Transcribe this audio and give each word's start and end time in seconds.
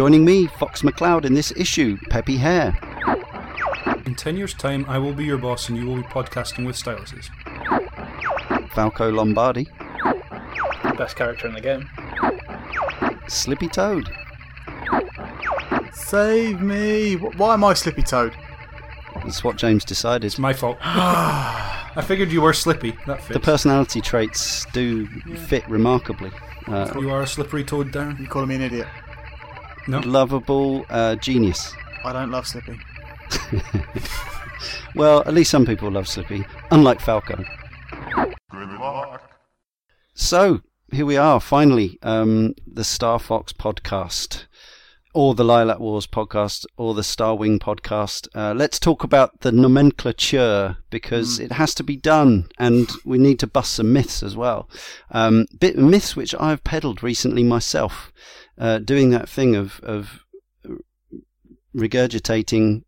And 0.00 0.06
joining 0.06 0.24
me, 0.24 0.46
Fox 0.46 0.80
McCloud, 0.80 1.26
in 1.26 1.34
this 1.34 1.52
issue, 1.58 1.98
Peppy 2.08 2.38
Hare. 2.38 2.74
In 4.06 4.14
10 4.14 4.34
years' 4.34 4.54
time, 4.54 4.86
I 4.88 4.96
will 4.96 5.12
be 5.12 5.26
your 5.26 5.36
boss 5.36 5.68
and 5.68 5.76
you 5.76 5.84
will 5.84 5.96
be 5.96 6.02
podcasting 6.04 6.64
with 6.64 6.74
styluses. 6.74 7.28
Falco 8.70 9.10
Lombardi. 9.10 9.68
Best 10.96 11.16
character 11.16 11.48
in 11.48 11.52
the 11.52 11.60
game. 11.60 11.86
Slippy 13.28 13.68
Toad. 13.68 14.10
Save 15.92 16.62
me! 16.62 17.16
Why 17.16 17.52
am 17.52 17.64
I 17.64 17.74
Slippy 17.74 18.02
Toad? 18.02 18.34
That's 19.16 19.44
what 19.44 19.56
James 19.56 19.84
decided. 19.84 20.24
It's 20.24 20.38
my 20.38 20.54
fault. 20.54 20.78
I 20.82 22.02
figured 22.06 22.32
you 22.32 22.40
were 22.40 22.54
Slippy. 22.54 22.96
That 23.06 23.18
fits. 23.18 23.34
The 23.34 23.40
personality 23.40 24.00
traits 24.00 24.64
do 24.72 25.06
fit 25.46 25.68
remarkably. 25.68 26.30
Uh, 26.66 26.90
you 26.98 27.10
are 27.10 27.20
a 27.20 27.26
slippery 27.26 27.64
toad, 27.64 27.90
Darren. 27.92 28.18
You 28.18 28.28
call 28.28 28.46
me 28.46 28.54
an 28.54 28.62
idiot? 28.62 28.86
No. 29.88 30.00
lovable 30.00 30.84
uh, 30.88 31.16
genius. 31.16 31.72
I 32.04 32.12
don't 32.12 32.30
love 32.30 32.46
Slippy. 32.46 32.78
Well, 34.94 35.20
at 35.20 35.34
least 35.34 35.50
some 35.50 35.66
people 35.66 35.90
love 35.90 36.08
Slippy, 36.08 36.44
unlike 36.70 37.00
Falco. 37.00 37.44
So, 40.14 40.60
here 40.90 41.06
we 41.06 41.16
are, 41.16 41.40
finally, 41.40 41.98
um, 42.02 42.54
the 42.66 42.84
Star 42.84 43.18
Fox 43.20 43.52
podcast, 43.52 44.46
or 45.14 45.34
the 45.34 45.44
Lylat 45.44 45.78
Wars 45.78 46.06
podcast, 46.08 46.66
or 46.76 46.94
the 46.94 47.04
Star 47.04 47.36
Wing 47.36 47.60
podcast. 47.60 48.26
Uh, 48.34 48.52
let's 48.52 48.80
talk 48.80 49.04
about 49.04 49.40
the 49.40 49.52
nomenclature 49.52 50.76
because 50.90 51.38
it 51.38 51.52
has 51.52 51.72
to 51.76 51.84
be 51.84 51.96
done, 51.96 52.48
and 52.58 52.90
we 53.04 53.16
need 53.16 53.38
to 53.38 53.46
bust 53.46 53.74
some 53.74 53.92
myths 53.92 54.22
as 54.24 54.36
well. 54.36 54.68
Um, 55.12 55.46
bit 55.58 55.78
myths 55.78 56.16
which 56.16 56.34
I've 56.34 56.64
peddled 56.64 57.02
recently 57.02 57.44
myself, 57.44 58.12
uh, 58.60 58.78
doing 58.78 59.10
that 59.10 59.28
thing 59.28 59.56
of 59.56 59.80
of 59.82 60.24
regurgitating 61.74 62.84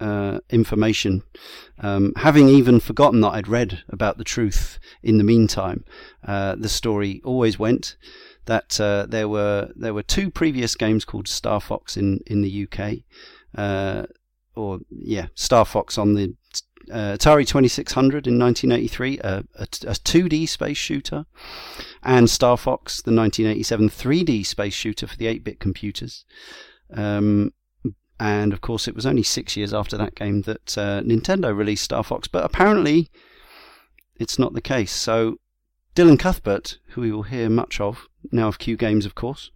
uh, 0.00 0.38
information, 0.50 1.22
um, 1.78 2.12
having 2.16 2.48
even 2.48 2.80
forgotten 2.80 3.20
that 3.22 3.30
I'd 3.30 3.48
read 3.48 3.82
about 3.88 4.18
the 4.18 4.24
truth 4.24 4.78
in 5.02 5.18
the 5.18 5.24
meantime. 5.24 5.84
Uh, 6.26 6.56
the 6.56 6.68
story 6.68 7.20
always 7.24 7.58
went 7.58 7.96
that 8.46 8.78
uh, 8.80 9.06
there 9.08 9.28
were 9.28 9.70
there 9.74 9.94
were 9.94 10.02
two 10.02 10.30
previous 10.30 10.74
games 10.74 11.04
called 11.04 11.26
Star 11.26 11.60
Fox 11.60 11.96
in 11.96 12.20
in 12.26 12.42
the 12.42 12.68
UK, 12.68 12.98
uh, 13.56 14.04
or 14.54 14.80
yeah, 14.90 15.28
Star 15.34 15.64
Fox 15.64 15.96
on 15.96 16.14
the 16.14 16.34
uh, 16.90 17.16
Atari 17.16 17.46
2600 17.46 18.26
in 18.26 18.38
1983, 18.38 19.18
a, 19.18 19.44
a, 19.54 19.62
a 19.62 19.66
2D 19.66 20.48
space 20.48 20.76
shooter, 20.76 21.26
and 22.02 22.28
Star 22.28 22.56
Fox, 22.56 23.02
the 23.02 23.14
1987 23.14 23.88
3D 23.88 24.46
space 24.46 24.74
shooter 24.74 25.06
for 25.06 25.16
the 25.16 25.26
8-bit 25.26 25.60
computers. 25.60 26.24
Um, 26.92 27.52
and 28.20 28.52
of 28.52 28.60
course, 28.60 28.86
it 28.86 28.94
was 28.94 29.06
only 29.06 29.22
six 29.22 29.56
years 29.56 29.74
after 29.74 29.96
that 29.96 30.14
game 30.14 30.42
that 30.42 30.78
uh, 30.78 31.00
Nintendo 31.02 31.56
released 31.56 31.84
Star 31.84 32.04
Fox. 32.04 32.28
But 32.28 32.44
apparently, 32.44 33.10
it's 34.16 34.38
not 34.38 34.54
the 34.54 34.60
case. 34.60 34.92
So, 34.92 35.38
Dylan 35.94 36.18
Cuthbert, 36.18 36.78
who 36.90 37.00
we 37.00 37.12
will 37.12 37.24
hear 37.24 37.48
much 37.50 37.80
of 37.80 38.06
now 38.30 38.48
of 38.48 38.58
Q 38.58 38.76
Games, 38.76 39.04
of 39.04 39.14
course, 39.14 39.50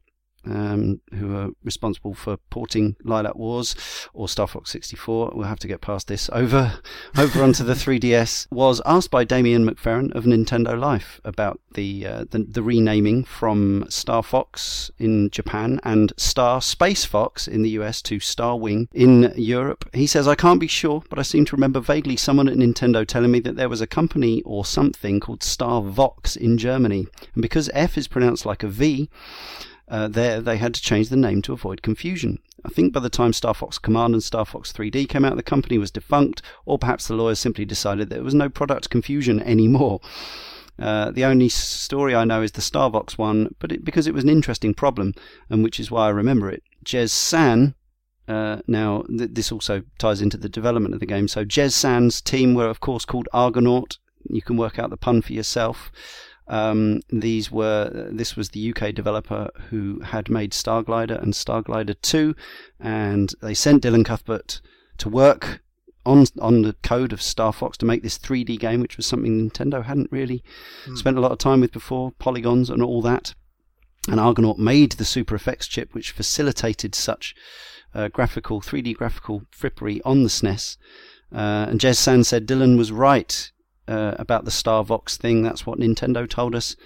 um, 0.48 1.00
who 1.14 1.36
are 1.36 1.50
responsible 1.62 2.14
for 2.14 2.36
porting 2.50 2.96
Lylat 3.04 3.36
Wars 3.36 3.76
or 4.12 4.28
Star 4.28 4.46
Fox 4.46 4.70
64. 4.70 5.32
We'll 5.34 5.46
have 5.46 5.58
to 5.60 5.68
get 5.68 5.80
past 5.80 6.08
this 6.08 6.30
over 6.32 6.80
over 7.18 7.42
onto 7.42 7.64
the 7.64 7.74
3DS. 7.74 8.46
Was 8.50 8.80
asked 8.86 9.10
by 9.10 9.24
Damien 9.24 9.68
McFerran 9.68 10.14
of 10.14 10.24
Nintendo 10.24 10.78
Life 10.78 11.20
about 11.24 11.60
the, 11.74 12.06
uh, 12.06 12.24
the 12.30 12.44
the 12.48 12.62
renaming 12.62 13.24
from 13.24 13.84
Star 13.88 14.22
Fox 14.22 14.90
in 14.98 15.30
Japan 15.30 15.80
and 15.84 16.12
Star 16.16 16.60
Space 16.60 17.04
Fox 17.04 17.46
in 17.46 17.62
the 17.62 17.70
US 17.70 18.02
to 18.02 18.18
Star 18.20 18.56
Wing 18.56 18.88
in 18.92 19.32
Europe. 19.36 19.88
He 19.92 20.06
says, 20.06 20.26
"I 20.26 20.34
can't 20.34 20.60
be 20.60 20.66
sure, 20.66 21.02
but 21.10 21.18
I 21.18 21.22
seem 21.22 21.44
to 21.46 21.56
remember 21.56 21.80
vaguely 21.80 22.16
someone 22.16 22.48
at 22.48 22.56
Nintendo 22.56 23.06
telling 23.06 23.30
me 23.30 23.40
that 23.40 23.56
there 23.56 23.68
was 23.68 23.80
a 23.80 23.86
company 23.86 24.42
or 24.42 24.64
something 24.64 25.20
called 25.20 25.42
Star 25.42 25.82
Vox 25.82 26.36
in 26.36 26.58
Germany, 26.58 27.06
and 27.34 27.42
because 27.42 27.70
F 27.72 27.98
is 27.98 28.08
pronounced 28.08 28.46
like 28.46 28.62
a 28.62 28.68
V." 28.68 29.08
uh, 29.90 30.08
there 30.08 30.40
they 30.40 30.56
had 30.58 30.74
to 30.74 30.82
change 30.82 31.08
the 31.08 31.16
name 31.16 31.42
to 31.42 31.52
avoid 31.52 31.82
confusion. 31.82 32.38
I 32.64 32.68
think 32.68 32.92
by 32.92 33.00
the 33.00 33.08
time 33.08 33.32
Star 33.32 33.54
Fox 33.54 33.78
Command 33.78 34.14
and 34.14 34.22
Star 34.22 34.44
Fox 34.44 34.72
3D 34.72 35.08
came 35.08 35.24
out, 35.24 35.36
the 35.36 35.42
company 35.42 35.78
was 35.78 35.90
defunct, 35.90 36.42
or 36.66 36.78
perhaps 36.78 37.06
the 37.06 37.14
lawyers 37.14 37.38
simply 37.38 37.64
decided 37.64 38.10
there 38.10 38.22
was 38.22 38.34
no 38.34 38.48
product 38.48 38.90
confusion 38.90 39.40
anymore. 39.54 40.00
Uh, 40.78 41.10
the 41.10 41.24
only 41.24 41.48
story 41.48 42.14
I 42.14 42.24
know 42.24 42.42
is 42.42 42.52
the 42.52 42.60
Starvox 42.60 43.18
one, 43.18 43.54
but 43.58 43.72
it, 43.72 43.84
because 43.84 44.06
it 44.06 44.14
was 44.14 44.24
an 44.24 44.30
interesting 44.30 44.74
problem, 44.74 45.12
and 45.50 45.64
which 45.64 45.80
is 45.80 45.90
why 45.90 46.06
I 46.06 46.10
remember 46.10 46.50
it. 46.50 46.62
Jez 46.84 47.10
San, 47.10 47.74
uh, 48.28 48.60
now 48.68 49.02
th- 49.08 49.30
this 49.32 49.50
also 49.50 49.82
ties 49.98 50.20
into 50.20 50.36
the 50.36 50.48
development 50.48 50.94
of 50.94 51.00
the 51.00 51.06
game. 51.06 51.26
So 51.26 51.44
Jez 51.44 51.72
San's 51.72 52.20
team 52.20 52.54
were 52.54 52.68
of 52.68 52.80
course 52.80 53.04
called 53.04 53.28
Argonaut. 53.32 53.98
You 54.28 54.42
can 54.42 54.56
work 54.56 54.78
out 54.78 54.90
the 54.90 54.96
pun 54.96 55.22
for 55.22 55.32
yourself. 55.32 55.90
Um, 56.48 57.02
these 57.10 57.50
were 57.50 58.08
this 58.10 58.34
was 58.34 58.50
the 58.50 58.70
UK 58.74 58.94
developer 58.94 59.50
who 59.68 60.00
had 60.00 60.30
made 60.30 60.52
Starglider 60.52 61.22
and 61.22 61.34
Starglider 61.34 61.94
2, 62.00 62.34
and 62.80 63.34
they 63.42 63.54
sent 63.54 63.82
Dylan 63.82 64.04
Cuthbert 64.04 64.60
to 64.98 65.08
work 65.08 65.60
on 66.06 66.24
on 66.40 66.62
the 66.62 66.72
code 66.82 67.12
of 67.12 67.20
Star 67.20 67.52
Fox 67.52 67.76
to 67.78 67.86
make 67.86 68.02
this 68.02 68.18
3D 68.18 68.58
game, 68.58 68.80
which 68.80 68.96
was 68.96 69.06
something 69.06 69.50
Nintendo 69.50 69.84
hadn't 69.84 70.10
really 70.10 70.42
spent 70.94 71.18
a 71.18 71.20
lot 71.20 71.32
of 71.32 71.38
time 71.38 71.60
with 71.60 71.72
before, 71.72 72.12
polygons 72.12 72.70
and 72.70 72.82
all 72.82 73.02
that. 73.02 73.34
And 74.08 74.18
Argonaut 74.18 74.58
made 74.58 74.92
the 74.92 75.04
Super 75.04 75.38
FX 75.38 75.68
chip, 75.68 75.94
which 75.94 76.12
facilitated 76.12 76.94
such 76.94 77.34
uh, 77.94 78.08
graphical 78.08 78.62
3D 78.62 78.94
graphical 78.96 79.42
frippery 79.52 80.00
on 80.02 80.22
the 80.22 80.30
SNES. 80.30 80.78
Uh, 81.30 81.66
and 81.68 81.78
Jez 81.78 81.96
San 81.96 82.24
said 82.24 82.46
Dylan 82.46 82.78
was 82.78 82.90
right 82.90 83.52
uh, 83.88 84.14
about 84.18 84.44
the 84.44 84.50
Star 84.50 84.84
Vox 84.84 85.16
thing. 85.16 85.42
That's 85.42 85.66
what 85.66 85.78
Nintendo 85.78 86.28
told 86.28 86.54
us. 86.54 86.76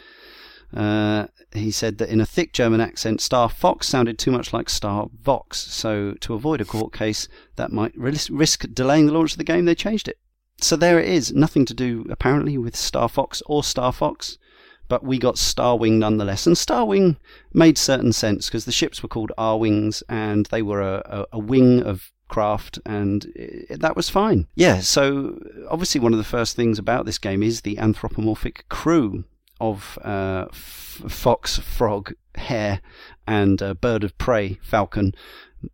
Uh, 0.74 1.26
he 1.52 1.70
said 1.70 1.98
that 1.98 2.08
in 2.08 2.20
a 2.20 2.26
thick 2.26 2.52
German 2.52 2.80
accent, 2.80 3.20
Star 3.20 3.48
Fox 3.48 3.86
sounded 3.86 4.18
too 4.18 4.30
much 4.30 4.52
like 4.52 4.70
Star 4.70 5.08
Vox. 5.20 5.58
So, 5.58 6.14
to 6.20 6.34
avoid 6.34 6.60
a 6.60 6.64
court 6.64 6.92
case 6.92 7.28
that 7.56 7.72
might 7.72 7.96
risk 7.96 8.64
delaying 8.72 9.06
the 9.06 9.12
launch 9.12 9.32
of 9.32 9.38
the 9.38 9.44
game, 9.44 9.66
they 9.66 9.74
changed 9.74 10.08
it. 10.08 10.18
So, 10.60 10.76
there 10.76 10.98
it 10.98 11.08
is. 11.08 11.32
Nothing 11.32 11.66
to 11.66 11.74
do, 11.74 12.06
apparently, 12.08 12.56
with 12.56 12.76
Star 12.76 13.08
Fox 13.08 13.42
or 13.46 13.62
Star 13.62 13.92
Fox. 13.92 14.38
But 14.88 15.04
we 15.04 15.18
got 15.18 15.36
Starwing 15.36 15.92
nonetheless. 15.92 16.46
And 16.46 16.56
Starwing 16.56 17.16
made 17.52 17.78
certain 17.78 18.12
sense 18.12 18.46
because 18.46 18.64
the 18.64 18.72
ships 18.72 19.02
were 19.02 19.08
called 19.08 19.32
Arwings 19.38 20.02
and 20.08 20.46
they 20.46 20.60
were 20.60 20.82
a, 20.82 21.02
a, 21.06 21.26
a 21.32 21.38
wing 21.38 21.82
of 21.82 22.11
craft 22.32 22.78
and 22.86 23.18
i 23.70 23.76
that 23.84 23.96
was 23.96 24.08
fine. 24.08 24.46
Yeah, 24.54 24.80
so 24.80 25.38
obviously 25.70 26.00
one 26.00 26.14
of 26.14 26.18
the 26.18 26.32
first 26.36 26.56
things 26.56 26.78
about 26.78 27.04
this 27.06 27.18
game 27.18 27.42
is 27.42 27.60
the 27.60 27.78
anthropomorphic 27.78 28.64
crew 28.68 29.24
of 29.60 29.98
uh, 30.02 30.46
f- 30.50 31.02
fox, 31.08 31.58
frog, 31.58 32.12
hare, 32.34 32.80
and 33.26 33.62
uh, 33.62 33.74
bird 33.74 34.02
of 34.04 34.16
prey, 34.18 34.58
falcon 34.62 35.12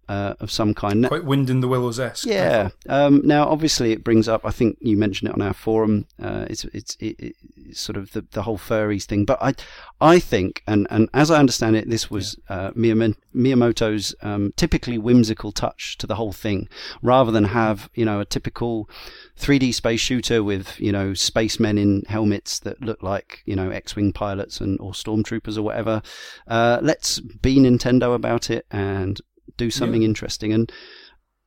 uh, 0.09 0.35
of 0.41 0.51
some 0.51 0.75
kind. 0.75 1.07
Quite 1.07 1.25
Wind 1.25 1.51
in 1.51 1.61
the 1.61 1.69
Willows 1.69 2.01
esque. 2.01 2.27
Yeah. 2.27 2.71
Um, 2.89 3.23
now, 3.25 3.49
obviously, 3.49 3.93
it 3.93 4.05
brings 4.05 4.29
up. 4.29 4.45
I 4.45 4.51
think 4.51 4.79
you 4.81 4.97
mentioned 4.97 5.31
it 5.31 5.35
on 5.35 5.43
our 5.43 5.55
forum. 5.55 6.07
Uh, 6.21 6.47
it's 6.49 6.65
it's, 6.65 6.97
it, 7.01 7.35
it's 7.57 7.81
sort 7.81 7.97
of 7.97 8.13
the, 8.13 8.25
the 8.33 8.43
whole 8.43 8.59
furries 8.59 9.05
thing. 9.05 9.25
But 9.25 9.39
I 9.43 9.55
I 10.01 10.19
think, 10.19 10.63
and, 10.67 10.87
and 10.91 11.09
as 11.13 11.31
I 11.31 11.39
understand 11.39 11.77
it, 11.77 11.91
this 11.91 12.11
was 12.11 12.39
uh, 12.49 12.71
Miyamoto's 12.73 14.15
um, 14.23 14.53
typically 14.57 14.99
whimsical 14.99 15.53
touch 15.53 15.99
to 15.99 16.07
the 16.07 16.15
whole 16.15 16.33
thing, 16.33 16.69
rather 17.03 17.33
than 17.33 17.45
have 17.45 17.91
you 17.95 18.05
know 18.05 18.21
a 18.21 18.25
typical 18.25 18.89
3D 19.39 19.75
space 19.75 20.01
shooter 20.01 20.43
with 20.43 20.79
you 20.81 20.93
know 20.93 21.15
spacemen 21.15 21.79
in 21.79 22.05
helmets 22.09 22.59
that 22.61 22.81
look 22.81 23.03
like 23.03 23.43
you 23.45 23.57
know 23.57 23.71
X-wing 23.71 24.13
pilots 24.13 24.61
and 24.61 24.81
or 24.81 24.93
stormtroopers 24.93 25.59
or 25.59 25.63
whatever. 25.63 26.03
Uh, 26.47 26.79
let's 26.83 27.21
be 27.21 27.59
Nintendo 27.59 28.15
about 28.15 28.51
it 28.51 28.67
and 28.71 29.21
do 29.57 29.71
something 29.71 30.03
interesting. 30.03 30.53
And 30.53 30.71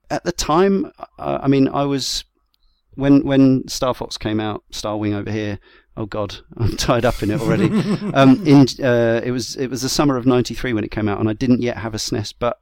at 0.10 0.24
the 0.24 0.32
time, 0.32 0.92
uh, 1.18 1.40
I 1.42 1.48
mean, 1.48 1.68
I 1.68 1.84
was 1.84 2.24
when 2.96 3.26
when 3.26 3.68
Star 3.68 3.94
Fox 3.94 4.18
came 4.18 4.40
out, 4.40 4.64
Star 4.72 4.98
Wing 4.98 5.14
over 5.14 5.32
here. 5.32 5.60
Oh 5.98 6.06
God, 6.06 6.38
I'm 6.58 6.78
tied 6.78 7.06
up 7.06 7.22
in 7.22 7.32
it 7.32 7.42
already. 7.42 7.66
um, 8.14 8.46
in 8.46 8.66
uh, 8.84 9.22
it 9.24 9.32
was 9.32 9.56
it 9.56 9.68
was 9.68 9.82
the 9.82 9.90
summer 9.90 10.18
of 10.18 10.26
'93 10.26 10.74
when 10.74 10.84
it 10.84 10.92
came 10.92 11.08
out, 11.08 11.20
and 11.20 11.30
I 11.30 11.34
didn't 11.34 11.62
yet 11.62 11.78
have 11.78 11.94
a 11.94 11.98
SNES, 11.98 12.34
but 12.38 12.60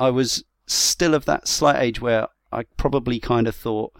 I 0.00 0.10
was 0.10 0.44
still 0.66 1.14
of 1.14 1.24
that 1.26 1.48
slight 1.48 1.80
age 1.80 2.00
where 2.00 2.28
I 2.50 2.64
probably 2.76 3.18
kind 3.18 3.46
of 3.46 3.54
thought 3.54 3.92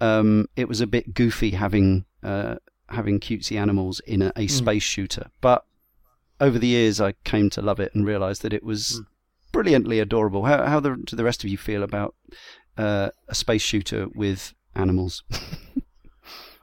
um, 0.00 0.48
it 0.56 0.68
was 0.68 0.80
a 0.80 0.86
bit 0.86 1.14
goofy 1.14 1.50
having 1.50 2.04
uh, 2.22 2.56
having 2.88 3.20
cutesy 3.20 3.58
animals 3.58 4.00
in 4.00 4.22
a, 4.22 4.32
a 4.36 4.46
space 4.46 4.82
shooter. 4.82 5.30
But 5.40 5.64
over 6.40 6.58
the 6.58 6.66
years, 6.66 7.00
I 7.00 7.12
came 7.24 7.50
to 7.50 7.62
love 7.62 7.80
it 7.80 7.94
and 7.94 8.06
realised 8.06 8.42
that 8.42 8.52
it 8.52 8.62
was 8.62 9.02
brilliantly 9.56 10.00
adorable. 10.00 10.44
How 10.44 10.66
how 10.66 10.80
the, 10.80 10.96
do 10.96 11.16
the 11.16 11.24
rest 11.24 11.42
of 11.42 11.50
you 11.50 11.56
feel 11.56 11.82
about 11.82 12.14
uh, 12.76 13.10
a 13.28 13.34
space 13.34 13.62
shooter 13.62 14.06
with 14.14 14.54
animals? 14.74 15.24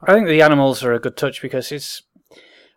I 0.04 0.13
think 0.13 0.28
the 0.28 0.42
animals 0.42 0.84
are 0.84 0.94
a 0.94 1.00
good 1.00 1.18
touch 1.18 1.42
because 1.42 1.72
it's 1.72 2.04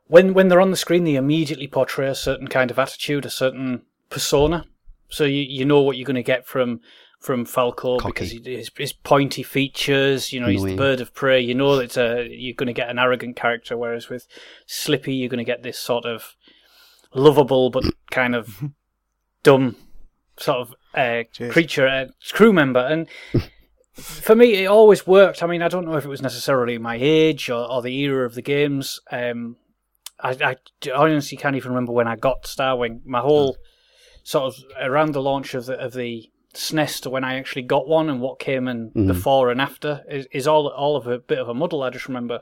when 0.07 0.33
when 0.33 0.49
they're 0.49 0.61
on 0.61 0.71
the 0.71 0.77
screen, 0.77 1.05
they 1.05 1.17
immediately 1.17 1.67
portray 1.67 2.09
a 2.09 2.15
certain 2.15 2.49
kind 2.49 2.71
of 2.71 2.79
attitude, 2.79 3.27
a 3.27 3.31
certain 3.31 3.83
persona, 4.09 4.65
so 5.09 5.25
you 5.25 5.43
you 5.43 5.65
know 5.65 5.81
what 5.81 5.97
you're 5.97 6.07
going 6.07 6.15
to 6.17 6.23
get 6.23 6.47
from 6.47 6.81
from 7.21 7.45
Falco 7.45 7.99
Cocky. 7.99 8.13
because 8.13 8.31
he- 8.31 8.57
his, 8.57 8.71
his 8.77 8.93
pointy 8.93 9.43
features. 9.43 10.33
You 10.33 10.41
know, 10.41 10.49
he's 10.49 10.63
the 10.63 10.77
bird 10.77 11.01
of 11.01 11.13
prey. 11.13 11.41
You 11.41 11.55
know 11.55 11.77
that 11.77 12.29
you're 12.31 12.55
going 12.55 12.69
to 12.69 12.73
get 12.73 12.89
an 12.89 12.99
arrogant 12.99 13.37
character, 13.37 13.77
whereas 13.77 14.09
with 14.09 14.27
Slippy, 14.67 15.15
you're 15.15 15.29
going 15.29 15.39
to 15.39 15.45
get 15.45 15.63
this 15.63 15.79
sort 15.79 16.05
of 16.05 16.37
lovable 17.15 17.71
but 17.71 17.85
kind 18.11 18.35
of 18.35 18.63
dumb 19.43 19.77
sort 20.39 20.59
of 20.59 20.75
uh, 20.95 21.25
creature, 21.51 21.87
uh, 21.87 22.07
crew 22.33 22.53
member, 22.53 22.81
and. 22.81 23.09
For 23.95 24.35
me, 24.35 24.57
it 24.57 24.67
always 24.67 25.07
worked. 25.07 25.43
I 25.43 25.47
mean, 25.47 25.63
I 25.63 25.69
don't 25.69 25.87
know 25.87 25.97
if 25.97 26.05
it 26.05 26.09
was 26.09 26.21
necessarily 26.21 26.77
my 26.77 26.99
age 27.01 27.49
or, 27.49 27.65
or 27.73 27.81
the 27.81 27.97
era 27.97 28.27
of 28.27 28.35
the 28.35 28.43
games. 28.43 29.01
Um, 29.11 29.57
I, 30.21 30.37
I 30.43 30.91
honestly 30.95 31.39
can't 31.39 31.57
even 31.57 31.71
remember 31.71 31.93
when 31.93 32.07
I 32.07 32.15
got 32.15 32.43
Starwing. 32.43 33.01
My 33.07 33.21
whole 33.21 33.57
sort 34.23 34.53
of 34.53 34.63
around 34.79 35.13
the 35.13 35.23
launch 35.23 35.55
of 35.55 35.65
the 35.65 35.81
of 35.83 35.95
the 35.95 36.29
SNES 36.53 37.01
to 37.05 37.11
when 37.11 37.25
I 37.25 37.37
actually 37.39 37.63
got 37.63 37.89
one 37.89 38.11
and 38.11 38.21
what 38.21 38.39
came 38.39 38.69
in 38.69 38.91
Mhm. 38.91 39.07
before 39.07 39.51
and 39.51 39.63
after 39.63 40.05
is, 40.11 40.27
is 40.31 40.47
all 40.47 40.69
all 40.69 40.97
of 40.97 41.07
a 41.07 41.19
bit 41.19 41.39
of 41.39 41.49
a 41.49 41.55
muddle. 41.55 41.83
I 41.83 41.89
just 41.89 42.07
remember 42.07 42.41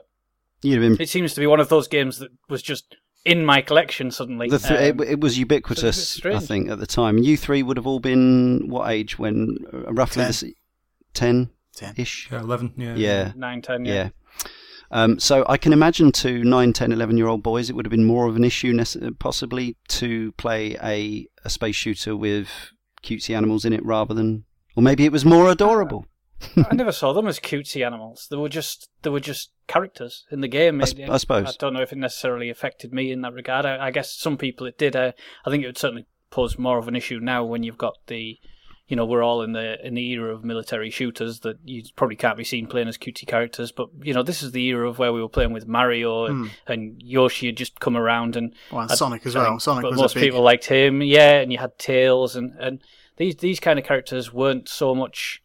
You'd 0.61 0.81
have 0.81 0.97
been 0.97 1.01
it 1.01 1.07
seems 1.07 1.33
to 1.35 1.39
be 1.39 1.47
one 1.47 1.61
of 1.61 1.69
those 1.69 1.87
games 1.87 2.19
that 2.19 2.31
was 2.49 2.61
just 2.61 2.97
in 3.25 3.43
my 3.45 3.61
collection 3.61 4.11
suddenly. 4.11 4.47
The 4.49 4.59
th- 4.59 4.93
Um, 4.93 5.01
it, 5.01 5.09
it 5.09 5.19
was 5.19 5.37
ubiquitous, 5.37 6.07
strange. 6.09 6.37
I 6.37 6.45
think, 6.45 6.69
at 6.69 6.79
the 6.79 6.87
time. 6.87 7.17
You 7.17 7.35
three 7.37 7.63
would 7.63 7.77
have 7.77 7.87
all 7.87 7.99
been 7.99 8.67
what 8.69 8.89
age 8.89 9.17
when 9.19 9.57
uh, 9.73 9.91
roughly 9.93 10.21
Ten. 10.21 10.25
the 10.27 10.29
s- 10.29 10.43
ten 11.13 11.49
Ten. 11.75 11.93
ish. 11.97 12.29
Yeah, 12.31 12.39
11, 12.41 12.73
yeah. 12.77 12.95
Yeah, 12.95 13.31
nine, 13.35 13.61
ten, 13.61 13.83
yeah. 13.85 13.93
yeah. 13.93 14.09
Um, 14.91 15.19
so 15.19 15.43
I 15.49 15.57
can 15.57 15.73
imagine 15.73 16.11
to 16.13 16.43
9, 16.43 16.71
10, 16.73 16.91
11 16.91 17.17
year 17.17 17.27
old 17.27 17.41
boys, 17.43 17.69
it 17.69 17.75
would 17.75 17.85
have 17.85 17.91
been 17.91 18.05
more 18.05 18.27
of 18.27 18.35
an 18.35 18.43
issue, 18.43 18.71
nece- 18.71 19.17
possibly, 19.19 19.75
to 19.89 20.31
play 20.33 20.77
a, 20.81 21.27
a 21.43 21.49
space 21.49 21.75
shooter 21.75 22.15
with 22.15 22.47
cutesy 23.03 23.35
animals 23.35 23.65
in 23.65 23.73
it 23.73 23.83
rather 23.83 24.13
than, 24.13 24.45
or 24.75 24.83
maybe 24.83 25.03
it 25.03 25.11
was 25.11 25.25
more 25.25 25.49
adorable. 25.49 26.05
I 26.69 26.75
never 26.75 26.91
saw 26.91 27.13
them 27.13 27.27
as 27.27 27.39
cutesy 27.39 27.85
animals. 27.85 28.27
They 28.29 28.35
were 28.37 28.49
just 28.49 28.89
they 29.01 29.09
were 29.09 29.19
just 29.19 29.51
characters 29.67 30.25
in 30.31 30.41
the 30.41 30.47
game. 30.47 30.81
I 30.81 30.85
It- 30.85 31.09
I 31.09 31.17
suppose. 31.17 31.47
I 31.47 31.53
don't 31.57 31.73
know 31.73 31.81
if 31.81 31.91
it 31.91 31.97
necessarily 31.97 32.49
affected 32.49 32.93
me 32.93 33.11
in 33.11 33.21
that 33.21 33.33
regard. 33.33 33.65
I, 33.65 33.87
I 33.87 33.91
guess 33.91 34.11
some 34.11 34.37
people 34.37 34.67
it 34.67 34.77
did. 34.77 34.95
Uh, 34.95 35.11
I 35.45 35.49
think 35.49 35.63
it 35.63 35.67
would 35.67 35.77
certainly 35.77 36.05
pose 36.29 36.57
more 36.57 36.77
of 36.77 36.87
an 36.87 36.95
issue 36.95 37.19
now 37.19 37.43
when 37.45 37.63
you've 37.63 37.77
got 37.77 37.95
the, 38.07 38.37
you 38.87 38.95
know, 38.95 39.05
we're 39.05 39.23
all 39.23 39.41
in 39.41 39.53
the 39.53 39.77
in 39.85 39.93
the 39.95 40.09
era 40.11 40.33
of 40.35 40.43
military 40.43 40.89
shooters 40.89 41.39
that 41.39 41.57
you 41.63 41.83
probably 41.95 42.17
can't 42.17 42.37
be 42.37 42.43
seen 42.43 42.67
playing 42.67 42.89
as 42.89 42.97
cutesy 42.97 43.25
characters. 43.25 43.71
But 43.71 43.87
you 44.03 44.13
know, 44.13 44.21
this 44.23 44.43
is 44.43 44.51
the 44.51 44.63
era 44.65 44.89
of 44.89 44.99
where 44.99 45.13
we 45.13 45.21
were 45.21 45.29
playing 45.29 45.53
with 45.53 45.67
Mario 45.67 46.25
and, 46.25 46.51
and 46.67 47.01
Yoshi 47.01 47.47
had 47.47 47.57
just 47.57 47.79
come 47.79 47.95
around 47.95 48.35
and 48.35 48.53
Well, 48.71 48.81
and 48.81 48.91
Sonic 48.91 49.25
as 49.25 49.35
well. 49.35 49.59
Sonic 49.59 49.83
but 49.83 49.91
was 49.91 50.01
most 50.01 50.13
big. 50.15 50.23
people 50.23 50.41
liked 50.41 50.65
him, 50.65 51.01
yeah. 51.01 51.39
And 51.39 51.51
you 51.51 51.57
had 51.59 51.77
Tails, 51.79 52.35
and 52.35 52.53
and 52.59 52.81
these 53.17 53.37
these 53.37 53.59
kind 53.61 53.79
of 53.79 53.85
characters 53.85 54.33
weren't 54.33 54.67
so 54.67 54.93
much. 54.93 55.41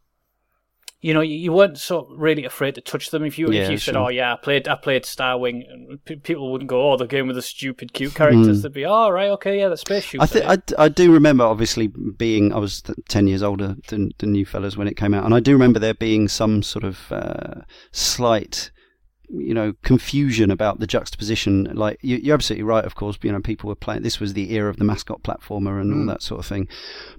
You 1.02 1.14
know, 1.14 1.22
you, 1.22 1.50
weren't 1.50 1.78
so 1.78 2.06
really 2.14 2.44
afraid 2.44 2.74
to 2.74 2.82
touch 2.82 3.08
them. 3.10 3.24
If 3.24 3.38
you 3.38 3.50
Yeah, 3.50 3.62
if 3.62 3.70
you 3.70 3.78
said, 3.78 3.94
sure. 3.94 4.02
"Oh 4.04 4.08
yeah, 4.08 4.34
I 4.34 4.36
played 4.36 4.68
I 4.68 4.74
played 4.74 5.04
Starwing," 5.04 5.62
and 5.70 6.04
p- 6.04 6.16
people 6.16 6.52
wouldn't 6.52 6.68
go, 6.68 6.92
"Oh, 6.92 6.98
the 6.98 7.06
game 7.06 7.26
with 7.26 7.36
the 7.36 7.42
stupid 7.42 7.94
cute 7.94 8.14
characters." 8.14 8.58
Hmm. 8.58 8.62
They'd 8.62 8.72
be, 8.74 8.84
"Oh 8.84 9.08
right, 9.08 9.30
okay, 9.30 9.58
yeah, 9.60 9.68
the 9.68 9.78
space 9.78 10.04
shooter." 10.04 10.22
I, 10.22 10.26
th- 10.26 10.44
I, 10.44 10.56
d- 10.56 10.74
I 10.76 10.88
do 10.90 11.10
remember, 11.10 11.44
obviously, 11.44 11.86
being 12.18 12.52
I 12.52 12.58
was 12.58 12.82
th- 12.82 12.98
ten 13.08 13.26
years 13.26 13.42
older 13.42 13.76
than 13.88 14.10
than 14.18 14.34
you 14.34 14.44
fellas 14.44 14.76
when 14.76 14.88
it 14.88 14.96
came 14.98 15.14
out, 15.14 15.24
and 15.24 15.32
I 15.34 15.40
do 15.40 15.52
remember 15.52 15.78
there 15.78 15.94
being 15.94 16.28
some 16.28 16.62
sort 16.62 16.84
of 16.84 17.10
uh, 17.10 17.62
slight, 17.92 18.70
you 19.30 19.54
know, 19.54 19.72
confusion 19.82 20.50
about 20.50 20.80
the 20.80 20.86
juxtaposition. 20.86 21.64
Like 21.72 21.96
you, 22.02 22.16
you're 22.16 22.34
absolutely 22.34 22.64
right, 22.64 22.84
of 22.84 22.94
course. 22.94 23.18
You 23.22 23.32
know, 23.32 23.40
people 23.40 23.68
were 23.68 23.74
playing. 23.74 24.02
This 24.02 24.20
was 24.20 24.34
the 24.34 24.52
era 24.52 24.68
of 24.68 24.76
the 24.76 24.84
mascot 24.84 25.22
platformer 25.22 25.80
and 25.80 25.94
all 25.94 26.00
Mm. 26.00 26.08
that 26.08 26.22
sort 26.22 26.40
of 26.40 26.46
thing. 26.46 26.68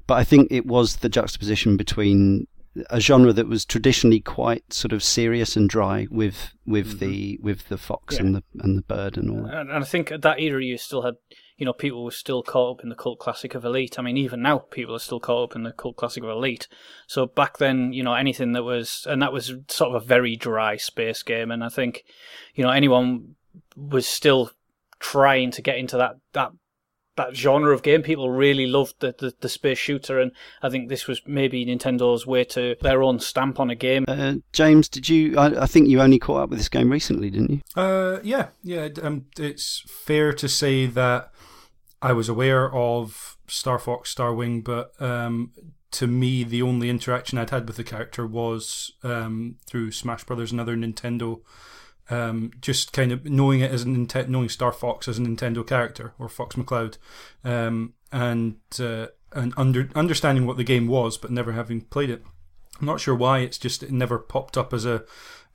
But 0.06 0.16
I 0.20 0.24
think 0.24 0.50
it 0.52 0.68
was 0.68 0.98
the 0.98 1.10
juxtaposition 1.10 1.78
between 1.78 2.46
a 2.90 3.00
genre 3.00 3.34
that 3.34 3.48
was 3.48 3.66
traditionally 3.66 4.22
quite 4.22 4.72
sort 4.72 4.94
of 4.94 5.04
serious 5.04 5.56
and 5.56 5.70
dry 5.70 6.08
with 6.10 6.54
with 6.66 6.88
mm-hmm. 6.88 7.00
the 7.00 7.40
with 7.42 7.68
the 7.68 7.78
fox 7.78 8.16
Yeah. 8.16 8.22
and 8.22 8.36
the 8.36 8.44
and 8.60 8.78
the 8.78 8.82
bird 8.84 9.18
and 9.18 9.30
all 9.30 9.44
that. 9.44 9.56
and, 9.56 9.70
and 9.72 9.84
I 9.84 9.88
think 9.88 10.12
at 10.12 10.22
that 10.22 10.40
era 10.40 10.64
you 10.64 10.78
still 10.78 11.02
had, 11.02 11.16
you 11.58 11.66
know, 11.66 11.74
people 11.74 12.04
were 12.04 12.12
still 12.12 12.44
caught 12.44 12.78
up 12.78 12.84
in 12.84 12.90
the 12.90 12.96
cult 12.96 13.20
classic 13.20 13.56
of 13.56 13.66
Elite. 13.66 14.00
I 14.00 14.02
mean, 14.02 14.18
even 14.18 14.42
now 14.42 14.60
people 14.60 14.96
are 14.96 15.00
still 15.00 15.20
caught 15.20 15.52
up 15.52 15.56
in 15.56 15.64
the 15.64 15.74
cult 15.74 15.98
classic 15.98 16.24
of 16.24 16.30
Elite. 16.30 16.68
So 17.08 17.26
back 17.26 17.58
then, 17.58 17.92
you 17.94 18.04
know, 18.04 18.14
anything 18.14 18.54
that 18.54 18.64
was, 18.64 19.06
and 19.10 19.22
that 19.22 19.34
was 19.34 19.54
sort 19.68 19.94
of 19.94 20.02
a 20.02 20.06
very 20.06 20.36
dry 20.36 20.78
space 20.78 21.24
game. 21.24 21.52
And 21.52 21.64
I 21.64 21.70
think, 21.70 22.06
you 22.56 22.64
know, 22.64 22.72
anyone 22.72 23.36
was 23.76 24.08
still 24.08 24.52
trying 25.00 25.52
to 25.52 25.62
get 25.62 25.78
into 25.78 25.98
that 25.98 26.16
that 26.34 26.52
that 27.18 27.36
genre 27.36 27.74
of 27.74 27.84
game. 27.84 28.02
People 28.02 28.30
really 28.30 28.68
loved 28.68 28.96
the, 29.00 29.14
the, 29.18 29.34
the 29.42 29.50
space 29.50 29.78
shooter, 29.78 30.20
and 30.20 30.32
I 30.62 30.70
think 30.70 30.90
this 30.90 31.08
was 31.08 31.22
maybe 31.26 31.66
Nintendo's 31.66 32.26
way 32.26 32.44
to 32.46 32.76
their 32.82 33.04
own 33.04 33.20
stamp 33.20 33.60
on 33.60 33.70
a 33.70 33.76
game. 33.76 34.06
Uh, 34.08 34.36
James, 34.54 34.88
did 34.88 35.10
you? 35.10 35.38
I, 35.38 35.64
I 35.64 35.66
think 35.66 35.88
you 35.88 36.02
only 36.02 36.20
caught 36.20 36.44
up 36.44 36.50
with 36.50 36.60
this 36.60 36.70
game 36.70 36.92
recently, 36.92 37.30
didn't 37.30 37.52
you? 37.52 37.62
Uh, 37.76 38.20
yeah, 38.24 38.50
yeah. 38.64 38.90
Um, 39.02 39.26
it's 39.38 39.84
fair 39.88 40.34
to 40.34 40.48
say 40.48 40.86
that 40.86 41.32
I 42.02 42.14
was 42.14 42.30
aware 42.30 42.74
of 42.74 43.38
Star 43.48 43.78
Fox, 43.78 44.14
Starwing, 44.14 44.64
but 44.64 44.94
um, 45.02 45.52
to 45.92 46.08
me, 46.08 46.44
the 46.44 46.62
only 46.62 46.90
interaction 46.90 47.38
I'd 47.38 47.50
had 47.50 47.68
with 47.68 47.78
the 47.78 47.84
character 47.84 48.26
was 48.26 48.94
um, 49.04 49.56
through 49.68 49.92
Smash 49.92 50.24
Brothers 50.24 50.52
and 50.52 50.62
other 50.62 50.76
Nintendo. 50.76 51.42
Um, 52.12 52.52
just 52.60 52.92
kind 52.92 53.12
of 53.14 53.26
knowing 53.26 53.62
it 53.62 53.72
as 53.72 53.84
a 53.84 53.86
Ninte- 53.86 54.28
knowing 54.28 54.50
Star 54.50 54.74
Fox 54.74 55.08
as 55.08 55.18
a 55.18 55.22
Nintendo 55.22 55.66
character 55.66 56.14
or 56.20 56.28
Fox 56.28 56.56
McCloud, 56.56 56.98
um, 57.44 57.94
and 58.12 58.58
uh, 58.80 59.08
and 59.32 59.54
under 59.56 59.90
understanding 59.96 60.46
what 60.46 60.58
the 60.58 60.66
game 60.66 60.88
was, 60.88 61.18
but 61.18 61.32
never 61.32 61.54
having 61.54 61.82
played 61.82 62.10
it. 62.10 62.22
I'm 62.80 62.86
not 62.86 63.00
sure 63.00 63.16
why. 63.16 63.40
It's 63.40 63.58
just 63.58 63.82
it 63.82 63.92
never 63.92 64.20
popped 64.20 64.58
up 64.58 64.74
as 64.74 64.86
a 64.86 65.06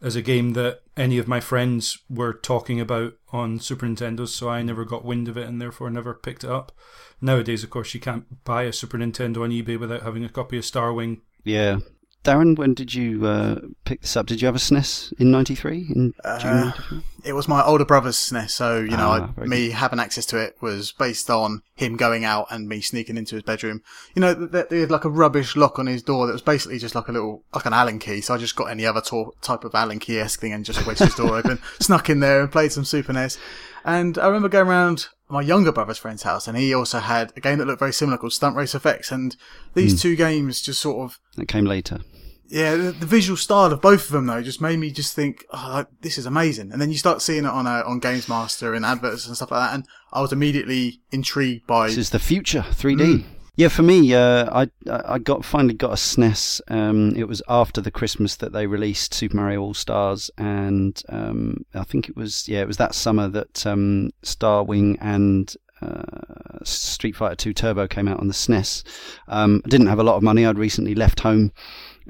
as 0.01 0.17
a 0.17 0.23
game 0.23 0.53
that 0.53 0.83
any 0.97 1.19
of 1.19 1.29
my 1.29 1.41
friends 1.41 1.99
were 2.09 2.33
talking 2.33 2.81
about 2.81 3.15
on 3.33 3.59
Super 3.59 3.87
Nintendos, 3.87 4.29
so 4.29 4.49
I 4.49 4.63
never 4.63 4.85
got 4.85 5.05
wind 5.05 5.29
of 5.29 5.37
it 5.37 5.47
and 5.47 5.61
therefore 5.61 5.91
never 5.91 6.15
picked 6.15 6.45
it 6.45 6.51
up. 6.51 6.73
Nowadays, 7.21 7.65
of 7.65 7.71
course, 7.71 7.95
you 7.95 8.01
can't 8.01 8.45
buy 8.45 8.65
a 8.65 8.73
Super 8.73 8.99
Nintendo 8.99 9.43
on 9.43 9.51
eBay 9.51 9.79
without 9.79 10.03
having 10.03 10.25
a 10.25 10.29
copy 10.29 10.59
of 10.59 10.65
Starwing. 10.65 11.21
Yeah. 11.45 11.79
Darren, 12.27 12.57
when 12.59 12.75
did 12.75 12.93
you 12.93 13.25
uh, 13.27 13.61
pick 13.85 14.01
this 14.03 14.17
up? 14.17 14.27
Did 14.27 14.41
you 14.43 14.47
have 14.47 14.57
a 14.57 14.59
SNES 14.59 15.13
in 15.21 15.31
'93? 15.31 15.87
In 15.95 16.15
Uh, 16.25 16.39
June 16.39 16.51
'93? 16.61 17.03
It 17.25 17.33
was 17.35 17.49
my 17.49 17.63
older 17.65 17.85
brother's 17.85 18.17
SNES, 18.17 18.51
so 18.51 18.79
you 18.79 18.97
know, 18.97 19.11
Ah, 19.11 19.31
I, 19.41 19.45
me 19.47 19.71
having 19.71 19.99
access 20.01 20.27
to 20.27 20.37
it 20.39 20.57
was 20.61 20.93
based 20.93 21.31
on 21.31 21.63
him 21.75 21.97
going 21.97 22.25
out 22.25 22.47
and 22.51 22.69
me 22.69 22.81
sneaking 22.81 23.17
into 23.17 23.35
his 23.37 23.45
bedroom. 23.45 23.83
You 24.15 24.21
know, 24.21 24.35
th- 24.35 24.51
th- 24.53 24.69
they 24.69 24.81
had 24.81 24.91
like 24.91 25.05
a 25.05 25.11
rubbish 25.11 25.57
lock 25.57 25.79
on 25.79 25.87
his 25.87 26.03
door 26.03 26.27
that 26.27 26.33
was 26.33 26.43
basically 26.43 26.79
just 26.79 26.95
like 26.95 27.09
a 27.09 27.13
little, 27.13 27.43
like 27.55 27.67
an 27.67 27.73
Allen 27.73 27.99
key. 27.99 28.21
So 28.21 28.35
I 28.35 28.39
just 28.39 28.57
got 28.57 28.67
any 28.67 28.85
other 28.87 29.01
to- 29.03 29.33
type 29.43 29.65
of 29.65 29.75
Allen 29.75 29.99
key 29.99 30.19
esque 30.19 30.41
thing 30.41 30.53
and 30.53 30.65
just 30.65 30.85
wedged 30.87 31.01
his 31.03 31.15
door 31.15 31.37
open, 31.39 31.59
snuck 31.81 32.11
in 32.11 32.21
there 32.21 32.41
and 32.43 32.51
played 32.53 32.73
some 32.73 32.85
Super 32.85 33.13
NES. 33.13 33.39
And 33.85 34.19
I 34.19 34.27
remember 34.27 34.49
going 34.49 34.67
around 34.69 35.09
my 35.29 35.41
younger 35.41 35.73
brother's 35.73 35.99
friend's 35.99 36.23
house, 36.23 36.47
and 36.49 36.57
he 36.57 36.73
also 36.75 36.99
had 37.01 37.33
a 37.37 37.41
game 37.41 37.59
that 37.59 37.67
looked 37.67 37.81
very 37.81 37.93
similar 37.93 38.17
called 38.19 38.33
Stunt 38.33 38.57
Race 38.57 38.75
FX. 38.75 39.11
And 39.11 39.37
these 39.75 39.93
Hmm. 39.93 39.99
two 39.99 40.17
games 40.17 40.61
just 40.61 40.81
sort 40.81 41.05
of 41.11 41.19
That 41.37 41.47
came 41.49 41.65
later. 41.65 42.01
yeah, 42.49 42.77
the, 42.77 42.93
the 42.93 43.07
visual 43.07 43.37
style 43.37 43.73
of 43.73 43.81
both 43.83 44.07
of 44.07 44.13
them 44.13 44.27
though 44.27 44.41
just 44.43 44.61
made 44.61 44.79
me 44.79 44.91
just 44.91 45.15
think, 45.15 45.45
oh, 45.53 45.71
like, 45.75 45.87
this 46.03 46.17
is 46.17 46.27
amazing. 46.27 46.71
And 46.73 46.81
then 46.81 46.91
you 46.93 46.97
start 46.99 47.23
seeing 47.23 47.45
it 47.45 47.51
on 47.51 47.67
uh, 47.67 47.83
on 47.85 47.99
Games 47.99 48.29
Master 48.29 48.73
and 48.75 48.85
adverts 48.85 49.27
and 49.27 49.35
stuff 49.37 49.51
like 49.51 49.69
that, 49.69 49.75
and 49.75 49.85
I 50.13 50.21
was 50.21 50.33
immediately 50.33 51.01
intrigued 51.11 51.67
by. 51.67 51.89
This 51.89 51.97
is 51.99 52.11
the 52.11 52.19
future, 52.21 52.65
3D. 52.71 53.01
Mm. 53.01 53.25
Yeah, 53.57 53.69
for 53.69 53.83
me, 53.83 54.13
uh, 54.13 54.51
I 54.53 54.69
I 54.91 55.19
got 55.19 55.43
finally 55.43 55.73
got 55.73 55.93
a 55.93 55.97
SNES. 55.97 56.61
Um, 56.69 57.17
it 57.17 57.27
was 57.27 57.43
after 57.49 57.81
the 57.81 57.91
Christmas 57.91 58.37
that 58.37 58.53
they 58.53 58.67
released 58.67 59.15
Super 59.15 59.37
Mario 59.37 59.63
All 59.63 59.75
Stars, 59.75 60.31
and 60.37 61.01
um, 61.09 61.65
I 61.75 61.85
think 61.85 62.11
it 62.11 62.17
was 62.17 62.47
yeah, 62.49 62.61
it 62.61 62.69
was 62.69 62.77
that 62.77 62.95
summer 62.95 63.29
that 63.29 63.67
um, 63.67 64.11
Starwing 64.23 64.99
and 65.01 65.55
uh, 65.81 66.59
Street 66.65 67.17
Fighter 67.17 67.35
2 67.35 67.55
Turbo 67.55 67.87
came 67.89 68.09
out 68.09 68.21
on 68.21 68.29
the 68.29 68.35
SNES. 68.35 68.83
Um, 69.29 69.63
I 69.65 69.69
didn't 69.71 69.87
have 69.89 69.99
a 69.99 70.05
lot 70.05 70.17
of 70.17 70.23
money. 70.23 70.45
I'd 70.45 70.59
recently 70.59 70.95
left 70.95 71.21
home, 71.21 71.51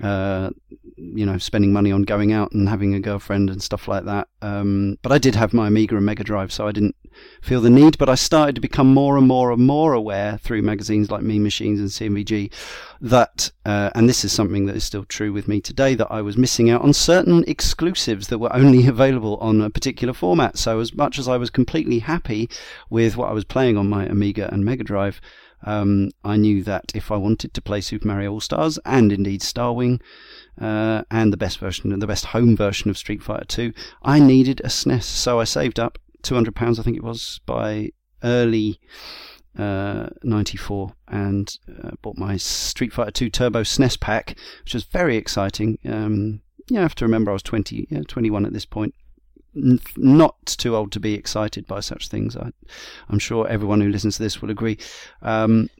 uh, 0.02 0.50
you 0.96 1.26
know, 1.26 1.38
spending 1.38 1.72
money 1.72 1.92
on 1.92 2.02
going 2.02 2.32
out 2.32 2.52
and 2.52 2.68
having 2.68 2.94
a 2.94 3.00
girlfriend 3.00 3.50
and 3.50 3.62
stuff 3.62 3.86
like 3.86 4.04
that. 4.04 4.28
Um, 4.40 4.98
but 5.02 5.12
I 5.12 5.18
did 5.18 5.34
have 5.34 5.52
my 5.52 5.68
Amiga 5.68 5.96
and 5.96 6.06
Mega 6.06 6.24
Drive, 6.24 6.52
so 6.52 6.66
I 6.66 6.72
didn't 6.72 6.96
feel 7.42 7.60
the 7.60 7.70
need. 7.70 7.98
But 7.98 8.08
I 8.08 8.14
started 8.14 8.54
to 8.54 8.60
become 8.60 8.92
more 8.92 9.18
and 9.18 9.26
more 9.26 9.52
and 9.52 9.66
more 9.66 9.92
aware 9.92 10.38
through 10.38 10.62
magazines 10.62 11.10
like 11.10 11.22
Mean 11.22 11.42
Machines 11.42 11.80
and 11.80 11.90
C&VG 11.90 12.52
that, 13.00 13.50
uh, 13.66 13.90
and 13.94 14.08
this 14.08 14.24
is 14.24 14.32
something 14.32 14.66
that 14.66 14.76
is 14.76 14.84
still 14.84 15.04
true 15.04 15.32
with 15.32 15.48
me 15.48 15.60
today, 15.60 15.94
that 15.94 16.10
I 16.10 16.22
was 16.22 16.38
missing 16.38 16.70
out 16.70 16.82
on 16.82 16.92
certain 16.92 17.44
exclusives 17.46 18.28
that 18.28 18.38
were 18.38 18.54
only 18.54 18.86
available 18.86 19.36
on 19.36 19.60
a 19.60 19.70
particular 19.70 20.14
format. 20.14 20.56
So 20.56 20.80
as 20.80 20.94
much 20.94 21.18
as 21.18 21.28
I 21.28 21.36
was 21.36 21.50
completely 21.50 21.98
happy 21.98 22.48
with 22.88 23.16
what 23.16 23.28
I 23.28 23.34
was 23.34 23.44
playing 23.44 23.76
on 23.76 23.88
my 23.88 24.06
Amiga 24.06 24.48
and 24.52 24.64
Mega 24.64 24.84
Drive, 24.84 25.20
um, 25.64 26.10
I 26.24 26.36
knew 26.36 26.62
that 26.64 26.92
if 26.94 27.10
I 27.10 27.16
wanted 27.16 27.54
to 27.54 27.62
play 27.62 27.80
Super 27.80 28.06
Mario 28.06 28.32
All 28.32 28.40
Stars 28.40 28.78
and 28.84 29.12
indeed 29.12 29.40
Starwing, 29.40 30.00
uh, 30.60 31.02
and 31.10 31.32
the 31.32 31.36
best 31.36 31.58
version, 31.58 31.98
the 31.98 32.06
best 32.06 32.26
home 32.26 32.56
version 32.56 32.90
of 32.90 32.98
Street 32.98 33.22
Fighter 33.22 33.44
2, 33.44 33.72
I 34.02 34.20
needed 34.20 34.60
a 34.60 34.68
SNES. 34.68 35.04
So 35.04 35.40
I 35.40 35.44
saved 35.44 35.78
up 35.78 35.98
two 36.22 36.34
hundred 36.34 36.54
pounds, 36.54 36.78
I 36.78 36.82
think 36.82 36.96
it 36.96 37.04
was, 37.04 37.40
by 37.46 37.90
early 38.22 38.80
uh, 39.58 40.08
94 40.22 40.92
and 41.08 41.58
uh, 41.82 41.90
bought 42.02 42.18
my 42.18 42.36
Street 42.36 42.92
Fighter 42.92 43.10
2 43.10 43.30
Turbo 43.30 43.62
SNES 43.62 44.00
pack, 44.00 44.36
which 44.62 44.74
was 44.74 44.84
very 44.84 45.16
exciting. 45.16 45.78
Um, 45.84 46.42
you 46.68 46.78
have 46.78 46.94
to 46.96 47.04
remember 47.04 47.30
I 47.30 47.34
was 47.34 47.42
20, 47.42 47.86
yeah, 47.90 48.02
21 48.06 48.44
at 48.44 48.52
this 48.52 48.66
point. 48.66 48.94
Not 49.54 50.44
too 50.44 50.76
old 50.76 50.92
to 50.92 51.00
be 51.00 51.14
excited 51.14 51.66
by 51.66 51.80
such 51.80 52.08
things. 52.08 52.36
I, 52.36 52.50
am 53.10 53.18
sure 53.18 53.48
everyone 53.48 53.80
who 53.80 53.88
listens 53.88 54.16
to 54.16 54.22
this 54.22 54.42
will 54.42 54.50
agree. 54.50 54.78
Um, 55.22 55.70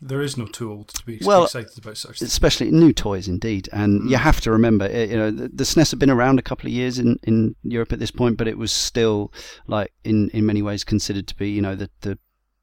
there 0.00 0.22
is 0.22 0.36
no 0.36 0.46
too 0.46 0.70
old 0.70 0.88
to 0.88 1.04
be 1.04 1.20
well, 1.22 1.44
excited 1.44 1.76
about 1.76 1.96
such 1.96 2.18
things. 2.18 2.30
Especially 2.30 2.70
new 2.70 2.92
toys, 2.92 3.28
indeed. 3.28 3.68
And 3.72 4.02
mm. 4.02 4.10
you 4.10 4.16
have 4.16 4.40
to 4.42 4.50
remember, 4.50 4.86
eh, 4.86 5.04
you 5.04 5.16
know, 5.16 5.30
the, 5.30 5.48
the, 5.48 5.64
SNES 5.64 5.90
had 5.90 5.98
been 5.98 6.10
around 6.10 6.38
a 6.38 6.42
couple 6.42 6.66
of 6.66 6.72
years 6.72 6.98
in, 6.98 7.18
in 7.24 7.54
Europe 7.62 7.92
at 7.92 7.98
this 7.98 8.10
point, 8.10 8.38
but 8.38 8.48
it 8.48 8.56
was 8.56 8.72
still, 8.72 9.32
like, 9.66 9.92
in, 10.04 10.30
in 10.30 10.46
many 10.46 10.62
ways 10.62 10.84
considered 10.84 11.26
to 11.28 11.36
be, 11.36 11.50
you 11.50 11.60
know, 11.60 11.74
the, 11.74 11.90
the 12.00 12.18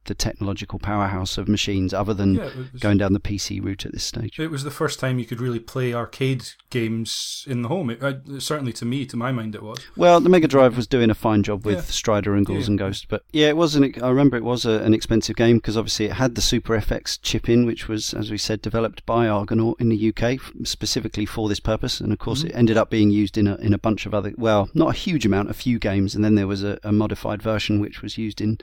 the 0.07 0.15
technological 0.15 0.79
powerhouse 0.79 1.37
of 1.37 1.47
machines 1.47 1.93
other 1.93 2.13
than 2.13 2.35
yeah, 2.35 2.43
was, 2.43 2.81
going 2.81 2.97
down 2.97 3.13
the 3.13 3.19
PC 3.19 3.63
route 3.63 3.85
at 3.85 3.91
this 3.91 4.03
stage. 4.03 4.39
It 4.39 4.51
was 4.51 4.63
the 4.63 4.71
first 4.71 4.99
time 4.99 5.19
you 5.19 5.25
could 5.25 5.39
really 5.39 5.59
play 5.59 5.93
arcade 5.93 6.49
games 6.69 7.45
in 7.47 7.61
the 7.61 7.67
home. 7.67 7.89
It, 7.89 8.03
uh, 8.03 8.39
certainly 8.39 8.73
to 8.73 8.85
me, 8.85 9.05
to 9.05 9.17
my 9.17 9.31
mind, 9.31 9.55
it 9.55 9.63
was. 9.63 9.79
Well, 9.95 10.19
the 10.19 10.29
Mega 10.29 10.47
Drive 10.47 10.75
was 10.75 10.87
doing 10.87 11.09
a 11.09 11.15
fine 11.15 11.43
job 11.43 11.65
with 11.65 11.77
yeah. 11.77 11.81
Strider 11.81 12.33
and 12.33 12.45
Ghouls 12.45 12.63
yeah. 12.63 12.71
and 12.71 12.79
Ghosts, 12.79 13.05
but 13.07 13.23
yeah, 13.31 13.47
it 13.47 13.57
was 13.57 13.75
an. 13.75 13.93
I 14.01 14.09
remember 14.09 14.37
it 14.37 14.43
was 14.43 14.65
a, 14.65 14.81
an 14.81 14.93
expensive 14.93 15.35
game 15.35 15.57
because 15.57 15.77
obviously 15.77 16.07
it 16.07 16.13
had 16.13 16.35
the 16.35 16.41
Super 16.41 16.77
FX 16.77 17.19
chip 17.21 17.49
in, 17.49 17.65
which 17.65 17.87
was, 17.87 18.13
as 18.13 18.31
we 18.31 18.37
said, 18.37 18.61
developed 18.61 19.05
by 19.05 19.27
Argonaut 19.27 19.79
in 19.79 19.89
the 19.89 20.13
UK 20.13 20.39
specifically 20.63 21.25
for 21.25 21.47
this 21.49 21.59
purpose, 21.59 21.99
and 21.99 22.11
of 22.11 22.19
course 22.19 22.39
mm-hmm. 22.39 22.49
it 22.49 22.55
ended 22.55 22.77
up 22.77 22.89
being 22.89 23.11
used 23.11 23.37
in 23.37 23.47
a 23.47 23.55
in 23.57 23.73
a 23.73 23.77
bunch 23.77 24.05
of 24.05 24.13
other. 24.13 24.33
Well, 24.37 24.69
not 24.73 24.95
a 24.95 24.97
huge 24.97 25.25
amount, 25.25 25.49
a 25.49 25.53
few 25.53 25.79
games, 25.79 26.15
and 26.15 26.23
then 26.23 26.35
there 26.35 26.47
was 26.47 26.63
a, 26.63 26.79
a 26.83 26.91
modified 26.91 27.41
version 27.41 27.79
which 27.79 28.01
was 28.01 28.17
used 28.17 28.41
in 28.41 28.59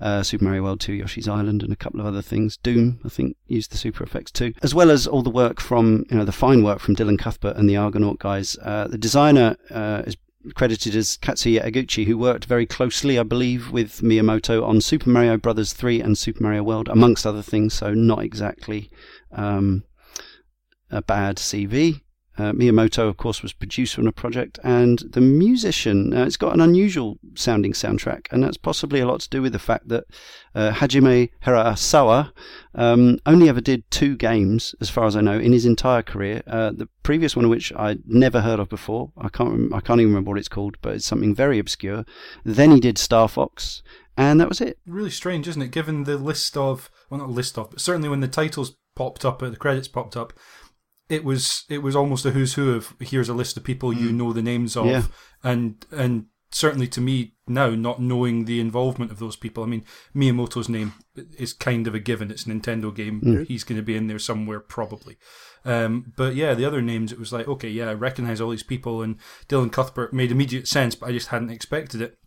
uh, 0.00 0.22
Super 0.22 0.44
Mario 0.44 0.62
World 0.62 0.80
2, 0.84 0.92
Yoshi's 0.92 1.28
Island 1.28 1.62
and 1.62 1.72
a 1.72 1.76
couple 1.76 2.00
of 2.00 2.06
other 2.06 2.20
things. 2.20 2.58
Doom, 2.58 3.00
I 3.04 3.08
think, 3.08 3.36
used 3.46 3.72
the 3.72 3.78
Super 3.78 4.04
FX 4.04 4.30
too, 4.30 4.52
as 4.62 4.74
well 4.74 4.90
as 4.90 5.06
all 5.06 5.22
the 5.22 5.30
work 5.30 5.58
from 5.60 6.04
you 6.10 6.16
know 6.18 6.26
the 6.26 6.32
fine 6.32 6.62
work 6.62 6.78
from 6.78 6.94
Dylan 6.94 7.18
Cuthbert 7.18 7.56
and 7.56 7.68
the 7.68 7.76
Argonaut 7.76 8.18
guys. 8.18 8.58
Uh, 8.62 8.86
the 8.88 8.98
designer 8.98 9.56
uh, 9.70 10.02
is 10.06 10.16
credited 10.54 10.94
as 10.94 11.16
Katsuya 11.16 11.64
Eguchi, 11.64 12.04
who 12.04 12.18
worked 12.18 12.44
very 12.44 12.66
closely, 12.66 13.18
I 13.18 13.22
believe, 13.22 13.70
with 13.70 14.02
Miyamoto 14.02 14.62
on 14.62 14.82
Super 14.82 15.08
Mario 15.08 15.38
Brothers 15.38 15.72
3 15.72 16.02
and 16.02 16.18
Super 16.18 16.42
Mario 16.42 16.62
World, 16.62 16.88
amongst 16.88 17.26
other 17.26 17.40
things. 17.40 17.72
So 17.72 17.94
not 17.94 18.22
exactly 18.22 18.90
um, 19.32 19.84
a 20.90 21.00
bad 21.00 21.36
CV. 21.36 22.02
Uh, 22.36 22.52
Miyamoto, 22.52 23.08
of 23.08 23.16
course, 23.16 23.42
was 23.42 23.52
producer 23.52 24.00
on 24.00 24.08
a 24.08 24.12
project, 24.12 24.58
and 24.64 24.98
the 25.10 25.20
musician. 25.20 26.12
Uh, 26.12 26.24
it's 26.24 26.36
got 26.36 26.52
an 26.52 26.60
unusual 26.60 27.18
sounding 27.34 27.72
soundtrack, 27.72 28.26
and 28.30 28.42
that's 28.42 28.56
possibly 28.56 29.00
a 29.00 29.06
lot 29.06 29.20
to 29.20 29.28
do 29.28 29.40
with 29.40 29.52
the 29.52 29.58
fact 29.58 29.88
that 29.88 30.04
uh, 30.54 30.72
Hajime 30.72 31.30
Hirasawa 31.44 32.32
um, 32.74 33.18
only 33.24 33.48
ever 33.48 33.60
did 33.60 33.88
two 33.90 34.16
games, 34.16 34.74
as 34.80 34.90
far 34.90 35.06
as 35.06 35.14
I 35.14 35.20
know, 35.20 35.38
in 35.38 35.52
his 35.52 35.64
entire 35.64 36.02
career. 36.02 36.42
Uh, 36.46 36.72
the 36.72 36.88
previous 37.04 37.36
one, 37.36 37.44
of 37.44 37.50
which 37.50 37.72
I'd 37.76 38.02
never 38.06 38.40
heard 38.40 38.58
of 38.58 38.68
before, 38.68 39.12
I 39.16 39.28
can't, 39.28 39.72
I 39.72 39.80
can't 39.80 40.00
even 40.00 40.12
remember 40.12 40.30
what 40.30 40.38
it's 40.38 40.48
called, 40.48 40.76
but 40.82 40.94
it's 40.94 41.06
something 41.06 41.34
very 41.34 41.58
obscure. 41.60 42.04
Then 42.44 42.72
he 42.72 42.80
did 42.80 42.98
Star 42.98 43.28
Fox, 43.28 43.82
and 44.16 44.40
that 44.40 44.48
was 44.48 44.60
it. 44.60 44.78
Really 44.86 45.10
strange, 45.10 45.46
isn't 45.46 45.62
it? 45.62 45.70
Given 45.70 46.04
the 46.04 46.16
list 46.16 46.56
of, 46.56 46.90
well, 47.10 47.20
not 47.20 47.30
list 47.30 47.58
of, 47.58 47.70
but 47.70 47.80
certainly 47.80 48.08
when 48.08 48.20
the 48.20 48.28
titles 48.28 48.76
popped 48.96 49.24
up, 49.24 49.42
uh, 49.42 49.50
the 49.50 49.56
credits 49.56 49.88
popped 49.88 50.16
up 50.16 50.32
it 51.08 51.24
was 51.24 51.64
it 51.68 51.78
was 51.78 51.94
almost 51.94 52.24
a 52.24 52.30
who's 52.30 52.54
who 52.54 52.74
of 52.74 52.94
here's 53.00 53.28
a 53.28 53.34
list 53.34 53.56
of 53.56 53.64
people 53.64 53.92
you 53.92 54.10
mm. 54.10 54.14
know 54.14 54.32
the 54.32 54.42
names 54.42 54.76
of, 54.76 54.86
yeah. 54.86 55.02
and 55.42 55.84
and 55.90 56.26
certainly 56.54 56.86
to 56.86 57.00
me 57.00 57.34
now, 57.46 57.70
not 57.70 58.00
knowing 58.00 58.44
the 58.44 58.60
involvement 58.60 59.10
of 59.10 59.18
those 59.18 59.36
people. 59.36 59.62
I 59.62 59.66
mean, 59.66 59.84
Miyamoto's 60.14 60.68
name 60.68 60.94
is 61.36 61.52
kind 61.52 61.86
of 61.86 61.94
a 61.94 61.98
given. 61.98 62.30
It's 62.30 62.46
a 62.46 62.48
Nintendo 62.48 62.94
game. 62.94 63.20
Mm. 63.20 63.46
He's 63.46 63.64
going 63.64 63.76
to 63.76 63.82
be 63.82 63.96
in 63.96 64.06
there 64.06 64.18
somewhere 64.18 64.60
probably. 64.60 65.16
Um, 65.64 66.12
but 66.16 66.34
yeah, 66.34 66.54
the 66.54 66.64
other 66.64 66.80
names, 66.80 67.12
it 67.12 67.18
was 67.18 67.32
like, 67.32 67.48
okay, 67.48 67.68
yeah, 67.68 67.90
I 67.90 67.94
recognize 67.94 68.40
all 68.40 68.50
these 68.50 68.62
people, 68.62 69.02
and 69.02 69.16
Dylan 69.48 69.72
Cuthbert 69.72 70.12
made 70.12 70.30
immediate 70.30 70.68
sense, 70.68 70.94
but 70.94 71.08
I 71.08 71.12
just 71.12 71.28
hadn't 71.28 71.50
expected 71.50 72.00
it. 72.00 72.18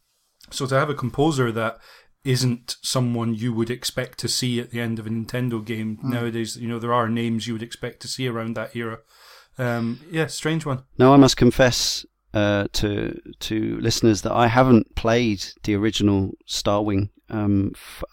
So 0.52 0.66
to 0.68 0.76
have 0.76 0.90
a 0.90 0.96
composer 0.96 1.52
that 1.52 1.80
isn't 2.28 2.76
someone 2.82 3.34
you 3.34 3.54
would 3.54 3.70
expect 3.70 4.20
to 4.20 4.28
see 4.28 4.60
at 4.60 4.72
the 4.72 4.82
end 4.82 5.00
of 5.00 5.08
a 5.08 5.10
Nintendo 5.10 5.64
game 5.64 5.98
mm. 5.98 6.10
nowadays. 6.10 6.58
You 6.58 6.68
know, 6.68 6.78
there 6.78 6.94
are 6.94 7.08
names 7.08 7.48
you 7.48 7.54
would 7.54 7.64
expect 7.64 8.02
to 8.02 8.08
see 8.10 8.28
around 8.28 8.56
that 8.56 8.76
era. 8.76 9.00
Um, 9.58 10.02
yeah, 10.12 10.28
strange 10.28 10.66
one. 10.66 10.84
Now 10.98 11.14
I 11.14 11.18
must 11.18 11.38
confess 11.38 12.06
uh, 12.34 12.68
to 12.74 13.20
to 13.40 13.80
listeners 13.80 14.22
that 14.24 14.34
I 14.34 14.48
haven't 14.48 14.96
played 14.96 15.46
the 15.64 15.76
original 15.76 16.34
Starwing. 16.48 17.10
Um, 17.30 17.72
f- 17.74 18.04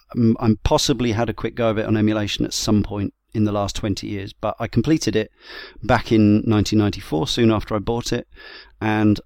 I 0.40 0.54
possibly 0.62 1.12
had 1.12 1.28
a 1.28 1.35
quick 1.35 1.56
go 1.56 1.68
of 1.68 1.78
it 1.78 1.87
on 1.87 1.97
emulation 1.97 2.44
at 2.44 2.54
some 2.54 2.83
point 2.85 3.12
in 3.33 3.44
the 3.44 3.52
last 3.52 3.75
20 3.76 4.06
years, 4.06 4.33
but 4.33 4.54
I 4.61 4.68
completed 4.68 5.16
it 5.16 5.33
back 5.83 6.12
in 6.12 6.37
1994, 6.47 7.26
soon 7.26 7.50
after 7.50 7.75
I 7.75 7.80
bought 7.80 8.12
it, 8.12 8.28
and 8.80 9.21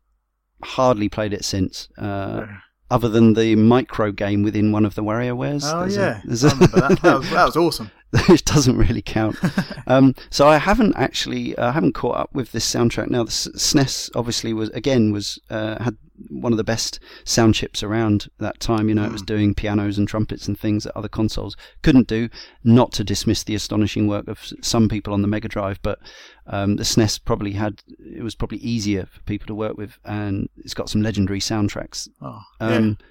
hardly 0.63 1.11
played 1.11 1.35
it 1.35 1.45
since. 1.45 1.89
Uh, 1.99 2.47
other 2.91 3.09
than 3.09 3.35
the 3.35 3.55
micro 3.57 4.11
game 4.13 4.43
within 4.43 4.73
one 4.73 4.85
of 4.85 4.95
the 4.95 5.03
WarioWares. 5.03 5.63
Oh 5.65 5.81
there's 5.81 5.97
yeah, 5.97 6.21
a, 6.25 6.29
a, 6.45 6.51
that. 6.51 6.99
That, 7.03 7.19
was, 7.19 7.31
that 7.31 7.45
was 7.45 7.57
awesome. 7.65 7.91
which 8.29 8.45
doesn't 8.45 8.79
really 8.79 9.03
count. 9.03 9.37
um, 9.87 10.15
so 10.31 10.49
I 10.49 10.57
haven't 10.57 10.97
actually, 10.97 11.57
I 11.59 11.69
uh, 11.69 11.73
haven't 11.73 11.93
caught 11.93 12.17
up 12.17 12.31
with 12.33 12.53
this 12.53 12.71
soundtrack. 12.71 13.11
Now 13.11 13.25
the 13.25 13.31
SNES 13.31 14.11
obviously 14.15 14.55
was 14.55 14.71
again 14.71 15.13
was 15.13 15.39
uh, 15.51 15.83
had 15.83 15.99
one 16.31 16.53
of 16.53 16.57
the 16.57 16.65
best 16.65 17.01
sound 17.25 17.55
chips 17.55 17.83
around 17.83 18.29
that 18.39 18.61
time. 18.61 18.89
You 18.89 18.95
know, 18.95 19.03
mm. 19.03 19.09
it 19.09 19.13
was 19.13 19.21
hmm. 19.21 19.27
doing 19.27 19.55
pianos 19.55 19.99
and 19.99 20.09
trumpets 20.09 20.49
and 20.49 20.59
things 20.59 20.85
that 20.85 20.97
other 20.97 21.09
consoles 21.09 21.55
couldn't 21.83 22.09
do. 22.09 22.31
Not 22.65 22.93
to 22.93 23.05
dismiss 23.05 23.45
the 23.45 23.55
astonishing 23.55 24.07
work 24.07 24.27
of 24.27 24.41
some 24.63 24.89
people 24.89 25.13
on 25.13 25.21
the 25.21 25.29
Mega 25.29 25.49
Drive, 25.49 25.79
but 25.83 25.99
um, 26.47 26.77
the 26.77 26.85
SNES 26.85 27.23
probably 27.27 27.53
had 27.53 27.83
it 27.99 28.23
was 28.23 28.35
probably 28.35 28.59
easier 28.59 29.05
for 29.05 29.21
people 29.23 29.47
to 29.49 29.55
work 29.55 29.77
with, 29.77 29.99
and 30.07 30.49
it's 30.57 30.75
got 30.75 30.89
some 30.89 31.03
legendary 31.03 31.41
soundtracks. 31.41 32.09
Oh, 32.23 32.41
um, 32.61 32.99
yeah. 33.01 33.07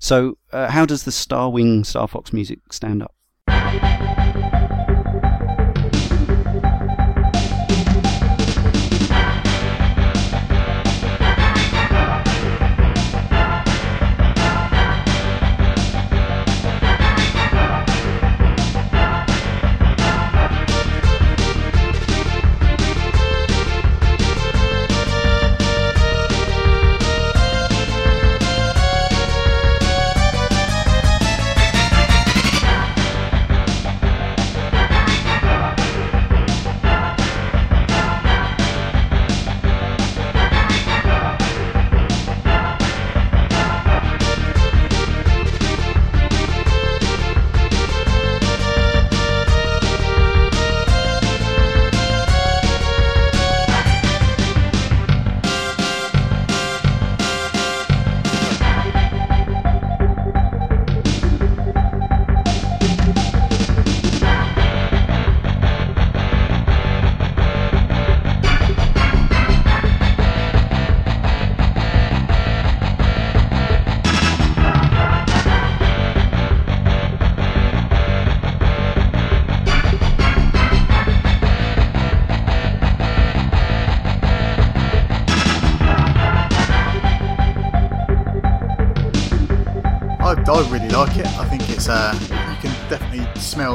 So, 0.00 0.38
uh, 0.50 0.70
how 0.70 0.86
does 0.86 1.04
the 1.04 1.12
Starwing 1.12 1.86
Star 1.86 2.08
Fox 2.08 2.32
music 2.32 2.72
stand 2.72 3.02
up? 3.02 3.14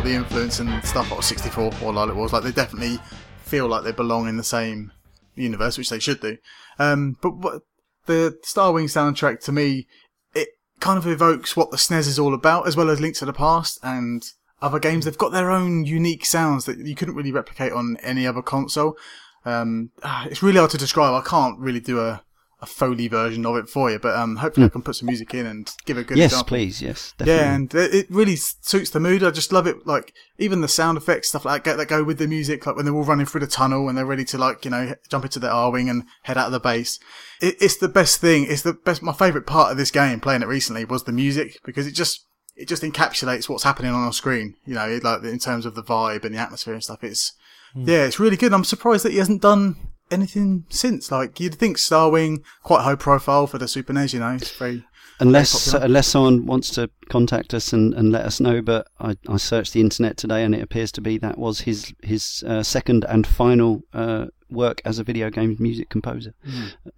The 0.06 0.14
influence 0.14 0.60
and 0.60 0.84
stuff 0.86 1.12
of 1.12 1.24
64 1.24 1.72
or 1.84 1.94
like 1.94 2.10
it 2.10 2.16
was. 2.16 2.32
Like 2.32 2.44
they 2.44 2.52
definitely 2.52 3.00
feel 3.44 3.68
like 3.68 3.84
they 3.84 3.92
belong 3.92 4.28
in 4.28 4.38
the 4.38 4.44
same 4.44 4.92
universe, 5.36 5.78
which 5.78 5.90
they 5.90 6.00
should 6.00 6.22
do. 6.22 6.38
Um, 6.80 7.18
but 7.22 7.36
what, 7.38 7.62
the 8.06 8.38
Starwing 8.44 8.86
soundtrack 8.86 9.44
to 9.46 9.52
me, 9.52 9.88
it 10.34 10.50
kind 10.80 10.98
of 10.98 11.08
evokes 11.08 11.58
what 11.58 11.72
the 11.72 11.78
SNES 11.78 12.08
is 12.08 12.20
all 12.20 12.34
about, 12.34 12.68
as 12.68 12.78
well 12.78 12.90
as 12.90 13.02
Link 13.02 13.16
to 13.16 13.26
the 13.26 13.34
Past. 13.34 13.80
And 13.84 14.24
other 14.62 14.80
games. 14.80 15.06
They've 15.06 15.18
got 15.18 15.32
their 15.32 15.52
own 15.52 15.86
unique 15.86 16.26
sounds 16.26 16.66
that 16.66 16.78
you 16.78 16.96
couldn't 16.96 17.16
really 17.16 17.32
replicate 17.32 17.72
on 17.72 17.98
any 18.02 18.26
other 18.26 18.42
console. 18.42 18.98
Um, 19.46 19.92
ah, 20.04 20.26
it's 20.30 20.42
really 20.42 20.58
hard 20.58 20.72
to 20.72 20.78
describe. 20.78 21.14
I 21.14 21.28
can't 21.28 21.60
really 21.60 21.80
do 21.80 22.00
a, 22.00 22.24
a 22.62 22.66
Foley 22.66 23.08
version 23.08 23.46
of 23.46 23.58
it 23.58 23.68
for 23.68 23.92
you, 23.92 24.00
but 24.00 24.16
um, 24.16 24.38
hopefully 24.38 24.66
I 24.66 24.70
can 24.70 24.82
put 24.82 24.96
some 24.96 25.08
music 25.08 25.34
in 25.34 25.46
and 25.46 25.72
give 25.86 25.98
a 25.98 26.04
good 26.04 26.18
yes, 26.18 26.32
example. 26.32 26.48
please. 26.48 26.82
Yes, 26.82 27.14
definitely. 27.18 27.44
Yeah, 27.44 27.54
and 27.54 27.76
it 27.76 27.94
it 27.94 28.08
really 28.10 28.36
suits 28.38 28.90
the 28.90 29.00
mood. 29.00 29.24
I 29.24 29.32
just 29.32 29.52
love 29.52 29.68
it. 29.68 29.86
Like 29.86 30.14
even 30.38 30.62
the 30.62 30.68
sound 30.68 30.98
effects, 30.98 31.30
stuff 31.30 31.46
like 31.46 31.66
that, 31.66 31.78
that 31.78 31.88
go 31.88 32.04
with 32.04 32.18
the 32.18 32.28
music. 32.28 32.66
Like 32.66 32.76
when 32.76 32.86
they're 32.86 32.96
all 32.96 33.04
running 33.04 33.26
through 33.26 33.42
the 33.42 33.48
tunnel 33.48 33.90
and 33.90 33.98
they're 33.98 34.06
ready 34.06 34.26
to 34.26 34.38
like 34.38 34.64
you 34.64 34.72
know 34.72 34.96
jump 35.10 35.26
into 35.26 35.40
their 35.40 35.52
Arwing 35.52 35.90
and 35.90 36.04
head 36.24 36.38
out 36.38 36.48
of 36.48 36.52
the 36.54 36.60
base. 36.60 36.98
It, 37.42 37.56
it's 37.60 37.78
the 37.78 37.90
best 37.90 38.22
thing. 38.22 38.46
It's 38.48 38.62
the 38.62 38.74
best. 38.74 39.04
My 39.04 39.14
favorite 39.14 39.46
part 39.46 39.72
of 39.72 39.78
this 39.78 39.92
game, 39.92 40.22
playing 40.22 40.42
it 40.42 40.48
recently, 40.48 40.86
was 40.86 41.04
the 41.04 41.12
music 41.12 41.60
because 41.66 41.88
it 41.88 41.92
just 41.92 42.26
it 42.56 42.70
just 42.70 42.84
encapsulates 42.84 43.50
what's 43.50 43.64
happening 43.64 43.92
on 43.92 44.04
our 44.04 44.14
screen. 44.14 44.56
You 44.66 44.76
know, 44.76 45.00
like 45.04 45.24
in 45.24 45.40
terms 45.40 45.66
of 45.66 45.76
the 45.76 45.84
vibe 45.84 46.24
and 46.24 46.34
the 46.34 46.40
atmosphere 46.40 46.74
and 46.74 46.84
stuff. 46.84 47.04
It's 47.04 47.34
yeah, 47.76 48.06
it's 48.06 48.22
really 48.22 48.38
good. 48.38 48.54
I'm 48.54 48.64
surprised 48.64 49.04
that 49.04 49.12
he 49.12 49.18
hasn't 49.18 49.42
done 49.42 49.76
anything 50.12 50.66
since. 50.70 51.12
Like 51.12 51.40
you'd 51.40 51.56
think 51.56 51.78
Starwing, 51.78 52.44
quite 52.64 52.84
high 52.84 52.96
profile 52.96 53.48
for 53.48 53.58
the 53.58 53.68
Super 53.68 53.94
NES. 53.94 54.14
You 54.14 54.20
know, 54.20 54.34
it's 54.36 54.52
very 54.52 54.84
Unless 55.20 55.66
popular. 55.72 55.86
unless 55.86 56.08
someone 56.08 56.46
wants 56.46 56.70
to 56.72 56.90
contact 57.10 57.54
us 57.54 57.72
and, 57.74 57.94
and 57.94 58.12
let 58.12 58.26
us 58.26 58.40
know, 58.40 58.62
but 58.62 58.88
I, 59.00 59.16
I 59.28 59.38
searched 59.38 59.74
the 59.74 59.82
internet 59.82 60.18
today 60.18 60.44
and 60.44 60.54
it 60.54 60.62
appears 60.62 60.92
to 60.94 61.02
be 61.02 61.18
that 61.20 61.38
was 61.38 61.62
his 61.62 61.94
his 62.04 62.44
uh, 62.48 62.64
second 62.64 63.06
and 63.08 63.26
final 63.26 63.84
uh, 63.94 64.26
work 64.50 64.82
as 64.86 65.00
a 65.00 65.04
video 65.04 65.30
game 65.30 65.56
music 65.60 65.90
composer. 65.90 66.34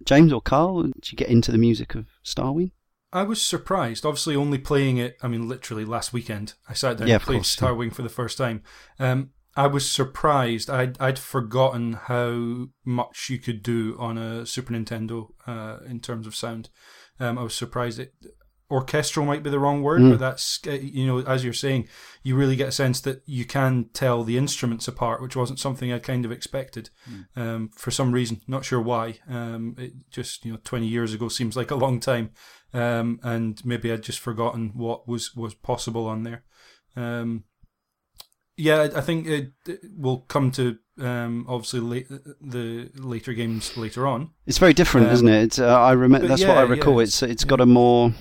James 0.04 0.32
or 0.32 0.40
Carl, 0.40 0.82
did 0.82 1.12
you 1.12 1.16
get 1.16 1.28
into 1.28 1.52
the 1.52 1.58
music 1.58 1.94
of 1.94 2.06
Starwing? 2.24 2.72
I 3.10 3.22
was 3.22 3.40
surprised. 3.40 4.04
Obviously, 4.04 4.36
only 4.36 4.58
playing 4.58 4.98
it. 4.98 5.16
I 5.22 5.28
mean, 5.28 5.48
literally 5.48 5.86
last 5.86 6.12
weekend, 6.12 6.54
I 6.68 6.74
sat 6.74 6.98
down 6.98 7.08
Yeah, 7.08 7.14
and 7.14 7.22
played 7.22 7.36
course, 7.36 7.60
yeah. 7.62 7.88
For 7.90 8.02
the 8.02 8.10
first 8.10 8.36
time. 8.36 8.62
Um, 8.98 9.30
I 9.58 9.66
was 9.66 9.90
surprised. 9.90 10.70
I'd 10.70 10.96
I'd 11.00 11.18
forgotten 11.18 11.94
how 11.94 12.68
much 12.84 13.28
you 13.30 13.38
could 13.38 13.62
do 13.62 13.96
on 13.98 14.16
a 14.16 14.46
Super 14.46 14.72
Nintendo 14.72 15.28
uh, 15.46 15.78
in 15.86 16.00
terms 16.00 16.26
of 16.26 16.34
sound. 16.36 16.70
Um, 17.20 17.38
I 17.38 17.42
was 17.42 17.54
surprised. 17.54 17.98
It, 17.98 18.14
orchestral 18.70 19.24
might 19.24 19.42
be 19.42 19.48
the 19.50 19.58
wrong 19.58 19.82
word, 19.82 20.00
Mm. 20.02 20.10
but 20.10 20.20
that's 20.20 20.60
uh, 20.66 20.72
you 20.72 21.06
know, 21.06 21.20
as 21.20 21.42
you're 21.42 21.54
saying, 21.54 21.88
you 22.22 22.36
really 22.36 22.54
get 22.54 22.68
a 22.68 22.72
sense 22.72 23.00
that 23.00 23.22
you 23.24 23.44
can 23.46 23.88
tell 23.94 24.24
the 24.24 24.36
instruments 24.36 24.86
apart, 24.86 25.22
which 25.22 25.34
wasn't 25.34 25.58
something 25.58 25.90
I 25.90 25.98
kind 25.98 26.24
of 26.26 26.30
expected. 26.32 26.90
Um, 27.34 27.70
for 27.76 27.90
some 27.90 28.12
reason, 28.12 28.42
not 28.46 28.64
sure 28.66 28.80
why. 28.80 29.18
Um, 29.28 29.74
it 29.78 29.92
just 30.10 30.44
you 30.44 30.52
know, 30.52 30.58
20 30.64 30.86
years 30.86 31.14
ago 31.14 31.28
seems 31.28 31.56
like 31.56 31.70
a 31.70 31.76
long 31.84 31.98
time, 31.98 32.30
um, 32.74 33.18
and 33.22 33.60
maybe 33.64 33.90
I'd 33.90 34.02
just 34.02 34.20
forgotten 34.20 34.72
what 34.74 35.08
was 35.08 35.34
was 35.34 35.54
possible 35.54 36.06
on 36.06 36.22
there. 36.24 36.44
Um, 36.94 37.44
yeah, 38.58 38.80
I 38.80 38.98
I 38.98 39.00
think 39.00 39.26
it, 39.26 39.52
it 39.66 39.80
will 39.96 40.18
come 40.18 40.50
to 40.52 40.78
um, 41.00 41.46
obviously 41.48 41.80
late, 41.80 42.08
the 42.08 42.90
later 42.96 43.32
games 43.32 43.76
later 43.76 44.06
on. 44.06 44.30
It's 44.46 44.58
very 44.58 44.74
different, 44.74 45.06
Um, 45.06 45.12
isn't 45.14 45.28
it? 45.28 45.42
It's, 45.44 45.58
uh, 45.58 45.80
I 45.80 45.92
remember 45.92 46.26
but 46.26 46.36
that's 46.36 46.44
what 46.44 46.58
I 46.58 46.62
recall. 46.62 46.96
yeah, 46.96 47.04
it's 47.04 47.22
it's 47.22 47.44
got 47.44 47.60
a 47.60 47.66
more, 47.66 48.12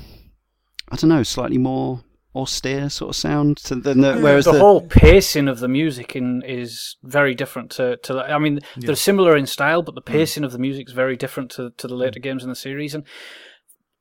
I 0.91 0.95
don't 0.95 1.09
know, 1.09 1.23
slightly 1.23 1.57
more 1.57 2.03
austere 2.35 2.87
sort 2.87 3.09
of 3.09 3.15
sound 3.15 3.57
to 3.57 3.73
than 3.73 4.01
the, 4.01 4.19
whereas 4.19 4.45
the, 4.45 4.51
the, 4.51 4.59
whole 4.59 4.81
pacing 4.81 5.47
of 5.47 5.59
the 5.59 5.67
music 5.67 6.15
in 6.15 6.43
is 6.43 6.95
very 7.01 7.33
different 7.33 7.71
to, 7.71 7.97
to 7.97 8.19
I 8.19 8.37
mean 8.37 8.59
they're 8.75 8.95
similar 8.95 9.35
in 9.35 9.47
style 9.47 9.81
but 9.81 9.95
the 9.95 10.01
pacing 10.01 10.43
of 10.43 10.51
the 10.51 10.59
music 10.59 10.87
is 10.87 10.93
very 10.93 11.15
different 11.15 11.49
to, 11.51 11.71
to 11.77 11.87
the 11.87 11.95
later 11.95 12.19
games 12.19 12.43
in 12.43 12.49
the 12.49 12.55
series. 12.55 12.93
And 12.93 13.05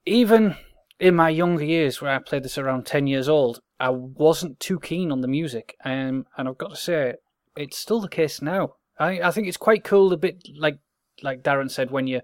even 0.05 0.55
in 0.99 1.15
my 1.15 1.29
younger 1.29 1.65
years 1.65 2.01
where 2.01 2.13
I 2.13 2.19
played 2.19 2.43
this 2.43 2.59
around 2.59 2.87
10 2.87 3.07
years 3.07 3.29
old 3.29 3.61
I 3.79 3.91
wasn't 3.91 4.61
too 4.61 4.81
keen 4.81 5.13
on 5.13 5.21
the 5.21 5.29
music 5.29 5.77
um, 5.85 6.27
and 6.37 6.49
I've 6.49 6.59
got 6.59 6.71
to 6.71 6.77
say 6.77 7.15
it's 7.57 7.79
still 7.79 8.01
the 8.01 8.09
case 8.09 8.41
now 8.41 8.75
I, 8.99 9.21
I 9.21 9.31
think 9.31 9.47
it's 9.47 9.57
quite 9.57 9.85
cool 9.85 10.13
a 10.13 10.17
bit 10.17 10.43
like 10.59 10.79
like 11.23 11.43
Darren 11.43 11.71
said 11.71 11.91
when 11.91 12.07
you 12.07 12.21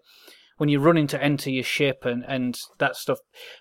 when 0.62 0.68
you're 0.68 0.80
running 0.80 1.06
to 1.08 1.20
enter 1.20 1.50
your 1.50 1.64
ship 1.64 2.04
and, 2.04 2.24
and 2.28 2.56
that 2.78 2.94
stuff. 2.94 3.18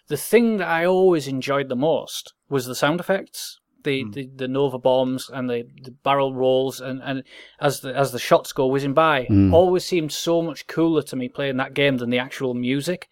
The 0.08 0.18
thing 0.18 0.58
that 0.58 0.68
I 0.68 0.86
always 0.86 1.28
enjoyed 1.28 1.70
the 1.70 1.76
most 1.76 2.34
was 2.50 2.66
the 2.66 2.76
sound 2.76 3.00
effects. 3.00 3.58
The, 3.84 4.06
the, 4.12 4.30
the 4.36 4.48
Nova 4.48 4.78
bombs 4.78 5.28
and 5.34 5.50
the, 5.50 5.64
the 5.82 5.90
barrel 5.90 6.36
rolls 6.36 6.80
and, 6.80 7.02
and 7.04 7.24
as 7.60 7.80
the 7.80 7.96
as 7.96 8.12
the 8.12 8.20
shots 8.20 8.54
go 8.54 8.68
whizzing 8.68 8.94
by 8.94 9.26
always 9.52 9.84
seemed 9.84 10.12
so 10.12 10.44
much 10.44 10.68
cooler 10.68 11.02
to 11.02 11.16
me 11.16 11.28
playing 11.28 11.58
that 11.58 11.74
game 11.74 11.98
than 11.98 12.12
the 12.12 12.20
actual 12.20 12.54
music. 12.54 13.10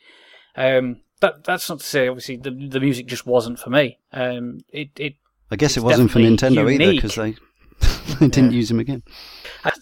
Um, 0.55 1.01
that 1.21 1.43
that's 1.43 1.69
not 1.69 1.79
to 1.79 1.85
say 1.85 2.07
obviously 2.07 2.37
the 2.37 2.51
the 2.51 2.79
music 2.79 3.07
just 3.07 3.25
wasn't 3.25 3.59
for 3.59 3.69
me. 3.69 3.99
Um, 4.11 4.59
it 4.69 4.89
it 4.97 5.15
I 5.51 5.55
guess 5.55 5.77
it 5.77 5.83
wasn't 5.83 6.11
for 6.11 6.19
Nintendo 6.19 6.71
either 6.71 6.93
because 6.93 7.15
they 7.15 7.35
they 8.19 8.27
didn't 8.27 8.51
use 8.51 8.69
them 8.69 8.79
again. 8.79 9.03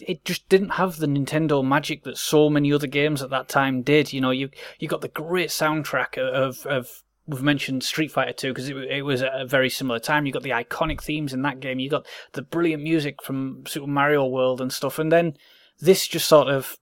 It 0.02 0.26
just 0.26 0.48
didn't 0.50 0.70
have 0.70 0.98
the 0.98 1.08
Nintendo 1.08 1.66
magic 1.66 2.04
that 2.04 2.18
so 2.18 2.50
many 2.50 2.72
other 2.74 2.88
games 2.88 3.22
at 3.22 3.30
that 3.30 3.50
time 3.50 3.82
did. 3.82 4.14
You 4.14 4.22
know, 4.22 4.32
you 4.32 4.50
you 4.80 4.88
got 4.88 5.02
the 5.02 5.08
great 5.08 5.50
soundtrack 5.50 6.18
of 6.18 6.66
of 6.66 7.04
we've 7.28 7.44
mentioned 7.44 7.84
Street 7.84 8.12
Fighter 8.12 8.32
2 8.32 8.50
because 8.50 8.70
it, 8.70 8.78
it 8.78 9.02
was 9.02 9.22
a 9.22 9.46
very 9.46 9.70
similar 9.70 10.00
time. 10.00 10.26
You 10.26 10.32
got 10.32 10.44
the 10.44 10.52
iconic 10.52 11.02
themes 11.02 11.34
in 11.34 11.42
that 11.42 11.60
game. 11.60 11.80
You 11.80 11.90
got 11.90 12.08
the 12.32 12.42
brilliant 12.42 12.82
music 12.82 13.22
from 13.22 13.64
Super 13.68 13.88
Mario 13.88 14.26
World 14.26 14.62
and 14.62 14.72
stuff, 14.72 14.98
and 14.98 15.12
then 15.12 15.34
this 15.80 16.08
just 16.08 16.28
sort 16.28 16.48
of 16.48 16.78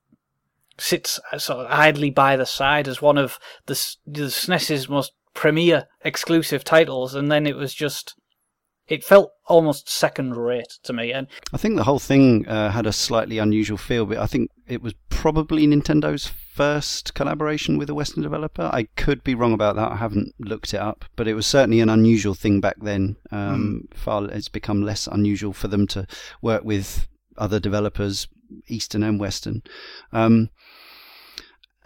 sits 0.78 1.20
sort 1.38 1.60
of 1.60 1.70
idly 1.70 2.10
by 2.10 2.36
the 2.36 2.46
side 2.46 2.88
as 2.88 3.02
one 3.02 3.18
of 3.18 3.38
the 3.66 3.96
the 4.06 4.30
SNES's 4.30 4.88
most 4.88 5.12
premier 5.34 5.86
exclusive 6.04 6.64
titles, 6.64 7.14
and 7.14 7.30
then 7.30 7.46
it 7.46 7.56
was 7.56 7.74
just. 7.74 8.14
It 8.88 9.02
felt 9.02 9.32
almost 9.48 9.90
second 9.90 10.36
rate 10.36 10.78
to 10.84 10.92
me, 10.92 11.12
and 11.12 11.26
I 11.52 11.56
think 11.56 11.74
the 11.74 11.82
whole 11.82 11.98
thing 11.98 12.46
uh, 12.46 12.70
had 12.70 12.86
a 12.86 12.92
slightly 12.92 13.38
unusual 13.38 13.76
feel, 13.76 14.06
but 14.06 14.18
I 14.18 14.26
think 14.26 14.48
it 14.68 14.80
was 14.80 14.94
probably 15.08 15.66
Nintendo's 15.66 16.28
first 16.28 17.12
collaboration 17.14 17.78
with 17.78 17.90
a 17.90 17.94
Western 17.94 18.22
developer. 18.22 18.70
I 18.72 18.84
could 18.96 19.24
be 19.24 19.34
wrong 19.34 19.52
about 19.52 19.74
that. 19.74 19.90
I 19.90 19.96
haven't 19.96 20.34
looked 20.38 20.72
it 20.72 20.80
up, 20.80 21.04
but 21.16 21.26
it 21.26 21.34
was 21.34 21.46
certainly 21.46 21.80
an 21.80 21.88
unusual 21.88 22.34
thing 22.34 22.60
back 22.60 22.76
then. 22.80 23.16
Um, 23.32 23.88
Far 23.92 24.26
it's 24.30 24.48
become 24.48 24.82
less 24.82 25.08
unusual 25.08 25.52
for 25.52 25.66
them 25.66 25.88
to 25.88 26.06
work 26.40 26.62
with 26.62 27.08
other 27.36 27.58
developers, 27.58 28.28
Eastern 28.68 29.02
and 29.02 29.18
Western. 29.18 29.62
Um, 30.12 30.50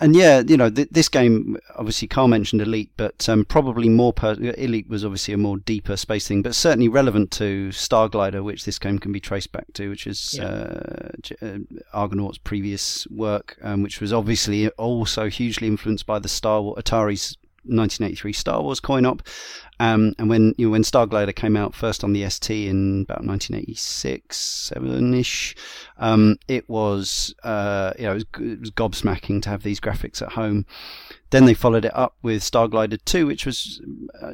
and 0.00 0.16
yeah, 0.16 0.42
you 0.46 0.56
know, 0.56 0.70
th- 0.70 0.88
this 0.90 1.08
game, 1.08 1.58
obviously, 1.76 2.08
Carl 2.08 2.28
mentioned 2.28 2.62
Elite, 2.62 2.90
but 2.96 3.28
um, 3.28 3.44
probably 3.44 3.88
more. 3.88 4.12
Per- 4.12 4.36
Elite 4.56 4.88
was 4.88 5.04
obviously 5.04 5.34
a 5.34 5.38
more 5.38 5.58
deeper 5.58 5.96
space 5.96 6.26
thing, 6.26 6.42
but 6.42 6.54
certainly 6.54 6.88
relevant 6.88 7.30
to 7.32 7.68
Starglider, 7.70 8.42
which 8.42 8.64
this 8.64 8.78
game 8.78 8.98
can 8.98 9.12
be 9.12 9.20
traced 9.20 9.52
back 9.52 9.66
to, 9.74 9.88
which 9.90 10.06
is 10.06 10.34
Yeah. 10.38 10.44
uh, 10.44 11.08
uh, 11.42 11.58
Argonaut's 11.92 12.38
previous 12.38 13.06
work, 13.08 13.56
um, 13.62 13.82
which 13.82 14.00
was 14.00 14.12
obviously 14.12 14.68
also 14.70 15.28
hugely 15.28 15.66
influenced 15.68 16.06
by 16.06 16.18
the 16.18 16.28
Star 16.28 16.62
Wars 16.62 16.82
Atari's 16.82 17.36
1983 17.64 18.32
Star 18.32 18.62
Wars 18.62 18.80
coin 18.80 19.04
op. 19.04 19.22
Um, 19.78 20.14
and 20.18 20.28
when 20.28 20.54
you 20.58 20.66
know, 20.66 20.72
when 20.72 20.82
Starglider 20.82 21.34
came 21.34 21.56
out 21.56 21.74
first 21.74 22.04
on 22.04 22.12
the 22.12 22.28
ST 22.28 22.68
in 22.68 23.02
about 23.02 23.24
1986, 23.24 24.36
seven 24.36 25.14
ish, 25.14 25.54
um, 25.98 26.36
it 26.48 26.68
was 26.68 27.34
uh, 27.44 27.92
you 27.98 28.04
know 28.04 28.12
it 28.12 28.14
was, 28.14 28.24
it 28.40 28.60
was 28.60 28.70
gobsmacking 28.70 29.42
to 29.42 29.48
have 29.48 29.62
these 29.62 29.80
graphics 29.80 30.20
at 30.20 30.32
home. 30.32 30.66
Then 31.30 31.44
they 31.46 31.54
followed 31.54 31.84
it 31.84 31.96
up 31.96 32.16
with 32.22 32.42
Starglider 32.42 32.98
2, 33.04 33.26
which 33.26 33.46
was 33.46 33.80
uh, 34.20 34.32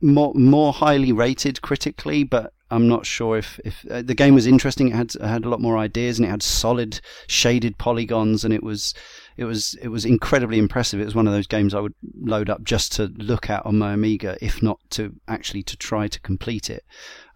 more 0.00 0.32
more 0.34 0.72
highly 0.72 1.12
rated 1.12 1.62
critically, 1.62 2.24
but 2.24 2.52
I'm 2.70 2.86
not 2.88 3.04
sure 3.04 3.36
if 3.36 3.58
if 3.64 3.84
uh, 3.90 4.02
the 4.02 4.14
game 4.14 4.34
was 4.34 4.46
interesting. 4.46 4.88
It 4.88 4.94
had 4.94 5.12
had 5.20 5.44
a 5.44 5.48
lot 5.48 5.60
more 5.60 5.76
ideas 5.76 6.18
and 6.18 6.26
it 6.26 6.30
had 6.30 6.42
solid 6.42 7.00
shaded 7.26 7.78
polygons, 7.78 8.44
and 8.44 8.54
it 8.54 8.62
was 8.62 8.94
it 9.36 9.44
was 9.44 9.74
it 9.82 9.88
was 9.88 10.04
incredibly 10.04 10.58
impressive. 10.58 11.00
It 11.00 11.04
was 11.04 11.14
one 11.14 11.26
of 11.26 11.32
those 11.32 11.46
games 11.46 11.74
I 11.74 11.80
would 11.80 11.94
load 12.22 12.48
up 12.48 12.62
just 12.62 12.92
to 12.92 13.06
look 13.16 13.50
at 13.50 13.64
on 13.66 13.78
my 13.78 13.92
Amiga, 13.92 14.36
if 14.40 14.62
not 14.62 14.78
to 14.90 15.14
actually 15.26 15.62
to 15.64 15.76
try 15.76 16.08
to 16.08 16.20
complete 16.20 16.70
it. 16.70 16.84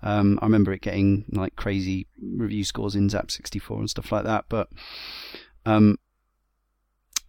Um, 0.02 0.38
I 0.42 0.46
remember 0.46 0.72
it 0.72 0.82
getting 0.82 1.24
like 1.32 1.56
crazy 1.56 2.06
review 2.22 2.62
scores 2.62 2.94
in 2.94 3.08
Zzap!64 3.08 3.78
and 3.78 3.90
stuff 3.90 4.12
like 4.12 4.24
that, 4.24 4.44
but 4.48 4.68
um, 5.66 5.98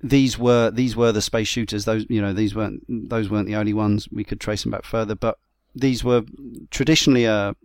these 0.04 0.38
were 0.38 0.70
these 0.72 0.96
were 0.96 1.12
the 1.12 1.22
space 1.22 1.48
shooters. 1.48 1.86
Those 1.86 2.06
you 2.10 2.22
know 2.22 2.34
these 2.34 2.54
weren't 2.54 2.84
those 2.88 3.30
weren't 3.30 3.48
the 3.48 3.56
only 3.56 3.74
ones. 3.74 4.08
We 4.12 4.24
could 4.24 4.40
trace 4.40 4.64
them 4.64 4.72
back 4.72 4.84
further, 4.84 5.16
but 5.16 5.40
these 5.74 6.04
were 6.04 6.24
traditionally 6.70 7.26
a 7.26 7.56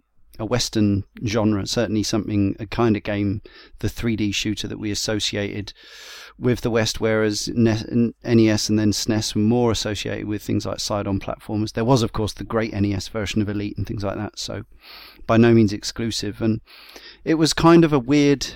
a 0.40 0.44
Western 0.46 1.05
genre, 1.24 1.66
certainly 1.66 2.03
something 2.03 2.57
a 2.59 2.66
kind 2.66 2.96
of 2.96 3.03
game, 3.03 3.42
the 3.81 3.88
3D 3.88 4.35
shooter 4.35 4.66
that 4.66 4.79
we 4.79 4.90
associated 4.90 5.72
with 6.38 6.62
the 6.62 6.70
West, 6.70 7.00
whereas 7.00 7.48
NES 7.48 7.85
and 7.85 8.14
then 8.79 8.92
SNES 8.92 9.35
were 9.35 9.42
more 9.42 9.70
associated 9.70 10.26
with 10.26 10.42
things 10.42 10.64
like 10.64 10.81
side-on 10.81 11.20
platformers. 11.20 11.74
There 11.74 11.85
was, 11.85 12.03
of 12.03 12.12
course, 12.14 12.33
the 12.33 12.44
great 12.44 12.72
NES 12.72 13.09
version 13.09 13.42
of 13.42 13.48
Elite 13.48 13.76
and 13.76 13.87
things 13.87 14.03
like 14.03 14.16
that, 14.16 14.38
so 14.38 14.64
by 15.26 15.37
no 15.37 15.53
means 15.53 15.72
exclusive. 15.72 16.40
And 16.40 16.62
it 17.24 17.35
was 17.35 17.53
kind 17.53 17.85
of 17.85 17.92
a 17.92 17.98
weird 17.98 18.46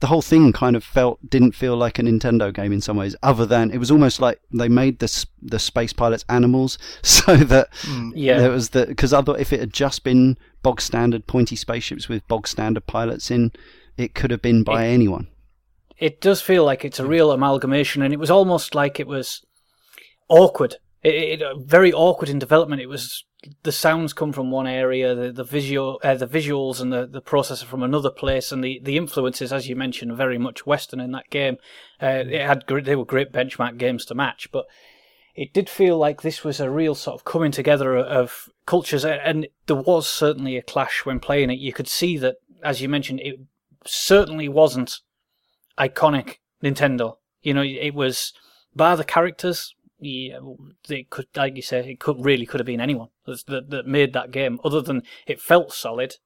the 0.00 0.06
whole 0.06 0.22
thing 0.22 0.52
kind 0.52 0.76
of 0.76 0.84
felt 0.84 1.18
didn't 1.28 1.52
feel 1.56 1.76
like 1.76 1.98
a 1.98 2.02
Nintendo 2.02 2.54
game 2.54 2.72
in 2.72 2.80
some 2.80 2.96
ways. 2.96 3.16
Other 3.22 3.44
than 3.44 3.70
it 3.72 3.78
was 3.78 3.90
almost 3.90 4.20
like 4.20 4.40
they 4.52 4.68
made 4.68 5.00
the 5.00 5.26
the 5.42 5.58
space 5.58 5.92
pilots 5.92 6.24
animals, 6.28 6.78
so 7.02 7.36
that 7.36 7.72
Mm. 7.82 8.12
Yeah. 8.14 8.38
there 8.38 8.50
was 8.50 8.70
the 8.70 8.86
because 8.86 9.12
I 9.12 9.22
thought 9.22 9.40
if 9.40 9.52
it 9.52 9.60
had 9.60 9.72
just 9.72 10.04
been 10.04 10.38
bog 10.62 10.80
standard 10.80 11.26
pointy 11.26 11.56
spaceships 11.56 12.08
with 12.08 12.26
bog 12.28 12.46
standard 12.48 12.86
pilots 12.86 13.30
in, 13.30 13.52
it 13.96 14.14
could 14.14 14.30
have 14.30 14.42
been 14.42 14.62
by 14.64 14.86
anyone. 14.86 15.28
it 15.98 16.20
does 16.20 16.40
feel 16.40 16.64
like 16.64 16.84
it's 16.84 17.00
a 17.00 17.06
real 17.06 17.30
amalgamation, 17.32 18.02
and 18.02 18.12
it 18.14 18.20
was 18.20 18.30
almost 18.30 18.74
like 18.74 19.00
it 19.00 19.06
was 19.06 19.44
awkward. 20.28 20.76
It, 21.02 21.14
it, 21.14 21.42
it- 21.42 21.56
very 21.64 21.92
awkward 21.92 22.28
in 22.28 22.38
development. 22.38 22.82
It 22.82 22.86
was 22.88 23.24
the 23.62 23.70
sounds 23.72 24.12
come 24.12 24.32
from 24.32 24.50
one 24.50 24.66
area, 24.66 25.14
the 25.14 25.30
the 25.32 25.44
visual, 25.44 26.00
uh, 26.02 26.14
the 26.16 26.26
visuals, 26.26 26.80
and 26.80 26.92
the, 26.92 27.06
the 27.06 27.22
processor 27.22 27.64
from 27.64 27.82
another 27.82 28.10
place, 28.10 28.50
and 28.52 28.62
the, 28.64 28.80
the 28.82 28.96
influences, 28.96 29.52
as 29.52 29.68
you 29.68 29.76
mentioned, 29.76 30.10
are 30.10 30.16
very 30.16 30.38
much 30.38 30.66
Western 30.66 31.00
in 31.00 31.12
that 31.12 31.30
game. 31.30 31.56
Uh, 32.02 32.24
it 32.28 32.40
had 32.46 32.66
great, 32.66 32.84
they 32.84 32.96
were 32.96 33.04
great 33.04 33.32
benchmark 33.32 33.78
games 33.78 34.04
to 34.06 34.14
match, 34.14 34.48
but 34.52 34.66
it 35.38 35.52
did 35.52 35.70
feel 35.70 35.96
like 35.96 36.22
this 36.22 36.42
was 36.42 36.58
a 36.58 36.68
real 36.68 36.96
sort 36.96 37.14
of 37.14 37.24
coming 37.24 37.52
together 37.52 37.96
of 37.96 38.48
cultures, 38.66 39.04
and 39.04 39.46
there 39.66 39.76
was 39.76 40.08
certainly 40.08 40.56
a 40.56 40.62
clash 40.62 41.06
when 41.06 41.20
playing 41.20 41.50
it. 41.50 41.60
You 41.60 41.72
could 41.72 41.86
see 41.86 42.18
that, 42.18 42.36
as 42.64 42.82
you 42.82 42.88
mentioned, 42.88 43.20
it 43.20 43.38
certainly 43.86 44.48
wasn't 44.48 44.98
iconic 45.78 46.38
Nintendo. 46.62 47.18
You 47.40 47.54
know, 47.54 47.62
it 47.62 47.94
was 47.94 48.32
bar 48.74 48.96
the 48.96 49.04
characters. 49.04 49.76
Yeah, 50.00 50.40
it 50.88 51.08
could, 51.10 51.26
like 51.36 51.54
you 51.54 51.62
say, 51.62 51.88
it 51.88 52.00
could 52.00 52.24
really 52.24 52.44
could 52.44 52.58
have 52.58 52.66
been 52.66 52.80
anyone 52.80 53.08
that 53.24 53.70
that 53.70 53.86
made 53.86 54.14
that 54.14 54.32
game. 54.32 54.58
Other 54.64 54.80
than 54.80 55.02
it 55.26 55.40
felt 55.40 55.72
solid, 55.72 56.16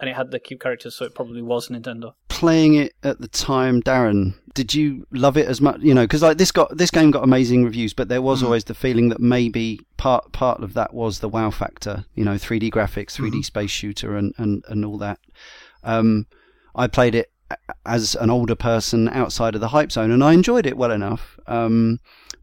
and 0.00 0.08
it 0.08 0.16
had 0.16 0.30
the 0.30 0.38
cute 0.38 0.60
characters, 0.60 0.94
so 0.94 1.04
it 1.04 1.14
probably 1.14 1.42
was 1.42 1.68
Nintendo. 1.68 2.14
Playing 2.28 2.74
it 2.74 2.94
at 3.02 3.20
the 3.20 3.28
time, 3.28 3.82
Darren, 3.82 4.34
did 4.54 4.74
you 4.74 5.06
love 5.10 5.36
it 5.36 5.48
as 5.48 5.60
much? 5.60 5.80
You 5.80 5.94
know, 5.94 6.04
because 6.04 6.22
like 6.22 6.38
this 6.38 6.52
got 6.52 6.76
this 6.76 6.90
game 6.90 7.10
got 7.10 7.24
amazing 7.24 7.64
reviews, 7.64 7.94
but 7.94 8.08
there 8.08 8.22
was 8.22 8.42
always 8.42 8.64
the 8.64 8.74
feeling 8.74 9.08
that 9.08 9.20
maybe 9.20 9.80
part 9.96 10.32
part 10.32 10.62
of 10.62 10.74
that 10.74 10.94
was 10.94 11.18
the 11.18 11.28
wow 11.28 11.50
factor. 11.50 12.04
You 12.14 12.24
know, 12.24 12.34
3D 12.34 12.70
graphics, 12.70 13.16
3D 13.16 13.44
space 13.44 13.70
shooter, 13.70 14.16
and 14.16 14.34
and 14.38 14.64
and 14.68 14.84
all 14.84 14.98
that. 14.98 15.18
Um, 15.82 16.26
I 16.74 16.86
played 16.86 17.14
it 17.14 17.32
as 17.84 18.14
an 18.14 18.30
older 18.30 18.54
person 18.54 19.08
outside 19.08 19.54
of 19.54 19.60
the 19.60 19.68
hype 19.68 19.90
zone, 19.90 20.10
and 20.10 20.22
I 20.22 20.32
enjoyed 20.32 20.66
it 20.66 20.76
well 20.76 20.92
enough. 20.92 21.38
Um, 21.46 21.98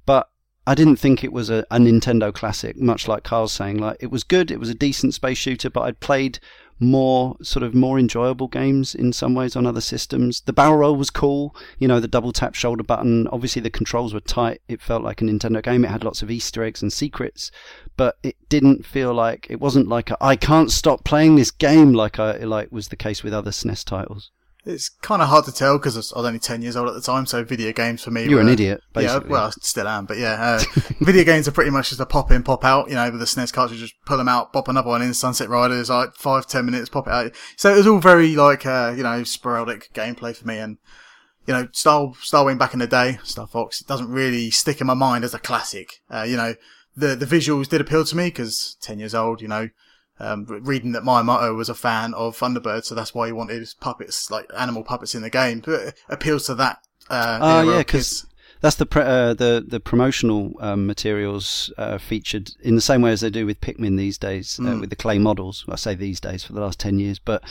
but 0.05 0.29
I 0.67 0.73
didn't 0.73 0.95
think 0.95 1.23
it 1.23 1.31
was 1.31 1.49
a, 1.49 1.65
a 1.69 1.77
Nintendo 1.77 2.33
classic, 2.33 2.77
much 2.77 3.07
like 3.07 3.23
Carl's 3.23 3.53
saying. 3.53 3.77
Like 3.77 3.97
it 3.99 4.11
was 4.11 4.23
good, 4.23 4.49
it 4.49 4.59
was 4.59 4.69
a 4.69 4.75
decent 4.75 5.13
space 5.13 5.37
shooter, 5.37 5.69
but 5.69 5.81
I'd 5.81 5.99
played 5.99 6.39
more 6.79 7.37
sort 7.41 7.63
of 7.63 7.73
more 7.73 7.97
enjoyable 7.97 8.47
games 8.47 8.93
in 8.93 9.13
some 9.13 9.33
ways 9.33 9.55
on 9.55 9.65
other 9.65 9.81
systems. 9.81 10.41
The 10.41 10.53
barrel 10.53 10.77
roll 10.77 10.95
was 10.95 11.09
cool, 11.09 11.55
you 11.79 11.87
know, 11.87 11.99
the 11.99 12.07
double 12.07 12.31
tap 12.31 12.55
shoulder 12.55 12.83
button. 12.83 13.27
Obviously, 13.29 13.61
the 13.61 13.69
controls 13.69 14.13
were 14.13 14.19
tight. 14.19 14.61
It 14.67 14.81
felt 14.81 15.03
like 15.03 15.21
a 15.21 15.25
Nintendo 15.25 15.63
game. 15.63 15.85
It 15.85 15.91
had 15.91 16.03
lots 16.03 16.21
of 16.21 16.29
Easter 16.29 16.63
eggs 16.63 16.81
and 16.81 16.91
secrets, 16.91 17.51
but 17.95 18.17
it 18.23 18.35
didn't 18.49 18.85
feel 18.85 19.13
like 19.13 19.47
it 19.49 19.59
wasn't 19.59 19.87
like 19.87 20.11
I 20.19 20.35
can't 20.35 20.71
stop 20.71 21.03
playing 21.03 21.35
this 21.35 21.51
game 21.51 21.93
like 21.93 22.19
I 22.19 22.37
like 22.39 22.71
was 22.71 22.89
the 22.89 22.95
case 22.95 23.23
with 23.23 23.33
other 23.33 23.51
SNES 23.51 23.85
titles. 23.85 24.31
It's 24.65 24.89
kind 24.89 25.21
of 25.21 25.27
hard 25.27 25.45
to 25.45 25.51
tell 25.51 25.77
because 25.77 25.95
I 25.95 25.99
was 25.99 26.25
only 26.25 26.39
10 26.39 26.63
years 26.63 26.75
old 26.75 26.87
at 26.87 26.95
the 26.95 27.01
time, 27.01 27.27
so 27.27 27.43
video 27.43 27.71
games 27.71 28.03
for 28.03 28.09
me 28.09 28.27
You're 28.27 28.41
an 28.41 28.49
idiot, 28.49 28.81
basically. 28.93 29.29
Yeah, 29.29 29.31
well, 29.31 29.47
I 29.47 29.51
still 29.61 29.87
am, 29.87 30.05
but 30.05 30.17
yeah, 30.17 30.59
uh, 30.59 30.81
video 31.01 31.23
games 31.23 31.47
are 31.47 31.51
pretty 31.51 31.69
much 31.69 31.89
just 31.89 32.01
a 32.01 32.05
pop 32.05 32.31
in, 32.31 32.41
pop 32.41 32.65
out. 32.65 32.89
You 32.89 32.95
know, 32.95 33.11
with 33.11 33.19
the 33.19 33.27
SNES 33.27 33.53
cartridge, 33.53 33.79
just 33.79 33.93
pull 34.05 34.17
them 34.17 34.27
out, 34.27 34.53
pop 34.53 34.67
another 34.67 34.89
one 34.89 35.03
in. 35.03 35.13
Sunset 35.13 35.49
Riders, 35.49 35.91
like 35.91 36.15
five, 36.15 36.47
ten 36.47 36.65
minutes, 36.65 36.89
pop 36.89 37.07
it 37.07 37.13
out. 37.13 37.31
So 37.57 37.71
it 37.73 37.77
was 37.77 37.87
all 37.87 37.99
very 37.99 38.35
like, 38.35 38.65
uh, 38.65 38.93
you 38.97 39.03
know, 39.03 39.23
sporadic 39.23 39.93
gameplay 39.93 40.35
for 40.35 40.47
me. 40.47 40.57
And 40.57 40.77
you 41.45 41.53
know, 41.53 41.67
Star 41.71 42.07
Starwing 42.23 42.57
back 42.57 42.73
in 42.73 42.79
the 42.79 42.87
day, 42.87 43.19
Star 43.23 43.45
Fox, 43.45 43.81
it 43.81 43.87
doesn't 43.87 44.09
really 44.09 44.49
stick 44.49 44.81
in 44.81 44.87
my 44.87 44.95
mind 44.95 45.23
as 45.23 45.35
a 45.35 45.39
classic. 45.39 46.01
Uh, 46.09 46.23
you 46.23 46.37
know, 46.37 46.55
the 46.95 47.15
the 47.15 47.27
visuals 47.27 47.69
did 47.69 47.81
appeal 47.81 48.03
to 48.03 48.17
me 48.17 48.25
because 48.25 48.77
ten 48.81 48.99
years 48.99 49.13
old, 49.13 49.41
you 49.41 49.47
know. 49.47 49.69
Um, 50.19 50.45
reading 50.47 50.93
that 50.93 51.03
Miyamoto 51.03 51.55
was 51.55 51.67
a 51.67 51.75
fan 51.75 52.13
of 52.13 52.37
Thunderbird, 52.37 52.85
so 52.85 52.95
that's 52.95 53.13
why 53.13 53.27
he 53.27 53.33
wanted 53.33 53.59
his 53.59 53.73
puppets, 53.73 54.31
like 54.31 54.49
animal 54.57 54.83
puppets 54.83 55.13
in 55.13 55.21
the 55.23 55.29
game. 55.29 55.59
But 55.65 55.81
it 55.81 55.95
appeals 56.09 56.45
to 56.45 56.55
that. 56.55 56.79
Uh, 57.09 57.39
Oh, 57.41 57.61
yeah, 57.63 57.79
of 57.79 57.87
'cause 57.87 58.21
kids. 58.21 58.25
That's 58.61 58.77
the 58.77 58.85
pre- 58.85 59.03
uh, 59.03 59.33
the 59.33 59.63
the 59.67 59.79
promotional 59.81 60.53
um, 60.59 60.87
materials 60.87 61.71
uh, 61.77 61.97
featured 61.97 62.51
in 62.61 62.75
the 62.75 62.81
same 62.81 63.01
way 63.01 63.11
as 63.11 63.21
they 63.21 63.29
do 63.29 63.45
with 63.45 63.59
Pikmin 63.61 63.97
these 63.97 64.17
days 64.17 64.57
uh, 64.59 64.63
Mm. 64.63 64.79
with 64.81 64.89
the 64.89 64.95
clay 64.95 65.19
models. 65.19 65.65
I 65.69 65.75
say 65.75 65.93
these 65.93 66.19
days 66.21 66.43
for 66.45 66.53
the 66.53 66.61
last 66.61 66.79
ten 66.79 66.97
years, 66.97 67.19
but 67.19 67.43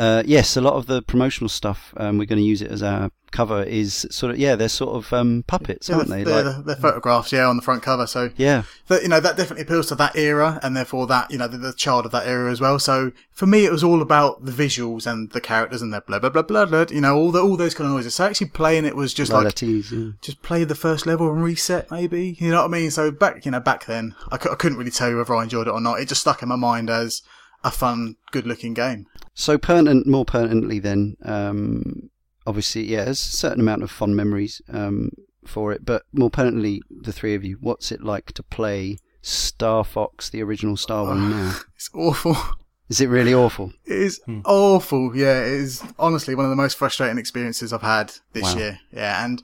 uh, 0.00 0.22
yes, 0.24 0.56
a 0.56 0.60
lot 0.62 0.74
of 0.74 0.86
the 0.86 1.02
promotional 1.02 1.48
stuff 1.50 1.92
um, 1.98 2.16
we're 2.16 2.24
going 2.24 2.38
to 2.38 2.42
use 2.44 2.62
it 2.62 2.70
as 2.70 2.82
our 2.82 3.10
cover 3.32 3.62
is 3.62 4.06
sort 4.10 4.32
of 4.32 4.38
yeah, 4.38 4.56
they're 4.56 4.68
sort 4.68 4.96
of 4.96 5.12
um, 5.12 5.44
puppets, 5.46 5.88
Yeah, 5.88 5.96
aren't 5.96 6.08
they're, 6.08 6.24
they? 6.24 6.24
they're, 6.24 6.44
Like, 6.44 6.64
they're 6.64 6.76
photographs, 6.76 7.32
yeah, 7.32 7.46
on 7.46 7.56
the 7.56 7.62
front 7.62 7.82
cover. 7.82 8.06
So 8.06 8.30
yeah, 8.36 8.62
that, 8.88 9.02
you 9.02 9.08
know 9.08 9.20
that 9.20 9.36
definitely 9.36 9.62
appeals 9.64 9.88
to 9.88 9.94
that 9.96 10.16
era, 10.16 10.58
and 10.62 10.74
therefore 10.74 11.06
that 11.08 11.30
you 11.30 11.36
know 11.36 11.46
the, 11.48 11.58
the 11.58 11.74
child 11.74 12.06
of 12.06 12.12
that 12.12 12.26
era 12.26 12.50
as 12.50 12.62
well. 12.62 12.78
So 12.78 13.12
for 13.30 13.46
me, 13.46 13.66
it 13.66 13.70
was 13.70 13.84
all 13.84 14.00
about 14.00 14.46
the 14.46 14.52
visuals 14.52 15.06
and 15.06 15.30
the 15.32 15.40
characters 15.40 15.82
and 15.82 15.92
their 15.92 16.00
blah 16.00 16.18
blah 16.18 16.30
blah 16.30 16.42
blah 16.42 16.64
blah. 16.64 16.86
You 16.90 17.02
know 17.02 17.14
all 17.14 17.30
the 17.30 17.42
all 17.42 17.58
those 17.58 17.74
kind 17.74 17.86
of 17.88 17.94
noises. 17.94 18.14
So 18.14 18.24
actually 18.24 18.48
playing 18.48 18.86
it 18.86 18.96
was 18.96 19.12
just 19.12 19.30
like 19.30 19.42
Lalities, 19.42 19.92
yeah. 19.92 20.12
just 20.22 20.40
play 20.40 20.64
the 20.64 20.74
first 20.74 21.06
level 21.06 21.30
and 21.30 21.44
reset, 21.44 21.90
maybe. 21.90 22.36
You 22.40 22.50
know 22.50 22.62
what 22.62 22.68
I 22.68 22.78
mean? 22.78 22.90
So 22.90 23.10
back 23.10 23.44
you 23.44 23.50
know 23.50 23.60
back 23.60 23.84
then, 23.84 24.14
I, 24.32 24.38
cou- 24.38 24.50
I 24.52 24.54
couldn't 24.54 24.78
really 24.78 24.90
tell 24.90 25.10
you 25.10 25.18
whether 25.18 25.34
I 25.36 25.42
enjoyed 25.42 25.68
it 25.68 25.72
or 25.72 25.80
not. 25.80 26.00
It 26.00 26.08
just 26.08 26.22
stuck 26.22 26.42
in 26.42 26.48
my 26.48 26.56
mind 26.56 26.88
as 26.88 27.22
a 27.62 27.70
fun, 27.70 28.16
good-looking 28.32 28.72
game. 28.72 29.06
So 29.40 29.56
pertinent, 29.56 30.06
more 30.06 30.26
pertinently, 30.26 30.80
then, 30.80 31.16
um, 31.24 32.10
obviously, 32.46 32.84
yeah, 32.84 33.04
there's 33.04 33.22
a 33.22 33.32
certain 33.32 33.60
amount 33.60 33.82
of 33.82 33.90
fond 33.90 34.14
memories 34.14 34.60
um, 34.68 35.12
for 35.46 35.72
it. 35.72 35.82
But 35.86 36.02
more 36.12 36.28
pertinently, 36.28 36.82
the 36.90 37.10
three 37.10 37.34
of 37.34 37.42
you, 37.42 37.56
what's 37.58 37.90
it 37.90 38.02
like 38.02 38.32
to 38.32 38.42
play 38.42 38.98
Star 39.22 39.82
Fox, 39.82 40.28
the 40.28 40.42
original 40.42 40.76
Star 40.76 41.04
one 41.06 41.30
now? 41.30 41.56
It's 41.74 41.88
awful. 41.94 42.36
Is 42.90 43.00
it 43.00 43.06
really 43.08 43.32
awful? 43.32 43.72
It 43.86 43.96
is 43.96 44.20
awful. 44.44 45.16
Yeah, 45.16 45.40
it 45.40 45.52
is 45.52 45.82
honestly 45.98 46.34
one 46.34 46.44
of 46.44 46.50
the 46.50 46.56
most 46.56 46.76
frustrating 46.76 47.16
experiences 47.16 47.72
I've 47.72 47.80
had 47.80 48.12
this 48.34 48.52
Wow. 48.54 48.58
year. 48.60 48.80
Yeah, 48.92 49.24
and 49.24 49.42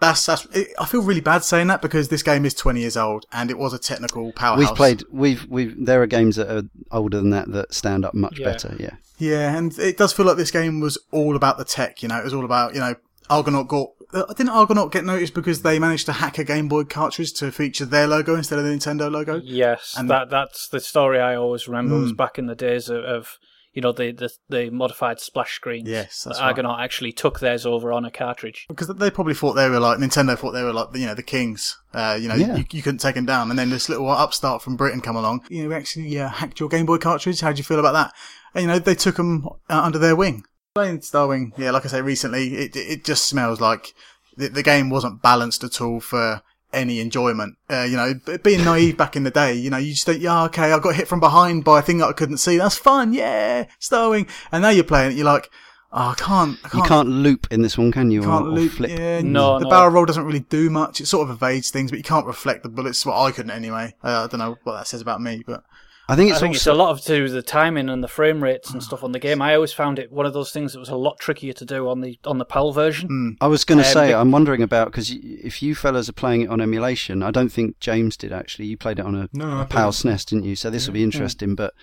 that's 0.00 0.24
that's. 0.26 0.46
It, 0.52 0.68
I 0.78 0.86
feel 0.86 1.02
really 1.02 1.20
bad 1.20 1.44
saying 1.44 1.66
that 1.68 1.82
because 1.82 2.08
this 2.08 2.22
game 2.22 2.44
is 2.44 2.54
20 2.54 2.80
years 2.80 2.96
old 2.96 3.26
and 3.32 3.50
it 3.50 3.58
was 3.58 3.72
a 3.72 3.78
technical 3.78 4.32
powerhouse. 4.32 4.58
We've 4.68 4.76
played. 4.76 5.04
We've 5.10 5.46
we've. 5.48 5.74
There 5.84 6.02
are 6.02 6.06
games 6.06 6.36
that 6.36 6.50
are 6.50 6.62
older 6.90 7.18
than 7.18 7.30
that 7.30 7.50
that 7.52 7.74
stand 7.74 8.04
up 8.04 8.14
much 8.14 8.38
Yeah. 8.38 8.44
better. 8.46 8.76
Yeah. 8.78 8.90
Yeah, 9.18 9.56
and 9.56 9.76
it 9.78 9.96
does 9.96 10.12
feel 10.12 10.26
like 10.26 10.36
this 10.36 10.52
game 10.52 10.78
was 10.80 10.96
all 11.10 11.34
about 11.34 11.58
the 11.58 11.64
tech. 11.64 12.02
You 12.02 12.08
know, 12.08 12.18
it 12.18 12.24
was 12.24 12.32
all 12.34 12.44
about 12.44 12.74
you 12.74 12.80
know 12.80 12.94
Argonaut 13.28 13.68
got. 13.68 13.88
Uh, 14.14 14.24
didn't 14.32 14.48
Argonaut 14.50 14.90
get 14.90 15.04
noticed 15.04 15.34
because 15.34 15.60
they 15.60 15.78
managed 15.78 16.06
to 16.06 16.12
hack 16.12 16.38
a 16.38 16.44
Game 16.44 16.66
Boy 16.66 16.84
cartridge 16.84 17.34
to 17.34 17.52
feature 17.52 17.84
their 17.84 18.06
logo 18.06 18.34
instead 18.36 18.58
of 18.58 18.64
the 18.64 18.70
Nintendo 18.70 19.10
logo? 19.10 19.38
Yes, 19.44 19.94
And- 19.98 20.08
that 20.08 20.30
that's 20.30 20.66
the 20.68 20.80
story 20.80 21.20
I 21.20 21.34
always 21.34 21.68
remember. 21.68 21.96
Was 21.98 22.12
Mm. 22.12 22.16
back 22.16 22.38
in 22.38 22.46
the 22.46 22.54
days 22.54 22.88
of, 22.88 23.04
of 23.04 23.36
you 23.72 23.82
know 23.82 23.92
the, 23.92 24.12
the 24.12 24.30
the 24.48 24.70
modified 24.70 25.20
splash 25.20 25.54
screens. 25.54 25.88
Yes, 25.88 26.22
that's 26.24 26.38
that 26.38 26.42
right. 26.44 26.48
Argonaut 26.48 26.80
actually 26.80 27.12
took 27.12 27.40
theirs 27.40 27.64
over 27.66 27.92
on 27.92 28.04
a 28.04 28.10
cartridge. 28.10 28.66
Because 28.68 28.88
they 28.88 29.10
probably 29.10 29.34
thought 29.34 29.54
they 29.54 29.68
were 29.68 29.80
like 29.80 29.98
Nintendo 29.98 30.36
thought 30.38 30.52
they 30.52 30.62
were 30.62 30.72
like 30.72 30.88
you 30.94 31.06
know 31.06 31.14
the 31.14 31.22
kings. 31.22 31.78
Uh, 31.94 32.18
you 32.20 32.28
know 32.28 32.34
Yeah. 32.34 32.56
you, 32.56 32.64
you 32.72 32.82
couldn't 32.82 32.98
take 32.98 33.14
them 33.14 33.26
down, 33.26 33.50
and 33.50 33.58
then 33.58 33.70
this 33.70 33.88
little 33.88 34.08
upstart 34.08 34.62
from 34.62 34.76
Britain 34.76 35.00
come 35.00 35.16
along. 35.16 35.44
You 35.48 35.62
know, 35.64 35.68
we 35.70 35.74
actually 35.74 36.18
uh, 36.18 36.28
hacked 36.28 36.60
your 36.60 36.68
Game 36.68 36.86
Boy 36.86 36.98
cartridge. 36.98 37.40
How 37.40 37.52
do 37.52 37.58
you 37.58 37.64
feel 37.64 37.78
about 37.80 37.92
that? 37.92 38.12
And 38.54 38.62
you 38.62 38.68
know 38.68 38.78
they 38.78 38.94
took 38.94 39.16
them 39.16 39.46
uh, 39.68 39.82
under 39.82 39.98
their 39.98 40.16
wing. 40.16 40.44
Playing 40.74 41.00
Starwing, 41.00 41.52
yeah, 41.56 41.70
like 41.70 41.84
I 41.84 41.88
say 41.88 42.02
recently, 42.02 42.54
it 42.56 42.76
it 42.76 43.04
just 43.04 43.26
smells 43.26 43.60
like 43.60 43.94
the, 44.36 44.48
the 44.48 44.62
game 44.62 44.90
wasn't 44.90 45.22
balanced 45.22 45.64
at 45.64 45.80
all 45.80 45.98
for 46.00 46.42
any 46.72 47.00
enjoyment. 47.00 47.56
Uh, 47.70 47.84
you 47.88 47.96
know, 47.96 48.14
being 48.42 48.64
naive 48.64 48.96
back 48.96 49.16
in 49.16 49.24
the 49.24 49.30
day, 49.30 49.54
you 49.54 49.70
know, 49.70 49.76
you 49.78 49.92
just 49.92 50.06
think, 50.06 50.22
yeah, 50.22 50.44
okay, 50.44 50.72
I 50.72 50.78
got 50.78 50.94
hit 50.94 51.08
from 51.08 51.20
behind 51.20 51.64
by 51.64 51.78
a 51.78 51.82
thing 51.82 51.98
that 51.98 52.08
I 52.08 52.12
couldn't 52.12 52.38
see. 52.38 52.56
That's 52.58 52.76
fun, 52.76 53.12
yeah, 53.12 53.64
Starwing. 53.80 54.28
And 54.52 54.62
now 54.62 54.70
you're 54.70 54.84
playing 54.84 55.12
it, 55.12 55.16
you're 55.16 55.24
like, 55.24 55.50
oh, 55.92 56.10
I 56.10 56.14
can't, 56.16 56.58
I 56.64 56.66
You 56.68 56.70
can't 56.82 56.86
can't 56.88 57.08
loop 57.08 57.46
in 57.50 57.62
this 57.62 57.78
one, 57.78 57.90
can 57.92 58.10
you? 58.10 58.20
can't 58.20 58.46
or, 58.46 58.48
or 58.48 58.52
loop. 58.52 58.72
flip. 58.72 58.90
Yeah, 58.90 59.20
No, 59.22 59.58
the 59.58 59.64
no. 59.64 59.70
barrel 59.70 59.90
roll 59.90 60.04
doesn't 60.04 60.24
really 60.24 60.40
do 60.40 60.68
much. 60.70 61.00
It 61.00 61.06
sort 61.06 61.28
of 61.28 61.34
evades 61.34 61.70
things, 61.70 61.90
but 61.90 61.96
you 61.98 62.04
can't 62.04 62.26
reflect 62.26 62.62
the 62.62 62.68
bullets. 62.68 63.04
Well, 63.06 63.20
I 63.24 63.32
couldn't 63.32 63.50
anyway. 63.50 63.94
Uh, 64.04 64.24
I 64.24 64.26
don't 64.26 64.38
know 64.40 64.58
what 64.64 64.74
that 64.76 64.86
says 64.86 65.00
about 65.00 65.22
me, 65.22 65.42
but 65.46 65.64
I 66.10 66.16
think 66.16 66.30
it's 66.30 66.38
I 66.38 66.40
think 66.40 66.54
it's 66.54 66.66
a 66.66 66.72
lot 66.74 66.90
of 66.90 67.00
to 67.02 67.16
do 67.16 67.22
with 67.24 67.32
the 67.32 67.42
timing 67.42 67.88
and 67.90 68.02
the 68.02 68.08
frame 68.08 68.42
rates 68.42 68.70
and 68.72 68.82
stuff 68.88 69.04
on 69.04 69.12
the 69.12 69.18
game. 69.18 69.42
I 69.42 69.54
always 69.54 69.72
found 69.72 69.98
it 69.98 70.10
one 70.10 70.24
of 70.26 70.32
those 70.32 70.50
things 70.52 70.72
that 70.72 70.78
was 70.78 70.88
a 70.88 70.96
lot 70.96 71.18
trickier 71.18 71.52
to 71.52 71.64
do 71.64 71.88
on 71.88 72.00
the 72.00 72.18
on 72.24 72.38
the 72.38 72.44
PAL 72.46 72.72
version. 72.72 73.36
I 73.40 73.46
was 73.46 73.64
going 73.64 73.78
to 73.78 73.86
Um, 73.86 73.92
say, 73.92 74.06
Vic- 74.08 74.16
I'm 74.16 74.30
wondering 74.30 74.62
about 74.62 74.88
because 74.90 75.10
if 75.10 75.62
you 75.62 75.74
fellas 75.74 76.08
are 76.08 76.12
playing 76.14 76.42
it 76.42 76.50
on 76.50 76.60
emulation, 76.60 77.22
I 77.22 77.30
don't 77.30 77.50
think 77.50 77.78
James 77.80 78.16
did 78.16 78.32
actually. 78.32 78.66
You 78.66 78.76
played 78.78 78.98
it 78.98 79.04
on 79.04 79.14
a, 79.14 79.28
No, 79.32 79.58
I 79.58 79.62
a 79.62 79.66
PAL 79.66 79.92
SNES, 79.92 80.24
didn't 80.26 80.44
you? 80.44 80.56
So 80.56 80.70
this 80.70 80.86
will 80.86 80.94
be 80.94 81.02
interesting. 81.02 81.54
But 81.54 81.74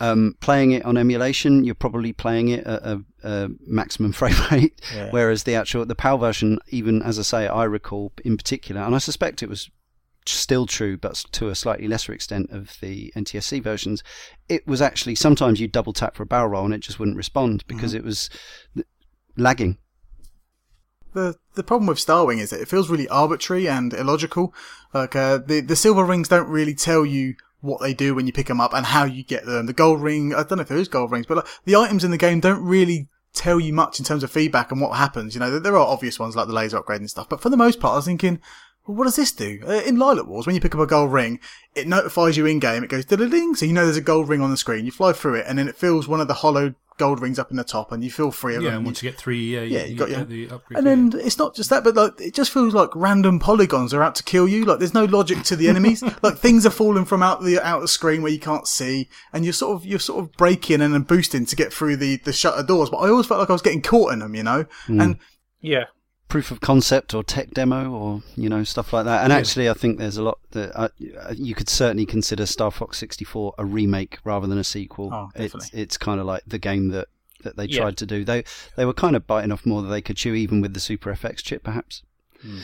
um, 0.00 0.36
playing 0.40 0.72
it 0.72 0.84
on 0.84 0.96
emulation, 0.96 1.64
you're 1.64 1.74
probably 1.74 2.12
playing 2.12 2.48
it 2.48 2.66
at 2.66 2.82
a, 2.82 3.02
a 3.22 3.48
maximum 3.66 4.12
frame 4.20 4.34
rate, 4.50 4.80
Yeah. 4.94 5.08
whereas 5.10 5.44
the 5.44 5.54
actual 5.54 5.84
the 5.86 5.94
PAL 5.94 6.18
version, 6.18 6.58
even 6.68 7.02
as 7.02 7.18
I 7.18 7.22
say, 7.22 7.46
I 7.46 7.64
recall 7.64 8.12
in 8.24 8.36
particular, 8.36 8.80
and 8.82 8.94
I 8.94 8.98
suspect 8.98 9.42
it 9.42 9.48
was 9.48 9.70
still 10.26 10.66
true, 10.66 10.96
but 10.96 11.24
to 11.32 11.48
a 11.48 11.54
slightly 11.54 11.88
lesser 11.88 12.12
extent 12.12 12.50
of 12.50 12.76
the 12.80 13.12
NTSC 13.16 13.62
versions, 13.62 14.02
it 14.48 14.66
was 14.66 14.80
actually 14.82 15.14
sometimes 15.14 15.60
you 15.60 15.68
double 15.68 15.92
tap 15.92 16.16
for 16.16 16.22
a 16.22 16.26
barrel 16.26 16.48
roll 16.48 16.64
and 16.64 16.74
it 16.74 16.80
just 16.80 16.98
wouldn't 16.98 17.16
respond 17.16 17.64
because 17.66 17.94
it 17.94 18.04
was 18.04 18.30
lagging. 19.36 19.78
the 21.14 21.36
the 21.54 21.62
problem 21.62 21.86
with 21.86 21.98
Starwing 21.98 22.38
is 22.38 22.50
that 22.50 22.60
it 22.60 22.68
feels 22.68 22.88
really 22.88 23.08
arbitrary 23.08 23.68
and 23.68 23.92
illogical. 23.92 24.54
Like 24.94 25.16
uh, 25.16 25.38
the 25.38 25.60
the 25.60 25.76
silver 25.76 26.04
rings 26.04 26.28
don't 26.28 26.48
really 26.48 26.74
tell 26.74 27.04
you 27.04 27.34
what 27.60 27.80
they 27.80 27.94
do 27.94 28.14
when 28.14 28.26
you 28.26 28.32
pick 28.32 28.48
them 28.48 28.60
up 28.60 28.74
and 28.74 28.86
how 28.86 29.04
you 29.04 29.22
get 29.22 29.46
them. 29.46 29.66
The 29.66 29.72
gold 29.72 30.02
ring, 30.02 30.34
I 30.34 30.42
don't 30.42 30.58
know 30.58 30.62
if 30.62 30.68
there 30.68 30.78
is 30.78 30.88
gold 30.88 31.12
rings, 31.12 31.26
but 31.26 31.36
like, 31.38 31.46
the 31.64 31.76
items 31.76 32.02
in 32.04 32.10
the 32.10 32.18
game 32.18 32.40
don't 32.40 32.62
really 32.62 33.08
tell 33.32 33.60
you 33.60 33.72
much 33.72 33.98
in 33.98 34.04
terms 34.04 34.22
of 34.22 34.30
feedback 34.30 34.70
and 34.72 34.80
what 34.80 34.96
happens. 34.96 35.34
You 35.34 35.40
know, 35.40 35.50
there, 35.50 35.60
there 35.60 35.76
are 35.76 35.86
obvious 35.86 36.18
ones 36.18 36.36
like 36.36 36.48
the 36.48 36.52
laser 36.52 36.76
upgrade 36.78 37.00
and 37.00 37.08
stuff, 37.10 37.28
but 37.28 37.40
for 37.40 37.50
the 37.50 37.56
most 37.56 37.80
part, 37.80 37.92
I 37.92 37.96
was 37.96 38.04
thinking, 38.04 38.40
well, 38.86 38.96
what 38.96 39.04
does 39.04 39.16
this 39.16 39.32
do? 39.32 39.60
Uh, 39.66 39.82
in 39.86 39.96
Lylat 39.96 40.26
Wars, 40.26 40.46
when 40.46 40.54
you 40.54 40.60
pick 40.60 40.74
up 40.74 40.80
a 40.80 40.86
gold 40.86 41.12
ring, 41.12 41.38
it 41.74 41.86
notifies 41.86 42.36
you 42.36 42.46
in 42.46 42.58
game. 42.58 42.82
It 42.84 42.90
goes 42.90 43.04
ding, 43.04 43.54
so 43.54 43.64
you 43.66 43.72
know 43.72 43.84
there's 43.84 43.96
a 43.96 44.00
gold 44.00 44.28
ring 44.28 44.40
on 44.40 44.50
the 44.50 44.56
screen. 44.56 44.84
You 44.84 44.90
fly 44.92 45.12
through 45.12 45.36
it, 45.36 45.46
and 45.48 45.58
then 45.58 45.68
it 45.68 45.76
fills 45.76 46.08
one 46.08 46.20
of 46.20 46.28
the 46.28 46.34
hollow 46.34 46.74
gold 46.98 47.22
rings 47.22 47.38
up 47.38 47.50
in 47.50 47.56
the 47.56 47.64
top, 47.64 47.90
and 47.90 48.04
you 48.04 48.10
feel 48.10 48.30
free 48.30 48.54
of 48.54 48.62
Yeah, 48.62 48.70
them. 48.70 48.78
and 48.78 48.86
once 48.86 49.02
you 49.02 49.10
get 49.10 49.18
three, 49.18 49.54
yeah, 49.54 49.62
Yeah, 49.62 49.84
you 49.84 49.92
you 49.92 49.98
got 49.98 50.08
get 50.08 50.16
your- 50.18 50.24
the 50.26 50.50
upgrade. 50.54 50.78
and 50.78 50.86
then 50.86 51.20
it's 51.24 51.38
not 51.38 51.54
just 51.54 51.70
that, 51.70 51.82
but 51.84 51.94
like 51.96 52.20
it 52.20 52.34
just 52.34 52.50
feels 52.50 52.74
like 52.74 52.90
random 52.94 53.38
polygons 53.38 53.94
are 53.94 54.02
out 54.02 54.14
to 54.16 54.22
kill 54.22 54.46
you. 54.46 54.64
Like 54.66 54.78
there's 54.78 54.92
no 54.94 55.06
logic 55.06 55.42
to 55.44 55.56
the 55.56 55.68
enemies. 55.68 56.02
like 56.22 56.36
things 56.36 56.66
are 56.66 56.70
falling 56.70 57.06
from 57.06 57.22
out 57.22 57.42
the 57.42 57.58
out 57.60 57.80
the 57.80 57.88
screen 57.88 58.20
where 58.22 58.30
you 58.32 58.38
can't 58.38 58.68
see, 58.68 59.08
and 59.32 59.44
you're 59.44 59.54
sort 59.54 59.74
of 59.76 59.86
you're 59.86 59.98
sort 60.00 60.22
of 60.22 60.32
braking 60.32 60.82
and 60.82 60.92
then 60.92 61.02
boosting 61.02 61.46
to 61.46 61.56
get 61.56 61.72
through 61.72 61.96
the 61.96 62.16
the 62.24 62.32
shutter 62.32 62.62
doors. 62.62 62.90
But 62.90 62.98
I 62.98 63.08
always 63.08 63.26
felt 63.26 63.40
like 63.40 63.48
I 63.50 63.54
was 63.54 63.62
getting 63.62 63.82
caught 63.82 64.12
in 64.12 64.18
them, 64.18 64.34
you 64.34 64.42
know. 64.42 64.66
And 64.88 65.16
Yeah. 65.60 65.84
Proof 66.32 66.50
of 66.50 66.60
concept 66.60 67.12
or 67.12 67.22
tech 67.22 67.50
demo 67.50 67.90
or 67.92 68.22
you 68.36 68.48
know 68.48 68.64
stuff 68.64 68.90
like 68.94 69.04
that. 69.04 69.22
And 69.22 69.34
actually, 69.34 69.68
I 69.68 69.74
think 69.74 69.98
there's 69.98 70.16
a 70.16 70.22
lot 70.22 70.38
that 70.52 70.74
uh, 70.74 70.88
you 71.34 71.54
could 71.54 71.68
certainly 71.68 72.06
consider 72.06 72.46
Star 72.46 72.70
Fox 72.70 72.96
64 72.96 73.54
a 73.58 73.66
remake 73.66 74.18
rather 74.24 74.46
than 74.46 74.56
a 74.56 74.64
sequel. 74.64 75.10
Oh, 75.12 75.30
it's 75.34 75.70
it's 75.74 75.98
kind 75.98 76.18
of 76.18 76.24
like 76.24 76.42
the 76.46 76.58
game 76.58 76.88
that 76.88 77.08
that 77.42 77.58
they 77.58 77.66
Yeah. 77.66 77.82
tried 77.82 77.98
to 77.98 78.06
do. 78.06 78.24
They 78.24 78.44
they 78.76 78.86
were 78.86 78.94
kind 78.94 79.14
of 79.14 79.26
biting 79.26 79.52
off 79.52 79.66
more 79.66 79.82
than 79.82 79.90
they 79.90 80.00
could 80.00 80.16
chew, 80.16 80.32
even 80.32 80.62
with 80.62 80.72
the 80.72 80.80
Super 80.80 81.12
FX 81.12 81.42
chip, 81.42 81.62
perhaps. 81.62 82.02
Hmm. 82.40 82.60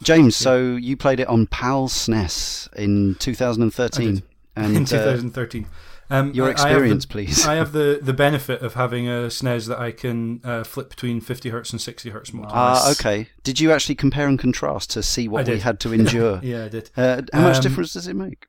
James, 0.00 0.36
so 0.36 0.76
you 0.76 0.96
played 0.96 1.18
it 1.18 1.26
on 1.26 1.48
PAL 1.48 1.88
SNES 1.88 2.72
in 2.76 3.16
2013, 3.16 4.22
and 4.54 4.76
in 4.76 4.82
uh, 4.84 4.86
2013. 4.86 5.66
Um, 6.10 6.32
your 6.32 6.46
I- 6.46 6.48
I 6.50 6.52
the- 6.54 6.60
experience, 6.62 7.06
please. 7.06 7.46
I 7.46 7.56
have 7.56 7.72
the, 7.72 7.98
the 8.02 8.12
benefit 8.14 8.62
of 8.62 8.74
having 8.74 9.06
a 9.08 9.28
SNES 9.28 9.66
that 9.68 9.78
I 9.78 9.92
can 9.92 10.40
uh, 10.42 10.64
flip 10.64 10.88
between 10.90 11.20
50 11.20 11.50
hertz 11.50 11.70
and 11.72 11.80
60 11.80 12.10
hertz 12.10 12.32
mode. 12.32 12.46
Ah, 12.48 12.82
Nice. 12.86 12.98
okay. 13.00 13.28
Did 13.42 13.60
you 13.60 13.72
actually 13.72 13.94
compare 13.96 14.26
and 14.26 14.38
contrast 14.38 14.90
to 14.92 15.02
see 15.02 15.28
what 15.28 15.46
we 15.46 15.58
had 15.60 15.78
to 15.80 15.92
endure? 15.98 16.40
yeah, 16.42 16.64
I 16.64 16.68
did. 16.68 16.90
uh, 16.96 17.22
how 17.32 17.42
much 17.42 17.56
Um, 17.56 17.62
difference 17.62 17.92
does 17.92 18.06
it 18.08 18.14
make? 18.14 18.46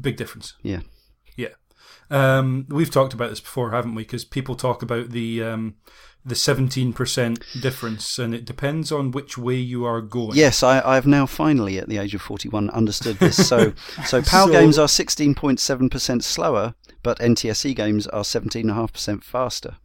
Big 0.00 0.16
difference. 0.16 0.54
Yeah. 0.62 0.80
Yeah. 1.36 1.48
Um, 2.10 2.66
we've 2.68 2.90
talked 2.90 3.14
about 3.14 3.30
this 3.30 3.40
before, 3.40 3.70
haven't 3.72 3.94
we? 3.94 4.02
Because 4.02 4.24
people 4.24 4.54
talk 4.54 4.82
about 4.82 5.10
the 5.10 5.42
um, 5.42 5.74
the 6.26 6.34
17% 6.34 7.60
difference, 7.60 8.18
and 8.18 8.34
it 8.34 8.44
depends 8.44 8.90
on 8.90 9.10
which 9.10 9.36
way 9.36 9.56
you 9.56 9.84
are 9.84 10.00
going. 10.00 10.36
Yes, 10.36 10.62
I, 10.62 10.80
I've 10.80 11.06
now 11.06 11.26
finally, 11.26 11.78
at 11.78 11.88
the 11.88 11.98
age 11.98 12.14
of 12.14 12.22
41, 12.22 12.70
understood 12.70 13.18
this. 13.18 13.46
So, 13.46 13.74
so 14.06 14.22
PAL 14.22 14.46
So- 14.46 14.52
games 14.52 14.78
are 14.78 14.86
16.7% 14.88 16.22
slower, 16.22 16.74
but 17.02 17.18
NTSC 17.18 17.76
games 17.76 18.06
are 18.06 18.22
17.5% 18.22 19.22
faster. 19.22 19.76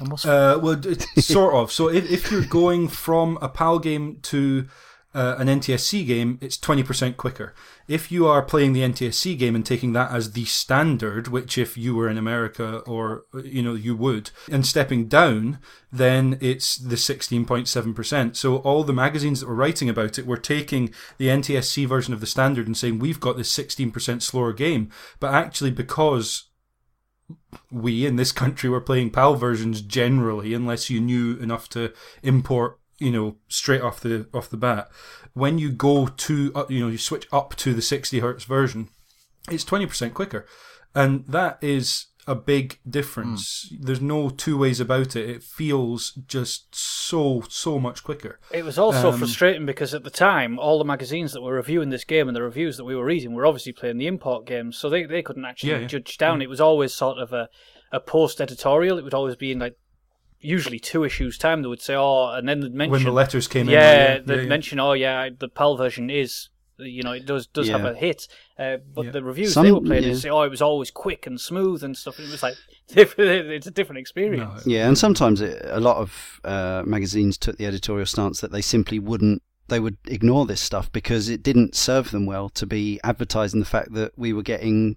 and 0.00 0.12
Uh, 0.24 0.58
well, 0.60 0.80
sort 1.18 1.54
of. 1.54 1.70
So 1.70 1.88
if, 1.88 2.10
if 2.10 2.30
you're 2.32 2.42
going 2.44 2.88
from 2.88 3.38
a 3.40 3.48
PAL 3.48 3.78
game 3.78 4.18
to 4.22 4.66
uh, 5.14 5.36
an 5.38 5.46
NTSC 5.46 6.04
game, 6.04 6.38
it's 6.40 6.56
20% 6.56 7.16
quicker. 7.16 7.54
If 7.86 8.10
you 8.10 8.26
are 8.26 8.42
playing 8.42 8.72
the 8.72 8.80
NTSC 8.80 9.38
game 9.38 9.54
and 9.54 9.64
taking 9.64 9.92
that 9.92 10.10
as 10.10 10.32
the 10.32 10.46
standard, 10.46 11.28
which 11.28 11.58
if 11.58 11.76
you 11.76 11.94
were 11.94 12.08
in 12.08 12.16
America 12.16 12.78
or, 12.86 13.24
you 13.42 13.62
know, 13.62 13.74
you 13.74 13.94
would, 13.94 14.30
and 14.50 14.66
stepping 14.66 15.06
down, 15.06 15.58
then 15.92 16.38
it's 16.40 16.76
the 16.76 16.96
16.7%. 16.96 18.36
So 18.36 18.56
all 18.56 18.84
the 18.84 18.92
magazines 18.92 19.40
that 19.40 19.46
were 19.46 19.54
writing 19.54 19.90
about 19.90 20.18
it 20.18 20.26
were 20.26 20.38
taking 20.38 20.94
the 21.18 21.28
NTSC 21.28 21.86
version 21.86 22.14
of 22.14 22.20
the 22.20 22.26
standard 22.26 22.66
and 22.66 22.76
saying, 22.76 22.98
we've 22.98 23.20
got 23.20 23.36
this 23.36 23.54
16% 23.54 24.22
slower 24.22 24.52
game. 24.52 24.90
But 25.20 25.34
actually, 25.34 25.70
because 25.70 26.48
we 27.70 28.06
in 28.06 28.16
this 28.16 28.32
country 28.32 28.68
were 28.68 28.80
playing 28.80 29.10
PAL 29.10 29.36
versions 29.36 29.82
generally, 29.82 30.54
unless 30.54 30.90
you 30.90 31.00
knew 31.00 31.36
enough 31.36 31.68
to 31.70 31.92
import, 32.22 32.78
you 32.98 33.10
know, 33.10 33.36
straight 33.48 33.80
off 33.82 34.00
the 34.00 34.26
off 34.34 34.50
the 34.50 34.56
bat. 34.56 34.88
When 35.32 35.58
you 35.58 35.70
go 35.72 36.06
to, 36.06 36.52
uh, 36.54 36.64
you 36.68 36.80
know, 36.80 36.88
you 36.88 36.98
switch 36.98 37.26
up 37.32 37.56
to 37.56 37.74
the 37.74 37.82
60 37.82 38.20
hertz 38.20 38.44
version, 38.44 38.88
it's 39.50 39.64
20% 39.64 40.14
quicker, 40.14 40.46
and 40.94 41.24
that 41.26 41.58
is 41.60 42.06
a 42.26 42.34
big 42.34 42.78
difference. 42.88 43.70
There's 43.78 44.00
no 44.00 44.30
two 44.30 44.56
ways 44.56 44.80
about 44.80 45.14
it. 45.14 45.28
It 45.28 45.42
feels 45.42 46.12
just 46.26 46.74
so 46.74 47.42
so 47.50 47.78
much 47.78 48.02
quicker. 48.02 48.40
It 48.50 48.64
was 48.64 48.78
also 48.78 49.12
Um, 49.12 49.18
frustrating 49.18 49.66
because 49.66 49.92
at 49.92 50.04
the 50.04 50.10
time, 50.10 50.58
all 50.58 50.78
the 50.78 50.86
magazines 50.86 51.32
that 51.32 51.42
were 51.42 51.52
reviewing 51.54 51.90
this 51.90 52.04
game 52.04 52.26
and 52.26 52.34
the 52.34 52.42
reviews 52.42 52.78
that 52.78 52.84
we 52.84 52.96
were 52.96 53.04
reading 53.04 53.34
were 53.34 53.44
obviously 53.44 53.72
playing 53.72 53.98
the 53.98 54.06
import 54.06 54.46
games, 54.46 54.78
so 54.78 54.88
they, 54.88 55.04
they 55.04 55.20
couldn't 55.20 55.44
actually 55.44 55.72
Yeah, 55.72 55.80
yeah. 55.80 55.86
judge 55.86 56.16
down. 56.16 56.40
It 56.40 56.48
was 56.48 56.62
always 56.62 56.94
sort 56.94 57.18
of 57.18 57.34
a, 57.34 57.50
a 57.92 58.00
post 58.00 58.40
editorial. 58.40 58.96
It 58.96 59.04
would 59.04 59.12
always 59.12 59.36
be 59.36 59.52
in 59.52 59.58
like 59.58 59.76
usually 60.44 60.78
two 60.78 61.04
issues 61.04 61.38
time. 61.38 61.62
They 61.62 61.68
would 61.68 61.80
say, 61.82 61.94
"Oh," 61.94 62.30
and 62.30 62.48
then 62.48 62.60
they'd 62.60 62.74
mention 62.74 62.92
When 62.92 63.02
the 63.04 63.10
letters 63.12 63.48
came 63.48 63.68
yeah, 63.68 64.16
in, 64.16 64.26
they'd 64.26 64.42
yeah. 64.42 64.48
mention, 64.48 64.78
"Oh, 64.80 64.92
yeah, 64.92 65.28
the 65.38 65.48
PAL 65.48 65.76
version 65.76 66.10
is." 66.10 66.48
You 66.76 67.04
know, 67.04 67.12
it 67.12 67.24
does 67.24 67.46
does 67.46 67.68
have 67.68 67.84
a 67.84 67.94
hit, 67.94 68.26
uh, 68.58 68.78
but 68.92 69.04
Yeah. 69.04 69.10
the 69.12 69.22
reviews 69.22 69.52
Some- 69.52 69.64
they 69.64 69.70
were 69.70 69.80
playing 69.80 70.02
yeah. 70.02 70.08
they 70.08 70.14
say, 70.18 70.28
"Oh, 70.28 70.42
it 70.42 70.48
was 70.50 70.60
always 70.60 70.90
quick 70.90 71.24
and 71.24 71.40
smooth 71.40 71.84
and 71.84 71.96
stuff." 71.96 72.18
It 72.18 72.28
was 72.28 72.42
like 72.42 72.56
it's 72.88 73.66
a 73.68 73.70
different 73.70 74.00
experience. 74.00 74.66
No, 74.66 74.72
Yeah, 74.72 74.88
and 74.88 74.98
sometimes 74.98 75.40
it, 75.40 75.62
a 75.64 75.78
lot 75.78 75.98
of 75.98 76.40
uh, 76.42 76.82
magazines 76.84 77.38
took 77.38 77.58
the 77.58 77.66
editorial 77.66 78.06
stance 78.06 78.40
that 78.40 78.50
they 78.50 78.60
simply 78.60 78.98
wouldn't. 78.98 79.42
They 79.68 79.78
would 79.78 79.98
ignore 80.08 80.46
this 80.46 80.60
stuff 80.60 80.90
because 80.92 81.28
it 81.28 81.42
didn't 81.44 81.76
serve 81.76 82.10
them 82.10 82.26
well 82.26 82.48
to 82.50 82.66
be 82.66 82.98
advertising 83.04 83.60
the 83.60 83.66
fact 83.66 83.94
that 83.94 84.10
we 84.18 84.32
were 84.32 84.42
getting, 84.42 84.96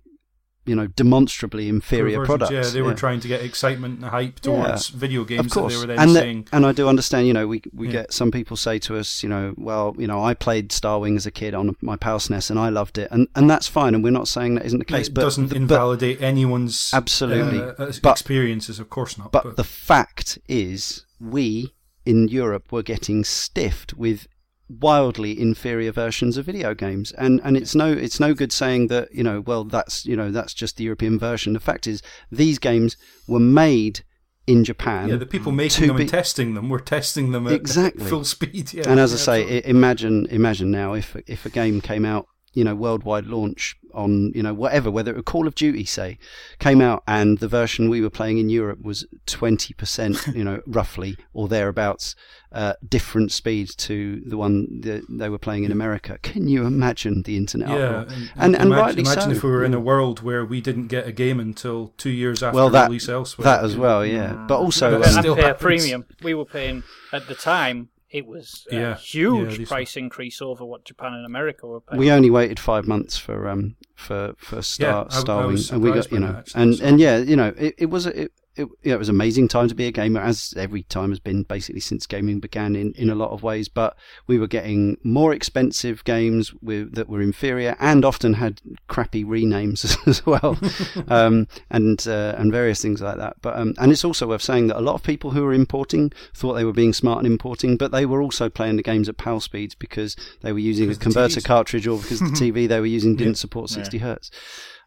you 0.68 0.76
know, 0.76 0.88
demonstrably 0.88 1.70
inferior 1.70 2.26
products. 2.26 2.52
Yeah, 2.52 2.64
they 2.70 2.82
were 2.82 2.94
trying 2.94 3.20
to 3.22 3.28
get 3.28 3.42
excitement 3.42 3.96
and 4.00 4.06
hype 4.06 4.40
Yeah. 4.44 4.52
towards 4.66 4.90
video 4.90 5.22
of 5.22 5.50
course, 5.50 5.74
that 5.74 5.88
they 5.88 5.94
were 5.94 5.96
then 5.98 6.00
and, 6.00 6.46
the- 6.46 6.56
and 6.56 6.66
I 6.66 6.72
do 6.72 6.88
understand. 6.88 7.28
You 7.28 7.34
know, 7.34 7.48
we 7.48 7.62
we 7.74 7.88
Yeah. 7.88 7.94
get 7.94 8.14
some 8.14 8.32
people 8.32 8.58
say 8.58 8.78
to 8.80 8.98
us, 8.98 9.24
you 9.24 9.30
know, 9.30 9.54
well, 9.58 9.96
you 9.98 10.08
know, 10.08 10.24
I 10.24 10.34
played 10.34 10.72
Star 10.72 11.00
Wing 11.00 11.16
as 11.16 11.26
a 11.26 11.32
kid 11.32 11.54
on 11.56 11.76
my 11.82 11.96
PAL 11.96 12.20
SNES 12.20 12.50
and 12.50 12.60
I 12.60 12.70
loved 12.70 12.98
it, 12.98 13.08
and 13.12 13.28
and 13.36 13.50
that's 13.50 13.68
fine, 13.68 13.96
and 13.96 14.04
we're 14.04 14.12
not 14.12 14.28
saying 14.28 14.56
that 14.56 14.66
isn't 14.66 14.80
the 14.80 14.86
case, 14.86 15.08
it 15.08 15.14
but 15.14 15.22
doesn't 15.22 15.48
the- 15.48 15.56
but 15.56 15.62
invalidate 15.62 16.22
anyone's 16.22 16.92
Absolutely. 16.94 17.60
uh, 17.60 17.74
uh, 17.80 17.92
But- 18.02 18.12
experiences, 18.12 18.80
of 18.80 18.90
course 18.90 19.18
not. 19.18 19.32
But 19.32 19.56
the 19.56 19.64
fact 19.64 20.38
is, 20.48 21.06
we 21.20 21.74
in 22.06 22.28
Europe 22.28 22.72
were 22.72 22.84
getting 22.84 23.24
stiffed 23.24 23.94
with 23.96 24.28
wildly 24.70 25.40
inferior 25.40 25.92
versions 25.92 26.38
of 26.38 26.46
video 26.46 26.74
games, 26.74 27.12
and 27.14 27.40
and 27.44 27.56
it's 27.58 27.74
no 27.76 27.92
it's 27.92 28.20
no 28.20 28.34
good 28.34 28.52
saying 28.52 28.88
that 28.88 29.14
you 29.14 29.24
know 29.24 29.42
well 29.42 29.64
that's 29.64 30.06
you 30.06 30.16
know 30.16 30.32
that's 30.32 30.54
just 30.54 30.78
the 30.78 30.84
European 30.84 31.18
version. 31.20 31.54
The 31.54 31.60
fact 31.60 31.88
is, 31.88 32.02
these 32.32 32.60
games 32.60 32.98
were 33.28 33.40
made 33.40 34.02
in 34.46 34.64
Japan. 34.64 35.10
yeah, 35.10 35.18
the 35.18 35.26
people 35.26 35.52
making 35.52 35.88
them 35.88 35.98
be- 35.98 36.04
and 36.04 36.10
testing 36.10 36.54
them 36.54 36.70
were 36.70 36.80
testing 36.80 37.32
them 37.32 37.48
at 37.48 37.54
Exactly. 37.62 38.06
full 38.06 38.24
speed. 38.24 38.74
Yeah, 38.74 38.84
and 38.90 39.00
as 39.00 39.14
I 39.14 39.18
say, 39.18 39.42
absolutely. 39.44 39.70
imagine 39.70 40.26
imagine 40.28 40.72
now 40.72 40.94
if 40.94 41.16
if 41.28 41.46
a 41.46 41.50
game 41.50 41.82
came 41.82 42.06
out, 42.06 42.28
you 42.58 42.64
know, 42.64 42.74
worldwide 42.74 43.28
launch 43.28 43.78
on 43.94 44.32
you 44.34 44.42
know 44.42 44.54
whatever, 44.54 44.90
whether 44.90 45.12
it 45.12 45.16
were 45.16 45.22
Call 45.22 45.46
of 45.46 45.54
Duty, 45.54 45.86
say, 45.86 46.18
came 46.58 46.82
out, 46.82 47.04
and 47.08 47.38
the 47.38 47.48
version 47.48 47.88
we 47.88 48.02
were 48.02 48.10
playing 48.10 48.40
in 48.40 48.50
Europe 48.50 48.82
was 48.82 49.06
twenty 49.28 49.76
percent, 49.76 50.26
you 50.34 50.44
know, 50.44 50.64
roughly 50.68 51.16
or 51.36 51.48
thereabouts, 51.48 52.16
uh, 52.52 52.74
different 52.90 53.32
speed 53.32 53.70
to 53.78 54.24
the 54.26 54.38
one 54.38 54.82
that 54.82 55.04
they 55.08 55.30
were 55.30 55.38
playing 55.38 55.66
in 55.66 55.72
America. 55.72 56.18
Can 56.24 56.48
you 56.48 56.66
imagine 56.66 57.22
the 57.22 57.38
internet? 57.38 57.70
yeah, 57.70 57.76
uproar? 57.76 58.02
and, 58.02 58.12
and, 58.12 58.56
and 58.56 58.56
imagine, 58.56 58.72
rightly 58.72 59.02
imagine 59.02 59.22
so. 59.22 59.38
if 59.38 59.44
we 59.44 59.52
were 59.52 59.64
in 59.64 59.76
a 59.76 59.80
world 59.80 60.24
where 60.24 60.44
we 60.44 60.60
didn't 60.60 60.88
get 60.88 61.06
a 61.06 61.12
game 61.12 61.40
until 61.40 61.94
two 61.98 62.10
years 62.10 62.42
after 62.42 62.56
well, 62.56 62.72
that 62.72 62.88
release 62.88 63.08
elsewhere. 63.08 63.44
that 63.44 63.64
as 63.64 63.78
well, 63.78 64.04
yeah. 64.04 64.34
But 64.48 64.58
also, 64.58 64.94
But 64.94 65.02
But 65.02 65.14
um, 65.14 65.22
still 65.22 65.34
and 65.34 65.44
pay 65.44 65.50
a 65.52 65.54
premium. 65.54 66.06
We 66.24 66.34
were 66.34 66.46
paying 66.46 66.82
at 67.14 67.28
the 67.28 67.36
time. 67.36 67.90
It 68.10 68.26
was 68.26 68.66
a 68.72 68.76
Yeah. 68.76 68.82
Yeah, 68.82 68.96
huge 68.98 69.58
these- 69.58 69.68
price 69.68 69.98
increase 69.98 70.42
over 70.42 70.64
what 70.66 70.86
Japan 70.86 71.14
and 71.14 71.26
America 71.26 71.68
were 71.68 71.82
paying. 71.82 72.00
we 72.00 72.10
only 72.12 72.30
waited 72.30 72.60
five 72.60 72.88
months 72.88 73.18
for 73.18 73.48
um 73.50 73.76
for 73.96 74.34
for 74.38 74.62
Star 74.62 75.08
I- 75.10 75.16
I 75.18 75.20
Starwing, 75.22 75.72
and 75.74 75.82
we 75.84 75.92
got 75.92 76.12
you 76.12 76.20
know, 76.20 76.42
and 76.56 76.80
and 76.80 77.00
yeah, 77.00 77.18
you 77.18 77.36
know, 77.36 77.54
it, 77.58 77.76
it 77.78 77.86
was 77.90 78.06
a, 78.06 78.24
it, 78.24 78.32
it 78.58 78.68
yeah, 78.84 78.94
it 78.94 79.00
was 79.00 79.10
an 79.10 79.16
amazing 79.16 79.48
time 79.48 79.68
to 79.68 79.76
be 79.76 79.86
a 79.88 79.92
gamer, 79.92 80.20
as 80.20 80.54
every 80.58 80.84
time 80.84 81.10
has 81.10 81.20
been 81.20 81.44
basically 81.44 81.82
since 81.82 82.06
gaming 82.06 82.40
began 82.40 82.76
in 82.76 82.94
in 82.94 83.10
a 83.10 83.16
lot 83.16 83.32
of 83.32 83.44
ways. 83.44 83.68
But 83.70 83.96
we 84.28 84.38
were 84.40 84.48
getting 84.48 84.98
more 85.04 85.34
expensive 85.34 86.04
games 86.04 86.54
with 86.62 86.96
that 86.96 87.10
were 87.10 87.22
inferior 87.22 87.76
and 87.80 88.04
often 88.04 88.34
had 88.36 88.62
crappy 88.88 89.24
renames 89.24 89.86
as 90.08 90.26
well, 90.26 90.58
um, 91.08 91.48
and 91.70 92.06
uh, 92.08 92.36
and 92.38 92.52
various 92.52 92.82
things 92.82 93.02
like 93.02 93.18
that. 93.18 93.38
But 93.42 93.58
um, 93.58 93.74
and 93.78 93.92
it's 93.92 94.06
also 94.06 94.28
worth 94.28 94.42
saying 94.42 94.68
that 94.68 94.78
a 94.80 94.82
lot 94.82 94.96
of 94.96 95.04
people 95.04 95.32
who 95.32 95.44
were 95.44 95.54
importing 95.54 96.12
thought 96.34 96.54
they 96.54 96.66
were 96.66 96.74
being 96.74 96.94
smart 96.94 97.26
in 97.26 97.32
importing, 97.32 97.78
but 97.78 97.92
they 97.92 98.06
were 98.06 98.22
also 98.22 98.50
playing 98.50 98.78
the 98.78 98.84
games 98.84 99.08
at 99.10 99.18
PAL 99.18 99.40
speeds 99.40 99.76
because 99.76 100.16
they 100.42 100.52
were 100.52 100.60
using 100.60 100.88
Because 100.88 100.98
a 100.98 101.02
converter 101.02 101.40
TVs 101.42 101.46
cartridge 101.46 101.88
or 101.88 102.00
because 102.00 102.20
the 102.20 102.26
TV 102.28 102.68
they 102.68 102.80
were 102.80 102.86
using 102.86 103.16
didn't 103.16 103.28
Yeah. 103.38 103.38
support 103.38 103.70
60 103.70 103.98
hertz. 104.00 104.32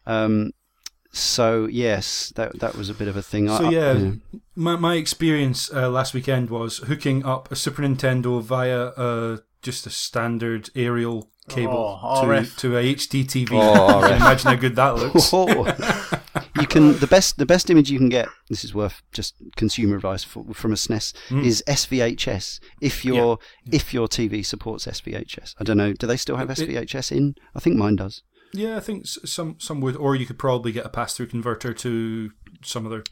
Um, 0.05 0.51
so 1.11 1.67
yes, 1.71 2.31
that 2.35 2.59
that 2.59 2.75
was 2.75 2.89
a 2.89 2.93
bit 2.93 3.07
of 3.07 3.15
a 3.17 3.21
thing. 3.21 3.47
So 3.47 3.55
I- 3.55 3.67
I- 3.67 3.69
yeah, 3.71 4.11
my 4.55 4.75
my 4.75 4.95
experience 4.95 5.71
uh, 5.73 5.89
last 5.89 6.13
weekend 6.13 6.49
was 6.49 6.77
hooking 6.79 7.25
up 7.25 7.51
a 7.51 7.55
Super 7.55 7.81
Nintendo 7.81 8.41
via 8.41 8.87
uh, 8.97 9.37
just 9.61 9.85
a 9.85 9.89
standard 9.89 10.69
aerial 10.75 11.29
cable 11.49 11.99
Oh, 12.01 12.21
to, 12.21 12.27
RF. 12.27 12.57
to 12.57 12.77
a 12.77 12.95
HD 12.95 13.25
TV. 13.25 13.49
Oh, 13.51 14.01
can 14.07 14.15
imagine 14.17 14.47
how 14.51 14.55
good 14.55 14.75
that 14.75 14.95
looks. 14.95 15.31
Oh. 15.33 15.65
you 16.59 16.67
can 16.67 16.97
the 16.99 17.07
best 17.07 17.37
the 17.37 17.45
best 17.45 17.69
image 17.69 17.89
you 17.91 17.97
can 17.97 18.09
get. 18.09 18.27
This 18.49 18.63
is 18.63 18.73
worth 18.73 19.01
just 19.11 19.35
consumer 19.57 19.95
advice 19.97 20.23
for, 20.23 20.45
from 20.53 20.71
a 20.71 20.75
SNES 20.75 21.13
Mm. 21.29 21.43
is 21.45 21.63
SVHS. 21.67 22.59
If 22.79 23.03
your 23.03 23.37
if 23.71 23.93
your 23.93 24.07
TV 24.07 24.45
supports 24.45 24.85
SVHS, 24.85 25.55
I 25.59 25.63
don't 25.63 25.77
know. 25.77 25.93
Do 25.93 26.07
they 26.07 26.17
still 26.17 26.37
have 26.37 26.49
It- 26.49 26.59
it- 26.59 26.69
SVHS 26.69 27.11
in? 27.11 27.35
I 27.55 27.59
think 27.59 27.75
mine 27.75 27.95
does. 27.97 28.23
Yeah, 28.53 28.77
I 28.77 28.79
think 28.79 29.05
some 29.07 29.55
some 29.59 29.81
would, 29.81 29.95
or 29.95 30.15
you 30.15 30.25
could 30.25 30.39
probably 30.39 30.71
get 30.71 30.85
a 30.85 30.89
pass 30.89 31.15
through 31.15 31.27
converter 31.27 31.73
to 31.73 32.31
some 32.63 32.85
other. 32.85 33.03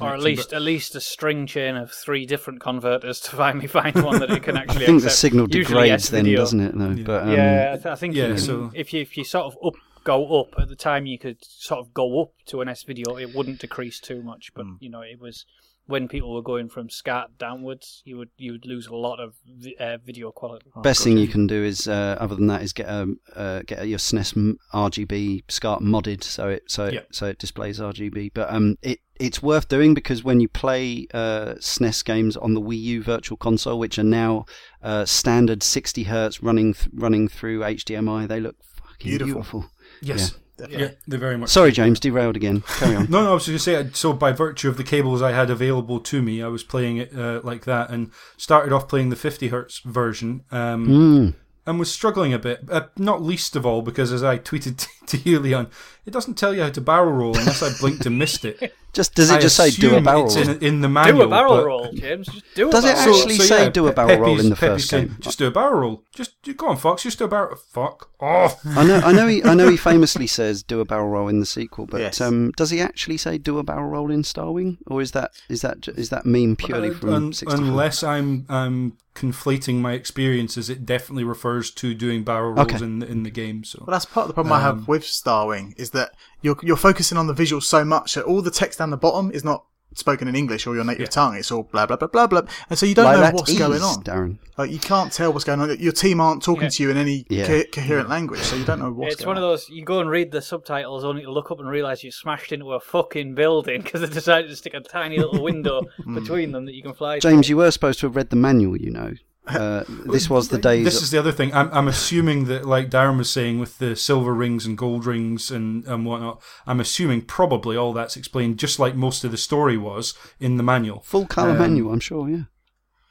or 0.00 0.14
at 0.14 0.20
least 0.20 0.50
but- 0.50 0.56
at 0.56 0.62
least 0.62 0.94
a 0.94 1.00
string 1.00 1.46
chain 1.46 1.76
of 1.76 1.90
three 1.92 2.26
different 2.26 2.60
converters 2.60 3.20
to 3.20 3.36
finally 3.36 3.66
find 3.78 3.94
one 4.02 4.18
that 4.20 4.30
it 4.30 4.42
can 4.42 4.56
actually. 4.56 4.60
I 4.60 4.80
actually. 4.80 4.86
think 4.86 5.02
the 5.02 5.10
signal 5.10 5.46
degrades 5.46 6.10
then, 6.10 6.24
doesn't 6.34 6.60
it? 6.60 6.76
Though, 6.78 6.90
Yeah. 6.90 7.04
but 7.04 7.22
um, 7.24 7.30
yeah, 7.32 7.70
I, 7.72 7.76
th- 7.76 7.86
I 7.86 7.94
think 7.94 8.14
yeah, 8.14 8.26
you 8.28 8.34
can- 8.34 8.42
so- 8.42 8.70
if 8.74 8.92
you 8.92 9.00
if 9.02 9.16
you 9.16 9.24
sort 9.24 9.46
of 9.46 9.56
up 9.64 9.74
go 10.04 10.40
up 10.40 10.54
at 10.58 10.68
the 10.68 10.76
time, 10.76 11.04
you 11.06 11.18
could 11.18 11.38
sort 11.44 11.80
of 11.80 11.92
go 11.92 12.22
up 12.22 12.30
to 12.46 12.60
an 12.60 12.68
S 12.68 12.84
video. 12.84 13.16
It 13.16 13.34
wouldn't 13.34 13.58
decrease 13.60 13.98
too 14.00 14.22
much, 14.22 14.52
but 14.54 14.64
Hmm. 14.64 14.74
you 14.80 14.88
know 14.90 15.00
it 15.02 15.20
was 15.20 15.44
when 15.86 16.08
people 16.08 16.34
were 16.34 16.42
going 16.42 16.68
from 16.68 16.90
SCART 16.90 17.38
downwards, 17.38 18.02
you 18.04 18.16
would 18.18 18.30
you 18.36 18.52
would 18.52 18.66
lose 18.66 18.86
a 18.88 18.94
lot 18.94 19.20
of 19.20 19.34
vi- 19.46 19.76
uh, 19.78 19.98
video 20.04 20.30
quality. 20.32 20.66
best 20.82 21.04
thing 21.04 21.16
you 21.16 21.28
can 21.28 21.46
do 21.46 21.62
is, 21.62 21.86
uh, 21.86 22.16
other 22.20 22.34
than 22.34 22.48
that, 22.48 22.62
is 22.62 22.72
get 22.72 22.88
a 22.88 23.14
uh, 23.34 23.62
get 23.66 23.86
your 23.86 23.98
SNES 23.98 24.56
RGB 24.74 25.44
SCART 25.48 25.82
modded 25.82 26.22
so 26.24 26.48
it 26.48 26.64
so 26.70 26.86
it, 26.86 26.94
Yeah. 26.94 27.00
so 27.12 27.26
it 27.26 27.38
displays 27.38 27.78
RGB. 27.80 28.32
But 28.34 28.52
um, 28.52 28.76
it 28.82 29.00
it's 29.18 29.42
worth 29.42 29.68
doing 29.68 29.94
because 29.94 30.22
when 30.24 30.40
you 30.40 30.48
play 30.48 31.06
uh, 31.14 31.54
SNES 31.60 32.04
games 32.04 32.36
on 32.36 32.54
the 32.54 32.60
Wii 32.60 32.80
U 32.82 33.02
Virtual 33.02 33.36
Console, 33.36 33.78
which 33.78 33.98
are 33.98 34.02
now 34.04 34.44
uh, 34.82 35.04
standard 35.04 35.62
60 35.62 36.02
hertz 36.04 36.42
running 36.42 36.74
th- 36.74 36.88
running 36.92 37.28
through 37.28 37.60
HDMI, 37.60 38.26
they 38.28 38.40
look 38.40 38.56
fucking 38.62 39.10
Beautiful. 39.10 39.34
beautiful. 39.34 39.70
yes, 40.02 40.32
yeah, 40.32 40.38
they 40.56 41.16
very 41.16 41.36
much. 41.36 41.50
Sorry, 41.50 41.70
James, 41.72 42.00
derailed 42.00 42.36
again. 42.36 42.62
Carry 42.78 42.96
on. 42.96 43.06
No, 43.10 43.22
no, 43.22 43.30
I 43.30 43.34
was 43.34 43.46
just 43.46 43.66
going 43.66 43.84
to 43.84 43.90
say, 43.90 43.94
so 43.98 44.12
by 44.12 44.32
virtue 44.32 44.68
of 44.68 44.76
the 44.76 44.84
cables 44.84 45.22
I 45.22 45.32
had 45.32 45.50
available 45.50 46.00
to 46.00 46.22
me, 46.22 46.42
I 46.42 46.48
was 46.48 46.62
playing 46.64 46.96
it 46.98 47.14
uh, 47.16 47.40
like 47.44 47.64
that 47.66 47.90
and 47.90 48.10
started 48.36 48.72
off 48.72 48.88
playing 48.88 49.10
the 49.10 49.16
50 49.16 49.48
hertz 49.48 49.80
version 49.80 50.44
um, 50.50 50.86
Mm. 50.88 51.34
and 51.66 51.78
was 51.78 51.92
struggling 51.92 52.32
a 52.32 52.38
bit. 52.38 52.60
Uh, 52.70 52.86
not 52.96 53.22
least 53.22 53.54
of 53.56 53.66
all 53.66 53.82
because, 53.82 54.12
as 54.12 54.22
I 54.24 54.38
tweeted 54.38 54.86
to 55.06 55.18
you, 55.18 55.38
Leon, 55.40 55.68
it 56.06 56.12
doesn't 56.12 56.34
tell 56.38 56.54
you 56.54 56.62
how 56.62 56.70
to 56.70 56.80
barrel 56.80 57.12
roll 57.12 57.36
unless 57.36 57.62
I 57.62 57.70
blinked 57.78 58.06
and 58.06 58.18
missed 58.18 58.44
it. 58.44 58.74
Just 58.96 59.14
does 59.14 59.30
it 59.30 59.34
I 59.36 59.40
just 59.40 59.56
say 59.56 59.70
do 59.70 59.94
a 59.94 60.00
barrel 60.00 60.24
it's 60.26 60.36
roll? 60.36 60.48
in, 60.48 60.62
in 60.64 60.80
the 60.80 60.88
manual. 60.88 61.18
Do 61.18 61.24
a 61.26 61.28
barrel 61.28 61.64
roll, 61.64 61.92
James. 61.92 62.26
Just 62.26 62.44
do 62.54 62.68
a 62.68 62.72
Does 62.72 62.84
it 62.84 62.94
barrel 62.94 63.06
roll. 63.12 63.16
actually 63.20 63.36
say 63.36 63.70
do 63.70 63.86
a 63.86 63.90
Pe- 63.90 63.94
barrel 63.94 64.20
roll 64.20 64.40
in 64.40 64.48
the 64.48 64.56
Peppy's 64.56 64.58
first 64.82 64.88
saying, 64.88 65.06
game? 65.08 65.16
Just 65.20 65.38
do 65.38 65.46
a 65.46 65.50
barrel 65.50 65.80
roll. 65.80 66.02
Just 66.14 66.32
go 66.56 66.68
on, 66.68 66.76
Fox. 66.78 67.02
Just 67.02 67.18
do 67.18 67.26
a 67.26 67.28
barrel. 67.28 67.56
Fuck 67.56 68.10
off. 68.20 68.58
I 68.66 68.84
know, 68.84 68.96
I 69.04 69.12
know, 69.12 69.26
he, 69.28 69.44
I 69.44 69.54
know. 69.54 69.68
He 69.68 69.76
famously 69.90 70.26
says 70.26 70.62
"do 70.62 70.80
a 70.80 70.84
barrel 70.86 71.08
roll" 71.10 71.28
in 71.28 71.40
the 71.40 71.46
sequel, 71.46 71.86
but 71.86 72.00
Yes. 72.00 72.20
um, 72.20 72.52
does 72.56 72.70
he 72.70 72.80
actually 72.80 73.18
say 73.18 73.36
"do 73.38 73.58
a 73.58 73.62
barrel 73.62 73.90
roll" 73.90 74.10
in 74.10 74.22
Starwing, 74.22 74.78
or 74.86 75.02
is 75.02 75.12
that 75.12 75.32
is 75.48 75.60
that 75.60 75.80
ju- 75.82 75.92
that 75.92 76.24
meme 76.24 76.56
purely 76.56 76.90
Uh, 76.90 76.94
from 76.94 77.12
un- 77.12 77.32
64? 77.34 77.64
unless 77.64 78.02
I'm 78.02 78.46
I'm 78.48 78.96
conflating 79.14 79.76
my 79.76 79.92
experiences, 79.94 80.68
it 80.68 80.84
definitely 80.84 81.24
refers 81.24 81.70
to 81.70 81.94
doing 81.94 82.22
barrel 82.22 82.52
rolls 82.52 82.68
Okay. 82.74 82.84
in 82.84 82.98
the, 82.98 83.06
in 83.10 83.22
the 83.22 83.30
game. 83.30 83.64
So 83.64 83.82
Well, 83.86 83.92
that's 83.94 84.04
part 84.04 84.24
of 84.24 84.28
the 84.28 84.34
problem 84.34 84.52
I 84.52 84.56
Um, 84.58 84.62
have 84.80 84.88
with 84.88 85.04
Starwing 85.04 85.72
is 85.78 85.90
that 85.90 86.10
you're 86.42 86.58
you're 86.62 86.76
focusing 86.76 87.16
on 87.18 87.26
the 87.26 87.34
visuals 87.34 87.62
so 87.64 87.84
much 87.84 88.14
that 88.14 88.24
all 88.24 88.42
the 88.42 88.50
text 88.50 88.78
down 88.86 88.90
the 88.90 88.96
bottom 88.96 89.30
is 89.32 89.44
not 89.44 89.64
spoken 89.94 90.28
in 90.28 90.36
English 90.36 90.66
or 90.66 90.74
your 90.74 90.84
native 90.84 91.00
Yeah. 91.02 91.06
tongue. 91.06 91.36
It's 91.36 91.50
all 91.50 91.62
blah 91.62 91.86
blah 91.86 91.96
blah 91.96 92.08
blah 92.08 92.26
blah, 92.26 92.42
and 92.68 92.78
so 92.78 92.84
you 92.86 92.94
don't 92.94 93.06
like 93.06 93.18
know 93.18 93.30
what's 93.36 93.50
ease, 93.50 93.58
going 93.58 93.80
on. 93.80 94.04
Darren. 94.04 94.38
Like 94.58 94.70
you 94.70 94.78
can't 94.78 95.10
tell 95.12 95.32
what's 95.32 95.44
going 95.44 95.58
on. 95.60 95.78
Your 95.80 95.92
team 95.92 96.20
aren't 96.20 96.42
talking 96.42 96.64
Yeah. 96.64 96.68
to 96.68 96.82
you 96.82 96.90
in 96.90 96.96
any 96.98 97.24
Yeah. 97.30 97.46
co- 97.46 97.62
coherent 97.72 98.08
language, 98.10 98.40
so 98.40 98.56
you 98.56 98.64
don't 98.64 98.78
know 98.78 98.90
what's 98.92 98.96
going 98.96 99.06
on. 99.06 99.12
It's 99.12 99.20
going 99.24 99.28
one 99.28 99.36
of 99.38 99.42
those 99.42 99.68
you 99.70 99.84
go 99.84 100.00
and 100.00 100.10
read 100.10 100.32
the 100.32 100.42
subtitles 100.42 101.02
only 101.04 101.22
to 101.22 101.30
look 101.32 101.50
up 101.50 101.60
and 101.60 101.68
realize 101.68 102.04
you 102.04 102.10
smashed 102.12 102.52
into 102.52 102.72
a 102.72 102.80
fucking 102.80 103.34
building 103.34 103.80
because 103.84 104.02
they 104.02 104.08
decided 104.08 104.48
to 104.50 104.56
stick 104.56 104.74
a 104.74 104.80
tiny 104.80 105.18
little 105.18 105.42
window 105.42 105.82
mm. 106.06 106.14
between 106.14 106.52
them 106.52 106.66
that 106.66 106.74
you 106.74 106.82
can 106.82 106.92
fly. 106.92 107.18
James, 107.18 107.46
through. 107.46 107.52
you 107.54 107.56
were 107.56 107.70
supposed 107.70 107.98
to 108.00 108.06
have 108.06 108.16
read 108.16 108.28
the 108.30 108.36
manual. 108.36 108.76
You 108.76 108.90
know, 108.90 109.14
uh, 109.46 109.84
this 109.88 110.28
was 110.28 110.48
the 110.48 110.58
days. 110.58 110.84
this 110.84 111.02
is 111.02 111.10
the 111.10 111.18
other 111.18 111.32
thing. 111.32 111.52
I'm 111.54 111.70
I'm 111.72 111.88
assuming 111.88 112.46
that, 112.46 112.64
like 112.64 112.90
Darren 112.90 113.18
was 113.18 113.30
saying, 113.30 113.58
with 113.58 113.78
the 113.78 113.96
silver 113.96 114.34
rings 114.34 114.66
and 114.66 114.76
gold 114.76 115.06
rings 115.06 115.50
and 115.50 115.86
and 115.86 116.04
whatnot, 116.04 116.42
I'm 116.66 116.80
assuming 116.80 117.22
probably 117.22 117.76
all 117.76 117.92
that's 117.92 118.16
explained, 118.16 118.58
just 118.58 118.78
like 118.78 118.94
most 118.94 119.24
of 119.24 119.30
the 119.30 119.36
story 119.36 119.76
was 119.76 120.14
in 120.40 120.56
the 120.56 120.62
manual. 120.62 121.00
full 121.00 121.26
color 121.26 121.50
um, 121.50 121.58
manual. 121.58 121.92
I'm 121.92 122.00
sure. 122.00 122.28
Yeah. 122.28 122.42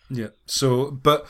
Yeah. 0.10 0.28
So, 0.46 0.92
but 0.92 1.28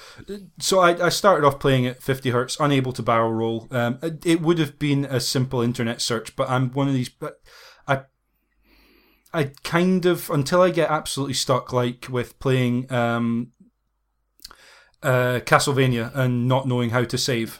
so 0.60 0.80
I, 0.80 1.06
I 1.06 1.10
started 1.10 1.46
off 1.46 1.60
playing 1.60 1.86
at 1.86 2.04
50 2.04 2.32
hertz, 2.32 2.58
unable 2.60 2.92
to 2.94 3.02
barrel 3.02 3.32
roll. 3.32 3.68
Um, 3.72 4.00
it, 4.02 4.26
it 4.26 4.42
would 4.42 4.60
have 4.60 4.78
been 4.78 5.06
a 5.06 5.20
simple 5.20 5.62
internet 5.62 6.02
search, 6.02 6.36
but 6.36 6.50
I'm 6.50 6.72
one 6.72 6.88
of 6.88 6.94
these. 6.94 7.10
But 7.10 7.40
I, 7.88 8.02
I 9.34 9.52
kind 9.64 10.06
of 10.06 10.30
until 10.30 10.62
I 10.62 10.72
get 10.72 10.90
absolutely 10.90 11.36
stuck, 11.36 11.72
like 11.72 12.08
with 12.10 12.38
playing 12.40 12.92
um, 12.92 13.52
uh, 15.06 15.40
Castlevania 15.42 16.12
and 16.16 16.48
not 16.48 16.68
knowing 16.68 16.90
how 16.90 17.04
to 17.04 17.18
save. 17.18 17.60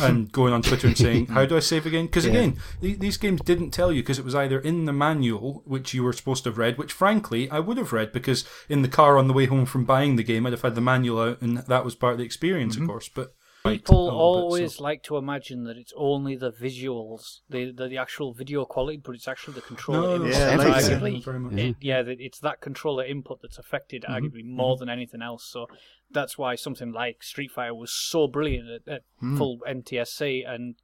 and 0.00 0.32
going 0.40 0.52
on 0.52 0.60
Twitter 0.60 0.88
and 0.88 0.98
saying, 0.98 1.26
"How 1.26 1.44
do 1.46 1.56
I 1.56 1.60
save 1.60 1.86
again?" 1.86 2.06
Because 2.06 2.26
Yeah. 2.26 2.32
again, 2.32 2.56
th- 2.80 2.98
these 2.98 3.16
games 3.16 3.40
didn't 3.42 3.70
tell 3.70 3.92
you 3.92 4.02
because 4.02 4.18
it 4.18 4.24
was 4.24 4.34
either 4.34 4.58
in 4.58 4.86
the 4.86 4.92
manual, 4.92 5.62
which 5.66 5.94
you 5.94 6.02
were 6.02 6.12
supposed 6.12 6.42
to 6.44 6.50
have 6.50 6.58
read, 6.58 6.78
which 6.78 6.92
frankly 6.92 7.48
I 7.50 7.60
would 7.60 7.76
have 7.78 7.92
read 7.92 8.10
because 8.12 8.44
in 8.68 8.82
the 8.82 8.88
car 8.88 9.16
on 9.18 9.28
the 9.28 9.32
way 9.38 9.46
home 9.46 9.66
from 9.66 9.84
buying 9.84 10.16
the 10.16 10.24
game, 10.24 10.46
I'd 10.46 10.52
have 10.52 10.62
had 10.62 10.74
the 10.74 10.80
manual 10.80 11.20
out, 11.20 11.40
and 11.42 11.58
that 11.58 11.84
was 11.84 11.94
part 11.94 12.14
of 12.14 12.18
the 12.18 12.24
experience, 12.24 12.76
of 12.76 12.86
course. 12.88 13.08
But 13.08 13.34
People 13.66 13.96
a 13.96 14.04
little 14.04 14.10
bit, 14.10 14.20
always 14.42 14.74
so- 14.74 14.82
like 14.82 15.02
to 15.04 15.16
imagine 15.16 15.64
that 15.64 15.76
it's 15.78 15.92
only 15.96 16.34
the 16.36 16.50
visuals, 16.50 17.38
the 17.48 17.70
the, 17.70 17.86
the 17.88 17.96
actual 17.98 18.34
video 18.34 18.64
quality, 18.64 18.98
but 19.02 19.14
it's 19.14 19.28
actually 19.28 19.54
the 19.54 19.62
controller 19.62 20.00
No, 20.00 20.14
input. 20.16 20.32
yeah, 20.32 20.56
that's 20.56 20.88
arguably- 20.88 21.24
Very 21.24 21.38
much. 21.38 21.54
it- 21.54 21.76
yeah, 21.80 22.02
it's 22.06 22.40
that 22.40 22.60
controller 22.60 23.04
input 23.04 23.38
that's 23.42 23.58
affected 23.58 24.02
Mm-hmm. 24.02 24.12
arguably 24.26 24.44
more 24.44 24.76
than 24.76 24.88
anything 24.90 25.22
else. 25.22 25.44
So 25.50 25.66
that's 26.14 26.38
why 26.38 26.54
something 26.54 26.92
like 26.92 27.22
Street 27.22 27.50
Fighter 27.50 27.74
was 27.74 27.92
so 27.92 28.26
brilliant 28.26 28.68
at, 28.70 28.88
at 28.94 29.02
Hmm. 29.20 29.36
full 29.36 29.58
NTSC 29.68 30.42
and 30.48 30.76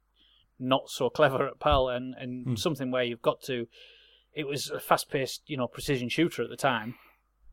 not 0.59 0.89
so 0.89 1.09
clever 1.09 1.47
at 1.47 1.59
PAL, 1.59 1.89
and 1.89 2.13
and 2.15 2.45
Hmm. 2.45 2.55
something 2.55 2.91
where 2.91 3.03
you've 3.03 3.21
got 3.23 3.41
to. 3.43 3.67
It 4.33 4.45
was 4.47 4.69
a 4.69 4.79
fast-paced, 4.79 5.41
you 5.47 5.57
know, 5.57 5.67
precision 5.67 6.07
shooter 6.09 6.43
at 6.43 6.49
the 6.49 6.55
time, 6.55 6.95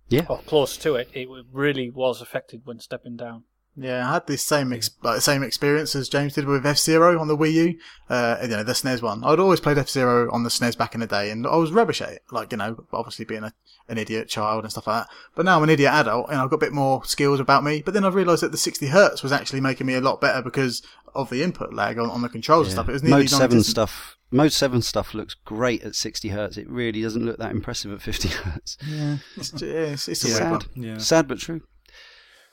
Yeah. 0.09 0.27
or 0.29 0.39
close 0.43 0.77
to 0.79 0.95
it. 0.97 1.09
It 1.15 1.29
really 1.51 1.91
was 1.91 2.21
affected 2.21 2.67
when 2.67 2.79
stepping 2.81 3.17
down. 3.17 3.45
Yeah, 3.81 4.09
I 4.09 4.15
had 4.15 4.27
this 4.27 4.45
same 4.45 4.73
ex- 4.73 4.91
like, 5.03 5.17
the 5.17 5.21
same 5.21 5.43
experience 5.45 5.95
as 5.95 6.09
James 6.09 6.35
did 6.35 6.47
with 6.47 6.67
F 6.67 6.79
Zero 6.79 7.21
on 7.21 7.29
the 7.29 7.37
Wii 7.37 7.53
U. 7.53 7.79
Uh, 8.11 8.37
you 8.43 8.49
know, 8.49 8.65
the 8.65 8.73
SNES 8.73 9.03
one. 9.03 9.23
I'd 9.23 9.39
always 9.39 9.61
played 9.61 9.79
F 9.79 9.89
Zero 9.89 10.29
on 10.33 10.43
the 10.43 10.51
SNES 10.51 10.77
back 10.77 10.95
in 10.95 11.01
the 11.01 11.07
day, 11.07 11.31
and 11.31 11.47
I 11.47 11.57
was 11.57 11.71
rubbish 11.71 12.03
at 12.03 12.09
it. 12.11 12.23
Like, 12.33 12.51
you 12.51 12.59
know, 12.59 12.85
obviously 12.93 13.25
being 13.25 13.45
a, 13.45 13.53
an 13.89 13.97
idiot 13.99 14.29
child 14.29 14.65
and 14.65 14.71
stuff 14.73 14.87
like 14.89 15.05
that. 15.05 15.15
But 15.37 15.45
now 15.45 15.57
I'm 15.59 15.63
an 15.63 15.71
idiot 15.71 15.93
adult, 15.93 16.29
and 16.31 16.39
I've 16.41 16.51
got 16.51 16.57
a 16.57 16.61
bit 16.67 16.73
more 16.73 17.05
skills 17.05 17.39
about 17.39 17.63
me. 17.63 17.83
But 17.83 17.95
then 17.95 18.05
I've 18.05 18.15
realised 18.17 18.43
that 18.43 18.51
the 18.53 18.59
60 18.59 18.87
hertz 18.89 19.23
was 19.23 19.31
actually 19.33 19.61
making 19.61 19.87
me 19.87 19.95
a 19.95 20.01
lot 20.01 20.21
better 20.21 20.43
because 20.43 20.83
of 21.15 21.31
the 21.31 21.43
input 21.43 21.73
lag 21.73 21.99
on, 21.99 22.11
on 22.11 22.23
the 22.23 22.29
controls 22.29 22.67
and 22.67 22.73
stuff. 22.73 22.89
It 22.89 22.93
was 22.93 23.03
nearly 23.03 23.23
Mode 23.23 23.31
seven 23.31 23.51
non-existent. 23.51 23.71
stuff. 23.75 24.17
Mode 24.31 24.53
seven 24.53 24.83
stuff 24.83 25.15
looks 25.15 25.35
great 25.35 25.83
at 25.85 25.95
60 25.95 26.29
hertz. 26.29 26.57
It 26.57 26.69
really 26.69 27.01
doesn't 27.01 27.25
look 27.25 27.39
that 27.39 27.51
impressive 27.53 27.93
at 27.93 28.03
50 28.03 28.29
hertz. 28.45 28.77
Yeah, 28.87 29.17
it's, 29.37 29.53
it's, 29.63 30.09
it's 30.09 30.25
a 30.25 30.27
weird 30.29 30.39
Sad. 30.39 30.51
one. 30.51 30.63
Yeah. 30.75 30.99
Sad 30.99 31.29
but 31.29 31.39
true. 31.39 31.63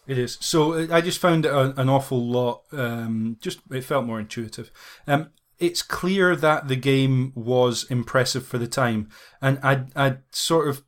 It 0.08 0.18
is. 0.18 0.38
So 0.42 0.74
uh, 0.74 0.88
I 0.92 1.02
just 1.02 1.20
found 1.20 1.46
it 1.46 1.52
a, 1.52 1.80
an 1.80 1.90
awful 1.90 2.26
lot. 2.26 2.64
Um, 2.72 3.38
just 3.42 3.60
it 3.72 3.84
felt 3.84 4.06
more 4.06 4.20
intuitive. 4.20 4.72
Um, 5.08 5.30
it's 5.58 5.82
clear 5.82 6.36
that 6.36 6.68
the 6.68 6.76
game 6.76 7.32
was 7.34 7.86
impressive 7.90 8.46
for 8.46 8.58
the 8.58 8.68
time, 8.68 9.10
and 9.42 9.60
I 9.64 9.86
I 9.96 10.18
sort 10.32 10.68
of 10.68 10.84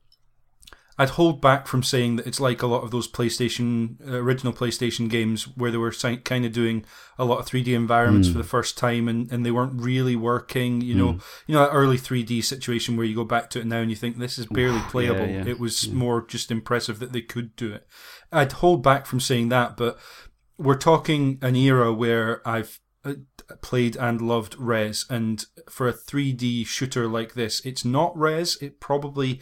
I'd 1.00 1.10
hold 1.10 1.42
back 1.42 1.68
from 1.68 1.84
saying 1.84 2.16
that 2.16 2.26
it's 2.26 2.40
like 2.40 2.64
a 2.64 2.68
lot 2.68 2.84
of 2.84 2.90
those 2.90 3.08
PlayStation 3.08 3.98
uh, 4.08 4.16
original 4.16 4.52
PlayStation 4.52 5.08
games 5.10 5.44
where 5.56 5.70
they 5.70 5.78
were 5.78 5.92
si- 5.92 6.18
kind 6.18 6.44
of 6.44 6.52
doing 6.52 6.86
a 7.20 7.26
lot 7.26 7.38
of 7.38 7.46
3D 7.46 7.68
environments 7.68 8.28
for 8.28 8.40
the 8.40 8.44
first 8.44 8.80
time 8.80 9.08
and, 9.08 9.32
and 9.32 9.46
they 9.46 9.52
weren't 9.52 9.80
really 9.80 10.16
working. 10.16 10.82
You 10.82 10.96
know, 10.96 11.20
you 11.46 11.54
know 11.54 11.60
that 11.62 11.70
early 11.72 11.98
3D 11.98 12.44
situation 12.44 12.98
where 12.98 13.06
you 13.06 13.14
go 13.14 13.24
back 13.24 13.52
to 13.52 13.60
it 13.60 13.68
now 13.68 13.78
and 13.78 13.92
you 13.92 13.96
think 13.96 14.18
this 14.18 14.40
is 14.40 14.48
barely 14.48 14.80
playable. 14.90 15.28
yeah. 15.28 15.46
It 15.46 15.60
was 15.60 15.88
more 15.90 16.26
just 16.26 16.50
impressive 16.50 16.98
that 16.98 17.14
they 17.14 17.22
could 17.22 17.56
do 17.56 17.74
it. 17.74 17.88
I'd 18.32 18.52
hold 18.54 18.84
back 18.84 19.06
from 19.06 19.20
saying 19.20 19.50
that, 19.50 19.78
but 19.78 19.98
we're 20.58 20.78
talking 20.78 21.38
an 21.42 21.56
era 21.56 21.94
where 21.94 22.48
I've 22.48 22.80
uh, 23.06 23.14
played 23.62 23.96
and 23.96 24.20
loved 24.20 24.56
Rez, 24.58 25.06
and 25.10 25.46
for 25.70 25.88
a 25.88 25.94
3D 25.94 26.66
shooter 26.68 27.08
like 27.08 27.36
this, 27.36 27.62
it's 27.66 27.86
not 27.86 28.18
Rez. 28.18 28.58
It 28.62 28.82
probably 28.82 29.40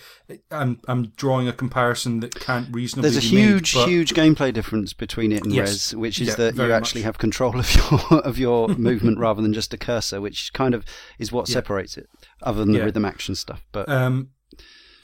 I'm 0.51 0.81
I'm 0.87 1.07
drawing 1.15 1.47
a 1.47 1.53
comparison 1.53 2.19
that 2.19 2.35
can't 2.35 2.67
reasonably. 2.71 3.09
There's 3.09 3.25
a 3.25 3.29
be 3.29 3.35
made, 3.37 3.45
huge, 3.47 3.71
huge 3.71 4.13
gameplay 4.13 4.53
difference 4.53 4.93
between 4.93 5.31
it 5.31 5.43
and 5.43 5.51
Yes. 5.53 5.67
Rez, 5.93 5.95
which 5.95 6.21
is 6.21 6.27
Yeah, 6.27 6.35
that 6.35 6.55
you 6.57 6.71
actually 6.71 7.01
much. 7.01 7.05
have 7.05 7.17
control 7.17 7.57
of 7.59 7.73
your 7.75 8.19
of 8.23 8.37
your 8.37 8.67
movement 8.77 9.17
rather 9.17 9.41
than 9.41 9.53
just 9.53 9.73
a 9.73 9.77
cursor, 9.77 10.21
which 10.21 10.53
kind 10.53 10.75
of 10.75 10.85
is 11.17 11.31
what 11.31 11.49
Yeah. 11.49 11.53
separates 11.53 11.97
it. 11.97 12.07
other 12.43 12.59
than 12.59 12.73
the 12.73 12.79
Yeah. 12.79 12.83
rhythm 12.85 13.05
action 13.05 13.33
stuff. 13.33 13.65
But 13.71 13.89
Um, 13.89 14.29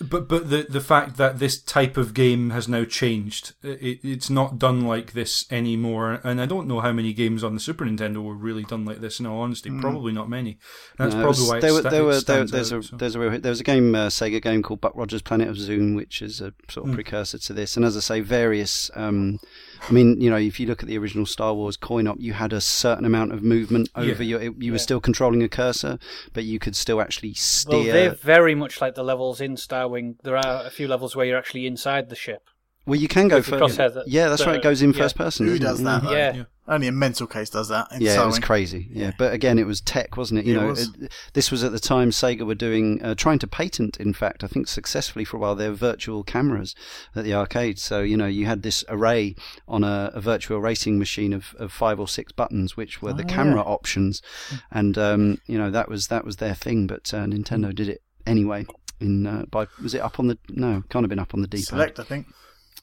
but 0.10 0.28
but 0.28 0.49
the 0.49 0.66
the 0.70 0.82
fact 0.82 1.18
that 1.18 1.39
this 1.39 1.60
type 1.62 1.97
of 1.97 2.14
game 2.14 2.49
has 2.52 2.68
now 2.68 2.84
changed, 2.86 3.54
it, 3.64 3.99
it's 4.04 4.30
not 4.30 4.60
done 4.60 4.82
like 4.82 5.14
this 5.14 5.45
anymore. 5.52 6.20
And 6.24 6.41
I 6.41 6.45
don't 6.45 6.68
know 6.68 6.80
how 6.80 6.91
many 6.91 7.14
games 7.14 7.43
on 7.43 7.54
the 7.54 7.60
Super 7.60 7.86
Nintendo 7.86 8.24
were 8.24 8.36
really 8.36 8.64
done 8.64 8.86
like 8.86 8.99
this. 8.99 9.20
In 9.20 9.26
all 9.26 9.41
honesty, 9.41 9.70
probably 9.80 10.12
not 10.12 10.30
many. 10.30 10.58
That's 10.97 11.16
No, 11.16 11.24
probably 11.24 11.47
why 11.47 11.60
there, 11.60 11.74
were, 11.74 11.82
there 11.82 12.04
were 12.04 12.22
there, 12.22 12.45
there's 12.45 12.74
out, 12.74 12.80
a 12.80 12.84
so. 12.84 12.95
there's 12.97 13.16
a 13.16 13.20
real, 13.20 13.39
there 13.39 13.49
was 13.52 13.60
a 13.60 13.64
game 13.64 13.95
uh, 13.95 14.08
Sega 14.08 14.41
game 14.41 14.64
called 14.64 14.82
Buck 14.82 14.93
Rogers 14.95 15.22
Planet 15.22 15.47
of 15.47 15.58
Zoom, 15.58 15.95
which 15.95 16.22
is 16.22 16.41
a 16.41 16.54
sort 16.70 16.88
of 16.88 16.93
precursor 16.93 17.38
to 17.38 17.54
this. 17.54 17.76
And 17.76 17.86
as 17.86 17.95
I 17.97 18.02
say, 18.02 18.20
various. 18.20 18.89
Um, 18.95 19.39
I 19.89 19.91
mean, 19.91 20.21
you 20.21 20.29
know, 20.29 20.38
if 20.38 20.59
you 20.59 20.67
look 20.67 20.84
at 20.84 20.88
the 20.88 20.97
original 20.97 21.25
Star 21.25 21.53
Wars 21.53 21.75
coin 21.75 22.07
op, 22.07 22.17
you 22.19 22.34
had 22.34 22.53
a 22.53 22.61
certain 22.61 23.05
amount 23.05 23.34
of 23.34 23.43
movement 23.43 23.89
over 23.95 24.23
Yeah. 24.23 24.39
your. 24.39 24.53
You 24.59 24.71
were 24.71 24.77
still 24.79 24.99
controlling 25.01 25.41
a 25.43 25.49
cursor, 25.49 25.97
but 26.34 26.43
you 26.43 26.59
could 26.59 26.75
still 26.75 27.01
actually 27.01 27.34
steer. 27.34 27.75
Well, 27.79 27.84
they're 27.86 28.11
very 28.11 28.55
much 28.55 28.79
like 28.79 28.95
the 28.95 29.03
levels 29.03 29.41
in 29.41 29.55
Starwing. 29.55 30.15
There 30.23 30.38
are 30.38 30.65
a 30.65 30.69
few 30.69 30.88
levels 30.88 31.15
where 31.15 31.25
you're 31.25 31.38
actually 31.38 31.65
inside 31.65 32.09
the 32.09 32.15
ship. 32.15 32.43
Well, 32.86 32.99
you 32.99 33.07
can 33.07 33.27
go 33.27 33.41
first. 33.43 33.77
crosshair 33.77 34.03
yeah, 34.07 34.27
that's 34.29 34.41
that- 34.41 34.47
right. 34.47 34.55
It 34.57 34.63
goes 34.63 34.82
in 34.82 34.91
yeah. 34.91 34.97
first 35.03 35.15
person. 35.15 35.45
Who 35.45 35.59
doesn't 35.59 35.86
it? 35.86 35.89
that? 35.89 36.03
Yeah. 36.03 36.09
though? 36.09 36.15
Yeah. 36.17 36.34
Yeah. 36.34 36.43
Only 36.67 36.88
a 36.88 36.91
mental 36.91 37.27
case 37.27 37.49
does 37.49 37.67
that. 37.69 37.88
In 37.91 38.01
Yeah, 38.01 38.23
it 38.23 38.25
was 38.25 38.39
crazy. 38.39 38.88
Yeah. 38.91 39.07
Yeah. 39.07 39.11
but 39.17 39.34
again, 39.34 39.59
it 39.59 39.65
was 39.67 39.82
tech, 39.82 40.15
wasn't 40.15 40.39
it? 40.39 40.45
You 40.45 40.57
It 40.57 40.61
know, 40.61 40.67
was. 40.67 40.88
it- 41.01 41.11
this 41.34 41.51
was 41.51 41.63
at 41.63 41.73
the 41.73 41.79
time 41.79 42.11
Sega 42.11 42.45
were 42.45 42.55
doing, 42.55 43.03
uh, 43.03 43.13
trying 43.13 43.39
to 43.39 43.47
patent, 43.47 43.97
in 43.97 44.13
fact, 44.13 44.43
I 44.43 44.47
think 44.47 44.67
successfully 44.67 45.25
for 45.25 45.38
a 45.38 45.39
while, 45.39 45.53
their 45.55 45.73
virtual 45.73 46.23
cameras 46.23 46.73
at 47.15 47.23
the 47.23 47.34
arcade. 47.34 47.77
So 47.77 48.01
you 48.01 48.15
know, 48.17 48.25
you 48.27 48.45
had 48.45 48.63
this 48.63 48.84
array 48.89 49.36
on 49.67 49.84
a, 49.84 50.11
a 50.15 50.21
Virtua 50.21 50.61
Racing 50.61 50.97
machine 50.97 51.34
of, 51.34 51.53
of 51.59 51.71
five 51.71 51.99
or 51.99 52.07
six 52.07 52.32
buttons, 52.32 52.77
which 52.77 53.01
were 53.01 53.13
the 53.13 53.23
Oh, 53.23 53.27
camera 53.27 53.57
yeah. 53.57 53.61
options, 53.63 54.21
and 54.71 54.97
um, 54.97 55.38
you 55.45 55.57
know 55.57 55.69
that 55.71 55.89
was 55.89 56.07
that 56.07 56.23
was 56.25 56.38
their 56.38 56.55
thing. 56.55 56.88
But 56.88 57.13
uh, 57.13 57.25
Nintendo 57.25 57.75
did 57.75 57.89
it 57.89 58.01
anyway. 58.25 58.65
In 58.99 59.27
uh, 59.27 59.45
by 59.51 59.67
was 59.82 59.93
it 59.93 60.01
up 60.01 60.19
on 60.19 60.27
the 60.27 60.38
no? 60.49 60.84
Can't 60.89 61.03
have 61.03 61.09
been 61.09 61.19
up 61.19 61.34
on 61.34 61.41
the 61.41 61.47
D 61.47 61.57
pad. 61.57 61.65
Select, 61.65 61.99
I 61.99 62.03
think. 62.03 62.27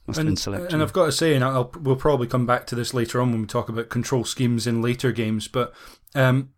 Must 0.07 0.19
And, 0.63 0.73
and 0.73 0.81
I've 0.81 0.93
got 0.93 1.05
to 1.05 1.11
say, 1.11 1.35
and 1.35 1.43
I'll, 1.43 1.71
we'll 1.79 1.95
probably 1.95 2.27
come 2.27 2.45
back 2.45 2.65
to 2.67 2.75
this 2.75 2.93
later 2.93 3.21
on 3.21 3.31
when 3.31 3.41
we 3.41 3.47
talk 3.47 3.69
about 3.69 3.89
control 3.89 4.23
schemes 4.23 4.65
in 4.65 4.81
later 4.81 5.11
games, 5.11 5.47
but 5.47 5.73
um, 6.15 6.49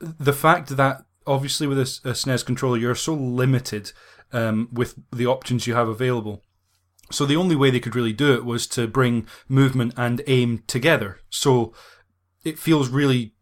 the 0.00 0.32
fact 0.32 0.76
that 0.76 1.04
obviously 1.26 1.66
with 1.66 1.78
a 1.78 1.82
SNES 1.82 2.44
controller, 2.44 2.78
you're 2.78 2.94
so 2.94 3.14
limited 3.14 3.92
um, 4.32 4.68
with 4.72 4.94
the 5.12 5.26
options 5.26 5.66
you 5.66 5.74
have 5.74 5.88
available. 5.88 6.42
So 7.10 7.24
the 7.24 7.36
only 7.36 7.56
way 7.56 7.70
they 7.70 7.80
could 7.80 7.94
really 7.94 8.12
do 8.12 8.34
it 8.34 8.44
was 8.44 8.66
to 8.68 8.86
bring 8.86 9.26
movement 9.48 9.94
and 9.96 10.22
aim 10.26 10.64
together. 10.66 11.20
So 11.30 11.72
it 12.44 12.58
feels 12.58 12.88
really. 12.88 13.34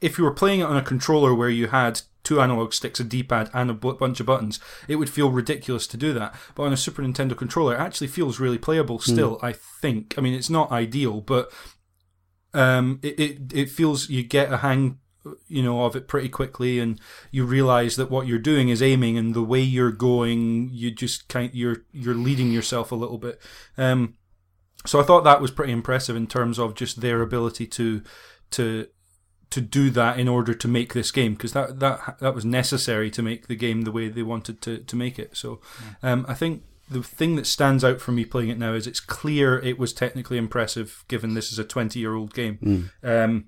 If 0.00 0.18
you 0.18 0.24
were 0.24 0.32
playing 0.32 0.60
it 0.60 0.64
on 0.64 0.76
a 0.76 0.82
controller 0.82 1.34
where 1.34 1.50
you 1.50 1.68
had 1.68 2.02
two 2.26 2.40
analog 2.40 2.74
sticks, 2.74 2.98
a 2.98 3.04
D-pad, 3.04 3.48
and 3.54 3.70
a 3.70 3.74
bunch 3.74 4.18
of 4.18 4.26
buttons, 4.26 4.58
it 4.88 4.96
would 4.96 5.08
feel 5.08 5.30
ridiculous 5.30 5.86
to 5.86 5.96
do 5.96 6.12
that. 6.12 6.34
But 6.56 6.64
on 6.64 6.72
a 6.72 6.76
Super 6.76 7.02
Nintendo 7.02 7.36
controller, 7.36 7.74
it 7.74 7.80
actually 7.80 8.08
feels 8.08 8.40
really 8.40 8.58
playable 8.58 8.98
still. 8.98 9.38
I 9.42 9.52
think. 9.52 10.14
I 10.18 10.20
mean, 10.20 10.34
it's 10.34 10.50
not 10.50 10.72
ideal, 10.72 11.20
but 11.20 11.52
um, 12.52 12.98
it, 13.02 13.20
it 13.20 13.52
it 13.54 13.70
feels 13.70 14.10
you 14.10 14.24
get 14.24 14.52
a 14.52 14.56
hang, 14.58 14.98
you 15.46 15.62
know, 15.62 15.84
of 15.84 15.94
it 15.94 16.08
pretty 16.08 16.28
quickly, 16.28 16.80
and 16.80 17.00
you 17.30 17.44
realize 17.46 17.94
that 17.96 18.10
what 18.10 18.26
you're 18.26 18.38
doing 18.38 18.70
is 18.70 18.82
aiming, 18.82 19.16
and 19.16 19.32
the 19.32 19.42
way 19.42 19.60
you're 19.60 19.92
going, 19.92 20.70
you 20.72 20.90
just 20.90 21.28
kind 21.28 21.50
you're 21.54 21.84
you're 21.92 22.14
leading 22.14 22.50
yourself 22.50 22.90
a 22.90 22.96
little 22.96 23.18
bit. 23.18 23.40
Um, 23.78 24.16
so 24.84 25.00
I 25.00 25.04
thought 25.04 25.24
that 25.24 25.40
was 25.40 25.52
pretty 25.52 25.72
impressive 25.72 26.16
in 26.16 26.26
terms 26.26 26.58
of 26.58 26.74
just 26.74 27.00
their 27.00 27.22
ability 27.22 27.66
to 27.68 28.02
to 28.50 28.88
to 29.56 29.62
do 29.62 29.88
that 29.88 30.18
in 30.18 30.28
order 30.28 30.52
to 30.52 30.68
make 30.68 30.92
this 30.92 31.10
game 31.10 31.32
because 31.32 31.54
that 31.54 31.80
that 31.80 32.18
that 32.20 32.34
was 32.34 32.44
necessary 32.44 33.10
to 33.10 33.22
make 33.22 33.46
the 33.46 33.56
game 33.56 33.82
the 33.82 33.90
way 33.90 34.08
they 34.08 34.22
wanted 34.22 34.60
to 34.60 34.78
to 34.78 34.96
make 34.96 35.18
it. 35.18 35.34
So 35.34 35.62
um, 36.02 36.26
I 36.28 36.34
think 36.34 36.62
the 36.90 37.02
thing 37.02 37.36
that 37.36 37.46
stands 37.46 37.82
out 37.82 37.98
for 38.00 38.12
me 38.12 38.26
playing 38.26 38.50
it 38.50 38.58
now 38.58 38.74
is 38.74 38.86
it's 38.86 39.00
clear 39.00 39.58
it 39.58 39.78
was 39.78 39.94
technically 39.94 40.36
impressive 40.36 41.04
given 41.08 41.32
this 41.32 41.50
is 41.50 41.58
a 41.58 41.64
20 41.64 41.98
year 41.98 42.14
old 42.14 42.34
game. 42.34 42.90
Um, 43.02 43.46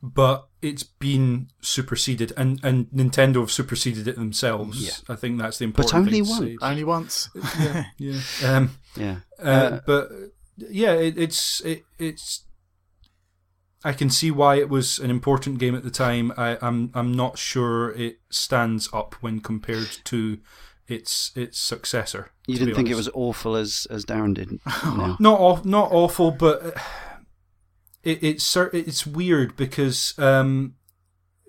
but 0.00 0.46
it's 0.62 0.84
been 0.84 1.48
superseded, 1.60 2.32
and, 2.36 2.60
and 2.62 2.86
Nintendo 2.90 3.40
have 3.40 3.50
superseded 3.50 4.06
it 4.06 4.14
themselves. 4.14 4.80
Yeah. 4.80 5.12
I 5.12 5.16
think 5.16 5.40
that's 5.40 5.58
the 5.58 5.64
important. 5.64 5.92
But 5.92 5.98
only 5.98 6.12
thing 6.12 6.24
to 6.24 6.30
one. 6.30 6.40
say. 6.40 6.56
Only 6.62 6.84
once. 6.84 7.30
yeah, 7.58 7.84
yeah. 7.98 8.20
Um, 8.44 8.70
yeah. 8.96 9.16
uh, 9.42 9.42
Uh, 9.42 9.80
but 9.84 10.08
yeah, 10.56 10.92
it, 10.92 11.18
it's 11.18 11.60
it, 11.62 11.84
it's. 11.98 12.44
I 13.84 13.92
can 13.92 14.10
see 14.10 14.30
why 14.30 14.56
it 14.56 14.68
was 14.68 14.98
an 14.98 15.10
important 15.10 15.58
game 15.58 15.74
at 15.74 15.84
the 15.84 15.90
time. 15.90 16.32
I, 16.36 16.58
I'm 16.60 16.90
I'm 16.94 17.12
not 17.12 17.38
sure 17.38 17.92
it 17.92 18.20
stands 18.30 18.88
up 18.92 19.14
when 19.20 19.40
compared 19.40 19.98
to 20.04 20.38
its 20.88 21.30
its 21.36 21.58
successor. 21.58 22.32
You 22.46 22.56
didn't 22.58 22.74
think 22.74 22.88
it 22.88 22.96
was 22.96 23.08
awful 23.14 23.54
as 23.54 23.86
as 23.90 24.04
Darren 24.04 24.34
did. 24.34 24.58
No. 24.84 25.16
not 25.20 25.40
aw- 25.40 25.62
not 25.64 25.92
awful, 25.92 26.30
but 26.30 26.62
uh, 26.64 26.80
it, 28.02 28.22
it's 28.22 28.56
it's 28.56 29.06
weird 29.06 29.56
because 29.56 30.18
um, 30.18 30.74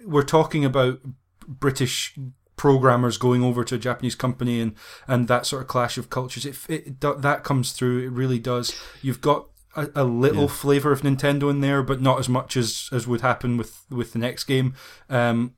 we're 0.06 0.24
talking 0.24 0.64
about 0.66 1.00
British 1.48 2.16
programmers 2.56 3.18
going 3.18 3.42
over 3.42 3.64
to 3.64 3.76
a 3.76 3.80
Japanese 3.80 4.16
company 4.16 4.60
and, 4.60 4.76
and 5.08 5.30
that 5.30 5.46
sort 5.46 5.62
of 5.62 5.68
clash 5.70 5.98
of 5.98 6.10
cultures. 6.10 6.46
It, 6.46 6.58
it 6.70 7.02
that 7.02 7.44
comes 7.44 7.72
through. 7.72 8.06
It 8.06 8.12
really 8.12 8.40
does. 8.40 8.80
You've 9.02 9.22
got 9.22 9.48
a, 9.84 9.90
a 9.96 10.04
little 10.04 10.44
Yeah. 10.44 10.48
flavor 10.50 10.92
of 10.92 11.02
Nintendo 11.02 11.50
in 11.50 11.62
there, 11.62 11.82
but 11.84 12.02
not 12.02 12.20
as 12.20 12.28
much 12.30 12.56
as 12.58 12.90
as 12.92 13.08
would 13.08 13.22
happen 13.22 13.58
with 13.58 13.84
with 13.90 14.14
the 14.14 14.20
next 14.20 14.44
game. 14.46 14.74
Um, 15.10 15.56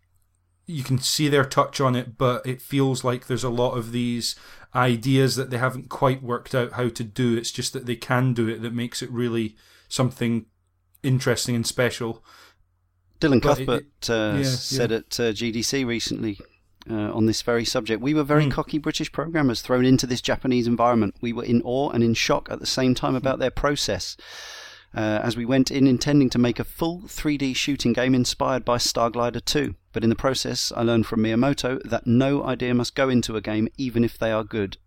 you 0.67 0.84
can 0.84 0.99
see 0.99 1.28
their 1.28 1.43
touch 1.45 1.82
on 1.82 1.95
it, 1.95 2.17
but 2.17 2.45
it 2.45 2.61
feels 2.61 3.03
like 3.03 3.28
there's 3.28 3.43
a 3.43 3.49
lot 3.49 3.72
of 3.78 3.91
these 3.91 4.36
ideas 4.74 5.36
that 5.36 5.49
they 5.49 5.57
haven't 5.57 5.89
quite 5.89 6.24
worked 6.24 6.55
out 6.55 6.74
how 6.74 6.88
to 6.89 7.03
do. 7.03 7.36
It's 7.36 7.51
just 7.51 7.74
that 7.74 7.86
they 7.86 7.95
can 7.97 8.34
do 8.34 8.47
it 8.47 8.61
that 8.61 8.74
makes 8.74 9.01
it 9.01 9.11
really 9.11 9.55
something 9.89 10.45
interesting 11.03 11.55
and 11.55 11.67
special. 11.67 12.24
Dylan 13.19 13.41
But 13.41 13.59
it- 13.59 13.65
Cuthbert 13.65 14.09
uh, 14.09 14.38
yeah, 14.38 14.43
said 14.43 14.91
at 14.91 15.19
uh, 15.19 15.32
GDC 15.34 15.86
recently 15.86 16.39
uh, 16.89 17.13
on 17.13 17.25
this 17.25 17.41
very 17.41 17.65
subject. 17.65 18.01
We 18.01 18.13
were 18.13 18.23
very 18.23 18.45
Mm. 18.45 18.51
cocky 18.51 18.77
British 18.77 19.11
programmers 19.11 19.61
thrown 19.61 19.86
into 19.86 20.07
this 20.07 20.21
Japanese 20.21 20.67
environment. 20.67 21.15
We 21.21 21.34
were 21.34 21.43
in 21.43 21.61
awe 21.63 21.89
and 21.91 22.03
in 22.03 22.13
shock 22.13 22.49
at 22.51 22.59
the 22.59 22.65
same 22.65 22.95
time 22.95 23.15
about 23.15 23.39
their 23.39 23.51
process. 23.51 24.17
Uh, 24.93 25.21
as 25.23 25.38
we 25.38 25.45
went 25.45 25.71
in 25.71 25.88
intending 25.88 26.29
to 26.29 26.38
make 26.38 26.59
a 26.59 26.65
full 26.65 27.03
3D 27.07 27.55
shooting 27.55 27.93
game 27.93 28.13
inspired 28.13 28.65
by 28.65 28.77
Star 28.77 29.09
Starglider 29.09 29.43
2. 29.45 29.75
But 29.93 30.03
in 30.03 30.09
the 30.09 30.17
process, 30.17 30.73
I 30.75 30.82
learned 30.82 31.05
from 31.05 31.21
Miyamoto 31.21 31.82
that 31.84 32.05
no 32.05 32.43
idea 32.43 32.73
must 32.73 32.93
go 32.93 33.07
into 33.07 33.38
a 33.38 33.41
game, 33.41 33.69
even 33.77 34.03
if 34.03 34.17
they 34.17 34.32
are 34.32 34.43
good. 34.43 34.77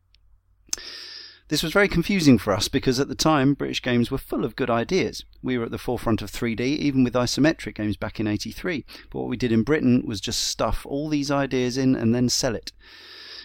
This 1.48 1.62
was 1.62 1.72
very 1.72 1.88
confusing 1.88 2.38
for 2.38 2.54
us 2.54 2.68
because 2.68 2.98
at 2.98 3.08
the 3.08 3.14
time 3.14 3.52
British 3.52 3.82
games 3.82 4.10
were 4.10 4.18
full 4.18 4.44
of 4.44 4.56
good 4.56 4.70
ideas. 4.70 5.24
We 5.42 5.58
were 5.58 5.66
at 5.66 5.70
the 5.70 5.78
forefront 5.78 6.22
of 6.22 6.30
3D, 6.30 6.60
even 6.60 7.04
with 7.04 7.12
isometric 7.12 7.74
games 7.74 7.98
back 7.98 8.18
in 8.18 8.26
83. 8.26 8.84
But 9.10 9.18
what 9.18 9.28
we 9.28 9.36
did 9.36 9.52
in 9.52 9.62
Britain 9.62 10.04
was 10.06 10.22
just 10.22 10.44
stuff 10.44 10.86
all 10.86 11.10
these 11.10 11.30
ideas 11.30 11.76
in 11.76 11.94
and 11.94 12.14
then 12.14 12.30
sell 12.30 12.54
it. 12.54 12.72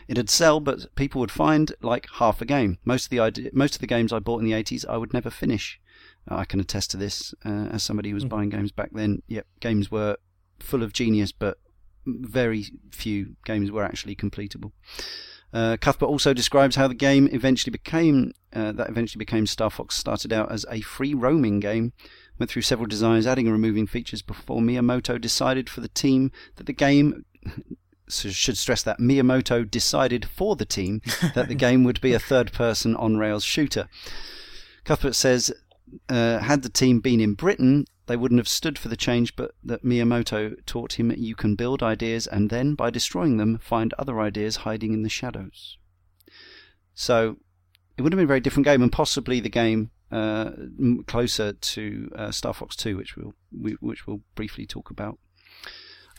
It'd 0.08 0.30
sell, 0.30 0.62
but 0.62 0.96
people 0.96 1.20
would 1.20 1.32
find 1.32 1.74
like 1.82 2.08
half 2.14 2.42
a 2.42 2.46
game. 2.46 2.78
Most 2.86 3.06
of 3.06 3.10
the 3.10 3.20
idea, 3.20 3.50
most 3.54 3.76
of 3.76 3.82
the 3.82 3.88
games 3.88 4.14
I 4.14 4.20
bought 4.20 4.40
in 4.40 4.46
the 4.46 4.54
80s, 4.54 4.86
I 4.88 4.98
would 4.98 5.14
never 5.14 5.30
finish. 5.30 5.80
I 6.28 6.46
can 6.46 6.60
attest 6.60 6.92
to 6.92 6.98
this 6.98 7.34
uh, 7.46 7.68
as 7.72 7.84
somebody 7.84 8.10
who 8.10 8.16
was 8.16 8.26
buying 8.26 8.50
games 8.50 8.72
back 8.72 8.92
then. 8.94 9.24
Yep, 9.28 9.46
games 9.60 9.92
were 9.92 10.18
full 10.60 10.84
of 10.84 10.94
genius, 10.94 11.32
but 11.32 11.58
very 12.08 12.66
few 12.92 13.36
games 13.46 13.72
were 13.72 13.84
actually 13.84 14.16
completable. 14.16 14.72
Uh, 15.54 15.78
Cuthbert 15.80 16.10
also 16.10 16.34
describes 16.34 16.76
how 16.76 16.88
the 16.88 16.94
game 16.94 17.28
eventually 17.32 17.72
became 17.72 18.34
uh, 18.54 18.72
that 18.72 18.90
eventually 18.90 19.20
became 19.20 19.46
Star 19.46 19.70
Fox 19.70 19.96
started 19.96 20.34
out 20.34 20.52
as 20.52 20.66
a 20.70 20.82
free 20.82 21.14
roaming 21.14 21.60
game, 21.60 21.94
went 22.38 22.50
through 22.50 22.64
several 22.64 22.88
designs, 22.88 23.28
adding 23.28 23.46
and 23.46 23.54
removing 23.54 23.88
features 23.88 24.22
before 24.22 24.60
Miyamoto 24.60 25.20
decided 25.20 25.70
for 25.70 25.82
the 25.82 25.90
team 25.90 26.32
that 26.56 26.66
the 26.66 26.74
game. 26.74 27.26
Should 28.12 28.58
stress 28.58 28.82
that 28.82 28.98
Miyamoto 28.98 29.70
decided 29.70 30.26
for 30.26 30.56
the 30.56 30.66
team 30.66 31.04
that 31.36 31.48
the 31.48 31.54
game 31.54 31.84
would 31.84 32.02
be 32.02 32.14
a 32.14 32.20
third-person 32.20 32.96
on-rails 32.96 33.44
shooter. 33.44 33.88
Cuthbert 34.84 35.14
says, 35.14 35.54
uh, 36.10 36.40
had 36.40 36.64
the 36.64 36.70
team 36.70 37.02
been 37.02 37.20
in 37.20 37.36
Britain, 37.36 37.86
they 38.10 38.18
wouldn't 38.18 38.40
have 38.40 38.48
stood 38.48 38.80
for 38.80 38.88
the 38.88 38.98
change, 38.98 39.36
but 39.36 39.52
that 39.64 39.86
Miyamoto 39.86 40.56
taught 40.66 40.94
him 40.94 41.12
you 41.12 41.36
can 41.36 41.54
build 41.54 41.84
ideas 41.84 42.26
and 42.26 42.50
then, 42.50 42.74
by 42.74 42.90
destroying 42.90 43.38
them, 43.38 43.60
find 43.60 43.94
other 44.00 44.20
ideas 44.20 44.58
hiding 44.58 44.94
in 44.94 45.04
the 45.04 45.10
shadows. 45.10 45.78
So, 46.96 47.38
it 47.96 48.02
would 48.02 48.12
have 48.12 48.18
been 48.18 48.26
a 48.26 48.28
very 48.28 48.40
different 48.40 48.66
game, 48.66 48.82
and 48.82 48.92
possibly 48.92 49.40
the 49.40 49.48
game 49.48 49.92
uh, 50.12 50.54
closer 51.06 51.54
to 51.54 52.12
uh, 52.16 52.32
Star 52.32 52.52
Fox 52.52 52.76
2, 52.76 52.98
which 52.98 53.16
we'll 53.16 53.36
we, 53.56 53.74
which 53.74 54.08
we'll 54.08 54.22
briefly 54.34 54.66
talk 54.66 54.90
about. 54.90 55.20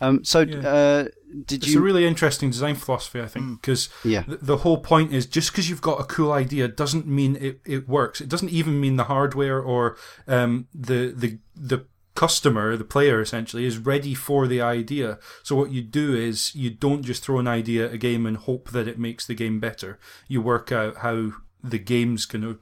Um, 0.00 0.24
so, 0.24 0.40
Yeah. 0.40 0.58
uh, 0.68 1.04
did 1.46 1.62
It's 1.62 1.72
you? 1.72 1.78
a 1.78 1.82
really 1.82 2.06
interesting 2.06 2.50
design 2.50 2.74
philosophy, 2.74 3.20
I 3.20 3.26
think, 3.26 3.60
because 3.60 3.88
yeah, 4.04 4.24
the, 4.26 4.36
the 4.38 4.56
whole 4.58 4.78
point 4.78 5.12
is 5.12 5.26
just 5.26 5.52
because 5.52 5.68
you've 5.70 5.80
got 5.82 6.00
a 6.00 6.04
cool 6.04 6.32
idea 6.32 6.66
doesn't 6.68 7.06
mean 7.06 7.36
it, 7.36 7.60
it 7.64 7.88
works. 7.88 8.20
It 8.20 8.28
doesn't 8.28 8.50
even 8.50 8.80
mean 8.80 8.96
the 8.96 9.04
hardware 9.04 9.60
or 9.60 9.96
um, 10.26 10.66
the 10.74 11.12
the 11.16 11.38
the 11.54 11.86
customer, 12.16 12.76
the 12.76 12.84
player 12.84 13.20
essentially, 13.20 13.64
is 13.64 13.78
ready 13.78 14.14
for 14.14 14.48
the 14.48 14.60
idea. 14.60 15.18
So 15.44 15.54
what 15.54 15.70
you 15.70 15.82
do 15.82 16.14
is 16.16 16.54
you 16.54 16.70
don't 16.70 17.02
just 17.04 17.22
throw 17.22 17.38
an 17.38 17.46
idea 17.48 17.86
at 17.86 17.94
a 17.94 17.98
game 17.98 18.26
and 18.26 18.36
hope 18.36 18.70
that 18.70 18.88
it 18.88 18.98
makes 18.98 19.24
the 19.26 19.34
game 19.34 19.60
better. 19.60 19.98
You 20.26 20.42
work 20.42 20.72
out 20.72 20.96
how 20.98 21.32
the 21.62 21.78
game's 21.78 22.24
going 22.24 22.42
to 22.42 22.58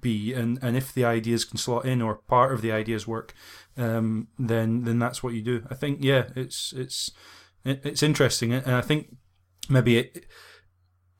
be, 0.00 0.32
and, 0.32 0.58
and 0.62 0.76
if 0.76 0.92
the 0.94 1.04
ideas 1.04 1.44
can 1.44 1.58
slot 1.58 1.84
in 1.84 2.00
or 2.02 2.16
part 2.16 2.52
of 2.52 2.62
the 2.62 2.72
ideas 2.72 3.06
work, 3.06 3.34
um, 3.76 4.28
then 4.38 4.84
then 4.84 4.98
that's 4.98 5.22
what 5.22 5.34
you 5.34 5.42
do. 5.42 5.66
I 5.70 5.74
think 5.74 5.98
yeah, 6.02 6.24
it's 6.36 6.72
it's 6.72 7.10
it's 7.64 8.02
interesting, 8.02 8.52
and 8.52 8.74
I 8.74 8.80
think 8.80 9.16
maybe 9.68 9.98
it 9.98 10.26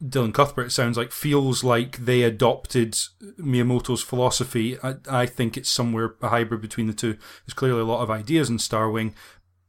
Dylan 0.03 0.33
Cuthbert 0.33 0.73
sounds 0.73 0.97
like 0.97 1.13
feels 1.13 1.63
like 1.63 1.99
they 1.99 2.23
adopted 2.23 2.95
Miyamoto's 3.39 4.03
philosophy. 4.03 4.79
I, 4.83 4.95
I 5.09 5.27
think 5.27 5.57
it's 5.57 5.69
somewhere 5.69 6.15
a 6.23 6.29
hybrid 6.29 6.63
between 6.63 6.87
the 6.87 6.95
two. 6.95 7.19
There's 7.45 7.55
clearly 7.55 7.83
a 7.83 7.85
lot 7.85 8.03
of 8.03 8.11
ideas 8.11 8.49
in 8.49 8.57
Starwing. 8.57 9.13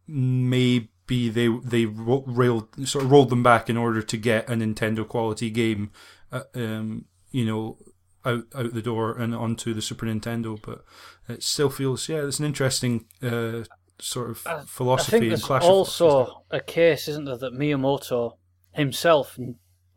Maybe 0.07 1.29
they 1.29 1.47
they 1.47 1.85
railed 1.85 2.87
sort 2.87 3.03
of 3.03 3.11
rolled 3.11 3.29
them 3.29 3.43
back 3.43 3.69
in 3.69 3.75
order 3.75 4.01
to 4.01 4.17
get 4.17 4.49
a 4.49 4.53
Nintendo 4.53 5.05
quality 5.05 5.49
game, 5.49 5.91
uh, 6.31 6.43
um, 6.55 7.05
you 7.31 7.45
know, 7.45 7.77
out 8.23 8.45
out 8.55 8.73
the 8.73 8.81
door 8.81 9.17
and 9.17 9.35
onto 9.35 9.73
the 9.73 9.81
Super 9.81 10.05
Nintendo. 10.05 10.57
But 10.61 10.85
it 11.31 11.43
still 11.43 11.69
feels 11.69 12.07
yeah, 12.07 12.25
it's 12.25 12.39
an 12.39 12.45
interesting 12.45 13.05
uh, 13.21 13.63
sort 13.99 14.29
of 14.29 14.67
philosophy. 14.67 15.17
I 15.17 15.19
think 15.19 15.29
there's 15.29 15.63
also 15.63 16.43
a 16.49 16.59
case, 16.59 17.07
isn't 17.07 17.25
there, 17.25 17.37
that 17.37 17.53
Miyamoto 17.53 18.37
himself 18.71 19.37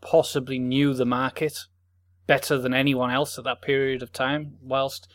possibly 0.00 0.58
knew 0.58 0.94
the 0.94 1.06
market 1.06 1.58
better 2.26 2.58
than 2.58 2.74
anyone 2.74 3.10
else 3.10 3.38
at 3.38 3.44
that 3.44 3.62
period 3.62 4.02
of 4.02 4.12
time, 4.12 4.54
whilst, 4.60 5.10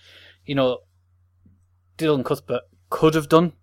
you 0.45 0.55
know, 0.55 0.79
Dylan 1.97 2.23
Cuthbert 2.25 2.63
could 2.89 3.15
have 3.15 3.29
done. 3.29 3.53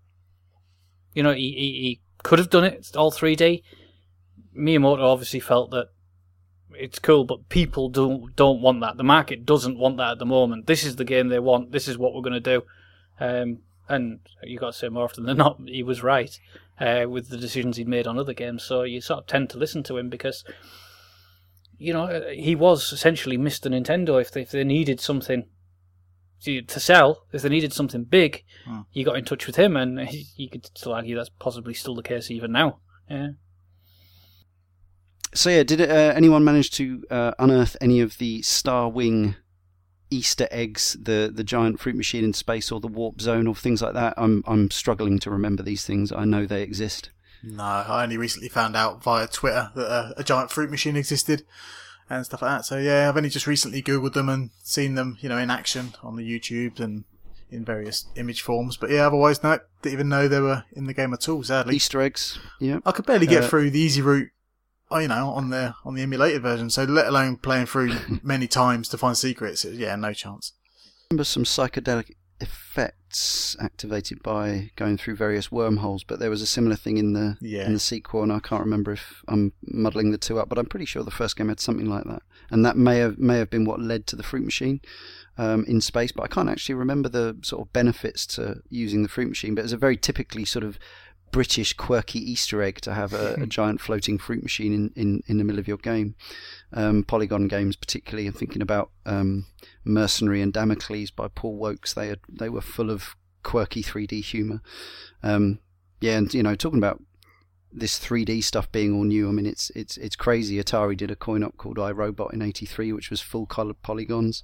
You 1.14 1.22
know, 1.22 1.32
he, 1.32 1.52
he, 1.52 1.72
he 1.82 2.00
could 2.22 2.38
have 2.38 2.50
done 2.50 2.64
it 2.64 2.94
all 2.96 3.10
3D. 3.10 3.62
Miyamoto 4.56 5.00
obviously 5.00 5.40
felt 5.40 5.70
that 5.70 5.88
it's 6.74 6.98
cool, 6.98 7.24
but 7.24 7.48
people 7.48 7.88
don't 7.88 8.34
don't 8.36 8.60
want 8.60 8.80
that. 8.80 8.96
The 8.96 9.04
market 9.04 9.46
doesn't 9.46 9.78
want 9.78 9.96
that 9.98 10.12
at 10.12 10.18
the 10.18 10.26
moment. 10.26 10.66
This 10.66 10.84
is 10.84 10.96
the 10.96 11.04
game 11.04 11.28
they 11.28 11.38
want. 11.38 11.72
This 11.72 11.88
is 11.88 11.98
what 11.98 12.14
we're 12.14 12.22
going 12.22 12.32
to 12.32 12.40
do. 12.40 12.62
Um, 13.18 13.58
and 13.88 14.20
you 14.42 14.58
got 14.58 14.72
to 14.72 14.78
say 14.78 14.88
more 14.88 15.04
often 15.04 15.24
than 15.24 15.36
not, 15.36 15.60
he 15.66 15.82
was 15.82 16.02
right 16.02 16.38
uh, 16.80 17.06
with 17.08 17.28
the 17.28 17.36
decisions 17.36 17.76
he'd 17.76 17.88
made 17.88 18.06
on 18.06 18.18
other 18.18 18.34
games. 18.34 18.64
So 18.64 18.82
you 18.82 19.00
sort 19.00 19.20
of 19.20 19.26
tend 19.26 19.50
to 19.50 19.58
listen 19.58 19.82
to 19.84 19.96
him 19.96 20.10
because 20.10 20.44
you 21.78 21.92
know, 21.92 22.04
uh, 22.04 22.28
he 22.30 22.54
was 22.54 22.92
essentially 22.92 23.36
Mr. 23.36 23.70
Nintendo. 23.70 24.20
If 24.20 24.30
they, 24.30 24.42
if 24.42 24.50
they 24.50 24.64
needed 24.64 25.00
something 25.00 25.46
to, 26.42 26.62
to 26.62 26.80
sell, 26.80 27.26
if 27.32 27.42
they 27.42 27.48
needed 27.48 27.72
something 27.72 28.04
big, 28.04 28.44
hmm. 28.64 28.80
you 28.92 29.04
got 29.04 29.16
in 29.16 29.24
touch 29.24 29.46
with 29.46 29.56
him, 29.56 29.76
and 29.76 30.00
he, 30.00 30.26
you 30.36 30.48
could 30.48 30.66
still 30.76 30.94
argue 30.94 31.16
that's 31.16 31.30
possibly 31.38 31.74
still 31.74 31.94
the 31.94 32.02
case 32.02 32.30
even 32.30 32.52
now. 32.52 32.78
Yeah. 33.10 33.30
So 35.36 35.50
yeah, 35.50 35.64
did 35.64 35.82
uh, 35.82 36.14
anyone 36.16 36.44
manage 36.44 36.70
to 36.72 37.04
uh, 37.10 37.32
unearth 37.38 37.76
any 37.80 38.00
of 38.00 38.16
the 38.16 38.40
Star 38.40 38.88
Wing 38.88 39.36
Easter 40.10 40.48
eggs, 40.50 40.96
the 41.00 41.30
the 41.32 41.44
giant 41.44 41.78
fruit 41.78 41.94
machine 41.94 42.24
in 42.24 42.32
space, 42.32 42.72
or 42.72 42.80
the 42.80 42.88
warp 42.88 43.20
zone, 43.20 43.46
or 43.46 43.54
things 43.54 43.82
like 43.82 43.92
that? 43.92 44.14
I'm 44.16 44.42
I'm 44.46 44.70
struggling 44.70 45.18
to 45.20 45.30
remember 45.30 45.62
these 45.62 45.84
things. 45.84 46.10
I 46.10 46.24
know 46.24 46.46
they 46.46 46.62
exist. 46.62 47.10
No, 47.42 47.62
I 47.62 48.02
only 48.02 48.16
recently 48.16 48.48
found 48.48 48.76
out 48.76 49.02
via 49.02 49.28
Twitter 49.28 49.70
that 49.74 49.86
a, 49.86 50.14
a, 50.20 50.24
giant 50.24 50.50
fruit 50.50 50.70
machine 50.70 50.96
existed 50.96 51.44
and 52.08 52.24
stuff 52.24 52.40
like 52.40 52.58
that. 52.58 52.64
So 52.64 52.78
yeah, 52.78 53.08
I've 53.08 53.16
only 53.16 53.28
just 53.28 53.46
recently 53.46 53.82
googled 53.82 54.14
them 54.14 54.28
and 54.30 54.50
seen 54.62 54.94
them, 54.94 55.18
you 55.20 55.28
know, 55.28 55.36
in 55.36 55.50
action 55.50 55.94
on 56.02 56.16
the 56.16 56.24
YouTube 56.24 56.80
and 56.80 57.04
in 57.50 57.64
various 57.64 58.06
image 58.16 58.40
forms. 58.40 58.76
But 58.76 58.90
yeah, 58.90 59.06
otherwise, 59.06 59.42
no, 59.42 59.58
didn't 59.82 59.92
even 59.92 60.08
know 60.08 60.28
they 60.28 60.40
were 60.40 60.64
in 60.72 60.86
the 60.86 60.94
game 60.94 61.12
at 61.12 61.28
all. 61.28 61.42
Sadly, 61.42 61.76
Easter 61.76 62.00
eggs. 62.00 62.38
Yeah, 62.58 62.78
I 62.86 62.92
could 62.92 63.06
barely 63.06 63.26
get 63.26 63.44
uh, 63.44 63.48
through 63.48 63.70
the 63.70 63.80
easy 63.80 64.00
route. 64.00 64.30
Oh, 64.90 64.98
you 64.98 65.08
know, 65.08 65.30
on 65.30 65.50
the 65.50 65.74
on 65.84 65.94
the 65.94 66.02
emulated 66.02 66.42
version. 66.42 66.70
So 66.70 66.84
let 66.84 67.06
alone 67.06 67.36
playing 67.36 67.66
through 67.66 67.94
many 68.22 68.46
times 68.46 68.88
to 68.90 68.98
find 68.98 69.16
secrets. 69.16 69.64
Yeah, 69.64 69.96
no 69.96 70.12
chance. 70.12 70.52
Remember 71.10 71.24
some 71.24 71.44
psychedelic 71.44 72.12
effects 72.40 73.56
activated 73.60 74.22
by 74.22 74.70
going 74.76 74.98
through 74.98 75.16
various 75.16 75.50
wormholes, 75.50 76.04
but 76.04 76.18
there 76.18 76.30
was 76.30 76.42
a 76.42 76.46
similar 76.46 76.76
thing 76.76 76.98
in 76.98 77.12
the 77.14 77.36
yeah. 77.40 77.66
in 77.66 77.72
the 77.72 77.78
sequel, 77.78 78.22
and 78.22 78.32
I 78.32 78.40
can't 78.40 78.62
remember 78.62 78.92
if 78.92 79.22
I'm 79.28 79.52
muddling 79.62 80.10
the 80.10 80.18
two 80.18 80.38
up, 80.38 80.48
but 80.48 80.58
I'm 80.58 80.66
pretty 80.66 80.86
sure 80.86 81.02
the 81.02 81.10
first 81.10 81.36
game 81.36 81.48
had 81.48 81.60
something 81.60 81.88
like 81.88 82.04
that, 82.04 82.22
and 82.50 82.64
that 82.64 82.76
may 82.76 82.98
have 82.98 83.18
may 83.18 83.38
have 83.38 83.50
been 83.50 83.64
what 83.64 83.80
led 83.80 84.06
to 84.08 84.16
the 84.16 84.22
fruit 84.22 84.44
machine 84.44 84.80
um, 85.38 85.64
in 85.66 85.80
space. 85.80 86.12
But 86.12 86.24
I 86.24 86.28
can't 86.28 86.50
actually 86.50 86.74
remember 86.74 87.08
the 87.08 87.38
sort 87.42 87.66
of 87.66 87.72
benefits 87.72 88.26
to 88.28 88.56
using 88.68 89.02
the 89.02 89.08
fruit 89.08 89.28
machine. 89.28 89.54
But 89.54 89.64
it's 89.64 89.72
a 89.72 89.78
very 89.78 89.96
typically 89.96 90.44
sort 90.44 90.64
of 90.64 90.78
British 91.36 91.74
quirky 91.74 92.18
Easter 92.18 92.62
egg 92.62 92.80
to 92.80 92.94
have 92.94 93.12
a, 93.12 93.34
a 93.34 93.46
giant 93.46 93.78
floating 93.78 94.16
fruit 94.16 94.42
machine 94.42 94.72
in, 94.72 94.90
in, 94.96 95.22
in 95.26 95.36
the 95.36 95.44
middle 95.44 95.58
of 95.58 95.68
your 95.68 95.76
game. 95.76 96.14
Um, 96.72 97.04
Polygon 97.04 97.46
games, 97.46 97.76
particularly, 97.76 98.26
I'm 98.26 98.32
thinking 98.32 98.62
about 98.62 98.90
um, 99.04 99.44
Mercenary 99.84 100.40
and 100.40 100.50
Damocles 100.50 101.10
by 101.10 101.28
Paul 101.28 101.58
Woakes. 101.58 101.92
They 101.92 102.08
had, 102.08 102.20
they 102.26 102.48
were 102.48 102.62
full 102.62 102.88
of 102.88 103.16
quirky 103.42 103.82
3D 103.82 104.24
humor. 104.24 104.62
Um, 105.22 105.58
yeah, 106.00 106.16
and 106.16 106.32
you 106.32 106.42
know, 106.42 106.54
talking 106.54 106.78
about 106.78 107.02
this 107.70 107.98
3D 107.98 108.42
stuff 108.42 108.72
being 108.72 108.94
all 108.94 109.04
new. 109.04 109.28
I 109.28 109.32
mean, 109.32 109.44
it's 109.44 109.68
it's 109.76 109.98
it's 109.98 110.16
crazy. 110.16 110.56
Atari 110.56 110.96
did 110.96 111.10
a 111.10 111.16
coin 111.16 111.42
op 111.42 111.58
called 111.58 111.76
iRobot 111.76 112.32
in 112.32 112.40
'83, 112.40 112.94
which 112.94 113.10
was 113.10 113.20
full 113.20 113.44
color 113.44 113.74
polygons, 113.74 114.42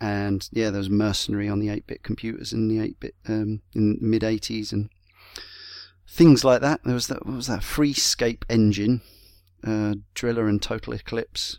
and 0.00 0.48
yeah, 0.50 0.70
there 0.70 0.78
was 0.78 0.88
Mercenary 0.88 1.50
on 1.50 1.58
the 1.58 1.68
8-bit 1.68 2.02
computers 2.02 2.54
in 2.54 2.68
the 2.68 2.78
8-bit 2.78 3.16
um, 3.28 3.60
in 3.74 3.98
mid 4.00 4.22
'80s, 4.22 4.72
and 4.72 4.88
things 6.12 6.44
like 6.44 6.60
that. 6.60 6.84
There 6.84 6.94
was 6.94 7.06
that 7.08 7.26
what 7.26 7.36
was 7.36 7.46
that 7.46 7.60
Freescape 7.60 8.44
engine, 8.48 9.00
uh, 9.66 9.94
Driller 10.14 10.46
and 10.46 10.60
Total 10.60 10.92
Eclipse, 10.92 11.58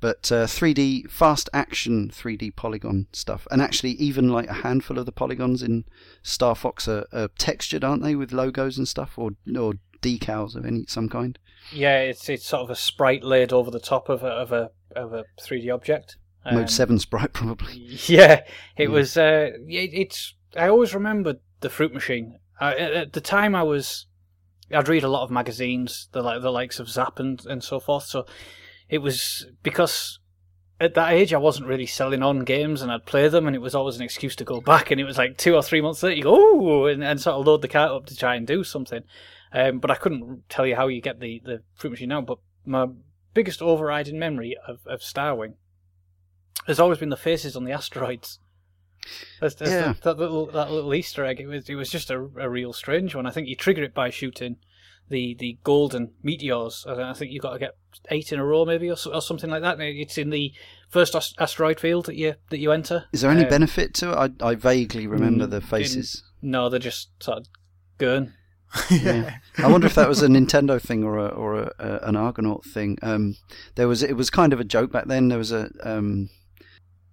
but 0.00 0.30
uh, 0.30 0.44
3D 0.44 1.10
fast 1.10 1.48
action 1.52 2.10
3D 2.10 2.54
polygon 2.54 3.06
stuff, 3.12 3.48
and 3.50 3.62
actually 3.62 3.92
even 3.92 4.28
like 4.28 4.48
a 4.48 4.54
handful 4.54 4.98
of 4.98 5.06
the 5.06 5.12
polygons 5.12 5.62
in 5.62 5.84
Star 6.22 6.54
Fox 6.54 6.86
are, 6.86 7.06
are 7.12 7.28
textured, 7.38 7.82
aren't 7.82 8.02
they, 8.02 8.14
with 8.14 8.32
logos 8.32 8.76
and 8.76 8.86
stuff, 8.86 9.18
or 9.18 9.30
or 9.58 9.74
decals 10.02 10.54
of 10.54 10.64
any 10.66 10.84
some 10.86 11.08
kind. 11.08 11.38
Yeah, 11.72 11.98
it's 12.00 12.28
it's 12.28 12.46
sort 12.46 12.62
of 12.62 12.70
a 12.70 12.76
sprite 12.76 13.24
laid 13.24 13.52
over 13.52 13.70
the 13.70 13.80
top 13.80 14.08
of 14.08 14.22
a 14.22 14.28
of 14.28 14.52
a 14.52 14.70
of 14.94 15.14
a 15.14 15.24
3D 15.40 15.72
object. 15.72 16.16
Um, 16.44 16.56
Mode 16.56 16.70
seven 16.70 16.98
sprite, 16.98 17.32
probably. 17.32 17.74
Yeah, 18.06 18.42
it 18.76 18.84
yeah. 18.84 18.88
was. 18.88 19.16
Uh, 19.16 19.50
it, 19.66 19.90
it's. 19.94 20.34
I 20.56 20.68
always 20.68 20.94
remembered 20.94 21.40
the 21.60 21.70
fruit 21.70 21.92
machine 21.92 22.38
uh, 22.60 22.74
at 22.76 23.12
the 23.12 23.20
time, 23.20 23.54
I 23.54 23.62
was 23.62 24.06
I'd 24.72 24.88
read 24.88 25.04
a 25.04 25.08
lot 25.08 25.22
of 25.22 25.30
magazines, 25.30 26.08
the 26.12 26.22
like 26.22 26.42
the 26.42 26.52
likes 26.52 26.78
of 26.78 26.88
Zap 26.88 27.18
and, 27.18 27.44
and 27.46 27.62
so 27.62 27.80
forth. 27.80 28.04
So 28.04 28.26
it 28.88 28.98
was 28.98 29.46
because 29.62 30.18
at 30.80 30.94
that 30.94 31.12
age 31.12 31.32
I 31.32 31.38
wasn't 31.38 31.68
really 31.68 31.86
selling 31.86 32.22
on 32.22 32.40
games, 32.40 32.82
and 32.82 32.92
I'd 32.92 33.06
play 33.06 33.28
them, 33.28 33.46
and 33.46 33.56
it 33.56 33.60
was 33.62 33.74
always 33.74 33.96
an 33.96 34.02
excuse 34.02 34.36
to 34.36 34.44
go 34.44 34.60
back. 34.60 34.90
And 34.90 35.00
it 35.00 35.04
was 35.04 35.18
like 35.18 35.38
two 35.38 35.54
or 35.54 35.62
three 35.62 35.80
months 35.80 36.02
later, 36.02 36.16
you 36.16 36.22
go 36.22 36.86
and, 36.86 37.02
and 37.02 37.20
sort 37.20 37.36
of 37.36 37.46
load 37.46 37.62
the 37.62 37.68
cart 37.68 37.92
up 37.92 38.06
to 38.06 38.16
try 38.16 38.34
and 38.34 38.46
do 38.46 38.62
something. 38.62 39.02
Um, 39.52 39.78
but 39.78 39.90
I 39.90 39.94
couldn't 39.94 40.48
tell 40.48 40.66
you 40.66 40.76
how 40.76 40.88
you 40.88 41.00
get 41.00 41.20
the 41.20 41.40
the 41.44 41.62
fruit 41.74 41.90
machine 41.90 42.10
now. 42.10 42.20
But 42.20 42.38
my 42.66 42.86
biggest 43.32 43.62
overriding 43.62 44.18
memory 44.18 44.56
of 44.66 44.80
of 44.86 45.00
Starwing 45.00 45.54
has 46.66 46.78
always 46.78 46.98
been 46.98 47.08
the 47.08 47.16
faces 47.16 47.56
on 47.56 47.64
the 47.64 47.72
asteroids. 47.72 48.40
That's, 49.40 49.54
that's 49.54 49.70
yeah. 49.70 49.92
that, 49.92 50.02
that, 50.02 50.18
little 50.18 50.46
that 50.46 50.70
little 50.70 50.94
Easter 50.94 51.24
egg. 51.24 51.40
It 51.40 51.46
was 51.46 51.68
it 51.68 51.74
was 51.74 51.90
just 51.90 52.10
a, 52.10 52.18
a 52.18 52.48
real 52.48 52.72
strange 52.72 53.14
one. 53.14 53.26
I 53.26 53.30
think 53.30 53.48
you 53.48 53.56
trigger 53.56 53.82
it 53.82 53.94
by 53.94 54.10
shooting 54.10 54.56
the 55.08 55.34
the 55.34 55.58
golden 55.64 56.12
meteors. 56.22 56.86
I 56.86 57.12
think 57.12 57.32
you've 57.32 57.42
got 57.42 57.52
to 57.52 57.58
get 57.58 57.76
eight 58.10 58.32
in 58.32 58.38
a 58.38 58.44
row, 58.44 58.64
maybe, 58.64 58.90
or, 58.90 58.96
or 59.12 59.22
something 59.22 59.50
like 59.50 59.62
that. 59.62 59.80
It's 59.80 60.18
in 60.18 60.30
the 60.30 60.52
first 60.88 61.14
asteroid 61.38 61.80
field 61.80 62.06
that 62.06 62.16
you 62.16 62.34
that 62.50 62.58
you 62.58 62.72
enter. 62.72 63.04
Is 63.12 63.22
there 63.22 63.30
any 63.30 63.44
um, 63.44 63.50
benefit 63.50 63.94
to 63.94 64.12
it? 64.12 64.36
I, 64.40 64.48
I 64.48 64.54
vaguely 64.54 65.06
remember 65.06 65.46
mm, 65.46 65.50
the 65.50 65.60
faces. 65.60 66.22
In, 66.42 66.50
no, 66.50 66.68
they're 66.68 66.78
just 66.78 67.10
sort 67.22 67.38
of 67.38 67.46
going. 67.98 68.32
yeah. 68.90 69.38
I 69.56 69.66
wonder 69.70 69.86
if 69.86 69.94
that 69.94 70.08
was 70.08 70.22
a 70.22 70.28
Nintendo 70.28 70.80
thing 70.80 71.02
or 71.02 71.16
a, 71.16 71.28
or 71.28 71.54
a, 71.56 71.72
a, 71.78 72.08
an 72.08 72.16
Argonaut 72.16 72.66
thing. 72.66 72.98
Um, 73.02 73.36
there 73.76 73.88
was 73.88 74.02
it 74.02 74.14
was 74.14 74.30
kind 74.30 74.52
of 74.52 74.60
a 74.60 74.64
joke 74.64 74.92
back 74.92 75.06
then. 75.06 75.28
There 75.28 75.38
was 75.38 75.52
a 75.52 75.70
um, 75.82 76.28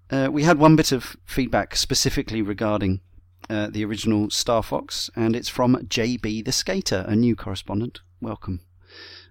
uh, 0.09 0.29
we 0.31 0.43
had 0.43 0.59
one 0.59 0.75
bit 0.75 0.91
of 0.91 1.17
feedback 1.25 1.75
specifically 1.75 2.41
regarding 2.41 3.01
uh, 3.49 3.67
the 3.69 3.85
original 3.85 4.29
Star 4.29 4.63
Fox, 4.63 5.09
and 5.15 5.35
it's 5.35 5.49
from 5.49 5.75
JB 5.75 6.45
the 6.45 6.51
Skater, 6.51 7.05
a 7.07 7.15
new 7.15 7.35
correspondent. 7.35 8.01
Welcome. 8.21 8.61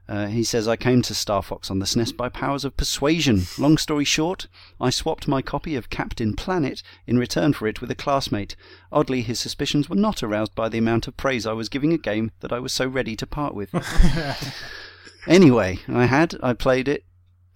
Uh, 0.06 0.26
he 0.26 0.44
says, 0.44 0.68
I 0.68 0.76
came 0.76 1.00
to 1.02 1.14
Star 1.14 1.42
Fox 1.42 1.70
on 1.70 1.78
the 1.78 1.86
SNES 1.86 2.14
by 2.14 2.28
powers 2.28 2.64
of 2.64 2.76
persuasion. 2.76 3.44
Long 3.56 3.78
story 3.78 4.04
short, 4.04 4.48
I 4.78 4.90
swapped 4.90 5.26
my 5.26 5.40
copy 5.40 5.76
of 5.76 5.88
Captain 5.88 6.34
Planet 6.34 6.82
in 7.06 7.18
return 7.18 7.54
for 7.54 7.66
it 7.66 7.80
with 7.80 7.90
a 7.90 7.94
classmate. 7.94 8.54
Oddly, 8.92 9.22
his 9.22 9.40
suspicions 9.40 9.88
were 9.88 9.96
not 9.96 10.22
aroused 10.22 10.54
by 10.54 10.68
the 10.68 10.78
amount 10.78 11.08
of 11.08 11.16
praise 11.16 11.46
I 11.46 11.54
was 11.54 11.70
giving 11.70 11.94
a 11.94 11.98
game 11.98 12.32
that 12.40 12.52
I 12.52 12.58
was 12.58 12.72
so 12.72 12.86
ready 12.86 13.16
to 13.16 13.26
part 13.26 13.54
with. 13.54 13.70
anyway, 15.26 15.78
I 15.88 16.04
had, 16.04 16.36
I 16.42 16.52
played 16.52 16.86
it, 16.86 17.04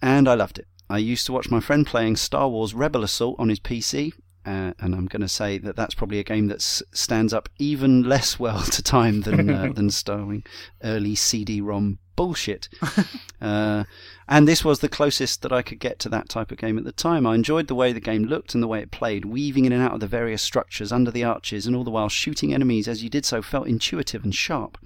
and 0.01 0.27
I 0.27 0.33
loved 0.33 0.57
it. 0.57 0.67
I 0.91 0.97
used 0.97 1.27
to 1.27 1.33
watch 1.33 1.51
my 1.51 1.59
friend 1.59 1.85
playing 1.85 2.15
Star 2.15 2.49
Wars 2.49 2.73
Rebel 2.73 3.03
Assault 3.03 3.35
on 3.37 3.49
his 3.49 3.59
PC, 3.59 4.11
Uh, 4.45 4.73
and 4.79 4.95
I'm 4.95 5.07
going 5.07 5.21
to 5.21 5.27
say 5.27 5.57
that 5.57 5.75
that's 5.75 5.93
probably 5.93 6.19
a 6.19 6.23
game 6.23 6.47
that 6.47 6.57
s- 6.57 6.81
stands 6.91 7.33
up 7.33 7.49
even 7.57 8.03
less 8.03 8.39
well 8.39 8.61
to 8.61 8.81
time 8.81 9.21
than 9.21 9.49
uh, 9.49 9.71
than 9.75 9.89
Starwing 9.89 10.45
early 10.83 11.15
CD-ROM 11.15 11.99
bullshit. 12.19 12.67
uh, 13.41 13.85
and 14.27 14.47
this 14.47 14.65
was 14.65 14.79
the 14.79 14.89
closest 14.89 15.41
that 15.41 15.53
I 15.53 15.61
could 15.61 15.79
get 15.79 15.99
to 15.99 16.09
that 16.09 16.27
type 16.27 16.51
of 16.51 16.57
game 16.57 16.77
at 16.77 16.83
the 16.83 16.91
time. 16.91 17.25
I 17.25 17.33
enjoyed 17.33 17.67
the 17.67 17.75
way 17.75 17.93
the 17.93 18.01
game 18.01 18.23
looked 18.23 18.53
and 18.53 18.61
the 18.61 18.67
way 18.67 18.81
it 18.81 18.91
played, 18.91 19.23
weaving 19.23 19.63
in 19.63 19.71
and 19.71 19.81
out 19.81 19.93
of 19.93 20.01
the 20.01 20.07
various 20.07 20.41
structures 20.41 20.91
under 20.91 21.11
the 21.11 21.23
arches, 21.23 21.65
and 21.65 21.75
all 21.75 21.85
the 21.85 21.91
while 21.91 22.09
shooting 22.09 22.53
enemies 22.53 22.89
as 22.89 23.03
you 23.03 23.09
did 23.09 23.23
so 23.25 23.41
felt 23.41 23.67
intuitive 23.67 24.25
and 24.25 24.35
sharp. 24.35 24.77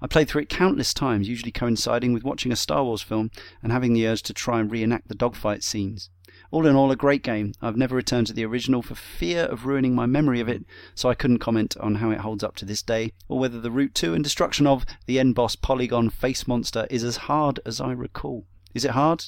I 0.00 0.06
played 0.06 0.28
through 0.28 0.42
it 0.42 0.48
countless 0.48 0.94
times, 0.94 1.28
usually 1.28 1.50
coinciding 1.50 2.12
with 2.12 2.22
watching 2.22 2.52
a 2.52 2.56
Star 2.56 2.84
Wars 2.84 3.02
film 3.02 3.32
and 3.60 3.72
having 3.72 3.92
the 3.92 4.06
urge 4.06 4.22
to 4.22 4.32
try 4.32 4.60
and 4.60 4.70
reenact 4.70 5.08
the 5.08 5.16
dogfight 5.16 5.64
scenes. 5.64 6.10
All 6.50 6.66
in 6.66 6.74
all, 6.74 6.90
a 6.90 6.96
great 6.96 7.22
game. 7.22 7.52
I've 7.60 7.76
never 7.76 7.94
returned 7.96 8.26
to 8.28 8.32
the 8.32 8.44
original 8.46 8.80
for 8.82 8.94
fear 8.94 9.42
of 9.44 9.66
ruining 9.66 9.94
my 9.94 10.06
memory 10.06 10.40
of 10.40 10.48
it, 10.48 10.64
so 10.94 11.10
I 11.10 11.14
couldn't 11.14 11.40
comment 11.40 11.76
on 11.78 11.96
how 11.96 12.10
it 12.10 12.20
holds 12.20 12.42
up 12.42 12.56
to 12.56 12.64
this 12.64 12.80
day, 12.82 13.12
or 13.28 13.38
whether 13.38 13.60
the 13.60 13.70
route 13.70 13.94
to 13.96 14.14
and 14.14 14.24
destruction 14.24 14.66
of 14.66 14.86
the 15.06 15.18
end 15.20 15.34
boss 15.34 15.56
Polygon 15.56 16.08
face 16.08 16.46
monster 16.48 16.86
is 16.90 17.04
as 17.04 17.16
hard 17.28 17.60
as 17.66 17.80
I 17.82 17.92
recall. 17.92 18.46
Is 18.74 18.84
it 18.86 18.92
hard? 18.92 19.24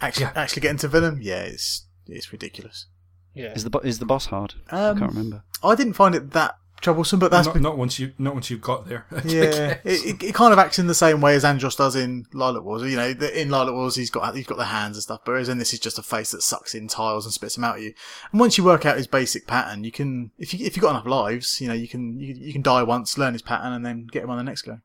Actually, 0.00 0.24
Yeah. 0.24 0.32
actually 0.36 0.62
getting 0.62 0.78
to 0.78 0.88
Venom, 0.88 1.18
yeah, 1.20 1.42
it's 1.42 1.86
it's 2.06 2.32
ridiculous. 2.32 2.86
Yeah. 3.34 3.52
Is 3.52 3.64
the 3.64 3.78
is 3.80 3.98
the 3.98 4.06
boss 4.06 4.26
hard? 4.26 4.54
I 4.70 4.86
Um, 4.88 4.98
can't 4.98 5.10
remember. 5.12 5.44
I 5.62 5.74
didn't 5.74 5.92
find 5.94 6.14
it 6.14 6.30
that 6.32 6.56
troublesome, 6.82 7.18
but 7.18 7.30
that's 7.30 7.46
not, 7.46 7.60
not 7.60 7.78
once 7.78 7.98
you 7.98 8.12
not 8.18 8.34
once 8.34 8.50
you've 8.50 8.60
got 8.60 8.86
there. 8.86 9.06
Yeah, 9.24 9.78
it, 9.84 10.04
it, 10.04 10.22
it 10.22 10.34
kind 10.34 10.52
of 10.52 10.58
acts 10.58 10.78
in 10.78 10.88
the 10.88 10.94
same 10.94 11.20
way 11.20 11.34
as 11.36 11.44
Andross 11.44 11.76
does 11.76 11.96
in 11.96 12.26
Lylat 12.34 12.64
Wars. 12.64 12.82
You 12.82 12.96
know, 12.96 13.12
the, 13.12 13.40
in 13.40 13.48
Lylat 13.48 13.72
Wars, 13.72 13.94
he's 13.94 14.10
got 14.10 14.34
he's 14.34 14.46
got 14.46 14.58
the 14.58 14.64
hands 14.64 14.96
and 14.96 15.02
stuff, 15.02 15.20
but 15.24 15.32
whereas 15.32 15.48
in 15.48 15.58
this, 15.58 15.72
is 15.72 15.78
just 15.78 15.98
a 15.98 16.02
face 16.02 16.32
that 16.32 16.42
sucks 16.42 16.74
in 16.74 16.88
tiles 16.88 17.24
and 17.24 17.32
spits 17.32 17.54
them 17.54 17.64
out 17.64 17.76
at 17.76 17.82
you. 17.82 17.94
And 18.32 18.40
once 18.40 18.58
you 18.58 18.64
work 18.64 18.84
out 18.84 18.96
his 18.96 19.06
basic 19.06 19.46
pattern, 19.46 19.84
you 19.84 19.92
can 19.92 20.32
if 20.38 20.52
you 20.52 20.66
if 20.66 20.76
you've 20.76 20.82
got 20.82 20.90
enough 20.90 21.06
lives, 21.06 21.60
you 21.60 21.68
know, 21.68 21.74
you 21.74 21.88
can 21.88 22.18
you, 22.18 22.34
you 22.34 22.52
can 22.52 22.62
die 22.62 22.82
once, 22.82 23.16
learn 23.16 23.32
his 23.32 23.42
pattern, 23.42 23.72
and 23.72 23.86
then 23.86 24.06
get 24.10 24.24
him 24.24 24.30
on 24.30 24.36
the 24.36 24.44
next 24.44 24.62
go. 24.62 24.78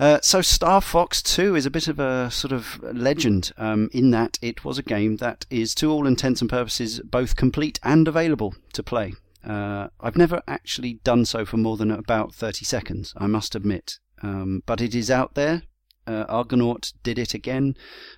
Uh, 0.00 0.18
so 0.22 0.40
Star 0.40 0.80
Fox 0.80 1.22
2 1.22 1.54
is 1.54 1.66
a 1.66 1.70
bit 1.70 1.86
of 1.86 2.00
a 2.00 2.28
sort 2.30 2.50
of 2.50 2.82
legend 2.82 3.52
um, 3.56 3.88
in 3.92 4.10
that 4.10 4.38
it 4.42 4.64
was 4.64 4.78
a 4.78 4.82
game 4.82 5.18
that 5.18 5.46
is, 5.48 5.74
to 5.76 5.92
all 5.92 6.06
intents 6.06 6.40
and 6.40 6.50
purposes, 6.50 6.98
both 7.00 7.36
complete 7.36 7.78
and 7.84 8.08
available 8.08 8.54
to 8.72 8.82
play. 8.82 9.14
Uh, 9.44 9.88
I've 10.00 10.16
never 10.16 10.42
actually 10.46 10.94
done 11.04 11.24
so 11.24 11.44
for 11.44 11.56
more 11.56 11.76
than 11.76 11.90
about 11.90 12.34
30 12.34 12.64
seconds, 12.64 13.12
I 13.16 13.26
must 13.26 13.54
admit. 13.54 13.98
Um, 14.22 14.62
but 14.66 14.80
it 14.80 14.94
is 14.94 15.10
out 15.10 15.34
there. 15.34 15.62
Uh, 16.06 16.24
Argonaut 16.28 16.92
did 17.02 17.18
it 17.18 17.34
again. 17.34 17.76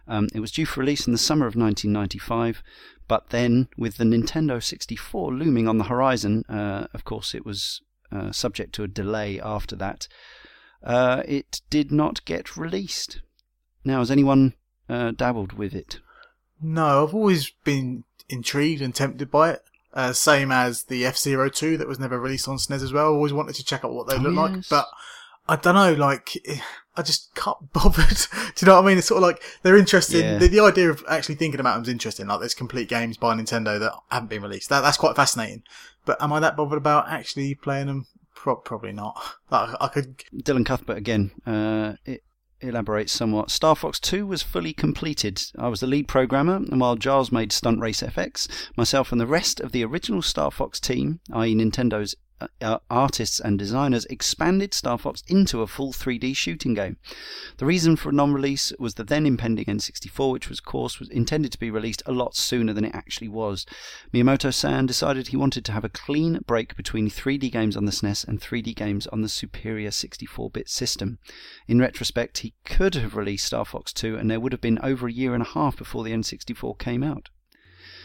Um, 0.09 0.29
it 0.35 0.41
was 0.41 0.53
due 0.53 0.67
for 0.67 0.81
release 0.81 1.07
in 1.07 1.13
the 1.13 1.19
summer 1.19 1.47
of 1.47 1.57
1995, 1.57 2.63
but 3.07 3.29
then, 3.31 3.69
with 3.77 3.99
the 3.99 4.05
Nintendo 4.05 4.63
64 4.63 5.35
looming 5.35 5.69
on 5.69 5.77
the 5.79 5.85
horizon, 5.85 6.45
uh, 6.49 6.87
of 6.95 7.05
course, 7.05 7.35
it 7.35 7.45
was 7.45 7.83
uh, 8.11 8.33
subject 8.33 8.75
to 8.75 8.85
a 8.85 8.89
delay 8.89 9.39
after 9.41 9.77
that 9.77 10.09
uh, 10.85 11.23
it 11.27 11.63
did 11.71 11.91
not 11.91 12.25
get 12.25 12.57
released. 12.57 13.21
Now, 13.85 13.99
has 13.99 14.11
anyone 14.11 14.55
uh, 14.89 15.13
dabbled 15.13 15.55
with 15.55 15.75
it? 15.75 16.01
No, 16.61 17.05
I've 17.05 17.15
always 17.15 17.51
been 17.65 18.05
intrigued 18.29 18.83
and 18.83 18.95
tempted 18.95 19.31
by 19.31 19.53
it. 19.53 19.63
Uh, 19.95 20.13
same 20.13 20.51
as 20.51 20.83
the 20.85 21.07
F 21.07 21.17
Zero 21.17 21.49
Two 21.49 21.77
that 21.79 21.87
was 21.89 21.99
never 22.01 22.19
released 22.19 22.49
on 22.49 22.57
SNES 22.57 22.83
as 22.83 22.93
well. 22.93 23.05
I 23.07 23.09
always 23.09 23.33
wanted 23.33 23.55
to 23.55 23.65
check 23.65 23.85
out 23.85 23.93
what 23.95 24.09
they 24.09 24.17
Oh, 24.17 24.19
look 24.19 24.35
like, 24.35 24.69
but 24.69 24.87
I 25.49 25.55
don't 25.55 25.77
know. 25.77 25.93
Like, 25.93 26.37
I 26.97 27.03
just 27.03 27.33
can't 27.37 27.57
bothered. 27.73 28.09
Do 28.09 28.37
you 28.59 28.67
know 28.67 28.75
what 28.75 28.85
I 28.85 28.89
mean? 28.89 28.99
It's 28.99 29.07
sort 29.07 29.23
of 29.23 29.29
like 29.29 29.41
they're 29.63 29.77
interesting. 29.77 30.23
Yeah. 30.23 30.39
The, 30.39 30.49
the 30.49 30.59
idea 30.61 30.91
of 30.91 31.05
actually 31.09 31.37
thinking 31.37 31.61
about 31.61 31.77
them's 31.77 31.89
interesting. 31.89 32.27
Like, 32.27 32.41
there's 32.41 32.55
complete 32.55 32.89
games 32.89 33.17
by 33.17 33.37
Nintendo 33.37 33.79
that 33.79 33.93
haven't 34.11 34.31
been 34.31 34.43
released. 34.43 34.69
That 34.69 34.81
that's 34.81 34.97
quite 34.97 35.15
fascinating. 35.15 35.63
But 36.05 36.21
am 36.21 36.33
I 36.33 36.41
that 36.41 36.57
bothered 36.57 36.77
about 36.77 37.09
actually 37.09 37.55
playing 37.55 37.87
them? 37.87 38.07
Pro- 38.35 38.57
probably 38.57 38.93
not. 38.93 39.17
Like, 39.49 39.77
I 39.81 39.87
could. 39.87 40.19
Dylan 40.35 40.67
Cuthbert 40.67 40.97
again. 40.99 41.31
Uh, 41.47 41.95
it 42.05 42.24
elaborates 42.69 43.13
somewhat. 43.13 43.51
Star 43.51 43.77
Fox 43.77 44.01
2 44.01 44.27
was 44.27 44.43
fully 44.43 44.73
completed. 44.73 45.43
I 45.59 45.69
was 45.69 45.81
the 45.81 45.87
lead 45.87 46.09
programmer, 46.09 46.57
and 46.57 46.81
while 46.81 46.97
Giles 46.97 47.31
made 47.31 47.53
Stunt 47.53 47.81
Race 47.81 48.01
FX, 48.01 48.49
myself 48.77 49.13
and 49.13 49.21
the 49.21 49.27
rest 49.27 49.61
of 49.61 49.73
the 49.73 49.85
original 49.85 50.23
Star 50.23 50.51
Fox 50.51 50.81
team, 50.81 51.21
i.e., 51.33 51.55
Nintendo's 51.55 52.15
uh, 52.41 52.49
uh, 52.61 52.79
artists 52.91 53.39
and 53.39 53.59
designers, 53.59 54.07
expanded 54.07 54.75
Star 54.75 54.99
Fox 54.99 55.23
into 55.29 55.63
a 55.63 55.67
full 55.67 55.93
3D 55.93 56.37
shooting 56.37 56.75
game. 56.75 56.97
The 57.59 57.67
reason 57.67 57.95
for 57.97 58.11
non-release 58.11 58.73
was 58.79 58.95
the 58.95 59.05
then 59.05 59.25
impending 59.25 59.67
N64, 59.67 60.33
which 60.33 60.49
was, 60.49 60.59
of 60.59 60.65
course, 60.65 60.99
was 60.99 61.09
intended 61.11 61.53
to 61.53 61.59
be 61.59 61.71
released 61.71 62.03
a 62.07 62.13
lot 62.13 62.35
sooner 62.35 62.73
than 62.73 62.85
it 62.85 62.95
actually 62.95 63.29
was. 63.29 63.67
Miyamoto-san 64.13 64.87
decided 64.87 65.29
he 65.29 65.37
wanted 65.37 65.65
to 65.67 65.73
have 65.73 65.85
a 65.85 65.89
clean 65.89 66.41
break 66.47 66.77
between 66.77 67.09
3D 67.09 67.53
games 67.53 67.77
on 67.77 67.85
the 67.85 67.93
SNES 67.93 68.27
and 68.27 68.41
3D 68.41 68.75
games 68.75 69.07
on 69.07 69.23
the 69.23 69.29
superior 69.29 69.91
64-bit 69.91 70.69
system. 70.69 71.19
In 71.69 71.79
retrospect, 71.79 72.39
he 72.39 72.55
could 72.65 72.95
have 72.97 73.15
released 73.15 73.47
Star 73.47 73.65
Fox 73.65 73.93
2, 73.93 74.17
and 74.17 74.31
there 74.31 74.41
would 74.41 74.53
have 74.53 74.61
been 74.61 74.81
over 74.83 75.07
a 75.07 75.13
year 75.13 75.35
and 75.35 75.43
a 75.43 75.51
half 75.51 75.77
before 75.77 76.03
the 76.03 76.13
N64 76.13 76.79
came 76.79 77.03
out. 77.03 77.31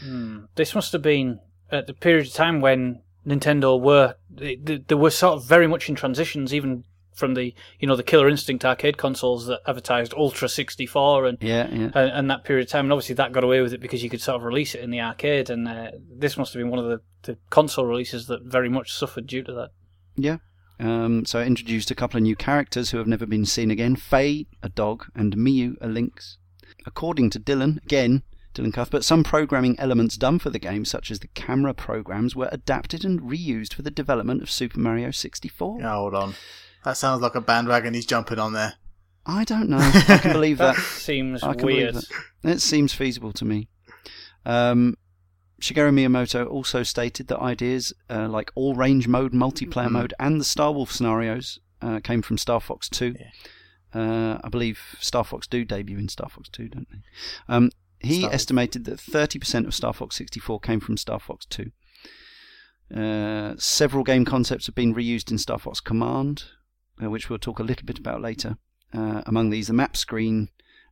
Hmm. 0.00 0.44
This 0.54 0.74
must 0.74 0.92
have 0.92 1.02
been 1.02 1.40
at 1.70 1.86
the 1.86 1.94
period 1.94 2.26
of 2.26 2.32
time 2.32 2.60
when 2.60 3.02
Nintendo 3.26 3.80
were 3.80 4.14
they, 4.30 4.56
they, 4.56 4.94
were 4.94 5.10
sort 5.10 5.34
of 5.34 5.46
very 5.46 5.66
much 5.66 5.88
in 5.88 5.94
transitions, 5.94 6.54
even 6.54 6.84
from 7.14 7.34
the 7.34 7.54
you 7.78 7.86
know 7.86 7.96
the 7.96 8.02
Killer 8.02 8.28
Instinct 8.28 8.64
arcade 8.64 8.96
consoles 8.96 9.46
that 9.46 9.60
advertised 9.66 10.14
Ultra 10.14 10.48
64 10.48 11.26
and 11.26 11.38
Yeah, 11.40 11.68
yeah. 11.70 11.90
and, 11.94 12.10
and 12.10 12.30
that 12.30 12.44
period 12.44 12.66
of 12.66 12.70
time. 12.70 12.86
And 12.86 12.92
obviously 12.92 13.14
that 13.16 13.32
got 13.32 13.44
away 13.44 13.60
with 13.60 13.72
it 13.72 13.80
because 13.80 14.02
you 14.02 14.10
could 14.10 14.22
sort 14.22 14.36
of 14.36 14.44
release 14.44 14.74
it 14.74 14.80
in 14.80 14.90
the 14.90 15.00
arcade, 15.00 15.50
and 15.50 15.68
uh, 15.68 15.90
this 16.10 16.36
must 16.36 16.52
have 16.52 16.60
been 16.60 16.70
one 16.70 16.78
of 16.78 16.86
the, 16.86 17.00
the 17.22 17.38
console 17.50 17.86
releases 17.86 18.26
that 18.26 18.42
very 18.42 18.68
much 18.68 18.92
suffered 18.92 19.26
due 19.26 19.42
to 19.42 19.52
that. 19.52 19.70
Yeah. 20.16 20.38
Um, 20.80 21.26
so 21.26 21.40
it 21.40 21.46
introduced 21.46 21.90
a 21.90 21.94
couple 21.94 22.16
of 22.16 22.22
new 22.22 22.34
characters 22.34 22.90
who 22.90 22.98
have 22.98 23.06
never 23.06 23.26
been 23.26 23.44
seen 23.44 23.70
again 23.70 23.96
Faye, 23.96 24.46
a 24.62 24.70
dog, 24.70 25.06
and 25.14 25.36
Miyu, 25.36 25.76
a 25.82 25.88
lynx. 25.88 26.38
According 26.86 27.30
to 27.30 27.40
Dylan, 27.40 27.82
again, 27.84 28.22
Dylan 28.54 28.72
Cuthbert, 28.72 29.04
some 29.04 29.22
programming 29.22 29.78
elements 29.78 30.16
done 30.16 30.38
for 30.38 30.50
the 30.50 30.58
game, 30.58 30.84
such 30.84 31.10
as 31.10 31.20
the 31.20 31.28
camera 31.28 31.72
programs, 31.72 32.34
were 32.34 32.48
adapted 32.50 33.04
and 33.04 33.20
reused 33.20 33.72
for 33.74 33.82
the 33.82 33.90
development 33.90 34.42
of 34.42 34.50
Super 34.50 34.80
Mario 34.80 35.10
64. 35.12 35.80
Yeah, 35.80 35.94
hold 35.94 36.14
on. 36.14 36.34
That 36.84 36.96
sounds 36.96 37.22
like 37.22 37.34
a 37.36 37.40
bandwagon 37.40 37.94
he's 37.94 38.06
jumping 38.06 38.38
on 38.38 38.52
there. 38.52 38.74
I 39.26 39.44
don't 39.44 39.68
know. 39.68 39.78
I 39.78 40.18
can 40.18 40.32
believe 40.32 40.58
That 40.58 40.76
that. 40.76 40.82
seems 40.82 41.42
I 41.42 41.54
can 41.54 41.66
weird. 41.66 41.92
believe 41.92 42.08
that. 42.42 42.50
It 42.56 42.60
seems 42.60 42.92
feasible 42.94 43.32
to 43.34 43.44
me. 43.44 43.68
Um, 44.44 44.96
Shigeru 45.60 45.92
Miyamoto 45.92 46.48
also 46.48 46.82
stated 46.82 47.28
that 47.28 47.38
ideas 47.38 47.92
uh, 48.08 48.28
like 48.28 48.50
all 48.54 48.74
range 48.74 49.06
mode, 49.06 49.32
multiplayer 49.32 49.88
Mhm. 49.88 49.92
mode, 49.92 50.14
and 50.18 50.40
the 50.40 50.44
Star 50.44 50.72
Wolf 50.72 50.90
scenarios 50.90 51.58
uh, 51.82 52.00
came 52.02 52.22
from 52.22 52.38
Star 52.38 52.60
Fox 52.60 52.88
2. 52.88 53.14
Uh, 53.94 54.38
I 54.42 54.48
believe 54.48 54.80
Star 55.00 55.24
Fox 55.24 55.46
do 55.46 55.64
debut 55.64 55.98
in 55.98 56.08
Star 56.08 56.28
Fox 56.30 56.48
2, 56.48 56.68
don't 56.68 56.88
they? 56.90 56.98
Um, 57.48 57.70
he 58.00 58.20
Star 58.20 58.32
estimated 58.32 58.84
that 58.84 58.98
30% 58.98 59.66
of 59.66 59.74
Star 59.74 59.92
Fox 59.92 60.16
64 60.16 60.60
came 60.60 60.80
from 60.80 60.96
Star 60.96 61.20
Fox 61.20 61.46
2. 61.46 61.70
Uh, 62.94 63.54
several 63.56 64.02
game 64.02 64.24
concepts 64.24 64.66
have 64.66 64.74
been 64.74 64.94
reused 64.94 65.30
in 65.30 65.38
Star 65.38 65.58
Fox 65.58 65.80
Command, 65.80 66.44
uh, 67.02 67.08
which 67.08 67.30
we'll 67.30 67.38
talk 67.38 67.58
a 67.58 67.64
little 67.64 67.86
bit 67.86 67.98
about 67.98 68.20
later. 68.20 68.56
Uh, 68.92 69.22
among 69.26 69.50
these, 69.50 69.68
the 69.68 69.72
map 69.72 69.96
screen 69.96 70.48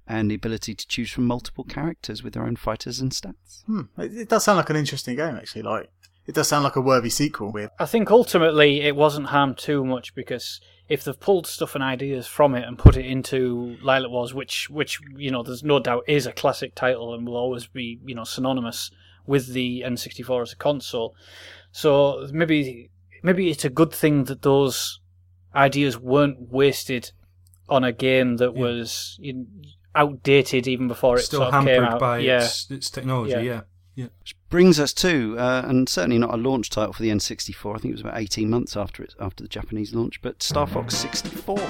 and 0.06 0.30
the 0.30 0.34
ability 0.34 0.74
to 0.74 0.86
choose 0.86 1.10
from 1.10 1.26
multiple 1.26 1.64
characters 1.64 2.22
with 2.22 2.34
their 2.34 2.44
own 2.44 2.56
fighters 2.56 3.00
and 3.00 3.12
stats. 3.12 3.64
Hmm. 3.66 3.82
It, 3.98 4.16
it 4.16 4.28
does 4.28 4.44
sound 4.44 4.58
like 4.58 4.70
an 4.70 4.76
interesting 4.76 5.16
game, 5.16 5.34
actually. 5.34 5.62
Like, 5.62 5.90
it 6.28 6.34
does 6.34 6.46
sound 6.46 6.62
like 6.62 6.76
a 6.76 6.80
worthy 6.80 7.10
sequel. 7.10 7.50
Weird. 7.50 7.70
I 7.80 7.86
think 7.86 8.10
ultimately 8.10 8.82
it 8.82 8.94
wasn't 8.94 9.26
harmed 9.28 9.58
too 9.58 9.84
much 9.84 10.14
because 10.14 10.60
if 10.88 11.02
they've 11.02 11.18
pulled 11.18 11.46
stuff 11.46 11.74
and 11.74 11.82
ideas 11.82 12.26
from 12.26 12.54
it 12.54 12.64
and 12.66 12.78
put 12.78 12.96
it 12.96 13.04
into 13.06 13.76
Lylat 13.82 14.10
Wars, 14.10 14.32
which 14.34 14.70
which 14.70 15.00
you 15.16 15.30
know 15.30 15.42
there's 15.42 15.64
no 15.64 15.80
doubt 15.80 16.04
is 16.06 16.26
a 16.26 16.32
classic 16.32 16.74
title 16.74 17.12
and 17.14 17.26
will 17.26 17.36
always 17.36 17.66
be 17.66 17.98
you 18.04 18.14
know 18.14 18.24
synonymous 18.24 18.90
with 19.26 19.52
the 19.52 19.82
N64 19.86 20.42
as 20.42 20.52
a 20.52 20.56
console, 20.56 21.14
so 21.72 22.26
maybe 22.32 22.90
maybe 23.22 23.50
it's 23.50 23.64
a 23.64 23.70
good 23.70 23.92
thing 23.92 24.24
that 24.24 24.42
those 24.42 25.00
ideas 25.54 25.98
weren't 25.98 26.50
wasted 26.50 27.10
on 27.68 27.84
a 27.84 27.92
game 27.92 28.36
that 28.36 28.54
Yeah. 28.54 28.60
was 28.62 29.16
you 29.20 29.46
outdated 29.94 30.66
even 30.68 30.88
before 30.88 31.16
it 31.18 31.22
Still 31.22 31.40
sort 31.40 31.54
of 31.54 31.64
came 31.64 31.74
hampered 31.82 31.94
out. 31.94 32.00
by 32.00 32.18
yeah. 32.20 32.42
its, 32.44 32.70
its 32.70 32.88
technology. 32.90 33.32
Yeah. 33.32 33.40
Yeah. 33.40 33.60
Brings 34.50 34.80
us 34.80 34.92
to, 34.94 35.36
uh, 35.38 35.62
and 35.66 35.88
certainly 35.88 36.18
not 36.18 36.32
a 36.32 36.36
launch 36.36 36.70
title 36.70 36.92
for 36.92 37.02
the 37.02 37.10
N64. 37.10 37.76
I 37.76 37.78
think 37.78 37.92
it 37.92 37.94
was 37.94 38.00
about 38.00 38.18
18 38.18 38.48
months 38.48 38.76
after 38.76 39.02
it, 39.02 39.14
after 39.20 39.42
the 39.42 39.48
Japanese 39.48 39.94
launch, 39.94 40.22
but 40.22 40.42
Star 40.42 40.66
Fox 40.66 40.94
64. 40.96 41.60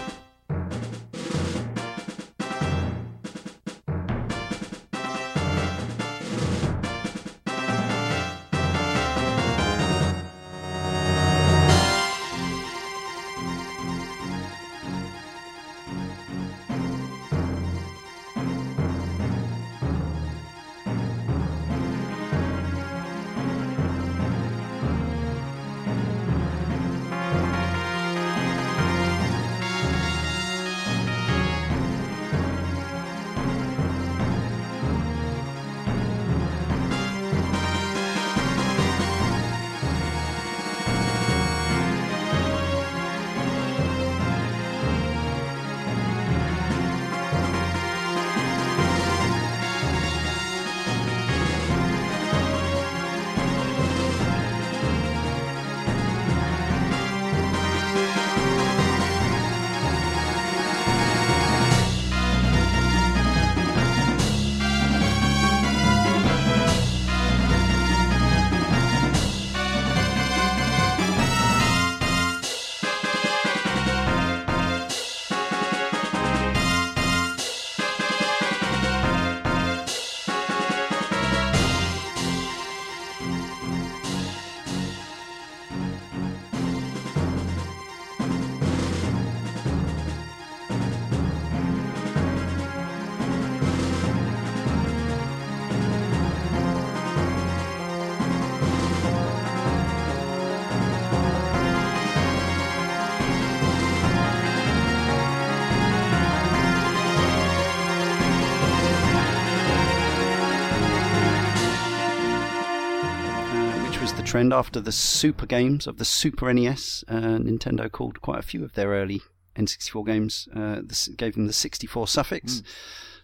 Trend 114.29 114.53
after 114.53 114.79
the 114.79 114.93
Super 114.93 115.47
games 115.47 115.87
of 115.87 115.97
the 115.97 116.05
Super 116.05 116.53
NES. 116.53 117.03
Uh, 117.09 117.39
Nintendo 117.39 117.91
called 117.91 118.21
quite 118.21 118.39
a 118.39 118.43
few 118.43 118.63
of 118.63 118.75
their 118.75 118.91
early 118.91 119.23
N64 119.57 120.07
games, 120.07 120.49
uh, 120.55 120.81
this 120.85 121.09
gave 121.09 121.35
them 121.35 121.47
the 121.47 121.53
64 121.55 122.07
suffix. 122.07 122.63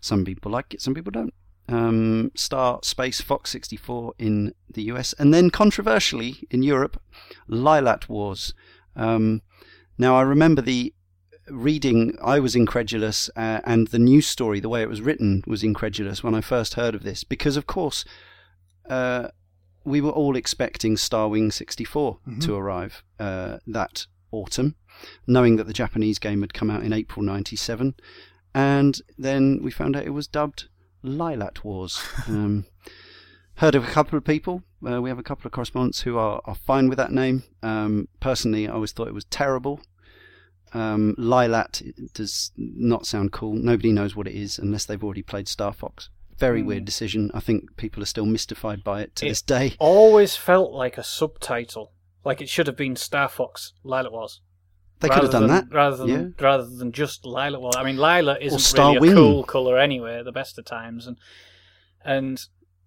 Some 0.00 0.24
people 0.24 0.50
like 0.50 0.72
it, 0.72 0.80
some 0.80 0.94
people 0.94 1.12
don't. 1.12 1.34
Um, 1.68 2.32
Star 2.34 2.80
Space 2.82 3.20
Fox 3.20 3.50
64 3.50 4.14
in 4.18 4.54
the 4.72 4.84
US, 4.84 5.12
and 5.18 5.32
then 5.32 5.50
controversially 5.50 6.46
in 6.50 6.62
Europe, 6.62 7.00
Lylat 7.50 8.08
Wars. 8.08 8.54
Um, 8.96 9.42
now 9.98 10.16
I 10.16 10.22
remember 10.22 10.62
the 10.62 10.94
reading, 11.48 12.16
I 12.22 12.40
was 12.40 12.56
incredulous, 12.56 13.28
uh, 13.36 13.60
and 13.64 13.88
the 13.88 13.98
news 13.98 14.26
story, 14.26 14.58
the 14.58 14.70
way 14.70 14.80
it 14.80 14.88
was 14.88 15.02
written, 15.02 15.44
was 15.46 15.62
incredulous 15.62 16.24
when 16.24 16.34
I 16.34 16.40
first 16.40 16.74
heard 16.74 16.94
of 16.94 17.02
this, 17.02 17.24
because 17.24 17.58
of 17.58 17.66
course, 17.66 18.06
uh, 18.88 19.28
we 19.84 20.00
were 20.00 20.10
all 20.10 20.36
expecting 20.36 20.96
Starwing 20.96 21.52
64 21.52 22.18
to 22.40 22.54
arrive 22.54 23.02
uh, 23.18 23.58
that 23.66 24.06
autumn, 24.30 24.76
knowing 25.26 25.56
that 25.56 25.66
the 25.66 25.72
Japanese 25.72 26.18
game 26.18 26.40
had 26.40 26.54
come 26.54 26.70
out 26.70 26.82
in 26.82 26.92
April 26.92 27.22
97, 27.24 27.94
and 28.54 29.00
then 29.18 29.60
we 29.62 29.70
found 29.70 29.96
out 29.96 30.04
it 30.04 30.10
was 30.10 30.26
dubbed 30.26 30.68
Lylat 31.04 31.64
Wars. 31.64 32.02
Um, 32.26 32.66
heard 33.56 33.74
of 33.74 33.84
a 33.84 33.90
couple 33.90 34.16
of 34.16 34.24
people. 34.24 34.62
Uh, 34.84 35.00
we 35.00 35.08
have 35.08 35.18
a 35.18 35.22
couple 35.22 35.46
of 35.46 35.52
correspondents 35.52 36.00
who 36.00 36.18
are, 36.18 36.40
are 36.44 36.54
fine 36.54 36.88
with 36.88 36.98
that 36.98 37.12
name. 37.12 37.44
Um, 37.62 38.08
personally, 38.18 38.66
I 38.66 38.72
always 38.72 38.92
thought 38.92 39.08
it 39.08 39.14
was 39.14 39.26
terrible. 39.26 39.80
Um, 40.72 41.14
Lylat 41.16 42.12
does 42.14 42.50
not 42.56 43.06
sound 43.06 43.30
cool. 43.32 43.54
Nobody 43.54 43.92
knows 43.92 44.16
what 44.16 44.26
it 44.26 44.34
is 44.34 44.58
unless 44.58 44.84
they've 44.84 45.02
already 45.04 45.22
played 45.22 45.46
Star 45.46 45.72
Fox. 45.72 46.08
Very 46.38 46.62
weird 46.62 46.82
hmm. 46.82 46.86
decision. 46.86 47.30
I 47.34 47.40
think 47.40 47.76
people 47.76 48.02
are 48.02 48.06
still 48.06 48.26
mystified 48.26 48.82
by 48.82 49.02
it 49.02 49.16
to 49.16 49.26
It- 49.26 49.30
this 49.30 49.42
day. 49.42 49.74
Always 49.78 50.36
felt 50.36 50.72
like 50.72 50.98
a 50.98 51.04
subtitle, 51.04 51.92
like 52.24 52.40
it 52.40 52.48
should 52.48 52.66
have 52.66 52.76
been 52.76 52.96
Star 52.96 53.28
Fox. 53.28 53.72
Lilac 53.82 54.12
was. 54.12 54.40
They 55.00 55.08
could 55.08 55.22
have 55.22 55.32
done 55.32 55.48
than, 55.48 55.68
that. 55.68 55.74
rather 55.74 55.96
than 55.96 56.08
yeah. 56.08 56.44
rather 56.44 56.64
than 56.64 56.92
just 56.92 57.26
lilac. 57.26 57.60
Well, 57.60 57.76
I 57.76 57.84
mean, 57.84 57.98
lilac 57.98 58.40
isn't 58.40 58.78
really 58.78 59.10
a 59.10 59.14
cool 59.14 59.44
color 59.44 59.76
anyway 59.76 60.18
at 60.18 60.24
the 60.24 60.32
best 60.32 60.58
of 60.58 60.64
times, 60.64 61.06
and 61.06 61.18
and 62.02 62.40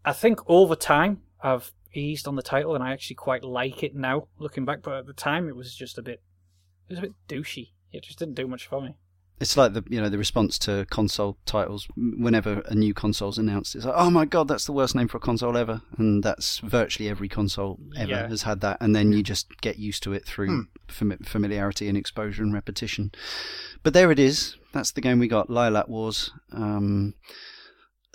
I 0.04 0.14
think 0.14 0.40
over 0.48 0.76
time 0.76 1.22
I've 1.42 1.74
eased 1.94 2.28
on 2.28 2.36
the 2.36 2.42
title, 2.42 2.74
and 2.74 2.84
I 2.84 2.92
actually 2.92 3.18
quite 3.18 3.44
like 3.44 3.84
it 3.84 3.96
now. 3.96 4.30
Looking 4.40 4.66
back, 4.66 4.82
but 4.82 4.94
at 4.94 5.06
the 5.06 5.14
time 5.14 5.48
it 5.48 5.56
was 5.56 5.76
just 5.76 5.98
a 5.98 6.02
bit, 6.02 6.22
it 6.90 6.94
was 6.94 7.00
a 7.00 7.02
bit 7.04 7.14
douchey. 7.28 7.72
It 7.92 8.04
just 8.04 8.20
didn't 8.20 8.36
do 8.36 8.48
much 8.48 8.66
for 8.66 8.82
me. 8.82 8.96
It's 9.40 9.56
like 9.56 9.74
the 9.74 9.84
you 9.88 10.02
know 10.02 10.10
the 10.10 10.18
response 10.18 10.58
to 10.60 10.88
console 10.90 11.38
titles. 11.46 11.88
Whenever 11.96 12.62
a 12.66 12.74
new 12.74 12.94
console's 12.94 13.38
announced, 13.38 13.76
it's 13.76 13.86
like, 13.86 13.94
oh 13.96 14.10
my 14.10 14.26
god, 14.26 14.48
that's 14.48 14.66
the 14.66 14.72
worst 14.72 14.96
name 14.96 15.08
for 15.08 15.18
a 15.18 15.20
console 15.20 15.56
ever, 15.56 15.82
and 15.98 16.24
that's 16.24 16.58
virtually 16.60 17.08
every 17.08 17.30
console 17.30 17.80
ever 17.96 18.10
Yeah. 18.10 18.28
has 18.30 18.42
had 18.44 18.62
that. 18.62 18.78
And 18.82 18.96
then 18.96 19.12
you 19.12 19.22
just 19.22 19.62
get 19.62 19.78
used 19.78 20.02
to 20.04 20.14
it 20.14 20.26
through 20.26 20.66
fami- 20.88 21.24
familiarity 21.28 21.88
and 21.88 21.96
exposure 21.98 22.42
and 22.42 22.52
repetition. 22.54 23.12
But 23.84 23.94
there 23.94 24.12
it 24.12 24.18
is. 24.18 24.56
That's 24.74 24.92
the 24.92 25.02
game 25.02 25.20
we 25.20 25.28
got, 25.28 25.50
Lylat 25.50 25.88
Wars. 25.88 26.32
Um, 26.52 27.14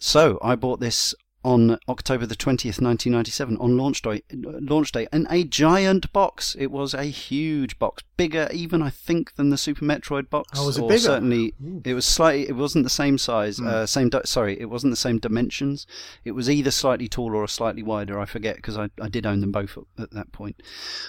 so 0.00 0.38
I 0.42 0.56
bought 0.56 0.80
this 0.80 1.14
on 1.44 1.78
October 1.88 2.26
the 2.26 2.36
twentieth, 2.36 2.80
nineteen 2.80 3.12
ninety-seven, 3.12 3.56
on 3.58 3.76
launch 3.76 4.02
day. 4.02 4.22
Launch 4.32 4.92
day, 4.92 5.08
in 5.12 5.26
a 5.30 5.44
giant 5.44 6.12
box. 6.12 6.54
It 6.58 6.70
was 6.70 6.94
a 6.94 7.04
huge 7.04 7.78
box, 7.78 8.02
bigger 8.16 8.48
even 8.52 8.82
I 8.82 8.90
think 8.90 9.34
than 9.34 9.50
the 9.50 9.58
Super 9.58 9.84
Metroid 9.84 10.30
box. 10.30 10.58
Oh, 10.60 10.66
was 10.66 10.78
it 10.78 10.82
or 10.82 10.88
bigger? 10.88 11.00
Certainly, 11.00 11.54
it 11.84 11.94
was 11.94 12.06
slightly. 12.06 12.48
It 12.48 12.56
wasn't 12.56 12.84
the 12.84 12.90
same 12.90 13.18
size. 13.18 13.60
Uh, 13.60 13.86
same. 13.86 14.08
Di- 14.08 14.22
sorry, 14.24 14.60
it 14.60 14.70
wasn't 14.70 14.92
the 14.92 14.96
same 14.96 15.18
dimensions. 15.18 15.86
It 16.24 16.32
was 16.32 16.48
either 16.48 16.70
slightly 16.70 17.08
taller 17.08 17.36
or 17.36 17.48
slightly 17.48 17.82
wider. 17.82 18.20
I 18.20 18.26
forget 18.26 18.56
because 18.56 18.78
I, 18.78 18.90
I 19.00 19.08
did 19.08 19.26
own 19.26 19.40
them 19.40 19.52
both 19.52 19.76
at, 19.76 20.04
at 20.04 20.10
that 20.12 20.32
point. 20.32 20.62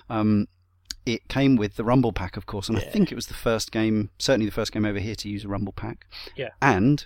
Um, 0.10 0.48
it 1.06 1.28
came 1.28 1.58
with 1.58 1.76
the 1.76 1.84
Rumble 1.84 2.14
Pack, 2.14 2.38
of 2.38 2.46
course, 2.46 2.70
and 2.70 2.78
I 2.78 2.82
think 2.82 3.12
it 3.12 3.16
was 3.16 3.28
the 3.28 3.34
first 3.34 3.74
game, 3.74 4.10
certainly 4.18 4.46
the 4.46 4.54
first 4.54 4.72
game 4.72 4.86
over 4.86 5.00
here 5.00 5.16
to 5.16 5.28
use 5.28 5.44
a 5.44 5.50
Rumble 5.50 5.74
Pack. 5.74 6.06
Yeah. 6.38 6.52
And 6.62 7.06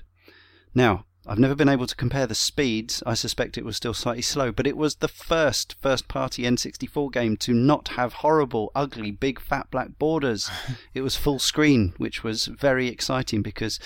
now 0.75 1.07
I've 1.28 1.39
never 1.39 1.55
been 1.55 1.69
able 1.69 1.88
to 1.88 1.95
compare 1.95 2.25
the 2.25 2.36
speeds. 2.36 3.03
I 3.05 3.13
suspect 3.13 3.57
it 3.57 3.65
was 3.65 3.75
still 3.75 3.93
slightly 3.93 4.21
slow, 4.21 4.51
but 4.51 4.65
it 4.65 4.78
was 4.78 4.95
the 4.95 5.09
first 5.09 5.75
first-party 5.82 6.43
N64 6.43 7.11
game 7.11 7.36
to 7.38 7.53
not 7.53 7.89
have 7.89 8.13
horrible, 8.13 8.71
ugly, 8.73 9.11
big, 9.11 9.39
fat 9.39 9.69
black 9.69 9.99
borders. 9.99 10.49
it 10.93 11.01
was 11.01 11.17
full 11.17 11.39
screen, 11.39 11.93
which 11.97 12.23
was 12.23 12.45
very 12.45 12.88
exciting 12.88 13.41
because. 13.41 13.80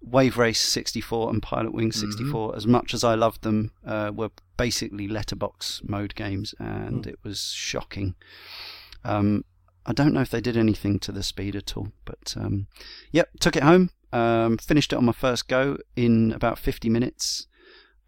Wave 0.00 0.38
Race 0.38 0.60
64 0.60 1.28
and 1.28 1.42
Pilot 1.42 1.74
Wing 1.74 1.90
64, 1.90 2.54
as 2.54 2.68
much 2.68 2.94
as 2.94 3.02
I 3.02 3.16
loved 3.16 3.42
them, 3.42 3.72
uh, 3.84 4.12
were 4.14 4.30
basically 4.56 5.08
letterbox 5.08 5.82
mode 5.84 6.14
games, 6.14 6.54
and 6.60 7.04
it 7.04 7.18
was 7.24 7.52
shocking. 7.52 8.14
Um, 9.04 9.44
I 9.84 9.92
don't 9.92 10.14
know 10.14 10.20
if 10.20 10.30
they 10.30 10.40
did 10.40 10.56
anything 10.56 11.00
to 11.00 11.10
the 11.10 11.24
speed 11.24 11.56
at 11.56 11.76
all, 11.76 11.88
but 12.04 12.34
um, 12.36 12.68
yep, 13.10 13.30
took 13.40 13.56
it 13.56 13.64
home, 13.64 13.90
um, 14.12 14.58
finished 14.58 14.92
it 14.92 14.96
on 14.96 15.04
my 15.04 15.12
first 15.12 15.48
go 15.48 15.78
in 15.96 16.32
about 16.32 16.58
50 16.58 16.88
minutes. 16.88 17.46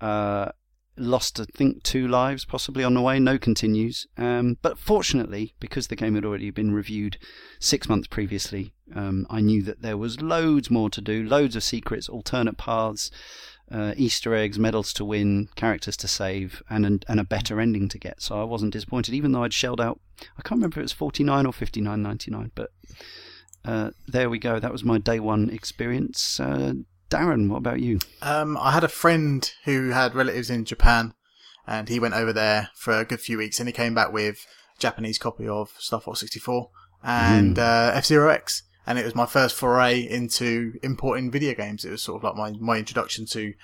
Uh, 0.00 0.50
lost, 0.96 1.40
I 1.40 1.44
think, 1.44 1.82
two 1.82 2.06
lives 2.06 2.44
possibly 2.44 2.84
on 2.84 2.94
the 2.94 3.00
way, 3.00 3.18
no 3.18 3.38
continues. 3.38 4.06
Um, 4.16 4.58
but 4.62 4.78
fortunately, 4.78 5.54
because 5.60 5.88
the 5.88 5.96
game 5.96 6.14
had 6.14 6.24
already 6.24 6.50
been 6.50 6.72
reviewed 6.72 7.18
six 7.58 7.88
months 7.88 8.06
previously, 8.06 8.72
um, 8.94 9.26
I 9.30 9.40
knew 9.40 9.62
that 9.62 9.82
there 9.82 9.96
was 9.96 10.20
loads 10.20 10.70
more 10.70 10.90
to 10.90 11.00
do, 11.00 11.22
loads 11.22 11.56
of 11.56 11.62
secrets, 11.62 12.08
alternate 12.08 12.58
paths, 12.58 13.10
uh, 13.70 13.94
Easter 13.96 14.34
eggs, 14.34 14.58
medals 14.58 14.92
to 14.94 15.04
win, 15.04 15.48
characters 15.54 15.96
to 15.98 16.08
save, 16.08 16.62
and 16.68 16.84
an, 16.84 17.00
and 17.08 17.20
a 17.20 17.24
better 17.24 17.60
ending 17.60 17.88
to 17.88 17.98
get. 17.98 18.20
So 18.20 18.40
I 18.40 18.44
wasn't 18.44 18.72
disappointed, 18.72 19.14
even 19.14 19.32
though 19.32 19.44
I'd 19.44 19.54
shelled 19.54 19.80
out. 19.80 20.00
I 20.20 20.42
can't 20.42 20.58
remember 20.58 20.74
if 20.74 20.78
it 20.78 20.82
was 20.82 20.92
forty 20.92 21.22
nine 21.22 21.46
or 21.46 21.52
fifty 21.52 21.80
nine 21.80 22.02
ninety 22.02 22.30
nine, 22.30 22.50
but 22.54 22.70
uh, 23.64 23.90
there 24.06 24.30
we 24.30 24.38
go. 24.38 24.58
That 24.58 24.72
was 24.72 24.84
my 24.84 24.98
day 24.98 25.20
one 25.20 25.50
experience. 25.50 26.40
Uh, 26.40 26.74
Darren, 27.10 27.48
what 27.48 27.58
about 27.58 27.80
you? 27.80 27.98
Um, 28.22 28.56
I 28.56 28.72
had 28.72 28.84
a 28.84 28.88
friend 28.88 29.50
who 29.64 29.90
had 29.90 30.14
relatives 30.14 30.48
in 30.48 30.64
Japan, 30.64 31.14
and 31.66 31.88
he 31.88 31.98
went 32.00 32.14
over 32.14 32.32
there 32.32 32.70
for 32.74 32.98
a 32.98 33.04
good 33.04 33.20
few 33.20 33.38
weeks, 33.38 33.58
and 33.58 33.68
he 33.68 33.72
came 33.72 33.94
back 33.94 34.12
with 34.12 34.46
a 34.76 34.80
Japanese 34.80 35.18
copy 35.18 35.48
of 35.48 35.70
Star 35.78 36.00
Fox 36.00 36.20
64 36.20 36.70
and 37.02 37.58
uh, 37.58 37.92
F 37.94 38.06
Zero 38.06 38.30
X, 38.30 38.62
and 38.86 38.98
it 38.98 39.04
was 39.04 39.14
my 39.14 39.26
first 39.26 39.56
foray 39.56 40.00
into 40.00 40.74
importing 40.82 41.30
video 41.30 41.54
games. 41.54 41.84
It 41.84 41.90
was 41.90 42.02
sort 42.02 42.22
of 42.22 42.24
like 42.24 42.36
my 42.36 42.58
my 42.60 42.78
introduction 42.78 43.26
to 43.26 43.54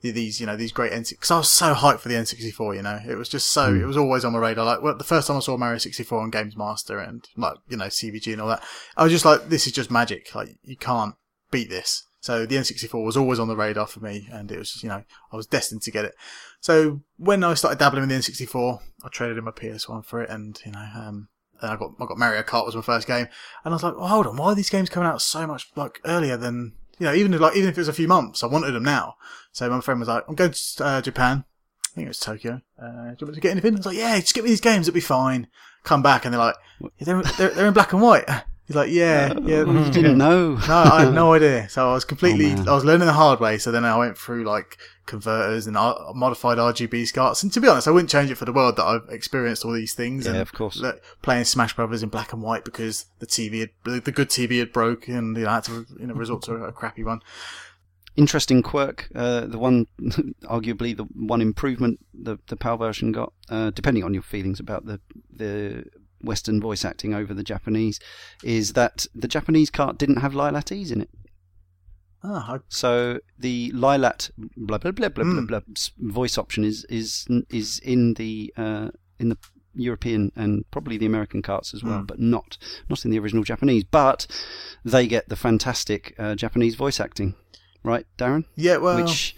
these, 0.00 0.40
you 0.40 0.46
know, 0.46 0.56
these 0.56 0.72
great 0.72 0.92
N 0.92 1.04
because 1.08 1.30
I 1.30 1.38
was 1.38 1.50
so 1.50 1.74
hyped 1.74 2.00
for 2.00 2.08
the 2.08 2.14
N64. 2.14 2.76
You 2.76 2.82
know, 2.82 2.98
it 3.06 3.16
was 3.16 3.28
just 3.28 3.48
so 3.48 3.74
it 3.74 3.84
was 3.84 3.96
always 3.96 4.24
on 4.24 4.32
my 4.32 4.38
radar. 4.38 4.64
Like 4.64 4.82
well, 4.82 4.96
the 4.96 5.04
first 5.04 5.26
time 5.26 5.36
I 5.36 5.40
saw 5.40 5.56
Mario 5.56 5.78
64 5.78 6.20
on 6.20 6.30
Games 6.30 6.56
Master 6.56 6.98
and 6.98 7.26
like 7.36 7.56
you 7.68 7.76
know 7.76 7.86
CVG 7.86 8.32
and 8.32 8.42
all 8.42 8.48
that, 8.48 8.62
I 8.96 9.04
was 9.04 9.12
just 9.12 9.24
like, 9.24 9.48
this 9.48 9.66
is 9.66 9.72
just 9.72 9.90
magic. 9.90 10.34
Like 10.34 10.56
you 10.62 10.76
can't 10.76 11.14
beat 11.50 11.68
this. 11.68 12.04
So 12.20 12.46
the 12.46 12.56
N64 12.56 13.04
was 13.04 13.16
always 13.16 13.38
on 13.38 13.48
the 13.48 13.56
radar 13.56 13.86
for 13.86 14.00
me, 14.00 14.28
and 14.32 14.50
it 14.50 14.58
was, 14.58 14.82
you 14.82 14.88
know, 14.88 15.04
I 15.32 15.36
was 15.36 15.46
destined 15.46 15.82
to 15.82 15.90
get 15.92 16.04
it. 16.04 16.14
So 16.60 17.00
when 17.16 17.44
I 17.44 17.54
started 17.54 17.78
dabbling 17.78 18.08
with 18.08 18.10
the 18.10 18.32
N64, 18.32 18.80
I 19.04 19.08
traded 19.08 19.38
in 19.38 19.44
my 19.44 19.52
PS1 19.52 20.04
for 20.04 20.22
it, 20.22 20.30
and 20.30 20.60
you 20.64 20.72
know, 20.72 20.88
um, 20.96 21.28
and 21.60 21.70
I 21.70 21.76
got 21.76 21.92
I 22.00 22.06
got 22.06 22.18
Mario 22.18 22.42
Kart 22.42 22.66
was 22.66 22.74
my 22.74 22.82
first 22.82 23.06
game, 23.06 23.28
and 23.64 23.72
I 23.72 23.76
was 23.76 23.82
like, 23.82 23.94
hold 23.94 24.26
on, 24.26 24.36
why 24.36 24.46
are 24.46 24.54
these 24.54 24.70
games 24.70 24.90
coming 24.90 25.08
out 25.08 25.22
so 25.22 25.46
much 25.46 25.70
like 25.76 26.00
earlier 26.04 26.36
than 26.36 26.74
you 26.98 27.06
know, 27.06 27.14
even 27.14 27.34
if, 27.34 27.40
like 27.40 27.56
even 27.56 27.68
if 27.68 27.76
it 27.76 27.80
was 27.80 27.88
a 27.88 27.92
few 27.92 28.08
months, 28.08 28.42
I 28.42 28.46
wanted 28.46 28.72
them 28.72 28.82
now. 28.84 29.16
So 29.52 29.68
my 29.68 29.80
friend 29.80 30.00
was 30.00 30.08
like, 30.08 30.24
I'm 30.28 30.34
going 30.34 30.52
to 30.52 30.84
uh, 30.84 31.02
Japan. 31.02 31.44
I 31.86 31.94
think 31.94 32.06
it 32.06 32.08
was 32.08 32.20
Tokyo. 32.20 32.60
Uh, 32.80 32.86
do 32.86 32.90
you 32.92 33.26
want 33.26 33.28
me 33.28 33.34
to 33.34 33.40
get 33.40 33.50
anything? 33.52 33.74
I 33.74 33.76
was 33.78 33.86
like, 33.86 33.96
yeah, 33.96 34.18
just 34.20 34.34
get 34.34 34.44
me 34.44 34.50
these 34.50 34.60
games, 34.60 34.88
it'll 34.88 34.94
be 34.94 35.00
fine. 35.00 35.48
Come 35.84 36.02
back, 36.02 36.24
and 36.24 36.34
they're 36.34 36.40
like, 36.40 36.56
yeah, 36.80 37.04
they're, 37.04 37.22
they're 37.22 37.50
they're 37.50 37.66
in 37.68 37.74
black 37.74 37.92
and 37.92 38.02
white. 38.02 38.24
He's 38.68 38.76
like, 38.76 38.90
yeah, 38.90 39.32
yeah. 39.44 39.64
You 39.64 39.90
didn't 39.90 40.18
know. 40.18 40.54
No, 40.68 40.74
I 40.74 41.04
had 41.06 41.14
no 41.14 41.32
idea. 41.32 41.68
So 41.70 41.88
I 41.90 41.94
was 41.94 42.04
completely, 42.12 42.52
Oh. 42.52 42.70
I 42.72 42.74
was 42.74 42.84
learning 42.84 43.06
the 43.06 43.14
hard 43.14 43.40
way. 43.40 43.56
So 43.58 43.72
then 43.72 43.82
I 43.84 43.96
went 43.96 44.16
through 44.18 44.44
like 44.44 44.76
converters 45.06 45.66
and 45.66 45.74
uh, 45.74 45.94
modified 46.14 46.58
RGB 46.58 47.06
SCARTs. 47.06 47.42
And 47.42 47.50
to 47.54 47.60
be 47.62 47.66
honest, 47.68 47.88
I 47.88 47.92
wouldn't 47.92 48.10
change 48.10 48.30
it 48.30 48.34
for 48.34 48.44
the 48.44 48.52
world 48.52 48.76
that 48.76 48.84
I've 48.84 49.08
experienced 49.08 49.64
all 49.64 49.72
these 49.72 49.94
things. 49.94 50.26
Yeah, 50.26 50.32
and 50.32 50.40
of 50.42 50.52
course. 50.52 50.76
le- 50.76 50.96
playing 51.22 51.44
Smash 51.44 51.74
Brothers 51.74 52.02
in 52.02 52.10
black 52.10 52.34
and 52.34 52.42
white 52.42 52.64
because 52.66 53.06
the 53.20 53.26
TV 53.26 53.60
had, 53.60 53.70
the 53.84 54.00
the 54.00 54.12
good 54.12 54.28
TV 54.28 54.58
had 54.58 54.70
broken 54.70 55.14
and 55.16 55.34
you 55.36 55.44
know, 55.44 55.48
I 55.50 55.54
had 55.54 55.64
to, 55.64 55.86
you 55.98 56.06
know, 56.08 56.14
resort 56.14 56.42
to 56.42 56.52
a 56.56 56.70
crappy 56.72 57.02
one. 57.04 57.20
Interesting 58.16 58.62
quirk. 58.62 59.08
Uh, 59.14 59.46
the 59.46 59.58
one, 59.58 59.86
arguably 60.42 60.94
the 60.96 61.04
one 61.14 61.40
improvement 61.40 62.00
the 62.12 62.36
the 62.48 62.56
PAL 62.56 62.76
version 62.76 63.12
got, 63.12 63.32
uh, 63.48 63.70
depending 63.70 64.02
on 64.04 64.12
your 64.12 64.24
feelings 64.24 64.58
about 64.60 64.84
the 64.86 65.00
the 65.32 65.84
Western 66.22 66.60
voice 66.60 66.84
acting 66.84 67.14
over 67.14 67.32
the 67.34 67.42
Japanese, 67.42 67.98
is 68.42 68.72
that 68.74 69.06
the 69.14 69.28
Japanese 69.28 69.70
cart 69.70 69.98
didn't 69.98 70.16
have 70.20 70.34
Lilates 70.34 70.90
in 70.90 71.00
it. 71.00 71.10
Ah, 72.24 72.58
So 72.68 73.20
the 73.38 73.70
Lylat 73.72 74.30
blah 74.56 74.78
blah 74.78 74.90
blah 74.90 75.08
blah 75.08 75.24
blah, 75.24 75.32
Mm. 75.42 75.46
blah 75.46 75.60
s- 75.76 75.92
voice 75.98 76.36
option 76.36 76.64
is 76.64 76.84
is 76.90 77.26
is 77.48 77.78
in 77.78 78.14
the 78.14 78.52
uh, 78.56 78.88
in 79.20 79.28
the 79.28 79.38
European 79.74 80.32
and 80.34 80.68
probably 80.72 80.96
the 80.98 81.06
American 81.06 81.42
carts 81.42 81.72
as 81.74 81.84
well, 81.84 82.00
Mm. 82.00 82.06
but 82.08 82.18
not 82.18 82.58
not 82.88 83.04
in 83.04 83.12
the 83.12 83.18
original 83.20 83.44
Japanese. 83.44 83.84
But 83.84 84.26
they 84.84 85.06
get 85.06 85.28
the 85.28 85.36
fantastic 85.36 86.14
uh, 86.18 86.34
Japanese 86.34 86.74
voice 86.74 86.98
acting, 86.98 87.34
right, 87.84 88.06
Darren? 88.18 88.44
yeah, 88.56 88.78
well, 88.78 88.96
Which 89.04 89.36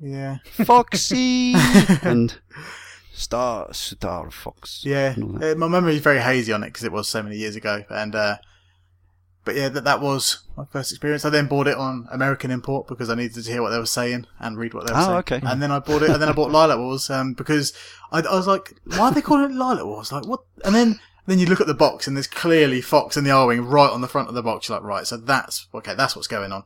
yeah. 0.00 0.38
Foxy 0.44 1.54
and 2.02 2.36
Star 3.18 3.72
Star 3.72 4.30
Fox. 4.30 4.82
Yeah, 4.84 5.14
uh, 5.18 5.54
my 5.56 5.68
memory 5.68 5.96
is 5.96 6.00
very 6.02 6.20
hazy 6.20 6.52
on 6.52 6.62
it 6.62 6.68
because 6.68 6.84
it 6.84 6.92
was 6.92 7.08
so 7.08 7.22
many 7.22 7.36
years 7.36 7.56
ago. 7.56 7.84
And 7.90 8.14
uh, 8.14 8.36
but 9.44 9.54
yeah, 9.56 9.68
that 9.70 9.84
that 9.84 10.00
was 10.00 10.44
my 10.56 10.64
first 10.66 10.92
experience. 10.92 11.24
I 11.24 11.30
then 11.30 11.46
bought 11.46 11.66
it 11.66 11.76
on 11.76 12.06
American 12.10 12.50
import 12.50 12.86
because 12.86 13.10
I 13.10 13.14
needed 13.14 13.42
to 13.42 13.50
hear 13.50 13.62
what 13.62 13.70
they 13.70 13.78
were 13.78 13.86
saying 13.86 14.26
and 14.38 14.56
read 14.58 14.74
what 14.74 14.86
they 14.86 14.92
were 14.92 14.98
Oh, 15.00 15.04
saying. 15.04 15.16
okay. 15.18 15.40
And 15.42 15.62
then 15.62 15.70
I 15.72 15.78
bought 15.78 16.02
it, 16.02 16.10
and 16.10 16.20
then 16.22 16.28
I 16.28 16.32
bought 16.32 16.50
Lylat 16.52 16.78
Wars 16.78 17.10
um, 17.10 17.32
because 17.34 17.72
I, 18.12 18.20
I 18.20 18.34
was 18.34 18.46
like, 18.46 18.74
why 18.84 19.08
are 19.08 19.12
they 19.12 19.22
calling 19.22 19.50
it 19.50 19.54
Lylat 19.54 19.84
Wars? 19.86 20.12
Like 20.12 20.26
what? 20.26 20.40
And 20.64 20.74
then. 20.74 21.00
Then 21.26 21.38
you 21.38 21.44
look 21.44 21.60
at 21.60 21.66
the 21.66 21.74
box 21.74 22.06
and 22.06 22.16
there's 22.16 22.26
clearly 22.26 22.80
Fox 22.80 23.14
and 23.14 23.26
the 23.26 23.30
Arwing 23.30 23.70
right 23.70 23.90
on 23.90 24.00
the 24.00 24.08
front 24.08 24.30
of 24.30 24.34
the 24.34 24.42
box. 24.42 24.66
You're 24.66 24.78
like, 24.78 24.86
right, 24.88 25.06
so 25.06 25.18
that's, 25.18 25.66
okay, 25.74 25.94
that's 25.94 26.16
what's 26.16 26.26
going 26.26 26.52
on. 26.52 26.64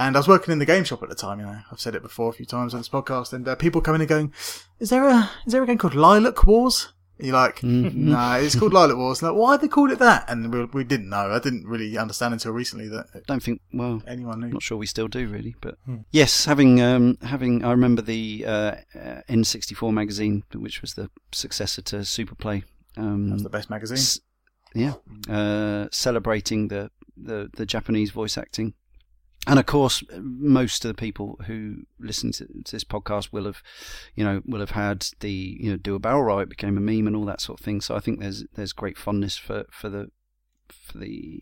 And 0.00 0.16
I 0.16 0.18
was 0.18 0.26
working 0.28 0.50
in 0.52 0.58
the 0.58 0.66
game 0.66 0.82
shop 0.84 1.02
at 1.02 1.08
the 1.10 1.14
time, 1.14 1.40
you 1.40 1.46
know, 1.46 1.58
I've 1.70 1.78
said 1.80 1.94
it 1.94 2.02
before 2.02 2.30
a 2.30 2.32
few 2.32 2.46
times 2.46 2.72
on 2.74 2.80
this 2.80 2.88
podcast, 2.88 3.32
and 3.34 3.46
uh, 3.46 3.54
people 3.54 3.80
coming 3.82 3.98
in 4.00 4.02
and 4.02 4.08
going, 4.08 4.32
is 4.78 4.88
there 4.90 5.04
a, 5.06 5.30
is 5.46 5.52
there 5.52 5.62
a 5.62 5.66
game 5.66 5.76
called 5.78 5.94
Lilac 5.94 6.46
Wars? 6.46 6.92
And 7.18 7.26
you're 7.26 7.36
like, 7.36 7.56
Mm-hmm. 7.60 8.08
no, 8.12 8.32
it's 8.40 8.54
called 8.58 8.72
Lylat 8.72 8.96
Wars. 8.96 9.22
Like, 9.22 9.34
why 9.34 9.58
they 9.58 9.68
called 9.68 9.90
it 9.90 9.98
that? 9.98 10.24
And 10.30 10.50
we, 10.50 10.64
we 10.64 10.84
didn't 10.84 11.10
know. 11.10 11.30
I 11.30 11.38
didn't 11.38 11.66
really 11.66 11.98
understand 11.98 12.32
until 12.32 12.52
recently 12.52 12.88
that 12.88 13.08
I 13.14 13.18
Don't 13.26 13.42
think. 13.42 13.60
Well, 13.74 14.02
anyone 14.06 14.40
knew. 14.40 14.48
not 14.48 14.62
sure 14.62 14.78
we 14.78 14.86
still 14.86 15.06
do 15.06 15.28
really, 15.28 15.54
but 15.60 15.76
yes, 16.10 16.46
having 16.46 16.80
um, 16.80 17.18
having 17.20 17.62
I 17.62 17.72
remember 17.72 18.00
the 18.00 18.44
uh, 18.46 18.50
uh, 18.98 19.20
N64 19.28 19.92
magazine, 19.92 20.44
which 20.54 20.80
was 20.80 20.94
the 20.94 21.10
successor 21.32 21.82
to 21.82 21.96
Superplay. 21.96 22.64
Um, 22.96 23.28
That 23.28 23.34
was 23.34 23.42
the 23.42 23.50
best 23.50 23.68
magazine. 23.68 23.98
s- 23.98 24.20
yeah, 24.74 24.94
uh, 25.28 25.88
celebrating 25.92 26.68
the, 26.68 26.90
the 27.18 27.50
the 27.54 27.66
Japanese 27.66 28.12
voice 28.12 28.38
acting. 28.38 28.72
And 29.46 29.58
of 29.58 29.64
course, 29.66 30.04
most 30.18 30.84
of 30.84 30.88
the 30.90 30.94
people 31.00 31.38
who 31.46 31.84
listen 31.98 32.30
to, 32.32 32.46
to 32.46 32.72
this 32.72 32.84
podcast 32.84 33.32
will 33.32 33.46
have, 33.46 33.62
you 34.14 34.22
know, 34.22 34.42
will 34.44 34.60
have 34.60 34.72
had 34.72 35.06
the, 35.20 35.30
you 35.60 35.70
know, 35.70 35.76
do 35.78 35.94
a 35.94 35.98
barrel 35.98 36.24
roll. 36.24 36.40
It 36.40 36.50
became 36.50 36.76
a 36.76 36.80
meme 36.80 37.06
and 37.06 37.16
all 37.16 37.24
that 37.24 37.40
sort 37.40 37.58
of 37.58 37.64
thing. 37.64 37.80
So 37.80 37.96
I 37.96 38.00
think 38.00 38.20
there's 38.20 38.44
there's 38.54 38.72
great 38.74 38.98
fondness 38.98 39.36
for, 39.38 39.64
for 39.70 39.88
the 39.88 40.10
for 40.68 40.98
the 40.98 41.40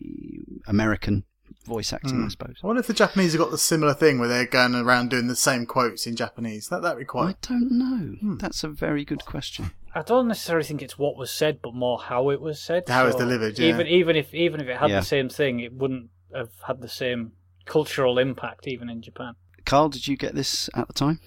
American 0.67 1.25
voice 1.65 1.91
acting, 1.91 2.23
I 2.23 2.27
Mm. 2.27 2.31
suppose. 2.31 2.55
I 2.63 2.67
wonder 2.67 2.79
if 2.79 2.87
the 2.87 2.93
Japanese 2.93 3.33
have 3.33 3.41
got 3.41 3.51
the 3.51 3.57
similar 3.57 3.93
thing 3.93 4.17
where 4.19 4.29
they're 4.29 4.45
going 4.45 4.75
around 4.75 5.09
doing 5.09 5.27
the 5.27 5.35
same 5.35 5.65
quotes 5.65 6.07
in 6.07 6.15
Japanese. 6.15 6.69
That 6.69 6.81
that'd 6.81 6.97
be 6.99 7.05
quite 7.05 7.35
I 7.49 7.53
don't 7.53 7.71
know. 7.71 8.15
Hmm. 8.21 8.37
That's 8.37 8.63
a 8.63 8.69
very 8.69 9.03
good 9.03 9.25
question. 9.25 9.71
I 9.93 10.03
don't 10.03 10.27
necessarily 10.27 10.65
think 10.65 10.81
it's 10.81 10.97
what 10.97 11.17
was 11.17 11.31
said, 11.31 11.59
but 11.61 11.73
more 11.75 11.99
how 11.99 12.29
it 12.29 12.39
was 12.39 12.61
said. 12.61 12.87
How 12.87 13.07
it's 13.07 13.15
delivered, 13.17 13.59
yeah. 13.59 13.67
Even 13.69 13.87
even 13.87 14.15
if 14.15 14.33
even 14.33 14.61
if 14.61 14.67
it 14.67 14.77
had 14.77 14.89
Yeah. 14.89 15.01
the 15.01 15.05
same 15.05 15.27
thing, 15.27 15.59
it 15.59 15.73
wouldn't 15.73 16.09
have 16.33 16.51
had 16.65 16.81
the 16.81 16.87
same 16.87 17.33
cultural 17.69 18.19
impact 18.19 18.67
even 18.67 18.89
in 18.89 19.01
Japan. 19.01 19.35
Carl, 19.65 19.89
did 19.89 20.07
you 20.07 20.17
get 20.17 20.35
this 20.35 20.69
at 20.75 20.87
the 20.87 20.93
time? 20.93 21.19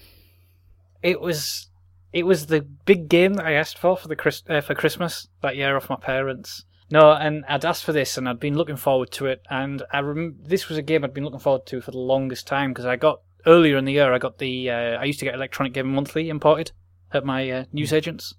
It 1.02 1.20
was 1.20 1.70
it 2.12 2.24
was 2.24 2.46
the 2.46 2.60
big 2.60 3.08
game 3.08 3.34
that 3.34 3.46
I 3.46 3.52
asked 3.52 3.78
for 3.78 3.96
for 3.96 4.08
the 4.08 4.16
Chris, 4.16 4.42
uh, 4.48 4.60
for 4.60 4.74
Christmas 4.74 5.28
that 5.40 5.56
year 5.56 5.76
off 5.76 5.88
my 5.88 5.96
parents. 5.96 6.64
No, 6.90 7.12
and 7.12 7.44
I'd 7.48 7.64
asked 7.64 7.84
for 7.84 7.92
this, 7.92 8.18
and 8.18 8.28
I'd 8.28 8.38
been 8.38 8.56
looking 8.56 8.76
forward 8.76 9.10
to 9.12 9.26
it. 9.26 9.40
And 9.48 9.82
I 9.92 10.00
rem- 10.00 10.36
this 10.42 10.68
was 10.68 10.76
a 10.76 10.82
game 10.82 11.04
I'd 11.04 11.14
been 11.14 11.24
looking 11.24 11.40
forward 11.40 11.64
to 11.66 11.80
for 11.80 11.90
the 11.90 11.98
longest 11.98 12.46
time 12.46 12.72
because 12.72 12.84
I 12.84 12.96
got 12.96 13.22
earlier 13.46 13.78
in 13.78 13.86
the 13.86 13.92
year. 13.92 14.12
I 14.12 14.18
got 14.18 14.38
the 14.38 14.70
uh, 14.70 14.98
I 15.00 15.04
used 15.04 15.18
to 15.20 15.24
get 15.24 15.34
Electronic 15.34 15.72
Game 15.72 15.92
Monthly 15.92 16.28
imported 16.28 16.72
at 17.12 17.24
my 17.24 17.50
uh, 17.50 17.64
newsagents, 17.72 18.34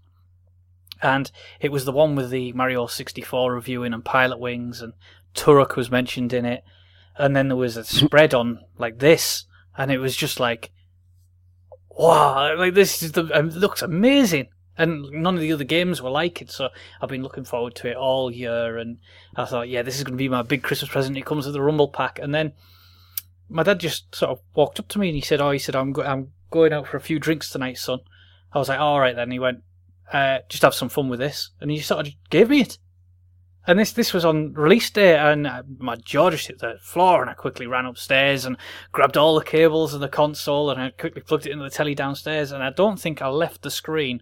and 1.01 1.31
it 1.59 1.71
was 1.71 1.85
the 1.85 1.91
one 1.91 2.15
with 2.15 2.29
the 2.29 2.53
Mario 2.53 2.85
64 2.85 3.53
reviewing 3.53 3.93
and 3.93 4.05
Pilot 4.05 4.39
Wings, 4.39 4.81
and 4.81 4.93
Turok 5.33 5.75
was 5.75 5.89
mentioned 5.89 6.31
in 6.31 6.45
it. 6.45 6.63
And 7.17 7.35
then 7.35 7.47
there 7.47 7.57
was 7.57 7.77
a 7.77 7.83
spread 7.83 8.33
on 8.33 8.59
like 8.77 8.99
this, 8.99 9.45
and 9.77 9.91
it 9.91 9.99
was 9.99 10.15
just 10.15 10.39
like 10.39 10.71
wow, 11.97 12.57
like 12.57 12.73
this 12.73 13.03
is 13.03 13.11
the 13.13 13.25
it 13.25 13.53
looks 13.53 13.81
amazing. 13.81 14.47
And 14.75 15.11
none 15.11 15.35
of 15.35 15.41
the 15.41 15.53
other 15.53 15.63
games 15.63 16.01
were 16.01 16.09
like 16.09 16.41
it, 16.41 16.49
so 16.49 16.69
I've 16.99 17.09
been 17.09 17.21
looking 17.21 17.43
forward 17.43 17.75
to 17.75 17.89
it 17.89 17.95
all 17.95 18.31
year. 18.31 18.79
And 18.79 18.97
I 19.35 19.45
thought, 19.45 19.69
yeah, 19.69 19.83
this 19.83 19.97
is 19.97 20.03
going 20.03 20.13
to 20.13 20.21
be 20.21 20.29
my 20.29 20.41
big 20.41 20.63
Christmas 20.63 20.89
present. 20.89 21.15
It 21.15 21.27
comes 21.27 21.45
with 21.45 21.53
the 21.53 21.61
Rumble 21.61 21.89
pack, 21.89 22.17
and 22.17 22.33
then 22.33 22.53
my 23.49 23.61
dad 23.61 23.79
just 23.79 24.15
sort 24.15 24.31
of 24.31 24.39
walked 24.55 24.79
up 24.79 24.87
to 24.89 24.99
me 24.99 25.09
and 25.09 25.15
he 25.15 25.21
said, 25.21 25.41
"Oh, 25.41 25.51
he 25.51 25.59
said 25.59 25.75
I'm 25.75 25.93
go- 25.93 26.03
I'm 26.03 26.31
going 26.49 26.73
out 26.73 26.87
for 26.87 26.97
a 26.97 27.01
few 27.01 27.19
drinks 27.19 27.49
tonight, 27.49 27.77
son." 27.77 27.99
I 28.51 28.57
was 28.57 28.69
like, 28.69 28.79
"All 28.79 28.99
right 28.99 29.15
then." 29.15 29.29
He 29.29 29.37
went, 29.37 29.59
uh, 30.11 30.39
"Just 30.49 30.63
have 30.63 30.73
some 30.73 30.89
fun 30.89 31.07
with 31.07 31.19
this," 31.19 31.51
and 31.61 31.69
he 31.69 31.79
sort 31.79 32.07
of 32.07 32.13
gave 32.31 32.49
me 32.49 32.61
it. 32.61 32.79
And 33.65 33.79
this 33.79 33.93
this 33.93 34.13
was 34.13 34.25
on 34.25 34.53
release 34.53 34.89
day, 34.89 35.17
and 35.17 35.47
uh, 35.47 35.63
my 35.77 35.95
jaw 35.95 36.29
just 36.29 36.47
hit 36.47 36.59
the 36.59 36.77
floor, 36.81 37.21
and 37.21 37.29
I 37.29 37.33
quickly 37.33 37.65
ran 37.65 37.85
upstairs 37.85 38.43
and 38.43 38.57
grabbed 38.91 39.15
all 39.15 39.35
the 39.35 39.45
cables 39.45 39.93
and 39.93 40.03
the 40.03 40.09
console, 40.09 40.69
and 40.69 40.81
I 40.81 40.89
quickly 40.89 41.21
plugged 41.21 41.45
it 41.45 41.51
into 41.51 41.63
the 41.63 41.69
telly 41.69 41.95
downstairs. 41.95 42.51
And 42.51 42.61
I 42.61 42.71
don't 42.71 42.99
think 42.99 43.21
I 43.21 43.29
left 43.29 43.61
the 43.61 43.71
screen 43.71 44.21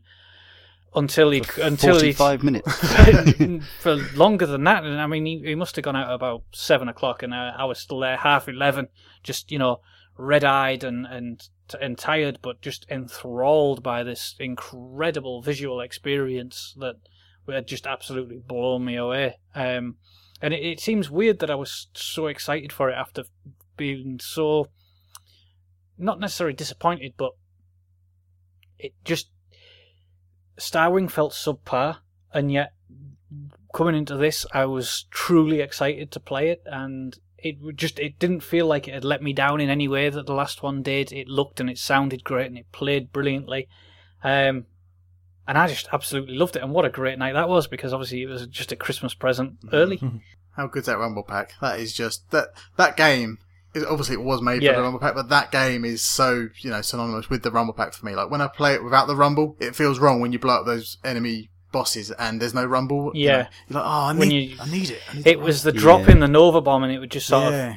until 0.94 1.32
he 1.32 1.42
until 1.62 1.96
he 1.96 2.14
Forty-five 2.14 2.44
minutes. 2.44 3.66
for 3.80 3.96
longer 4.16 4.46
than 4.46 4.64
that. 4.66 4.84
And 4.84 5.00
I 5.00 5.08
mean, 5.08 5.26
he, 5.26 5.40
he 5.40 5.56
must 5.56 5.76
have 5.76 5.86
gone 5.86 5.96
out 5.96 6.10
at 6.10 6.14
about 6.16 6.44
seven 6.52 6.88
o'clock, 6.88 7.24
and 7.24 7.34
I, 7.34 7.56
I 7.58 7.66
was 7.66 7.80
still 7.80 8.00
there 8.00 8.18
half 8.18 8.48
eleven, 8.48 8.90
just 9.24 9.52
you 9.52 9.58
know, 9.58 9.82
red-eyed 10.18 10.84
and 10.84 11.06
and 11.06 11.48
and 11.80 11.98
tired, 11.98 12.40
but 12.42 12.62
just 12.62 12.86
enthralled 12.90 13.82
by 13.82 14.04
this 14.04 14.36
incredible 14.40 15.42
visual 15.42 15.80
experience 15.82 16.76
that 16.78 16.98
had 17.48 17.68
just 17.68 17.88
absolutely 17.88 18.38
blown 18.38 18.86
me 18.86 18.96
away. 18.96 19.38
Um, 19.56 19.96
and 20.42 20.54
it, 20.54 20.64
it 20.64 20.80
seems 20.80 21.10
weird 21.10 21.40
that 21.40 21.52
I 21.52 21.56
was 21.56 21.88
so 21.94 22.28
excited 22.28 22.72
for 22.72 22.90
it 22.90 22.96
after 22.96 23.24
being 23.78 24.20
so 24.22 24.68
not 25.98 26.20
necessarily 26.20 26.56
disappointed, 26.56 27.14
but 27.18 27.32
it 28.78 28.94
just 29.04 29.30
Starwing 30.62 31.10
felt 31.10 31.34
subpar, 31.34 31.98
and 32.34 32.52
yet 32.52 32.74
coming 33.74 33.96
into 33.96 34.16
this, 34.16 34.46
I 34.54 34.66
was 34.66 35.06
truly 35.10 35.60
excited 35.60 36.12
to 36.12 36.20
play 36.20 36.50
it, 36.50 36.62
and 36.66 37.18
it 37.38 37.56
just 37.76 37.98
it 37.98 38.20
didn't 38.20 38.42
feel 38.42 38.68
like 38.68 38.88
it 38.88 38.94
had 38.94 39.04
let 39.04 39.24
me 39.24 39.34
down 39.34 39.60
in 39.60 39.70
any 39.70 39.88
way 39.88 40.10
that 40.10 40.28
the 40.28 40.36
last 40.36 40.62
one 40.62 40.84
did. 40.84 41.12
It 41.12 41.28
looked 41.28 41.60
and 41.60 41.70
it 41.70 41.80
sounded 41.80 42.24
great, 42.24 42.48
and 42.48 42.58
it 42.58 42.72
played 42.72 43.12
brilliantly, 43.12 43.68
um, 44.24 44.66
and 45.48 45.58
I 45.58 45.68
just 45.68 45.88
absolutely 45.92 46.36
loved 46.36 46.56
it. 46.56 46.62
And 46.64 46.72
what 46.72 46.86
a 46.86 46.90
great 46.90 47.18
night 47.20 47.34
that 47.34 47.50
was, 47.50 47.68
because 47.68 47.94
obviously 47.94 48.22
it 48.24 48.28
was 48.28 48.48
just 48.48 48.72
a 48.72 48.76
Christmas 48.76 49.14
present 49.14 49.60
mm-hmm. 49.62 49.76
early. 49.76 50.02
How 50.58 50.68
good's 50.68 50.88
that 50.88 50.98
Rumble 51.00 51.24
Pack? 51.24 51.54
That 51.62 51.80
is 51.80 51.94
just 51.94 52.30
that 52.32 52.50
that 52.78 52.98
game. 52.98 53.38
Is, 53.74 53.86
obviously, 53.86 54.16
it 54.16 54.22
was 54.22 54.42
made 54.42 54.62
Yeah. 54.62 54.72
for 54.72 54.78
the 54.78 54.84
Rumble 54.84 55.00
Pack, 55.00 55.16
but 55.16 55.30
that 55.30 55.50
game 55.50 55.86
is 55.86 56.02
so 56.02 56.50
you 56.60 56.70
know 56.70 56.82
synonymous 56.82 57.30
with 57.30 57.44
the 57.44 57.52
Rumble 57.52 57.74
Pack 57.74 57.94
for 57.94 58.06
me. 58.06 58.16
Like 58.16 58.30
when 58.30 58.42
I 58.42 58.48
play 58.48 58.74
it 58.74 58.84
without 58.84 59.08
the 59.08 59.16
Rumble, 59.16 59.56
it 59.62 59.76
feels 59.78 59.98
wrong 59.98 60.20
when 60.20 60.34
you 60.34 60.40
blow 60.40 60.56
up 60.60 60.66
those 60.66 60.98
enemy 61.06 61.50
bosses 61.72 62.12
and 62.12 62.42
there's 62.42 62.54
no 62.54 62.66
Rumble. 62.66 63.12
you 63.16 63.28
Yeah. 63.28 63.38
know. 63.44 63.48
you're 63.70 63.80
like, 63.80 63.86
oh, 63.86 63.90
I 64.08 64.12
need, 64.14 64.20
When 64.20 64.32
you- 64.32 64.56
I 64.60 64.70
need 64.70 64.90
it. 64.92 65.02
I 65.10 65.16
need 65.16 65.28
It 65.28 65.40
was 65.40 65.64
the 65.64 65.74
Yeah. 65.74 65.80
drop 65.80 66.10
in 66.10 66.20
the 66.20 66.28
Nova 66.28 66.60
bomb, 66.60 66.84
and 66.84 66.92
it 66.92 67.00
would 67.00 67.12
just 67.12 67.28
sort 67.28 67.54
of 67.54 67.76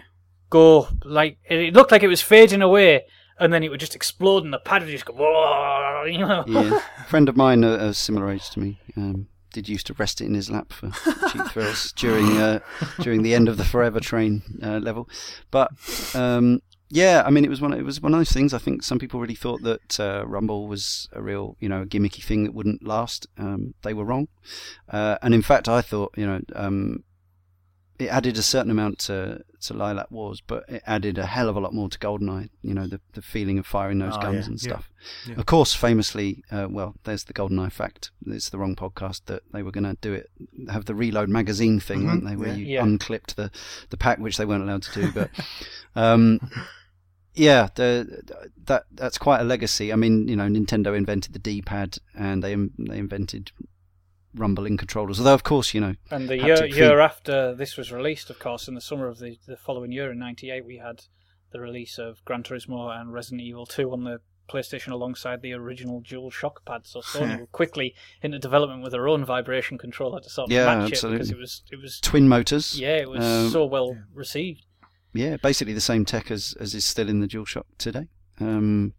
go 0.51 0.89
like 1.05 1.39
it 1.49 1.59
it 1.61 1.75
looked 1.75 1.93
like 1.93 2.03
it 2.03 2.09
was 2.09 2.21
fading 2.23 2.61
away, 2.61 3.05
and 3.39 3.53
then 3.53 3.63
it 3.63 3.69
would 3.71 3.79
just 3.79 3.95
explode, 3.95 4.43
and 4.43 4.53
the 4.53 4.59
pad 4.59 4.83
would 4.83 4.91
just 4.91 5.05
go, 5.05 5.13
"Whoa," 5.15 5.84
you 6.05 6.19
know. 6.19 6.45
yeah, 6.47 6.81
a 6.99 7.05
friend 7.09 7.29
of 7.29 7.37
mine, 7.37 7.65
a, 7.65 7.73
a 7.75 7.95
similar 7.95 8.31
age 8.31 8.51
to 8.51 8.61
me, 8.61 8.81
um, 8.97 9.29
did 9.53 9.69
used 9.69 9.87
to 9.87 9.95
rest 9.95 10.21
it 10.21 10.27
in 10.27 10.35
his 10.35 10.51
lap 10.51 10.73
for 10.73 10.91
cheap 11.31 11.47
thrills 11.49 11.93
during 11.97 12.37
uh, 12.37 12.61
during 13.01 13.23
the 13.23 13.35
end 13.35 13.49
of 13.49 13.57
the 13.57 13.65
Forever 13.65 14.01
Train 14.01 14.43
uh, 14.63 14.79
level. 14.79 15.09
But 15.51 15.71
um, 16.15 16.61
yeah, 16.91 17.23
I 17.25 17.31
mean, 17.31 17.45
it 17.45 17.51
was 17.51 17.61
one. 17.61 17.73
It 17.73 17.85
was 17.85 18.01
one 18.01 18.13
of 18.13 18.21
those 18.21 18.33
things. 18.33 18.53
I 18.53 18.59
think 18.59 18.83
some 18.83 18.99
people 18.99 19.21
really 19.21 19.35
thought 19.35 19.63
that 19.63 19.99
uh, 19.99 20.25
Rumble 20.27 20.69
was 20.69 21.09
a 21.13 21.23
real, 21.23 21.57
you 21.61 21.69
know, 21.69 21.85
gimmicky 21.85 22.23
thing 22.23 22.45
that 22.45 22.55
wouldn't 22.55 22.87
last. 22.87 23.27
Um, 23.39 23.75
they 23.83 23.95
were 23.95 24.05
wrong, 24.05 24.29
uh, 24.89 25.17
and 25.23 25.35
in 25.35 25.43
fact, 25.43 25.69
I 25.69 25.81
thought, 25.81 26.15
you 26.17 26.27
know. 26.27 26.41
Um, 26.55 27.05
it 27.99 28.09
added 28.09 28.37
a 28.37 28.43
certain 28.43 28.73
amount 28.73 28.99
to, 28.99 29.41
to 29.67 29.75
Lylat 29.75 30.11
Wars, 30.11 30.41
but 30.41 30.65
it 30.69 30.83
added 30.87 31.19
a 31.19 31.27
hell 31.27 31.49
of 31.49 31.57
a 31.57 31.61
lot 31.61 31.75
more 31.75 31.89
to 31.89 31.99
Goldeneye. 31.99 32.49
You 32.63 32.75
know, 32.75 32.87
the 32.87 33.01
the 33.13 33.23
feeling 33.23 33.59
of 33.59 33.67
firing 33.67 33.99
those 33.99 34.15
Oh, 34.17 34.21
guns 34.23 34.47
yeah, 34.47 34.51
and 34.51 34.61
stuff. 34.61 34.91
Yeah. 35.29 35.35
Of 35.37 35.47
course, 35.47 35.75
famously, 35.75 36.43
uh, 36.51 36.69
well, 36.71 36.95
there's 37.05 37.25
the 37.25 37.35
GoldenEye 37.35 37.73
fact. 37.73 38.11
It's 38.27 38.49
the 38.51 38.59
wrong 38.59 38.75
podcast 38.77 39.23
that 39.27 39.43
they 39.53 39.63
were 39.63 39.71
going 39.73 39.85
to 39.85 39.97
do 40.01 40.13
it, 40.15 40.31
have 40.71 40.85
the 40.87 40.95
Reload 40.95 41.29
magazine 41.29 41.81
thing, 41.81 42.03
Mhm, 42.03 42.07
weren't 42.07 42.25
they, 42.27 42.37
where 42.37 42.49
yeah. 42.49 42.55
you 42.55 42.67
Yeah. 42.67 42.83
unclipped 42.83 43.37
the, 43.37 43.51
the 43.91 43.97
pack, 43.97 44.19
which 44.19 44.37
they 44.37 44.45
weren't 44.47 44.63
allowed 44.63 44.83
to 44.85 45.03
do. 45.03 45.13
But 45.13 45.31
um, 45.97 46.41
yeah, 47.35 47.69
the, 47.75 48.23
that 48.67 48.85
that's 48.93 49.19
quite 49.19 49.41
a 49.41 49.45
legacy. 49.45 49.93
I 49.93 49.97
mean, 49.97 50.29
you 50.29 50.37
know, 50.37 50.45
Nintendo 50.49 50.97
invented 50.97 51.33
the 51.33 51.39
D-pad 51.39 51.99
and 52.17 52.43
they 52.43 52.55
they 52.79 52.99
invented 52.99 53.51
rumbling 54.35 54.77
controllers. 54.77 55.19
Although, 55.19 55.35
of 55.35 55.43
course, 55.45 55.75
you 55.75 55.81
know, 55.81 55.95
And 56.11 56.29
the 56.29 56.37
year, 56.39 56.57
feed. 56.57 56.75
year 56.75 57.01
after 57.01 57.55
this 57.55 57.77
was 57.77 57.93
released, 57.93 58.31
of 58.31 58.39
course, 58.39 58.69
in 58.69 58.75
the 58.75 58.81
summer 58.81 59.07
of 59.09 59.19
the, 59.19 59.39
the 59.47 59.57
following 59.57 59.93
year 59.93 60.11
in 60.13 60.19
'98, 60.19 60.65
we 60.65 60.79
had 60.79 61.05
the 61.53 61.61
release 61.61 61.99
of 61.99 62.25
Gran 62.25 62.43
Turismo 62.43 62.91
and 62.91 63.13
Resident 63.13 63.41
Evil 63.43 63.65
2 63.65 63.93
on 63.93 64.03
the 64.05 64.21
PlayStation 64.49 64.91
alongside 64.93 65.41
the 65.41 65.53
original 65.53 66.01
Dual 66.01 66.31
Shock 66.31 66.65
pad. 66.67 66.83
So 66.85 67.01
Sony 67.01 67.39
were 67.41 67.47
quickly 67.47 67.95
into 68.23 68.39
development 68.39 68.83
with 68.83 68.93
their 68.93 69.09
own 69.09 69.25
vibration 69.25 69.79
controller 69.79 70.21
to 70.21 70.29
sort 70.29 70.49
of 70.49 70.53
Yeah, 70.53 70.65
match 70.67 70.93
absolutely. 70.93 71.17
it 71.17 71.19
because 71.19 71.31
it 71.31 71.39
was 71.39 71.63
it 71.73 71.77
was 71.81 72.01
twin 72.01 72.29
motors. 72.29 72.79
yeah 72.79 72.97
it 72.97 73.09
was 73.09 73.25
Um, 73.25 73.51
so 73.51 73.65
well 73.65 73.97
received. 74.13 74.67
yeah, 75.15 75.37
basically 75.37 75.73
the 75.75 75.81
same 75.81 76.05
tech 76.05 76.31
as, 76.31 76.55
as 76.61 76.75
is 76.75 76.85
still 76.85 77.09
in 77.09 77.21
the 77.21 77.29
DualShock 77.29 77.65
today. 77.79 78.09
Um, 78.41 78.95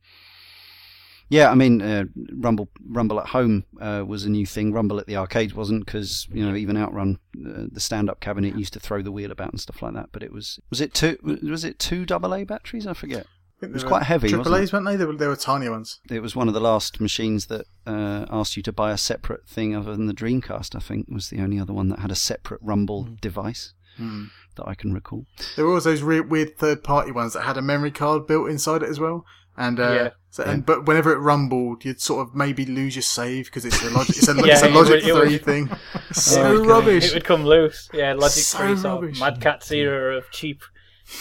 Yeah, 1.30 1.50
I 1.50 1.56
mean, 1.56 1.82
uh, 1.82 2.06
Rumble 2.36 2.70
Rumble 2.88 3.20
at 3.20 3.28
home 3.28 3.66
uh, 3.82 4.04
was 4.06 4.26
a 4.26 4.30
new 4.30 4.46
thing. 4.46 4.72
Rumble 4.74 5.00
at 5.00 5.08
the 5.08 5.18
arcade 5.18 5.54
wasn't 5.54 5.86
because 5.86 6.28
you 6.32 6.46
know 6.48 6.56
even 6.56 6.78
Outrun, 6.78 7.18
uh, 7.36 7.66
the 7.72 7.80
stand-up 7.80 8.20
cabinet 8.20 8.56
used 8.58 8.74
to 8.74 8.80
throw 8.80 9.02
the 9.02 9.12
wheel 9.12 9.32
about 9.32 9.52
and 9.52 9.60
stuff 9.60 9.82
like 9.82 9.94
that. 9.96 10.10
But 10.12 10.22
it 10.24 10.32
was 10.32 10.60
was 10.70 10.82
it 10.82 10.94
two 10.94 11.18
was 11.42 11.64
it 11.64 11.80
two 11.80 12.06
AA 12.10 12.44
batteries? 12.44 12.86
I 12.88 12.94
forget. 12.94 13.26
It 13.62 13.72
was 13.72 13.86
quite 13.86 14.04
heavy, 14.04 14.28
Triple 14.28 14.56
A's, 14.58 14.74
weren't 14.74 14.86
they? 14.86 14.98
They 14.98 15.06
were, 15.06 15.16
they 15.16 15.28
were 15.28 15.36
tiny 15.38 15.70
ones. 15.70 16.02
It 16.12 16.20
was 16.22 16.36
one 16.36 16.50
of 16.50 16.54
the 16.54 16.60
last 16.60 17.00
machines 17.00 17.46
that 17.48 17.66
uh, 17.88 18.26
asked 18.30 18.58
you 18.58 18.62
to 18.64 18.74
buy 18.74 18.92
a 18.92 18.98
separate 18.98 19.48
thing 19.48 19.74
other 19.76 19.96
than 19.96 20.08
the 20.08 20.14
Dreamcast. 20.14 20.76
I 20.76 20.80
think 20.80 21.08
was 21.10 21.30
the 21.30 21.40
only 21.42 21.58
other 21.58 21.74
one 21.74 21.88
that 21.90 22.00
had 22.00 22.12
a 22.12 22.16
separate 22.16 22.60
Rumble 22.62 23.08
device 23.22 23.74
Hmm. 23.98 24.26
that 24.58 24.68
I 24.68 24.76
can 24.76 24.94
recall. 24.94 25.26
There 25.56 25.66
were 25.66 25.74
also 25.76 25.90
those 25.92 26.02
re- 26.02 26.20
weird 26.20 26.58
third-party 26.58 27.12
ones 27.14 27.32
that 27.32 27.44
had 27.44 27.56
a 27.56 27.62
memory 27.62 27.92
card 27.92 28.28
built 28.28 28.50
inside 28.50 28.84
it 28.84 28.90
as 28.90 29.00
well. 29.00 29.26
And, 29.58 29.80
uh, 29.80 29.92
Yeah. 29.94 30.10
so, 30.32 30.44
and 30.44 30.66
but 30.66 30.86
whenever 30.86 31.14
it 31.14 31.18
rumbled, 31.20 31.86
you'd 31.86 32.02
sort 32.02 32.28
of 32.28 32.36
maybe 32.36 32.66
lose 32.66 32.96
your 32.96 33.04
save 33.04 33.46
because 33.46 33.64
it's 33.66 33.82
a 33.84 33.90
logic, 33.90 34.18
it's 34.18 34.28
a, 34.28 34.34
Yeah, 34.46 34.54
it's 34.54 34.64
a 34.64 34.68
it 34.68 34.72
logic 34.74 34.90
would- 34.92 35.04
it 35.08 35.14
would- 35.14 35.28
three 35.28 35.38
thing. 35.38 35.70
so 36.12 36.42
Oh, 36.44 36.58
God. 36.60 36.68
rubbish. 36.68 37.06
It 37.06 37.14
would 37.14 37.24
come 37.24 37.46
loose. 37.46 37.90
Yeah, 37.94 38.14
Logic 38.14 38.44
So 38.44 38.58
3 38.60 38.76
sort 38.78 39.02
rubbish. 39.02 39.16
of 39.18 39.20
Mad 39.22 39.42
Catz 39.42 39.72
era 39.72 40.18
of 40.18 40.30
cheap, 40.32 40.62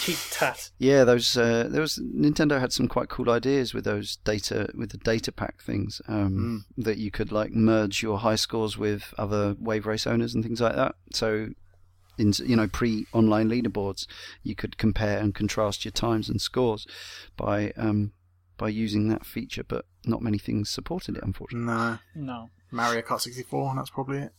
cheap 0.00 0.16
tat. 0.32 0.70
Yeah, 0.78 1.04
those 1.04 1.36
uh, 1.36 1.68
there 1.70 1.80
was 1.80 2.00
Nintendo 2.02 2.58
had 2.58 2.72
some 2.72 2.88
quite 2.88 3.08
cool 3.08 3.30
ideas 3.30 3.72
with 3.72 3.84
those 3.84 4.16
data 4.24 4.68
with 4.74 4.90
the 4.90 4.98
data 4.98 5.30
pack 5.30 5.62
things 5.62 6.00
um, 6.08 6.64
that 6.76 6.96
you 6.98 7.10
could 7.12 7.30
like 7.30 7.52
merge 7.52 8.02
your 8.02 8.18
high 8.18 8.34
scores 8.36 8.76
with 8.78 9.14
other 9.18 9.54
wave 9.60 9.86
race 9.86 10.06
owners 10.08 10.34
and 10.34 10.42
things 10.42 10.60
like 10.60 10.74
that. 10.74 10.94
So 11.12 11.48
in 12.18 12.32
you 12.44 12.56
know 12.56 12.66
pre 12.68 13.06
online 13.12 13.48
leaderboards, 13.50 14.06
you 14.42 14.54
could 14.54 14.76
compare 14.78 15.18
and 15.18 15.34
contrast 15.34 15.84
your 15.84 15.92
times 15.92 16.28
and 16.28 16.40
scores 16.40 16.86
by 17.36 17.72
um, 17.76 18.12
by 18.56 18.68
using 18.68 19.08
that 19.08 19.24
feature. 19.26 19.64
But 19.64 19.86
not 20.04 20.22
many 20.22 20.38
things 20.38 20.70
supported 20.70 21.16
it, 21.16 21.22
unfortunately. 21.22 21.66
No, 21.66 21.98
No. 22.14 22.50
Mario 22.70 23.02
Kart 23.02 23.20
64, 23.20 23.74
that's 23.76 23.90
probably 23.90 24.18
it. 24.18 24.32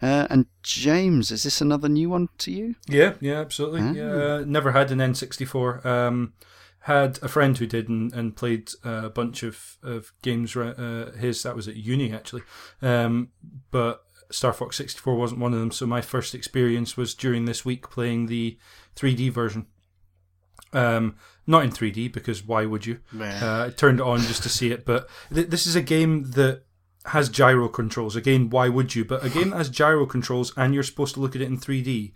Uh, 0.00 0.26
and 0.30 0.46
James, 0.62 1.30
is 1.32 1.42
this 1.42 1.60
another 1.60 1.88
new 1.88 2.08
one 2.10 2.28
to 2.38 2.52
you? 2.52 2.76
Yeah, 2.86 3.14
yeah, 3.20 3.40
absolutely. 3.40 3.80
Ah. 3.82 3.92
Yeah, 3.92 4.12
uh, 4.12 4.44
never 4.46 4.72
had 4.72 4.90
an 4.92 4.98
N64. 4.98 5.84
Um, 5.84 6.34
had 6.80 7.18
a 7.22 7.28
friend 7.28 7.58
who 7.58 7.66
did 7.66 7.88
and, 7.88 8.12
and 8.12 8.36
played 8.36 8.70
uh, 8.84 9.02
a 9.04 9.10
bunch 9.10 9.42
of, 9.42 9.76
of 9.82 10.12
games. 10.22 10.56
Uh, 10.56 11.12
his 11.18 11.42
that 11.42 11.56
was 11.56 11.66
at 11.66 11.76
uni 11.76 12.12
actually, 12.12 12.42
um, 12.80 13.30
but 13.70 14.04
Star 14.30 14.52
Fox 14.52 14.76
64 14.76 15.16
wasn't 15.16 15.40
one 15.40 15.52
of 15.52 15.58
them. 15.58 15.72
So 15.72 15.86
my 15.86 16.00
first 16.00 16.34
experience 16.34 16.96
was 16.96 17.14
during 17.14 17.44
this 17.46 17.64
week 17.64 17.90
playing 17.90 18.26
the 18.26 18.56
3D 18.94 19.32
version. 19.32 19.66
Um, 20.72 21.16
not 21.48 21.64
in 21.64 21.70
3D 21.70 22.12
because 22.12 22.44
why 22.44 22.64
would 22.66 22.86
you? 22.86 23.00
Yeah. 23.12 23.40
Uh, 23.42 23.66
I 23.66 23.70
turned 23.70 23.98
it 23.98 24.06
on 24.06 24.20
just 24.20 24.42
to 24.44 24.48
see 24.48 24.70
it, 24.70 24.84
but 24.86 25.08
th- 25.34 25.48
this 25.48 25.66
is 25.66 25.74
a 25.74 25.82
game 25.82 26.30
that 26.32 26.62
has 27.06 27.28
gyro 27.28 27.68
controls. 27.68 28.14
Again, 28.14 28.50
why 28.50 28.68
would 28.68 28.94
you? 28.94 29.04
But 29.04 29.24
a 29.24 29.30
game 29.30 29.50
that 29.50 29.56
has 29.56 29.70
gyro 29.70 30.06
controls 30.06 30.52
and 30.56 30.74
you're 30.74 30.82
supposed 30.82 31.14
to 31.14 31.20
look 31.20 31.34
at 31.34 31.40
it 31.42 31.46
in 31.46 31.58
3D, 31.58 32.12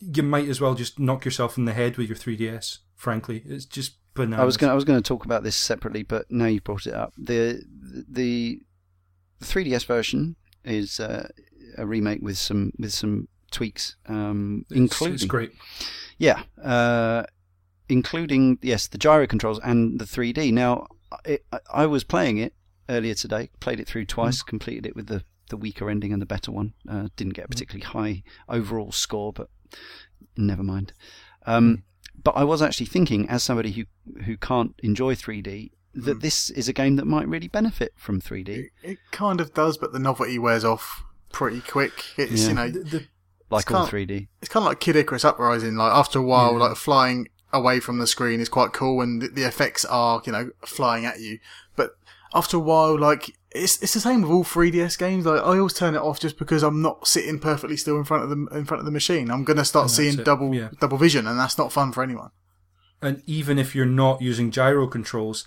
you 0.00 0.22
might 0.22 0.48
as 0.48 0.60
well 0.60 0.74
just 0.74 0.98
knock 0.98 1.24
yourself 1.24 1.58
in 1.58 1.64
the 1.64 1.72
head 1.72 1.96
with 1.96 2.08
your 2.08 2.16
3DS. 2.16 2.78
Frankly, 2.94 3.42
it's 3.44 3.64
just 3.66 3.96
bananas. 4.14 4.40
I 4.40 4.44
was 4.44 4.56
going 4.56 4.70
I 4.70 4.74
was 4.74 4.84
going 4.84 5.02
to 5.02 5.06
talk 5.06 5.24
about 5.24 5.42
this 5.42 5.56
separately, 5.56 6.02
but 6.02 6.30
now 6.30 6.46
you 6.46 6.60
brought 6.60 6.86
it 6.86 6.94
up. 6.94 7.12
The 7.18 7.62
the, 8.08 8.60
the 9.40 9.44
3DS 9.44 9.84
version 9.86 10.36
is 10.64 11.00
uh, 11.00 11.28
a 11.76 11.84
remake 11.86 12.20
with 12.22 12.38
some 12.38 12.72
with 12.78 12.92
some 12.92 13.28
tweaks, 13.50 13.96
um, 14.06 14.64
It's- 14.70 14.78
including 14.80 15.14
it's 15.14 15.24
great. 15.24 15.52
yeah, 16.18 16.42
uh, 16.62 17.24
including 17.88 18.58
yes 18.62 18.86
the 18.86 18.98
gyro 18.98 19.26
controls 19.26 19.60
and 19.64 19.98
the 20.00 20.04
3D. 20.04 20.52
Now 20.52 20.86
I, 21.26 21.38
I 21.72 21.86
was 21.86 22.04
playing 22.04 22.38
it 22.38 22.54
earlier 22.88 23.14
today, 23.14 23.50
played 23.60 23.80
it 23.80 23.86
through 23.86 24.06
twice, 24.06 24.42
completed 24.42 24.86
it 24.86 24.96
with 24.96 25.06
the 25.06 25.24
the 25.48 25.56
weaker 25.56 25.88
ending 25.88 26.12
and 26.12 26.20
the 26.20 26.26
better 26.26 26.50
one. 26.50 26.74
Uh, 26.88 27.08
didn't 27.14 27.34
get 27.34 27.44
a 27.44 27.48
particularly 27.48 27.84
high 27.84 28.22
overall 28.48 28.90
score, 28.90 29.32
but 29.32 29.48
never 30.36 30.62
mind. 30.64 30.92
Um, 31.46 31.84
But 32.22 32.32
I 32.36 32.42
was 32.44 32.60
actually 32.62 32.86
thinking, 32.86 33.28
as 33.28 33.42
somebody 33.44 33.70
who 33.72 33.84
who 34.24 34.36
can't 34.36 34.74
enjoy 34.82 35.14
3D, 35.14 35.70
that 35.94 36.20
this 36.20 36.50
is 36.50 36.68
a 36.68 36.72
game 36.72 36.96
that 36.96 37.04
might 37.06 37.28
really 37.28 37.46
benefit 37.48 37.92
from 37.96 38.20
3D. 38.20 38.48
It, 38.48 38.70
it 38.82 38.98
kind 39.12 39.40
of 39.40 39.54
does, 39.54 39.78
but 39.78 39.92
the 39.92 39.98
novelty 40.00 40.38
wears 40.38 40.64
off 40.64 41.04
pretty 41.32 41.60
quick. 41.60 41.92
It's 42.18 42.42
Yeah. 42.42 42.48
you 42.48 42.54
know, 42.54 42.70
The, 42.70 42.80
the, 42.80 43.06
like 43.50 43.62
It's 43.66 43.70
all 43.72 43.86
can't- 43.86 44.08
3D. 44.08 44.28
it's 44.40 44.48
kind 44.48 44.64
of 44.64 44.68
like 44.68 44.80
Kid 44.80 44.96
Icarus 44.96 45.24
Uprising. 45.24 45.76
Like 45.76 45.92
after 45.94 46.18
a 46.18 46.22
while, 46.22 46.52
Yeah. 46.54 46.58
like 46.66 46.76
flying 46.76 47.28
away 47.52 47.80
from 47.80 47.98
the 47.98 48.06
screen 48.06 48.40
is 48.40 48.48
quite 48.48 48.72
cool, 48.72 49.00
and 49.00 49.22
the, 49.22 49.46
effects 49.46 49.84
are 49.84 50.22
you 50.24 50.32
know 50.32 50.50
flying 50.64 51.04
at 51.04 51.20
you. 51.20 51.38
But 51.74 51.96
after 52.34 52.56
a 52.56 52.60
while, 52.60 52.98
like 52.98 53.36
it's 53.50 53.82
it's 53.82 53.94
the 53.94 54.00
same 54.00 54.22
with 54.22 54.30
all 54.30 54.44
3DS 54.44 54.98
games. 54.98 55.26
Like 55.26 55.40
I 55.40 55.58
always 55.58 55.74
turn 55.74 55.94
it 55.94 56.00
off 56.00 56.20
just 56.20 56.38
because 56.38 56.62
I'm 56.62 56.82
not 56.82 57.06
sitting 57.06 57.38
perfectly 57.38 57.76
still 57.76 57.96
in 57.96 58.04
front 58.04 58.24
of 58.24 58.30
the 58.30 58.56
in 58.56 58.64
front 58.64 58.80
of 58.80 58.84
the 58.84 58.92
machine. 58.92 59.30
I'm 59.30 59.44
gonna 59.44 59.64
start 59.64 59.90
seeing 59.90 60.18
it, 60.18 60.24
double 60.24 60.54
yeah. 60.54 60.70
double 60.80 60.98
vision, 60.98 61.26
and 61.26 61.38
that's 61.38 61.58
not 61.58 61.72
fun 61.72 61.92
for 61.92 62.02
anyone. 62.02 62.30
and 63.02 63.22
even 63.26 63.58
if 63.58 63.74
you're 63.74 63.86
not 63.86 64.22
using 64.22 64.50
gyro 64.50 64.86
controls, 64.86 65.46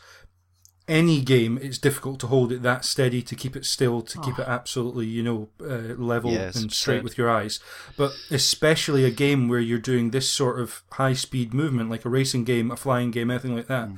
any 0.89 1.21
game 1.21 1.57
it's 1.61 1.77
difficult 1.77 2.19
to 2.19 2.27
hold 2.27 2.51
it 2.51 2.61
that 2.63 2.83
steady 2.83 3.21
to 3.21 3.35
keep 3.35 3.55
it 3.55 3.65
still 3.65 4.01
to 4.01 4.19
keep 4.21 4.37
it 4.39 4.47
absolutely 4.47 5.05
you 5.05 5.23
know 5.23 5.47
uh, 5.61 5.93
level 5.95 6.31
Yeah, 6.31 6.47
it's 6.47 6.61
and 6.61 6.71
straight 6.73 6.95
absurd. 6.97 7.03
with 7.03 7.17
your 7.17 7.29
eyes. 7.29 7.59
But 7.95 8.11
especially 8.31 9.05
a 9.05 9.11
game 9.11 9.47
where 9.47 9.59
you're 9.59 9.77
doing 9.79 10.09
this 10.11 10.31
sort 10.31 10.59
of 10.59 10.81
high 10.93 11.13
speed 11.13 11.53
movement 11.53 11.89
like 11.89 12.03
a 12.05 12.09
racing 12.09 12.43
game 12.43 12.71
a 12.71 12.75
flying 12.75 13.11
game 13.11 13.29
anything 13.31 13.55
like 13.55 13.67
that 13.67 13.89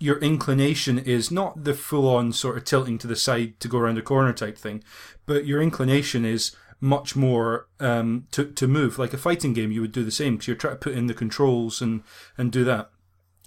your 0.00 0.18
inclination 0.18 0.98
is 0.98 1.30
not 1.30 1.64
the 1.64 1.72
full 1.72 2.08
on 2.14 2.32
sort 2.32 2.56
of 2.58 2.64
tilting 2.64 2.98
to 2.98 3.06
the 3.06 3.16
side 3.16 3.58
to 3.60 3.68
go 3.68 3.78
around 3.78 3.96
a 3.96 4.02
corner 4.02 4.32
type 4.32 4.58
thing 4.58 4.82
but 5.24 5.46
your 5.46 5.62
inclination 5.62 6.24
is 6.24 6.54
much 6.80 7.16
more 7.16 7.66
um, 7.80 8.26
to, 8.30 8.44
to 8.44 8.66
move. 8.68 8.98
Like 8.98 9.14
a 9.14 9.16
fighting 9.18 9.54
game 9.54 9.72
you 9.72 9.80
would 9.80 9.92
do 9.92 10.04
the 10.04 10.10
same 10.10 10.34
because 10.34 10.48
you're 10.48 10.56
trying 10.56 10.74
to 10.74 10.78
put 10.80 10.92
in 10.92 11.06
the 11.06 11.14
controls 11.14 11.80
and 11.80 12.02
and 12.36 12.52
do 12.52 12.62
that 12.64 12.90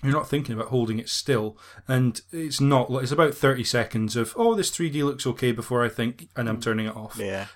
you're 0.03 0.13
not 0.13 0.29
thinking 0.29 0.53
about 0.53 0.67
holding 0.67 0.99
it 0.99 1.09
still 1.09 1.57
and 1.87 2.21
it's 2.31 2.61
not 2.61 2.89
it's 2.91 3.11
about 3.11 3.33
30 3.33 3.63
seconds 3.63 4.15
of 4.15 4.33
oh 4.35 4.53
this 4.53 4.69
3d 4.69 5.03
looks 5.03 5.25
okay 5.25 5.51
before 5.51 5.83
i 5.83 5.89
think 5.89 6.29
and 6.35 6.47
i'm 6.47 6.57
mm. 6.57 6.61
turning 6.61 6.85
it 6.85 6.95
off. 6.95 7.17
Yeah, 7.17 7.47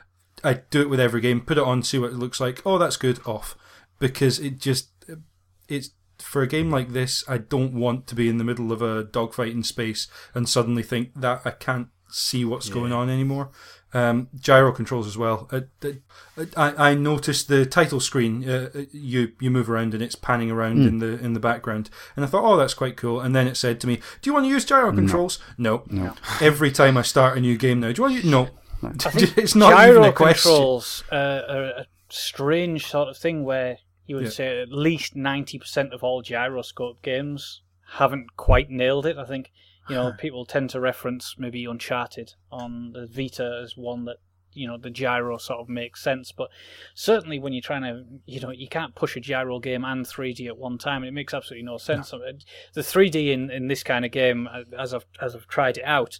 i 0.44 0.56
do 0.56 0.82
it 0.82 0.89
with 0.89 1.00
every 1.00 1.22
game 1.22 1.42
put 1.42 1.58
it 1.58 1.64
on 1.64 1.84
see 1.84 2.00
what 2.00 2.12
it 2.12 2.18
looks 2.18 2.39
like. 2.39 2.62
Oh 2.66 2.78
that's 2.78 2.98
good 2.98 3.20
off. 3.26 3.56
Because 4.00 4.39
it 4.39 4.58
just 4.58 4.89
it's 5.68 5.92
for 6.18 6.42
a 6.42 6.48
game 6.48 6.70
like 6.70 6.89
this 6.89 7.24
i 7.28 7.38
don't 7.38 7.74
want 7.74 8.08
to 8.08 8.16
be 8.16 8.30
in 8.30 8.38
the 8.38 8.44
middle 8.44 8.72
of 8.72 8.82
a 8.82 9.04
dogfight 9.04 9.52
in 9.52 9.64
space 9.64 10.08
and 10.36 10.48
suddenly 10.48 10.84
think 10.84 11.10
that 11.16 11.42
i 11.46 11.52
can't 11.52 11.88
see 12.10 12.46
what's 12.46 12.70
going 12.70 12.92
on 12.92 13.10
anymore 13.10 13.50
um, 13.94 14.30
gyro 14.39 14.72
controls 14.72 15.06
as 15.08 15.18
well. 15.18 15.48
Uh, 15.52 15.62
th- 15.82 15.98
I, 16.56 16.92
I 16.92 16.96
noticed 16.96 17.48
the 17.48 17.66
title 17.66 18.00
screen. 18.00 18.48
Uh, 18.50 18.70
you 18.92 19.34
you 19.39 19.52
move 19.52 19.70
around 19.70 19.94
and 19.94 20.02
it's 20.02 20.16
panning 20.16 20.50
around 20.52 20.86
in 20.88 21.00
the 21.00 21.20
in 21.24 21.34
the 21.34 21.39
background, 21.39 21.89
and 22.16 22.24
I 22.26 22.28
thought, 22.28 22.44
oh, 22.44 22.58
that's 22.58 22.74
quite 22.74 22.96
cool. 22.98 23.20
And 23.20 23.36
then 23.36 23.48
it 23.48 23.56
said 23.58 23.80
to 23.82 23.88
me, 23.88 23.98
"Do 24.22 24.30
you 24.30 24.34
want 24.34 24.46
to 24.46 24.50
use 24.50 24.66
gyro 24.66 24.92
controls?" 24.94 25.39
No. 25.58 25.84
No. 25.89 26.14
Every 26.39 26.72
time 26.72 26.98
I 26.98 27.02
start 27.02 27.38
a 27.38 27.42
new 27.42 27.58
game 27.58 27.80
now, 27.82 27.92
do 27.92 27.98
you 27.98 28.04
want 28.04 28.14
to? 28.16 28.22
Use? 28.22 28.32
No. 28.32 28.50
I 28.84 28.92
it's 29.38 29.56
not 29.56 29.72
gyro 29.72 29.92
even 30.00 30.10
a 30.10 30.14
question. 30.14 30.52
controls 30.52 31.04
uh, 31.12 31.42
are 31.50 31.64
a 31.66 31.86
strange 32.10 32.88
sort 32.88 33.10
of 33.10 33.18
thing 33.18 33.44
where 33.44 33.78
you 34.08 34.16
would 34.16 34.26
Yeah. 34.26 34.30
say 34.32 34.62
at 34.62 34.70
least 34.72 35.16
90% 35.16 35.94
of 35.94 36.04
all 36.04 36.22
gyroscope 36.22 37.02
games 37.04 37.62
haven't 37.94 38.36
quite 38.38 38.70
nailed 38.70 39.06
it. 39.06 39.18
I 39.18 39.26
think, 39.26 39.52
you 39.92 39.98
know, 39.98 40.14
people 40.18 40.46
tend 40.46 40.70
to 40.70 40.80
reference 40.80 41.36
maybe 41.38 41.66
Uncharted 41.66 42.34
on 42.52 42.94
the 42.94 43.06
Vita 43.06 43.62
as 43.62 43.76
one 43.76 44.06
that, 44.06 44.18
you 44.54 44.66
know, 44.66 44.78
the 44.78 44.89
gyro 44.89 45.38
sort 45.38 45.60
of 45.60 45.68
makes 45.68 46.02
sense. 46.02 46.32
But 46.32 46.50
certainly 46.96 47.39
when 47.39 47.52
you're 47.52 47.62
trying 47.62 47.82
to, 47.84 48.04
you 48.26 48.39
know, 48.39 48.52
you 48.52 48.70
can't 48.70 48.96
push 48.96 49.18
a 49.18 49.20
gyro 49.20 49.60
game 49.60 49.84
and 49.84 50.06
3D 50.06 50.48
at 50.48 50.58
one 50.58 50.78
time. 50.78 51.04
It 51.04 51.12
makes 51.12 51.34
absolutely 51.34 51.66
no 51.66 51.78
sense. 51.78 52.12
The 52.74 52.82
3D 52.82 53.34
in, 53.34 53.50
in 53.52 53.68
this 53.68 53.84
kind 53.84 54.06
of 54.06 54.12
game, 54.12 54.48
uh, 54.48 54.62
as 54.80 54.94
I've, 54.94 55.06
as 55.22 55.36
I've 55.36 55.48
tried 55.48 55.78
it 55.78 55.86
out, 55.86 56.20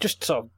just 0.00 0.24
sort 0.24 0.46
of 0.46 0.50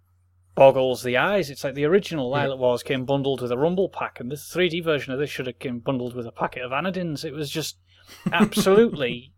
boggles 0.54 1.02
the 1.02 1.18
eyes. 1.18 1.50
It's 1.50 1.64
like 1.64 1.74
the 1.74 1.84
original 1.84 2.30
Lylat 2.30 2.58
Wars 2.58 2.82
came 2.82 3.04
bundled 3.04 3.42
with 3.42 3.52
a 3.52 3.58
Rumble 3.58 3.90
pack, 3.90 4.20
and 4.20 4.32
this 4.32 4.50
3D 4.50 4.82
version 4.82 5.12
of 5.12 5.18
this 5.18 5.30
should 5.30 5.46
have 5.46 5.58
came 5.58 5.80
bundled 5.80 6.14
with 6.14 6.26
a 6.26 6.32
packet 6.32 6.62
of 6.62 6.72
Anadins. 6.72 7.24
It 7.24 7.32
was 7.32 7.50
just 7.50 7.76
absolutely 8.32 9.32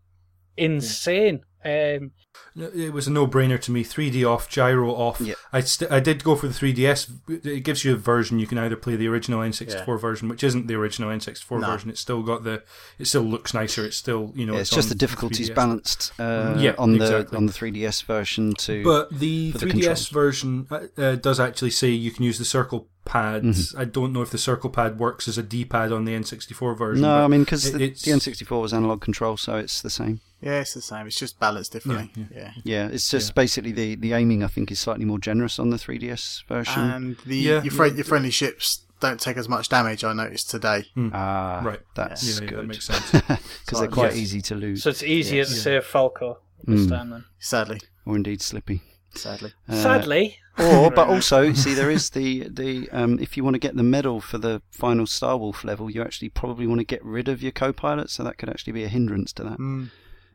insane. 0.57 1.41
Um, 1.65 2.11
It 2.55 2.93
was 2.93 3.07
a 3.07 3.11
no-brainer 3.11 3.59
to 3.61 3.71
me. 3.71 3.83
3D 3.83 4.23
off, 4.25 4.49
gyro 4.49 4.91
off. 4.93 5.19
Yeah. 5.21 5.33
I 5.51 5.61
st- 5.61 5.91
I 5.91 5.99
did 5.99 6.23
go 6.23 6.35
for 6.35 6.47
the 6.47 6.53
3DS. 6.53 7.09
It 7.45 7.61
gives 7.63 7.83
you 7.83 7.93
a 7.93 7.97
version. 7.97 8.39
You 8.39 8.47
can 8.47 8.57
either 8.57 8.75
play 8.75 8.95
the 8.95 9.07
original 9.07 9.39
N64 9.41 9.99
version, 9.99 10.29
which 10.29 10.43
isn't 10.43 10.67
the 10.67 10.75
original 10.75 11.09
N64 11.09 11.59
No. 11.61 11.67
version. 11.67 11.89
It's 11.89 11.99
still 12.01 12.23
got 12.23 12.43
the. 12.43 12.63
It 12.99 13.07
still 13.07 13.23
looks 13.23 13.53
nicer. 13.53 13.85
It's 13.85 13.97
still 13.97 14.31
you 14.35 14.45
know. 14.45 14.53
Yeah, 14.53 14.59
it's 14.61 14.69
just 14.69 14.89
the 14.89 14.95
difficulties 14.95 15.49
3DS. 15.49 15.55
balanced 15.55 16.11
uh, 16.19 16.55
Yeah, 16.57 16.75
on 16.77 16.93
the 16.97 17.03
exactly. 17.03 17.37
on 17.37 17.45
the 17.45 17.53
3DS 17.53 18.03
version 18.05 18.53
too. 18.53 18.83
But 18.83 19.09
the 19.17 19.51
the 19.51 19.59
3DS 19.59 19.71
controls. 19.71 20.07
version 20.09 20.67
uh, 20.71 20.79
uh, 20.97 21.15
does 21.15 21.39
actually 21.39 21.71
say 21.71 21.89
you 21.89 22.11
can 22.11 22.23
use 22.25 22.37
the 22.37 22.45
circle 22.45 22.87
pads. 23.05 23.71
Mm-hmm. 23.71 23.81
I 23.81 23.85
don't 23.85 24.11
know 24.13 24.21
if 24.21 24.29
the 24.31 24.37
circle 24.37 24.69
pad 24.69 24.97
works 24.99 25.27
as 25.27 25.37
a 25.37 25.43
D 25.43 25.63
pad 25.65 25.91
on 25.91 26.05
the 26.05 26.13
N64 26.13 26.77
version. 26.77 27.01
no, 27.01 27.23
I 27.23 27.27
mean 27.27 27.43
because 27.43 27.65
it- 27.67 27.73
the, 27.73 27.87
the 27.89 28.11
N64 28.11 28.61
was 28.61 28.73
analog 28.73 29.01
control, 29.01 29.37
so 29.37 29.55
it's 29.57 29.81
the 29.81 29.89
same. 29.89 30.21
Yeah, 30.45 30.59
it's 30.61 30.73
the 30.75 30.81
same. 30.81 31.07
It's 31.07 31.17
just 31.19 31.39
balanced 31.39 31.71
differently. 31.73 32.11
Yeah, 32.15 32.25
Yeah. 32.35 32.51
Yeah, 32.63 32.87
it's 32.87 33.09
just 33.09 33.29
Yeah. 33.29 33.33
basically 33.33 33.71
the, 33.71 33.95
the 33.95 34.13
aiming. 34.13 34.43
I 34.43 34.47
think 34.47 34.71
is 34.71 34.79
slightly 34.79 35.03
more 35.05 35.17
generous 35.19 35.57
on 35.59 35.71
the 35.71 35.77
3DS 35.77 36.43
version. 36.47 36.81
And 36.83 37.17
the 37.25 37.35
Yeah. 37.37 37.63
your, 37.63 37.71
fri- 37.73 37.93
your 37.95 38.03
friendly 38.05 38.29
ships 38.31 38.85
don't 38.99 39.19
take 39.19 39.37
as 39.37 39.49
much 39.49 39.69
damage. 39.69 40.03
I 40.03 40.13
noticed 40.13 40.49
today. 40.51 40.85
ah, 41.13 41.61
Right. 41.63 41.79
That's 41.95 42.23
Yeah, 42.23 42.43
yeah, 42.43 42.49
good 42.51 42.59
that 42.59 42.67
makes 42.67 42.85
sense. 42.91 43.11
because 43.11 43.79
they're 43.79 43.87
quite 43.87 44.11
Yes. 44.13 44.21
easy 44.21 44.41
to 44.43 44.55
lose, 44.55 44.83
So 44.83 44.91
it's 44.91 45.03
easier 45.03 45.45
to 45.45 45.51
Yeah. 45.51 45.57
save 45.57 45.83
Falco 45.85 46.39
this 46.63 46.81
Mm. 46.85 46.89
time 46.89 47.09
then. 47.09 47.23
Sadly, 47.39 47.81
or 48.05 48.15
indeed 48.15 48.41
Slippy. 48.41 48.81
sadly. 49.15 49.51
Uh, 49.67 49.81
Sadly, 49.81 50.37
or 50.59 50.91
but 50.99 51.07
also 51.07 51.53
see 51.53 51.73
there 51.73 51.89
is 51.89 52.11
the 52.11 52.47
the 52.49 52.89
um, 52.91 53.17
if 53.19 53.35
you 53.37 53.43
want 53.43 53.55
to 53.55 53.59
get 53.59 53.75
the 53.75 53.83
medal 53.83 54.21
for 54.21 54.37
the 54.37 54.61
final 54.71 55.05
Star 55.07 55.37
Wolf 55.37 55.63
level, 55.63 55.89
you 55.89 56.01
actually 56.03 56.29
probably 56.29 56.67
want 56.67 56.79
to 56.81 56.85
get 56.85 57.03
rid 57.03 57.27
of 57.27 57.41
your 57.41 57.51
co-pilot, 57.51 58.09
so 58.09 58.23
that 58.23 58.37
could 58.37 58.49
actually 58.49 58.73
be 58.73 58.83
a 58.83 58.89
hindrance 58.89 59.31
to 59.33 59.43
that 59.43 59.57
Mm. 59.59 59.89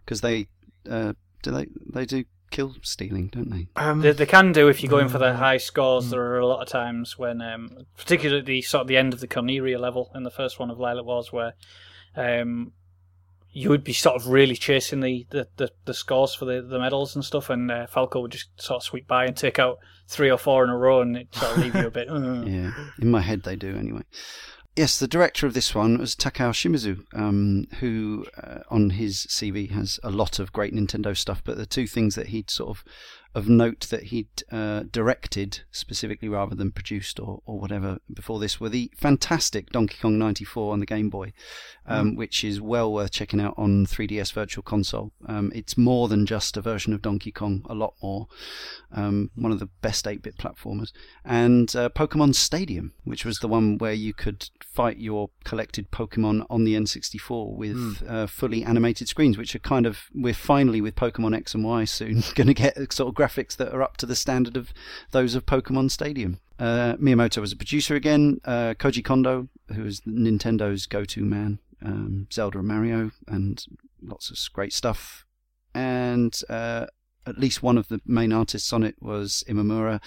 Because 0.05 0.20
they 0.20 0.48
uh, 0.88 1.12
do 1.42 1.51
they 1.51 1.66
they 1.92 2.07
do 2.07 2.24
kill 2.51 2.74
stealing, 2.82 3.28
don't 3.28 3.51
they? 3.51 3.68
Um, 3.76 4.01
they, 4.01 4.11
they 4.12 4.26
can 4.26 4.51
do 4.53 4.68
if 4.68 4.82
you 4.82 4.88
go 4.88 4.98
in 4.98 5.09
for 5.09 5.18
Mm. 5.18 5.20
the 5.20 5.34
high 5.36 5.59
scores. 5.59 6.11
There 6.11 6.20
are 6.20 6.38
a 6.40 6.46
lot 6.46 6.61
of 6.62 6.68
times 6.68 7.16
when, 7.16 7.40
um, 7.40 7.86
particularly 7.96 8.42
the 8.42 8.62
sort 8.62 8.80
of 8.82 8.88
the 8.88 8.96
end 8.96 9.12
of 9.14 9.20
the 9.20 9.28
Corneria 9.28 9.78
level 9.78 10.11
in 10.16 10.24
the 10.24 10.30
first 10.32 10.59
one 10.59 10.68
of 10.70 10.78
Lylat 10.78 11.05
Wars, 11.05 11.32
where 11.32 11.55
um, 12.16 12.72
you 13.53 13.68
would 13.68 13.84
be 13.84 13.92
sort 13.92 14.16
of 14.16 14.26
really 14.28 14.57
chasing 14.57 15.01
the, 15.01 15.26
the, 15.30 15.46
the, 15.59 15.70
the 15.84 15.94
scores 15.94 16.34
for 16.34 16.44
the, 16.44 16.61
the 16.62 16.78
medals 16.78 17.14
and 17.14 17.24
stuff, 17.24 17.51
and 17.51 17.70
uh, 17.70 17.86
Falco 17.86 18.20
would 18.20 18.32
just 18.32 18.48
sort 18.61 18.78
of 18.78 18.82
sweep 18.84 19.07
by 19.07 19.26
and 19.26 19.36
take 19.36 19.59
out 19.61 19.78
three 20.09 20.30
or 20.30 20.38
four 20.38 20.64
in 20.64 20.70
a 20.70 20.76
row, 20.76 21.03
and 21.03 21.16
it 21.16 21.32
sort 21.34 21.53
of 21.53 21.59
leave 21.59 21.74
you 21.76 21.86
a 21.86 21.90
bit. 21.90 22.09
"Uh." 22.11 22.42
Yeah, 22.44 22.72
in 23.01 23.11
my 23.12 23.20
head 23.20 23.42
they 23.44 23.55
do 23.57 23.76
anyway. 23.76 24.03
Yes, 24.76 24.98
the 24.98 25.08
director 25.08 25.46
of 25.46 25.54
this 25.54 25.74
one 25.74 25.98
was 25.98 26.14
Takao 26.14 26.52
Shimizu, 26.52 27.04
um, 27.12 27.66
who 27.80 28.24
uh, 28.42 28.60
on 28.70 28.90
his 28.90 29.26
CV 29.26 29.70
has 29.70 29.98
a 30.02 30.10
lot 30.10 30.38
of 30.38 30.52
great 30.52 30.72
Nintendo 30.72 31.16
stuff. 31.16 31.42
But 31.44 31.56
the 31.56 31.66
two 31.66 31.86
things 31.86 32.14
that 32.14 32.28
he'd 32.28 32.50
sort 32.50 32.70
of 32.70 32.84
of 33.34 33.48
note 33.48 33.86
that 33.90 34.04
he'd 34.04 34.42
uh, 34.50 34.82
directed 34.90 35.60
specifically 35.70 36.28
rather 36.28 36.54
than 36.54 36.72
produced 36.72 37.20
or, 37.20 37.40
or 37.46 37.60
whatever 37.60 37.98
before 38.12 38.40
this 38.40 38.60
were 38.60 38.68
the 38.68 38.90
fantastic 38.96 39.70
Donkey 39.70 39.96
Kong 40.00 40.18
94 40.18 40.72
on 40.72 40.80
the 40.80 40.86
Game 40.86 41.10
Boy, 41.10 41.32
um, 41.86 42.16
which 42.16 42.42
is 42.42 42.60
well 42.60 42.92
worth 42.92 43.12
checking 43.12 43.40
out 43.40 43.54
on 43.56 43.86
3DS 43.86 44.32
Virtual 44.32 44.62
Console. 44.62 45.12
Um, 45.26 45.52
it's 45.54 45.78
more 45.78 46.08
than 46.08 46.26
just 46.26 46.56
a 46.56 46.60
version 46.60 46.92
of 46.92 47.02
Donkey 47.02 47.30
Kong, 47.30 47.64
a 47.68 47.74
lot 47.74 47.94
more. 48.02 48.26
Um, 48.92 49.30
one 49.36 49.52
of 49.52 49.60
the 49.60 49.68
best 49.80 50.08
8 50.08 50.22
bit 50.22 50.36
platformers. 50.36 50.92
And 51.24 51.74
uh, 51.76 51.88
Pokemon 51.90 52.34
Stadium, 52.34 52.94
which 53.04 53.24
was 53.24 53.38
the 53.38 53.48
one 53.48 53.78
where 53.78 53.92
you 53.92 54.12
could 54.12 54.50
fight 54.60 54.98
your 54.98 55.30
collected 55.44 55.92
Pokemon 55.92 56.46
on 56.50 56.64
the 56.64 56.74
N64 56.74 57.54
with 57.54 58.02
uh, 58.08 58.26
fully 58.26 58.64
animated 58.64 59.06
screens, 59.06 59.38
which 59.38 59.54
are 59.54 59.60
kind 59.60 59.86
of, 59.86 60.10
we're 60.14 60.34
finally 60.34 60.80
with 60.80 60.96
Pokemon 60.96 61.36
X 61.36 61.54
and 61.54 61.64
Y 61.64 61.84
soon 61.84 62.22
going 62.34 62.48
to 62.48 62.54
get 62.54 62.92
sort 62.92 63.08
of 63.08 63.14
graphics 63.20 63.56
that 63.56 63.74
are 63.74 63.82
up 63.82 63.98
to 63.98 64.06
the 64.06 64.16
standard 64.16 64.56
of 64.56 64.72
those 65.10 65.34
of 65.34 65.44
Pokemon 65.44 65.90
Stadium. 65.90 66.40
Uh, 66.58 66.94
Miyamoto 66.96 67.38
was 67.38 67.52
a 67.52 67.56
producer 67.56 67.94
again. 67.94 68.40
Uh, 68.44 68.74
Koji 68.78 69.04
Kondo, 69.04 69.48
who 69.74 69.84
is 69.84 70.00
Nintendo's 70.02 70.86
go-to 70.86 71.24
man, 71.24 71.58
um, 71.84 72.26
Zelda 72.32 72.58
and 72.58 72.68
Mario, 72.68 73.10
and 73.28 73.62
lots 74.02 74.30
of 74.30 74.52
great 74.54 74.72
stuff. 74.72 75.26
And 75.74 76.38
uh, 76.48 76.86
at 77.26 77.38
least 77.38 77.62
one 77.62 77.76
of 77.76 77.88
the 77.88 78.00
main 78.06 78.32
artists 78.32 78.72
on 78.72 78.82
it 78.82 78.96
was 79.00 79.45
Imamura, 79.49 80.00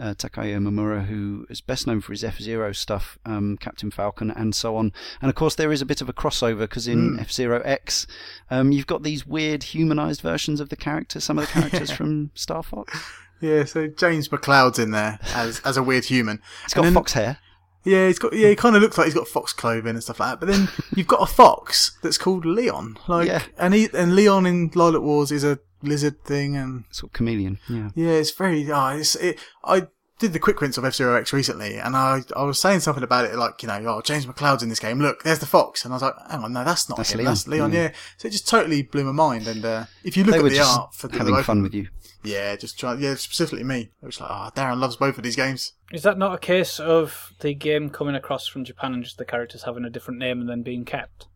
uh, 0.00 0.14
Takaya 0.14 0.56
Imamura, 0.56 1.04
who 1.06 1.46
is 1.50 1.60
best 1.60 1.86
known 1.86 2.00
for 2.00 2.12
his 2.12 2.24
F 2.24 2.38
Zero 2.38 2.72
stuff, 2.72 3.18
um, 3.26 3.56
Captain 3.58 3.90
Falcon, 3.90 4.30
and 4.30 4.54
so 4.54 4.76
on. 4.76 4.92
And 5.20 5.28
of 5.28 5.34
course, 5.34 5.54
there 5.54 5.72
is 5.72 5.82
a 5.82 5.86
bit 5.86 6.00
of 6.00 6.08
a 6.08 6.12
crossover 6.12 6.60
because 6.60 6.88
in 6.88 7.18
F 7.20 7.30
Zero 7.32 7.60
X, 7.64 8.06
um, 8.50 8.72
you've 8.72 8.86
got 8.86 9.02
these 9.02 9.26
weird 9.26 9.62
humanized 9.64 10.20
versions 10.22 10.60
of 10.60 10.68
the 10.70 10.76
characters, 10.76 11.24
some 11.24 11.38
of 11.38 11.46
the 11.46 11.52
characters 11.52 11.90
from 11.96 12.30
Star 12.34 12.62
Fox. 12.62 12.98
yeah, 13.40 13.64
so 13.64 13.86
James 13.88 14.28
McCloud's 14.28 14.78
in 14.78 14.92
there 14.92 15.18
as 15.34 15.60
as 15.64 15.76
a 15.76 15.82
weird 15.82 16.04
human. 16.06 16.40
It's 16.64 16.74
got 16.74 16.82
then- 16.82 16.94
fox 16.94 17.12
hair. 17.12 17.38
Yeah, 17.84 18.06
he's 18.06 18.20
got. 18.20 18.32
Yeah, 18.32 18.48
he 18.48 18.54
kind 18.54 18.76
of 18.76 18.82
looks 18.82 18.96
like 18.96 19.06
he's 19.06 19.14
got 19.14 19.26
fox 19.26 19.52
clothing 19.52 19.90
and 19.90 20.02
stuff 20.04 20.20
like 20.20 20.30
that. 20.30 20.46
But 20.46 20.52
then 20.52 20.68
you've 20.94 21.08
got 21.08 21.20
a 21.20 21.26
fox 21.26 21.98
that's 22.00 22.16
called 22.16 22.44
Leon. 22.46 22.96
Like, 23.08 23.26
Yeah. 23.26 23.42
and 23.58 23.74
he 23.74 23.88
and 23.92 24.14
Leon 24.14 24.46
in 24.46 24.70
Lylat 24.70 25.02
Wars 25.02 25.32
is 25.32 25.42
a 25.42 25.58
lizard 25.82 26.24
thing, 26.24 26.56
and 26.56 26.84
Sort 26.90 27.10
of 27.10 27.14
chameleon. 27.14 27.58
Yeah. 27.68 27.90
yeah, 27.94 28.10
it's 28.10 28.30
very. 28.30 28.70
Oh, 28.70 28.88
it's, 28.88 29.14
it, 29.16 29.38
I 29.64 29.86
did 30.18 30.32
the 30.32 30.38
quick 30.38 30.60
rinse 30.60 30.78
of 30.78 30.84
F 30.84 30.94
Zero 30.94 31.16
X 31.16 31.32
recently, 31.32 31.76
and 31.78 31.96
I 31.96 32.20
I 32.36 32.44
was 32.44 32.60
saying 32.60 32.80
something 32.80 33.02
about 33.02 33.24
it, 33.24 33.34
like 33.36 33.62
you 33.62 33.66
know, 33.68 33.82
oh 33.86 34.00
James 34.02 34.24
McCloud's 34.26 34.62
in 34.62 34.68
this 34.68 34.78
game. 34.78 35.00
Look, 35.00 35.22
there's 35.24 35.40
the 35.40 35.46
fox, 35.46 35.84
and 35.84 35.92
I 35.92 35.96
was 35.96 36.02
like, 36.02 36.14
hang 36.30 36.44
on, 36.44 36.52
no, 36.52 36.62
that's 36.64 36.88
not 36.88 36.96
That's 36.98 37.12
him. 37.12 37.18
Leon. 37.18 37.30
That's 37.30 37.48
Leon. 37.48 37.72
Yeah. 37.72 37.82
Yeah. 37.82 37.92
So 38.18 38.28
it 38.28 38.30
just 38.30 38.48
totally 38.48 38.82
blew 38.82 39.04
my 39.04 39.12
mind. 39.12 39.48
And 39.48 39.64
uh, 39.64 39.84
if 40.04 40.16
you 40.16 40.24
look 40.24 40.32
They 40.32 40.38
at 40.38 40.44
were 40.44 40.50
the 40.50 40.56
just 40.56 40.78
art 40.78 40.94
for 40.94 41.08
the 41.08 41.18
having 41.18 41.34
both- 41.34 41.44
fun 41.46 41.62
with 41.62 41.74
you. 41.74 41.88
yeah, 42.22 42.54
just 42.56 42.78
try. 42.78 42.94
Yeah, 42.94 43.14
specifically 43.16 43.64
me. 43.64 43.90
It 44.02 44.06
was 44.06 44.20
like, 44.20 44.30
oh, 44.30 44.50
Darren 44.54 44.78
loves 44.78 44.94
both 44.96 45.16
of 45.18 45.24
these 45.24 45.34
games. 45.36 45.72
Is 45.92 46.04
that 46.04 46.18
not 46.18 46.34
a 46.34 46.38
case 46.38 46.78
of 46.78 47.32
the 47.40 47.52
game 47.54 47.90
coming 47.90 48.14
across 48.14 48.46
from 48.46 48.64
Japan 48.64 48.94
and 48.94 49.02
just 49.04 49.18
the 49.18 49.24
characters 49.24 49.64
having 49.64 49.84
a 49.84 49.90
different 49.90 50.20
name 50.20 50.40
and 50.40 50.48
then 50.48 50.62
being 50.62 50.84
kept? 50.84 51.26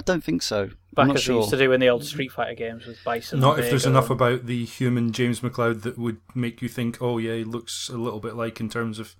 I 0.00 0.12
don't 0.12 0.24
think 0.24 0.40
so. 0.42 0.66
Back 0.94 1.02
I'm 1.02 1.08
not 1.08 1.16
as 1.16 1.22
they 1.22 1.26
sure. 1.26 1.36
used 1.40 1.50
to 1.50 1.56
do 1.58 1.72
in 1.72 1.80
the 1.80 1.88
old 1.90 2.04
Street 2.04 2.32
Fighter 2.32 2.54
games 2.54 2.86
with 2.86 2.96
Bison. 3.04 3.38
Not 3.38 3.58
if 3.58 3.68
there's 3.70 3.84
enough 3.86 4.10
and- 4.10 4.20
about 4.20 4.46
the 4.46 4.64
human 4.64 5.12
James 5.12 5.40
McCloud 5.40 5.82
that 5.82 5.98
would 5.98 6.18
make 6.34 6.62
you 6.62 6.68
think, 6.68 7.00
oh 7.02 7.18
yeah, 7.18 7.34
he 7.34 7.44
looks 7.44 7.88
a 7.88 7.96
little 7.98 8.18
bit 8.20 8.34
like 8.34 8.60
in 8.60 8.68
terms 8.68 8.98
of 8.98 9.14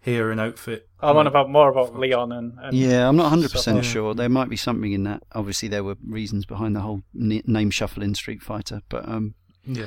hair 0.00 0.30
and 0.30 0.38
outfit. 0.40 0.88
I'm 1.00 1.16
on 1.16 1.26
about 1.26 1.50
more 1.50 1.68
about 1.70 1.98
Leon 1.98 2.30
and, 2.32 2.52
and 2.60 2.76
Yeah, 2.76 3.08
I'm 3.08 3.16
not 3.16 3.32
100% 3.32 3.48
stuff. 3.58 3.84
sure. 3.84 4.14
There 4.14 4.28
might 4.28 4.48
be 4.48 4.56
something 4.56 4.92
in 4.92 5.02
that. 5.04 5.22
Obviously, 5.32 5.68
there 5.68 5.82
were 5.82 5.96
reasons 6.06 6.44
behind 6.46 6.76
the 6.76 6.80
whole 6.80 7.02
name 7.14 7.70
shuffle 7.70 8.02
in 8.02 8.14
Street 8.14 8.42
Fighter. 8.42 8.82
But 8.88 9.08
um, 9.08 9.34
Yeah. 9.64 9.86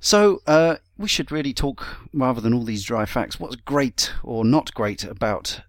So, 0.00 0.40
uh, 0.46 0.76
we 0.98 1.08
should 1.08 1.32
really 1.32 1.52
talk, 1.52 1.84
rather 2.12 2.40
than 2.40 2.54
all 2.54 2.64
these 2.64 2.84
dry 2.84 3.06
facts, 3.06 3.40
what's 3.40 3.56
great 3.56 4.12
or 4.22 4.44
not 4.44 4.72
great 4.74 5.04
about 5.04 5.60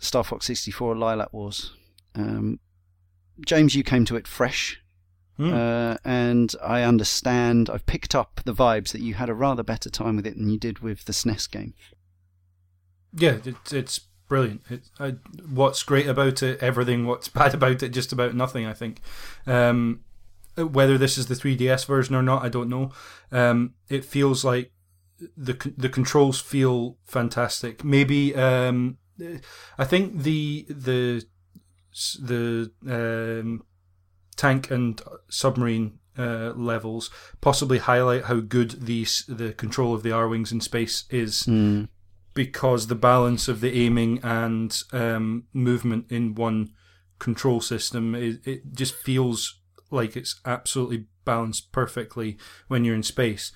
Star 0.00 0.24
Fox 0.24 0.46
64 0.46 0.94
Lylat 0.94 1.32
Wars. 1.32 1.72
Um, 2.14 2.60
James, 3.46 3.74
you 3.74 3.82
came 3.82 4.04
to 4.06 4.16
it 4.16 4.26
fresh, 4.26 4.80
Hmm. 5.36 5.52
uh, 5.52 5.96
and 6.04 6.54
I 6.62 6.82
understand, 6.82 7.68
I've 7.68 7.86
picked 7.86 8.14
up 8.14 8.40
the 8.44 8.54
vibes 8.54 8.92
that 8.92 9.00
you 9.00 9.14
had 9.14 9.28
a 9.28 9.34
rather 9.34 9.64
better 9.64 9.90
time 9.90 10.16
with 10.16 10.26
it 10.26 10.36
than 10.36 10.48
you 10.48 10.58
did 10.58 10.78
with 10.78 11.06
the 11.06 11.12
SNES 11.12 11.50
game. 11.50 11.74
Yeah, 13.12 13.38
it, 13.44 13.72
it's 13.72 14.00
brilliant. 14.28 14.62
It, 14.70 14.82
I, 15.00 15.16
what's 15.48 15.82
great 15.82 16.06
about 16.06 16.42
it, 16.42 16.62
everything. 16.62 17.06
What's 17.06 17.28
bad 17.40 17.54
about 17.54 17.82
it, 17.82 17.88
just 17.90 18.12
about 18.12 18.34
nothing. 18.34 18.66
I 18.66 18.72
think. 18.72 19.00
Um, 19.46 20.00
whether 20.56 20.96
this 20.96 21.18
is 21.18 21.26
the 21.26 21.34
3DS 21.34 21.84
version 21.86 22.14
or 22.14 22.22
not, 22.22 22.44
I 22.44 22.48
don't 22.48 22.68
know. 22.68 22.92
Um, 23.32 23.74
it 23.88 24.04
feels 24.04 24.44
like 24.44 24.70
the 25.36 25.54
the 25.76 25.88
controls 25.88 26.40
feel 26.40 26.96
fantastic. 27.04 27.82
Maybe 27.82 28.34
um, 28.36 28.98
I 29.78 29.84
think 29.84 30.22
the 30.22 30.66
the 30.68 31.24
the 32.22 32.70
um, 32.88 33.62
tank 34.36 34.70
and 34.70 35.00
submarine 35.28 35.98
uh, 36.18 36.52
levels 36.54 37.10
possibly 37.40 37.78
highlight 37.78 38.24
how 38.24 38.40
good 38.40 38.70
these 38.86 39.24
the 39.28 39.52
control 39.52 39.94
of 39.94 40.02
the 40.02 40.10
Arwings 40.10 40.52
in 40.52 40.60
space 40.60 41.04
is 41.10 41.42
Mm. 41.44 41.88
because 42.34 42.86
the 42.86 42.94
balance 42.94 43.48
of 43.48 43.60
the 43.60 43.76
aiming 43.76 44.20
and 44.22 44.80
um, 44.92 45.44
movement 45.52 46.06
in 46.10 46.34
one 46.34 46.70
control 47.18 47.60
system 47.60 48.14
it, 48.14 48.46
it 48.46 48.72
just 48.74 48.94
feels 48.94 49.60
like 49.90 50.16
it's 50.16 50.40
absolutely 50.44 51.06
balanced 51.24 51.72
perfectly 51.72 52.36
when 52.68 52.84
you're 52.84 52.94
in 52.94 53.02
space. 53.02 53.50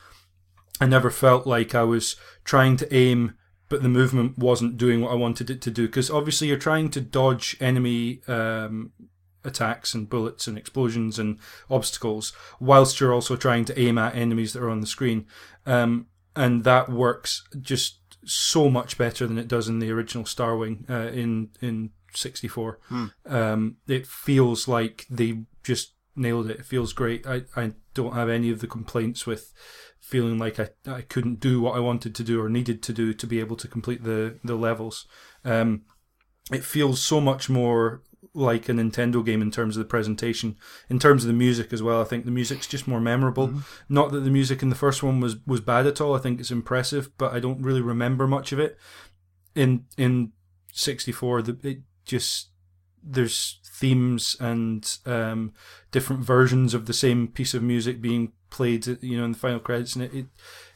I 0.80 0.86
never 0.86 1.10
felt 1.10 1.46
like 1.46 1.74
I 1.74 1.82
was 1.82 2.14
trying 2.44 2.76
to 2.78 2.94
aim, 2.94 3.34
but 3.68 3.82
the 3.82 3.88
movement 3.88 4.38
wasn't 4.38 4.76
doing 4.76 5.00
what 5.00 5.12
I 5.12 5.16
wanted 5.16 5.50
it 5.50 5.60
to 5.62 5.70
do. 5.70 5.86
Because 5.86 6.10
obviously, 6.10 6.48
you're 6.48 6.58
trying 6.58 6.90
to 6.90 7.00
dodge 7.00 7.56
enemy 7.60 8.20
um, 8.28 8.92
attacks 9.44 9.94
and 9.94 10.08
bullets 10.08 10.46
and 10.46 10.58
explosions 10.58 11.18
and 11.18 11.38
obstacles, 11.70 12.32
whilst 12.60 13.00
you're 13.00 13.14
also 13.14 13.36
trying 13.36 13.64
to 13.66 13.78
aim 13.78 13.98
at 13.98 14.14
enemies 14.14 14.52
that 14.52 14.62
are 14.62 14.70
on 14.70 14.80
the 14.80 14.86
screen. 14.86 15.26
Um, 15.66 16.06
and 16.34 16.64
that 16.64 16.88
works 16.88 17.42
just 17.60 17.98
so 18.24 18.68
much 18.70 18.98
better 18.98 19.26
than 19.26 19.38
it 19.38 19.48
does 19.48 19.68
in 19.68 19.78
the 19.78 19.90
original 19.90 20.24
Starwing 20.24 20.88
uh, 20.88 21.10
in 21.10 21.50
in 21.60 21.90
64. 22.14 22.78
Um, 23.26 23.76
it 23.86 24.06
feels 24.06 24.68
like 24.68 25.06
they 25.10 25.42
just 25.62 25.94
nailed 26.16 26.50
it. 26.50 26.60
It 26.60 26.66
feels 26.66 26.92
great. 26.92 27.26
I, 27.26 27.42
I 27.56 27.72
don't 27.94 28.14
have 28.14 28.28
any 28.28 28.50
of 28.50 28.60
the 28.60 28.66
complaints 28.66 29.26
with 29.26 29.52
feeling 30.08 30.38
like 30.38 30.58
I, 30.58 30.70
I 30.86 31.02
couldn't 31.02 31.38
do 31.38 31.60
what 31.60 31.76
I 31.76 31.80
wanted 31.80 32.14
to 32.14 32.24
do 32.24 32.40
or 32.40 32.48
needed 32.48 32.82
to 32.84 32.94
do 32.94 33.12
to 33.12 33.26
be 33.26 33.40
able 33.40 33.56
to 33.56 33.68
complete 33.68 34.04
the, 34.04 34.38
the 34.42 34.54
levels. 34.54 35.06
Um, 35.44 35.82
it 36.50 36.64
feels 36.64 37.02
so 37.02 37.20
much 37.20 37.50
more 37.50 38.02
like 38.32 38.70
a 38.70 38.72
Nintendo 38.72 39.22
game 39.24 39.42
in 39.42 39.50
terms 39.50 39.76
of 39.76 39.82
the 39.82 39.88
presentation, 39.88 40.56
in 40.88 40.98
terms 40.98 41.24
of 41.24 41.28
the 41.28 41.34
music 41.34 41.74
as 41.74 41.82
well. 41.82 42.00
I 42.00 42.04
think 42.04 42.24
the 42.24 42.30
music's 42.30 42.66
just 42.66 42.88
more 42.88 43.00
memorable. 43.00 43.52
Not 43.88 44.10
that 44.12 44.20
the 44.20 44.30
music 44.30 44.62
in 44.62 44.70
the 44.70 44.74
first 44.74 45.02
one 45.02 45.20
was, 45.20 45.36
was 45.46 45.60
bad 45.60 45.86
at 45.86 46.00
all. 46.00 46.14
I 46.14 46.20
think 46.20 46.40
it's 46.40 46.50
impressive, 46.50 47.10
but 47.18 47.34
I 47.34 47.38
don't 47.38 47.62
really 47.62 47.82
remember 47.82 48.26
much 48.26 48.50
of 48.50 48.58
it. 48.58 48.78
In 49.54 49.84
in 49.98 50.32
'64, 50.72 51.42
the, 51.42 51.58
it 51.62 51.78
just 52.06 52.48
there's 53.02 53.60
themes 53.78 54.36
and 54.40 54.98
um, 55.04 55.52
different 55.90 56.22
versions 56.22 56.74
of 56.74 56.86
the 56.86 56.92
same 56.92 57.28
piece 57.28 57.54
of 57.54 57.62
music 57.62 58.00
being 58.00 58.32
played, 58.50 58.86
you 59.02 59.18
know, 59.18 59.24
in 59.24 59.32
the 59.32 59.38
final 59.38 59.60
credits, 59.60 59.94
and 59.94 60.04
it, 60.04 60.14
it 60.14 60.26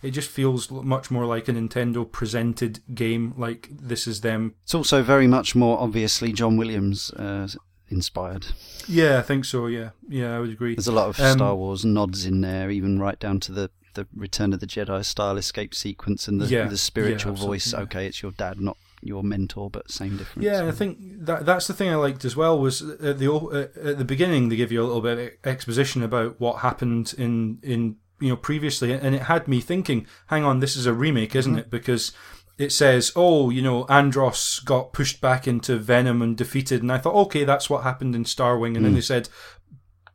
it 0.02 0.10
just 0.10 0.30
feels 0.30 0.70
much 0.70 1.10
more 1.10 1.24
like 1.26 1.48
a 1.48 1.52
Nintendo 1.52 2.10
presented 2.10 2.80
game. 2.94 3.34
Like 3.36 3.68
this 3.70 4.06
is 4.06 4.20
them. 4.20 4.54
It's 4.64 4.74
also 4.74 5.02
very 5.02 5.26
much 5.26 5.54
more 5.54 5.78
obviously 5.78 6.32
John 6.32 6.56
Williams 6.56 7.10
uh, 7.12 7.48
inspired. 7.88 8.46
Yeah, 8.88 9.18
I 9.18 9.22
think 9.22 9.44
so. 9.44 9.66
Yeah, 9.66 9.90
yeah, 10.08 10.36
I 10.36 10.40
would 10.40 10.50
agree. 10.50 10.74
There's 10.74 10.88
a 10.88 10.92
lot 10.92 11.08
of 11.08 11.20
Um, 11.20 11.36
Star 11.38 11.54
Wars 11.54 11.84
nods 11.84 12.24
in 12.26 12.40
there, 12.40 12.70
even 12.70 12.98
right 12.98 13.18
down 13.18 13.40
to 13.40 13.52
the 13.52 13.70
the 13.94 14.06
Return 14.16 14.54
of 14.54 14.60
the 14.60 14.66
Jedi 14.66 15.04
style 15.04 15.36
escape 15.36 15.74
sequence 15.74 16.26
and 16.26 16.40
the 16.40 16.46
Yeah, 16.46 16.66
the 16.66 16.78
spiritual 16.78 17.34
yeah, 17.34 17.44
voice. 17.44 17.74
Okay, 17.74 18.06
it's 18.06 18.22
your 18.22 18.32
dad, 18.32 18.58
not 18.60 18.76
your 19.02 19.22
mentor, 19.22 19.68
but 19.70 19.90
same 19.90 20.16
difference. 20.16 20.44
Yeah, 20.44 20.66
I 20.66 20.70
think 20.70 20.98
that 21.26 21.44
that's 21.44 21.66
the 21.66 21.74
thing 21.74 21.90
I 21.90 21.96
liked 21.96 22.24
as 22.24 22.36
well 22.36 22.58
was 22.58 22.82
at 22.82 23.18
the 23.18 23.70
at 23.84 23.98
the 23.98 24.04
beginning 24.04 24.48
they 24.48 24.56
give 24.56 24.72
you 24.72 24.82
a 24.82 24.86
little 24.86 25.00
bit 25.00 25.18
of 25.18 25.50
exposition 25.50 26.02
about 26.02 26.40
what 26.40 26.60
happened 26.60 27.14
in 27.18 27.58
in 27.62 27.96
you 28.20 28.30
know 28.30 28.36
previously, 28.36 28.92
and 28.92 29.14
it 29.14 29.22
had 29.22 29.48
me 29.48 29.60
thinking, 29.60 30.06
hang 30.28 30.44
on, 30.44 30.60
this 30.60 30.76
is 30.76 30.86
a 30.86 30.94
remake, 30.94 31.34
isn't 31.34 31.52
mm-hmm. 31.52 31.60
it? 31.60 31.70
Because 31.70 32.12
it 32.58 32.70
says, 32.70 33.12
oh, 33.16 33.50
you 33.50 33.62
know, 33.62 33.84
Andross 33.84 34.64
got 34.64 34.92
pushed 34.92 35.20
back 35.20 35.48
into 35.48 35.76
Venom 35.76 36.22
and 36.22 36.36
defeated, 36.36 36.82
and 36.82 36.92
I 36.92 36.98
thought, 36.98 37.14
okay, 37.26 37.44
that's 37.44 37.68
what 37.68 37.82
happened 37.82 38.14
in 38.14 38.24
Starwing, 38.24 38.76
and 38.76 38.84
then 38.84 38.92
mm. 38.92 38.96
they 38.96 39.00
said 39.00 39.28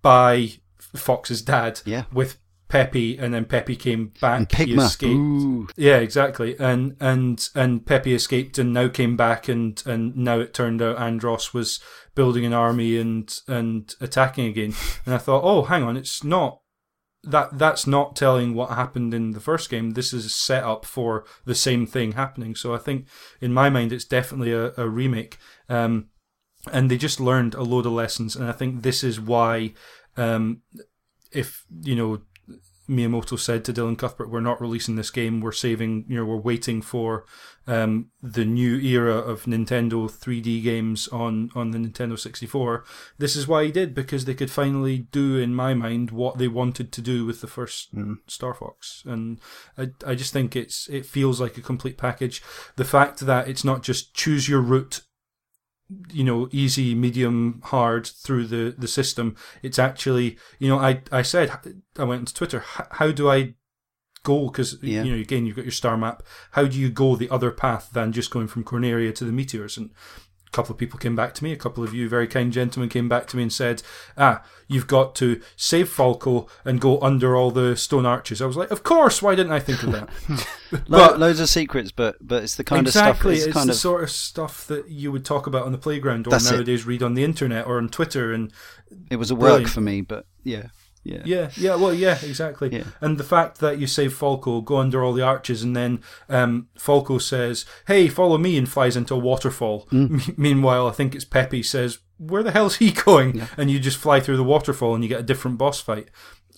by 0.01 0.51
Fox's 0.95 1.41
dad 1.41 1.81
Yeah. 1.85 2.05
with 2.13 2.37
Peppy, 2.69 3.17
and 3.17 3.33
then 3.33 3.45
Peppy 3.45 3.75
came 3.75 4.11
back. 4.19 4.37
and 4.39 4.51
he 4.51 4.65
Pigma. 4.65 4.83
escaped. 4.85 5.15
Ooh. 5.15 5.67
Yeah, 5.77 5.97
exactly. 5.97 6.55
And 6.59 6.95
and 6.99 7.47
and 7.55 7.85
Peppy 7.85 8.13
escaped 8.13 8.57
and 8.57 8.73
now 8.73 8.89
came 8.89 9.15
back 9.15 9.47
and 9.47 9.81
and 9.85 10.15
now 10.17 10.39
it 10.39 10.53
turned 10.53 10.81
out 10.81 10.97
Andross 10.97 11.53
was 11.53 11.79
building 12.15 12.45
an 12.45 12.53
army 12.53 12.97
and 12.97 13.33
and 13.47 13.93
attacking 14.01 14.45
again. 14.47 14.73
And 15.05 15.15
I 15.15 15.17
thought, 15.17 15.43
"Oh, 15.43 15.63
hang 15.63 15.83
on, 15.83 15.95
it's 15.95 16.23
not 16.23 16.59
that 17.23 17.57
that's 17.57 17.87
not 17.87 18.15
telling 18.15 18.53
what 18.53 18.69
happened 18.71 19.13
in 19.13 19.31
the 19.31 19.39
first 19.39 19.69
game. 19.69 19.91
This 19.91 20.13
is 20.13 20.25
a 20.25 20.29
setup 20.29 20.85
for 20.85 21.25
the 21.45 21.55
same 21.55 21.85
thing 21.85 22.13
happening." 22.13 22.53
So 22.55 22.73
I 22.75 22.79
think 22.79 23.07
in 23.39 23.53
my 23.53 23.69
mind 23.69 23.93
it's 23.93 24.05
definitely 24.05 24.51
a, 24.51 24.73
a 24.77 24.89
remake. 24.89 25.37
Um 25.69 26.07
and 26.73 26.91
they 26.91 26.97
just 26.97 27.21
learned 27.21 27.53
a 27.55 27.61
load 27.63 27.85
of 27.85 27.93
lessons 27.93 28.35
and 28.35 28.45
I 28.49 28.51
think 28.51 28.81
this 28.81 29.03
is 29.03 29.21
why 29.21 29.73
um 30.17 30.63
if 31.31 31.63
you 31.81 31.95
know 31.95 32.21
Miyamoto 32.89 33.37
said 33.37 33.65
to 33.65 33.73
Dylan 33.73 33.97
Cuthbert, 33.97 34.29
"We're 34.29 34.39
not 34.39 34.61
releasing 34.61 34.95
this 34.95 35.09
game. 35.09 35.41
We're 35.41 35.51
saving. 35.51 36.05
You 36.07 36.17
know, 36.17 36.25
we're 36.25 36.37
waiting 36.37 36.81
for 36.81 37.25
um, 37.67 38.11
the 38.21 38.45
new 38.45 38.77
era 38.77 39.15
of 39.15 39.43
Nintendo 39.43 40.09
3D 40.09 40.63
games 40.63 41.07
on 41.09 41.49
on 41.55 41.71
the 41.71 41.77
Nintendo 41.77 42.17
64." 42.17 42.85
This 43.17 43.35
is 43.35 43.47
why 43.47 43.65
he 43.65 43.71
did 43.71 43.93
because 43.93 44.25
they 44.25 44.33
could 44.33 44.51
finally 44.51 44.99
do, 44.99 45.37
in 45.37 45.53
my 45.53 45.73
mind, 45.73 46.11
what 46.11 46.37
they 46.37 46.47
wanted 46.47 46.91
to 46.93 47.01
do 47.01 47.25
with 47.25 47.41
the 47.41 47.47
first 47.47 47.89
Star 48.27 48.53
Fox, 48.53 49.03
and 49.05 49.39
I 49.77 49.89
I 50.05 50.15
just 50.15 50.33
think 50.33 50.55
it's 50.55 50.87
it 50.89 51.05
feels 51.05 51.41
like 51.41 51.57
a 51.57 51.61
complete 51.61 51.97
package. 51.97 52.41
The 52.75 52.85
fact 52.85 53.19
that 53.21 53.47
it's 53.47 53.63
not 53.63 53.83
just 53.83 54.13
choose 54.13 54.47
your 54.47 54.61
route 54.61 55.01
you 56.11 56.23
know 56.23 56.49
easy 56.51 56.93
medium 56.95 57.61
hard 57.65 58.05
through 58.07 58.47
the 58.47 58.75
the 58.77 58.87
system. 58.87 59.35
It's 59.63 59.79
actually 59.79 60.37
you 60.59 60.67
know 60.67 60.79
i 60.79 61.01
i 61.11 61.21
said 61.21 61.51
i 61.97 62.03
went 62.03 62.27
to 62.27 62.33
twitter 62.33 62.63
how 62.91 63.11
do 63.11 63.29
i 63.29 63.55
go? 64.23 64.47
Because 64.49 64.77
Yeah. 64.81 65.03
you 65.03 65.11
know 65.15 65.21
again 65.21 65.45
you've 65.45 65.55
got 65.55 65.65
your 65.65 65.71
star 65.71 65.95
map. 65.97 66.23
How 66.51 66.65
do 66.65 66.77
you 66.77 66.89
go 66.89 67.15
the 67.15 67.29
other 67.29 67.51
path 67.51 67.89
than 67.93 68.11
just 68.11 68.31
going 68.31 68.47
from 68.47 68.63
corneria 68.65 69.13
to 69.15 69.23
the 69.25 69.31
meteors? 69.31 69.77
And 69.77 69.91
a 70.47 70.49
couple 70.51 70.71
of 70.71 70.77
people 70.77 70.97
came 70.97 71.15
back 71.15 71.33
to 71.33 71.43
me 71.43 71.51
a 71.51 71.57
couple 71.57 71.83
of 71.83 71.93
you 71.93 72.07
very 72.07 72.27
kind 72.27 72.51
gentlemen 72.53 72.89
came 72.89 73.09
back 73.09 73.27
to 73.27 73.35
me 73.37 73.43
and 73.43 73.53
said 73.53 73.83
ah 74.17 74.43
you've 74.67 74.87
got 74.87 75.13
to 75.15 75.41
save 75.55 75.89
falco 75.89 76.47
and 76.65 76.81
go 76.81 76.99
under 77.01 77.35
all 77.35 77.51
the 77.51 77.75
stone 77.75 78.05
arches 78.05 78.41
i 78.41 78.45
was 78.45 78.57
like 78.57 78.71
of 78.71 78.83
course 78.83 79.21
why 79.21 79.35
didn't 79.35 79.51
i 79.51 79.59
think 79.59 79.83
of 79.83 79.91
that 79.91 80.09
Lo- 80.87 81.15
loads 81.15 81.39
of 81.39 81.49
secrets, 81.49 81.91
but 81.91 82.17
but 82.21 82.43
it's 82.43 82.55
the 82.55 82.63
kind 82.63 82.85
exactly, 82.87 83.09
of 83.09 83.15
stuff. 83.15 83.25
Exactly, 83.31 83.49
it's 83.49 83.57
kind 83.57 83.69
the 83.69 83.73
of 83.73 83.77
sort 83.79 84.03
of 84.03 84.11
stuff 84.11 84.67
that 84.67 84.89
you 84.89 85.11
would 85.11 85.23
talk 85.23 85.47
about 85.47 85.65
on 85.65 85.71
the 85.71 85.77
playground 85.77 86.27
or 86.27 86.31
That's 86.31 86.49
it. 86.49 86.55
nowadays 86.55 86.85
read 86.85 87.01
on 87.01 87.13
the 87.13 87.23
internet 87.23 87.65
or 87.65 87.77
on 87.77 87.89
Twitter. 87.89 88.33
And 88.33 88.51
it 89.09 89.15
was 89.15 89.31
a 89.31 89.35
work 89.35 89.49
brilliant. 89.49 89.71
for 89.71 89.81
me, 89.81 90.01
but 90.01 90.25
yeah, 90.43 90.67
yeah, 91.07 91.21
yeah, 91.25 91.49
yeah, 91.55 91.75
well, 91.75 91.93
yeah, 91.93 92.17
exactly. 92.23 92.69
Yeah. 92.71 92.83
And 92.99 93.17
the 93.17 93.23
fact 93.23 93.59
that 93.59 93.79
you 93.79 93.87
save 93.87 94.13
Falco, 94.13 94.61
go 94.61 94.77
under 94.77 95.03
all 95.03 95.13
the 95.13 95.21
arches, 95.21 95.63
and 95.63 95.75
then 95.75 96.01
um, 96.27 96.67
Falco 96.77 97.17
says, 97.17 97.65
"Hey, 97.87 98.09
follow 98.09 98.37
me," 98.37 98.57
and 98.57 98.67
flies 98.67 98.97
into 98.97 99.13
a 99.13 99.17
waterfall. 99.17 99.87
Hmm. 99.89 100.15
M- 100.15 100.35
Meanwhile, 100.37 100.87
I 100.87 100.91
think 100.91 101.15
it's 101.15 101.25
Peppy 101.25 101.63
says, 101.63 101.99
"Where 102.17 102.43
the 102.43 102.51
hell's 102.51 102.77
he 102.77 102.91
going?" 103.05 103.47
And 103.57 103.71
you 103.71 103.79
just 103.79 103.97
fly 103.97 104.19
through 104.19 104.37
the 104.37 104.43
waterfall, 104.43 104.95
and 104.95 105.03
you 105.03 105.09
get 105.09 105.19
a 105.21 105.23
different 105.23 105.57
boss 105.57 105.79
fight. 105.79 106.09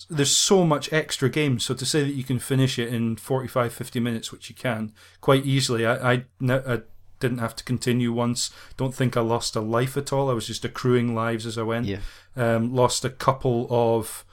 There's 0.08 0.34
so 0.34 0.64
much 0.64 0.92
extra 0.92 1.28
game, 1.28 1.58
so 1.60 1.74
to 1.74 1.84
say 1.86 2.02
that 2.02 2.14
you 2.14 2.24
can 2.24 2.38
finish 2.38 2.78
it 2.78 2.92
in 2.92 3.16
45, 3.16 3.72
50 3.72 4.00
minutes, 4.00 4.32
which 4.32 4.48
you 4.48 4.56
can 4.56 4.92
quite 5.20 5.44
easily, 5.44 5.86
I, 5.86 6.12
I, 6.12 6.24
I 6.48 6.80
didn't 7.20 7.38
have 7.38 7.54
to 7.56 7.64
continue 7.64 8.10
once. 8.12 8.50
Don't 8.78 8.94
think 8.94 9.16
I 9.16 9.20
lost 9.20 9.54
a 9.54 9.60
life 9.60 9.96
at 9.96 10.12
all. 10.12 10.30
I 10.30 10.32
was 10.32 10.46
just 10.46 10.64
accruing 10.64 11.14
lives 11.14 11.46
as 11.46 11.58
I 11.58 11.62
went 11.62 11.86
yeah. 11.86 11.98
um, 12.34 12.74
lost 12.74 13.04
a 13.04 13.10
couple 13.10 13.66
of 13.70 14.24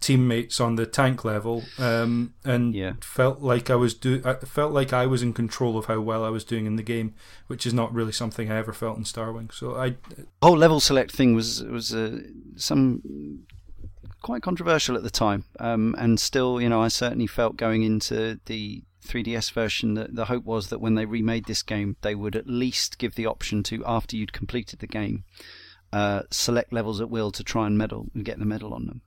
teammates 0.00 0.60
on 0.60 0.76
the 0.76 0.86
tank 0.86 1.24
level, 1.24 1.64
um, 1.78 2.34
and 2.44 2.74
Yeah. 2.74 2.94
felt 3.00 3.40
like 3.40 3.70
I 3.70 3.74
was 3.74 3.94
do. 3.94 4.20
I 4.24 4.34
felt 4.34 4.72
like 4.72 4.92
I 4.92 5.06
was 5.06 5.22
in 5.22 5.32
control 5.32 5.76
of 5.78 5.86
how 5.86 6.00
well 6.00 6.24
I 6.24 6.28
was 6.30 6.44
doing 6.44 6.66
in 6.66 6.76
the 6.76 6.82
game, 6.82 7.14
which 7.46 7.66
is 7.66 7.72
not 7.74 7.92
really 7.94 8.12
something 8.12 8.50
I 8.50 8.56
ever 8.56 8.72
felt 8.72 8.98
in 8.98 9.04
Starwing. 9.04 9.52
So 9.52 9.74
I, 9.76 9.96
whole 10.42 10.56
level 10.56 10.80
select 10.80 11.12
thing 11.12 11.34
was 11.34 11.62
was 11.64 11.94
uh, 11.94 12.20
some 12.56 13.02
quite 14.22 14.42
controversial 14.42 14.96
at 14.96 15.02
the 15.02 15.10
time, 15.10 15.44
um, 15.60 15.94
and 15.98 16.18
still, 16.20 16.60
you 16.60 16.68
know, 16.68 16.82
I 16.82 16.88
certainly 16.88 17.26
felt 17.26 17.56
going 17.56 17.82
into 17.82 18.40
the 18.46 18.82
3DS 19.06 19.52
version 19.52 19.94
that 19.94 20.16
the 20.16 20.24
hope 20.24 20.44
was 20.44 20.68
that 20.68 20.80
when 20.80 20.96
they 20.96 21.06
remade 21.06 21.44
this 21.46 21.62
game, 21.62 21.96
they 22.02 22.14
would 22.16 22.34
at 22.34 22.48
least 22.48 22.98
give 22.98 23.14
the 23.14 23.26
option 23.26 23.62
to 23.64 23.84
after 23.86 24.16
you'd 24.16 24.32
completed 24.32 24.80
the 24.80 24.86
game. 24.88 25.22
Uh, 25.98 26.22
select 26.30 26.70
levels 26.72 27.00
at 27.00 27.08
will 27.10 27.30
to 27.32 27.42
try 27.52 27.66
and 27.66 27.78
medal 27.78 28.02
and 28.14 28.24
get 28.24 28.38
the 28.38 28.44
medal 28.54 28.74
on 28.74 28.82
them, 28.86 29.00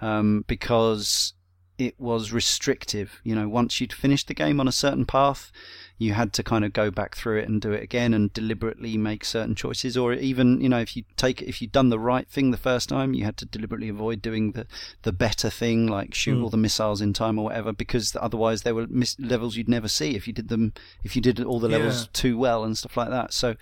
um, 0.00 0.44
because 0.46 1.34
it 1.78 1.94
was 1.98 2.30
restrictive. 2.30 3.20
You 3.24 3.34
know, 3.34 3.48
once 3.48 3.80
you'd 3.80 3.92
finished 4.04 4.28
the 4.28 4.34
game 4.34 4.60
on 4.60 4.68
a 4.68 4.72
certain 4.84 5.06
path, 5.06 5.50
you 5.96 6.12
had 6.12 6.30
to 6.34 6.42
kind 6.42 6.62
of 6.66 6.72
go 6.74 6.90
back 6.90 7.16
through 7.16 7.38
it 7.38 7.48
and 7.48 7.60
do 7.60 7.72
it 7.72 7.82
again 7.82 8.12
and 8.14 8.30
deliberately 8.34 8.96
make 8.98 9.24
certain 9.24 9.54
choices. 9.54 9.96
Or 9.96 10.12
even 10.12 10.60
you 10.60 10.68
know 10.68 10.78
if 10.86 10.94
you 10.96 11.02
take 11.16 11.40
if 11.42 11.60
you'd 11.60 11.72
done 11.72 11.88
the 11.88 11.98
right 12.12 12.28
thing 12.28 12.50
the 12.50 12.56
first 12.70 12.88
time 12.90 13.14
you 13.14 13.24
had 13.24 13.38
to 13.38 13.46
deliberately 13.46 13.88
avoid 13.88 14.20
doing 14.22 14.52
the 14.52 14.66
the 15.02 15.12
better 15.26 15.50
thing 15.50 15.86
like 15.96 16.14
shoot 16.14 16.40
all 16.42 16.50
the 16.50 16.56
missiles 16.66 17.00
in 17.00 17.12
time 17.14 17.38
or 17.38 17.44
whatever 17.46 17.72
because 17.72 18.14
otherwise 18.20 18.62
there 18.62 18.74
were 18.74 18.86
mis- 18.88 19.18
levels 19.18 19.56
you'd 19.56 19.68
never 19.76 19.88
see 19.88 20.10
if 20.14 20.26
you 20.28 20.34
did 20.34 20.48
them 20.48 20.72
if 21.02 21.16
you 21.16 21.22
did 21.22 21.40
all 21.40 21.60
the 21.60 21.68
levels 21.76 22.02
Yeah. 22.02 22.08
too 22.12 22.34
well 22.38 22.62
and 22.62 22.76
stuff 22.78 22.96
like 22.96 23.10
that. 23.10 23.32
So 23.32 23.56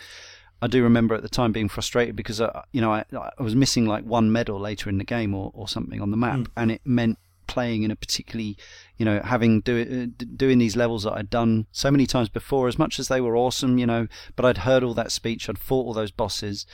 I 0.61 0.67
do 0.67 0.83
remember 0.83 1.15
at 1.15 1.23
the 1.23 1.29
time 1.29 1.53
being 1.53 1.69
frustrated 1.69 2.17
because 2.17 2.41
uh, 2.41 2.63
you 2.73 2.81
know 2.81 2.93
I, 2.93 3.05
I 3.13 3.43
was 3.43 3.55
missing 3.55 3.87
like 3.87 4.05
one 4.05 4.33
medal 4.33 4.59
later 4.59 4.91
in 4.91 4.99
the 4.99 5.05
game 5.05 5.35
or, 5.35 5.51
or 5.55 5.69
something 5.69 6.01
on 6.01 6.11
the 6.11 6.17
map, 6.17 6.41
and 6.57 6.71
it 6.73 6.81
meant 6.85 7.19
playing 7.47 7.83
in 7.83 7.91
a 7.91 7.97
particularly 7.97 8.59
you 8.99 9.05
know 9.07 9.21
having 9.25 9.61
do, 9.63 9.81
uh, 9.81 10.25
doing 10.37 10.59
these 10.59 10.77
levels 10.77 11.05
that 11.05 11.15
I'd 11.15 11.31
done 11.31 11.67
so 11.73 11.91
many 11.91 12.07
times 12.07 12.29
before, 12.29 12.69
as 12.69 12.79
much 12.79 12.99
as 12.99 13.09
they 13.09 13.21
were 13.21 13.37
awesome, 13.37 13.79
you 13.79 13.87
know, 13.87 14.09
but 14.37 14.45
I'd 14.45 14.59
heard 14.59 14.83
all 14.83 14.95
that 14.95 15.13
speech, 15.13 15.49
I'd 15.49 15.59
fought 15.59 15.87
all 15.87 15.95
those 15.95 16.11
bosses, 16.11 16.67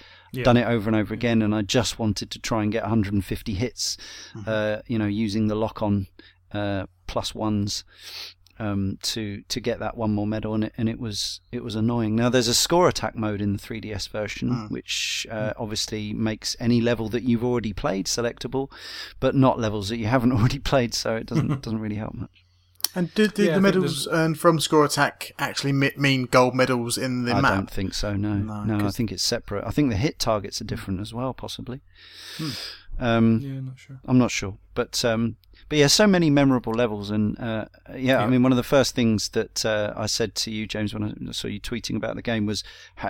done 0.45 0.57
it 0.57 0.67
over 0.67 0.89
and 0.89 0.97
over 0.97 1.13
again, 1.15 1.43
and 1.43 1.55
I 1.55 1.63
just 1.63 1.99
wanted 1.99 2.31
to 2.31 2.39
try 2.39 2.63
and 2.63 2.73
get 2.73 2.83
150 2.83 3.55
hits, 3.55 3.97
uh, 4.47 4.79
you 4.87 4.99
know, 4.99 5.07
using 5.07 5.49
the 5.49 5.55
lock 5.55 5.83
on 5.83 6.07
uh, 6.53 6.87
plus 7.07 7.35
ones 7.35 7.85
um, 8.59 8.99
to 9.03 9.43
to 9.49 9.61
get 9.61 9.79
that 9.81 9.97
one 9.97 10.13
more 10.13 10.27
medal, 10.27 10.55
and 10.55 10.65
it 10.65 10.73
and 10.79 10.89
it 10.89 10.99
was 11.01 11.41
it 11.53 11.65
was 11.65 11.75
annoying. 11.75 12.15
Now 12.17 12.29
there's 12.29 12.49
a 12.49 12.55
score 12.55 12.89
attack 12.89 13.17
mode 13.17 13.41
in 13.41 13.53
the 13.53 13.59
3DS 13.59 14.09
version, 14.09 14.69
which 14.69 15.27
uh, 15.31 15.53
obviously 15.57 16.13
makes 16.13 16.57
any 16.61 16.81
level 16.81 17.09
that 17.11 17.23
you've 17.25 17.45
already 17.45 17.73
played 17.73 18.07
selectable, 18.07 18.71
but 19.21 19.35
not 19.35 19.59
levels 19.59 19.89
that 19.89 19.97
you 19.99 20.07
haven't 20.07 20.33
already 20.39 20.59
played. 20.59 20.95
So 20.95 21.17
it 21.17 21.27
doesn't 21.27 21.63
doesn't 21.63 21.81
really 21.81 21.97
help 21.97 22.15
much. 22.15 22.31
And 22.97 23.13
did, 23.17 23.35
did 23.35 23.47
Yeah, 23.49 23.55
the 23.57 23.61
medals 23.61 24.07
earned 24.13 24.39
from 24.39 24.61
Score 24.61 24.85
Attack 24.85 25.33
actually 25.37 25.73
mean 25.73 26.27
gold 26.27 26.55
medals 26.55 26.97
in 26.97 27.25
the 27.25 27.33
I 27.33 27.41
map? 27.41 27.53
I 27.53 27.57
don't 27.57 27.71
think 27.71 27.93
so. 27.93 28.15
No, 28.15 28.35
No, 28.35 28.63
no, 28.63 28.77
I 28.77 28.81
'cause- 28.83 28.97
think 28.97 29.11
it's 29.11 29.23
separate. 29.25 29.65
I 29.67 29.71
think 29.71 29.91
the 29.91 29.97
hit 29.97 30.21
targets 30.21 30.61
are 30.61 30.65
different 30.65 31.01
as 31.01 31.13
well, 31.13 31.35
possibly. 31.35 31.81
Um, 33.01 33.41
yeah, 33.41 33.61
not 33.61 33.79
sure. 33.79 34.01
I'm 34.05 34.19
not 34.19 34.31
sure, 34.31 34.57
But 34.75 35.05
um, 35.05 35.37
but 35.69 35.79
yeah, 35.79 35.87
so 35.87 36.07
many 36.07 36.31
memorable 36.31 36.73
levels, 36.73 37.11
and 37.11 37.39
uh, 37.39 37.67
yeah, 37.91 37.97
yeah, 37.97 38.19
I 38.19 38.27
mean, 38.27 38.43
one 38.43 38.53
of 38.53 38.57
the 38.57 38.63
first 38.63 38.95
things 38.95 39.31
that 39.31 39.65
uh, 39.65 39.95
I 39.97 40.07
said 40.07 40.35
to 40.37 40.51
you, 40.51 40.67
James, 40.67 40.93
when 40.93 41.27
I 41.29 41.33
saw 41.33 41.49
you 41.49 41.61
tweeting 41.61 41.97
about 41.97 42.17
the 42.17 42.23
game 42.23 42.45
was, 42.45 42.63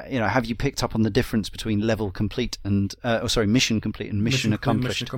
you 0.09 0.21
know, 0.21 0.29
have 0.29 0.47
you 0.47 0.55
picked 0.55 0.83
up 0.83 0.95
on 0.95 1.03
the 1.03 1.11
difference 1.11 1.49
between 1.49 1.81
level 1.81 2.11
complete 2.11 2.59
and, 2.65 2.95
uh, 3.03 3.21
oh, 3.23 3.27
sorry, 3.27 3.47
mission 3.47 3.81
complete 3.81 4.11
and 4.11 4.23
mission, 4.23 4.51
mission 4.51 4.53
accomplished? 4.53 5.11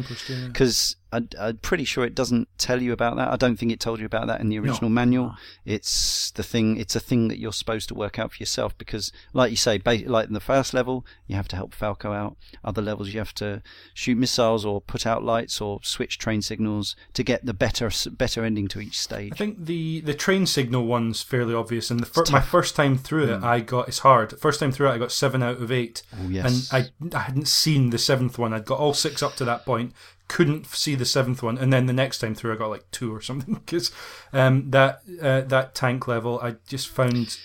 Because 0.47 0.97
yeah. 1.13 1.13
I'm 1.13 1.57
pretty 1.59 1.85
sure 1.85 2.05
it 2.05 2.15
doesn't 2.15 2.49
tell 2.59 2.83
you 2.83 2.93
about 2.93 3.17
that. 3.17 3.29
I 3.29 3.37
don't 3.37 3.57
think 3.57 3.71
it 3.71 3.81
told 3.81 4.01
you 4.01 4.07
about 4.07 4.27
that 4.27 4.41
in 4.41 4.49
the 4.49 4.59
original 4.59 4.91
no. 4.91 4.95
manual. 4.95 5.35
It's 5.65 6.31
the 6.33 6.43
thing. 6.43 6.79
It's 6.79 6.97
a 6.97 7.01
thing 7.01 7.29
that 7.29 7.39
you're 7.39 7.53
supposed 7.53 7.89
to 7.89 7.95
work 7.95 8.19
out 8.19 8.33
for 8.33 8.39
yourself 8.39 8.77
because, 8.77 9.13
like 9.33 9.51
you 9.51 9.57
say, 9.57 9.81
like 9.85 10.29
in 10.29 10.35
the 10.35 10.41
first 10.41 10.75
level, 10.75 11.07
you 11.27 11.37
have 11.37 11.49
to 11.49 11.57
help 11.57 11.75
Falco 11.75 12.13
out. 12.13 12.37
Other 12.65 12.83
levels, 12.83 13.15
you 13.15 13.21
have 13.21 13.35
to 13.35 13.63
shoot 13.95 14.17
missiles 14.17 14.65
or 14.65 14.81
put 14.81 15.07
out 15.07 15.23
lights 15.23 15.61
or 15.61 15.81
switch 15.83 16.19
train 16.19 16.36
signals 16.43 16.97
to 17.15 17.23
get 17.23 17.45
the 17.45 17.55
better 17.55 17.91
better 18.11 18.45
ending 18.45 18.69
to 18.69 18.81
each 18.81 18.99
stage. 18.99 19.33
I 19.33 19.37
think 19.37 19.65
the 19.67 20.01
the 20.01 20.15
train 20.15 20.47
signal 20.47 20.87
one's 20.87 21.23
fairly 21.23 21.55
obvious, 21.55 21.91
and 21.91 22.01
the 22.01 22.07
fir- 22.07 22.25
my 22.31 22.41
first 22.41 22.77
time 22.77 22.97
through 22.99 23.27
mm. 23.27 23.39
it, 23.39 23.45
I 23.45 23.61
got 23.61 23.89
it's 23.89 24.01
hard. 24.01 24.39
First 24.39 24.61
time 24.61 24.73
through 24.73 24.89
it, 24.89 24.93
I 24.93 24.99
got 24.99 25.13
seven 25.13 25.43
out 25.43 25.61
of 25.61 25.73
eight, 25.73 26.03
oh, 26.15 26.29
yes. 26.29 26.71
and 26.73 26.93
I 27.13 27.17
I 27.17 27.23
hadn't 27.23 27.49
seen 27.49 27.91
the 27.91 27.99
seventh 27.99 28.39
one. 28.39 28.53
I'd 28.53 28.65
got 28.65 28.79
all 28.79 28.95
six 28.95 29.23
up 29.23 29.37
to 29.37 29.45
that 29.45 29.65
point, 29.65 29.93
couldn't 30.29 30.67
see 30.67 30.95
the 30.95 31.05
seventh 31.05 31.43
one, 31.43 31.59
and 31.59 31.73
then 31.73 31.87
the 31.87 31.93
next 31.93 32.19
time 32.19 32.35
through, 32.35 32.53
I 32.53 32.57
got 32.57 32.71
like 32.71 32.91
two 32.91 33.15
or 33.15 33.21
something 33.21 33.55
because 33.67 33.91
um, 34.33 34.71
that 34.71 35.03
uh, 35.23 35.43
that 35.43 35.75
tank 35.75 36.07
level 36.09 36.41
I 36.41 36.57
just 36.67 36.89
found 36.89 37.39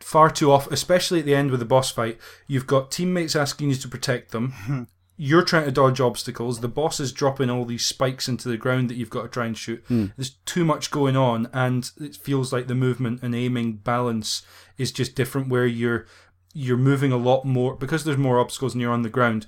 far 0.00 0.30
too 0.30 0.50
off, 0.50 0.70
especially 0.70 1.20
at 1.20 1.26
the 1.26 1.34
end 1.34 1.50
with 1.50 1.60
the 1.60 1.66
boss 1.66 1.90
fight. 1.90 2.18
You've 2.46 2.66
got 2.66 2.90
teammates 2.90 3.36
asking 3.36 3.70
you 3.70 3.76
to 3.76 3.88
protect 3.88 4.32
them. 4.32 4.88
you're 5.22 5.42
trying 5.42 5.66
to 5.66 5.70
dodge 5.70 6.00
obstacles. 6.00 6.60
The 6.60 6.68
boss 6.68 6.98
is 6.98 7.12
dropping 7.12 7.50
all 7.50 7.66
these 7.66 7.84
spikes 7.84 8.26
into 8.26 8.48
the 8.48 8.56
ground 8.56 8.88
that 8.88 8.94
you've 8.94 9.10
got 9.10 9.24
to 9.24 9.28
try 9.28 9.44
and 9.44 9.56
shoot. 9.56 9.86
Mm. 9.88 10.14
There's 10.16 10.30
too 10.46 10.64
much 10.64 10.90
going 10.90 11.14
on, 11.14 11.46
and 11.52 11.90
it 12.00 12.16
feels 12.16 12.54
like 12.54 12.68
the 12.68 12.74
movement 12.74 13.22
and 13.22 13.34
aiming 13.34 13.74
balance 13.74 14.40
is 14.78 14.90
just 14.90 15.14
different. 15.14 15.48
Where 15.48 15.66
you're 15.66 16.06
you're 16.54 16.78
moving 16.78 17.12
a 17.12 17.18
lot 17.18 17.44
more 17.44 17.76
because 17.76 18.04
there's 18.04 18.16
more 18.16 18.40
obstacles 18.40 18.72
and 18.72 18.80
you're 18.80 18.94
on 18.94 19.02
the 19.02 19.10
ground. 19.10 19.46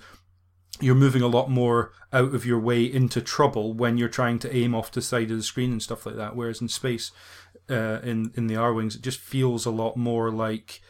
You're 0.79 0.95
moving 0.95 1.23
a 1.23 1.27
lot 1.27 1.49
more 1.49 1.93
out 2.13 2.35
of 2.35 2.45
your 2.45 2.61
way 2.61 2.85
into 2.85 3.23
trouble 3.23 3.73
when 3.73 3.97
you're 3.97 4.11
trying 4.11 4.41
to 4.41 4.55
aim 4.55 4.75
off 4.75 4.93
the 4.93 5.01
side 5.01 5.31
of 5.31 5.39
the 5.39 5.43
screen 5.43 5.73
and 5.73 5.83
stuff 5.83 6.05
like 6.05 6.17
that. 6.17 6.37
Whereas 6.37 6.61
in 6.61 6.69
space, 6.69 7.13
uh, 7.71 8.01
in 8.03 8.31
in 8.35 8.47
the 8.47 8.57
Arwings, 8.57 8.95
it 8.95 9.01
just 9.01 9.21
feels 9.21 9.65
a 9.65 9.71
lot 9.71 9.97
more 9.97 10.31
like 10.31 10.83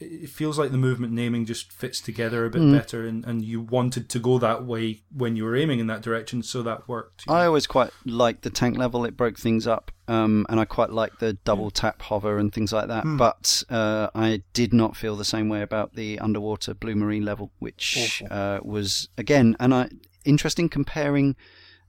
it 0.00 0.30
feels 0.30 0.58
like 0.58 0.70
the 0.70 0.78
movement 0.78 1.12
naming 1.12 1.44
just 1.44 1.70
fits 1.70 2.00
together 2.00 2.44
a 2.44 2.50
bit 2.50 2.62
mm. 2.62 2.72
better 2.72 3.06
and, 3.06 3.24
and 3.24 3.44
you 3.44 3.60
wanted 3.60 4.08
to 4.08 4.18
go 4.18 4.38
that 4.38 4.64
way 4.64 5.02
when 5.14 5.36
you 5.36 5.44
were 5.44 5.56
aiming 5.56 5.78
in 5.78 5.86
that 5.86 6.00
direction 6.00 6.42
so 6.42 6.62
that 6.62 6.88
worked 6.88 7.24
i 7.28 7.44
always 7.44 7.66
quite 7.66 7.90
liked 8.04 8.42
the 8.42 8.50
tank 8.50 8.76
level 8.76 9.04
it 9.04 9.16
broke 9.16 9.38
things 9.38 9.66
up 9.66 9.90
um, 10.08 10.46
and 10.48 10.58
i 10.58 10.64
quite 10.64 10.90
liked 10.90 11.20
the 11.20 11.34
double 11.44 11.70
tap 11.70 12.00
hover 12.02 12.38
and 12.38 12.52
things 12.52 12.72
like 12.72 12.88
that 12.88 13.04
mm. 13.04 13.18
but 13.18 13.62
uh, 13.70 14.08
i 14.14 14.42
did 14.52 14.72
not 14.72 14.96
feel 14.96 15.16
the 15.16 15.24
same 15.24 15.48
way 15.48 15.62
about 15.62 15.94
the 15.94 16.18
underwater 16.18 16.74
blue 16.74 16.94
marine 16.94 17.24
level 17.24 17.52
which 17.58 18.22
uh, 18.30 18.58
was 18.62 19.08
again 19.18 19.56
and 19.60 19.74
i 19.74 19.88
interesting 20.24 20.68
comparing 20.68 21.36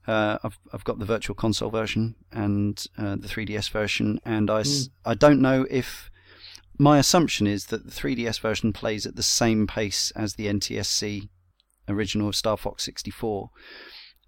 uh, 0.08 0.40
I've 0.44 0.58
I've 0.74 0.84
got 0.84 0.98
the 0.98 1.06
Virtual 1.06 1.36
Console 1.36 1.70
version 1.70 2.16
and 2.32 2.84
uh, 2.98 3.18
the 3.18 3.28
3DS 3.28 3.70
version, 3.70 4.20
and 4.26 4.50
I, 4.50 4.62
mm. 4.62 4.90
I 5.06 5.14
don't 5.14 5.42
know 5.42 5.68
if 5.70 6.10
my 6.82 6.98
assumption 6.98 7.46
is 7.46 7.68
that 7.68 7.86
the 7.86 7.92
3DS 7.92 8.40
version 8.40 8.74
plays 8.74 9.06
at 9.06 9.16
the 9.16 9.22
same 9.22 9.68
pace 9.68 10.10
as 10.16 10.34
the 10.34 10.48
NTSC 10.48 11.30
original 11.88 12.30
of 12.30 12.36
Star 12.36 12.58
Fox 12.58 12.84
64. 12.86 13.52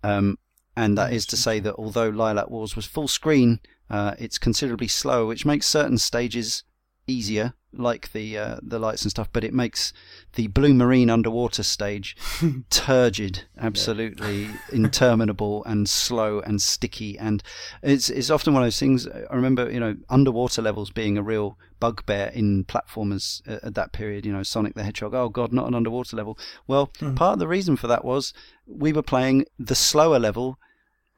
Um, 0.03 0.38
and 0.77 0.95
that 0.95 1.13
is 1.13 1.25
to 1.27 1.35
say 1.35 1.59
that 1.61 1.73
although 1.80 2.11
Lylat 2.11 2.51
Wars 2.51 2.75
was 2.75 2.85
full 2.85 3.07
screen, 3.07 3.59
uh, 3.89 4.13
it's 4.19 4.38
considerably 4.38 4.88
slower, 4.88 5.25
which 5.25 5.47
makes 5.47 5.65
certain 5.65 5.97
stages 5.97 6.63
easier, 7.07 7.55
like 7.75 8.11
the 8.11 8.38
uh, 8.38 8.57
the 8.61 8.77
lights 8.77 9.01
and 9.01 9.09
stuff, 9.09 9.30
but 9.34 9.43
it 9.43 9.53
makes 9.53 9.91
the 10.35 10.45
Blue 10.47 10.75
Marine 10.75 11.09
underwater 11.09 11.63
stage 11.63 12.15
turgid, 12.69 13.45
absolutely 13.57 14.49
interminable 14.71 15.63
and 15.65 15.89
slow 15.89 16.39
and 16.39 16.61
sticky, 16.61 17.17
and 17.17 17.41
it's 17.81 18.11
it's 18.11 18.30
often 18.30 18.53
one 18.53 18.61
of 18.61 18.67
those 18.67 18.80
things. 18.80 19.07
I 19.07 19.34
remember, 19.35 19.71
you 19.71 19.80
know, 19.80 19.95
underwater 20.07 20.61
levels 20.61 20.91
being 20.91 21.17
a 21.17 21.23
real 21.23 21.57
bugbear 21.84 22.31
in 22.34 22.64
platformers 22.64 23.41
at 23.45 23.76
that 23.76 23.91
period. 23.91 24.26
You 24.26 24.31
know, 24.31 24.43
Sonic 24.43 24.73
the 24.73 24.84
Hedgehog. 24.84 25.14
Oh 25.14 25.27
God, 25.27 25.51
not 25.51 25.68
an 25.68 25.76
underwater 25.76 26.15
level. 26.15 26.38
Well, 26.65 26.88
mm. 26.99 27.14
part 27.14 27.34
of 27.34 27.39
the 27.39 27.47
reason 27.47 27.76
for 27.76 27.88
that 27.88 28.05
was 28.05 28.34
we 28.65 28.93
were 28.93 29.03
playing 29.03 29.45
the 29.60 29.76
slower 29.76 30.18
level 30.18 30.57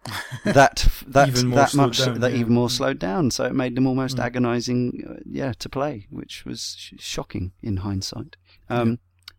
that 0.43 0.87
that 1.05 1.33
that 1.35 1.75
much 1.75 1.99
down, 1.99 2.19
that 2.19 2.31
yeah. 2.31 2.39
even 2.39 2.53
more 2.53 2.71
slowed 2.71 2.97
down. 2.97 3.29
So 3.29 3.45
it 3.45 3.53
made 3.53 3.75
them 3.75 3.85
almost 3.85 4.17
mm. 4.17 4.23
agonising, 4.23 5.03
uh, 5.07 5.19
yeah, 5.23 5.53
to 5.59 5.69
play, 5.69 6.07
which 6.09 6.45
was 6.45 6.75
sh- 6.79 6.93
shocking 6.97 7.51
in 7.61 7.77
hindsight. 7.77 8.35
Um, 8.67 8.89
yeah. 8.89 8.95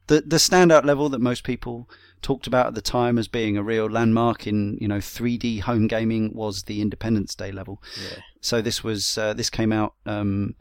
The 0.07 0.20
the 0.20 0.36
standout 0.36 0.85
level 0.85 1.09
that 1.09 1.20
most 1.20 1.43
people 1.43 1.90
talked 2.23 2.47
about 2.47 2.69
at 2.69 2.74
the 2.77 2.82
time 2.82 3.19
as 3.19 3.27
being 3.27 3.57
a 3.57 3.65
real 3.65 3.86
landmark 3.90 4.47
in 4.47 4.78
you 4.81 4.86
know 4.86 4.98
3D 4.98 5.62
home 5.62 5.89
gaming 5.89 6.32
was 6.35 6.62
the 6.65 6.81
Independence 6.81 7.35
Day 7.35 7.51
level. 7.51 7.82
Yeah. 8.01 8.20
So 8.40 8.62
this 8.62 8.85
was 8.85 9.19
uh, 9.19 9.35
this 9.35 9.51
came 9.51 9.73
out 9.73 9.94
um, 10.07 10.55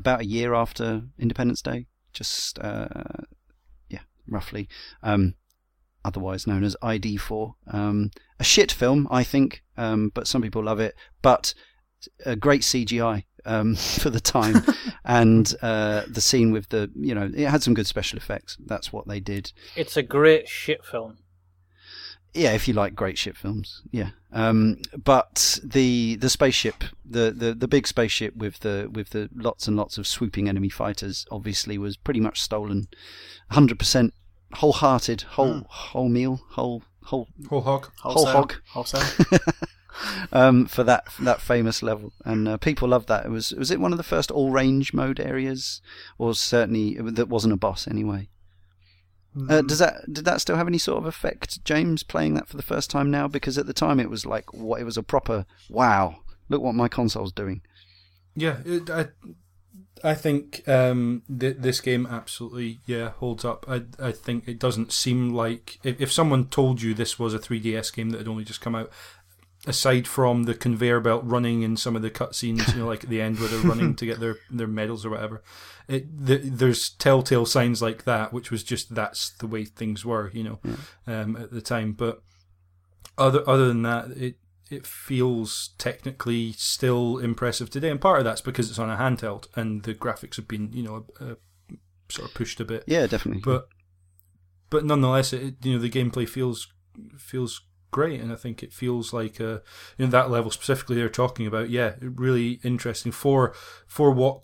about 0.00 0.20
a 0.20 0.26
year 0.26 0.54
after 0.54 1.02
Independence 1.18 1.62
Day, 1.62 1.86
just 2.12 2.58
uh, 2.58 2.88
yeah, 3.88 4.00
roughly. 4.26 4.68
Um, 5.02 5.34
otherwise 6.04 6.46
known 6.46 6.64
as 6.64 6.76
ID4. 6.82 7.54
Um, 7.68 8.10
a 8.38 8.44
shit 8.44 8.72
film, 8.72 9.06
I 9.10 9.22
think, 9.22 9.62
um, 9.76 10.10
but 10.14 10.26
some 10.26 10.42
people 10.42 10.64
love 10.64 10.80
it. 10.80 10.94
But 11.22 11.54
a 12.24 12.34
great 12.34 12.62
CGI 12.62 13.24
um, 13.44 13.74
for 13.76 14.10
the 14.10 14.20
time, 14.20 14.64
and 15.04 15.54
uh, 15.62 16.02
the 16.08 16.20
scene 16.20 16.52
with 16.52 16.68
the 16.70 16.90
you 16.96 17.14
know 17.14 17.30
it 17.32 17.48
had 17.48 17.62
some 17.62 17.74
good 17.74 17.86
special 17.86 18.16
effects. 18.16 18.56
That's 18.64 18.92
what 18.92 19.06
they 19.06 19.20
did. 19.20 19.52
It's 19.76 19.96
a 19.96 20.02
great 20.02 20.48
shit 20.48 20.84
film. 20.84 21.18
Yeah, 22.32 22.52
if 22.52 22.68
you 22.68 22.74
like 22.74 22.94
great 22.94 23.18
ship 23.18 23.36
films, 23.36 23.82
yeah. 23.90 24.10
Um, 24.32 24.78
but 24.96 25.58
the 25.64 26.16
the 26.16 26.30
spaceship, 26.30 26.84
the, 27.04 27.32
the, 27.32 27.54
the 27.54 27.66
big 27.66 27.88
spaceship 27.88 28.36
with 28.36 28.60
the 28.60 28.88
with 28.92 29.10
the 29.10 29.28
lots 29.34 29.66
and 29.66 29.76
lots 29.76 29.98
of 29.98 30.06
swooping 30.06 30.48
enemy 30.48 30.68
fighters, 30.68 31.26
obviously 31.30 31.76
was 31.76 31.96
pretty 31.96 32.20
much 32.20 32.40
stolen, 32.40 32.88
hundred 33.50 33.78
percent 33.78 34.14
wholehearted, 34.54 35.22
whole 35.22 35.54
mm. 35.54 35.66
whole 35.66 36.08
meal, 36.08 36.40
whole 36.50 36.82
whole 37.02 37.28
whole 37.48 37.62
hog, 37.62 37.90
whole 37.98 38.26
hog, 38.26 38.54
wholesale. 38.68 39.02
um, 40.32 40.66
for 40.66 40.84
that 40.84 41.04
that 41.20 41.40
famous 41.40 41.82
level, 41.82 42.12
and 42.24 42.46
uh, 42.46 42.56
people 42.58 42.88
loved 42.88 43.08
that. 43.08 43.26
It 43.26 43.30
was 43.30 43.52
was 43.52 43.70
it 43.70 43.80
one 43.80 43.92
of 43.92 43.98
the 43.98 44.04
first 44.04 44.30
all 44.30 44.50
range 44.50 44.92
mode 44.92 45.18
areas, 45.18 45.82
or 46.18 46.34
certainly 46.34 46.94
that 47.00 47.28
wasn't 47.28 47.54
a 47.54 47.58
boss 47.58 47.88
anyway. 47.88 48.28
Mm. 49.36 49.50
Uh, 49.50 49.60
hmm. 49.60 49.66
does 49.66 49.78
that 49.78 50.12
did 50.12 50.24
that 50.24 50.40
still 50.40 50.56
have 50.56 50.66
any 50.66 50.78
sort 50.78 50.98
of 50.98 51.06
effect, 51.06 51.64
James, 51.64 52.02
playing 52.02 52.34
that 52.34 52.48
for 52.48 52.56
the 52.56 52.62
first 52.62 52.90
time 52.90 53.10
now? 53.10 53.28
Because 53.28 53.58
at 53.58 53.66
the 53.66 53.72
time 53.72 54.00
it 54.00 54.10
was 54.10 54.26
like 54.26 54.52
what 54.52 54.80
it 54.80 54.84
was 54.84 54.96
a 54.96 55.02
proper 55.02 55.46
wow. 55.68 56.16
Look 56.48 56.62
what 56.62 56.74
my 56.74 56.88
console's 56.88 57.32
doing. 57.32 57.62
Yeah, 58.34 58.58
it, 58.64 58.90
I 58.90 59.08
I 60.02 60.14
think 60.14 60.66
um, 60.68 61.22
th- 61.28 61.58
this 61.58 61.80
game 61.80 62.06
absolutely 62.06 62.78
yeah 62.86 63.10
holds 63.10 63.44
up. 63.44 63.64
I 63.68 63.82
I 64.00 64.12
think 64.12 64.48
it 64.48 64.58
doesn't 64.58 64.92
seem 64.92 65.30
like 65.30 65.78
if, 65.84 66.00
if 66.00 66.12
someone 66.12 66.46
told 66.46 66.82
you 66.82 66.92
this 66.92 67.18
was 67.18 67.34
a 67.34 67.38
3DS 67.38 67.94
game 67.94 68.10
that 68.10 68.18
had 68.18 68.28
only 68.28 68.44
just 68.44 68.60
come 68.60 68.74
out, 68.74 68.90
aside 69.66 70.08
from 70.08 70.44
the 70.44 70.54
conveyor 70.54 71.00
belt 71.00 71.22
running 71.24 71.62
in 71.62 71.76
some 71.76 71.94
of 71.94 72.02
the 72.02 72.10
cutscenes, 72.10 72.72
you 72.72 72.80
know, 72.80 72.86
like 72.86 73.04
at 73.04 73.10
the 73.10 73.20
end 73.20 73.38
where 73.38 73.48
they're 73.48 73.60
running 73.60 73.94
to 73.96 74.06
get 74.06 74.20
their, 74.20 74.36
their 74.50 74.66
medals 74.66 75.04
or 75.04 75.10
whatever, 75.10 75.42
it 75.90 76.26
the, 76.26 76.36
there's 76.36 76.90
telltale 76.90 77.46
signs 77.46 77.82
like 77.82 78.04
that, 78.04 78.32
which 78.32 78.50
was 78.50 78.62
just 78.62 78.94
that's 78.94 79.30
the 79.30 79.46
way 79.46 79.64
things 79.64 80.04
were, 80.04 80.30
you 80.32 80.44
know, 80.44 80.58
yeah. 80.64 81.20
um, 81.20 81.36
at 81.36 81.50
the 81.50 81.60
time. 81.60 81.92
But 81.92 82.22
other 83.18 83.46
other 83.48 83.66
than 83.66 83.82
that, 83.82 84.10
it 84.10 84.36
it 84.70 84.86
feels 84.86 85.70
technically 85.78 86.52
still 86.52 87.18
impressive 87.18 87.70
today, 87.70 87.90
and 87.90 88.00
part 88.00 88.20
of 88.20 88.24
that's 88.24 88.40
because 88.40 88.70
it's 88.70 88.78
on 88.78 88.88
a 88.88 88.96
handheld 88.96 89.48
and 89.56 89.82
the 89.82 89.94
graphics 89.94 90.36
have 90.36 90.46
been, 90.46 90.72
you 90.72 90.84
know, 90.84 91.06
uh, 91.20 91.34
sort 92.08 92.28
of 92.28 92.34
pushed 92.34 92.60
a 92.60 92.64
bit. 92.64 92.84
Yeah, 92.86 93.06
definitely. 93.06 93.42
But 93.44 93.68
but 94.70 94.84
nonetheless, 94.84 95.32
it 95.32 95.56
you 95.64 95.74
know 95.74 95.80
the 95.80 95.90
gameplay 95.90 96.28
feels 96.28 96.72
feels 97.18 97.62
great, 97.90 98.20
and 98.20 98.32
I 98.32 98.36
think 98.36 98.62
it 98.62 98.72
feels 98.72 99.12
like 99.12 99.40
uh, 99.40 99.58
you 99.98 100.06
know 100.06 100.10
that 100.10 100.30
level 100.30 100.52
specifically 100.52 100.96
they're 100.96 101.08
talking 101.08 101.48
about. 101.48 101.68
Yeah, 101.68 101.94
really 102.00 102.60
interesting 102.62 103.10
for 103.10 103.54
for 103.88 104.12
what 104.12 104.42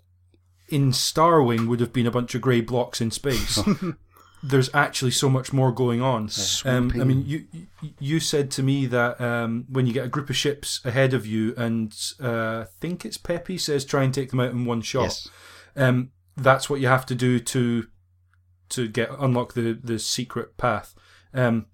in 0.69 0.91
Starwing 0.91 1.67
would 1.67 1.79
have 1.79 1.93
been 1.93 2.07
a 2.07 2.11
bunch 2.11 2.35
of 2.35 2.41
grey 2.41 2.61
blocks 2.61 3.01
in 3.01 3.11
space. 3.11 3.59
there's 4.43 4.69
actually 4.73 5.11
so 5.11 5.29
much 5.29 5.51
more 5.51 5.71
going 5.71 6.01
on. 6.01 6.29
Um, 6.65 6.91
I 6.99 7.03
mean, 7.03 7.25
you 7.25 7.45
you 7.99 8.19
said 8.19 8.51
to 8.51 8.63
me 8.63 8.85
that 8.87 9.19
um, 9.19 9.65
when 9.69 9.87
you 9.87 9.93
get 9.93 10.05
a 10.05 10.09
group 10.09 10.29
of 10.29 10.35
ships 10.35 10.79
ahead 10.85 11.13
of 11.13 11.25
you, 11.25 11.53
and 11.57 11.95
uh, 12.21 12.61
I 12.61 12.65
think 12.79 13.05
it's 13.05 13.17
Peppy 13.17 13.57
says 13.57 13.83
try 13.83 14.03
and 14.03 14.13
take 14.13 14.29
them 14.29 14.39
out 14.39 14.51
in 14.51 14.65
one 14.65 14.81
shot. 14.81 15.03
Yes. 15.03 15.29
Um, 15.75 16.11
that's 16.35 16.69
what 16.69 16.79
you 16.79 16.87
have 16.87 17.05
to 17.07 17.15
do 17.15 17.39
to 17.39 17.87
to 18.69 18.87
get 18.87 19.09
unlock 19.19 19.53
the 19.53 19.73
the 19.73 19.99
secret 19.99 20.57
path. 20.57 20.93
Um, 21.33 21.67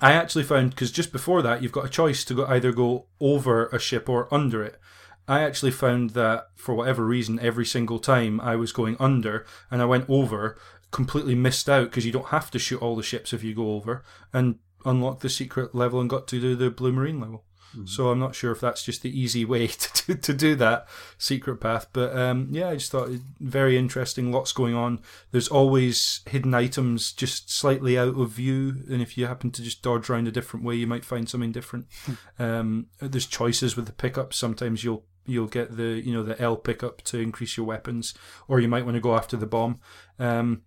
I 0.00 0.12
actually 0.12 0.44
found 0.44 0.70
because 0.70 0.90
just 0.90 1.12
before 1.12 1.42
that 1.42 1.62
you've 1.62 1.72
got 1.72 1.84
a 1.84 1.90
choice 1.90 2.24
to 2.24 2.34
go 2.34 2.46
either 2.46 2.72
go 2.72 3.06
over 3.20 3.66
a 3.66 3.78
ship 3.78 4.08
or 4.08 4.32
under 4.32 4.62
it. 4.64 4.79
I 5.28 5.42
actually 5.42 5.70
found 5.70 6.10
that 6.10 6.48
for 6.56 6.74
whatever 6.74 7.04
reason, 7.04 7.38
every 7.40 7.66
single 7.66 7.98
time 7.98 8.40
I 8.40 8.56
was 8.56 8.72
going 8.72 8.96
under 8.98 9.46
and 9.70 9.80
I 9.80 9.84
went 9.84 10.08
over, 10.08 10.58
completely 10.90 11.34
missed 11.34 11.68
out 11.68 11.84
because 11.84 12.04
you 12.04 12.12
don't 12.12 12.28
have 12.28 12.50
to 12.50 12.58
shoot 12.58 12.82
all 12.82 12.96
the 12.96 13.02
ships 13.02 13.32
if 13.32 13.44
you 13.44 13.54
go 13.54 13.74
over, 13.74 14.02
and 14.32 14.58
unlocked 14.84 15.20
the 15.20 15.28
secret 15.28 15.74
level 15.74 16.00
and 16.00 16.10
got 16.10 16.26
to 16.28 16.40
do 16.40 16.56
the 16.56 16.70
blue 16.70 16.92
marine 16.92 17.20
level. 17.20 17.44
So 17.84 18.08
I'm 18.08 18.18
not 18.18 18.34
sure 18.34 18.50
if 18.50 18.60
that's 18.60 18.82
just 18.82 19.02
the 19.02 19.18
easy 19.18 19.44
way 19.44 19.66
to 19.68 20.06
do, 20.06 20.14
to 20.14 20.34
do 20.34 20.54
that 20.56 20.88
secret 21.18 21.58
path, 21.58 21.86
but 21.92 22.16
um, 22.16 22.48
yeah, 22.50 22.68
I 22.68 22.74
just 22.74 22.90
thought 22.90 23.10
it 23.10 23.20
very 23.38 23.78
interesting. 23.78 24.32
Lots 24.32 24.52
going 24.52 24.74
on. 24.74 25.00
There's 25.30 25.48
always 25.48 26.20
hidden 26.26 26.54
items 26.54 27.12
just 27.12 27.50
slightly 27.50 27.96
out 27.96 28.18
of 28.18 28.30
view, 28.30 28.82
and 28.90 29.00
if 29.00 29.16
you 29.16 29.26
happen 29.26 29.50
to 29.52 29.62
just 29.62 29.82
dodge 29.82 30.10
around 30.10 30.26
a 30.26 30.32
different 30.32 30.66
way, 30.66 30.74
you 30.74 30.86
might 30.86 31.04
find 31.04 31.28
something 31.28 31.52
different. 31.52 31.86
um, 32.38 32.86
there's 33.00 33.26
choices 33.26 33.76
with 33.76 33.86
the 33.86 33.92
pickups. 33.92 34.36
Sometimes 34.36 34.82
you'll 34.82 35.04
you'll 35.26 35.46
get 35.46 35.76
the 35.76 36.00
you 36.04 36.12
know 36.12 36.22
the 36.22 36.40
L 36.40 36.56
pickup 36.56 37.02
to 37.02 37.18
increase 37.18 37.56
your 37.56 37.66
weapons, 37.66 38.14
or 38.48 38.60
you 38.60 38.68
might 38.68 38.84
want 38.84 38.96
to 38.96 39.00
go 39.00 39.14
after 39.16 39.36
the 39.36 39.46
bomb. 39.46 39.80
Um, 40.18 40.62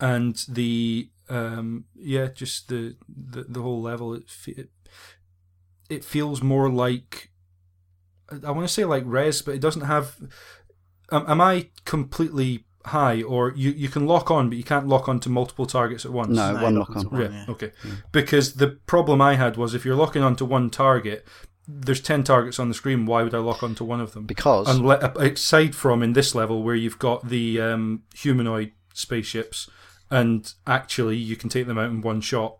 and 0.00 0.44
the 0.48 1.10
um, 1.28 1.84
yeah, 1.96 2.26
just 2.26 2.68
the, 2.68 2.96
the 3.08 3.44
the 3.44 3.62
whole 3.62 3.80
level. 3.80 4.14
It, 4.14 4.24
it 4.46 4.68
it 5.88 6.04
feels 6.04 6.42
more 6.42 6.68
like 6.68 7.30
I 8.46 8.50
want 8.50 8.66
to 8.66 8.72
say 8.72 8.84
like 8.84 9.04
Rez, 9.06 9.42
but 9.42 9.54
it 9.54 9.60
doesn't 9.60 9.82
have. 9.82 10.16
Um, 11.10 11.24
am 11.28 11.40
I 11.40 11.68
completely 11.84 12.64
high, 12.86 13.22
or 13.22 13.52
you 13.54 13.70
you 13.70 13.88
can 13.88 14.06
lock 14.06 14.30
on, 14.30 14.48
but 14.48 14.58
you 14.58 14.64
can't 14.64 14.88
lock 14.88 15.08
on 15.08 15.20
to 15.20 15.28
multiple 15.28 15.66
targets 15.66 16.04
at 16.04 16.12
once? 16.12 16.30
No, 16.30 16.52
No, 16.54 16.62
one 16.62 16.74
lock 16.76 16.88
lock 16.90 16.98
on. 16.98 17.10
one. 17.10 17.20
Yeah, 17.20 17.28
yeah. 17.30 17.44
okay. 17.48 17.72
Because 18.10 18.54
the 18.54 18.68
problem 18.86 19.20
I 19.20 19.34
had 19.34 19.56
was 19.56 19.74
if 19.74 19.84
you're 19.84 19.96
locking 19.96 20.22
onto 20.22 20.44
one 20.44 20.70
target, 20.70 21.26
there's 21.68 22.00
ten 22.00 22.24
targets 22.24 22.58
on 22.58 22.68
the 22.68 22.74
screen. 22.74 23.06
Why 23.06 23.22
would 23.22 23.34
I 23.34 23.38
lock 23.38 23.62
onto 23.62 23.84
one 23.84 24.00
of 24.00 24.12
them? 24.12 24.24
Because 24.26 24.66
Unle- 24.66 25.16
aside 25.16 25.74
from 25.74 26.02
in 26.02 26.12
this 26.12 26.34
level 26.34 26.62
where 26.62 26.74
you've 26.74 26.98
got 26.98 27.28
the 27.28 27.60
um, 27.60 28.02
humanoid 28.14 28.72
spaceships, 28.94 29.70
and 30.10 30.52
actually 30.66 31.16
you 31.16 31.36
can 31.36 31.48
take 31.48 31.66
them 31.66 31.78
out 31.78 31.90
in 31.90 32.00
one 32.00 32.20
shot, 32.20 32.58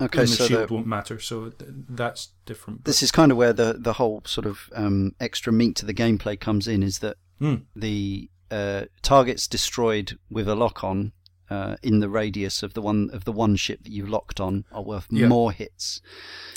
okay, 0.00 0.20
and 0.20 0.28
the 0.28 0.34
so 0.36 0.46
shield 0.46 0.68
the, 0.68 0.74
won't 0.74 0.86
matter. 0.86 1.18
So 1.18 1.50
th- 1.50 1.70
that's 1.88 2.28
different. 2.46 2.84
this 2.84 3.02
is 3.02 3.10
kind 3.10 3.32
of 3.32 3.38
where 3.38 3.52
the 3.52 3.74
the 3.78 3.94
whole 3.94 4.22
sort 4.26 4.46
of 4.46 4.68
um, 4.74 5.14
extra 5.20 5.52
meat 5.52 5.76
to 5.76 5.86
the 5.86 5.94
gameplay 5.94 6.38
comes 6.38 6.68
in. 6.68 6.82
Is 6.82 6.98
that 7.00 7.16
Mm. 7.40 7.62
the 7.74 8.28
uh, 8.50 8.84
targets 9.00 9.46
destroyed 9.46 10.18
with 10.30 10.46
a 10.46 10.54
lock 10.54 10.84
on 10.84 11.12
uh, 11.50 11.76
in 11.82 11.98
the 12.00 12.08
radius 12.08 12.62
of 12.62 12.74
the 12.74 12.80
one 12.80 13.10
of 13.12 13.24
the 13.24 13.32
one 13.32 13.56
ship 13.56 13.82
that 13.82 13.90
you've 13.92 14.08
locked 14.08 14.38
on 14.40 14.64
are 14.72 14.82
worth 14.82 15.06
Yeah. 15.10 15.26
more 15.28 15.50
hits. 15.52 16.00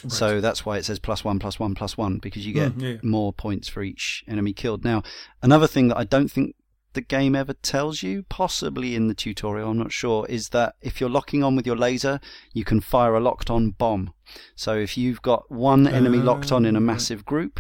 So 0.08 0.40
that's 0.42 0.66
why 0.66 0.78
it 0.78 0.86
says 0.86 1.00
plus 1.00 1.24
one, 1.24 1.40
plus 1.40 1.60
one, 1.60 1.74
plus 1.76 1.98
one 1.98 2.18
because 2.20 2.46
you 2.46 2.54
get 2.54 2.74
Mm, 2.78 2.82
yeah. 2.82 2.98
more 3.02 3.34
points 3.34 3.68
for 3.70 3.82
each 3.84 4.24
enemy 4.28 4.54
killed. 4.54 4.84
Now, 4.84 5.02
another 5.42 5.68
thing 5.68 5.88
that 5.88 5.98
I 5.98 6.04
don't 6.04 6.30
think 6.32 6.56
the 6.94 7.02
game 7.02 7.36
ever 7.36 7.54
tells 7.54 8.04
you, 8.04 8.22
possibly 8.30 8.94
in 8.94 9.08
the 9.08 9.16
tutorial, 9.16 9.72
I'm 9.72 9.80
not 9.80 9.92
sure, 9.92 10.28
is 10.28 10.50
that 10.50 10.76
if 10.82 11.02
you're 11.02 11.10
locking 11.10 11.44
on 11.44 11.56
with 11.56 11.66
your 11.66 11.76
laser, 11.76 12.20
you 12.54 12.64
can 12.64 12.82
fire 12.82 13.16
a 13.16 13.20
locked 13.20 13.50
on 13.50 13.72
bomb. 13.72 14.14
So 14.56 14.76
if 14.76 14.96
you've 14.96 15.22
got 15.24 15.50
one 15.50 15.88
enemy 15.88 16.20
locked 16.20 16.52
on 16.52 16.66
in 16.68 16.76
a 16.76 16.80
Oh, 16.80 16.82
massive 16.82 17.26
group 17.26 17.60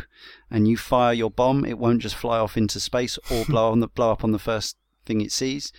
and 0.51 0.67
you 0.67 0.77
fire 0.77 1.13
your 1.13 1.31
bomb, 1.31 1.65
it 1.65 1.79
won't 1.79 2.01
just 2.03 2.13
fly 2.15 2.37
off 2.37 2.55
into 2.57 2.79
space 2.79 3.17
or 3.31 3.43
blow 3.45 3.71
on 3.71 3.79
the 3.79 3.87
blow 3.87 4.11
up 4.11 4.23
on 4.23 4.33
the 4.33 4.37
first 4.39 4.77
thing 5.05 5.19
it 5.21 5.31
sees. 5.31 5.71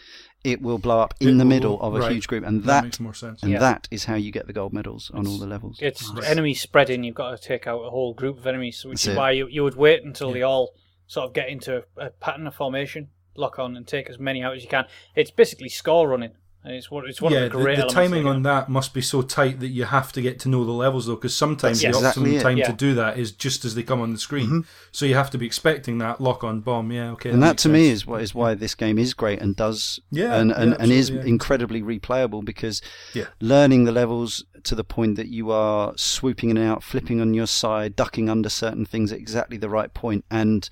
It 0.45 0.61
will 0.61 0.77
blow 0.79 1.01
up 1.01 1.15
in 1.21 1.29
It 1.29 1.33
the 1.33 1.39
will- 1.39 1.45
middle 1.47 1.81
of 1.81 1.95
a 1.95 2.01
right. 2.01 2.13
huge 2.13 2.29
group, 2.29 2.45
and 2.45 2.61
that, 2.63 2.67
that 2.67 2.85
makes 2.85 3.01
more 3.01 3.15
sense. 3.15 3.43
and 3.43 3.51
Yeah. 3.51 3.59
that 3.61 3.89
is 3.91 4.05
how 4.05 4.15
you 4.15 4.31
get 4.31 4.47
the 4.47 4.53
gold 4.53 4.73
medals 4.75 5.11
on 5.15 5.27
all 5.27 5.39
the 5.39 5.47
levels. 5.47 5.79
It's 5.81 6.07
Right. 6.11 6.25
enemy 6.29 6.53
spreading. 6.53 7.03
You've 7.03 7.15
got 7.15 7.31
to 7.31 7.39
take 7.43 7.67
out 7.67 7.81
a 7.81 7.89
whole 7.91 8.13
group 8.13 8.39
of 8.39 8.47
enemies, 8.47 8.85
which 8.85 8.99
That's 8.99 9.07
is 9.09 9.15
it. 9.15 9.17
why 9.19 9.31
you, 9.31 9.49
you 9.49 9.65
would 9.65 9.75
wait 9.77 10.05
until 10.05 10.33
they 10.33 10.43
all 10.43 10.75
sort 11.07 11.27
of 11.27 11.33
get 11.33 11.49
into 11.49 11.79
a, 11.97 12.07
a 12.07 12.11
pattern 12.11 12.47
of 12.47 12.55
formation, 12.55 13.09
lock 13.37 13.59
on, 13.59 13.75
and 13.77 13.87
take 13.87 14.11
as 14.11 14.19
many 14.19 14.43
out 14.43 14.55
as 14.55 14.63
you 14.63 14.69
can. 14.69 14.85
It's 15.17 15.31
basically 15.31 15.71
score 15.71 16.09
running, 16.09 16.31
and 16.31 16.39
it's 16.65 16.91
one 16.91 17.07
it's 17.09 17.21
one 17.21 17.33
yeah, 17.33 17.41
of 17.41 17.53
the 17.53 17.59
great 17.59 17.77
the, 17.77 17.83
the 17.83 17.89
timing 17.89 18.27
on 18.27 18.43
that 18.43 18.69
must 18.69 18.95
be 18.95 19.01
so 19.03 19.21
tight 19.23 19.61
that 19.61 19.69
you 19.69 19.85
have 19.85 20.13
to 20.13 20.23
get 20.23 20.39
to 20.41 20.49
know 20.49 20.65
the 20.65 20.73
levels 20.73 21.07
though, 21.07 21.15
because 21.15 21.37
sometimes 21.37 21.81
That's 21.83 21.99
the 21.99 21.99
exactly 22.07 22.23
optimum 22.23 22.39
it. 22.39 22.43
time 22.43 22.57
Yeah. 22.59 22.67
to 22.69 22.73
do 22.73 22.95
that 22.95 23.19
is 23.19 23.33
just 23.33 23.65
as 23.65 23.75
they 23.75 23.83
come 23.83 24.01
on 24.01 24.13
the 24.13 24.19
screen. 24.19 24.65
So 24.91 25.05
you 25.07 25.15
have 25.15 25.31
to 25.31 25.39
be 25.39 25.47
expecting 25.47 25.99
that 25.99 26.21
lock 26.21 26.43
on 26.45 26.61
bomb. 26.61 26.91
Yeah, 26.91 27.11
okay. 27.13 27.31
and 27.31 27.43
that 27.43 27.51
makes 27.51 27.63
to 27.65 27.69
me 27.69 27.89
is 27.89 28.07
what 28.07 28.23
is 28.23 28.35
why 28.35 28.55
this 28.55 28.75
game 28.75 28.99
is 28.99 29.15
great 29.15 29.41
and 29.41 29.55
does 29.55 30.01
Yeah, 30.11 30.35
and 30.37 30.51
and, 30.53 30.71
yeah, 30.71 30.77
and 30.81 30.91
is 30.93 31.11
yeah. 31.11 31.23
incredibly 31.23 31.83
replayable 31.83 32.45
because 32.45 32.81
Yeah. 33.13 33.27
learning 33.41 33.85
the 33.85 33.93
levels 33.93 34.45
to 34.63 34.75
the 34.75 34.85
point 34.85 35.17
that 35.17 35.29
you 35.29 35.51
are 35.51 35.93
swooping 35.97 36.49
in 36.49 36.57
and 36.57 36.67
out, 36.67 36.83
flipping 36.83 37.21
on 37.21 37.35
your 37.35 37.47
side, 37.47 37.95
ducking 37.95 38.31
under 38.31 38.49
certain 38.49 38.87
things 38.87 39.13
at 39.13 39.19
exactly 39.19 39.59
the 39.59 39.69
right 39.69 39.93
point, 39.93 40.25
and 40.31 40.71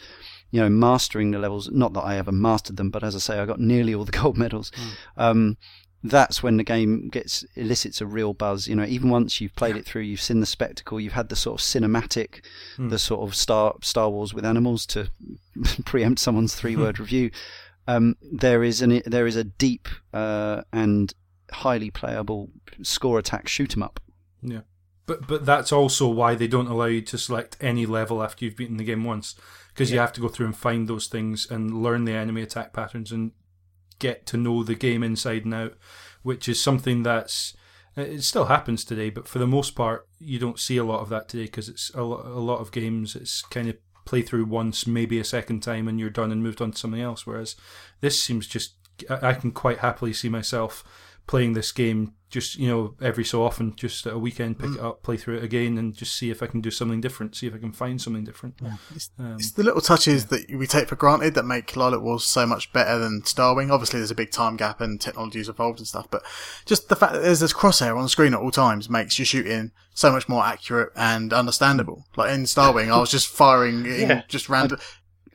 you 0.50 0.60
know 0.60 0.70
mastering 0.70 1.30
the 1.30 1.38
levels. 1.38 1.70
Not 1.70 1.92
that 1.94 2.00
I 2.00 2.16
ever 2.16 2.32
mastered 2.32 2.76
them, 2.78 2.90
but 2.90 3.04
as 3.04 3.14
I 3.14 3.18
say, 3.18 3.38
I 3.38 3.44
got 3.46 3.60
nearly 3.60 3.94
all 3.94 4.04
the 4.06 4.12
gold 4.22 4.38
medals. 4.38 4.72
Um, 5.16 5.56
that's 6.04 6.42
when 6.42 6.56
the 6.56 6.64
game 6.64 7.08
gets 7.08 7.44
elicits 7.54 8.00
a 8.00 8.06
real 8.06 8.34
buzz. 8.34 8.66
You 8.66 8.74
know, 8.74 8.84
even 8.84 9.10
once 9.10 9.40
you've 9.40 9.54
played 9.54 9.76
it 9.76 9.84
through, 9.84 10.02
you've 10.02 10.20
seen 10.20 10.40
the 10.40 10.46
spectacle, 10.46 11.00
you've 11.00 11.12
had 11.12 11.28
the 11.28 11.36
sort 11.36 11.60
of 11.60 11.64
cinematic, 11.64 12.44
the 12.78 12.98
sort 12.98 13.28
of 13.28 13.34
Star 13.34 13.74
Star 13.82 14.10
Wars 14.10 14.34
with 14.34 14.44
animals 14.44 14.86
to 14.86 15.10
preempt 15.84 16.20
someone's 16.20 16.54
three 16.54 16.76
word 16.76 16.98
review. 17.00 17.30
Um, 17.86 18.16
there 18.20 18.62
is 18.62 18.82
an 18.82 19.02
there 19.06 19.26
is 19.26 19.36
a 19.36 19.44
deep 19.44 19.88
uh, 20.12 20.62
and 20.72 21.12
highly 21.52 21.90
playable 21.90 22.50
score 22.82 23.18
attack 23.18 23.48
shoot 23.48 23.76
'em 23.76 23.82
up. 23.82 24.00
Yeah. 24.42 24.60
But 25.06 25.26
but 25.26 25.46
that's 25.46 25.72
also 25.72 26.08
why 26.08 26.34
they 26.34 26.46
don't 26.46 26.68
allow 26.68 26.86
you 26.86 27.02
to 27.02 27.18
select 27.18 27.56
any 27.60 27.86
level 27.86 28.22
after 28.22 28.44
you've 28.44 28.56
beaten 28.56 28.76
the 28.76 28.84
game 28.84 29.04
once, 29.04 29.34
because 29.68 29.90
you 29.92 29.98
have 29.98 30.12
to 30.14 30.20
go 30.20 30.28
through 30.28 30.46
and 30.46 30.56
find 30.56 30.88
those 30.88 31.06
things 31.06 31.50
and 31.50 31.82
learn 31.82 32.04
the 32.04 32.12
enemy 32.12 32.42
attack 32.42 32.72
patterns 32.72 33.10
and 33.12 33.32
get 34.02 34.26
to 34.26 34.36
know 34.36 34.62
the 34.62 34.74
game 34.74 35.02
inside 35.02 35.44
and 35.44 35.54
out, 35.54 35.74
which 36.22 36.48
is 36.48 36.60
something 36.60 37.02
that's 37.02 37.54
it 37.94 38.22
still 38.22 38.46
happens 38.46 38.84
today, 38.84 39.10
but 39.10 39.28
for 39.28 39.38
the 39.38 39.46
most 39.46 39.74
part 39.74 40.08
you 40.18 40.38
don't 40.38 40.58
see 40.58 40.76
a 40.76 40.84
lot 40.84 41.00
of 41.00 41.08
that 41.10 41.28
today 41.28 41.44
because 41.44 41.68
it's 41.68 41.90
a 41.94 42.02
lot, 42.02 42.58
of 42.58 42.72
games 42.72 43.14
it's 43.14 43.42
kind 43.42 43.68
of 43.68 43.76
play 44.04 44.22
through 44.22 44.46
once, 44.46 44.86
maybe 44.86 45.20
a 45.20 45.24
second 45.24 45.60
time, 45.60 45.86
and 45.86 46.00
you're 46.00 46.10
done 46.10 46.32
and 46.32 46.42
moved 46.42 46.60
on 46.60 46.72
to 46.72 46.78
something 46.78 47.00
else. 47.00 47.26
Whereas 47.26 47.54
this 48.00 48.22
seems 48.22 48.46
just 48.46 48.74
I 49.08 49.34
can 49.34 49.52
quite 49.52 49.78
happily 49.78 50.12
see 50.12 50.28
myself 50.28 50.84
playing 51.32 51.54
this 51.54 51.72
game 51.72 52.12
just 52.28 52.56
you 52.58 52.68
know 52.68 52.94
every 53.00 53.24
so 53.24 53.42
often 53.42 53.74
just 53.74 54.06
at 54.06 54.12
a 54.12 54.18
weekend 54.18 54.58
pick 54.58 54.70
it 54.74 54.80
up 54.80 55.02
play 55.02 55.16
through 55.16 55.36
it 55.38 55.42
again 55.44 55.78
and 55.78 55.94
just 55.94 56.14
see 56.14 56.30
if 56.30 56.42
i 56.42 56.46
can 56.46 56.60
do 56.60 56.70
something 56.70 57.00
different 57.00 57.34
see 57.34 57.46
if 57.46 57.54
i 57.54 57.58
can 57.58 57.72
find 57.72 58.00
something 58.02 58.24
different 58.24 58.54
It's, 58.94 59.10
Um, 59.18 59.36
it's 59.36 59.52
the 59.52 59.62
little 59.62 59.80
touches 59.80 60.26
that 60.26 60.42
we 60.60 60.66
take 60.66 60.88
for 60.88 60.96
granted 60.96 61.32
that 61.34 61.44
make 61.44 61.68
Lylat 61.68 62.02
Wars 62.02 62.24
so 62.24 62.44
much 62.46 62.70
better 62.72 62.98
than 62.98 63.22
Starwing. 63.22 63.70
Obviously, 63.70 63.98
there's 64.00 64.10
a 64.10 64.22
big 64.22 64.30
time 64.30 64.56
gap 64.56 64.80
and 64.82 65.00
technology's 65.00 65.48
evolved 65.48 65.78
and 65.78 65.88
stuff, 65.88 66.06
but 66.10 66.22
just 66.66 66.88
the 66.90 66.96
fact 66.96 67.12
that 67.14 67.22
there's 67.22 67.40
this 67.40 67.52
crosshair 67.54 67.96
on 67.96 68.02
the 68.02 68.08
screen 68.16 68.34
at 68.34 68.40
all 68.40 68.50
times 68.50 68.90
makes 68.90 69.18
your 69.18 69.26
shooting 69.26 69.70
so 69.94 70.12
much 70.12 70.28
more 70.28 70.44
accurate 70.44 70.90
and 70.96 71.32
understandable. 71.32 72.04
Like 72.16 72.30
in 72.34 72.44
Starwing, 72.44 72.90
I 72.92 72.98
was 72.98 73.10
just 73.10 73.28
firing 73.28 73.86
in 73.86 74.08
Yeah. 74.10 74.22
just 74.28 74.48
random. 74.50 74.78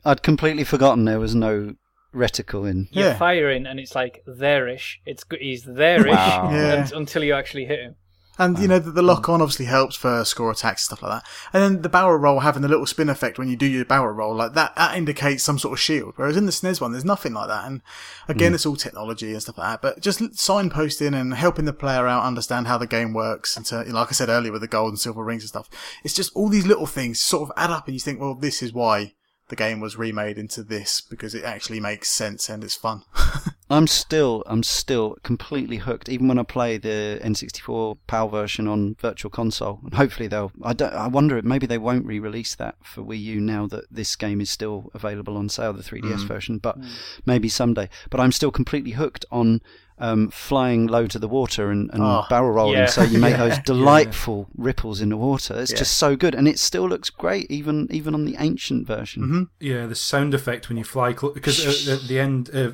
I'd 0.04 0.22
completely 0.22 0.64
forgotten 0.64 1.04
there 1.04 1.20
was 1.20 1.34
no 1.34 1.74
reticle 2.18 2.68
in. 2.68 2.88
You're 2.90 3.08
Yeah. 3.08 3.18
firing, 3.18 3.66
and 3.66 3.80
it's 3.80 3.94
like 3.94 4.22
there-ish. 4.26 5.00
It's 5.06 5.24
good. 5.24 5.40
He's 5.40 5.64
there-ish 5.64 6.14
Wow. 6.14 6.50
Yeah. 6.52 6.84
un- 6.84 6.92
until 6.94 7.24
you 7.24 7.34
actually 7.34 7.64
hit 7.66 7.80
him. 7.80 7.94
And 8.40 8.56
you 8.60 8.68
know 8.68 8.78
the, 8.78 8.92
the 8.92 9.02
lock 9.02 9.28
on 9.28 9.42
obviously 9.42 9.64
helps 9.66 9.96
for 9.96 10.24
score 10.24 10.52
attacks 10.52 10.82
and 10.88 10.96
stuff 10.96 11.02
like 11.02 11.10
that. 11.20 11.28
And 11.52 11.60
then 11.60 11.82
the 11.82 11.88
barrel 11.88 12.16
roll 12.16 12.38
having 12.38 12.62
the 12.62 12.68
little 12.68 12.86
spin 12.86 13.08
effect 13.08 13.36
when 13.36 13.48
you 13.48 13.56
do 13.56 13.66
your 13.66 13.84
barrel 13.84 14.12
roll 14.12 14.32
like 14.32 14.52
that 14.54 14.76
that 14.76 14.96
indicates 14.96 15.42
some 15.42 15.58
sort 15.58 15.72
of 15.72 15.80
shield. 15.80 16.12
Whereas 16.14 16.36
in 16.36 16.46
the 16.46 16.52
SNES 16.52 16.80
one, 16.80 16.92
there's 16.92 17.04
nothing 17.04 17.32
like 17.34 17.48
that. 17.48 17.64
And 17.66 17.82
again, 18.28 18.52
mm. 18.52 18.54
it's 18.54 18.64
all 18.64 18.76
technology 18.76 19.32
and 19.32 19.42
stuff 19.42 19.58
like 19.58 19.68
that. 19.68 19.82
But 19.82 20.00
just 20.00 20.20
signposting 20.20 21.20
and 21.20 21.34
helping 21.34 21.64
the 21.64 21.72
player 21.72 22.06
out 22.06 22.22
understand 22.24 22.68
how 22.68 22.78
the 22.78 22.86
game 22.86 23.12
works. 23.12 23.56
And 23.56 23.66
to, 23.66 23.82
you 23.84 23.92
know, 23.92 23.98
like 23.98 24.08
I 24.10 24.12
said 24.12 24.28
earlier 24.28 24.52
with 24.52 24.60
the 24.60 24.68
gold 24.68 24.90
and 24.90 25.00
silver 25.00 25.24
rings 25.24 25.42
and 25.42 25.48
stuff, 25.48 25.68
it's 26.04 26.14
just 26.14 26.30
all 26.36 26.48
these 26.48 26.64
little 26.66 26.86
things 26.86 27.20
sort 27.20 27.50
of 27.50 27.52
add 27.56 27.70
up, 27.70 27.86
and 27.88 27.94
you 27.94 28.00
think, 28.00 28.20
well, 28.20 28.36
this 28.36 28.62
is 28.62 28.72
why 28.72 29.14
the 29.48 29.56
game 29.56 29.80
was 29.80 29.96
remade 29.96 30.38
into 30.38 30.62
this 30.62 31.00
because 31.00 31.34
it 31.34 31.44
actually 31.44 31.80
makes 31.80 32.10
sense 32.10 32.48
and 32.48 32.62
it's 32.62 32.74
fun. 32.74 33.02
I'm 33.70 33.86
still 33.86 34.42
I'm 34.46 34.62
still 34.62 35.16
completely 35.22 35.76
hooked. 35.76 36.08
Even 36.08 36.28
when 36.28 36.38
I 36.38 36.42
play 36.42 36.78
the 36.78 37.20
N64 37.22 37.98
PAL 38.06 38.28
version 38.28 38.66
on 38.66 38.96
Virtual 38.98 39.30
Console, 39.30 39.80
and 39.84 39.94
hopefully 39.94 40.26
they'll. 40.26 40.52
I 40.62 40.72
don't. 40.72 40.94
I 40.94 41.06
wonder 41.06 41.36
if 41.36 41.44
maybe 41.44 41.66
they 41.66 41.76
won't 41.76 42.06
re-release 42.06 42.54
that 42.54 42.76
for 42.82 43.02
Wii 43.02 43.20
U 43.20 43.40
now 43.40 43.66
that 43.66 43.84
this 43.90 44.16
game 44.16 44.40
is 44.40 44.48
still 44.48 44.90
available 44.94 45.36
on 45.36 45.48
sale, 45.50 45.74
the 45.74 45.82
3DS 45.82 46.20
mm. 46.20 46.28
version. 46.28 46.58
But 46.58 46.80
mm. 46.80 46.88
maybe 47.26 47.48
someday. 47.48 47.90
But 48.08 48.20
I'm 48.20 48.32
still 48.32 48.50
completely 48.50 48.92
hooked 48.92 49.26
on 49.30 49.60
um, 50.00 50.30
flying 50.30 50.86
low 50.86 51.06
to 51.06 51.18
the 51.18 51.28
water 51.28 51.70
and, 51.70 51.90
and 51.92 52.02
Oh, 52.02 52.24
barrel 52.30 52.50
rolling. 52.52 52.78
yeah. 52.78 52.86
So 52.86 53.02
you 53.02 53.18
make 53.18 53.32
Yeah. 53.36 53.48
those 53.48 53.58
delightful 53.60 54.48
ripples 54.56 55.00
in 55.00 55.08
the 55.08 55.16
water. 55.16 55.54
It's 55.58 55.72
Yeah. 55.72 55.78
just 55.78 55.96
so 55.98 56.16
good, 56.16 56.34
and 56.34 56.46
it 56.46 56.58
still 56.58 56.88
looks 56.88 57.10
great, 57.10 57.50
even 57.50 57.88
even 57.90 58.14
on 58.14 58.24
the 58.24 58.36
ancient 58.38 58.86
version. 58.86 59.22
Mm-hmm. 59.22 59.42
yeah 59.60 59.86
the 59.86 59.94
sound 59.94 60.34
effect 60.34 60.68
when 60.68 60.78
you 60.78 60.84
fly 60.84 61.12
close 61.12 61.34
because 61.34 61.88
at 61.88 62.02
the 62.08 62.18
end 62.20 62.50
uh, 62.54 62.70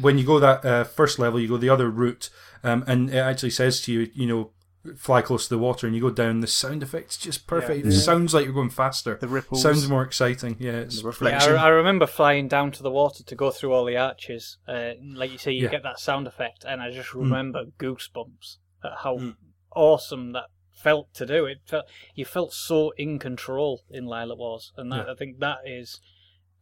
when 0.00 0.18
you 0.18 0.24
go 0.26 0.38
that 0.40 0.64
uh, 0.64 0.84
first 0.84 1.18
level 1.18 1.40
you 1.40 1.48
go 1.48 1.56
the 1.56 1.68
other 1.70 1.88
route 1.90 2.28
um, 2.64 2.84
and 2.86 3.10
it 3.10 3.16
actually 3.16 3.50
says 3.50 3.80
to 3.82 3.92
you 3.92 4.10
you 4.14 4.26
know 4.26 4.50
fly 4.96 5.22
close 5.22 5.48
to 5.48 5.54
the 5.54 5.58
water 5.58 5.86
and 5.86 5.94
you 5.96 6.00
go 6.02 6.10
down, 6.10 6.40
the 6.40 6.46
sound 6.46 6.82
effects 6.82 7.16
just 7.16 7.46
perfect. 7.46 7.84
Yeah. 7.84 7.92
It 7.92 7.96
sounds 7.96 8.32
like 8.34 8.44
you're 8.44 8.54
going 8.54 8.70
faster. 8.70 9.16
The 9.20 9.28
ripples. 9.28 9.62
Sounds 9.62 9.88
more 9.88 10.02
exciting. 10.02 10.56
Yeah, 10.58 10.72
it's 10.72 10.96
the 10.96 11.02
Yeah, 11.02 11.06
reflection. 11.08 11.56
I, 11.56 11.64
I 11.64 11.68
remember 11.68 12.06
flying 12.06 12.48
down 12.48 12.70
to 12.72 12.82
the 12.82 12.90
water 12.90 13.22
to 13.24 13.34
go 13.34 13.50
through 13.50 13.72
all 13.72 13.84
the 13.84 13.96
arches. 13.96 14.58
Uh, 14.68 14.92
like 15.14 15.32
you 15.32 15.38
say, 15.38 15.52
you 15.52 15.64
Yeah. 15.64 15.70
get 15.70 15.82
that 15.82 15.98
sound 15.98 16.26
effect, 16.26 16.64
and 16.64 16.80
I 16.80 16.90
just 16.90 17.10
Mm. 17.10 17.20
remember 17.20 17.64
goosebumps 17.78 18.56
at 18.84 18.92
how 19.02 19.16
Mm. 19.18 19.36
awesome 19.74 20.32
that 20.32 20.46
felt 20.72 21.12
to 21.14 21.26
do. 21.26 21.46
It 21.46 21.58
felt 21.64 21.86
you 22.14 22.24
felt 22.24 22.52
so 22.52 22.90
in 22.98 23.18
control 23.18 23.82
in 23.90 24.04
Lylat 24.06 24.36
Wars, 24.38 24.72
and 24.76 24.92
that, 24.92 25.06
Yeah. 25.06 25.12
I 25.12 25.16
think 25.16 25.38
that 25.40 25.58
is 25.66 26.00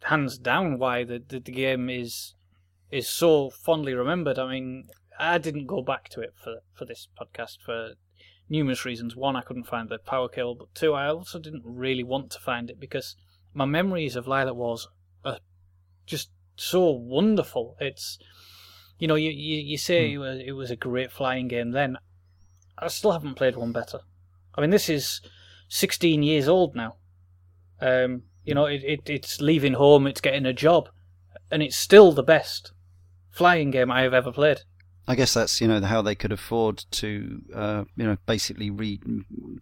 hands 0.04 0.38
down 0.38 0.78
why 0.78 1.02
the, 1.04 1.18
the 1.18 1.40
the 1.40 1.52
game 1.52 1.88
is 1.90 2.34
is 2.90 3.08
so 3.08 3.50
fondly 3.50 3.92
remembered. 3.94 4.38
I 4.38 4.48
mean, 4.52 4.88
I 5.18 5.38
didn't 5.38 5.66
go 5.66 5.82
back 5.82 6.08
to 6.10 6.20
it 6.20 6.34
for 6.36 6.60
for 6.74 6.84
this 6.84 7.08
podcast 7.20 7.58
for 7.64 7.94
numerous 8.48 8.84
reasons. 8.84 9.16
One, 9.16 9.36
I 9.36 9.42
couldn't 9.42 9.66
find 9.66 9.88
the 9.88 9.98
power 9.98 10.28
cable, 10.28 10.54
but 10.54 10.74
two, 10.74 10.92
I 10.92 11.08
also 11.08 11.38
didn't 11.38 11.62
really 11.64 12.02
want 12.04 12.30
to 12.32 12.40
find 12.40 12.70
it 12.70 12.78
because 12.80 13.16
my 13.52 13.64
memories 13.64 14.16
of 14.16 14.26
Lylat 14.26 14.56
Wars 14.56 14.88
are 15.24 15.38
just 16.06 16.30
so 16.56 16.90
wonderful. 16.90 17.76
It's 17.80 18.18
you 18.98 19.08
know, 19.08 19.14
you 19.16 19.30
you, 19.30 19.56
you 19.56 19.78
say 19.78 20.08
Hmm. 20.08 20.14
it, 20.14 20.18
was, 20.18 20.40
it 20.46 20.52
was 20.52 20.70
a 20.70 20.76
great 20.76 21.10
flying 21.12 21.48
game 21.48 21.72
then. 21.72 21.98
I 22.78 22.88
still 22.88 23.12
haven't 23.12 23.34
played 23.36 23.56
one 23.56 23.72
better. 23.72 24.00
I 24.54 24.60
mean, 24.60 24.70
this 24.70 24.88
is 24.88 25.20
16 25.68 26.22
years 26.22 26.48
old 26.48 26.74
now. 26.74 26.96
Um, 27.80 28.24
you 28.44 28.54
know, 28.54 28.66
it, 28.66 28.82
it 28.84 29.10
it's 29.10 29.40
leaving 29.40 29.74
home, 29.74 30.06
it's 30.06 30.20
getting 30.20 30.46
a 30.46 30.52
job, 30.52 30.88
and 31.50 31.62
it's 31.62 31.76
still 31.76 32.12
the 32.12 32.22
best 32.22 32.72
flying 33.30 33.70
game 33.70 33.90
I 33.90 34.02
have 34.02 34.14
ever 34.14 34.32
played. 34.32 34.60
I 35.06 35.14
guess 35.14 35.34
that's 35.34 35.60
you 35.60 35.68
know 35.68 35.80
how 35.82 36.02
they 36.02 36.14
could 36.14 36.32
afford 36.32 36.84
to 36.92 37.42
uh, 37.54 37.84
you 37.96 38.04
know 38.04 38.16
basically 38.26 38.70
re- 38.70 39.00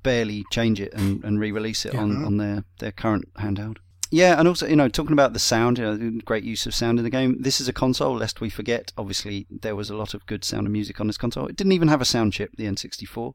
barely 0.02 0.44
change 0.50 0.80
it 0.80 0.92
and, 0.94 1.22
and 1.24 1.40
re-release 1.40 1.84
it 1.84 1.94
Yeah. 1.94 2.00
on, 2.02 2.24
on 2.24 2.36
their, 2.36 2.64
their 2.78 2.92
current 2.92 3.32
handheld. 3.34 3.78
Yeah, 4.14 4.38
and 4.38 4.46
also 4.46 4.66
you 4.66 4.76
know 4.76 4.88
talking 4.88 5.14
about 5.14 5.32
the 5.32 5.38
sound, 5.38 5.78
you 5.78 5.84
know, 5.84 6.20
great 6.26 6.44
use 6.44 6.66
of 6.66 6.74
sound 6.74 6.98
in 6.98 7.02
the 7.04 7.10
game. 7.10 7.40
This 7.40 7.62
is 7.62 7.68
a 7.68 7.72
console, 7.72 8.14
lest 8.14 8.42
we 8.42 8.50
forget. 8.50 8.92
Obviously, 8.98 9.46
there 9.50 9.74
was 9.74 9.88
a 9.88 9.96
lot 9.96 10.12
of 10.12 10.26
good 10.26 10.44
sound 10.44 10.66
and 10.66 10.72
music 10.72 11.00
on 11.00 11.06
this 11.06 11.16
console. 11.16 11.46
It 11.46 11.56
didn't 11.56 11.72
even 11.72 11.88
have 11.88 12.02
a 12.02 12.04
sound 12.04 12.34
chip, 12.34 12.50
the 12.58 12.64
N64. 12.66 13.32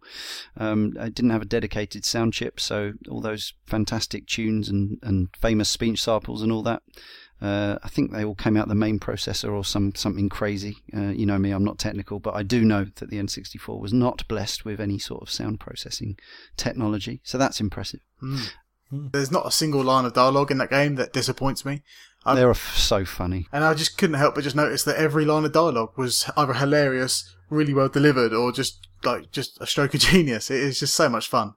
Um, 0.56 0.94
it 1.00 1.16
didn't 1.16 1.32
have 1.32 1.42
a 1.42 1.46
dedicated 1.46 2.06
sound 2.06 2.34
chip, 2.34 2.60
so 2.60 2.94
all 3.10 3.22
those 3.22 3.54
fantastic 3.66 4.28
tunes 4.28 4.70
and, 4.70 5.00
and 5.02 5.30
famous 5.36 5.68
speech 5.68 6.04
samples 6.04 6.44
and 6.44 6.52
all 6.52 6.62
that 6.64 6.84
uh, 7.42 7.78
I 7.84 7.88
think 7.90 8.12
they 8.12 8.24
all 8.26 8.36
came 8.36 8.58
out 8.58 8.68
the 8.68 8.76
main 8.76 9.00
processor 9.00 9.52
or 9.52 9.64
some 9.64 9.94
something 9.96 10.30
crazy. 10.30 10.78
Uh, 10.96 11.10
you 11.10 11.26
know 11.26 11.38
me, 11.38 11.52
I'm 11.52 11.64
not 11.64 11.78
technical, 11.78 12.20
but 12.20 12.34
I 12.36 12.44
do 12.44 12.64
know 12.66 12.86
that 12.96 13.10
the 13.10 13.18
N64 13.18 13.80
was 13.80 13.94
not 13.94 14.28
blessed 14.28 14.66
with 14.66 14.80
any 14.80 14.98
sort 15.00 15.22
of 15.22 15.30
sound 15.30 15.60
processing 15.60 16.18
technology. 16.56 17.22
So 17.24 17.38
that's 17.38 17.60
impressive. 17.60 18.00
Mm. 18.24 18.50
Hmm. 18.90 19.08
There's 19.12 19.32
not 19.32 19.46
a 19.46 19.52
single 19.52 19.84
line 19.84 20.06
of 20.06 20.14
dialogue 20.14 20.50
in 20.50 20.58
that 20.60 20.70
game 20.70 20.96
that 20.96 21.12
disappoints 21.14 21.66
me. 21.66 21.84
I- 22.26 22.36
They're 22.36 22.50
f- 22.50 22.76
so 22.78 23.06
funny. 23.06 23.48
And 23.52 23.64
I 23.64 23.74
just 23.74 23.98
couldn't 23.98 24.16
help 24.18 24.36
but 24.36 24.44
just 24.44 24.56
notice 24.56 24.84
that 24.84 24.98
every 24.98 25.26
line 25.26 25.46
of 25.46 25.52
dialogue 25.52 25.92
was 25.98 26.30
either 26.38 26.54
hilarious, 26.54 27.36
really 27.50 27.74
well 27.74 27.90
delivered, 27.90 28.34
or 28.34 28.52
just 28.52 28.88
like 29.04 29.32
just 29.32 29.60
a 29.62 29.68
stroke 29.68 29.94
of 29.94 30.00
genius. 30.12 30.50
It 30.50 30.62
is 30.62 30.80
just 30.80 30.96
so 30.96 31.10
much 31.10 31.28
fun. 31.28 31.54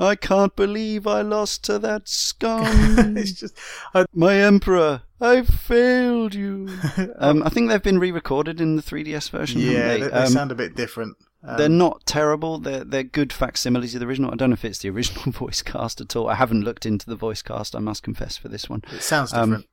I 0.00 0.16
can't 0.16 0.54
believe 0.56 1.06
I 1.06 1.20
lost 1.22 1.62
to 1.64 1.78
that 1.78 2.08
scum. 2.08 2.64
it's 3.16 3.32
just 3.32 3.56
I, 3.94 4.04
My 4.12 4.34
emperor, 4.36 5.02
I 5.20 5.42
failed 5.42 6.34
you. 6.34 6.68
um, 7.18 7.42
I 7.44 7.48
think 7.48 7.68
they've 7.68 7.82
been 7.82 8.00
re-recorded 8.00 8.60
in 8.60 8.76
the 8.76 8.82
3DS 8.82 9.30
version. 9.30 9.60
yeah, 9.60 9.88
they? 9.88 10.00
they, 10.00 10.08
they 10.08 10.12
Um, 10.12 10.28
sound 10.28 10.50
a 10.52 10.56
bit 10.56 10.74
different. 10.74 11.16
Um, 11.46 11.58
They're 11.58 11.68
not 11.68 12.06
terrible. 12.06 12.58
They're 12.58 12.84
they're 12.84 13.02
good 13.04 13.30
facsimiles 13.32 13.94
of 13.94 14.00
the 14.00 14.06
original. 14.06 14.32
I 14.32 14.36
don't 14.36 14.48
know 14.50 14.54
if 14.54 14.64
it's 14.64 14.78
the 14.78 14.88
original 14.88 15.30
voice 15.32 15.60
cast 15.62 16.00
at 16.00 16.16
all. 16.16 16.28
I 16.28 16.34
haven't 16.36 16.62
looked 16.64 16.86
into 16.86 17.06
the 17.06 17.16
voice 17.16 17.42
cast. 17.42 17.76
I 17.76 17.80
must 17.80 18.02
confess 18.02 18.36
for 18.38 18.48
this 18.48 18.68
one. 18.70 18.82
It 18.92 19.02
sounds 19.02 19.32
um, 19.34 19.50
different. 19.50 19.66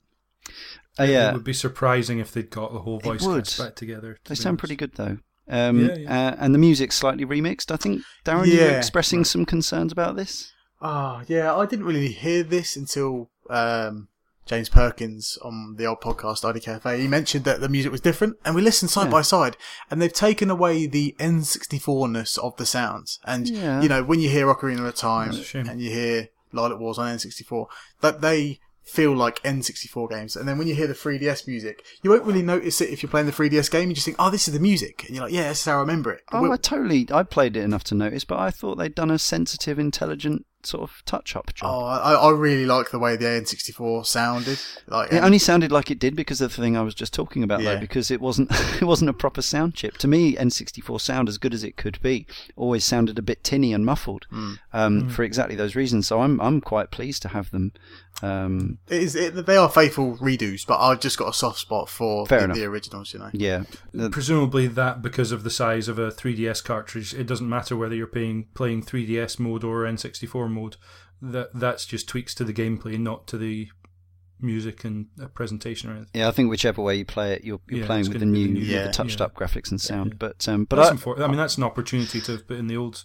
Uh, 1.00 1.04
It 1.04 1.34
would 1.34 1.44
be 1.46 1.54
surprising 1.54 2.20
if 2.20 2.32
they'd 2.34 2.50
got 2.50 2.74
the 2.74 2.80
whole 2.80 3.00
voice 3.00 3.26
cast 3.26 3.58
back 3.58 3.76
together. 3.76 4.18
to 4.24 4.30
they 4.30 4.36
sound 4.36 4.54
honest. 4.56 4.60
pretty 4.60 4.76
good 4.76 4.94
though. 4.96 5.18
Um, 5.52 5.80
Yeah, 5.90 5.96
yeah. 5.98 6.28
Uh, 6.30 6.36
and 6.40 6.56
the 6.56 6.60
music's 6.60 6.96
slightly 6.96 7.26
remixed. 7.26 7.72
I 7.72 7.76
think 7.78 8.02
Darren, 8.26 8.48
you 8.48 8.60
were 8.60 8.66
Yeah. 8.72 8.78
expressing 8.78 9.24
some 9.26 9.46
concerns 9.46 9.92
about 9.92 10.16
this. 10.16 10.52
Ah, 10.82 11.22
yeah, 11.28 11.54
I 11.56 11.66
didn't 11.68 11.86
really 11.86 12.08
hear 12.08 12.42
this 12.42 12.76
until 12.76 13.30
um, 13.50 14.08
James 14.48 14.70
Perkins 14.70 15.38
on 15.44 15.76
the 15.78 15.86
old 15.86 16.02
podcast 16.02 16.44
ID 16.44 16.62
Cafe. 16.62 17.00
He 17.00 17.08
mentioned 17.08 17.44
that 17.46 17.60
the 17.62 17.70
music 17.70 17.92
was 17.92 18.02
different, 18.02 18.38
and 18.44 18.56
we 18.56 18.62
listened 18.62 18.90
side 18.90 19.12
by 19.12 19.22
side, 19.22 19.58
and 19.92 20.02
they've 20.02 20.12
taken 20.12 20.50
away 20.50 20.88
the 20.88 21.16
N64ness 21.20 22.38
of 22.40 22.56
the 22.58 22.66
sounds. 22.66 23.20
And 23.26 23.48
you 23.48 23.90
know, 23.90 24.04
when 24.04 24.20
you 24.20 24.30
hear 24.30 24.48
Ocarina 24.48 24.88
of 24.88 24.96
Time 24.96 25.32
and 25.54 25.82
you 25.82 25.90
hear 25.92 26.30
Lylat 26.54 26.80
Wars 26.80 26.98
on 26.98 27.16
N64, 27.16 27.68
that 28.02 28.22
they 28.22 28.60
feel 28.92 29.16
like 29.16 29.42
N64 29.44 30.10
games. 30.10 30.36
And 30.36 30.48
then 30.48 30.58
when 30.58 30.68
you 30.68 30.76
hear 30.76 30.88
the 30.88 30.94
3DS 30.94 31.48
music, 31.48 31.84
you 32.04 32.10
won't 32.10 32.24
really 32.26 32.42
notice 32.42 32.82
it 32.82 32.90
if 32.90 33.02
you're 33.02 33.10
playing 33.10 33.28
the 33.28 33.32
3DS 33.34 33.72
game. 33.72 33.90
You 33.90 33.96
just 33.96 34.06
think, 34.06 34.18
oh, 34.20 34.30
this 34.30 34.48
is 34.48 34.54
the 34.54 34.60
music, 34.60 35.06
and 35.08 35.16
you're 35.16 35.24
like, 35.26 35.34
yeah, 35.34 35.50
this 35.50 35.60
is 35.60 35.66
how 35.66 35.78
I 35.78 35.80
remember 35.82 36.12
it. 36.12 36.22
Oh, 36.32 36.42
We'll- 36.42 36.52
I 36.54 36.58
totally. 36.58 37.08
I 37.12 37.24
played 37.24 37.56
it 37.58 37.62
enough 37.64 37.84
to 37.86 37.96
notice, 37.96 38.24
but 38.26 38.40
I 38.40 38.52
thought 38.52 38.76
they'd 38.78 38.94
done 38.96 39.12
a 39.12 39.20
sensitive, 39.20 39.80
intelligent 39.80 40.46
sort 40.64 40.84
of 40.84 41.02
touch-up 41.08 41.52
job. 41.56 41.72
Oh, 41.74 41.86
I, 41.86 42.14
I 42.14 42.30
really 42.34 42.68
like 42.68 42.92
the 42.92 43.00
way 43.00 43.16
the 43.16 43.26
N64 43.26 44.06
sounded. 44.06 44.60
Like, 44.88 45.12
It 45.12 45.24
only 45.24 45.40
sounded 45.40 45.72
like 45.72 45.90
it 45.90 45.98
did 45.98 46.16
because 46.16 46.40
of 46.40 46.56
the 46.56 46.62
thing 46.62 46.78
I 46.78 46.84
was 46.84 46.94
just 46.94 47.16
talking 47.16 47.42
about, 47.42 47.62
Yeah. 47.64 47.74
though, 47.74 47.80
because 47.82 48.12
it 48.12 48.22
wasn't 48.22 48.52
it 48.80 48.84
wasn't 48.86 49.10
a 49.10 49.14
proper 49.14 49.42
sound 49.42 49.74
chip. 49.74 49.98
To 49.98 50.08
me, 50.08 50.36
N64 50.36 51.02
sound, 51.02 51.30
as 51.30 51.40
good 51.40 51.56
as 51.56 51.64
it 51.64 51.78
could 51.78 52.00
be, 52.04 52.28
always 52.56 52.84
sounded 52.86 53.18
a 53.18 53.24
bit 53.24 53.44
tinny 53.44 53.74
and 53.74 53.84
muffled 53.88 54.28
Mm. 54.32 54.60
um, 54.72 55.10
for 55.10 55.24
exactly 55.24 55.56
those 55.56 55.76
reasons. 55.76 56.06
So 56.06 56.22
I'm 56.22 56.40
I'm 56.40 56.62
quite 56.62 56.92
pleased 56.92 57.24
to 57.24 57.30
have 57.30 57.50
them. 57.50 57.72
Um, 58.22 58.78
It 58.88 59.02
is, 59.04 59.16
it, 59.16 59.46
they 59.46 59.58
are 59.58 59.70
faithful 59.70 60.18
redos, 60.18 60.66
but 60.66 60.80
I've 60.80 61.00
just 61.00 61.18
got 61.18 61.30
a 61.30 61.34
soft 61.34 61.60
spot 61.60 61.90
for 61.90 62.26
the, 62.28 62.44
enough. 62.44 62.56
the 62.58 62.66
originals, 62.66 63.14
you 63.14 63.20
know. 63.20 63.30
yeah, 63.34 63.64
Presumably 64.12 64.68
that 64.68 65.02
because 65.02 65.32
of 65.32 65.44
the 65.44 65.50
size 65.50 65.88
of 65.88 65.98
a 66.00 66.12
3DS 66.12 66.64
cartridge, 66.64 67.14
it 67.14 67.26
doesn't 67.28 67.50
matter 67.50 67.76
whether 67.76 67.96
you're 67.96 68.08
playing 68.08 68.48
playing 68.54 68.84
3DS 68.84 69.40
mode 69.40 69.64
or 69.64 69.84
N64 69.86 70.50
mode. 70.52 70.76
That 71.22 71.50
that's 71.54 71.86
just 71.86 72.08
tweaks 72.10 72.34
to 72.36 72.44
the 72.44 72.54
gameplay, 72.54 72.98
not 73.00 73.28
to 73.28 73.38
the 73.38 73.70
music 74.40 74.84
and 74.84 75.06
uh, 75.22 75.28
presentation 75.28 75.90
or 75.90 75.94
anything. 75.94 76.10
yeah. 76.16 76.28
I 76.28 76.32
think 76.32 76.50
whichever 76.50 76.82
way 76.82 76.96
you 76.96 77.06
play 77.06 77.34
it, 77.34 77.44
you're, 77.44 77.60
you're 77.70 77.82
Yeah, 77.82 77.86
playing 77.86 78.10
with 78.10 78.20
the 78.20 78.26
new, 78.26 78.48
the 78.48 78.54
new- 78.54 78.60
Yeah. 78.62 78.88
the 78.88 78.92
touched 78.94 79.22
up 79.22 79.36
graphics 79.36 79.70
and 79.70 79.80
sound. 79.80 80.14
Yeah. 80.14 80.18
But 80.18 80.48
um, 80.50 80.66
but 80.66 80.78
But 80.78 81.08
I, 81.20 81.22
I, 81.22 81.26
I 81.26 81.28
mean, 81.28 81.38
that's 81.38 81.58
an 81.58 81.64
opportunity 81.64 82.20
to 82.22 82.38
put 82.40 82.58
in 82.58 82.66
the 82.68 82.78
old. 82.78 83.04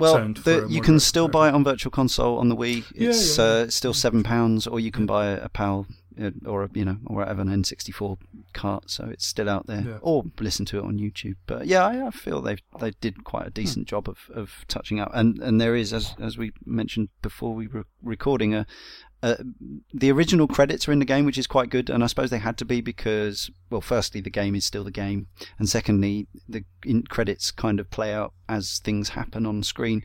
Well, 0.00 0.32
the, 0.32 0.66
you 0.68 0.80
can 0.80 0.98
still 1.00 1.28
buy 1.28 1.48
it 1.48 1.54
on 1.54 1.64
Virtual 1.64 1.90
Console 1.90 2.38
on 2.38 2.48
the 2.48 2.56
Wii. 2.56 2.84
It's 2.94 3.38
yeah, 3.38 3.44
uh, 3.44 3.48
yeah. 3.48 3.62
it's 3.64 3.76
still 3.76 3.94
seven 3.94 4.22
pounds, 4.22 4.66
or 4.66 4.80
you 4.80 4.90
can 4.90 5.06
buy 5.06 5.26
a, 5.26 5.44
a 5.44 5.48
PAL 5.48 5.86
uh, 6.20 6.30
or 6.44 6.64
a, 6.64 6.70
you 6.74 6.84
know 6.84 6.98
or 7.06 7.16
whatever 7.16 7.42
an 7.42 7.48
N64 7.48 8.18
cart, 8.52 8.90
so 8.90 9.04
it's 9.04 9.26
still 9.26 9.48
out 9.48 9.66
there. 9.66 9.98
Or 10.02 10.24
listen 10.38 10.66
to 10.66 10.78
it 10.78 10.84
on 10.84 10.98
YouTube. 10.98 11.36
But 11.46 11.66
yeah, 11.66 11.84
I, 11.84 12.06
I 12.06 12.10
feel 12.10 12.40
they 12.40 12.58
they 12.78 12.92
did 13.00 13.24
quite 13.24 13.46
a 13.46 13.50
decent 13.50 13.86
job 13.86 14.08
of, 14.08 14.30
of 14.34 14.64
touching 14.68 15.00
up, 15.00 15.10
and 15.14 15.38
and 15.38 15.60
there 15.60 15.76
is 15.76 15.92
as 15.92 16.14
as 16.20 16.36
we 16.36 16.52
mentioned 16.64 17.08
before 17.22 17.54
we 17.54 17.66
were 17.66 17.86
recording 18.02 18.54
a. 18.54 18.66
Uh, 19.22 19.34
the 19.92 20.10
original 20.10 20.46
credits 20.48 20.88
are 20.88 20.92
in 20.92 20.98
the 20.98 21.04
game, 21.04 21.26
which 21.26 21.36
is 21.36 21.46
quite 21.46 21.68
good, 21.68 21.90
and 21.90 22.02
I 22.02 22.06
suppose 22.06 22.30
they 22.30 22.38
had 22.38 22.56
to 22.58 22.64
be 22.64 22.80
because, 22.80 23.50
well, 23.68 23.82
firstly, 23.82 24.22
the 24.22 24.30
game 24.30 24.54
is 24.54 24.64
still 24.64 24.82
the 24.84 24.90
game, 24.90 25.26
and 25.58 25.68
secondly, 25.68 26.26
the 26.48 26.64
in 26.86 27.02
credits 27.02 27.50
kind 27.50 27.78
of 27.78 27.90
play 27.90 28.14
out 28.14 28.32
as 28.48 28.78
things 28.78 29.10
happen 29.10 29.44
on 29.44 29.62
screen. 29.62 30.02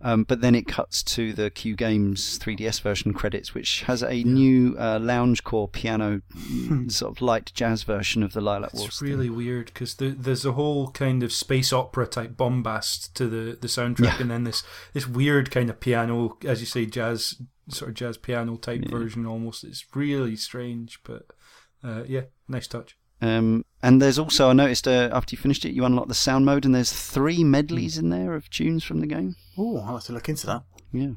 Um, 0.00 0.24
but 0.24 0.40
then 0.40 0.54
it 0.54 0.66
cuts 0.66 1.02
to 1.04 1.32
the 1.32 1.50
Q 1.50 1.74
Games 1.76 2.38
3DS 2.38 2.80
version 2.80 3.12
credits, 3.12 3.54
which 3.54 3.82
has 3.82 4.02
a 4.02 4.22
new 4.24 4.74
uh, 4.78 4.98
loungecore 4.98 5.70
piano, 5.70 6.22
sort 6.88 7.16
of 7.16 7.20
light 7.22 7.52
jazz 7.54 7.82
version 7.82 8.22
of 8.22 8.32
the 8.32 8.40
Lylat 8.40 8.72
Wars. 8.74 8.86
It's 8.88 9.02
really 9.02 9.28
weird 9.30 9.66
because 9.66 9.94
there's 9.96 10.44
a 10.46 10.52
whole 10.52 10.90
kind 10.92 11.22
of 11.22 11.32
space 11.32 11.72
opera 11.72 12.06
type 12.06 12.36
bombast 12.36 13.14
to 13.16 13.26
the, 13.28 13.56
the 13.60 13.68
soundtrack, 13.68 14.04
Yeah. 14.16 14.20
and 14.22 14.30
then 14.30 14.44
this 14.44 14.62
this 14.94 15.06
weird 15.06 15.50
kind 15.50 15.68
of 15.70 15.80
piano, 15.80 16.38
as 16.44 16.60
you 16.60 16.66
say, 16.66 16.86
jazz 16.86 17.36
sort 17.68 17.88
of 17.90 17.94
jazz 17.94 18.16
piano 18.18 18.56
type 18.56 18.82
Yeah. 18.84 18.90
version 18.90 19.26
almost. 19.26 19.64
It's 19.64 19.84
really 19.94 20.36
strange, 20.36 21.00
but 21.04 21.26
uh, 21.84 22.04
yeah, 22.06 22.22
nice 22.48 22.66
touch. 22.66 22.96
Um, 23.22 23.64
and 23.82 24.00
there's 24.02 24.18
also 24.18 24.50
I 24.50 24.52
noticed 24.52 24.86
uh, 24.86 25.08
after 25.12 25.34
you 25.34 25.38
finished 25.38 25.64
it, 25.64 25.72
you 25.72 25.84
unlock 25.84 26.08
the 26.08 26.14
sound 26.14 26.44
mode, 26.44 26.64
and 26.66 26.74
there's 26.74 26.92
three 26.92 27.42
medleys 27.44 27.96
in 27.98 28.10
there 28.10 28.34
of 28.34 28.50
tunes 28.50 28.84
from 28.84 29.00
the 29.00 29.06
game. 29.06 29.36
Oh, 29.56 29.78
I'll 29.78 29.94
have 29.96 30.04
to 30.04 30.12
look 30.12 30.28
into 30.28 30.46
that. 30.46 30.62
Yeah. 30.92 31.12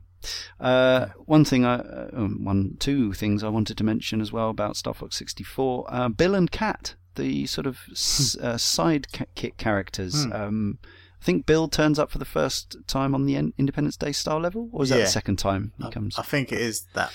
Uh, 0.60 1.08
one 1.26 1.46
thing, 1.46 1.66
I, 1.66 1.76
uh, 1.76 2.10
um, 2.14 2.44
one, 2.44 2.76
two 2.80 3.14
things 3.14 3.44
I 3.44 3.50
wanted 3.50 3.78
to 3.78 3.84
mention 3.84 4.22
as 4.22 4.32
well 4.32 4.50
about 4.50 4.76
Star 4.78 4.94
Fox 4.94 5.16
64. 5.18 5.86
Uh, 5.90 6.10
Bill 6.10 6.36
and 6.36 6.50
Cat, 6.52 6.96
the 7.16 7.46
sort 7.46 7.68
of 7.68 7.80
s- 7.92 8.38
uh, 8.42 8.56
sidekick 8.56 9.58
characters. 9.58 10.24
Hmm. 10.26 10.34
Um, 10.34 10.80
I 11.22 11.26
think 11.26 11.46
Bill 11.46 11.68
turns 11.68 12.00
up 12.00 12.12
for 12.12 12.18
the 12.18 12.26
first 12.26 12.78
time 12.88 13.14
on 13.14 13.26
the 13.26 13.36
Independence 13.58 13.98
Day 13.98 14.12
star 14.12 14.40
level, 14.40 14.70
or 14.72 14.84
is 14.84 14.90
that 14.90 14.98
Yeah. 15.00 15.04
the 15.06 15.10
second 15.12 15.38
time 15.38 15.74
he 15.78 15.86
I, 15.86 15.90
comes? 15.92 16.18
I 16.18 16.22
think 16.24 16.52
it 16.52 16.62
is 16.62 16.86
that. 16.94 17.12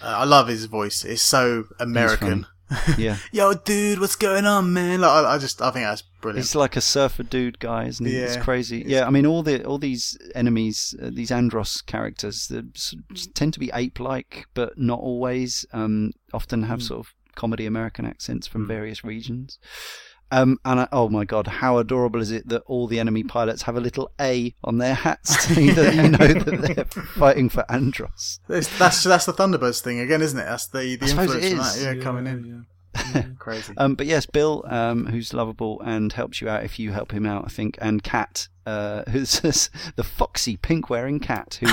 Uh, 0.00 0.06
I 0.06 0.24
love 0.24 0.48
his 0.48 0.64
voice. 0.64 1.04
It's 1.04 1.22
so 1.22 1.64
American. 1.78 2.46
Yeah. 2.96 3.18
Yo, 3.32 3.52
dude, 3.52 4.00
what's 4.00 4.16
going 4.16 4.46
on, 4.46 4.72
man? 4.72 5.02
Like, 5.02 5.10
I, 5.10 5.34
I 5.34 5.38
just, 5.38 5.60
I 5.60 5.70
think 5.70 5.84
that's 5.84 6.02
brilliant. 6.22 6.46
He's 6.46 6.54
like 6.54 6.74
a 6.74 6.80
surfer 6.80 7.22
dude 7.22 7.58
guy, 7.58 7.84
isn't 7.84 8.04
he? 8.06 8.16
It's 8.16 8.36
Yeah. 8.36 8.42
crazy. 8.42 8.82
Yeah, 8.86 9.06
I 9.06 9.10
mean, 9.10 9.26
all 9.26 9.42
the 9.42 9.62
all 9.64 9.78
these 9.78 10.16
enemies, 10.34 10.94
uh, 11.02 11.10
these 11.12 11.30
Andross 11.30 11.84
characters, 11.84 12.50
tend 13.34 13.52
to 13.52 13.60
be 13.60 13.70
ape-like, 13.74 14.46
but 14.54 14.78
not 14.78 14.98
always. 15.00 15.66
Um, 15.74 16.12
often 16.32 16.62
have 16.62 16.82
sort 16.82 17.00
of 17.00 17.12
comedy 17.34 17.66
American 17.66 18.06
accents 18.06 18.46
from 18.46 18.66
various 18.66 19.04
regions. 19.04 19.58
Um, 20.32 20.58
and 20.64 20.80
I, 20.80 20.88
oh 20.92 21.08
my 21.08 21.24
god, 21.24 21.46
how 21.46 21.76
adorable 21.78 22.20
is 22.20 22.30
it 22.32 22.48
that 22.48 22.62
all 22.66 22.86
the 22.88 22.98
enemy 22.98 23.22
pilots 23.22 23.62
have 23.62 23.76
a 23.76 23.80
little 23.80 24.10
A 24.20 24.54
on 24.64 24.78
their 24.78 24.94
hats 24.94 25.46
so 25.46 25.54
that 25.54 25.94
you 25.94 26.08
know 26.08 26.16
that 26.40 26.74
they're 26.74 27.02
fighting 27.04 27.48
for 27.50 27.64
Andross. 27.68 28.38
It's- 28.48 28.78
that's 28.78 29.04
that's 29.04 29.26
the 29.26 29.34
Thunderbirds 29.34 29.80
thing 29.82 30.00
again, 30.00 30.22
isn't 30.22 30.38
it? 30.38 30.44
That's 30.44 30.66
the 30.68 30.96
the 30.96 31.06
influence 31.06 31.48
from 31.48 31.58
that. 31.58 31.96
Yeah, 31.96 32.02
coming 32.02 32.26
in. 32.26 32.66
yeah. 33.14 33.22
Crazy. 33.38 33.72
Um, 33.76 33.94
but 33.94 34.06
yes, 34.06 34.26
Bill, 34.26 34.64
um, 34.68 35.06
who's 35.06 35.32
lovable 35.34 35.80
and 35.82 36.12
helps 36.12 36.40
you 36.40 36.48
out 36.48 36.64
if 36.64 36.78
you 36.78 36.92
help 36.92 37.12
him 37.12 37.24
out, 37.26 37.44
I 37.44 37.48
think, 37.48 37.78
and 37.80 38.02
Cat, 38.02 38.48
uh, 38.66 39.02
who's 39.10 39.40
the 39.96 40.04
foxy 40.04 40.56
pink 40.56 40.88
wearing 40.88 41.20
cat 41.20 41.58
who 41.60 41.66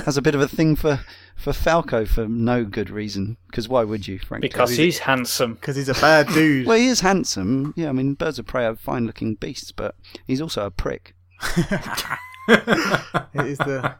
has 0.00 0.16
a 0.16 0.22
bit 0.22 0.34
of 0.34 0.40
a 0.40 0.48
thing 0.48 0.76
for, 0.76 1.00
for 1.34 1.52
Falco 1.52 2.04
for 2.04 2.28
no 2.28 2.64
good 2.64 2.90
reason. 2.90 3.36
Because 3.48 3.68
why 3.68 3.84
would 3.84 4.06
you, 4.06 4.18
frankly? 4.18 4.48
Because 4.48 4.76
he's 4.76 4.98
handsome. 4.98 5.54
Because 5.54 5.76
he's 5.76 5.88
a 5.88 5.94
bad 5.94 6.28
dude. 6.28 6.66
Well, 6.66 6.78
he 6.78 6.88
is 6.88 7.00
handsome. 7.00 7.74
Yeah, 7.76 7.88
I 7.88 7.92
mean, 7.92 8.14
birds 8.14 8.38
of 8.38 8.46
prey 8.46 8.66
are 8.66 8.76
fine 8.76 9.06
looking 9.06 9.34
beasts, 9.34 9.72
but 9.72 9.94
he's 10.26 10.40
also 10.40 10.66
a 10.66 10.70
prick. 10.70 11.14
it 11.56 13.46
is 13.46 13.58
the 13.58 13.96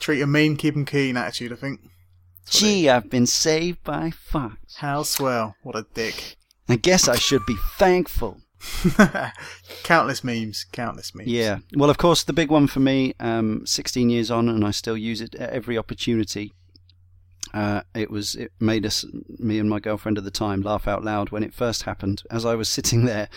treat 0.00 0.20
him 0.20 0.32
mean, 0.32 0.56
keep 0.56 0.74
him 0.74 0.84
keen 0.84 1.16
attitude. 1.16 1.52
I 1.52 1.56
think. 1.56 1.80
Gee, 2.48 2.88
I've 2.88 3.08
been 3.08 3.26
saved 3.26 3.82
by 3.84 4.10
Fox. 4.10 4.76
How 4.76 5.04
swell! 5.04 5.54
What 5.62 5.76
a 5.76 5.86
dick. 5.94 6.36
I 6.68 6.76
guess 6.76 7.08
I 7.08 7.16
should 7.16 7.44
be 7.46 7.56
thankful. 7.76 8.41
countless 9.82 10.22
memes. 10.22 10.64
Countless 10.72 11.14
memes. 11.14 11.28
Yeah. 11.28 11.58
Well, 11.74 11.90
of 11.90 11.98
course, 11.98 12.22
the 12.22 12.32
big 12.32 12.50
one 12.50 12.66
for 12.66 12.80
me, 12.80 13.14
um, 13.20 13.66
16 13.66 14.10
years 14.10 14.30
on, 14.30 14.48
and 14.48 14.64
I 14.64 14.70
still 14.70 14.96
use 14.96 15.20
it 15.20 15.34
at 15.34 15.50
every 15.50 15.76
opportunity. 15.76 16.52
Uh, 17.52 17.82
it 17.94 18.10
was 18.10 18.34
it 18.34 18.50
made 18.60 18.86
us 18.86 19.04
me 19.38 19.58
and 19.58 19.68
my 19.68 19.78
girlfriend 19.78 20.16
at 20.16 20.24
the 20.24 20.30
time 20.30 20.62
laugh 20.62 20.88
out 20.88 21.04
loud 21.04 21.28
when 21.30 21.42
it 21.42 21.52
first 21.52 21.82
happened 21.82 22.22
as 22.30 22.46
I 22.46 22.54
was 22.54 22.66
sitting 22.66 23.04
there 23.04 23.28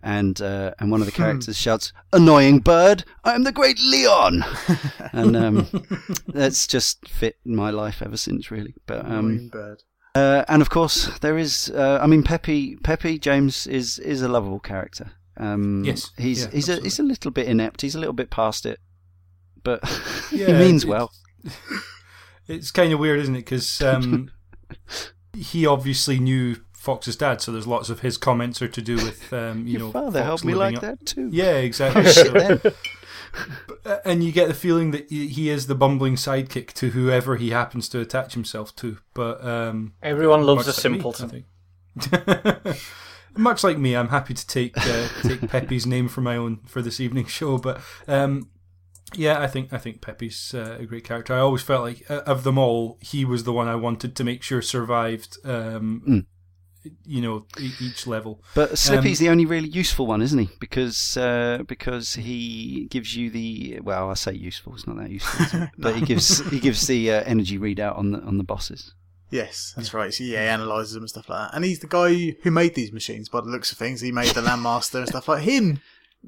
and 0.00 0.40
uh, 0.40 0.74
and 0.78 0.92
one 0.92 1.00
of 1.00 1.06
the 1.06 1.12
characters 1.22 1.56
shouts 1.56 1.92
annoying 2.12 2.60
bird 2.60 3.04
I 3.24 3.34
am 3.34 3.42
the 3.42 3.50
great 3.50 3.80
Leon 3.82 4.44
and 5.12 5.36
um, 5.36 5.84
that's 6.28 6.68
just 6.68 7.08
fit 7.08 7.36
my 7.44 7.70
life 7.70 8.00
ever 8.00 8.16
since 8.16 8.48
really 8.48 8.74
but 8.86 9.04
um, 9.06 9.30
Annoying 9.30 9.48
bird. 9.48 9.82
Uh, 10.14 10.44
and 10.48 10.62
of 10.62 10.70
course, 10.70 11.06
there 11.20 11.36
is. 11.36 11.70
Uh, 11.70 11.98
I 12.00 12.06
mean, 12.06 12.22
Peppy. 12.22 12.76
Peppy 12.76 13.18
James 13.18 13.66
is 13.66 13.98
is 13.98 14.22
a 14.22 14.28
lovable 14.28 14.60
character. 14.60 15.12
Um, 15.36 15.82
Yes, 15.84 16.12
he's 16.16 16.44
yeah, 16.44 16.50
he's 16.52 16.68
a 16.68 16.76
he's 16.80 16.98
a 17.00 17.02
little 17.02 17.30
bit 17.32 17.48
inept. 17.48 17.80
He's 17.80 17.96
a 17.96 17.98
little 17.98 18.12
bit 18.14 18.30
past 18.30 18.64
it, 18.66 18.78
but 19.64 19.80
he 20.30 20.46
means 20.52 20.86
well. 20.86 21.10
It's 22.46 22.70
kind 22.70 22.92
of 22.92 22.98
weird, 22.98 23.20
isn't 23.20 23.34
it? 23.36 23.46
Because 23.46 23.80
um, 23.80 24.30
he 25.34 25.64
obviously 25.66 26.18
knew 26.18 26.56
Fox's 26.74 27.16
dad, 27.16 27.40
so 27.40 27.50
there's 27.52 27.66
lots 27.66 27.88
of 27.88 28.00
his 28.00 28.18
comments 28.18 28.60
are 28.60 28.68
to 28.68 28.82
do 28.82 28.96
with 28.96 29.32
um, 29.32 29.66
you 29.66 29.78
Your 29.78 29.80
know. 29.86 29.90
father 29.92 30.18
Fox 30.18 30.24
helped 30.26 30.44
me 30.44 30.54
like 30.54 30.76
up- 30.76 30.82
that 30.82 31.06
too. 31.06 31.30
Yeah, 31.32 31.54
exactly. 31.54 32.04
Shit, 32.04 32.26
So- 32.26 32.32
then. 32.32 32.60
and 34.04 34.22
you 34.22 34.32
get 34.32 34.48
the 34.48 34.54
feeling 34.54 34.90
that 34.92 35.08
he 35.08 35.28
he 35.28 35.50
is 35.50 35.66
the 35.66 35.74
bumbling 35.74 36.16
sidekick 36.16 36.72
to 36.74 36.90
whoever 36.90 37.36
he 37.36 37.50
happens 37.50 37.88
to 37.90 38.00
attach 38.00 38.34
himself 38.34 38.74
to. 38.76 38.98
But 39.14 39.44
um, 39.44 39.94
Everyone 40.02 40.44
loves 40.44 40.66
a 40.66 40.70
much 40.70 40.76
like 40.76 40.82
simpleton. 40.82 41.44
I 41.96 42.68
think. 42.68 42.76
much 43.36 43.64
like 43.64 43.78
me, 43.78 43.96
I'm 43.96 44.08
happy 44.08 44.34
to 44.34 44.46
take 44.46 44.76
uh, 44.76 45.08
take 45.22 45.48
Peppy's 45.48 45.86
name 45.86 46.08
for 46.08 46.20
my 46.20 46.36
own 46.36 46.60
for 46.66 46.82
this 46.82 47.00
evening's 47.00 47.30
show. 47.30 47.58
But 47.58 47.80
um, 48.08 48.50
yeah, 49.14 49.40
I 49.40 49.46
think 49.46 49.72
I 49.72 49.78
think 49.78 50.00
Peppy's 50.00 50.54
uh, 50.54 50.76
a 50.80 50.86
great 50.86 51.04
character. 51.04 51.34
I 51.34 51.40
always 51.40 51.62
felt 51.62 51.82
like 51.82 52.10
uh, 52.10 52.22
of 52.26 52.44
them 52.44 52.58
all, 52.58 52.98
he 53.00 53.24
was 53.24 53.44
the 53.44 53.52
one 53.52 53.68
I 53.68 53.76
wanted 53.76 54.16
to 54.16 54.24
make 54.24 54.42
sure 54.42 54.62
survived. 54.62 55.38
Um, 55.44 56.02
Mm. 56.08 56.26
You 57.06 57.22
know, 57.22 57.46
e- 57.58 57.72
each 57.80 58.06
level. 58.06 58.42
But 58.54 58.78
Slippy's 58.78 59.20
Um, 59.20 59.24
the 59.24 59.30
only 59.30 59.46
really 59.46 59.68
useful 59.68 60.06
one, 60.06 60.22
isn't 60.22 60.38
he? 60.38 60.48
Because 60.60 61.16
uh, 61.16 61.62
because 61.66 62.14
he 62.14 62.86
gives 62.90 63.16
you 63.16 63.30
the 63.30 63.80
well, 63.82 64.10
I 64.10 64.14
say 64.14 64.32
useful. 64.34 64.74
It's 64.74 64.86
not 64.86 64.96
that 64.98 65.10
useful, 65.10 65.44
is 65.44 65.54
it? 65.54 65.70
but 65.78 65.94
he 65.96 66.02
gives 66.02 66.40
he 66.50 66.60
gives 66.60 66.86
the 66.86 67.10
uh, 67.10 67.22
energy 67.24 67.58
readout 67.58 67.98
on 67.98 68.12
the 68.12 68.20
on 68.20 68.38
the 68.38 68.44
bosses. 68.44 68.94
Yes, 69.30 69.72
that's 69.74 69.92
right. 69.92 70.14
So, 70.14 70.22
yeah, 70.22 70.42
he 70.42 70.48
analyzes 70.48 70.92
them 70.92 71.02
and 71.02 71.10
stuff 71.10 71.28
like 71.28 71.50
that. 71.50 71.56
And 71.56 71.64
he's 71.64 71.80
the 71.80 71.88
guy 71.88 72.36
who 72.42 72.50
made 72.52 72.76
these 72.76 72.92
machines. 72.92 73.28
By 73.28 73.40
the 73.40 73.48
looks 73.48 73.72
of 73.72 73.78
things, 73.78 74.00
he 74.00 74.12
made 74.12 74.28
the 74.28 74.42
Landmaster 74.42 74.96
and 74.96 75.08
stuff 75.08 75.26
like 75.26 75.42
him. 75.42 75.80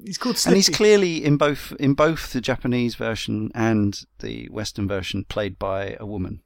He's 0.03 0.17
called 0.17 0.37
Slippy. 0.37 0.53
And 0.53 0.57
he's 0.57 0.75
clearly 0.75 1.23
in 1.23 1.37
both 1.37 1.73
in 1.79 1.93
both 1.93 2.33
the 2.33 2.41
Japanese 2.41 2.95
version 2.95 3.51
and 3.55 3.99
the 4.19 4.47
Western 4.49 4.87
version 4.87 5.23
played 5.23 5.57
by 5.57 5.95
a 5.99 6.05
woman, 6.05 6.41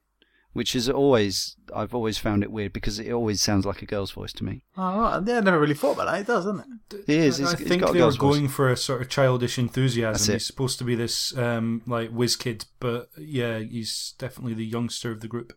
which 0.52 0.74
is 0.76 0.88
always 0.88 1.56
I've 1.74 1.94
always 1.94 2.18
found 2.18 2.42
it 2.42 2.52
weird 2.52 2.72
because 2.72 2.98
it 2.98 3.10
always 3.12 3.40
sounds 3.40 3.64
like 3.64 3.82
a 3.82 3.86
girl's 3.86 4.10
voice 4.10 4.32
to 4.34 4.44
me. 4.44 4.64
Oh, 4.76 4.98
right. 5.00 5.22
Yeah, 5.26 5.38
I 5.38 5.40
never 5.40 5.58
really 5.60 5.74
thought 5.74 5.92
about 5.92 6.06
that. 6.06 6.20
It 6.20 6.26
does, 6.26 6.44
doesn't 6.44 6.60
it? 6.90 7.04
It 7.08 7.08
is. 7.08 7.40
I 7.40 7.44
It's, 7.44 7.52
it's 7.60 7.68
think 7.68 7.80
got 7.82 7.90
a 7.90 7.92
they 7.92 7.98
were 7.98 8.04
girl's 8.04 8.16
voice. 8.16 8.36
going 8.36 8.48
for 8.48 8.70
a 8.70 8.76
sort 8.76 9.00
of 9.02 9.08
childish 9.08 9.58
enthusiasm. 9.58 10.34
He's 10.34 10.46
supposed 10.46 10.78
to 10.78 10.84
be 10.84 10.94
this 10.94 11.36
um, 11.36 11.82
like 11.86 12.10
whiz 12.10 12.36
kid, 12.36 12.66
but 12.80 13.08
yeah, 13.18 13.58
he's 13.58 14.14
definitely 14.18 14.54
the 14.54 14.66
youngster 14.66 15.10
of 15.10 15.20
the 15.20 15.28
group. 15.28 15.52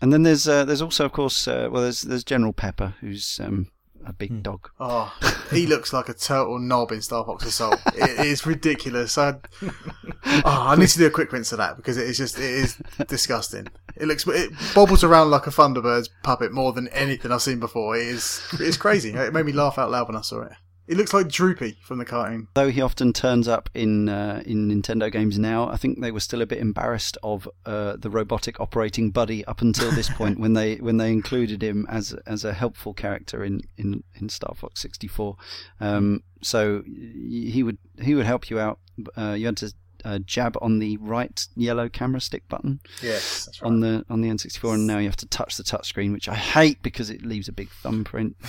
And 0.00 0.12
then 0.12 0.22
there's 0.22 0.48
uh, 0.48 0.64
there's 0.64 0.80
also 0.82 1.04
of 1.04 1.12
course 1.12 1.46
uh, 1.46 1.68
well 1.70 1.82
there's 1.82 2.02
there's 2.02 2.24
General 2.24 2.54
Pepper 2.54 2.94
who's 3.00 3.38
um, 3.42 3.66
a 4.06 4.12
big 4.12 4.30
Hmm. 4.30 4.40
dog. 4.42 4.68
Oh, 4.80 5.12
he 5.50 5.66
looks 5.66 5.92
like 5.92 6.08
a 6.08 6.14
total 6.14 6.58
knob 6.58 6.92
in 6.92 7.02
Star 7.02 7.24
Fox 7.24 7.44
Assault. 7.44 7.80
it 7.94 8.26
is 8.26 8.46
ridiculous. 8.46 9.16
I, 9.18 9.34
oh, 9.62 10.42
I 10.44 10.76
need 10.76 10.88
to 10.88 10.98
do 10.98 11.06
a 11.06 11.10
quick 11.10 11.32
rinse 11.32 11.52
of 11.52 11.58
that 11.58 11.76
because 11.76 11.96
it 11.96 12.06
is 12.06 12.16
just 12.18 12.38
it 12.38 12.44
is 12.44 12.76
disgusting. 13.08 13.68
It 13.96 14.06
looks 14.06 14.26
it 14.26 14.50
bobbles 14.74 15.04
around 15.04 15.30
like 15.30 15.46
a 15.46 15.50
Thunderbird's 15.50 16.08
puppet 16.22 16.52
more 16.52 16.72
than 16.72 16.88
anything 16.88 17.32
I've 17.32 17.42
seen 17.42 17.60
before. 17.60 17.96
It 17.96 18.06
is 18.06 18.42
it's 18.58 18.76
crazy. 18.76 19.10
It 19.12 19.32
made 19.34 19.46
me 19.46 19.52
laugh 19.52 19.78
out 19.78 19.90
loud 19.90 20.08
when 20.08 20.16
I 20.16 20.22
saw 20.22 20.42
it. 20.42 20.52
It 20.90 20.96
looks 20.96 21.14
like 21.14 21.28
Droopy 21.28 21.76
from 21.80 21.98
the 21.98 22.04
cartoon. 22.04 22.48
Though 22.54 22.68
he 22.68 22.82
often 22.82 23.12
turns 23.12 23.46
up 23.46 23.70
in 23.74 24.08
uh, 24.08 24.42
in 24.44 24.68
Nintendo 24.68 25.10
games 25.10 25.38
now, 25.38 25.68
I 25.68 25.76
think 25.76 26.00
they 26.00 26.10
were 26.10 26.18
still 26.18 26.42
a 26.42 26.46
bit 26.46 26.58
embarrassed 26.58 27.16
of 27.22 27.48
uh, 27.64 27.94
the 27.96 28.10
robotic 28.10 28.58
operating 28.58 29.12
buddy 29.12 29.44
up 29.44 29.60
until 29.60 29.92
this 29.92 30.10
point 30.10 30.40
when 30.40 30.54
they 30.54 30.78
when 30.78 30.96
they 30.96 31.12
included 31.12 31.62
him 31.62 31.86
as 31.88 32.12
as 32.26 32.44
a 32.44 32.52
helpful 32.52 32.92
character 32.92 33.44
in 33.44 33.60
in, 33.78 34.02
in 34.16 34.28
Star 34.28 34.52
Fox 34.56 34.80
64. 34.80 35.36
Um, 35.78 36.24
so 36.42 36.82
he 36.84 37.62
would 37.62 37.78
he 38.02 38.16
would 38.16 38.26
help 38.26 38.50
you 38.50 38.58
out. 38.58 38.80
Uh, 39.16 39.36
you 39.38 39.46
had 39.46 39.58
to 39.58 39.72
uh, 40.04 40.18
jab 40.18 40.56
on 40.60 40.80
the 40.80 40.96
right 40.96 41.46
yellow 41.54 41.88
camera 41.88 42.20
stick 42.20 42.48
button 42.48 42.80
Yes, 43.02 43.44
that's 43.44 43.62
on 43.62 43.78
the 43.78 44.04
on 44.10 44.22
the 44.22 44.28
N64, 44.28 44.74
and 44.74 44.86
now 44.88 44.98
you 44.98 45.06
have 45.06 45.16
to 45.16 45.26
touch 45.26 45.56
the 45.56 45.62
touchscreen, 45.62 46.12
which 46.12 46.28
I 46.28 46.34
hate 46.34 46.82
because 46.82 47.10
it 47.10 47.22
leaves 47.22 47.48
a 47.48 47.52
big 47.52 47.70
thumbprint. 47.70 48.36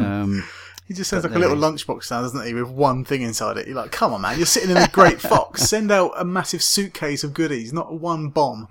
Um, 0.00 0.44
He 0.90 0.94
just 0.96 1.08
sounds 1.08 1.22
But 1.22 1.30
like 1.30 1.36
a 1.36 1.38
little 1.38 1.56
there 1.56 1.70
lunchbox 1.70 2.10
now, 2.10 2.20
doesn't 2.22 2.44
he? 2.44 2.52
With 2.52 2.68
one 2.68 3.04
thing 3.04 3.22
inside 3.22 3.56
it. 3.58 3.68
You're 3.68 3.76
like, 3.76 3.92
come 3.92 4.12
on, 4.12 4.22
man! 4.22 4.36
You're 4.38 4.44
sitting 4.46 4.70
in 4.70 4.76
a 4.76 4.88
Great 4.88 5.20
Fox. 5.30 5.62
Send 5.62 5.92
out 5.92 6.10
a 6.16 6.24
massive 6.24 6.64
suitcase 6.64 7.22
of 7.22 7.32
goodies, 7.32 7.72
not 7.72 8.00
one 8.00 8.30
bomb. 8.30 8.66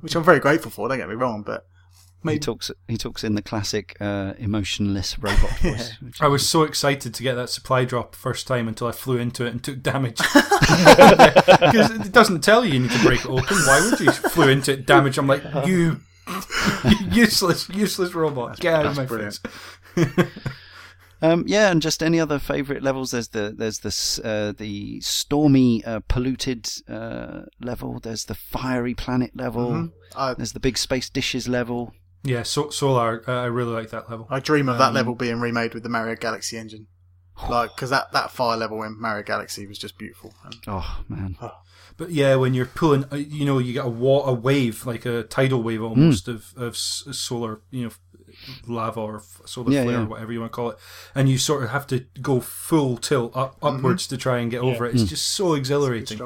Which 0.00 0.14
I'm 0.14 0.22
very 0.22 0.38
grateful 0.38 0.70
for. 0.70 0.88
Don't 0.88 0.98
get 0.98 1.08
me 1.08 1.16
wrong, 1.16 1.42
but 1.42 1.66
He 2.22 2.38
talks. 2.38 2.70
He 2.86 2.96
talks 2.96 3.24
in 3.24 3.34
the 3.34 3.42
classic 3.42 3.96
uh, 4.00 4.34
emotionless 4.38 5.18
robot 5.18 5.50
voice. 5.62 6.00
which- 6.00 6.22
I 6.22 6.28
was 6.28 6.48
so 6.48 6.62
excited 6.62 7.12
to 7.12 7.22
get 7.24 7.34
that 7.34 7.50
supply 7.50 7.84
drop 7.84 8.14
first 8.14 8.46
time 8.46 8.68
until 8.68 8.86
I 8.86 8.92
flew 8.92 9.18
into 9.18 9.44
it 9.44 9.50
and 9.50 9.64
took 9.64 9.82
damage. 9.82 10.20
Because 10.64 11.90
it 11.90 12.12
doesn't 12.12 12.42
tell 12.42 12.64
you 12.64 12.74
you 12.74 12.80
need 12.80 12.90
to 12.92 13.02
break 13.02 13.20
it 13.20 13.26
open. 13.26 13.56
Why 13.66 13.80
would 13.90 13.98
you? 14.00 14.10
Flew 14.12 14.48
into 14.48 14.72
it, 14.72 14.86
damage. 14.86 15.18
I'm 15.18 15.26
like, 15.26 15.42
you, 15.66 16.00
you 16.84 16.96
useless, 17.10 17.68
useless 17.68 18.14
robot. 18.14 18.58
Get 18.60 18.74
out 18.74 18.86
of 18.86 18.96
my 18.96 19.04
brilliant. 19.04 19.40
face. 19.94 20.26
Um, 21.22 21.44
yeah, 21.46 21.70
and 21.70 21.80
just 21.80 22.02
any 22.02 22.20
other 22.20 22.38
favourite 22.38 22.82
levels. 22.82 23.12
There's 23.12 23.28
the 23.28 23.54
there's 23.56 23.78
this 23.80 24.18
uh, 24.18 24.52
the 24.56 25.00
stormy, 25.00 25.84
uh, 25.84 26.00
polluted 26.08 26.68
uh, 26.88 27.42
level. 27.60 27.98
There's 28.00 28.24
the 28.26 28.34
fiery 28.34 28.94
planet 28.94 29.32
level. 29.34 29.70
Mhm. 29.70 29.92
I, 30.16 30.34
There's 30.34 30.52
the 30.52 30.60
big 30.60 30.76
space 30.78 31.08
dishes 31.10 31.48
level. 31.48 31.92
Yeah, 32.22 32.42
so, 32.42 32.70
Solar. 32.70 33.22
Uh, 33.28 33.42
I 33.42 33.46
really 33.46 33.72
like 33.72 33.90
that 33.90 34.08
level. 34.10 34.26
I 34.30 34.40
dream 34.40 34.68
of 34.68 34.78
that 34.78 34.88
Um, 34.88 34.94
level 34.94 35.14
being 35.14 35.40
remade 35.40 35.74
with 35.74 35.82
the 35.82 35.88
Mario 35.88 36.14
Galaxy 36.16 36.56
engine. 36.56 36.86
Like, 37.50 37.74
because 37.74 37.90
that, 37.90 38.12
that 38.12 38.30
fire 38.30 38.56
level 38.56 38.82
in 38.84 38.98
Mario 39.00 39.24
Galaxy 39.24 39.66
was 39.66 39.76
just 39.78 39.98
beautiful. 39.98 40.32
And 40.44 40.54
Oh 40.68 41.02
man, 41.08 41.36
But 41.96 42.10
yeah, 42.12 42.36
when 42.36 42.54
you're 42.54 42.64
pulling, 42.66 43.04
uh, 43.12 43.16
you 43.16 43.44
know, 43.44 43.58
you 43.58 43.72
get 43.72 43.84
a, 43.84 43.88
wa- 43.88 44.22
a 44.24 44.32
wave, 44.32 44.86
like 44.86 45.04
a 45.04 45.24
tidal 45.24 45.62
wave 45.62 45.82
almost 45.82 46.28
of, 46.28 46.54
of 46.56 46.76
solar, 46.76 47.60
you 47.72 47.84
know, 47.84 47.90
lava 48.66 49.00
or 49.00 49.16
f- 49.16 49.40
solar 49.46 49.70
Yeah, 49.72 49.82
flare, 49.84 49.96
yeah. 49.98 50.02
or 50.02 50.06
whatever 50.06 50.32
you 50.32 50.40
want 50.40 50.52
to 50.52 50.56
call 50.56 50.70
it. 50.70 50.78
And 51.14 51.28
you 51.28 51.38
sort 51.38 51.62
of 51.62 51.70
have 51.70 51.86
to 51.88 52.00
go 52.20 52.40
full 52.40 52.96
tilt 52.96 53.36
up, 53.36 53.56
upwards 53.62 54.06
to 54.08 54.16
try 54.16 54.38
and 54.38 54.50
get 54.50 54.60
over 54.60 54.86
it. 54.86 54.94
It's 54.94 55.04
just 55.04 55.26
so 55.32 55.54
exhilarating. 55.54 56.20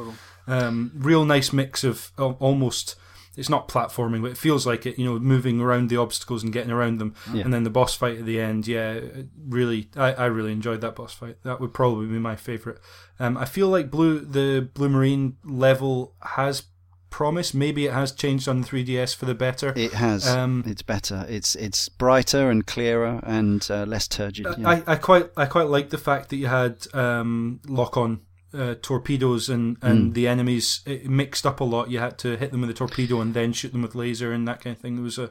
Um, 0.47 0.93
real 0.95 1.25
nice 1.25 1.53
mix 1.53 1.85
of 1.85 2.11
al- 2.19 2.37
almost. 2.41 2.97
it's 3.37 3.49
not 3.51 3.69
platforming, 3.69 4.21
but 4.23 4.33
it 4.33 4.37
feels 4.37 4.67
like 4.67 4.85
it. 4.87 4.99
You 4.99 5.05
know, 5.05 5.19
moving 5.19 5.61
around 5.61 5.91
the 5.91 5.97
obstacles 5.99 6.43
and 6.43 6.53
getting 6.53 6.73
around 6.73 6.99
them, 6.99 7.15
Yeah. 7.33 7.43
and 7.45 7.53
then 7.55 7.63
the 7.65 7.71
boss 7.71 7.95
fight 7.95 8.19
at 8.19 8.25
the 8.27 8.41
end. 8.41 8.67
Yeah, 8.67 8.99
really, 9.47 9.91
I, 9.95 10.13
I 10.15 10.27
really 10.27 10.51
enjoyed 10.53 10.81
that 10.81 10.97
boss 10.97 11.13
fight. 11.15 11.37
That 11.45 11.61
would 11.61 11.73
probably 11.75 12.07
be 12.07 12.19
my 12.19 12.35
favorite. 12.35 12.81
Um, 13.21 13.37
I 13.37 13.45
feel 13.45 13.69
like 13.69 13.91
blue 13.91 14.21
the 14.21 14.69
blue 14.75 14.89
marine 14.89 15.37
level 15.45 16.15
has 16.23 16.65
promise. 17.11 17.55
Maybe 17.55 17.87
it 17.87 17.93
has 17.93 18.13
changed 18.13 18.49
on 18.49 18.61
the 18.61 18.67
3ds 18.67 19.15
for 19.17 19.27
the 19.27 19.35
better. 19.35 19.73
It 19.77 19.93
has. 19.93 20.27
Um, 20.27 20.63
it's 20.67 20.83
better. 20.83 21.27
It's 21.29 21.55
it's 21.57 21.89
brighter 21.89 22.51
and 22.51 22.67
clearer 22.67 23.21
and 23.25 23.67
uh, 23.71 23.85
less 23.85 24.07
turgid. 24.09 24.47
yeah. 24.59 24.69
I, 24.69 24.83
I 24.87 24.97
quite 24.97 25.31
I 25.37 25.47
quite 25.47 25.69
like 25.69 25.91
the 25.91 25.99
fact 25.99 26.29
that 26.31 26.37
you 26.37 26.47
had 26.49 26.87
um, 26.95 27.61
lock 27.67 27.97
on 27.97 28.21
uh, 28.55 28.75
torpedoes 28.81 29.49
and, 29.49 29.77
and 29.83 30.11
Mm. 30.11 30.15
the 30.15 30.27
enemies 30.29 30.81
it 30.87 31.07
mixed 31.09 31.45
up 31.47 31.61
a 31.61 31.65
lot. 31.65 31.91
You 31.91 31.99
had 31.99 32.19
to 32.19 32.37
hit 32.37 32.51
them 32.51 32.63
with 32.63 32.71
a 32.71 32.75
torpedo 32.75 33.21
and 33.21 33.35
then 33.35 33.53
shoot 33.53 33.73
them 33.73 33.83
with 33.83 33.95
laser 33.95 34.33
and 34.33 34.49
that 34.49 34.61
kind 34.63 34.75
of 34.75 34.81
thing. 34.81 34.97
It 34.99 35.03
was 35.03 35.19
a 35.19 35.31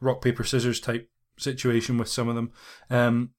rock 0.00 0.20
paper 0.22 0.44
scissors 0.44 0.78
type 0.80 1.08
situation 1.38 1.96
with 1.98 2.08
some 2.08 2.28
of 2.28 2.34
them, 2.34 2.50
um, 2.90 3.30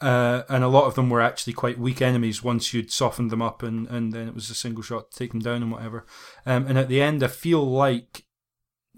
uh, 0.00 0.42
and 0.48 0.62
a 0.62 0.68
lot 0.68 0.84
of 0.84 0.94
them 0.94 1.10
were 1.10 1.20
actually 1.20 1.52
quite 1.52 1.78
weak 1.78 2.00
enemies 2.00 2.42
once 2.42 2.72
you'd 2.72 2.92
softened 2.92 3.30
them 3.30 3.42
up 3.42 3.62
and, 3.62 3.88
and 3.88 4.12
then 4.12 4.28
it 4.28 4.34
was 4.34 4.48
a 4.50 4.54
single 4.54 4.82
shot 4.82 5.10
to 5.10 5.18
take 5.18 5.32
them 5.32 5.40
down 5.40 5.62
and 5.62 5.72
whatever. 5.72 6.06
Um, 6.46 6.66
and 6.66 6.78
at 6.78 6.88
the 6.88 7.02
end, 7.02 7.22
I 7.22 7.28
feel 7.28 7.64
like 7.64 8.24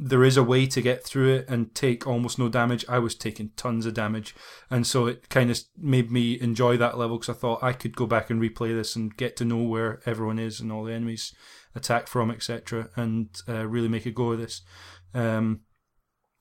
there 0.03 0.25
is 0.25 0.39
a 0.39 0.43
way 0.43 0.67
to 0.67 0.81
get 0.81 1.05
through 1.05 1.35
it 1.35 1.47
and 1.49 1.75
take 1.75 2.07
almost 2.07 2.39
no 2.39 2.49
damage. 2.49 2.87
I 2.89 2.99
was 2.99 3.15
taking 3.15 3.51
tons 3.57 3.85
of 3.85 3.93
damage, 3.93 4.35
and 4.71 4.87
so 4.87 5.07
it 5.07 5.29
kind 5.29 5.51
of 5.51 5.61
made 5.77 6.11
me 6.11 6.41
enjoy 6.41 6.79
that 6.79 6.97
level 6.97 7.19
because 7.19 7.37
I 7.37 7.39
thought 7.39 7.63
I 7.63 7.75
could 7.75 7.95
go 7.95 8.07
back 8.07 8.31
and 8.31 8.41
replay 8.41 8.75
this 8.75 8.97
and 8.97 9.15
get 9.15 9.37
to 9.37 9.45
know 9.45 9.63
where 9.63 10.01
everyone 10.07 10.39
is 10.39 10.59
and 10.59 10.73
all 10.73 10.85
the 10.85 10.95
enemies 10.95 11.35
attack 11.75 12.09
from, 12.09 12.31
etc., 12.31 12.89
and 12.97 13.29
uh, 13.47 13.67
really 13.67 13.89
make 13.89 14.07
a 14.07 14.11
go 14.11 14.33
of 14.33 14.39
this. 14.39 14.63
Um, 15.13 15.61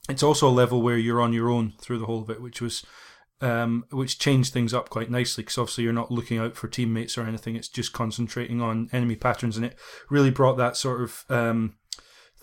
it's 0.08 0.24
also 0.24 0.48
a 0.48 0.52
level 0.52 0.82
where 0.82 0.98
you're 0.98 1.22
on 1.22 1.34
your 1.34 1.50
own 1.50 1.74
through 1.82 2.00
the 2.00 2.06
whole 2.06 2.22
of 2.22 2.30
it, 2.30 2.42
which 2.42 2.62
was 2.62 2.86
um, 3.42 3.86
which 3.92 4.20
changed 4.20 4.52
things 4.54 4.74
up 4.74 4.90
quite 4.90 5.10
nicely 5.10 5.44
because 5.44 5.58
obviously 5.58 5.84
you're 5.86 5.94
not 5.94 6.12
looking 6.12 6.38
out 6.40 6.56
for 6.56 6.68
teammates 6.68 7.18
or 7.18 7.24
anything. 7.24 7.56
It's 7.56 7.70
just 7.70 7.94
concentrating 7.94 8.62
on 8.62 8.90
enemy 8.92 9.16
patterns, 9.16 9.56
and 9.58 9.66
it 9.66 9.78
really 10.10 10.32
brought 10.32 10.58
that 10.58 10.76
sort 10.78 11.02
of 11.02 11.24
um, 11.30 11.76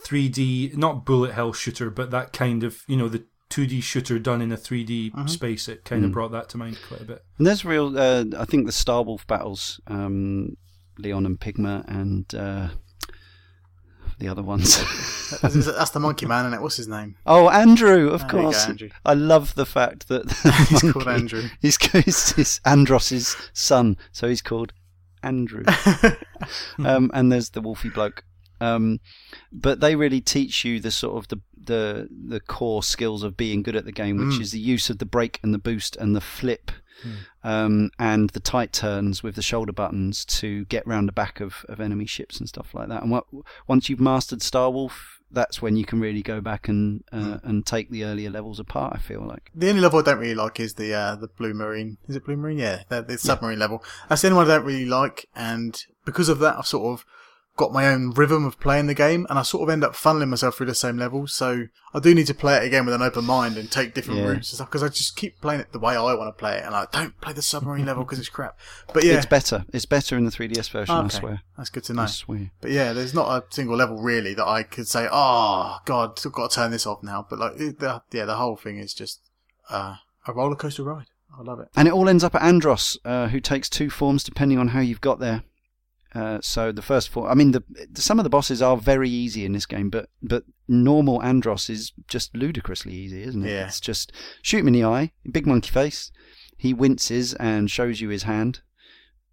3D, 0.04 0.76
not 0.76 1.04
bullet 1.04 1.32
hell 1.32 1.52
shooter, 1.52 1.90
but 1.90 2.10
that 2.10 2.32
kind 2.32 2.62
of 2.64 2.82
you 2.86 2.96
know 2.96 3.08
the 3.08 3.24
2D 3.50 3.82
shooter 3.82 4.18
done 4.18 4.42
in 4.42 4.50
a 4.52 4.56
3D 4.56 5.28
space. 5.30 5.68
It 5.68 5.84
kind 5.84 6.04
of 6.04 6.10
Mm. 6.10 6.14
brought 6.14 6.32
that 6.32 6.48
to 6.50 6.58
mind 6.58 6.78
quite 6.88 7.00
a 7.00 7.04
bit. 7.04 7.22
And 7.38 7.46
there's 7.46 7.64
real. 7.64 7.96
Uh, 7.98 8.24
I 8.36 8.44
think 8.44 8.66
the 8.66 8.72
Star 8.72 9.02
Wolf 9.04 9.26
battles, 9.26 9.80
um, 9.86 10.56
Leon 10.98 11.26
and 11.26 11.38
Pigma, 11.38 11.84
and 11.86 12.34
uh, 12.34 12.68
the 14.18 14.28
other 14.28 14.42
ones. 14.42 14.76
That's 15.42 15.90
the 15.90 16.00
monkey 16.00 16.26
man, 16.26 16.46
isn't 16.46 16.58
it? 16.58 16.62
What's 16.62 16.76
his 16.76 16.88
name? 16.88 17.16
oh, 17.26 17.48
Andrew, 17.50 18.08
of 18.10 18.20
There 18.22 18.30
go, 18.30 18.42
course. 18.42 18.66
Andrew. 18.66 18.88
I 19.04 19.14
love 19.14 19.54
the 19.54 19.66
fact 19.66 20.08
that 20.08 20.24
He's 20.68 20.80
the 20.82 20.92
called 20.92 21.08
Andrew. 21.08 21.42
He's, 21.60 21.76
he's, 21.92 22.32
he's 22.36 22.60
Andross's 22.64 23.36
son, 23.52 23.96
so 24.12 24.28
he's 24.28 24.42
called 24.42 24.72
Andrew. 25.22 25.64
um, 26.84 27.10
and 27.14 27.30
there's 27.32 27.50
the 27.50 27.62
wolfy 27.62 27.92
bloke. 27.92 28.24
Um, 28.60 29.00
but 29.52 29.80
they 29.80 29.96
really 29.96 30.20
teach 30.22 30.64
you 30.64 30.80
the 30.80 30.90
sort 30.90 31.16
of 31.18 31.28
the, 31.28 31.40
the 31.62 32.08
the 32.28 32.40
core 32.40 32.82
skills 32.82 33.22
of 33.22 33.36
being 33.36 33.62
good 33.62 33.76
at 33.76 33.84
the 33.84 33.92
game, 33.92 34.16
which 34.16 34.38
Mm. 34.38 34.40
is 34.40 34.52
the 34.52 34.58
use 34.58 34.88
of 34.88 34.96
the 34.98 35.04
brake 35.04 35.38
and 35.42 35.52
the 35.52 35.58
boost 35.58 35.94
and 35.96 36.16
the 36.16 36.22
flip, 36.22 36.70
um, 37.44 37.90
and 37.98 38.30
the 38.30 38.40
tight 38.40 38.72
turns 38.72 39.22
with 39.22 39.34
the 39.34 39.42
shoulder 39.42 39.72
buttons 39.72 40.24
to 40.26 40.64
get 40.66 40.86
round 40.86 41.08
the 41.08 41.12
back 41.12 41.40
of, 41.40 41.64
of 41.68 41.80
enemy 41.80 42.06
ships 42.06 42.38
and 42.38 42.48
stuff 42.48 42.74
like 42.74 42.88
that. 42.88 43.02
And 43.02 43.10
what, 43.10 43.26
once 43.66 43.88
you've 43.88 44.00
mastered 44.00 44.42
Star 44.42 44.70
Wolf, 44.70 45.20
that's 45.30 45.60
when 45.60 45.76
you 45.76 45.84
can 45.84 46.00
really 46.00 46.22
go 46.22 46.40
back 46.40 46.68
and 46.68 47.02
uh, 47.12 47.38
and 47.42 47.66
take 47.66 47.90
the 47.90 48.04
earlier 48.04 48.30
levels 48.30 48.60
apart. 48.60 48.92
I 48.94 48.98
feel 48.98 49.20
like. 49.20 49.50
The 49.54 49.68
only 49.68 49.80
level 49.80 49.98
I 49.98 50.02
don't 50.02 50.18
really 50.18 50.34
like 50.34 50.60
is 50.60 50.74
the 50.74 50.94
uh, 50.94 51.16
the 51.16 51.28
blue 51.28 51.52
marine. 51.52 51.98
Is 52.08 52.16
it 52.16 52.24
blue 52.24 52.36
marine? 52.36 52.58
Yeah, 52.58 52.82
the, 52.88 53.02
the 53.02 53.18
submarine 53.18 53.58
level. 53.58 53.82
That's 54.08 54.22
the 54.22 54.28
only 54.28 54.36
one 54.36 54.50
I 54.50 54.56
don't 54.56 54.66
really 54.66 54.86
like, 54.86 55.28
and 55.34 55.84
because 56.04 56.28
of 56.28 56.38
that, 56.38 56.56
I've 56.56 56.66
sort 56.66 57.00
of 57.00 57.06
got 57.56 57.72
my 57.72 57.88
own 57.88 58.10
rhythm 58.10 58.44
of 58.44 58.60
playing 58.60 58.86
the 58.86 58.94
game, 58.94 59.26
and 59.30 59.38
I 59.38 59.42
sort 59.42 59.62
of 59.62 59.72
end 59.72 59.82
up 59.82 59.94
funneling 59.94 60.28
myself 60.28 60.56
through 60.56 60.66
the 60.66 60.74
same 60.74 60.96
levels. 60.98 61.32
So 61.32 61.64
I 61.94 61.98
do 62.00 62.14
need 62.14 62.26
to 62.28 62.34
play 62.34 62.56
it 62.56 62.64
again 62.64 62.84
with 62.84 62.94
an 62.94 63.02
open 63.02 63.24
mind 63.24 63.56
and 63.56 63.70
take 63.70 63.94
different 63.94 64.20
Yeah. 64.20 64.26
routes 64.26 64.50
and 64.50 64.56
stuff 64.56 64.68
because 64.68 64.82
I 64.82 64.88
just 64.88 65.16
keep 65.16 65.40
playing 65.40 65.60
it 65.60 65.72
the 65.72 65.78
way 65.78 65.96
I 65.96 66.02
want 66.14 66.28
to 66.28 66.38
play 66.38 66.58
it, 66.58 66.64
and 66.64 66.74
I 66.74 66.86
don't 66.92 67.18
play 67.20 67.32
the 67.32 67.42
submarine 67.42 67.86
level 67.86 68.04
because 68.04 68.18
it's 68.18 68.28
crap. 68.28 68.58
But 68.92 69.04
yeah, 69.04 69.14
It's 69.14 69.26
better. 69.26 69.64
It's 69.72 69.86
better 69.86 70.16
in 70.16 70.24
the 70.24 70.30
3DS 70.30 70.70
version. 70.70 70.94
I 70.94 71.08
swear. 71.08 71.42
that's 71.56 71.70
good 71.70 71.84
to 71.84 71.94
know. 71.94 72.02
I 72.02 72.06
swear. 72.06 72.50
But 72.60 72.70
yeah, 72.70 72.92
there's 72.92 73.14
not 73.14 73.30
a 73.30 73.44
single 73.54 73.76
level 73.76 73.96
really 74.02 74.34
that 74.34 74.46
I 74.46 74.62
could 74.62 74.86
say, 74.88 75.08
oh 75.10 75.78
god, 75.84 76.20
I've 76.24 76.32
got 76.32 76.50
to 76.50 76.54
turn 76.54 76.70
this 76.70 76.86
off 76.86 77.02
now. 77.02 77.26
But 77.28 77.38
like, 77.38 77.56
the, 77.56 78.02
yeah, 78.12 78.24
the 78.26 78.36
whole 78.36 78.56
thing 78.56 78.78
is 78.78 78.92
just 78.94 79.20
uh, 79.70 79.96
a 80.26 80.32
roller 80.32 80.56
coaster 80.56 80.82
ride. 80.84 81.06
I 81.38 81.42
love 81.42 81.60
it. 81.60 81.68
And 81.76 81.86
it 81.86 81.92
all 81.92 82.08
ends 82.08 82.24
up 82.24 82.34
at 82.34 82.40
Andross, 82.42 82.96
uh, 83.04 83.28
who 83.28 83.40
takes 83.40 83.68
two 83.68 83.90
forms 83.90 84.24
depending 84.24 84.58
on 84.58 84.68
how 84.68 84.80
you've 84.80 85.00
got 85.02 85.18
there. 85.18 85.42
Uh, 86.16 86.38
so 86.40 86.72
the 86.72 86.80
first 86.80 87.10
four, 87.10 87.28
I 87.28 87.34
mean, 87.34 87.52
the, 87.52 87.62
some 87.94 88.18
of 88.18 88.24
the 88.24 88.30
bosses 88.30 88.62
are 88.62 88.78
very 88.78 89.10
easy 89.10 89.44
in 89.44 89.52
this 89.52 89.66
game, 89.66 89.90
but 89.90 90.08
but 90.22 90.44
normal 90.66 91.20
Andross 91.20 91.68
is 91.68 91.92
just 92.08 92.34
ludicrously 92.34 92.94
easy, 92.94 93.22
isn't 93.22 93.44
it? 93.44 93.50
Yeah. 93.50 93.66
It's 93.66 93.80
just 93.80 94.12
shoot 94.40 94.60
him 94.60 94.68
in 94.68 94.72
the 94.72 94.84
eye, 94.84 95.12
big 95.30 95.46
monkey 95.46 95.70
face. 95.70 96.10
He 96.56 96.72
winces 96.72 97.34
and 97.34 97.70
shows 97.70 98.00
you 98.00 98.08
his 98.08 98.22
hand, 98.22 98.60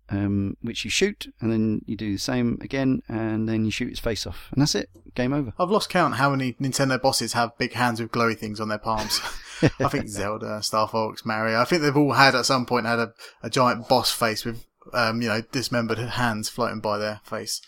um, 0.09 0.57
which 0.61 0.83
you 0.83 0.91
shoot, 0.91 1.33
and 1.39 1.53
then 1.53 1.83
you 1.85 1.95
do 1.95 2.11
the 2.11 2.19
same 2.19 2.57
again, 2.59 3.01
and 3.07 3.47
then 3.47 3.63
you 3.63 3.71
shoot 3.71 3.89
his 3.89 3.99
face 3.99 4.27
off, 4.27 4.49
and 4.51 4.61
that's 4.61 4.75
it. 4.75 4.89
Game 5.15 5.31
over. 5.31 5.53
I've 5.57 5.71
lost 5.71 5.89
count 5.89 6.15
how 6.15 6.31
many 6.31 6.51
Nintendo 6.53 7.01
bosses 7.01 7.31
have 7.31 7.57
big 7.57 7.73
hands 7.73 8.01
with 8.01 8.11
glowy 8.11 8.37
things 8.37 8.59
on 8.59 8.67
their 8.67 8.77
palms. 8.77 9.21
I 9.79 9.87
think 9.87 10.09
Zelda, 10.09 10.61
Star 10.61 10.89
Fox, 10.89 11.25
Mario. 11.25 11.61
I 11.61 11.63
think 11.63 11.81
they've 11.81 11.95
all 11.95 12.11
had 12.11 12.35
at 12.35 12.45
some 12.45 12.65
point 12.65 12.85
had 12.85 12.99
a, 12.99 13.13
a 13.41 13.49
giant 13.49 13.87
boss 13.87 14.11
face 14.11 14.43
with 14.43 14.65
um, 14.93 15.21
you 15.21 15.29
know 15.29 15.41
dismembered 15.51 15.97
hands 15.97 16.49
floating 16.49 16.79
by 16.81 16.97
their 16.97 17.21
face. 17.23 17.61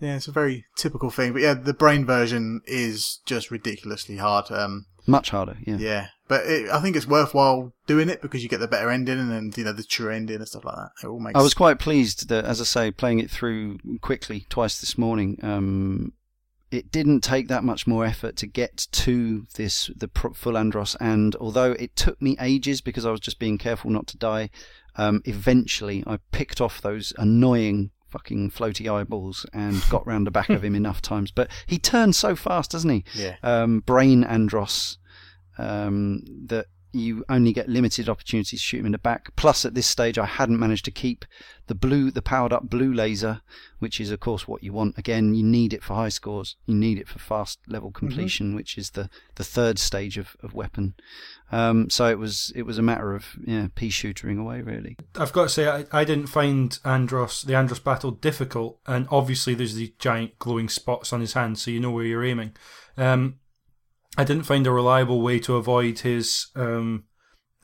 Yeah, 0.00 0.16
it's 0.16 0.28
a 0.28 0.32
very 0.32 0.64
typical 0.76 1.10
thing. 1.10 1.32
But 1.32 1.42
yeah, 1.42 1.54
the 1.54 1.74
brain 1.74 2.06
version 2.06 2.62
is 2.64 3.20
just 3.26 3.50
ridiculously 3.50 4.16
hard. 4.16 4.50
Um, 4.50 4.86
Much 5.06 5.30
harder, 5.30 5.56
yeah. 5.66 5.76
yeah, 5.76 6.06
but 6.28 6.46
it, 6.46 6.70
I 6.70 6.80
think 6.80 6.96
it's 6.96 7.06
worthwhile 7.06 7.72
doing 7.86 8.08
it 8.08 8.22
because 8.22 8.42
you 8.42 8.48
get 8.48 8.60
the 8.60 8.68
better 8.68 8.90
ending 8.90 9.18
and 9.18 9.56
you 9.56 9.64
know 9.64 9.72
the 9.72 9.82
true 9.82 10.10
ending 10.10 10.36
and 10.36 10.48
stuff 10.48 10.64
like 10.64 10.76
that. 10.76 10.90
It 11.02 11.06
all 11.08 11.20
makes. 11.20 11.38
I 11.38 11.42
was 11.42 11.54
quite 11.54 11.78
pleased 11.78 12.28
that, 12.28 12.44
as 12.44 12.60
I 12.60 12.64
say, 12.64 12.90
playing 12.90 13.18
it 13.18 13.30
through 13.30 13.78
quickly 14.00 14.46
twice 14.48 14.80
this 14.80 14.96
morning. 14.96 15.38
Um, 15.42 16.12
it 16.70 16.92
didn't 16.92 17.22
take 17.22 17.48
that 17.48 17.64
much 17.64 17.86
more 17.86 18.04
effort 18.04 18.36
to 18.36 18.46
get 18.46 18.86
to 18.92 19.46
this 19.54 19.90
the 19.96 20.08
full 20.34 20.52
Andross, 20.52 20.96
and 21.00 21.34
although 21.36 21.72
it 21.72 21.96
took 21.96 22.20
me 22.22 22.36
ages 22.40 22.80
because 22.80 23.04
I 23.04 23.10
was 23.10 23.20
just 23.20 23.38
being 23.38 23.58
careful 23.58 23.90
not 23.90 24.06
to 24.08 24.16
die, 24.16 24.50
um, 24.96 25.22
eventually 25.24 26.04
I 26.06 26.18
picked 26.32 26.60
off 26.60 26.80
those 26.80 27.12
annoying 27.18 27.90
fucking 28.08 28.50
floaty 28.50 28.92
eyeballs 28.92 29.46
and 29.52 29.82
got 29.90 30.06
round 30.06 30.26
the 30.26 30.30
back 30.30 30.50
of 30.50 30.64
him 30.64 30.74
enough 30.74 31.00
times. 31.00 31.30
But 31.30 31.50
he 31.66 31.78
turns 31.78 32.16
so 32.16 32.34
fast, 32.36 32.72
doesn't 32.72 32.90
he? 32.90 33.04
Yeah. 33.14 33.36
um, 33.42 33.80
brain 33.80 34.24
Andross 34.24 34.98
um, 35.58 36.22
that 36.46 36.66
you 36.92 37.24
only 37.28 37.52
get 37.52 37.68
limited 37.68 38.08
opportunities 38.08 38.60
to 38.60 38.64
shoot 38.64 38.80
him 38.80 38.86
in 38.86 38.92
the 38.92 38.98
back. 38.98 39.34
Plus, 39.36 39.64
at 39.64 39.74
this 39.74 39.86
stage, 39.86 40.18
I 40.18 40.26
hadn't 40.26 40.58
managed 40.58 40.84
to 40.86 40.90
keep 40.90 41.24
the 41.66 41.74
blue, 41.74 42.10
the 42.10 42.20
powered 42.20 42.52
up 42.52 42.68
blue 42.68 42.92
laser, 42.92 43.42
which 43.78 44.00
is 44.00 44.10
of 44.10 44.18
course 44.18 44.48
what 44.48 44.64
you 44.64 44.72
want. 44.72 44.98
Again, 44.98 45.34
you 45.34 45.44
need 45.44 45.72
it 45.72 45.84
for 45.84 45.94
high 45.94 46.08
scores. 46.08 46.56
You 46.66 46.74
need 46.74 46.98
it 46.98 47.06
for 47.06 47.20
fast 47.20 47.60
level 47.68 47.92
completion, 47.92 48.56
which 48.56 48.76
is 48.76 48.90
the, 48.90 49.08
the 49.36 49.44
third 49.44 49.78
stage 49.78 50.18
of, 50.18 50.36
of 50.42 50.52
weapon. 50.52 50.94
Um, 51.52 51.88
so 51.88 52.06
it 52.06 52.18
was 52.18 52.52
it 52.56 52.62
was 52.62 52.78
a 52.78 52.82
matter 52.82 53.14
of 53.14 53.36
yeah, 53.44 53.68
pea 53.74 53.88
shootering 53.88 54.40
away 54.40 54.62
really. 54.62 54.96
I've 55.16 55.32
got 55.32 55.44
to 55.44 55.48
say, 55.48 55.68
I, 55.68 55.84
I 55.92 56.04
didn't 56.04 56.26
find 56.26 56.70
Andross 56.84 57.44
the 57.44 57.54
Andross 57.54 57.82
battle 57.82 58.10
difficult, 58.10 58.80
and 58.86 59.06
obviously 59.10 59.54
there's 59.54 59.74
these 59.74 59.90
giant 59.98 60.38
glowing 60.38 60.68
spots 60.68 61.12
on 61.12 61.20
his 61.20 61.34
hand, 61.34 61.58
so 61.58 61.70
you 61.70 61.78
know 61.78 61.90
where 61.92 62.04
you're 62.04 62.24
aiming. 62.24 62.52
Um, 62.96 63.38
I 64.16 64.24
didn't 64.24 64.44
find 64.44 64.66
a 64.66 64.70
reliable 64.72 65.20
way 65.22 65.38
to 65.40 65.56
avoid 65.56 66.00
his 66.00 66.48
um, 66.56 67.04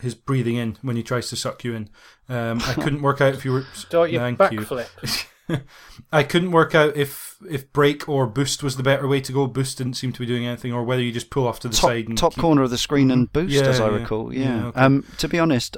his 0.01 0.14
breathing 0.14 0.56
in 0.56 0.77
when 0.82 0.97
he 0.97 1.02
tries 1.02 1.28
to 1.31 1.36
suck 1.36 1.64
you 1.64 1.74
in. 1.74 1.90
Um, 2.28 2.60
I 2.64 2.74
couldn't 2.74 3.02
work 3.02 3.20
out 3.20 3.35
if 3.35 3.44
you 3.44 3.52
were. 3.52 3.62
Start 3.74 4.10
your 4.10 4.20
Thank 4.20 4.52
you. 4.52 4.60
backflip. 4.60 5.24
I 6.12 6.23
couldn't 6.24 6.51
work 6.51 6.74
out 6.74 6.97
if 6.97 7.36
if 7.48 7.73
brake 7.73 8.09
or 8.09 8.27
boost 8.27 8.62
was 8.62 8.77
the 8.77 8.82
better 8.82 9.06
way 9.06 9.20
to 9.20 9.32
go. 9.32 9.47
Boost 9.47 9.78
didn't 9.78 9.94
seem 9.94 10.12
to 10.12 10.20
be 10.20 10.27
doing 10.27 10.47
anything, 10.47 10.73
or 10.73 10.82
whether 10.85 11.02
you 11.02 11.12
just 11.12 11.31
pull 11.31 11.47
off 11.47 11.60
to 11.60 11.68
the 11.68 11.74
top 11.77 11.90
side 11.90 12.09
and 12.09 12.18
top 12.18 12.35
keep- 12.35 12.40
corner 12.43 12.62
of 12.62 12.70
the 12.70 12.78
screen 12.78 13.10
and 13.10 13.32
boost, 13.32 13.52
Yeah, 13.55 13.62
as 13.62 13.81
I 13.81 13.89
yeah. 13.89 13.94
recall. 13.97 14.32
Yeah. 14.35 14.43
Yeah, 14.43 14.66
okay. 14.66 14.81
Um, 14.81 15.05
to 15.18 15.28
be 15.28 15.39
honest, 15.39 15.77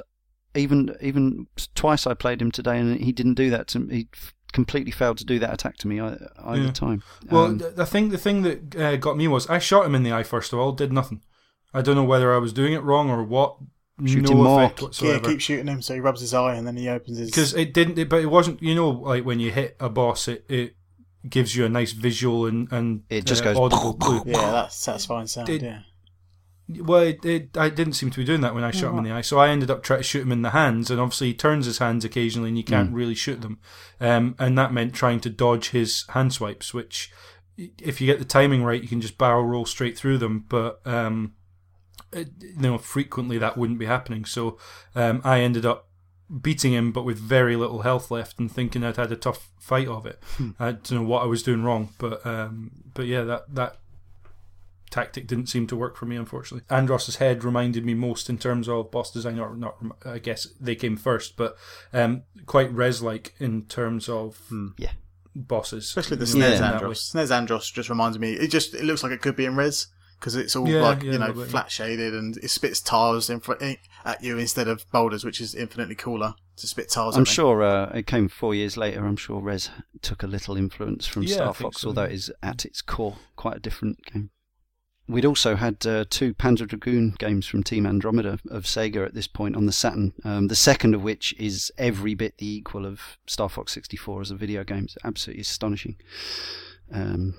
even 0.55 0.95
even 1.01 1.47
twice 1.75 2.07
I 2.07 2.13
played 2.15 2.41
him 2.41 2.51
today, 2.51 2.79
and 2.79 2.99
he 2.99 3.11
didn't 3.11 3.35
do 3.35 3.49
that. 3.51 3.67
To 3.69 3.79
me. 3.79 3.95
He 3.95 4.07
f- 4.13 4.33
completely 4.53 4.91
failed 4.91 5.17
to 5.19 5.25
do 5.25 5.39
that 5.39 5.53
attack 5.53 5.77
to 5.77 5.87
me 5.87 5.99
ei- 5.99 6.17
either 6.45 6.63
Yeah. 6.63 6.71
time. 6.71 7.03
Well, 7.29 7.45
Um, 7.45 7.59
th- 7.59 7.75
the 7.75 7.85
thing 7.85 8.09
the 8.09 8.17
thing 8.17 8.41
that 8.43 8.75
uh, 8.75 8.95
got 8.97 9.17
me 9.17 9.27
was 9.27 9.47
I 9.49 9.59
shot 9.59 9.85
him 9.85 9.95
in 9.95 10.03
the 10.03 10.11
eye 10.11 10.23
first 10.23 10.53
of 10.53 10.59
all, 10.59 10.71
did 10.71 10.91
nothing. 10.93 11.21
I 11.73 11.81
don't 11.81 11.95
know 11.95 12.03
whether 12.03 12.33
I 12.33 12.37
was 12.39 12.51
doing 12.53 12.73
it 12.73 12.83
wrong 12.83 13.09
or 13.09 13.23
what. 13.23 13.57
Shoot 14.05 14.23
no 14.23 14.31
him 14.31 14.37
more. 14.37 14.63
effect 14.63 15.01
yeah, 15.01 15.19
keep 15.19 15.41
shooting 15.41 15.67
him 15.67 15.81
so 15.81 15.93
he 15.93 15.99
rubs 15.99 16.21
his 16.21 16.33
eye 16.33 16.55
and 16.55 16.65
then 16.65 16.77
he 16.77 16.87
opens 16.87 17.17
his. 17.17 17.29
Because 17.29 17.53
it 17.53 17.73
didn't, 17.73 17.99
it, 17.99 18.07
but 18.07 18.21
it 18.21 18.27
wasn't. 18.27 18.63
You 18.63 18.73
know, 18.73 18.89
like 18.89 19.25
when 19.25 19.41
you 19.41 19.51
hit 19.51 19.75
a 19.79 19.89
boss, 19.89 20.27
it 20.29 20.45
it 20.47 20.75
gives 21.29 21.53
you 21.53 21.65
a 21.65 21.69
nice 21.69 21.91
visual 21.91 22.45
and 22.45 22.71
and 22.71 23.03
It 23.09 23.25
just 23.25 23.41
uh, 23.41 23.53
goes 23.53 23.57
audible 23.57 23.93
blue. 23.99 24.23
Yeah, 24.25 24.51
that's 24.51 24.77
satisfying 24.77 25.27
sound. 25.27 25.47
Did- 25.47 25.63
yeah. 25.63 25.79
Well, 26.69 27.01
it, 27.01 27.25
it, 27.25 27.57
I 27.57 27.69
didn't 27.69 27.93
seem 27.93 28.11
to 28.11 28.19
be 28.19 28.23
doing 28.23 28.41
that 28.41 28.53
when 28.53 28.63
I 28.63 28.69
shot 28.69 28.91
him 28.91 28.99
in 28.99 29.03
the 29.03 29.11
eye, 29.11 29.21
so 29.21 29.39
I 29.39 29.49
ended 29.49 29.71
up 29.71 29.81
trying 29.81 30.01
to 30.01 30.03
shoot 30.03 30.21
him 30.21 30.31
in 30.31 30.43
the 30.43 30.51
hands, 30.51 30.91
and 30.91 30.99
obviously 30.99 31.27
he 31.27 31.33
turns 31.33 31.65
his 31.65 31.79
hands 31.79 32.05
occasionally, 32.05 32.49
and 32.49 32.57
you 32.57 32.63
can't 32.63 32.93
really 32.93 33.15
shoot 33.15 33.41
them, 33.41 33.59
um, 33.99 34.35
and 34.37 34.55
that 34.57 34.71
meant 34.71 34.93
trying 34.93 35.19
to 35.21 35.31
dodge 35.31 35.69
his 35.69 36.05
hand 36.09 36.31
swipes, 36.31 36.71
which, 36.71 37.11
if 37.57 37.99
you 37.99 38.05
get 38.05 38.19
the 38.19 38.25
timing 38.25 38.63
right, 38.63 38.83
you 38.83 38.87
can 38.87 39.01
just 39.01 39.17
barrel 39.17 39.45
roll 39.45 39.65
straight 39.65 39.97
through 39.97 40.19
them, 40.19 40.45
but 40.47 40.79
um, 40.85 41.33
it, 42.13 42.29
you 42.39 42.53
know 42.57 42.77
frequently 42.77 43.39
that 43.39 43.57
wouldn't 43.57 43.79
be 43.79 43.85
happening, 43.85 44.23
so 44.23 44.59
um, 44.93 45.21
I 45.23 45.39
ended 45.39 45.65
up 45.65 45.87
beating 46.41 46.73
him, 46.73 46.91
but 46.91 47.03
with 47.03 47.17
very 47.17 47.55
little 47.55 47.81
health 47.81 48.11
left, 48.11 48.37
and 48.37 48.51
thinking 48.51 48.83
I'd 48.83 48.97
had 48.97 49.11
a 49.11 49.15
tough 49.15 49.49
fight 49.59 49.87
of 49.87 50.05
it. 50.05 50.21
I 50.59 50.73
don't 50.73 50.91
know 50.91 51.01
what 51.03 51.23
I 51.23 51.25
was 51.25 51.41
doing 51.41 51.63
wrong, 51.63 51.89
but 51.97 52.23
um, 52.27 52.71
but 52.93 53.07
yeah, 53.07 53.23
that 53.23 53.55
that 53.55 53.77
tactic 54.89 55.27
didn't 55.27 55.47
seem 55.47 55.67
to 55.67 55.75
work 55.75 55.95
for 55.97 56.05
me, 56.05 56.15
unfortunately. 56.15 56.65
Andross's 56.69 57.17
head 57.17 57.43
reminded 57.43 57.85
me 57.85 57.93
most 57.93 58.29
in 58.29 58.37
terms 58.37 58.67
of 58.67 58.91
boss 58.91 59.11
design, 59.11 59.39
or 59.39 59.55
not, 59.55 59.77
I 60.05 60.19
guess 60.19 60.47
they 60.59 60.75
came 60.75 60.97
first, 60.97 61.37
but 61.37 61.55
um, 61.93 62.23
quite 62.45 62.71
Rez 62.73 63.01
like 63.01 63.33
in 63.39 63.65
terms 63.65 64.09
of 64.09 64.39
Yeah. 64.77 64.91
bosses. 65.35 65.85
Especially 65.85 66.17
the 66.17 66.25
You 66.25 66.31
Snares 66.33 66.55
in 66.55 66.61
that 66.61 66.81
way. 66.81 66.87
Andross. 66.89 66.97
Snares 66.97 67.31
Andros 67.31 67.69
just 67.71 67.89
reminds 67.89 68.19
me. 68.19 68.33
It 68.33 68.49
just 68.49 68.73
it 68.73 68.83
looks 68.83 69.03
like 69.03 69.11
it 69.11 69.21
could 69.21 69.35
be 69.35 69.45
in 69.45 69.55
Rez 69.55 69.87
because 70.19 70.35
it's 70.35 70.55
all 70.55 70.67
Yeah, 70.67 70.81
like 70.81 71.03
yeah, 71.03 71.13
you 71.13 71.19
know 71.19 71.27
little 71.27 71.43
bit, 71.43 71.51
flat 71.51 71.71
shaded 71.71 72.13
and 72.13 72.35
it 72.37 72.49
spits 72.49 72.81
tiles 72.81 73.29
in 73.29 73.39
front 73.39 73.61
at 74.03 74.23
you 74.23 74.37
instead 74.37 74.67
of 74.67 74.89
boulders, 74.91 75.23
which 75.23 75.39
is 75.39 75.55
infinitely 75.55 75.95
cooler 75.95 76.33
to 76.57 76.67
spit 76.67 76.89
tiles. 76.89 77.15
I'm 77.15 77.21
at 77.21 77.27
sure 77.29 77.63
uh, 77.63 77.89
it 77.95 78.05
came 78.05 78.27
four 78.27 78.53
years 78.53 78.75
later. 78.75 79.05
I'm 79.05 79.15
sure 79.15 79.39
Rez 79.39 79.69
took 80.01 80.23
a 80.23 80.27
little 80.27 80.57
influence 80.57 81.07
from 81.07 81.23
Yeah, 81.23 81.35
Star 81.35 81.53
Fox, 81.53 81.81
so, 81.81 81.87
although 81.89 82.03
it 82.03 82.11
is 82.11 82.31
at 82.43 82.65
its 82.65 82.81
core 82.81 83.15
quite 83.37 83.55
a 83.55 83.59
different 83.59 84.03
game. 84.11 84.31
We'd 85.09 85.25
also 85.25 85.55
had 85.55 85.83
uh, 85.87 86.05
two 86.07 86.35
Panzer 86.35 86.67
Dragoon 86.67 87.15
games 87.17 87.47
from 87.47 87.63
Team 87.63 87.87
Andromeda 87.87 88.37
of 88.51 88.65
Sega 88.65 89.03
at 89.07 89.15
this 89.15 89.25
point 89.27 89.55
on 89.55 89.65
the 89.65 89.71
Saturn. 89.71 90.13
Um, 90.23 90.49
the 90.49 90.55
second 90.55 90.93
of 90.93 91.01
which 91.01 91.33
is 91.39 91.71
every 91.79 92.13
bit 92.13 92.37
the 92.37 92.47
equal 92.47 92.85
of 92.85 93.17
Star 93.25 93.49
Fox 93.49 93.71
64 93.73 94.21
as 94.21 94.29
a 94.31 94.35
video 94.35 94.63
game. 94.63 94.83
It's 94.83 94.97
absolutely 95.03 95.41
astonishing. 95.41 95.97
Um, 96.93 97.33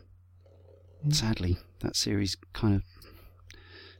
sadly, 1.10 1.58
that 1.78 1.94
series 1.94 2.36
kind 2.52 2.74
of 2.74 2.82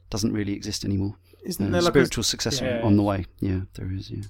doesn't 0.09 0.33
really 0.33 0.51
exist 0.53 0.83
anymore. 0.83 1.15
Isn't 1.45 1.65
Uh, 1.67 1.71
there 1.71 1.81
like 1.81 1.91
a, 1.91 1.93
spiritual 1.93 2.23
successor 2.25 2.65
Yeah. 2.65 2.81
on 2.85 2.97
the 2.97 3.03
way. 3.03 3.25
Yeah, 3.39 3.61
there 3.75 3.89
is. 3.91 4.11
Yeah. 4.11 4.23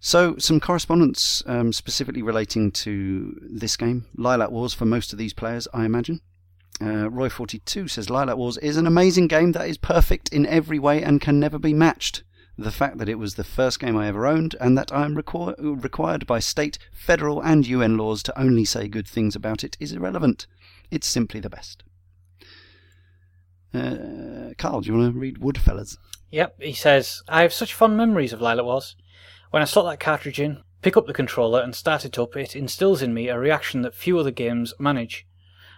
So, 0.00 0.36
some 0.38 0.60
correspondence 0.60 1.42
um, 1.46 1.72
specifically 1.72 2.22
relating 2.22 2.72
to 2.72 3.38
this 3.42 3.76
game, 3.78 4.04
Lylat 4.18 4.50
Wars, 4.50 4.74
for 4.74 4.84
most 4.84 5.12
of 5.14 5.18
these 5.18 5.32
players, 5.32 5.66
I 5.74 5.84
imagine. 5.86 6.20
Uh, 6.80 7.08
Roy42 7.10 7.90
says 7.90 8.06
Lylat 8.06 8.38
Wars 8.38 8.56
is 8.58 8.78
an 8.78 8.86
amazing 8.86 9.26
game 9.26 9.52
that 9.52 9.68
is 9.68 9.76
perfect 9.76 10.30
in 10.30 10.46
every 10.46 10.78
way 10.78 11.02
and 11.02 11.20
can 11.20 11.38
never 11.38 11.58
be 11.58 11.74
matched. 11.74 12.22
The 12.56 12.70
fact 12.70 12.98
that 12.98 13.08
it 13.08 13.18
was 13.18 13.34
the 13.34 13.44
first 13.44 13.80
game 13.80 13.96
I 13.96 14.08
ever 14.08 14.26
owned 14.26 14.54
and 14.60 14.78
that 14.78 14.92
I 14.92 15.04
am 15.04 15.14
requir- 15.14 15.82
required 15.82 16.26
by 16.26 16.38
state, 16.38 16.78
federal, 16.92 17.40
and 17.42 17.66
UN 17.66 17.98
laws 17.98 18.22
to 18.24 18.40
only 18.40 18.64
say 18.64 18.88
good 18.88 19.06
things 19.06 19.36
about 19.36 19.62
it 19.62 19.76
is 19.78 19.92
irrelevant. 19.92 20.46
It's 20.90 21.06
simply 21.06 21.40
the 21.40 21.50
best. 21.50 21.84
Uh, 23.74 24.54
Carl, 24.56 24.80
do 24.80 24.88
you 24.90 24.98
want 24.98 25.12
to 25.12 25.18
read 25.18 25.38
Woodfellas? 25.38 25.96
Yep, 26.30 26.60
he 26.60 26.72
says, 26.72 27.22
I 27.28 27.42
have 27.42 27.52
such 27.52 27.74
fond 27.74 27.96
memories 27.96 28.32
of 28.32 28.40
Lylat 28.40 28.64
Wars. 28.64 28.96
When 29.50 29.62
I 29.62 29.66
slot 29.66 29.86
that 29.86 30.00
cartridge 30.00 30.40
in, 30.40 30.62
pick 30.80 30.96
up 30.96 31.06
the 31.06 31.12
controller 31.12 31.60
and 31.60 31.74
start 31.74 32.04
it 32.04 32.18
up, 32.18 32.36
it 32.36 32.56
instills 32.56 33.02
in 33.02 33.12
me 33.12 33.28
a 33.28 33.38
reaction 33.38 33.82
that 33.82 33.94
few 33.94 34.18
other 34.18 34.30
games 34.30 34.72
manage. 34.78 35.26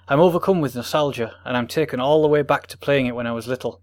I'm 0.08 0.20
overcome 0.20 0.60
with 0.60 0.74
nostalgia, 0.74 1.36
and 1.44 1.56
I'm 1.56 1.68
taken 1.68 2.00
all 2.00 2.22
the 2.22 2.28
way 2.28 2.42
back 2.42 2.66
to 2.68 2.78
playing 2.78 3.06
it 3.06 3.14
when 3.14 3.26
I 3.26 3.32
was 3.32 3.46
little. 3.46 3.82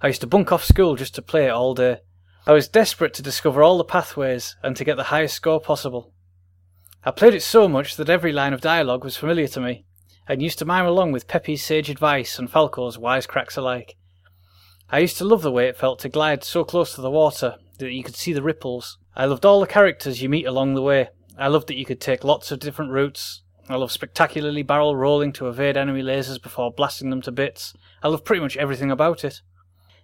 I 0.00 0.08
used 0.08 0.20
to 0.22 0.26
bunk 0.26 0.50
off 0.50 0.64
school 0.64 0.96
just 0.96 1.14
to 1.14 1.22
play 1.22 1.46
it 1.46 1.50
all 1.50 1.74
day. 1.74 1.98
I 2.46 2.52
was 2.52 2.66
desperate 2.66 3.14
to 3.14 3.22
discover 3.22 3.62
all 3.62 3.78
the 3.78 3.84
pathways 3.84 4.56
and 4.64 4.74
to 4.76 4.84
get 4.84 4.96
the 4.96 5.04
highest 5.04 5.36
score 5.36 5.60
possible. 5.60 6.12
I 7.04 7.12
played 7.12 7.34
it 7.34 7.42
so 7.42 7.68
much 7.68 7.94
that 7.96 8.10
every 8.10 8.32
line 8.32 8.52
of 8.52 8.60
dialogue 8.60 9.04
was 9.04 9.16
familiar 9.16 9.46
to 9.48 9.60
me, 9.60 9.84
and 10.28 10.42
used 10.42 10.58
to 10.58 10.64
mime 10.64 10.86
along 10.86 11.12
with 11.12 11.28
Peppy's 11.28 11.64
sage 11.64 11.88
advice 11.88 12.38
and 12.38 12.50
Falco's 12.50 12.98
wisecracks 12.98 13.56
alike. 13.56 13.96
I 14.90 14.98
used 14.98 15.18
to 15.18 15.24
love 15.24 15.42
the 15.42 15.52
way 15.52 15.68
it 15.68 15.76
felt 15.76 16.00
to 16.00 16.08
glide 16.08 16.42
so 16.42 16.64
close 16.64 16.94
to 16.94 17.00
the 17.00 17.10
water 17.10 17.56
that 17.78 17.92
you 17.92 18.02
could 18.02 18.16
see 18.16 18.32
the 18.32 18.42
ripples. 18.42 18.98
I 19.14 19.26
loved 19.26 19.44
all 19.44 19.60
the 19.60 19.66
characters 19.66 20.22
you 20.22 20.28
meet 20.28 20.46
along 20.46 20.74
the 20.74 20.82
way. 20.82 21.08
I 21.38 21.48
loved 21.48 21.68
that 21.68 21.76
you 21.76 21.84
could 21.84 22.00
take 22.00 22.24
lots 22.24 22.50
of 22.50 22.58
different 22.58 22.90
routes. 22.90 23.41
I 23.68 23.76
love 23.76 23.92
spectacularly 23.92 24.62
barrel 24.62 24.96
rolling 24.96 25.32
to 25.34 25.48
evade 25.48 25.76
enemy 25.76 26.02
lasers 26.02 26.42
before 26.42 26.72
blasting 26.72 27.10
them 27.10 27.22
to 27.22 27.32
bits. 27.32 27.74
I 28.02 28.08
love 28.08 28.24
pretty 28.24 28.40
much 28.40 28.56
everything 28.56 28.90
about 28.90 29.24
it. 29.24 29.40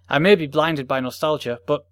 I 0.07 0.19
may 0.19 0.35
be 0.35 0.47
blinded 0.47 0.87
by 0.87 0.99
nostalgia, 0.99 1.59
but 1.67 1.85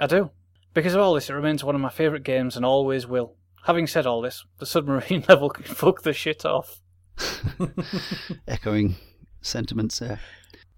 I 0.00 0.06
do. 0.06 0.30
Because 0.74 0.94
of 0.94 1.00
all 1.00 1.14
this, 1.14 1.30
it 1.30 1.34
remains 1.34 1.62
one 1.62 1.74
of 1.74 1.80
my 1.80 1.88
favourite 1.88 2.24
games 2.24 2.56
and 2.56 2.64
always 2.64 3.06
will. 3.06 3.36
Having 3.64 3.86
said 3.86 4.06
all 4.06 4.20
this, 4.20 4.44
the 4.58 4.66
submarine 4.66 5.24
level 5.28 5.48
can 5.48 5.64
fuck 5.64 6.02
the 6.02 6.12
shit 6.12 6.44
off. 6.44 6.80
Echoing 8.48 8.96
sentiments 9.40 10.00
there. 10.00 10.20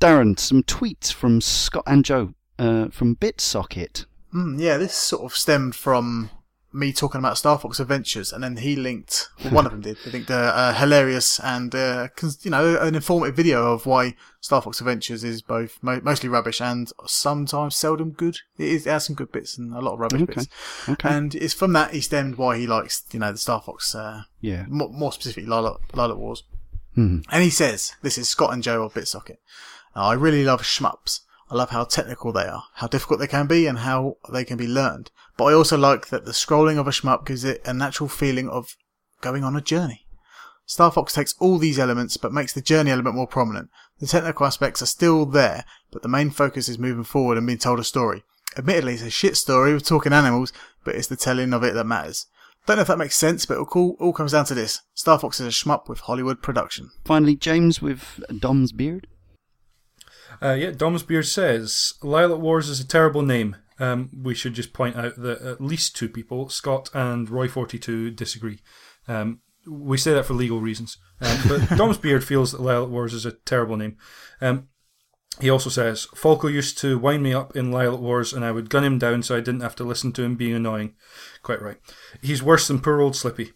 Darren, 0.00 0.38
some 0.38 0.62
tweets 0.62 1.12
from 1.12 1.40
Scott 1.40 1.84
and 1.86 2.04
Joe 2.04 2.34
uh, 2.58 2.88
from 2.88 3.16
BitSocket. 3.16 4.04
Mm, 4.34 4.60
yeah, 4.60 4.76
this 4.76 4.94
sort 4.94 5.24
of 5.24 5.36
stemmed 5.36 5.74
from 5.74 6.30
me 6.76 6.92
talking 6.92 7.18
about 7.18 7.38
Star 7.38 7.58
Fox 7.58 7.80
Adventures, 7.80 8.32
and 8.32 8.44
then 8.44 8.58
he 8.58 8.76
linked. 8.76 9.28
Well, 9.42 9.54
one 9.54 9.66
of 9.66 9.72
them 9.72 9.80
did. 9.80 9.96
I 10.06 10.10
think 10.10 10.26
the 10.26 10.36
uh, 10.36 10.74
hilarious 10.74 11.40
and 11.40 11.74
uh, 11.74 12.08
you 12.42 12.50
know 12.50 12.76
an 12.80 12.94
informative 12.94 13.34
video 13.34 13.72
of 13.72 13.86
why 13.86 14.14
Star 14.40 14.60
Fox 14.60 14.80
Adventures 14.80 15.24
is 15.24 15.42
both 15.42 15.78
mo- 15.82 16.00
mostly 16.04 16.28
rubbish 16.28 16.60
and 16.60 16.92
sometimes 17.06 17.76
seldom 17.76 18.10
good. 18.10 18.38
It, 18.58 18.68
is, 18.68 18.86
it 18.86 18.90
has 18.90 19.04
some 19.06 19.16
good 19.16 19.32
bits 19.32 19.56
and 19.56 19.72
a 19.74 19.80
lot 19.80 19.94
of 19.94 20.00
rubbish 20.00 20.22
Okay. 20.22 20.34
bits. 20.34 20.48
Okay. 20.88 21.08
And 21.08 21.34
it's 21.34 21.54
from 21.54 21.72
that 21.72 21.92
he 21.92 22.00
stemmed 22.00 22.36
why 22.36 22.58
he 22.58 22.66
likes 22.66 23.04
you 23.12 23.20
know 23.20 23.32
the 23.32 23.38
Star 23.38 23.60
Fox, 23.62 23.94
uh, 23.94 24.22
yeah. 24.40 24.66
more, 24.68 24.90
more 24.90 25.12
specifically 25.12 25.48
Lylat, 25.50 25.78
Lylat 25.94 26.18
Wars. 26.18 26.44
Hmm. 26.94 27.20
And 27.30 27.42
he 27.42 27.50
says, 27.50 27.94
this 28.02 28.16
is 28.16 28.28
Scott 28.28 28.52
and 28.54 28.62
Joe 28.62 28.82
of 28.84 28.94
BitSocket. 28.94 29.36
I 29.94 30.12
really 30.12 30.44
love 30.44 30.62
shmups. 30.62 31.20
I 31.50 31.54
love 31.54 31.70
how 31.70 31.84
technical 31.84 32.32
they 32.32 32.46
are, 32.46 32.64
how 32.74 32.88
difficult 32.88 33.20
they 33.20 33.26
can 33.26 33.46
be, 33.46 33.66
and 33.66 33.78
how 33.78 34.16
they 34.32 34.44
can 34.44 34.56
be 34.56 34.66
learned. 34.66 35.10
But 35.36 35.44
I 35.44 35.52
also 35.52 35.76
like 35.76 36.08
that 36.08 36.24
the 36.24 36.32
scrolling 36.32 36.78
of 36.78 36.88
a 36.88 36.90
shmup 36.90 37.24
gives 37.24 37.44
it 37.44 37.62
a 37.64 37.72
natural 37.72 38.08
feeling 38.08 38.48
of 38.48 38.76
going 39.20 39.44
on 39.44 39.54
a 39.54 39.60
journey. 39.60 40.06
Star 40.66 40.90
Fox 40.90 41.12
takes 41.12 41.34
all 41.38 41.58
these 41.58 41.78
elements, 41.78 42.16
but 42.16 42.32
makes 42.32 42.52
the 42.52 42.60
journey 42.60 42.90
element 42.90 43.14
more 43.14 43.28
prominent. 43.28 43.70
The 44.00 44.08
technical 44.08 44.46
aspects 44.46 44.82
are 44.82 44.86
still 44.86 45.24
there, 45.24 45.64
but 45.92 46.02
the 46.02 46.08
main 46.08 46.30
focus 46.30 46.68
is 46.68 46.78
moving 46.78 47.04
forward 47.04 47.38
and 47.38 47.46
being 47.46 47.58
told 47.58 47.78
a 47.78 47.84
story. 47.84 48.24
Admittedly, 48.56 48.94
it's 48.94 49.02
a 49.02 49.10
shit 49.10 49.36
story 49.36 49.72
with 49.72 49.86
talking 49.86 50.12
animals, 50.12 50.52
but 50.82 50.96
it's 50.96 51.06
the 51.06 51.16
telling 51.16 51.52
of 51.52 51.62
it 51.62 51.74
that 51.74 51.84
matters. 51.84 52.26
Don't 52.66 52.76
know 52.76 52.82
if 52.82 52.88
that 52.88 52.98
makes 52.98 53.14
sense, 53.14 53.46
but 53.46 53.58
it 53.58 53.76
all, 53.76 53.96
all 54.00 54.12
comes 54.12 54.32
down 54.32 54.44
to 54.46 54.54
this. 54.54 54.80
Star 54.94 55.20
Fox 55.20 55.38
is 55.38 55.46
a 55.46 55.50
shmup 55.50 55.88
with 55.88 56.00
Hollywood 56.00 56.42
production. 56.42 56.90
Finally, 57.04 57.36
James 57.36 57.80
with 57.80 58.20
Dom's 58.40 58.72
beard. 58.72 59.06
Uh, 60.42 60.52
yeah, 60.52 60.70
Dom's 60.70 61.02
Beard 61.02 61.26
says 61.26 61.94
Lylat 62.02 62.40
Wars 62.40 62.68
is 62.68 62.80
a 62.80 62.86
terrible 62.86 63.22
name. 63.22 63.56
Um, 63.78 64.10
we 64.22 64.34
should 64.34 64.54
just 64.54 64.72
point 64.72 64.96
out 64.96 65.16
that 65.16 65.42
at 65.42 65.60
least 65.60 65.96
two 65.96 66.08
people, 66.08 66.48
Scott 66.48 66.88
and 66.94 67.28
Roy42, 67.28 68.16
disagree. 68.16 68.60
Um, 69.06 69.40
we 69.66 69.98
say 69.98 70.14
that 70.14 70.24
for 70.24 70.34
legal 70.34 70.60
reasons. 70.60 70.98
Um, 71.20 71.38
but 71.48 71.68
Dom's 71.76 71.98
Beard 71.98 72.24
feels 72.24 72.52
that 72.52 72.60
Lylat 72.60 72.88
Wars 72.88 73.12
is 73.12 73.26
a 73.26 73.32
terrible 73.32 73.76
name. 73.76 73.96
Um, 74.40 74.68
he 75.40 75.50
also 75.50 75.68
says 75.68 76.06
Falco 76.14 76.48
used 76.48 76.78
to 76.78 76.98
wind 76.98 77.22
me 77.22 77.34
up 77.34 77.54
in 77.54 77.70
Lylat 77.70 78.00
Wars, 78.00 78.32
and 78.32 78.44
I 78.44 78.52
would 78.52 78.70
gun 78.70 78.84
him 78.84 78.98
down 78.98 79.22
so 79.22 79.36
I 79.36 79.40
didn't 79.40 79.60
have 79.60 79.76
to 79.76 79.84
listen 79.84 80.12
to 80.12 80.22
him 80.22 80.36
being 80.36 80.54
annoying. 80.54 80.94
Quite 81.42 81.60
right. 81.60 81.76
He's 82.22 82.42
worse 82.42 82.68
than 82.68 82.80
poor 82.80 83.00
old 83.00 83.16
Slippy. 83.16 83.52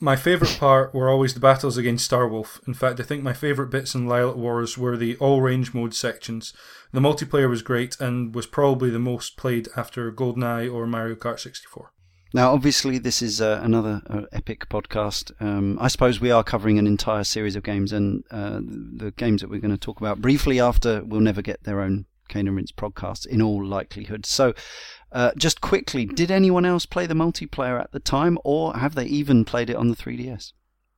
My 0.00 0.16
favourite 0.16 0.58
part 0.58 0.92
were 0.92 1.08
always 1.08 1.34
the 1.34 1.40
battles 1.40 1.76
against 1.76 2.10
Starwolf. 2.10 2.66
In 2.66 2.74
fact, 2.74 2.98
I 3.00 3.04
think 3.04 3.22
my 3.22 3.32
favourite 3.32 3.70
bits 3.70 3.94
in 3.94 4.06
Lylat 4.06 4.36
Wars 4.36 4.76
were 4.76 4.96
the 4.96 5.16
all 5.16 5.40
range 5.40 5.72
mode 5.72 5.94
sections. 5.94 6.52
The 6.92 7.00
multiplayer 7.00 7.48
was 7.48 7.62
great 7.62 7.98
and 8.00 8.34
was 8.34 8.46
probably 8.46 8.90
the 8.90 8.98
most 8.98 9.36
played 9.36 9.68
after 9.76 10.10
GoldenEye 10.12 10.72
or 10.72 10.86
Mario 10.86 11.14
Kart 11.14 11.38
64. 11.38 11.92
Now, 12.34 12.52
obviously, 12.52 12.98
this 12.98 13.22
is 13.22 13.40
uh, 13.40 13.60
another 13.62 14.02
uh, 14.10 14.22
epic 14.32 14.68
podcast. 14.68 15.30
Um, 15.40 15.78
I 15.80 15.86
suppose 15.86 16.20
we 16.20 16.32
are 16.32 16.42
covering 16.42 16.80
an 16.80 16.86
entire 16.88 17.22
series 17.22 17.54
of 17.54 17.62
games, 17.62 17.92
and 17.92 18.24
uh, 18.32 18.58
the 18.60 19.12
games 19.16 19.40
that 19.40 19.48
we're 19.48 19.60
going 19.60 19.70
to 19.70 19.78
talk 19.78 20.00
about 20.00 20.20
briefly 20.20 20.58
after 20.58 21.04
will 21.04 21.20
never 21.20 21.42
get 21.42 21.62
their 21.62 21.80
own 21.80 22.06
Cane 22.28 22.48
and 22.48 22.56
Rinse 22.56 22.72
podcast 22.72 23.26
in 23.26 23.40
all 23.40 23.64
likelihood. 23.64 24.26
So, 24.26 24.52
uh, 25.14 25.30
just 25.36 25.60
quickly, 25.62 26.04
did 26.04 26.30
anyone 26.30 26.66
else 26.66 26.84
play 26.84 27.06
the 27.06 27.14
multiplayer 27.14 27.80
at 27.80 27.92
the 27.92 28.00
time, 28.00 28.36
or 28.44 28.74
have 28.76 28.94
they 28.94 29.06
even 29.06 29.44
played 29.44 29.70
it 29.70 29.76
on 29.76 29.88
the 29.88 29.96
3DS? 29.96 30.52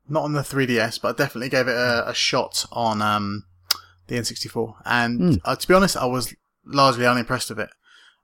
Not 0.09 0.25
on 0.25 0.33
the 0.33 0.41
3DS, 0.41 1.01
but 1.01 1.15
I 1.15 1.23
definitely 1.25 1.51
gave 1.51 1.69
it 1.69 1.77
a, 1.77 2.09
a 2.09 2.15
shot 2.15 2.65
on 2.73 3.03
um, 3.03 3.45
the 4.09 4.17
N64. 4.17 4.75
And 4.85 5.21
Mm. 5.21 5.41
uh, 5.45 5.57
to 5.57 5.69
be 5.69 5.75
honest, 5.75 5.97
I 5.97 6.07
was 6.07 6.35
largely 6.65 7.07
unimpressed 7.07 7.51
with 7.51 7.61
it. 7.61 7.71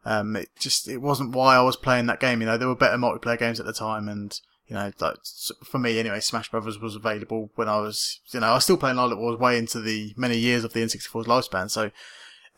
Um, 0.05 0.35
it 0.35 0.49
just 0.59 0.89
it 0.89 0.99
wasn't 0.99 1.31
why 1.35 1.55
I 1.57 1.63
was 1.63 1.77
playing 1.77 2.07
that 2.07 2.19
game. 2.21 2.41
You 2.41 2.47
know, 2.47 2.57
there 2.57 2.67
were 2.69 2.75
better 2.75 2.97
multiplayer 2.97 3.39
games 3.39 3.61
at 3.61 3.67
the 3.67 3.73
time, 3.73 4.09
and 4.09 4.37
you 4.67 4.75
know, 4.75 4.91
like, 5.01 5.17
for 5.65 5.79
me 5.79 5.99
anyway, 5.99 6.19
Smash 6.21 6.51
Brothers 6.51 6.79
was 6.81 6.97
available 6.97 7.51
when 7.57 7.69
I 7.69 7.79
was, 7.79 8.21
you 8.33 8.41
know, 8.41 8.47
I 8.47 8.55
was 8.55 8.65
still 8.65 8.77
playing 8.79 8.97
Lylat 8.97 9.19
Wars 9.19 9.39
way 9.39 9.59
into 9.59 9.81
the 9.81 10.15
many 10.17 10.39
years 10.39 10.65
of 10.65 10.73
the 10.73 10.81
N64's 10.81 11.27
lifespan. 11.27 11.71
So, 11.71 11.91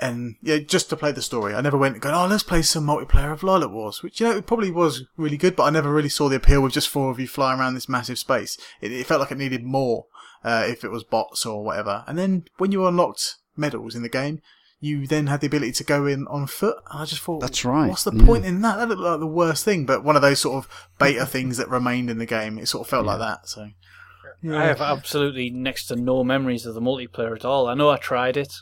and 0.01 0.37
yeah, 0.43 0.59
just 0.59 0.91
to 0.91 0.97
play 0.97 1.13
the 1.13 1.23
story, 1.23 1.55
I 1.55 1.61
never 1.61 1.79
went 1.79 2.01
going, 2.01 2.15
oh, 2.15 2.27
let's 2.27 2.43
play 2.43 2.63
some 2.63 2.87
multiplayer 2.87 3.33
of 3.33 3.43
Lylat 3.43 3.71
Wars, 3.71 4.03
which, 4.03 4.21
you 4.21 4.27
know, 4.27 4.37
it 4.37 4.47
probably 4.47 4.71
was 4.71 5.05
really 5.17 5.37
good, 5.37 5.55
but 5.55 5.65
I 5.65 5.71
never 5.71 5.93
really 5.93 6.09
saw 6.09 6.29
the 6.29 6.37
appeal 6.37 6.63
with 6.63 6.73
just 6.73 6.89
four 6.89 7.11
of 7.11 7.21
you 7.21 7.29
flying 7.29 7.61
around 7.61 7.75
this 7.75 7.89
massive 7.89 8.19
space. 8.19 8.59
It, 8.81 8.93
it 8.93 9.07
felt 9.07 9.21
like 9.21 9.31
it 9.31 9.39
needed 9.39 9.63
more, 9.63 10.07
uh, 10.43 10.65
if 10.67 10.85
it 10.85 10.91
was 10.91 11.05
bots 11.05 11.47
or 11.47 11.63
whatever. 11.65 12.05
And 12.07 12.19
then 12.19 12.45
when 12.59 12.73
you 12.73 12.87
unlocked 12.87 13.37
medals 13.57 13.95
in 13.95 14.03
the 14.03 14.09
game, 14.09 14.43
you 14.81 15.07
then 15.07 15.29
had 15.29 15.41
the 15.41 15.47
ability 15.47 15.73
to 15.73 15.85
go 15.85 16.07
in 16.07 16.27
on 16.27 16.47
foot. 16.47 16.77
And 16.91 17.03
I 17.03 17.05
just 17.05 17.23
thought, 17.23 17.41
That's 17.41 17.65
right, 17.65 17.89
What's 17.89 18.05
the 18.05 18.15
yeah. 18.15 18.27
point 18.27 18.45
in 18.45 18.61
that? 18.63 18.77
That 18.77 18.89
looked 18.89 19.01
like 19.01 19.21
the 19.21 19.27
worst 19.27 19.65
thing, 19.65 19.87
but 19.87 20.05
one 20.05 20.17
of 20.17 20.23
those 20.23 20.41
sort 20.41 20.57
of 20.57 20.89
beta 20.99 21.25
things 21.25 21.57
that 21.57 21.71
remained 21.71 22.11
in 22.11 22.19
the 22.19 22.27
game. 22.27 22.59
It 22.59 22.67
sort 22.67 22.87
of 22.87 22.91
felt 22.91 23.07
like 23.07 23.21
that. 23.21 23.49
So 23.49 23.71
I 24.53 24.65
have 24.65 24.81
absolutely 24.81 25.51
next 25.51 25.87
to 25.87 25.97
no 25.97 26.23
memories 26.25 26.67
of 26.67 26.75
the 26.75 26.83
multiplayer 26.83 27.35
at 27.35 27.45
all. 27.45 27.67
I 27.67 27.75
know 27.75 27.89
I 27.89 27.97
tried 27.97 28.37
it, 28.37 28.53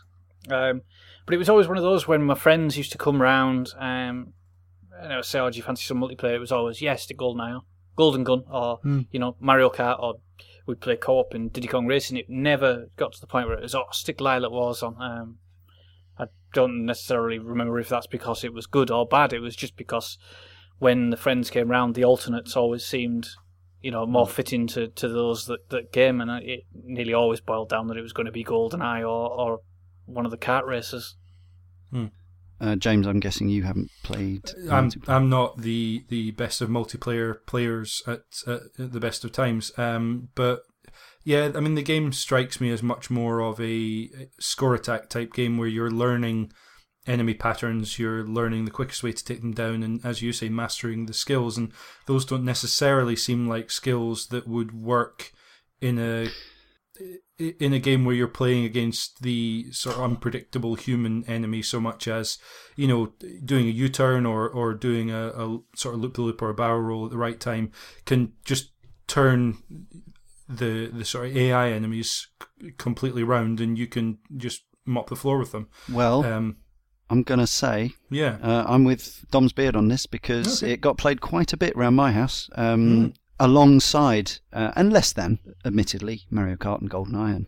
um, 0.48 0.82
but 1.24 1.34
it 1.34 1.38
was 1.38 1.48
always 1.48 1.68
one 1.68 1.76
of 1.76 1.82
those 1.82 2.08
when 2.08 2.22
my 2.22 2.34
friends 2.34 2.76
used 2.76 2.92
to 2.92 2.98
come 2.98 3.20
round 3.20 3.70
um, 3.78 4.32
and 5.02 5.12
I 5.12 5.16
would 5.16 5.24
say, 5.24 5.40
"Oh, 5.40 5.50
do 5.50 5.56
you 5.56 5.62
fancy 5.62 5.84
some 5.84 6.00
multiplayer?" 6.00 6.34
It 6.34 6.40
was 6.40 6.52
always 6.52 6.80
yes 6.80 7.06
to 7.06 7.14
GoldenEye, 7.14 7.60
Golden 7.96 8.24
Gun, 8.24 8.44
or 8.50 8.80
you 9.10 9.18
know 9.18 9.36
Mario 9.40 9.68
Kart, 9.68 10.00
or 10.00 10.14
we'd 10.66 10.80
play 10.80 10.96
co-op 10.96 11.34
in 11.34 11.48
Diddy 11.48 11.68
Kong 11.68 11.86
Racing. 11.86 12.16
It 12.16 12.30
never 12.30 12.90
got 12.96 13.12
to 13.14 13.20
the 13.20 13.26
point 13.26 13.48
where 13.48 13.58
it 13.58 13.62
was, 13.62 13.74
"Oh, 13.74 13.86
stick 13.90 14.18
Lylat 14.18 14.50
Wars 14.50 14.82
on." 14.82 15.00
Um, 15.00 15.38
I 16.18 16.26
don't 16.52 16.84
necessarily 16.84 17.38
remember 17.38 17.78
if 17.80 17.88
that's 17.88 18.06
because 18.06 18.44
it 18.44 18.52
was 18.52 18.66
good 18.66 18.90
or 18.90 19.06
bad. 19.06 19.32
It 19.32 19.40
was 19.40 19.56
just 19.56 19.76
because 19.76 20.18
when 20.78 21.10
the 21.10 21.16
friends 21.16 21.50
came 21.50 21.70
round, 21.70 21.94
the 21.94 22.04
alternates 22.04 22.56
always 22.56 22.84
seemed 22.84 23.28
you 23.80 23.90
know, 23.90 24.06
more 24.06 24.28
fitting 24.28 24.68
to, 24.68 24.86
to 24.86 25.08
those 25.08 25.46
that, 25.46 25.68
that 25.70 25.92
game, 25.92 26.20
and 26.20 26.30
it 26.44 26.64
nearly 26.72 27.12
always 27.12 27.40
boiled 27.40 27.68
down 27.68 27.88
that 27.88 27.96
it 27.96 28.02
was 28.02 28.12
going 28.12 28.26
to 28.26 28.32
be 28.32 28.44
GoldenEye 28.44 29.00
or, 29.00 29.28
or 29.28 29.60
one 30.06 30.24
of 30.24 30.30
the 30.30 30.38
kart 30.38 30.66
races. 30.66 31.16
Uh, 32.60 32.76
James, 32.76 33.08
I'm 33.08 33.18
guessing 33.18 33.48
you 33.48 33.64
haven't 33.64 33.90
played. 34.04 34.48
I'm. 34.70 34.90
I'm 35.08 35.28
not 35.28 35.58
the, 35.58 36.04
the 36.08 36.30
best 36.30 36.60
of 36.60 36.68
multiplayer 36.68 37.44
players 37.44 38.02
at, 38.06 38.20
at 38.46 38.60
the 38.76 39.00
best 39.00 39.24
of 39.24 39.32
times. 39.32 39.72
Um, 39.76 40.28
but 40.36 40.62
yeah, 41.24 41.50
I 41.54 41.60
mean 41.60 41.74
the 41.74 41.82
game 41.82 42.12
strikes 42.12 42.60
me 42.60 42.70
as 42.70 42.82
much 42.82 43.10
more 43.10 43.40
of 43.40 43.60
a 43.60 44.08
score 44.38 44.74
attack 44.74 45.08
type 45.08 45.32
game 45.32 45.58
where 45.58 45.68
you're 45.68 45.90
learning 45.90 46.52
enemy 47.04 47.34
patterns, 47.34 47.98
you're 47.98 48.24
learning 48.24 48.64
the 48.64 48.70
quickest 48.70 49.02
way 49.02 49.12
to 49.12 49.24
take 49.24 49.40
them 49.40 49.52
down, 49.52 49.82
and 49.82 50.04
as 50.04 50.22
you 50.22 50.32
say, 50.32 50.48
mastering 50.48 51.06
the 51.06 51.14
skills. 51.14 51.58
And 51.58 51.72
those 52.06 52.24
don't 52.24 52.44
necessarily 52.44 53.16
seem 53.16 53.48
like 53.48 53.70
skills 53.70 54.28
that 54.28 54.46
would 54.46 54.72
work 54.72 55.32
in 55.80 55.98
a 55.98 56.28
in 57.58 57.72
a 57.72 57.78
game 57.78 58.04
where 58.04 58.14
you're 58.14 58.28
playing 58.28 58.64
against 58.64 59.22
the 59.22 59.66
sort 59.72 59.96
of 59.96 60.02
unpredictable 60.02 60.74
human 60.74 61.24
enemy 61.26 61.62
so 61.62 61.80
much 61.80 62.06
as 62.08 62.38
you 62.76 62.86
know 62.86 63.12
doing 63.44 63.66
a 63.66 63.70
u-turn 63.70 64.24
or 64.26 64.48
or 64.48 64.74
doing 64.74 65.10
a, 65.10 65.28
a 65.28 65.58
sort 65.76 65.94
of 65.94 66.00
loop 66.00 66.14
the 66.14 66.22
loop 66.22 66.40
or 66.42 66.50
a 66.50 66.54
barrel 66.54 66.80
roll 66.80 67.04
at 67.04 67.10
the 67.10 67.18
right 67.18 67.40
time 67.40 67.70
can 68.04 68.32
just 68.44 68.70
turn 69.06 69.58
the 70.48 70.90
the 70.92 71.04
sort 71.04 71.26
of 71.28 71.36
AI 71.36 71.70
enemies 71.70 72.28
completely 72.78 73.22
round 73.22 73.60
and 73.60 73.78
you 73.78 73.86
can 73.86 74.18
just 74.36 74.62
mop 74.84 75.08
the 75.08 75.16
floor 75.16 75.38
with 75.38 75.52
them. 75.52 75.68
well, 75.90 76.24
Um, 76.24 76.56
I'm 77.10 77.22
going 77.22 77.40
to 77.40 77.46
say 77.46 77.92
yeah, 78.10 78.38
uh, 78.42 78.64
I'm 78.66 78.84
with 78.84 79.24
Dom's 79.30 79.52
Beard 79.52 79.76
on 79.76 79.88
this 79.88 80.06
because 80.06 80.62
Okay. 80.62 80.72
it 80.72 80.80
got 80.80 80.96
played 80.98 81.20
quite 81.20 81.52
a 81.52 81.56
bit 81.56 81.74
around 81.76 81.94
my 81.94 82.12
house. 82.12 82.48
Um, 82.54 83.12
Mm. 83.12 83.14
Alongside, 83.40 84.32
uh, 84.52 84.70
and 84.76 84.92
less 84.92 85.12
than, 85.12 85.40
admittedly, 85.64 86.22
Mario 86.30 86.54
Kart 86.56 86.80
and 86.80 86.90
GoldenEye 86.90 87.36
and 87.36 87.46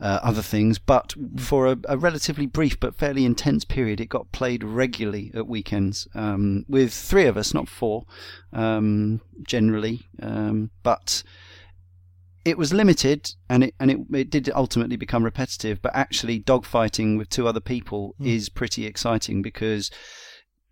uh, 0.00 0.20
other 0.22 0.40
things, 0.40 0.78
but 0.78 1.14
for 1.36 1.66
a, 1.66 1.76
a 1.88 1.98
relatively 1.98 2.46
brief 2.46 2.80
but 2.80 2.94
fairly 2.94 3.24
intense 3.24 3.64
period, 3.64 4.00
it 4.00 4.08
got 4.08 4.32
played 4.32 4.64
regularly 4.64 5.30
at 5.34 5.46
weekends 5.46 6.08
um, 6.14 6.64
with 6.68 6.94
three 6.94 7.26
of 7.26 7.36
us, 7.36 7.52
not 7.52 7.68
four, 7.68 8.04
um, 8.52 9.20
generally. 9.42 10.06
Um, 10.22 10.70
but 10.82 11.22
it 12.44 12.56
was 12.56 12.72
limited 12.72 13.34
and 13.50 13.64
it 13.64 13.74
and 13.78 13.90
it, 13.90 13.98
it 14.12 14.30
did 14.30 14.48
ultimately 14.54 14.96
become 14.96 15.22
repetitive 15.22 15.82
but 15.82 15.94
actually 15.94 16.40
dogfighting 16.40 17.18
with 17.18 17.28
two 17.28 17.46
other 17.46 17.60
people 17.60 18.14
is 18.20 18.48
pretty 18.48 18.86
exciting 18.86 19.42
because 19.42 19.90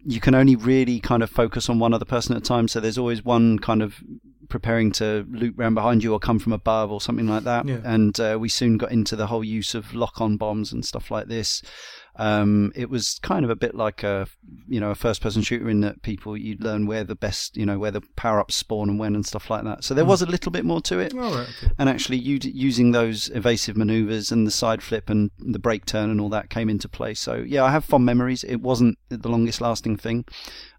you 0.05 0.21
can 0.21 0.35
only 0.35 0.57
really 0.57 1.01
kind 1.01 1.23
of 1.23 1.31
focus 1.31 1.69
on 1.69 1.79
one 1.79 1.93
other 1.95 2.05
person 2.05 2.37
at 2.37 2.43
a 2.43 2.45
time. 2.45 2.69
So 2.69 2.81
there's 2.81 2.99
always 2.99 3.25
one 3.25 3.59
kind 3.59 3.83
of 3.83 4.03
preparing 4.49 4.93
to 4.93 5.27
loop 5.31 5.55
round 5.59 5.75
behind 5.75 6.05
you 6.05 6.13
or 6.13 6.21
come 6.21 6.39
from 6.39 6.53
above 6.53 6.93
or 6.93 7.01
something 7.01 7.27
like 7.27 7.45
that. 7.45 7.67
Yeah. 7.67 7.81
and 7.85 8.19
uh, 8.21 8.37
we 8.41 8.49
soon 8.49 8.77
got 8.77 8.93
into 8.93 9.17
the 9.17 9.27
whole 9.27 9.43
use 9.43 9.75
of 9.75 9.95
lock-on 9.95 10.37
bombs 10.37 10.73
and 10.73 10.85
stuff 10.85 11.11
like 11.11 11.27
this 11.27 11.63
um, 12.19 12.73
it 12.75 12.89
was 12.89 13.19
kind 13.23 13.45
of 13.45 13.51
a 13.51 13.57
bit 13.57 13.75
like 13.75 14.03
a 14.03 14.27
you 14.69 14.81
know 14.81 14.91
a 14.91 14.95
first 14.95 15.21
person 15.21 15.43
shooter 15.43 15.69
in 15.69 15.81
that 15.83 16.01
people 16.03 16.37
you'd 16.37 16.63
learn 16.63 16.87
where 16.87 17.05
the 17.05 17.15
best 17.15 17.57
you 17.57 17.67
know 17.67 17.79
where 17.79 17.91
the 17.91 18.01
power 18.17 18.41
ups 18.41 18.55
spawn 18.55 18.89
and 18.89 18.99
when 18.99 19.15
and 19.15 19.27
stuff 19.27 19.51
like 19.51 19.65
that 19.65 19.85
so 19.85 19.93
there 19.95 20.05
was 20.05 20.23
a 20.23 20.27
little 20.27 20.51
bit 20.51 20.65
more 20.65 20.81
to 20.81 20.99
it 20.99 21.13
right. 21.13 21.47
Okay. 21.63 21.73
and 21.79 21.89
actually 21.89 22.17
using 22.19 22.93
those 22.93 23.29
evasive 23.35 23.77
maneuvers 23.77 24.33
and 24.33 24.47
the 24.47 24.51
side 24.51 24.83
flip 24.83 25.11
and 25.11 25.31
the 25.39 25.59
brake 25.59 25.85
turn 25.85 26.09
and 26.11 26.21
all 26.21 26.31
that 26.31 26.49
came 26.51 26.69
into 26.71 26.89
play 26.89 27.13
so 27.13 27.35
yeah 27.37 27.63
i 27.63 27.71
have 27.71 27.85
fond 27.85 28.05
memories 28.05 28.45
it 28.45 28.57
wasn't 28.63 28.97
the 29.11 29.29
longest 29.29 29.61
lasting 29.61 29.97
thing 29.97 30.25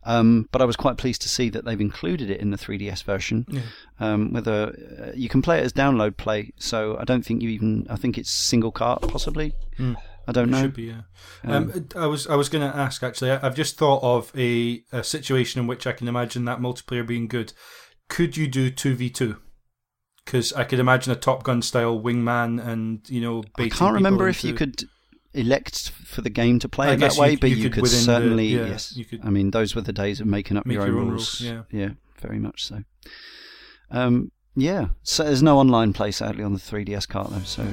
um, 0.03 0.47
but 0.51 0.61
i 0.61 0.65
was 0.65 0.76
quite 0.76 0.97
pleased 0.97 1.22
to 1.22 1.30
see 1.30 1.49
that 1.49 1.65
they've 1.65 1.81
included 1.81 2.30
it 2.30 2.39
in 2.39 2.49
the 2.51 2.57
3ds 2.57 3.03
version 3.03 3.45
Yeah. 3.49 3.61
um, 3.99 4.35
a, 4.35 4.51
uh, 4.51 5.11
you 5.15 5.30
can 5.30 5.41
play 5.41 5.59
it 5.59 5.65
as 5.65 5.73
download 5.73 6.18
play 6.18 6.51
so 6.57 6.97
i 6.99 7.03
don't 7.03 7.23
think 7.26 7.41
you 7.43 7.49
even 7.49 7.85
i 7.89 7.95
think 7.95 8.18
it's 8.18 8.31
single 8.31 8.72
cart 8.72 9.01
possibly 9.03 9.53
Hmm. 9.77 9.93
I 10.28 10.32
don't 10.32 10.49
It 10.49 10.52
know 10.52 10.62
should 10.64 10.74
be, 10.74 10.84
yeah. 10.84 11.02
Um, 11.44 11.88
I 11.95 12.06
was 12.08 12.28
I 12.28 12.36
was 12.36 12.49
going 12.49 12.70
to 12.70 12.78
ask 12.78 13.02
actually. 13.04 13.32
I- 13.32 13.45
I've 13.45 13.56
just 13.56 13.78
thought 13.78 14.04
of 14.04 14.32
a, 14.38 14.84
a 14.91 15.04
situation 15.04 15.62
in 15.62 15.68
which 15.68 15.88
I 15.88 15.94
can 15.94 16.08
imagine 16.08 16.45
that 16.45 16.60
multiplayer 16.60 17.06
being 17.08 17.28
good. 17.28 17.54
Could 18.10 18.36
you 18.38 18.48
do 18.48 18.70
two 18.70 18.94
v 18.95 19.10
two? 19.10 19.38
Because 20.26 20.52
I 20.54 20.64
could 20.66 20.80
imagine 20.80 21.14
a 21.14 21.16
Top 21.16 21.44
Gun 21.44 21.62
style 21.62 21.98
wingman 21.99 22.62
and 22.66 23.10
you 23.10 23.22
know. 23.22 23.44
i 23.58 23.70
can't 23.70 23.94
remember 23.94 24.28
if 24.28 24.44
you 24.44 24.54
could 24.54 24.84
elect 25.34 25.91
for 25.91 26.22
the 26.22 26.30
game 26.30 26.58
to 26.60 26.68
play 26.68 26.88
I 26.90 26.94
it 26.94 26.99
that 26.99 27.16
you- 27.16 27.22
way 27.22 27.36
but 27.38 27.49
you 27.49 27.56
you, 27.58 27.64
could 27.64 27.74
could, 27.74 27.84
within 27.84 27.99
the- 27.99 28.04
certainly 28.06 28.48
yeah, 28.48 28.66
yes 28.66 28.95
you 28.95 29.06
could 29.06 29.22
i 29.24 29.30
mean 29.30 29.52
those 29.52 29.76
were 29.76 29.82
the 29.82 29.94
days 29.94 30.20
of 30.20 30.26
making 30.26 30.58
up 30.58 30.66
your 30.66 30.82
own, 30.82 30.88
your 30.88 30.99
own 30.99 31.10
rules. 31.12 31.41
rules, 31.41 31.64
yeah 31.72 31.90
very 32.20 32.40
much 32.40 32.66
so 32.66 32.82
um, 33.91 34.32
yeah 34.56 34.88
so 35.04 35.24
there's 35.24 35.44
no 35.44 35.60
online 35.60 35.94
play 35.94 36.12
sadly 36.12 36.44
on 36.44 36.54
the 36.54 36.60
3ds 36.60 37.08
cart 37.08 37.30
though 37.30 37.40
so 37.41 37.64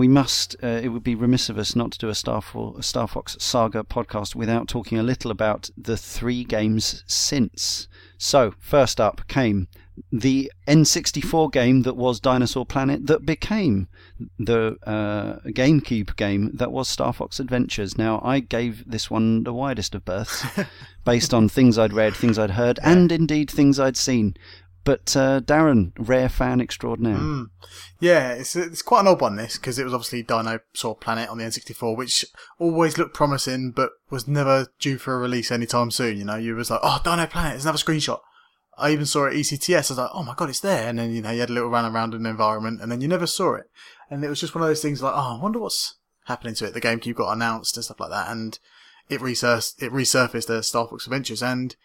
we 0.00 0.08
must, 0.08 0.56
uh, 0.62 0.66
it 0.66 0.88
would 0.88 1.04
be 1.04 1.14
remiss 1.14 1.50
of 1.50 1.58
us 1.58 1.76
not 1.76 1.92
to 1.92 1.98
do 1.98 2.08
a 2.08 2.14
Star, 2.14 2.40
Fo- 2.40 2.74
a 2.78 2.82
Star 2.82 3.06
Fox 3.06 3.36
Saga 3.38 3.84
podcast 3.84 4.34
without 4.34 4.66
talking 4.66 4.98
a 4.98 5.02
little 5.02 5.30
about 5.30 5.68
the 5.76 5.96
three 5.96 6.42
games 6.42 7.04
since. 7.06 7.86
So, 8.16 8.54
first 8.58 8.98
up 8.98 9.28
came 9.28 9.68
the 10.10 10.50
N64 10.66 11.52
game 11.52 11.82
that 11.82 11.96
was 11.96 12.18
Dinosaur 12.18 12.64
Planet 12.64 13.06
that 13.08 13.26
became 13.26 13.88
the 14.38 14.78
uh, 14.86 15.40
GameCube 15.50 16.16
game 16.16 16.50
that 16.54 16.72
was 16.72 16.88
Star 16.88 17.12
Fox 17.12 17.38
Adventures. 17.38 17.98
Now, 17.98 18.22
I 18.24 18.40
gave 18.40 18.90
this 18.90 19.10
one 19.10 19.44
the 19.44 19.52
widest 19.52 19.94
of 19.94 20.06
berths 20.06 20.46
based 21.04 21.34
on 21.34 21.50
things 21.50 21.76
I'd 21.76 21.92
read, 21.92 22.16
things 22.16 22.38
I'd 22.38 22.52
heard, 22.52 22.78
and 22.82 23.12
indeed 23.12 23.50
things 23.50 23.78
I'd 23.78 23.98
seen. 23.98 24.34
But 24.84 25.14
uh, 25.16 25.40
Darren, 25.40 25.92
rare 25.98 26.28
fan 26.28 26.60
extraordinaire. 26.60 27.16
Mm. 27.16 27.50
Yeah, 28.00 28.32
it's 28.32 28.56
it's 28.56 28.82
quite 28.82 29.00
an 29.00 29.08
odd 29.08 29.20
one 29.20 29.36
this 29.36 29.56
because 29.56 29.78
it 29.78 29.84
was 29.84 29.92
obviously 29.92 30.22
Dinosaur 30.22 30.96
Planet 30.96 31.28
on 31.28 31.38
the 31.38 31.44
N64, 31.44 31.96
which 31.96 32.24
always 32.58 32.96
looked 32.96 33.14
promising, 33.14 33.72
but 33.72 33.90
was 34.08 34.26
never 34.26 34.68
due 34.78 34.98
for 34.98 35.14
a 35.14 35.18
release 35.18 35.50
anytime 35.50 35.90
soon. 35.90 36.16
You 36.16 36.24
know, 36.24 36.36
you 36.36 36.54
was 36.54 36.70
like, 36.70 36.80
oh, 36.82 37.00
Dino 37.04 37.26
Planet, 37.26 37.52
there's 37.52 37.64
another 37.64 37.78
screenshot. 37.78 38.20
I 38.78 38.92
even 38.92 39.04
saw 39.04 39.26
it 39.26 39.30
at 39.30 39.34
ECTS. 39.34 39.74
I 39.74 39.78
was 39.78 39.98
like, 39.98 40.10
oh 40.14 40.22
my 40.22 40.34
god, 40.34 40.48
it's 40.48 40.60
there. 40.60 40.88
And 40.88 40.98
then 40.98 41.12
you 41.12 41.20
know, 41.20 41.30
you 41.30 41.40
had 41.40 41.50
a 41.50 41.52
little 41.52 41.68
run 41.68 41.84
around 41.84 42.14
an 42.14 42.24
environment, 42.24 42.80
and 42.80 42.90
then 42.90 43.00
you 43.00 43.08
never 43.08 43.26
saw 43.26 43.54
it. 43.54 43.70
And 44.10 44.24
it 44.24 44.28
was 44.28 44.40
just 44.40 44.54
one 44.54 44.62
of 44.62 44.68
those 44.68 44.82
things 44.82 45.02
like, 45.02 45.14
oh, 45.14 45.36
I 45.38 45.42
wonder 45.42 45.58
what's 45.58 45.96
happening 46.24 46.54
to 46.54 46.66
it. 46.66 46.74
The 46.74 46.80
GameCube 46.80 47.16
got 47.16 47.32
announced 47.32 47.76
and 47.76 47.84
stuff 47.84 48.00
like 48.00 48.10
that, 48.10 48.30
and 48.30 48.58
it 49.10 49.20
resurfaced, 49.20 49.82
it 49.82 49.92
resurfaced 49.92 50.48
as 50.50 50.68
Star 50.68 50.88
Fox 50.88 51.06
Adventures. 51.06 51.42
And 51.42 51.76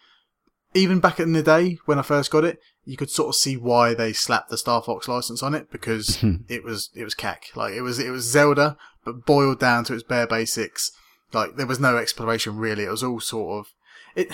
even 0.72 1.00
back 1.00 1.20
in 1.20 1.32
the 1.32 1.42
day 1.42 1.78
when 1.84 1.98
I 1.98 2.02
first 2.02 2.30
got 2.30 2.44
it, 2.44 2.58
you 2.86 2.96
could 2.96 3.10
sort 3.10 3.28
of 3.28 3.34
see 3.34 3.56
why 3.56 3.92
they 3.92 4.12
slapped 4.12 4.48
the 4.48 4.56
Star 4.56 4.80
Fox 4.80 5.08
license 5.08 5.42
on 5.42 5.54
it 5.54 5.70
because 5.70 6.18
hmm. 6.18 6.36
it 6.48 6.64
was 6.64 6.88
it 6.94 7.04
was 7.04 7.14
cack. 7.14 7.48
Like 7.56 7.74
it 7.74 7.82
was 7.82 7.98
it 7.98 8.10
was 8.10 8.24
Zelda, 8.24 8.78
but 9.04 9.26
boiled 9.26 9.58
down 9.58 9.84
to 9.84 9.94
its 9.94 10.04
bare 10.04 10.26
basics. 10.26 10.92
Like 11.32 11.56
there 11.56 11.66
was 11.66 11.80
no 11.80 11.98
exploration 11.98 12.56
really. 12.56 12.84
It 12.84 12.90
was 12.90 13.02
all 13.02 13.20
sort 13.20 13.58
of 13.66 13.72
it. 14.14 14.32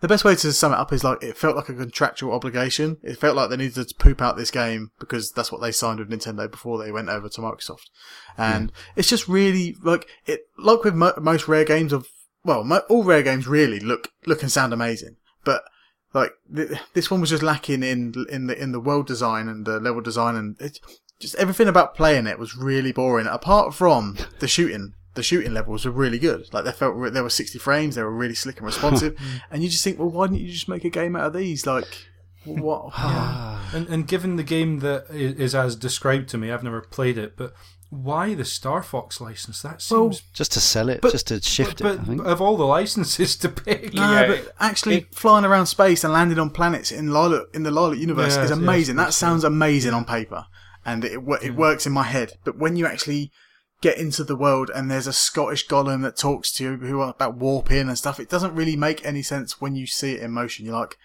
The 0.00 0.08
best 0.08 0.24
way 0.24 0.34
to 0.34 0.52
sum 0.52 0.72
it 0.72 0.78
up 0.78 0.92
is 0.92 1.02
like 1.02 1.22
it 1.22 1.38
felt 1.38 1.56
like 1.56 1.70
a 1.70 1.74
contractual 1.74 2.34
obligation. 2.34 2.98
It 3.02 3.18
felt 3.18 3.36
like 3.36 3.48
they 3.48 3.56
needed 3.56 3.88
to 3.88 3.94
poop 3.94 4.20
out 4.20 4.36
this 4.36 4.50
game 4.50 4.90
because 5.00 5.32
that's 5.32 5.50
what 5.50 5.62
they 5.62 5.72
signed 5.72 5.98
with 5.98 6.10
Nintendo 6.10 6.50
before 6.50 6.76
they 6.76 6.92
went 6.92 7.08
over 7.08 7.30
to 7.30 7.40
Microsoft. 7.40 7.86
And 8.36 8.70
it's 8.96 9.08
just 9.08 9.28
really 9.28 9.76
like 9.82 10.06
it, 10.26 10.42
like 10.58 10.84
with 10.84 10.94
mo- 10.94 11.14
most 11.18 11.48
rare 11.48 11.64
games 11.64 11.90
of, 11.90 12.08
well, 12.44 12.64
mo- 12.64 12.82
all 12.90 13.02
rare 13.02 13.22
games 13.22 13.46
really 13.46 13.80
look, 13.80 14.10
look 14.26 14.42
and 14.42 14.52
sound 14.52 14.74
amazing. 14.74 15.16
But 15.42 15.64
like 16.14 16.32
th- 16.54 16.78
this 16.94 17.10
one 17.10 17.20
was 17.20 17.30
just 17.30 17.42
lacking 17.42 17.82
in, 17.82 18.14
in 18.30 18.46
the, 18.46 18.60
in 18.60 18.72
the 18.72 18.80
world 18.80 19.06
design 19.06 19.48
and 19.48 19.66
the 19.66 19.78
level 19.78 20.00
design 20.00 20.36
and 20.36 20.60
it, 20.60 20.80
just 21.20 21.34
everything 21.34 21.68
about 21.68 21.94
playing 21.94 22.26
it 22.26 22.38
was 22.38 22.56
really 22.56 22.92
boring 22.92 23.26
apart 23.26 23.74
from 23.74 24.16
the 24.38 24.48
shooting 24.48 24.94
the 25.14 25.22
shooting 25.22 25.54
levels 25.54 25.84
were 25.84 25.90
really 25.92 26.18
good. 26.18 26.52
Like 26.52 26.64
they 26.64 26.72
felt 26.72 26.96
re- 26.96 27.10
there 27.10 27.22
were 27.22 27.30
60 27.30 27.58
frames, 27.58 27.94
they 27.94 28.02
were 28.02 28.10
really 28.10 28.34
slick 28.34 28.58
and 28.58 28.66
responsive. 28.66 29.16
Hmm. 29.24 29.36
and 29.50 29.62
you 29.62 29.68
just 29.68 29.84
think, 29.84 29.98
well, 29.98 30.10
why 30.10 30.26
didn't 30.26 30.40
you 30.40 30.50
just 30.50 30.68
make 30.68 30.84
a 30.84 30.90
game 30.90 31.14
out 31.14 31.28
of 31.28 31.32
these? 31.34 31.66
Like, 31.66 31.86
what? 32.44 32.92
And, 33.72 33.88
and 33.88 34.06
given 34.06 34.36
the 34.36 34.44
game 34.44 34.80
that 34.80 35.06
is, 35.10 35.34
is 35.34 35.54
as 35.54 35.74
described 35.74 36.28
to 36.28 36.38
me, 36.38 36.52
I've 36.52 36.62
never 36.62 36.80
played 36.80 37.18
it, 37.18 37.36
but 37.36 37.54
why 38.02 38.34
the 38.34 38.44
Star 38.44 38.82
Fox 38.82 39.20
license? 39.20 39.62
That 39.62 39.80
seems. 39.82 39.98
Well, 39.98 40.18
Just 40.32 40.52
to 40.52 40.60
sell 40.60 40.88
it, 40.88 41.00
But- 41.00 41.12
just 41.12 41.28
to 41.28 41.40
shift 41.40 41.82
but, 41.82 41.94
it. 41.96 42.00
I 42.00 42.04
think. 42.04 42.24
of 42.26 42.40
all 42.40 42.56
the 42.56 42.64
licenses 42.66 43.36
to 43.36 43.48
pick, 43.48 43.94
no, 43.94 44.02
Yeah, 44.12 44.26
but 44.28 44.54
actually 44.60 45.06
flying 45.12 45.44
around 45.44 45.66
space 45.66 46.04
and 46.04 46.12
landing 46.12 46.38
on 46.38 46.50
planets 46.50 46.90
in 46.92 47.12
Lala, 47.12 47.44
in 47.54 47.62
the 47.62 47.70
Lala 47.70 47.96
universe 47.96 48.34
Yes, 48.36 48.44
is 48.44 48.50
yes, 48.50 48.58
amazing. 48.58 48.96
that 48.96 49.04
that's 49.06 49.16
sounds 49.16 49.44
amazing 49.44 49.92
on 49.94 50.04
paper, 50.04 50.46
and 50.84 51.04
it 51.04 51.22
wo- 51.22 51.38
it 51.42 51.54
works 51.54 51.86
in 51.86 51.92
my 51.92 52.02
head. 52.04 52.32
But 52.44 52.58
when 52.58 52.76
you 52.76 52.86
actually 52.86 53.30
get 53.80 53.98
into 53.98 54.24
the 54.24 54.36
world 54.36 54.70
and 54.74 54.90
there's 54.90 55.06
a 55.06 55.12
Scottish 55.12 55.66
golem 55.68 56.00
that 56.02 56.16
talks 56.16 56.50
to 56.52 56.64
you 56.64 56.76
who 56.76 57.02
about 57.02 57.36
warping 57.36 57.88
and 57.88 57.98
stuff, 57.98 58.18
it 58.18 58.30
doesn't 58.30 58.54
really 58.54 58.76
make 58.76 59.04
any 59.04 59.22
sense 59.22 59.60
when 59.60 59.74
you 59.76 59.86
see 59.86 60.12
it 60.14 60.22
in 60.22 60.30
motion. 60.30 60.64
You're 60.64 60.78
like, 60.80 60.96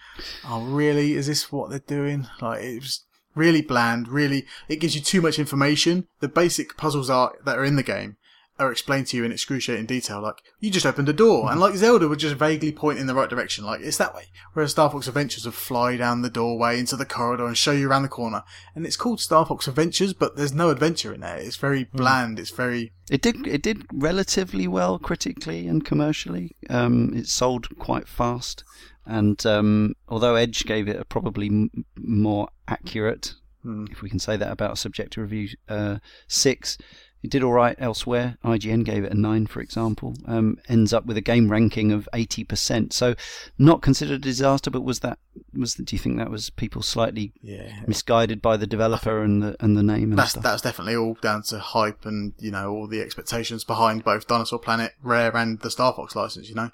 oh 0.47 0.63
really? 0.63 1.13
Is 1.13 1.27
this 1.27 1.51
what 1.51 1.69
they're 1.69 1.79
doing? 1.79 2.27
Like 2.41 2.61
it 2.63 2.79
was 2.79 3.03
really 3.39 3.61
bland. 3.61 4.07
Really, 4.07 4.45
it 4.67 4.79
gives 4.79 4.93
you 4.95 5.01
too 5.01 5.21
much 5.21 5.39
information. 5.39 6.07
The 6.19 6.27
basic 6.27 6.77
puzzles 6.77 7.09
are 7.09 7.33
that 7.45 7.57
are 7.57 7.65
in 7.65 7.75
the 7.75 7.83
game 7.83 8.17
are 8.59 8.71
explained 8.71 9.07
to 9.07 9.17
you 9.17 9.23
in 9.23 9.31
excruciating 9.31 9.85
detail. 9.85 10.21
Like 10.21 10.43
you 10.59 10.69
just 10.69 10.85
opened 10.85 11.07
a 11.09 11.13
door, 11.13 11.49
and 11.49 11.59
like 11.59 11.75
Zelda 11.75 12.07
would 12.07 12.19
just 12.19 12.35
vaguely 12.35 12.71
point 12.71 12.99
in 12.99 13.07
the 13.07 13.15
right 13.15 13.29
direction, 13.29 13.63
like 13.63 13.81
it's 13.81 13.97
that 13.97 14.13
way. 14.13 14.25
Whereas 14.53 14.71
Star 14.71 14.89
Fox 14.89 15.07
Adventures 15.07 15.45
would 15.45 15.53
fly 15.53 15.95
down 15.95 16.21
the 16.21 16.29
doorway 16.29 16.77
into 16.77 16.95
the 16.95 17.05
corridor 17.05 17.47
and 17.47 17.57
show 17.57 17.71
you 17.71 17.89
around 17.89 18.03
the 18.03 18.09
corner. 18.09 18.43
And 18.75 18.85
it's 18.85 18.97
called 18.97 19.21
Star 19.21 19.45
Fox 19.45 19.67
Adventures, 19.67 20.13
but 20.13 20.35
there's 20.35 20.53
no 20.53 20.69
adventure 20.69 21.13
in 21.13 21.21
there. 21.21 21.37
It's 21.37 21.55
very 21.55 21.85
bland. 21.85 22.37
It's 22.37 22.51
very 22.51 22.91
It 23.09 23.21
did 23.21 23.47
it 23.47 23.61
did 23.61 23.85
relatively 23.93 24.67
well 24.67 24.99
critically 24.99 25.67
and 25.67 25.85
commercially. 25.85 26.55
Um, 26.69 27.13
it 27.15 27.27
sold 27.27 27.67
quite 27.79 28.07
fast, 28.07 28.63
and 29.09 29.45
um, 29.45 29.95
although 30.07 30.35
Edge 30.35 30.65
gave 30.65 30.87
it 30.87 30.99
a 30.99 31.05
probably 31.05 31.47
m- 31.47 31.85
more 31.97 32.49
accurate, 32.67 33.33
Hmm. 33.63 33.87
if 33.91 34.01
we 34.01 34.09
can 34.09 34.19
say 34.19 34.37
that 34.37 34.51
about 34.53 34.77
subjective 34.77 35.21
review, 35.21 35.49
uh, 35.67 35.97
six. 36.27 36.77
It 37.21 37.29
did 37.31 37.43
all 37.43 37.51
right 37.51 37.75
elsewhere. 37.77 38.37
IGN 38.45 38.85
gave 38.85 39.03
it 39.03 39.11
a 39.11 39.19
nine, 39.19 39.45
for 39.45 39.59
example. 39.59 40.13
Um, 40.25 40.55
ends 40.69 40.93
up 40.93 41.05
with 41.05 41.17
a 41.17 41.21
game 41.21 41.51
ranking 41.51 41.91
of 41.91 42.07
eighty 42.13 42.45
percent. 42.45 42.93
So, 42.93 43.15
not 43.57 43.81
considered 43.81 44.13
a 44.13 44.19
disaster. 44.19 44.71
But 44.71 44.83
was 44.85 44.99
that 45.01 45.19
was? 45.53 45.73
Do 45.73 45.93
you 45.93 45.99
think 45.99 46.15
that 46.17 46.31
was 46.31 46.49
people 46.49 46.81
slightly 46.81 47.33
yeah. 47.41 47.81
misguided 47.85 48.41
by 48.41 48.55
the 48.55 48.65
developer 48.65 49.21
and 49.21 49.43
the 49.43 49.57
and 49.59 49.75
the 49.75 49.83
name 49.83 50.11
and 50.11 50.17
That's 50.17 50.31
stuff? 50.31 50.43
that's 50.43 50.61
definitely 50.61 50.95
all 50.95 51.15
down 51.21 51.43
to 51.49 51.59
hype 51.59 52.05
and 52.05 52.31
you 52.39 52.51
know 52.51 52.71
all 52.71 52.87
the 52.87 53.01
expectations 53.01 53.65
behind 53.65 54.05
both 54.05 54.25
Dinosaur 54.25 54.57
Planet, 54.59 54.93
Rare, 55.03 55.35
and 55.35 55.59
the 55.59 55.69
Star 55.71 55.93
Fox 55.93 56.15
license. 56.15 56.47
You 56.47 56.55
know, 56.55 56.69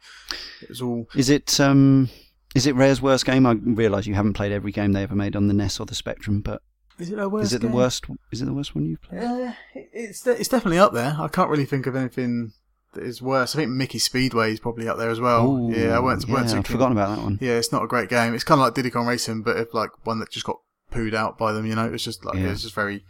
it 0.61 0.69
was 0.69 0.79
all 0.79 1.07
Is 1.15 1.31
it 1.31 1.59
um 1.59 2.09
is 2.55 2.65
it 2.65 2.75
Rare's 2.75 3.01
worst 3.01 3.25
game? 3.25 3.45
I 3.45 3.53
realise 3.53 4.07
you 4.07 4.15
haven't 4.15 4.33
played 4.33 4.51
every 4.51 4.71
game 4.71 4.93
they 4.93 5.03
ever 5.03 5.15
made 5.15 5.35
on 5.35 5.47
the 5.47 5.53
NES 5.53 5.79
or 5.79 5.85
the 5.85 5.93
Spectrum, 5.95 6.41
but 6.41 6.61
Is 6.97 7.11
it, 7.11 7.17
worst 7.29 7.45
is 7.47 7.53
it 7.53 7.61
the 7.61 7.67
worst? 7.67 8.05
Is 8.31 8.41
it 8.41 8.45
the 8.45 8.53
worst 8.53 8.73
one 8.73 8.85
you've 8.85 9.01
played? 9.01 9.21
Uh, 9.21 9.51
it's 9.75 10.25
it's 10.25 10.47
definitely 10.49 10.79
up 10.79 10.93
there. 10.93 11.15
I 11.19 11.27
can't 11.27 11.49
really 11.49 11.65
think 11.65 11.85
of 11.85 11.95
anything 11.95 12.53
that 12.93 13.03
is 13.03 13.21
worse. 13.21 13.55
I 13.55 13.59
think 13.59 13.71
Mickey 13.71 13.99
Speedway 13.99 14.53
is 14.53 14.59
probably 14.59 14.87
up 14.87 14.97
there 14.97 15.09
as 15.09 15.19
well. 15.19 15.47
Ooh, 15.47 15.71
yeah, 15.71 15.95
I 15.95 15.99
weren't, 15.99 16.25
yeah, 16.27 16.33
weren't 16.33 16.53
I've 16.53 16.65
forgotten 16.65 16.97
about 16.97 17.15
that 17.15 17.23
one. 17.23 17.37
Yeah, 17.41 17.53
it's 17.57 17.71
not 17.71 17.83
a 17.83 17.87
great 17.87 18.09
game. 18.09 18.33
It's 18.33 18.43
kind 18.45 18.59
of 18.59 18.65
like 18.65 18.73
Diddy 18.73 18.89
Kong 18.89 19.05
Racing, 19.05 19.43
but 19.43 19.57
if 19.57 19.73
like 19.73 19.89
one 20.05 20.19
that 20.19 20.31
just 20.31 20.45
got 20.45 20.57
pooed 20.91 21.13
out 21.13 21.37
by 21.37 21.51
them. 21.51 21.65
You 21.65 21.75
know, 21.75 21.85
it 21.85 21.91
was 21.91 22.03
just 22.03 22.23
like 22.25 22.35
Yeah. 22.37 22.45
it 22.47 22.49
was 22.51 22.61
just 22.63 22.75
very. 22.75 23.03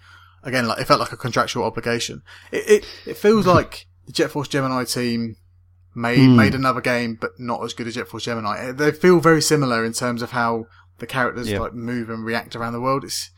Again, 0.43 0.67
like 0.67 0.79
it 0.79 0.85
felt 0.85 0.99
like 0.99 1.11
a 1.11 1.17
contractual 1.17 1.63
obligation. 1.63 2.21
It 2.51 2.69
it, 2.69 2.85
it 3.05 3.17
feels 3.17 3.45
like 3.47 3.87
the 4.05 4.11
Jet 4.11 4.31
Force 4.31 4.47
Gemini 4.47 4.83
team 4.85 5.37
made 5.95 6.19
Hmm. 6.19 6.35
made 6.35 6.53
another 6.55 6.81
game, 6.81 7.17
but 7.19 7.39
not 7.39 7.63
as 7.63 7.73
good 7.73 7.87
as 7.87 7.95
Jet 7.95 8.07
Force 8.07 8.25
Gemini. 8.25 8.71
They 8.71 8.91
feel 8.91 9.19
very 9.19 9.41
similar 9.41 9.83
in 9.85 9.93
terms 9.93 10.21
of 10.21 10.31
how 10.31 10.65
the 10.99 11.07
characters 11.07 11.49
Yeah. 11.49 11.59
like 11.59 11.73
move 11.73 12.09
and 12.09 12.23
react 12.25 12.55
around 12.55 12.73
the 12.73 12.81
world. 12.81 13.03
It's 13.03 13.31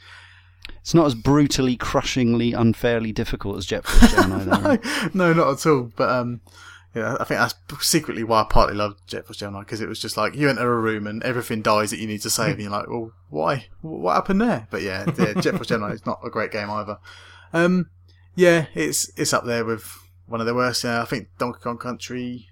It's 0.81 0.93
not 0.93 1.05
as 1.05 1.15
brutally, 1.15 1.75
crushingly, 1.77 2.53
unfairly 2.53 3.11
difficult 3.11 3.57
as 3.57 3.65
Jet 3.65 3.85
Force 3.87 4.11
Gemini. 4.15 4.43
though. 4.77 4.77
no, 5.13 5.33
not 5.33 5.51
at 5.53 5.65
all. 5.65 5.91
But 5.95 6.09
um, 6.09 6.41
yeah, 6.95 7.15
I 7.19 7.23
think 7.25 7.39
that's 7.39 7.55
secretly 7.87 8.23
why 8.23 8.41
I 8.41 8.45
partly 8.49 8.75
love 8.75 8.95
Jet 9.07 9.25
Force 9.25 9.37
Gemini 9.37 9.59
because 9.61 9.81
it 9.81 9.87
was 9.89 9.99
just 9.99 10.17
like 10.17 10.35
you 10.35 10.49
enter 10.49 10.71
a 10.71 10.79
room 10.79 11.05
and 11.07 11.21
everything 11.23 11.61
dies 11.61 11.91
that 11.91 11.99
you 11.99 12.07
need 12.07 12.21
to 12.21 12.29
save, 12.29 12.53
and 12.53 12.61
you're 12.63 12.71
like, 12.71 12.89
well, 12.89 13.11
why? 13.29 13.67
What 13.81 14.15
happened 14.15 14.41
there? 14.41 14.67
But 14.71 14.81
yeah, 14.81 15.05
yeah 15.17 15.33
Jet 15.35 15.55
Force 15.55 15.67
Gemini 15.69 15.91
is 15.93 16.05
not 16.05 16.19
a 16.25 16.29
great 16.29 16.51
game 16.51 16.69
either. 16.69 16.97
Um, 17.53 17.89
yeah, 18.35 18.65
it's 18.73 19.09
it's 19.15 19.33
up 19.33 19.45
there 19.45 19.63
with 19.65 19.85
one 20.27 20.41
of 20.41 20.47
the 20.47 20.53
worst. 20.55 20.83
Yeah, 20.83 21.01
I 21.01 21.05
think 21.05 21.29
Donkey 21.37 21.59
Kong 21.61 21.77
Country 21.77 22.46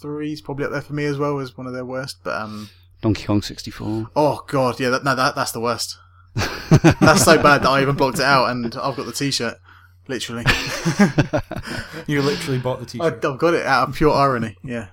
three 0.00 0.32
is 0.32 0.40
probably 0.40 0.64
up 0.64 0.72
there 0.72 0.80
for 0.82 0.92
me 0.94 1.04
as 1.04 1.18
well 1.18 1.38
as 1.38 1.56
one 1.56 1.66
of 1.66 1.72
their 1.72 1.84
worst. 1.84 2.18
But 2.24 2.40
um, 2.40 2.70
Donkey 3.02 3.24
Kong 3.24 3.42
64. 3.42 4.10
oh 4.16 4.44
god, 4.46 4.80
yeah, 4.80 4.90
that, 4.90 5.04
no, 5.04 5.14
that 5.14 5.34
that's 5.34 5.52
the 5.52 5.60
worst. 5.60 5.96
That's 7.00 7.24
so 7.24 7.36
bad 7.42 7.62
that 7.62 7.68
I 7.68 7.82
even 7.82 7.96
blocked 7.96 8.18
it 8.18 8.24
out, 8.24 8.50
and 8.50 8.66
I've 8.76 8.96
got 8.96 9.06
the 9.06 9.12
T-shirt, 9.12 9.56
literally. 10.06 10.44
You 12.06 12.22
literally 12.22 12.58
bought 12.58 12.80
the 12.80 12.86
T-shirt. 12.86 13.24
I've 13.24 13.38
got 13.38 13.54
it 13.54 13.66
out 13.66 13.88
of 13.90 13.94
pure 13.94 14.12
irony. 14.12 14.56
Yeah. 14.64 14.88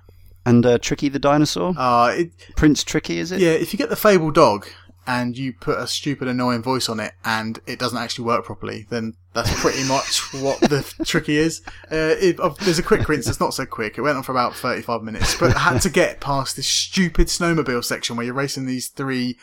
And 0.45 0.65
uh, 0.65 0.77
Tricky 0.79 1.07
the 1.09 1.19
dinosaur, 1.19 1.73
Uh, 1.77 2.07
it, 2.17 2.31
Prince 2.55 2.83
Tricky, 2.83 3.19
is 3.19 3.31
it? 3.31 3.39
yeah, 3.39 3.51
if 3.51 3.71
you 3.73 3.77
get 3.77 3.89
the 3.89 3.95
Fable 3.95 4.31
dog 4.31 4.67
and 5.07 5.37
you 5.37 5.53
put 5.53 5.79
a 5.79 5.87
stupid, 5.87 6.27
annoying 6.27 6.61
voice 6.61 6.89
on 6.89 6.99
it 6.99 7.13
and 7.23 7.59
it 7.65 7.79
doesn't 7.79 7.97
actually 7.97 8.25
work 8.25 8.45
properly, 8.45 8.85
then 8.89 9.13
that's 9.33 9.59
pretty 9.61 9.83
much 9.87 10.33
what 10.41 10.59
the 10.61 10.83
tricky 11.05 11.37
is. 11.37 11.61
Uh, 11.91 12.15
it, 12.19 12.39
uh, 12.39 12.53
there's 12.61 12.79
a 12.79 12.83
quick 12.83 13.07
rinse. 13.07 13.27
It's 13.27 13.39
not 13.39 13.53
so 13.53 13.65
quick. 13.65 13.97
It 13.97 14.01
went 14.01 14.17
on 14.17 14.23
for 14.23 14.31
about 14.31 14.55
35 14.55 15.03
minutes, 15.03 15.37
but 15.39 15.55
I 15.55 15.59
had 15.59 15.81
to 15.81 15.89
get 15.89 16.21
past 16.21 16.55
this 16.55 16.67
stupid 16.67 17.27
snowmobile 17.27 17.83
section 17.83 18.15
where 18.15 18.25
you're 18.25 18.35
racing 18.35 18.65
these 18.65 18.87
three 18.87 19.37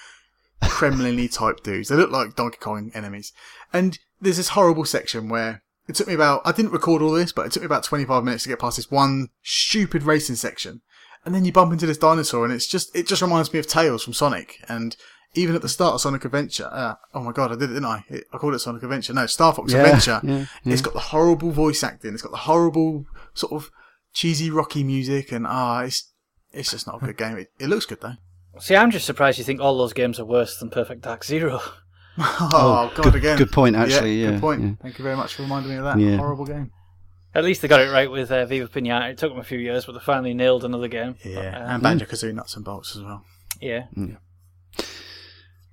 Kremlin-y 0.63 1.27
type 1.27 1.63
dudes. 1.63 1.89
They 1.89 1.97
look 1.97 2.11
like 2.11 2.37
Donkey 2.37 2.59
Kong 2.59 2.91
enemies. 2.95 3.33
And 3.73 3.99
there's 4.21 4.37
this 4.37 4.51
horrible 4.51 4.85
section 4.85 5.29
where 5.29 5.63
it 5.89 5.97
took 5.97 6.07
me 6.07 6.15
about, 6.15 6.43
I 6.45 6.53
didn't 6.53 6.73
record 6.73 7.03
all 7.03 7.13
this, 7.13 7.33
but 7.33 7.47
it 7.47 7.53
took 7.53 7.63
me 7.63 7.67
about 7.67 7.85
25 7.85 8.25
minutes 8.25 8.45
to 8.45 8.49
get 8.49 8.59
past 8.61 8.77
this 8.77 8.91
one 8.91 9.29
stupid 9.43 10.05
racing 10.05 10.37
section. 10.37 10.81
And 11.25 11.35
then 11.35 11.45
you 11.45 11.53
bump 11.53 11.73
into 11.73 11.87
this 11.87 11.99
dinosaur 11.99 12.45
and 12.45 12.53
it's 12.53 12.67
just, 12.67 12.95
it 12.97 13.07
just 13.07 13.23
reminds 13.23 13.53
me 13.53 13.59
of 13.59 13.67
Tails 13.67 14.03
from 14.03 14.13
Sonic. 14.13 14.59
And 14.69 14.97
even 15.35 15.55
at 15.55 15.63
the 15.63 15.69
start 15.69 15.95
of 15.95 16.01
Sonic 16.01 16.25
Adventure, 16.25 16.69
uh, 16.71 16.95
oh 17.15 17.21
my 17.23 17.33
god, 17.33 17.53
I 17.53 17.55
did 17.55 17.65
it, 17.65 17.75
didn't 17.75 17.85
I? 17.87 18.05
It, 18.09 18.25
I 18.33 18.39
called 18.39 18.55
it 18.55 18.59
Sonic 18.59 18.83
Adventure. 18.83 19.13
No, 19.15 19.27
Star 19.27 19.53
Fox 19.55 19.73
Yeah, 19.73 19.81
Adventure. 19.81 20.21
yeah, 20.25 20.47
yeah. 20.65 20.73
It's 20.73 20.83
got 20.83 20.95
the 20.95 21.01
horrible 21.01 21.51
voice 21.51 21.83
acting. 21.83 22.13
It's 22.15 22.23
got 22.23 22.33
the 22.33 22.39
horrible 22.39 23.07
sort 23.35 23.53
of 23.53 23.71
cheesy 24.13 24.51
rocky 24.51 24.85
music 24.85 25.33
and 25.33 25.47
ah, 25.47 25.81
it's, 25.83 26.13
it's 26.53 26.71
just 26.71 26.87
not 26.87 27.03
a 27.03 27.07
good 27.07 27.17
game. 27.17 27.39
It, 27.39 27.49
it 27.59 27.69
looks 27.69 27.87
good 27.87 28.01
though. 28.01 28.15
See, 28.61 28.77
I'm 28.77 28.91
just 28.91 29.07
surprised 29.07 29.39
you 29.39 29.45
think 29.45 29.61
all 29.61 29.79
those 29.79 29.95
games 29.95 30.21
are 30.21 30.27
worse 30.27 30.59
than 30.59 30.69
Perfect 30.71 31.01
Dark 31.03 31.25
Zero. 31.25 31.61
Oh, 32.19 32.93
God, 32.95 33.05
good- 33.05 33.15
again. 33.15 33.39
good 33.39 33.51
point, 33.53 33.75
actually, 33.75 34.21
yeah, 34.23 34.33
good 34.33 34.41
point. 34.43 34.61
yeah. 34.63 34.73
Thank 34.83 34.99
you 34.99 35.03
very 35.03 35.17
much 35.17 35.33
for 35.35 35.43
reminding 35.45 35.73
me 35.73 35.79
of 35.79 35.85
that 35.85 35.99
Yeah. 35.99 36.19
horrible 36.19 36.45
game. 36.45 36.71
At 37.35 37.43
least 37.43 37.63
they 37.63 37.69
got 37.69 37.81
it 37.81 37.91
right 37.91 38.11
with 38.11 38.31
uh, 38.31 38.45
Viva 38.45 38.69
Pinata. 38.69 39.09
It 39.11 39.17
took 39.17 39.31
them 39.33 39.39
a 39.41 39.43
few 39.43 39.59
years, 39.59 39.87
but 39.87 39.93
they 39.93 39.99
finally 40.01 40.35
nailed 40.35 40.63
another 40.63 40.89
game. 40.89 41.17
Yeah, 41.25 41.37
But, 41.37 41.63
um, 41.63 41.71
and 41.71 41.83
Banjo 41.83 42.05
Kazooie 42.05 42.35
nuts 42.35 42.55
and 42.55 42.67
bolts 42.67 42.95
as 42.97 43.03
well. 43.03 43.25
yeah. 43.63 43.85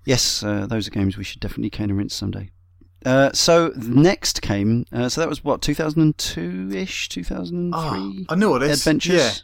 Yes, 0.05 0.43
uh, 0.43 0.65
those 0.67 0.87
are 0.87 0.91
games 0.91 1.17
we 1.17 1.23
should 1.23 1.39
definitely 1.41 1.69
cane 1.69 1.89
and 1.89 1.97
rinse 1.97 2.15
someday. 2.15 2.49
Uh, 3.05 3.31
so 3.33 3.71
next 3.77 4.41
came, 4.41 4.85
uh, 4.91 5.07
so 5.07 5.21
that 5.21 5.29
was 5.29 5.43
what 5.43 5.61
2002 5.61 6.69
ish, 6.73 7.07
2003 7.09 7.79
Oh, 7.79 8.25
I 8.29 8.35
knew 8.35 8.49
what 8.49 8.61
it 8.63 8.71
is. 8.71 8.79
adventures. 8.81 9.43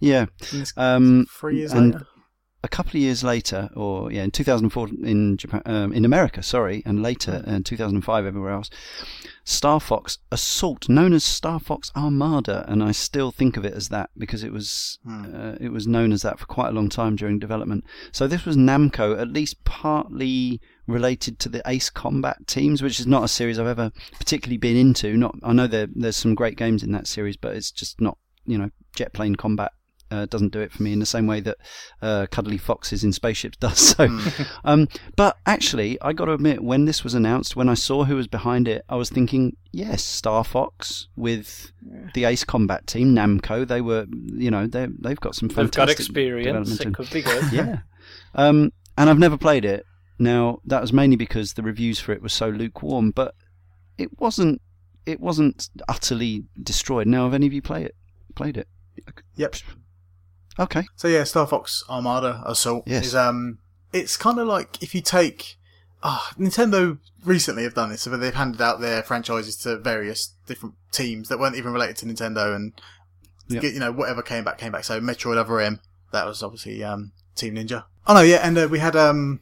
Yeah, 0.00 0.26
Yeah. 0.52 0.64
Um, 0.76 1.26
Three 1.30 1.58
years 1.58 1.72
and 1.72 1.94
later. 1.94 2.06
A 2.64 2.68
couple 2.68 2.90
of 2.90 3.02
years 3.02 3.24
later, 3.24 3.70
or 3.74 4.12
yeah, 4.12 4.22
in 4.22 4.30
2004 4.30 4.88
in 5.02 5.36
Japan, 5.36 5.62
um, 5.66 5.92
in 5.92 6.04
America, 6.04 6.42
sorry, 6.42 6.82
and 6.86 7.02
later 7.02 7.42
in 7.46 7.64
2005 7.64 8.24
everywhere 8.24 8.52
else, 8.52 8.70
Star 9.44 9.80
Fox 9.80 10.18
Assault, 10.30 10.88
known 10.88 11.12
as 11.12 11.24
Star 11.24 11.58
Fox 11.58 11.90
Armada, 11.96 12.64
and 12.68 12.82
I 12.82 12.92
still 12.92 13.32
think 13.32 13.56
of 13.56 13.64
it 13.64 13.74
as 13.74 13.88
that 13.88 14.10
because 14.16 14.44
it 14.44 14.52
was 14.52 15.00
uh, 15.10 15.56
it 15.60 15.70
was 15.72 15.88
known 15.88 16.12
as 16.12 16.22
that 16.22 16.38
for 16.38 16.46
quite 16.46 16.68
a 16.68 16.72
long 16.72 16.88
time 16.88 17.16
during 17.16 17.40
development. 17.40 17.84
So 18.12 18.28
this 18.28 18.44
was 18.44 18.56
Namco, 18.56 19.20
at 19.20 19.28
least 19.28 19.64
partly 19.64 20.60
related 20.86 21.40
to 21.40 21.48
the 21.48 21.62
Ace 21.66 21.90
Combat 21.90 22.46
teams, 22.46 22.82
which 22.82 23.00
is 23.00 23.06
not 23.06 23.24
a 23.24 23.28
series 23.28 23.58
I've 23.58 23.66
ever 23.66 23.90
particularly 24.18 24.58
been 24.58 24.76
into. 24.76 25.16
Not 25.16 25.34
I 25.42 25.52
know 25.52 25.66
there 25.66 25.88
there's 25.92 26.16
some 26.16 26.36
great 26.36 26.56
games 26.56 26.84
in 26.84 26.92
that 26.92 27.08
series, 27.08 27.36
but 27.36 27.56
it's 27.56 27.72
just 27.72 28.00
not 28.00 28.18
you 28.46 28.56
know 28.56 28.70
jet 28.94 29.12
plane 29.12 29.34
combat 29.34 29.72
uh, 30.12 30.26
doesn't 30.26 30.52
do 30.52 30.60
it 30.60 30.70
for 30.72 30.82
me 30.82 30.92
in 30.92 30.98
the 30.98 31.06
same 31.06 31.26
way 31.26 31.40
that 31.40 31.56
uh, 32.02 32.26
Cuddly 32.30 32.58
Foxes 32.58 33.02
in 33.02 33.12
Spaceships 33.12 33.56
does. 33.60 33.78
So, 33.78 34.08
um, 34.64 34.88
but 35.16 35.38
actually, 35.46 35.98
I 36.02 36.12
got 36.12 36.26
to 36.26 36.32
admit, 36.32 36.62
when 36.62 36.84
this 36.84 37.02
was 37.02 37.14
announced, 37.14 37.56
when 37.56 37.68
I 37.68 37.74
saw 37.74 38.04
who 38.04 38.16
was 38.16 38.26
behind 38.28 38.68
it, 38.68 38.84
I 38.88 38.96
was 38.96 39.08
thinking, 39.10 39.56
yes, 39.72 40.04
Star 40.04 40.44
Fox 40.44 41.08
with 41.16 41.72
the 42.14 42.24
Ace 42.24 42.44
Combat 42.44 42.86
team, 42.86 43.14
Namco. 43.14 43.66
They 43.66 43.80
were, 43.80 44.06
you 44.34 44.50
know, 44.50 44.66
they 44.66 44.86
they've 44.98 45.18
got 45.20 45.34
some 45.34 45.48
They've 45.48 45.56
fantastic 45.56 45.96
got 45.96 46.00
experience. 46.00 46.80
It 46.80 46.86
and- 46.86 46.94
could 46.94 47.10
be 47.10 47.22
good. 47.22 47.44
yeah. 47.52 47.78
Um, 48.34 48.72
and 48.98 49.08
I've 49.08 49.18
never 49.18 49.38
played 49.38 49.64
it. 49.64 49.86
Now 50.18 50.60
that 50.66 50.80
was 50.80 50.92
mainly 50.92 51.16
because 51.16 51.54
the 51.54 51.62
reviews 51.62 51.98
for 51.98 52.12
it 52.12 52.22
were 52.22 52.28
so 52.28 52.48
lukewarm, 52.48 53.10
but 53.10 53.34
it 53.98 54.20
wasn't. 54.20 54.60
It 55.04 55.18
wasn't 55.18 55.68
utterly 55.88 56.44
destroyed. 56.62 57.08
Now, 57.08 57.24
have 57.24 57.34
any 57.34 57.46
of 57.48 57.52
you 57.52 57.60
play 57.60 57.82
it? 57.82 57.96
Played 58.36 58.56
it? 58.56 58.68
Yep. 59.34 59.56
Okay. 60.58 60.84
So 60.96 61.08
yeah, 61.08 61.24
Star 61.24 61.46
Fox 61.46 61.82
Armada 61.88 62.42
Assault 62.46 62.84
Yes. 62.86 63.06
is 63.06 63.14
um, 63.14 63.58
it's 63.92 64.16
kind 64.16 64.38
of 64.38 64.46
like 64.46 64.82
if 64.82 64.94
you 64.94 65.00
take, 65.00 65.56
ah, 66.02 66.32
Nintendo 66.38 66.98
recently 67.24 67.62
have 67.62 67.74
done 67.74 67.90
this, 67.90 68.02
so 68.02 68.10
they've 68.16 68.34
handed 68.34 68.60
out 68.60 68.80
their 68.80 69.02
franchises 69.02 69.56
to 69.58 69.78
various 69.78 70.34
different 70.46 70.74
teams 70.90 71.28
that 71.28 71.38
weren't 71.38 71.56
even 71.56 71.72
related 71.72 71.96
to 71.98 72.06
Nintendo, 72.06 72.54
and 72.54 72.72
Yep. 73.48 73.62
get, 73.62 73.74
you 73.74 73.80
know 73.80 73.92
whatever 73.92 74.22
came 74.22 74.44
back 74.44 74.58
came 74.58 74.72
back. 74.72 74.84
So 74.84 75.00
Metroid 75.00 75.36
Other 75.36 75.60
M, 75.60 75.80
that 76.12 76.26
was 76.26 76.42
obviously 76.42 76.82
um, 76.84 77.12
Team 77.34 77.56
Ninja. 77.56 77.84
Oh 78.06 78.14
no, 78.14 78.20
yeah, 78.22 78.36
and 78.42 78.56
uh, 78.56 78.68
we 78.70 78.78
had 78.78 78.94
um, 78.96 79.40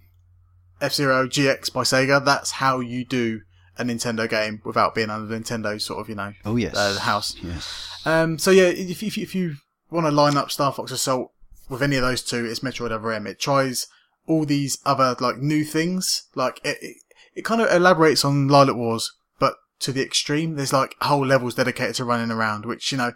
F 0.81 0.95
Zero 0.95 1.27
GX 1.28 1.73
by 1.73 1.82
Sega. 1.82 2.24
That's 2.24 2.53
how 2.53 2.81
you 2.81 3.05
do 3.05 3.43
a 3.78 3.85
Nintendo 3.85 4.28
game 4.28 4.61
without 4.65 4.95
being 4.95 5.11
under 5.11 5.39
Nintendo 5.39 5.81
sort 5.81 6.01
of 6.01 6.09
you 6.09 6.15
know 6.15 6.32
Oh 6.45 6.57
yes. 6.57 6.74
uh, 6.77 6.93
the 6.95 7.01
house. 7.01 7.37
Yes. 7.43 7.89
Um, 8.05 8.39
so 8.39 8.51
yeah, 8.51 8.65
if, 8.65 9.03
if, 9.03 9.16
if 9.19 9.35
you 9.35 9.57
want 9.91 10.07
to 10.07 10.11
line 10.11 10.37
up 10.37 10.51
Star 10.51 10.73
Fox 10.73 10.93
Assault 10.93 11.33
with 11.69 11.83
any 11.83 11.97
of 11.97 12.03
those 12.03 12.23
two, 12.23 12.45
it's 12.45 12.61
Metroid 12.61 12.91
Other 12.91 13.12
M. 13.12 13.27
It 13.27 13.39
tries 13.39 13.87
all 14.27 14.45
these 14.45 14.79
other 14.85 15.17
like 15.21 15.39
new 15.39 15.65
things. 15.65 16.25
Like 16.35 16.61
it, 16.65 16.79
it, 16.83 16.97
it 17.35 17.45
kind 17.45 17.61
of 17.61 17.73
elaborates 17.73 18.25
on 18.25 18.49
Lylat 18.49 18.77
Wars, 18.77 19.12
but 19.39 19.55
to 19.81 19.93
the 19.93 20.03
extreme. 20.03 20.57
There's 20.57 20.73
like 20.73 20.97
whole 21.01 21.25
levels 21.25 21.55
dedicated 21.55 21.95
to 21.97 22.05
running 22.05 22.31
around, 22.31 22.67
which 22.67 22.91
you 22.93 22.99
know 22.99 23.12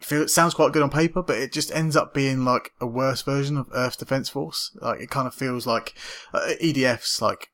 feel 0.00 0.28
sounds 0.28 0.54
quite 0.54 0.72
good 0.72 0.82
on 0.82 0.90
paper, 0.90 1.22
but 1.22 1.38
it 1.38 1.52
just 1.52 1.74
ends 1.74 1.96
up 1.96 2.14
being 2.14 2.44
like 2.44 2.72
a 2.80 2.86
worse 2.86 3.22
version 3.22 3.56
of 3.56 3.68
Earth 3.74 3.98
Defense 3.98 4.28
Force. 4.28 4.76
Like 4.80 5.00
it 5.00 5.10
kind 5.10 5.26
of 5.26 5.34
feels 5.34 5.66
like 5.66 5.94
uh, 6.32 6.50
EDF's 6.62 7.20
like 7.20 7.48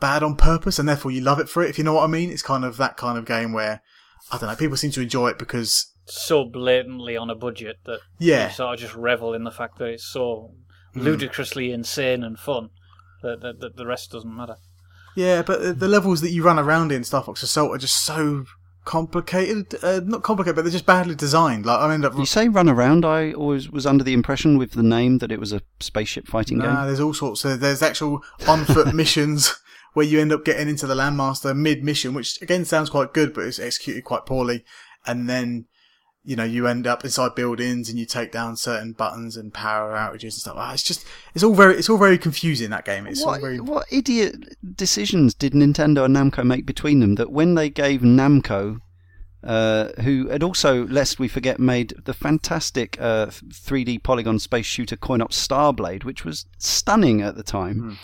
bad 0.00 0.22
on 0.22 0.36
purpose, 0.36 0.78
and 0.78 0.88
therefore 0.88 1.10
you 1.10 1.20
love 1.20 1.40
it 1.40 1.48
for 1.48 1.62
it. 1.62 1.70
If 1.70 1.78
you 1.78 1.84
know 1.84 1.94
what 1.94 2.04
I 2.04 2.08
mean, 2.08 2.30
it's 2.30 2.42
kind 2.42 2.64
of 2.64 2.76
that 2.76 2.96
kind 2.96 3.18
of 3.18 3.26
game 3.26 3.52
where 3.52 3.82
I 4.30 4.38
don't 4.38 4.48
know. 4.48 4.56
People 4.56 4.76
seem 4.76 4.92
to 4.92 5.02
enjoy 5.02 5.28
it 5.28 5.38
because 5.38 5.92
so 6.06 6.44
blatantly 6.44 7.16
on 7.16 7.30
a 7.30 7.34
budget 7.34 7.76
that 7.84 8.00
Yeah. 8.18 8.48
you 8.48 8.52
sort 8.54 8.74
of 8.74 8.80
just 8.80 8.94
revel 8.94 9.32
in 9.34 9.44
the 9.44 9.50
fact 9.50 9.78
that 9.78 9.86
it's 9.86 10.04
so 10.04 10.52
Hmm. 10.92 11.00
ludicrously 11.00 11.72
insane 11.72 12.22
and 12.22 12.38
fun 12.38 12.68
that, 13.22 13.40
that, 13.40 13.58
that 13.60 13.76
the 13.76 13.86
rest 13.86 14.12
doesn't 14.12 14.36
matter. 14.36 14.56
Yeah, 15.16 15.42
but 15.42 15.62
the- 15.62 15.72
the 15.72 15.88
levels 15.88 16.20
that 16.20 16.30
you 16.30 16.42
run 16.44 16.58
around 16.58 16.92
in 16.92 17.04
Star 17.04 17.22
Fox 17.22 17.42
Assault 17.42 17.72
are 17.74 17.78
just 17.78 18.04
so 18.04 18.44
complicated. 18.84 19.74
Uh, 19.82 20.00
not 20.04 20.22
complicated, 20.22 20.54
but 20.56 20.62
they're 20.62 20.70
just 20.72 20.86
badly 20.86 21.14
designed. 21.14 21.66
Like 21.66 21.80
I 21.80 21.92
end 21.94 22.04
up. 22.04 22.16
You 22.16 22.26
say 22.26 22.48
run 22.48 22.68
around. 22.68 23.04
I 23.04 23.32
always 23.32 23.70
was 23.70 23.86
under 23.86 24.04
the 24.04 24.12
impression 24.12 24.56
with 24.58 24.72
the 24.72 24.82
name 24.82 25.18
that 25.18 25.32
it 25.32 25.40
was 25.40 25.52
a 25.52 25.62
spaceship 25.80 26.28
fighting 26.28 26.58
Nah, 26.58 26.66
game. 26.76 26.86
there's 26.86 27.00
all 27.00 27.14
sorts. 27.14 27.44
Of, 27.44 27.60
there's 27.60 27.82
actual 27.82 28.22
on 28.46 28.64
foot 28.64 28.94
missions 29.02 29.54
where 29.94 30.06
you 30.06 30.20
end 30.20 30.32
up 30.32 30.44
getting 30.44 30.68
into 30.68 30.86
the 30.86 30.94
Landmaster 30.94 31.56
mid 31.56 31.82
mission, 31.82 32.14
which 32.14 32.40
again 32.42 32.64
sounds 32.64 32.90
quite 32.90 33.12
good, 33.14 33.32
but 33.34 33.44
it's 33.44 33.58
executed 33.58 34.04
quite 34.04 34.26
poorly. 34.26 34.64
And 35.06 35.28
then 35.28 35.66
you 36.24 36.36
know 36.36 36.44
you 36.44 36.66
end 36.66 36.86
up 36.86 37.04
inside 37.04 37.34
buildings 37.34 37.88
and 37.88 37.98
you 37.98 38.06
take 38.06 38.32
down 38.32 38.56
certain 38.56 38.92
buttons 38.92 39.36
and 39.36 39.52
power 39.52 39.94
outages 39.94 40.22
and 40.22 40.32
stuff. 40.34 40.56
Ah, 40.56 40.72
it's 40.72 40.82
just 40.82 41.06
it's 41.34 41.44
all 41.44 41.54
very 41.54 41.76
it's 41.76 41.88
all 41.90 41.98
very 41.98 42.18
confusing 42.18 42.70
that 42.70 42.84
game. 42.84 43.06
It's 43.06 43.24
What, 43.24 43.40
very 43.40 43.60
what 43.60 43.86
idiot 43.90 44.56
decisions 44.74 45.34
did 45.34 45.52
Nintendo 45.52 46.04
and 46.06 46.16
Namco 46.16 46.44
make 46.44 46.64
between 46.66 47.00
them 47.00 47.16
that 47.16 47.30
when 47.30 47.54
they 47.54 47.68
gave 47.68 48.00
Namco, 48.00 48.80
uh, 49.42 49.88
who 50.00 50.28
had 50.30 50.42
also, 50.42 50.86
lest 50.86 51.18
we 51.18 51.28
forget, 51.28 51.60
made 51.60 51.92
the 52.04 52.14
fantastic 52.14 52.96
uh, 52.98 53.26
3D 53.26 54.02
polygon 54.02 54.38
space 54.38 54.64
shooter 54.64 54.96
Coin 54.96 55.20
Op 55.20 55.32
Starblade, 55.32 56.04
which 56.04 56.24
was 56.24 56.46
stunning 56.58 57.20
at 57.20 57.36
the 57.36 57.42
time, 57.42 57.98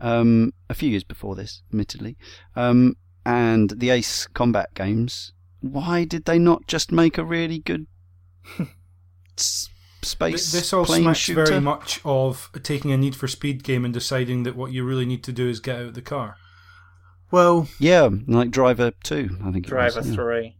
um, 0.00 0.52
a 0.68 0.74
few 0.74 0.90
years 0.90 1.04
before 1.04 1.36
this, 1.36 1.62
admittedly, 1.70 2.16
um, 2.56 2.96
and 3.24 3.70
the 3.76 3.90
Ace 3.90 4.26
Combat 4.26 4.74
games, 4.74 5.32
why 5.60 6.04
did 6.04 6.24
they 6.24 6.38
not 6.38 6.66
just 6.66 6.90
make 6.92 7.18
a 7.18 7.24
really 7.24 7.58
good 7.58 7.86
s- 9.38 9.68
space 10.02 10.50
Th- 10.50 10.62
This 10.62 10.72
all 10.72 10.84
plane 10.84 11.02
smacks 11.02 11.18
shooter? 11.18 11.46
very 11.46 11.60
much 11.60 12.00
of 12.04 12.50
taking 12.62 12.90
a 12.92 12.96
Need 12.96 13.16
for 13.16 13.28
Speed 13.28 13.62
game 13.64 13.84
and 13.84 13.92
deciding 13.94 14.42
that 14.44 14.56
what 14.56 14.72
you 14.72 14.84
really 14.84 15.06
need 15.06 15.22
to 15.24 15.32
do 15.32 15.48
is 15.48 15.60
get 15.60 15.76
out 15.76 15.82
of 15.86 15.94
the 15.94 16.02
car. 16.02 16.36
well. 17.30 17.68
Yeah, 17.78 18.08
like 18.26 18.50
Driver 18.50 18.92
2, 19.04 19.38
I 19.44 19.52
think 19.52 19.66
it 19.68 19.72
was. 19.72 19.94
Driver 19.94 20.08
yeah. 20.08 20.14
3. 20.14 20.56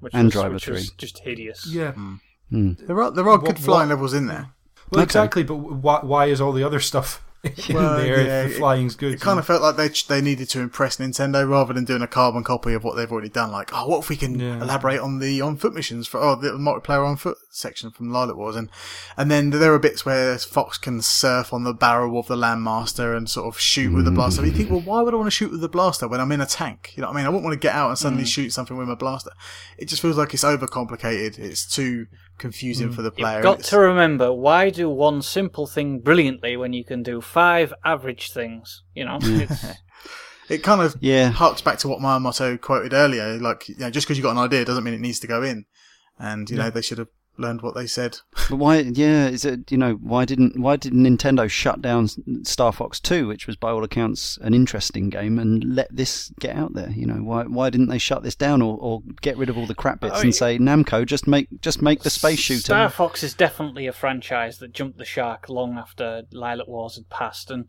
Which 0.00 0.14
And 0.14 0.24
was, 0.26 0.32
Driver 0.32 0.54
which 0.54 0.68
was 0.68 0.86
3. 0.90 0.94
just 0.96 1.18
hideous. 1.20 1.66
Yeah. 1.66 1.92
Hmm. 1.92 2.72
There 2.86 3.02
are 3.02 3.10
there 3.10 3.28
are 3.28 3.36
good 3.38 3.48
What- 3.48 3.58
flying 3.58 3.88
what- 3.88 3.94
levels 3.96 4.14
in 4.14 4.26
there. 4.26 4.50
Well, 4.90 5.00
Okay. 5.00 5.04
exactly, 5.04 5.42
but 5.42 5.56
why, 5.56 5.98
why 6.02 6.26
is 6.26 6.40
all 6.40 6.52
the 6.52 6.62
other 6.64 6.80
stuff 6.80 7.22
Well, 7.72 7.98
there 7.98 8.20
yeah, 8.24 8.42
if 8.44 8.52
the 8.52 8.58
flying's 8.58 8.96
good? 8.96 9.14
It 9.14 9.20
kind 9.20 9.38
of 9.38 9.46
felt 9.46 9.62
like 9.62 9.76
they 9.76 9.88
they 10.08 10.20
needed 10.20 10.48
to 10.50 10.60
impress 10.60 10.96
Nintendo 10.96 11.48
rather 11.48 11.72
than 11.72 11.84
doing 11.84 12.02
a 12.02 12.06
carbon 12.06 12.42
copy 12.42 12.72
of 12.72 12.82
what 12.82 12.96
they've 12.96 13.10
already 13.10 13.28
done. 13.28 13.52
Like, 13.52 13.70
oh, 13.72 13.86
what 13.86 14.00
if 14.00 14.08
we 14.08 14.16
can 14.16 14.38
Yeah. 14.38 14.60
elaborate 14.60 15.00
on 15.00 15.18
the 15.18 15.40
on 15.40 15.56
foot 15.56 15.74
missions 15.74 16.08
for 16.08 16.18
oh 16.18 16.34
the 16.34 16.50
multiplayer 16.50 17.06
on 17.06 17.16
foot 17.16 17.38
section 17.50 17.90
from 17.90 18.08
Lylat 18.08 18.36
Wars, 18.36 18.56
and 18.56 18.70
and 19.16 19.30
then 19.30 19.50
there 19.50 19.72
are 19.72 19.78
bits 19.78 20.04
where 20.04 20.36
Fox 20.38 20.78
can 20.78 21.00
surf 21.00 21.52
on 21.52 21.64
the 21.64 21.74
barrel 21.74 22.18
of 22.18 22.26
the 22.26 22.36
Landmaster 22.36 23.16
and 23.16 23.28
sort 23.28 23.46
of 23.46 23.60
shoot 23.60 23.92
with 23.92 24.04
the 24.04 24.10
blaster. 24.10 24.44
you 24.44 24.52
think, 24.52 24.70
well, 24.70 24.80
why 24.80 25.02
would 25.02 25.14
I 25.14 25.16
want 25.16 25.28
to 25.28 25.30
shoot 25.30 25.52
with 25.52 25.60
the 25.60 25.68
blaster 25.68 26.08
when 26.08 26.20
I'm 26.20 26.32
in 26.32 26.40
a 26.40 26.46
tank? 26.46 26.92
You 26.96 27.02
know 27.02 27.08
what 27.08 27.14
I 27.14 27.16
mean? 27.18 27.26
I 27.26 27.28
wouldn't 27.28 27.44
want 27.44 27.54
to 27.54 27.60
get 27.60 27.74
out 27.74 27.90
and 27.90 27.98
suddenly 27.98 28.24
mm. 28.24 28.28
shoot 28.28 28.50
something 28.50 28.76
with 28.76 28.88
my 28.88 28.94
blaster. 28.94 29.30
It 29.76 29.86
just 29.86 30.02
feels 30.02 30.16
like 30.18 30.34
it's 30.34 30.44
overcomplicated. 30.44 31.38
It's 31.38 31.66
too 31.66 32.06
confusing 32.38 32.90
mm. 32.90 32.94
for 32.94 33.02
the 33.02 33.10
player. 33.10 33.36
You've 33.36 33.42
got 33.42 33.58
It's- 33.58 33.70
to 33.70 33.78
remember 33.80 34.32
why 34.32 34.70
do 34.70 34.88
one 34.88 35.22
simple 35.22 35.66
thing 35.66 36.00
brilliantly 36.00 36.56
when 36.56 36.72
you 36.72 36.84
can 36.84 37.02
do 37.02 37.20
five 37.20 37.72
average 37.84 38.30
things? 38.32 38.82
You 38.94 39.04
know, 39.04 39.18
it's, 39.22 39.64
It 40.48 40.62
kind 40.62 40.80
of 40.80 40.96
Yeah. 41.00 41.28
harks 41.28 41.60
back 41.60 41.78
to 41.80 41.88
what 41.88 42.00
Miyamoto 42.00 42.58
quoted 42.58 42.94
earlier. 42.94 43.36
Like, 43.38 43.68
you 43.68 43.76
know, 43.78 43.90
just 43.90 44.06
because 44.06 44.16
you 44.16 44.22
got 44.22 44.30
an 44.32 44.38
idea 44.38 44.64
doesn't 44.64 44.82
mean 44.82 44.94
it 44.94 45.00
needs 45.00 45.20
to 45.20 45.26
go 45.26 45.42
in. 45.42 45.66
And 46.18 46.48
you 46.48 46.56
know, 46.56 46.70
they 46.70 46.80
should 46.82 46.98
have 46.98 47.08
learned 47.38 47.62
what 47.62 47.74
they 47.74 47.86
said. 47.86 48.18
But 48.50 48.56
why? 48.56 48.78
Yeah, 48.78 49.28
is 49.28 49.44
it? 49.44 49.70
You 49.70 49.78
know, 49.78 49.94
why 49.94 50.24
didn't 50.24 50.58
why 50.58 50.76
did 50.76 50.92
Nintendo 50.92 51.48
shut 51.48 51.80
down 51.80 52.08
Star 52.44 52.72
Fox 52.72 53.00
Two, 53.00 53.28
which 53.28 53.46
was 53.46 53.56
by 53.56 53.70
all 53.70 53.84
accounts 53.84 54.38
an 54.42 54.54
interesting 54.54 55.08
game, 55.08 55.38
and 55.38 55.62
let 55.76 55.94
this 55.94 56.32
get 56.40 56.56
out 56.56 56.74
there? 56.74 56.90
You 56.90 57.06
know, 57.06 57.22
why 57.22 57.44
why 57.44 57.70
didn't 57.70 57.88
they 57.88 57.98
shut 57.98 58.22
this 58.22 58.34
down 58.34 58.62
or, 58.62 58.76
or 58.78 59.02
get 59.20 59.36
rid 59.36 59.48
of 59.48 59.56
all 59.56 59.66
the 59.66 59.74
crap 59.74 60.00
bits 60.00 60.16
Oh, 60.18 60.20
and 60.20 60.34
say 60.34 60.58
Namco 60.58 61.06
just 61.06 61.26
make 61.26 61.48
just 61.60 61.82
make 61.82 62.02
the 62.02 62.10
space 62.10 62.38
shooter? 62.38 62.60
Star 62.62 62.88
Fox 62.90 63.22
is 63.22 63.34
definitely 63.34 63.86
a 63.86 63.92
franchise 63.92 64.58
that 64.58 64.72
jumped 64.72 64.98
the 64.98 65.04
shark 65.04 65.48
long 65.48 65.78
after 65.78 66.22
Lylat 66.32 66.68
Wars 66.68 66.96
had 66.96 67.08
passed, 67.08 67.50
and 67.50 67.66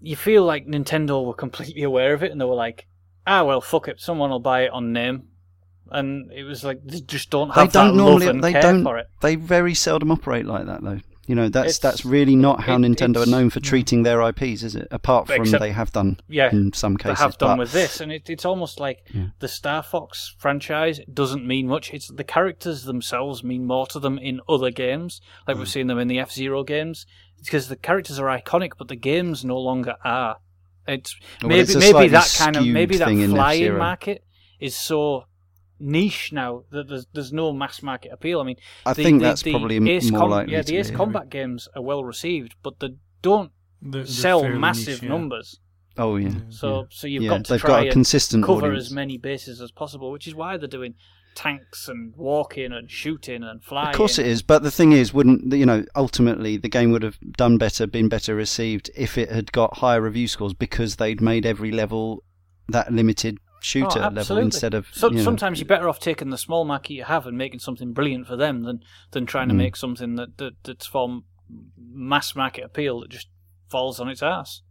you 0.00 0.16
feel 0.16 0.44
like 0.44 0.66
Nintendo 0.66 1.24
were 1.24 1.34
completely 1.34 1.82
aware 1.82 2.14
of 2.14 2.22
it, 2.22 2.30
and 2.30 2.40
they 2.40 2.44
were 2.44 2.54
like, 2.54 2.86
"Ah, 3.26 3.44
well, 3.44 3.60
fuck 3.60 3.88
it, 3.88 4.00
someone 4.00 4.30
will 4.30 4.40
buy 4.40 4.62
it 4.62 4.70
on 4.70 4.92
name." 4.92 5.28
And 5.90 6.32
it 6.32 6.44
was 6.44 6.64
like 6.64 6.80
they 6.84 7.00
just 7.00 7.30
don't 7.30 7.48
they 7.54 7.60
have 7.62 7.72
don't 7.72 7.88
that 7.88 7.94
normally. 8.02 8.26
love 8.26 8.34
and 8.36 8.44
They 8.44 8.52
care 8.52 8.62
don't. 8.62 8.82
for 8.82 8.98
it. 8.98 9.06
They 9.20 9.36
very 9.36 9.74
seldom 9.74 10.10
operate 10.10 10.46
like 10.46 10.66
that, 10.66 10.82
though. 10.82 11.00
You 11.28 11.34
know, 11.34 11.48
that's 11.48 11.78
It's- 11.78 11.78
that's 11.80 12.04
really 12.04 12.36
not 12.36 12.62
how 12.62 12.76
it- 12.76 12.78
Nintendo 12.82 13.26
are 13.26 13.28
known 13.28 13.50
for 13.50 13.58
treating 13.58 14.04
their 14.04 14.20
IPs, 14.22 14.62
is 14.62 14.76
it? 14.76 14.86
Apart 14.92 15.26
from 15.26 15.42
Except- 15.42 15.60
they 15.60 15.72
have 15.72 15.90
done 15.92 16.20
Yeah, 16.28 16.50
in 16.52 16.72
some 16.72 16.94
they 16.94 17.02
cases. 17.10 17.18
have 17.18 17.36
done 17.38 17.56
but- 17.56 17.64
with 17.64 17.72
this, 17.72 18.00
and 18.00 18.12
it, 18.12 18.30
it's 18.30 18.44
almost 18.44 18.78
like 18.78 18.98
the 19.40 19.48
Star 19.48 19.82
Fox 19.82 20.34
franchise 20.38 21.00
doesn't 21.12 21.44
mean 21.44 21.66
much. 21.66 21.92
It's 21.92 22.08
the 22.08 22.22
characters 22.22 22.84
themselves 22.84 23.42
mean 23.42 23.64
more 23.66 23.88
to 23.88 23.98
them 23.98 24.18
in 24.18 24.40
other 24.48 24.70
games, 24.70 25.20
like 25.48 25.56
Hmm. 25.56 25.62
we've 25.62 25.68
seen 25.68 25.88
them 25.88 25.98
in 25.98 26.06
the 26.06 26.20
F 26.20 26.30
Zero 26.30 26.62
games, 26.62 27.06
because 27.44 27.66
the 27.68 27.76
characters 27.76 28.20
are 28.20 28.26
iconic, 28.28 28.72
but 28.78 28.86
the 28.86 28.94
games 28.96 29.44
no 29.44 29.58
longer 29.58 29.96
are. 30.04 30.36
It's 30.86 31.16
Well, 31.42 31.48
maybe 31.48 31.60
it's 31.62 31.74
maybe 31.74 32.06
that 32.08 32.36
kind 32.38 32.54
of 32.56 32.64
maybe 32.66 32.98
that 32.98 33.08
flying 33.08 33.76
market 33.76 34.22
is 34.60 34.76
so 34.76 35.24
niche 35.78 36.32
now 36.32 36.62
that 36.70 36.88
there's 36.88 37.06
there's 37.12 37.32
no 37.32 37.52
mass 37.52 37.82
market 37.82 38.12
appeal. 38.12 38.40
I 38.40 38.44
mean, 38.44 38.56
I 38.84 38.92
the- 38.94 39.02
think 39.02 39.20
the- 39.20 39.26
that's 39.28 39.42
the 39.42 39.50
probably 39.52 39.76
m- 39.76 39.86
Ace 39.88 40.10
more 40.10 40.20
Com- 40.20 40.30
likely 40.30 40.52
Yeah, 40.54 40.62
to 40.62 40.66
the 40.72 40.76
Ace 40.78 40.90
be. 40.90 40.96
Combat 40.96 41.28
games 41.30 41.68
are 41.76 41.82
well 41.82 42.04
received, 42.04 42.54
but 42.62 42.80
they 42.80 42.90
don't 43.22 43.50
They're- 43.82 44.02
they're 44.02 44.06
sell 44.06 44.48
massive 44.48 45.00
niche, 45.00 45.02
yeah. 45.02 45.08
numbers. 45.08 45.60
Oh 45.98 46.16
yeah, 46.16 46.30
So 46.50 46.86
so 46.90 47.06
you've 47.06 47.22
yeah. 47.22 47.30
got 47.30 47.44
to 47.46 47.52
They've 47.54 47.60
try 47.60 47.70
got 47.70 47.78
a 47.78 47.82
and 47.84 47.92
consistent 47.92 48.44
cover 48.44 48.66
audience. 48.66 48.86
as 48.86 48.92
many 48.92 49.16
bases 49.16 49.60
as 49.62 49.70
possible, 49.70 50.10
which 50.12 50.26
is 50.26 50.34
why 50.34 50.56
they're 50.58 50.68
doing 50.68 50.94
tanks 51.34 51.86
and 51.88 52.14
walking 52.16 52.72
and 52.72 52.90
shooting 52.90 53.42
and 53.42 53.62
flying. 53.62 53.88
Of 53.90 53.94
course 53.94 54.18
it 54.18 54.26
is, 54.26 54.42
but 54.42 54.62
the 54.62 54.70
thing 54.70 54.92
is, 54.92 55.12
wouldn't 55.14 55.52
you 55.54 55.66
know? 55.66 55.84
Ultimately, 55.94 56.56
the 56.58 56.68
game 56.68 56.90
would 56.92 57.02
have 57.02 57.18
done 57.36 57.58
better, 57.58 57.86
been 57.86 58.08
better 58.08 58.34
received 58.34 58.90
if 58.96 59.16
it 59.18 59.30
had 59.30 59.52
got 59.52 59.78
higher 59.78 60.00
review 60.00 60.28
scores 60.28 60.54
because 60.54 60.96
they'd 60.96 61.20
made 61.20 61.44
every 61.46 61.70
level 61.72 62.22
that 62.68 62.92
limited 62.92 63.38
shooter 63.66 64.04
Oh, 64.04 64.08
level 64.10 64.38
instead 64.38 64.74
of. 64.74 64.86
So, 64.92 65.10
you 65.10 65.16
know, 65.16 65.22
sometimes 65.24 65.58
you're 65.58 65.66
better 65.66 65.88
off 65.88 65.98
taking 65.98 66.30
the 66.30 66.38
small 66.38 66.64
market 66.64 66.92
you 66.94 67.04
have 67.04 67.26
and 67.26 67.36
making 67.36 67.58
something 67.60 67.92
brilliant 67.92 68.26
for 68.28 68.36
them 68.36 68.62
than 68.62 68.80
than 69.10 69.26
trying 69.26 69.48
to 69.48 69.54
Mm. 69.54 69.58
make 69.58 69.76
something 69.76 70.14
that, 70.16 70.38
that 70.38 70.52
that's 70.62 70.86
for 70.86 71.20
mass 71.76 72.34
market 72.36 72.64
appeal 72.64 73.00
that 73.00 73.10
just 73.10 73.28
falls 73.68 73.98
on 74.00 74.08
its 74.08 74.22
ass. 74.22 74.62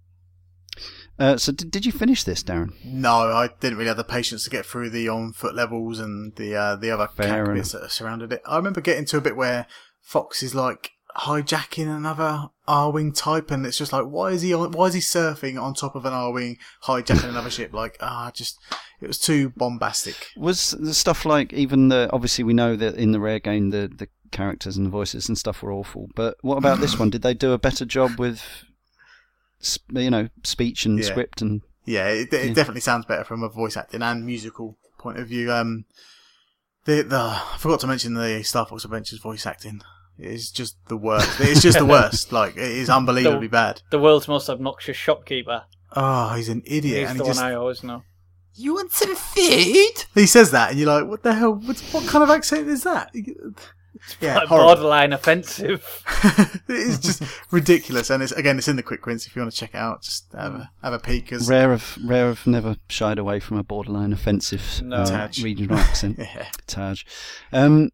Uh, 1.18 1.38
so 1.38 1.52
did, 1.52 1.72
did 1.72 1.86
you 1.86 1.92
finish 1.92 2.24
this, 2.24 2.44
Darren? 2.44 2.72
No, 2.84 3.12
I 3.12 3.50
didn't 3.62 3.78
really 3.78 3.88
have 3.88 3.98
the 3.98 4.04
patience 4.04 4.44
to 4.44 4.50
get 4.50 4.66
through 4.66 4.90
the 4.90 5.08
on 5.08 5.32
foot 5.34 5.56
levels 5.56 6.00
and 6.00 6.36
the 6.36 6.56
uh, 6.56 6.76
the 6.76 6.92
other 6.92 7.08
Fair 7.08 7.54
bits 7.54 7.72
that 7.72 7.90
surrounded 7.92 8.34
it. 8.34 8.42
I 8.46 8.58
remember 8.58 8.82
getting 8.82 9.06
to 9.06 9.18
a 9.18 9.22
bit 9.22 9.36
where 9.38 9.68
Fox 10.02 10.44
is 10.44 10.54
like 10.56 10.92
hijacking 11.18 11.88
another 11.88 12.50
Arwing 12.68 13.16
type, 13.16 13.52
and 13.52 13.66
it's 13.66 13.78
just 13.78 13.94
like, 13.94 14.06
why 14.06 14.32
is 14.32 14.42
he 14.42 14.54
on? 14.54 14.72
Why 14.72 14.88
is 14.88 14.94
he 14.96 15.00
surfing 15.00 15.62
on 15.62 15.74
top 15.74 15.96
of 15.96 16.06
an 16.06 16.14
Arwing, 16.14 16.58
hijacking 16.84 17.30
another 17.30 17.50
ship? 17.50 17.74
Like, 17.74 17.98
ah, 18.02 18.32
just 18.34 18.60
it 19.02 19.08
was 19.08 19.20
too 19.20 19.50
bombastic. 19.56 20.16
Was 20.36 20.72
the 20.72 20.94
stuff 20.94 21.26
like 21.26 21.54
even 21.54 21.90
the 21.90 22.10
obviously 22.12 22.44
we 22.44 22.54
know 22.54 22.76
that 22.76 22.96
in 22.96 23.12
the 23.12 23.20
rare 23.20 23.40
game 23.40 23.70
the 23.70 23.88
the 23.94 24.08
characters 24.32 24.76
and 24.78 24.86
the 24.86 24.90
voices 24.90 25.30
and 25.30 25.38
stuff 25.38 25.62
were 25.62 25.72
awful, 25.72 26.10
but 26.16 26.38
what 26.42 26.58
about 26.58 26.80
this 26.80 26.98
one? 27.00 27.10
Did 27.10 27.22
they 27.22 27.34
do 27.34 27.54
a 27.54 27.58
better 27.58 27.86
job 27.86 28.20
with, 28.20 28.42
you 29.94 30.10
know, 30.10 30.28
speech 30.44 30.86
and 30.86 31.00
Yeah. 31.00 31.06
script 31.06 31.42
and 31.42 31.62
Yeah, 31.86 32.08
it, 32.08 32.34
it 32.34 32.48
Yeah. 32.48 32.54
definitely 32.54 32.82
sounds 32.82 33.06
better 33.06 33.24
from 33.24 33.44
a 33.44 33.48
voice 33.50 33.78
acting 33.78 34.02
and 34.02 34.26
musical 34.26 34.76
point 34.98 35.20
of 35.20 35.28
view. 35.28 35.52
Um, 35.54 35.86
the 36.86 37.04
the 37.04 37.16
I 37.18 37.58
forgot 37.60 37.80
to 37.82 37.88
mention 37.88 38.16
the 38.16 38.42
Star 38.44 38.66
Fox 38.66 38.84
Adventures 38.84 39.20
voice 39.20 39.46
acting. 39.46 39.82
It 40.18 40.32
is 40.32 40.50
just 40.52 40.78
the 40.88 40.98
worst. 40.98 41.40
It's 41.40 41.62
just 41.62 41.78
the 41.80 41.86
worst. 41.98 42.32
Like 42.32 42.56
it 42.56 42.64
is 42.64 42.90
unbelievably 42.90 43.48
The- 43.48 43.52
bad. 43.52 43.82
The 43.92 44.00
world's 44.00 44.28
most 44.28 44.50
obnoxious 44.50 44.96
shopkeeper. 44.98 45.64
Oh, 45.96 46.34
he's 46.36 46.50
an 46.50 46.62
idiot, 46.66 47.02
He's 47.02 47.10
and 47.12 47.20
the 47.20 47.24
he 47.24 47.28
one 47.30 47.36
just 47.36 47.44
I 47.44 47.54
always 47.54 47.84
know. 47.84 48.04
you 48.54 48.74
want 48.76 48.92
some 48.92 49.16
food? 49.16 50.06
He 50.14 50.26
says 50.26 50.52
that, 50.52 50.72
and 50.72 50.80
you're 50.80 50.90
like, 50.90 51.08
what 51.08 51.24
the 51.24 51.34
hell? 51.34 51.54
What, 51.56 51.80
what 51.92 52.06
kind 52.08 52.24
of 52.24 52.30
accent 52.30 52.68
is 52.68 52.84
that? 52.84 53.14
Yeah, 54.20 54.36
Like 54.40 54.50
borderline 54.50 55.14
offensive. 55.14 56.04
it's 56.68 57.00
just 57.00 57.24
ridiculous, 57.50 58.10
and 58.10 58.22
it's 58.22 58.34
again, 58.34 58.58
it's 58.58 58.68
in 58.68 58.76
the 58.76 58.84
quick 58.84 59.06
wins. 59.06 59.26
If 59.26 59.36
you 59.36 59.42
want 59.42 59.54
to 59.54 59.58
check 59.58 59.70
it 59.74 59.78
out, 59.78 60.02
just 60.04 60.32
have 60.34 60.54
a 60.54 60.70
have 60.84 60.92
a 60.92 61.00
peek. 61.00 61.30
'cause- 61.30 61.50
Rare 61.50 61.72
of 61.72 61.98
Rare 62.06 62.28
have 62.28 62.46
never 62.46 62.76
shied 62.90 63.18
away 63.18 63.40
from 63.40 63.58
a 63.58 63.64
borderline 63.64 64.12
offensive 64.12 64.82
No. 64.84 64.98
uh, 64.98 65.30
regional 65.42 65.78
accent. 65.78 66.18
yeah, 66.20 66.46
Taj. 66.68 67.04
Um, 67.54 67.90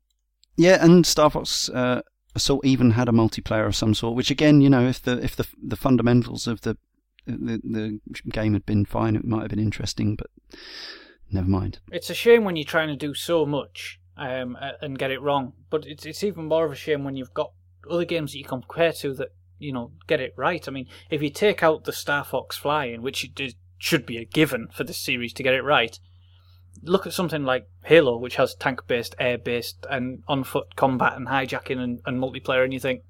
yeah, 0.58 0.84
and 0.84 1.06
Star 1.06 1.30
Fox 1.30 1.70
uh, 1.70 2.02
Assault 2.36 2.66
even 2.66 2.92
had 2.92 3.10
a 3.10 3.14
multiplayer 3.14 3.68
of 3.68 3.76
some 3.76 3.94
sort. 3.94 4.16
Which 4.16 4.32
again, 4.32 4.62
you 4.62 4.70
know, 4.70 4.88
if 4.88 5.02
the 5.02 5.24
if 5.24 5.36
the 5.36 5.48
the 5.62 5.76
fundamentals 5.76 6.48
of 6.48 6.62
the 6.62 6.78
the, 7.26 7.62
the 7.64 8.00
game 8.30 8.54
had 8.54 8.66
been 8.66 8.86
fine, 8.86 9.16
it 9.16 9.26
might 9.26 9.42
have 9.42 9.50
been 9.50 9.60
interesting. 9.60 10.16
But 10.16 10.28
never 11.32 11.48
mind. 11.48 11.80
It's 11.92 12.10
a 12.10 12.16
shame 12.16 12.44
when 12.44 12.56
you're 12.56 12.66
trying 12.66 12.90
to 12.90 12.96
do 12.96 13.14
so 13.14 13.46
much 13.46 14.00
um, 14.18 14.58
and 14.82 14.98
get 14.98 15.12
it 15.12 15.22
wrong. 15.22 15.54
But 15.70 15.86
it's 15.86 16.06
it's 16.06 16.24
even 16.24 16.46
more 16.46 16.66
of 16.66 16.72
a 16.72 16.76
shame 16.76 17.04
when 17.04 17.16
you've 17.16 17.34
got 17.34 17.52
other 17.90 18.06
games 18.06 18.32
that 18.32 18.38
you 18.38 18.46
compare 18.46 18.94
to 18.94 19.14
that 19.16 19.30
you 19.60 19.74
know 19.74 19.92
get 20.08 20.20
it 20.20 20.34
right. 20.38 20.68
I 20.68 20.72
mean, 20.72 20.88
if 21.10 21.22
you 21.22 21.30
take 21.30 21.64
out 21.64 21.84
the 21.84 21.94
Star 21.94 22.24
Fox 22.24 22.58
flying, 22.58 23.02
which 23.02 23.24
it 23.24 23.56
should 23.78 24.06
be 24.06 24.18
a 24.18 24.26
given 24.26 24.68
for 24.74 24.84
this 24.84 24.98
series 25.00 25.34
to 25.34 25.44
get 25.44 25.54
it 25.54 25.64
right, 25.64 26.00
look 26.84 27.06
at 27.08 27.14
something 27.14 27.44
like 27.44 27.68
Halo, 27.84 28.18
which 28.18 28.36
has 28.38 28.56
tank-based, 28.56 29.16
air-based, 29.20 29.86
and 29.90 30.24
on-foot 30.28 30.76
combat 30.76 31.14
and 31.16 31.28
hijacking 31.28 31.78
and, 31.80 32.02
and 32.06 32.20
multiplayer, 32.20 32.64
and 32.64 32.74
you 32.74 32.80
think 32.80 33.04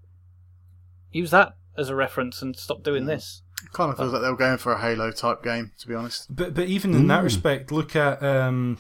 use 1.11 1.31
that 1.31 1.53
as 1.77 1.89
a 1.89 1.95
reference 1.95 2.41
and 2.41 2.55
stop 2.55 2.83
doing 2.83 3.05
this. 3.05 3.43
kind 3.73 3.91
of 3.91 3.97
feels 3.97 4.11
like 4.11 4.21
they 4.21 4.29
were 4.29 4.35
going 4.35 4.57
for 4.57 4.73
a 4.73 4.81
Halo 4.81 5.11
type 5.11 5.43
game, 5.43 5.71
to 5.79 5.87
be 5.87 5.93
honest. 5.95 6.33
But 6.35 6.53
but 6.53 6.67
even 6.67 6.93
in 6.95 7.07
that 7.07 7.21
Mm. 7.21 7.25
respect, 7.25 7.71
look 7.71 7.95
at 7.95 8.21
um, 8.23 8.77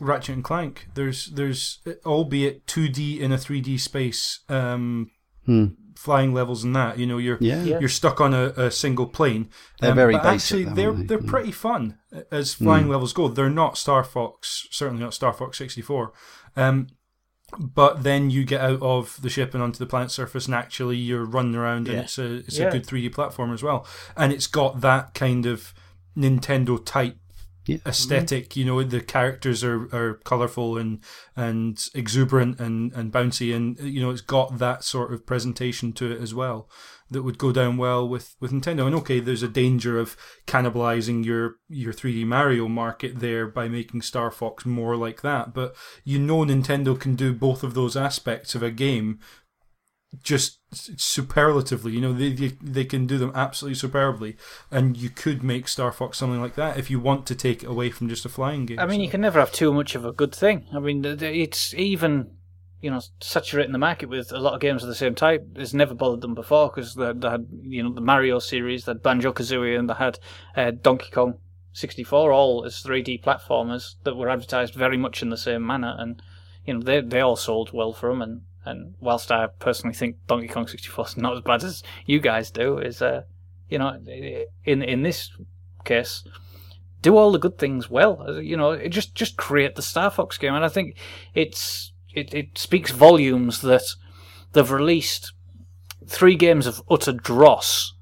Ratchet 0.00 0.34
and 0.36 0.44
Clank. 0.44 0.88
There's 0.94 1.26
there's 1.26 1.80
albeit 2.06 2.66
2D 2.66 3.20
in 3.20 3.30
a 3.32 3.36
3D 3.36 3.78
space, 3.78 4.40
um, 4.48 5.10
Hmm. 5.44 5.66
Flying 5.96 6.32
levels 6.34 6.64
and 6.64 6.74
that. 6.76 6.98
You 6.98 7.06
know, 7.06 7.18
you're 7.18 7.38
Yeah. 7.40 7.62
Yeah. 7.62 7.78
you're 7.80 7.88
stuck 7.88 8.20
on 8.20 8.34
a, 8.34 8.46
a 8.56 8.70
single 8.70 9.06
plane. 9.06 9.48
They're 9.80 9.94
very 9.94 10.14
but 10.14 10.22
basic, 10.24 10.34
Actually, 10.34 10.64
though, 10.64 10.74
they're 10.74 10.92
they? 10.92 11.02
they're 11.04 11.18
Mm. 11.18 11.28
pretty 11.28 11.52
fun 11.52 11.98
as 12.30 12.54
flying 12.54 12.88
levels 12.88 13.12
go. 13.12 13.28
They're 13.28 13.48
not 13.50 13.76
Star 13.78 14.04
Fox, 14.04 14.66
certainly 14.70 15.02
not 15.02 15.14
Star 15.14 15.32
Fox 15.32 15.58
64. 15.58 16.12
Um, 16.56 16.88
but 17.58 18.02
then 18.02 18.30
you 18.30 18.44
get 18.44 18.62
out 18.62 18.80
of 18.80 19.20
the 19.20 19.28
ship 19.28 19.52
and 19.52 19.62
onto 19.62 19.78
the 19.78 19.86
planet 19.86 20.10
surface, 20.10 20.46
and 20.46 20.54
actually 20.54 20.96
you're 20.96 21.24
running 21.24 21.54
around, 21.54 21.86
and 21.88 21.98
it's 21.98 22.18
a 22.18 22.36
it's 22.36 22.58
Yeah. 22.58 22.68
a 22.68 22.72
good 22.72 22.86
3D 22.86 23.10
platform 23.10 23.52
as 23.52 23.62
well, 23.62 23.86
and 24.16 24.32
it's 24.32 24.46
got 24.46 24.80
that 24.80 25.12
kind 25.14 25.44
of 25.44 25.74
Nintendo 26.16 26.80
type 26.84 27.16
Yeah. 27.66 27.78
aesthetic. 27.86 28.56
You 28.56 28.64
know, 28.64 28.82
the 28.82 29.00
characters 29.00 29.62
are, 29.62 29.82
are 29.94 30.14
colorful 30.24 30.76
and 30.76 31.00
and 31.36 31.82
exuberant 31.94 32.58
and, 32.60 32.92
and 32.92 33.12
bouncy, 33.12 33.54
and 33.54 33.78
you 33.80 34.00
know, 34.00 34.10
it's 34.10 34.20
got 34.20 34.58
that 34.58 34.84
sort 34.84 35.12
of 35.12 35.26
presentation 35.26 35.92
to 35.94 36.10
it 36.10 36.20
as 36.20 36.34
well 36.34 36.68
that 37.12 37.22
would 37.22 37.38
go 37.38 37.52
down 37.52 37.76
well 37.76 38.08
with, 38.08 38.34
with 38.40 38.52
Nintendo. 38.52 38.86
And 38.86 38.94
okay, 38.96 39.20
there's 39.20 39.42
a 39.42 39.48
danger 39.48 39.98
of 39.98 40.16
cannibalizing 40.46 41.24
your 41.24 41.56
your 41.68 41.92
3D 41.92 42.26
Mario 42.26 42.68
market 42.68 43.20
there 43.20 43.46
by 43.46 43.68
making 43.68 44.02
Star 44.02 44.30
Fox 44.30 44.66
more 44.66 44.96
like 44.96 45.22
that, 45.22 45.54
but 45.54 45.74
you 46.04 46.18
know, 46.18 46.38
Nintendo 46.38 46.98
can 46.98 47.14
do 47.14 47.32
both 47.32 47.62
of 47.62 47.74
those 47.74 47.96
aspects 47.96 48.54
of 48.54 48.62
a 48.62 48.70
game 48.70 49.20
just 50.22 50.58
superlatively. 50.72 51.92
You 51.92 52.00
know, 52.00 52.12
they, 52.12 52.32
they 52.32 52.48
they 52.60 52.84
can 52.84 53.06
do 53.06 53.18
them 53.18 53.32
absolutely 53.34 53.76
superbly, 53.76 54.36
and 54.70 54.96
you 54.96 55.10
could 55.10 55.42
make 55.42 55.68
Star 55.68 55.92
Fox 55.92 56.18
something 56.18 56.40
like 56.40 56.54
that 56.56 56.78
if 56.78 56.90
you 56.90 56.98
want 57.00 57.26
to 57.26 57.34
take 57.34 57.62
it 57.62 57.68
away 57.68 57.90
from 57.90 58.08
just 58.08 58.24
a 58.24 58.28
flying 58.28 58.66
game. 58.66 58.78
I 58.78 58.86
mean, 58.86 59.00
So- 59.00 59.04
you 59.04 59.10
can 59.10 59.20
never 59.20 59.38
have 59.40 59.52
too 59.52 59.72
much 59.72 59.94
of 59.94 60.04
a 60.04 60.12
good 60.12 60.34
thing. 60.34 60.66
I 60.74 60.78
mean, 60.78 61.04
it's 61.04 61.74
even, 61.74 62.32
you 62.80 62.90
know, 62.90 63.00
saturating 63.20 63.72
the 63.72 63.78
market 63.78 64.08
with 64.08 64.32
a 64.32 64.38
lot 64.38 64.54
of 64.54 64.60
games 64.60 64.82
of 64.82 64.88
the 64.88 64.94
same 64.94 65.14
type. 65.14 65.56
has 65.56 65.74
never 65.74 65.94
bothered 65.94 66.20
them 66.20 66.34
before 66.34 66.68
because 66.70 66.94
they, 66.94 67.12
they 67.12 67.28
had, 67.28 67.46
you 67.62 67.82
know, 67.82 67.92
the 67.92 68.00
Mario 68.00 68.38
series, 68.38 68.84
they 68.84 68.90
had 68.90 69.02
Banjo 69.02 69.32
Kazooie, 69.32 69.78
and 69.78 69.88
they 69.90 69.94
had 69.94 70.18
uh, 70.56 70.70
Donkey 70.70 71.10
Kong 71.10 71.38
64, 71.74 72.32
all 72.32 72.64
as 72.64 72.82
3D 72.82 73.22
platformers 73.22 73.94
that 74.04 74.16
were 74.16 74.28
advertised 74.30 74.74
very 74.74 74.96
much 74.96 75.22
in 75.22 75.30
the 75.30 75.36
same 75.36 75.66
manner. 75.66 75.94
And, 75.98 76.22
you 76.66 76.74
know, 76.74 76.80
they 76.80 77.00
they 77.00 77.20
all 77.20 77.36
sold 77.36 77.72
well 77.72 77.92
for 77.92 78.08
them. 78.08 78.22
And, 78.22 78.42
and 78.64 78.94
whilst 79.00 79.32
I 79.32 79.46
personally 79.58 79.94
think 79.94 80.16
Donkey 80.26 80.48
Kong 80.48 80.66
64 80.66 81.06
is 81.06 81.16
not 81.16 81.34
as 81.34 81.40
bad 81.40 81.64
as 81.64 81.82
you 82.06 82.20
guys 82.20 82.50
do, 82.50 82.78
is, 82.78 83.02
uh, 83.02 83.22
you 83.68 83.78
know, 83.78 83.98
in 84.64 84.82
in 84.82 85.02
this 85.02 85.30
case, 85.84 86.24
do 87.00 87.16
all 87.16 87.32
the 87.32 87.38
good 87.38 87.58
things 87.58 87.90
well. 87.90 88.40
You 88.40 88.56
know, 88.56 88.70
it 88.70 88.90
just 88.90 89.14
just 89.14 89.36
create 89.36 89.74
the 89.74 89.82
Star 89.82 90.10
Fox 90.10 90.38
game, 90.38 90.54
and 90.54 90.64
I 90.64 90.68
think 90.68 90.96
it's 91.34 91.92
it, 92.14 92.32
it 92.32 92.58
speaks 92.58 92.90
volumes 92.90 93.60
that 93.62 93.84
they've 94.52 94.70
released 94.70 95.32
three 96.06 96.36
games 96.36 96.66
of 96.66 96.82
utter 96.90 97.12
dross. 97.12 97.94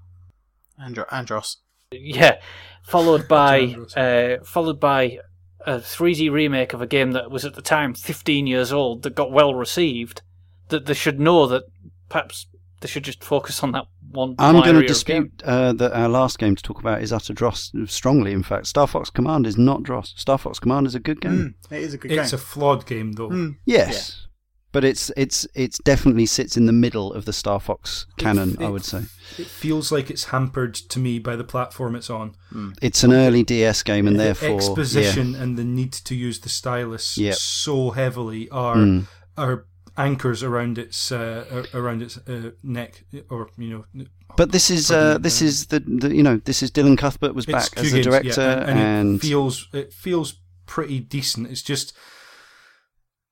Andro- 0.80 1.08
Andross. 1.08 1.56
Yeah, 1.92 2.40
followed 2.82 3.26
by 3.28 3.76
uh, 3.96 4.44
followed 4.44 4.80
by 4.80 5.20
a 5.66 5.76
3D 5.76 6.30
remake 6.30 6.72
of 6.72 6.80
a 6.80 6.86
game 6.86 7.12
that 7.12 7.30
was 7.30 7.44
at 7.44 7.54
the 7.54 7.62
time 7.62 7.94
15 7.94 8.46
years 8.46 8.72
old 8.72 9.02
that 9.02 9.14
got 9.14 9.32
well 9.32 9.54
received. 9.54 10.22
That 10.70 10.86
they 10.86 10.94
should 10.94 11.20
know 11.20 11.46
that 11.46 11.64
perhaps 12.08 12.46
they 12.80 12.88
should 12.88 13.04
just 13.04 13.22
focus 13.22 13.62
on 13.62 13.72
that 13.72 13.84
one. 14.10 14.34
I'm 14.38 14.54
going 14.62 14.80
to 14.80 14.86
dispute 14.86 15.42
uh, 15.44 15.72
that 15.74 15.92
our 15.92 16.08
last 16.08 16.38
game 16.38 16.56
to 16.56 16.62
talk 16.62 16.80
about 16.80 17.02
is 17.02 17.12
utter 17.12 17.32
dross 17.34 17.70
strongly. 17.86 18.32
In 18.32 18.42
fact, 18.42 18.66
Star 18.66 18.86
Fox 18.86 19.10
Command 19.10 19.46
is 19.46 19.58
not 19.58 19.82
dross. 19.82 20.14
Star 20.16 20.38
Fox 20.38 20.58
Command 20.58 20.86
is 20.86 20.94
a 20.94 21.00
good 21.00 21.20
game. 21.20 21.54
Mm, 21.70 21.76
it 21.76 21.82
is 21.82 21.94
a 21.94 21.98
good 21.98 22.08
game. 22.08 22.20
it's 22.20 22.32
a 22.32 22.38
flawed 22.38 22.86
game 22.86 23.12
though. 23.12 23.28
Mm. 23.28 23.56
Yes, 23.66 24.26
but 24.72 24.84
it's 24.84 25.10
it's 25.16 25.46
it's 25.54 25.78
definitely 25.78 26.26
sits 26.26 26.56
in 26.56 26.66
the 26.66 26.72
middle 26.72 27.12
of 27.12 27.24
the 27.26 27.32
Star 27.32 27.60
Fox 27.60 28.06
canon. 28.16 28.56
I 28.58 28.64
it- 28.64 28.70
would 28.72 28.84
say 28.84 29.02
It 29.38 29.46
feels 29.46 29.92
like 29.92 30.10
it's 30.10 30.24
hampered 30.24 30.74
to 30.74 30.98
me 30.98 31.18
by 31.18 31.36
the 31.36 31.44
platform 31.44 31.94
it's 31.94 32.08
on. 32.10 32.34
it's 32.80 33.04
an 33.04 33.12
early 33.12 33.42
DS 33.42 33.82
game, 33.82 34.06
and 34.08 34.18
the 34.18 34.24
therefore 34.24 34.56
exposition 34.56 35.34
and 35.34 35.58
the 35.58 35.64
need 35.64 35.92
to 35.92 36.14
use 36.14 36.40
the 36.40 36.48
stylus 36.48 37.18
Yep. 37.18 37.34
so 37.34 37.90
heavily 37.90 38.48
are 38.50 38.76
Mm. 38.76 39.06
are 39.36 39.66
anchors 40.00 40.42
around 40.42 40.78
its 40.78 41.12
uh, 41.12 41.64
around 41.74 42.02
its 42.02 42.16
uh, 42.16 42.50
neck, 42.62 43.04
or 43.28 43.48
you 43.58 43.86
know. 43.94 44.04
But 44.36 44.52
this 44.52 44.70
is 44.70 44.90
uh, 44.90 45.18
this 45.18 45.42
is 45.42 45.66
the, 45.66 45.80
the 45.80 46.14
you 46.14 46.22
know 46.22 46.38
this 46.38 46.62
is 46.62 46.70
Dylan 46.70 46.96
Cuthbert 46.96 47.34
was 47.34 47.46
back 47.46 47.76
as 47.76 47.92
the 47.92 48.02
director, 48.02 48.40
yeah, 48.40 48.60
and, 48.60 48.70
and, 48.70 48.78
and 48.80 49.16
it 49.16 49.20
feels 49.20 49.68
it 49.72 49.92
feels 49.92 50.34
pretty 50.66 51.00
decent. 51.00 51.50
It's 51.50 51.62
just 51.62 51.92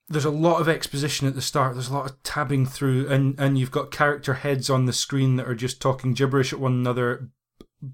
there's 0.09 0.25
a 0.25 0.31
lot 0.31 0.61
of 0.61 0.69
exposition 0.69 1.27
at 1.27 1.35
the 1.35 1.43
start. 1.43 1.75
There's 1.75 1.89
a 1.89 1.95
lot 1.95 2.11
of 2.11 2.23
tabbing 2.23 2.67
through, 2.67 3.09
and 3.09 3.39
and 3.39 3.59
you've 3.59 3.71
got 3.71 3.91
character 3.91 4.35
heads 4.35 4.69
on 4.69 4.87
the 4.87 4.93
screen 4.93 5.37
that 5.37 5.49
are 5.49 5.55
just 5.55 5.81
talking 5.81 6.15
gibberish 6.15 6.53
at 6.53 6.61
one 6.61 6.73
another, 6.73 7.31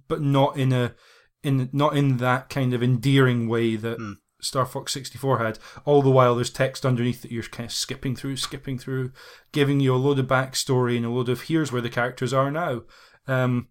but 0.09 0.21
not 0.21 0.57
in 0.57 0.73
a 0.73 0.95
in 1.43 1.69
not 1.73 1.97
in 1.97 2.17
that 2.19 2.49
kind 2.49 2.75
of 2.75 2.83
endearing 2.83 3.49
way 3.49 3.77
that 3.77 3.99
Mm. 3.99 4.17
Star 4.45 4.67
Fox 4.67 4.93
64 4.93 5.39
had. 5.39 5.59
All 5.85 6.03
the 6.03 6.11
while, 6.11 6.35
there's 6.35 6.51
text 6.51 6.85
underneath 6.85 7.23
that 7.23 7.33
you're 7.33 7.43
kind 7.43 7.67
of 7.67 7.73
skipping 7.73 8.15
through, 8.15 8.37
skipping 8.37 8.79
through, 8.79 9.13
giving 9.53 9.81
you 9.81 9.95
a 9.95 9.97
load 9.97 10.19
of 10.19 10.27
backstory 10.27 10.97
and 10.97 11.07
a 11.07 11.11
load 11.11 11.29
of 11.29 11.43
here's 11.43 11.73
where 11.73 11.83
the 11.83 11.91
characters 11.91 12.33
are 12.33 12.51
now. 12.51 12.83
Um, 13.27 13.69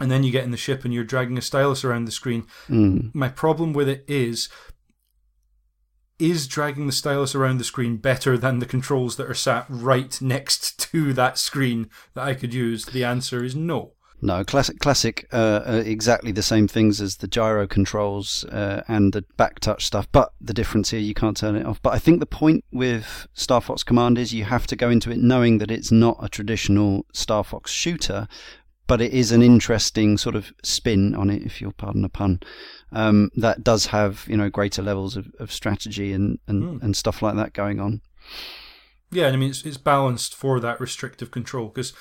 and 0.00 0.10
then 0.10 0.22
you 0.22 0.30
get 0.30 0.44
in 0.44 0.50
the 0.50 0.56
ship 0.56 0.84
and 0.84 0.94
you're 0.94 1.04
dragging 1.04 1.38
a 1.38 1.42
stylus 1.42 1.84
around 1.84 2.04
the 2.04 2.12
screen. 2.12 2.46
Mm. 2.68 3.14
My 3.14 3.28
problem 3.28 3.72
with 3.72 3.88
it 3.88 4.04
is 4.06 4.48
is 6.18 6.48
dragging 6.48 6.86
the 6.86 6.92
stylus 6.92 7.34
around 7.34 7.58
the 7.58 7.64
screen 7.64 7.96
better 7.96 8.36
than 8.36 8.58
the 8.58 8.66
controls 8.66 9.16
that 9.16 9.30
are 9.30 9.34
sat 9.34 9.64
right 9.68 10.20
next 10.20 10.78
to 10.90 11.12
that 11.12 11.38
screen 11.38 11.88
that 12.14 12.24
I 12.24 12.34
could 12.34 12.52
use? 12.52 12.86
The 12.86 13.04
answer 13.04 13.44
is 13.44 13.54
no. 13.54 13.92
No, 14.20 14.42
classic, 14.42 14.80
classic, 14.80 15.28
uh, 15.32 15.36
uh, 15.64 15.82
exactly 15.86 16.32
the 16.32 16.42
same 16.42 16.66
things 16.66 17.00
as 17.00 17.16
the 17.18 17.28
gyro 17.28 17.68
controls 17.68 18.44
uh, 18.46 18.82
and 18.88 19.12
the 19.12 19.24
back 19.36 19.60
touch 19.60 19.84
stuff. 19.86 20.08
But 20.10 20.32
the 20.40 20.52
difference 20.52 20.90
here, 20.90 20.98
you 21.00 21.14
can't 21.14 21.36
turn 21.36 21.54
it 21.54 21.64
off. 21.64 21.80
But 21.82 21.94
I 21.94 21.98
think 22.00 22.18
the 22.18 22.26
point 22.26 22.64
with 22.72 23.28
Star 23.34 23.60
Fox 23.60 23.84
Command 23.84 24.18
is 24.18 24.34
you 24.34 24.42
have 24.44 24.66
to 24.68 24.76
go 24.76 24.90
into 24.90 25.12
it 25.12 25.18
knowing 25.18 25.58
that 25.58 25.70
it's 25.70 25.92
not 25.92 26.18
a 26.20 26.28
traditional 26.28 27.06
Star 27.12 27.44
Fox 27.44 27.70
shooter, 27.70 28.26
but 28.88 29.00
it 29.00 29.12
is 29.12 29.30
an 29.30 29.42
interesting 29.42 30.18
sort 30.18 30.34
of 30.34 30.52
spin 30.64 31.14
on 31.14 31.30
it, 31.30 31.42
if 31.42 31.60
you'll 31.60 31.72
pardon 31.72 32.02
the 32.02 32.08
pun. 32.08 32.40
Um, 32.90 33.30
that 33.36 33.62
does 33.62 33.86
have 33.86 34.24
you 34.26 34.36
know 34.36 34.48
greater 34.50 34.82
levels 34.82 35.16
of, 35.16 35.28
of 35.38 35.52
strategy 35.52 36.12
and, 36.12 36.38
and, 36.48 36.62
Mm. 36.62 36.82
and 36.82 36.96
stuff 36.96 37.22
like 37.22 37.36
that 37.36 37.52
going 37.52 37.78
on. 37.78 38.00
Yeah, 39.10 39.26
and 39.26 39.34
I 39.34 39.38
mean 39.38 39.50
it's 39.50 39.64
it's 39.64 39.78
balanced 39.78 40.34
for 40.34 40.60
that 40.60 40.80
restrictive 40.80 41.30
control 41.30 41.68
because 41.68 41.94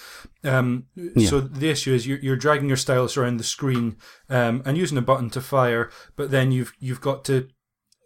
um, 0.44 0.88
so 1.26 1.40
the 1.40 1.70
issue 1.70 1.94
is 1.94 2.06
you're, 2.06 2.20
you're 2.20 2.36
dragging 2.36 2.68
your 2.68 2.78
stylus 2.78 3.16
around 3.16 3.38
the 3.38 3.46
screen 3.46 3.98
um, 4.30 4.62
and 4.66 4.78
using 4.78 4.98
a 4.98 5.02
button 5.02 5.30
to 5.32 5.42
fire, 5.42 5.90
but 6.16 6.32
then 6.32 6.52
you've 6.52 6.74
you've 6.80 7.02
got 7.02 7.24
to 7.26 7.48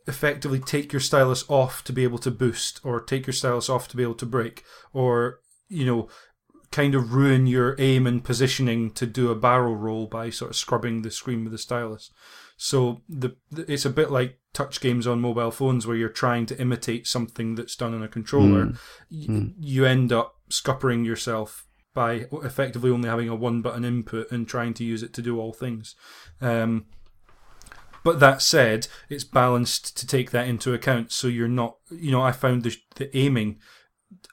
effectively 0.07 0.60
take 0.60 0.94
your 0.94 0.99
stylus 0.99 1.44
off 1.49 1.84
to 1.86 1.94
be 1.94 2.03
able 2.03 2.19
to 2.19 2.32
boost, 2.32 2.80
or 2.84 3.02
take 3.02 3.26
your 3.26 3.34
stylus 3.34 3.69
off 3.69 3.88
to 3.88 3.98
be 3.98 4.03
able 4.03 4.15
to 4.15 4.26
break, 4.26 4.64
or 4.94 5.40
you 5.68 5.86
know 5.86 6.07
kind 6.72 6.95
of 6.95 7.14
ruin 7.14 7.48
your 7.48 7.76
aim 7.80 8.07
and 8.07 8.23
positioning 8.23 8.91
to 8.91 9.06
do 9.06 9.30
a 9.30 9.36
barrel 9.36 9.76
roll 9.76 10.07
by 10.07 10.30
sort 10.30 10.52
of 10.52 10.56
scrubbing 10.56 11.02
the 11.02 11.11
screen 11.11 11.44
with 11.44 11.52
the 11.52 11.57
stylus. 11.57 12.11
So 12.64 13.02
the, 13.10 13.36
it's 13.52 13.86
a 13.86 13.90
bit 13.90 14.12
like 14.12 14.38
touch 14.54 14.82
games 14.82 15.08
on 15.08 15.20
mobile 15.20 15.50
phones 15.50 15.88
where 15.88 15.98
you're 15.98 16.10
trying 16.10 16.46
to 16.46 16.62
imitate 16.62 17.08
something 17.08 17.56
that's 17.56 17.76
done 17.76 17.96
on 17.96 18.04
a 18.04 18.08
controller. 18.08 18.68
Mm. 18.68 18.78
Y- 19.10 19.54
You 19.58 19.86
end 19.88 20.14
up 20.14 20.36
scuppering 20.48 21.04
yourself 21.04 21.66
by 21.96 22.28
effectively 22.44 22.92
only 22.92 23.10
having 23.10 23.30
a 23.30 23.36
one 23.36 23.64
button 23.64 23.84
input 23.84 24.32
and 24.32 24.48
trying 24.48 24.76
to 24.76 24.84
use 24.84 25.02
it 25.02 25.12
to 25.14 25.24
do 25.24 25.40
all 25.40 25.54
things. 25.54 25.96
Um, 26.40 26.86
but 28.04 28.20
that 28.20 28.44
said, 28.44 28.88
it's 29.10 29.24
balanced 29.24 29.98
to 29.98 30.06
take 30.06 30.30
that 30.30 30.48
into 30.48 30.72
account. 30.72 31.12
So 31.12 31.28
you're 31.28 31.48
not, 31.48 31.78
you 31.90 32.12
know, 32.12 32.22
I 32.22 32.32
found 32.32 32.62
the, 32.62 32.78
the 32.96 33.18
aiming. 33.18 33.58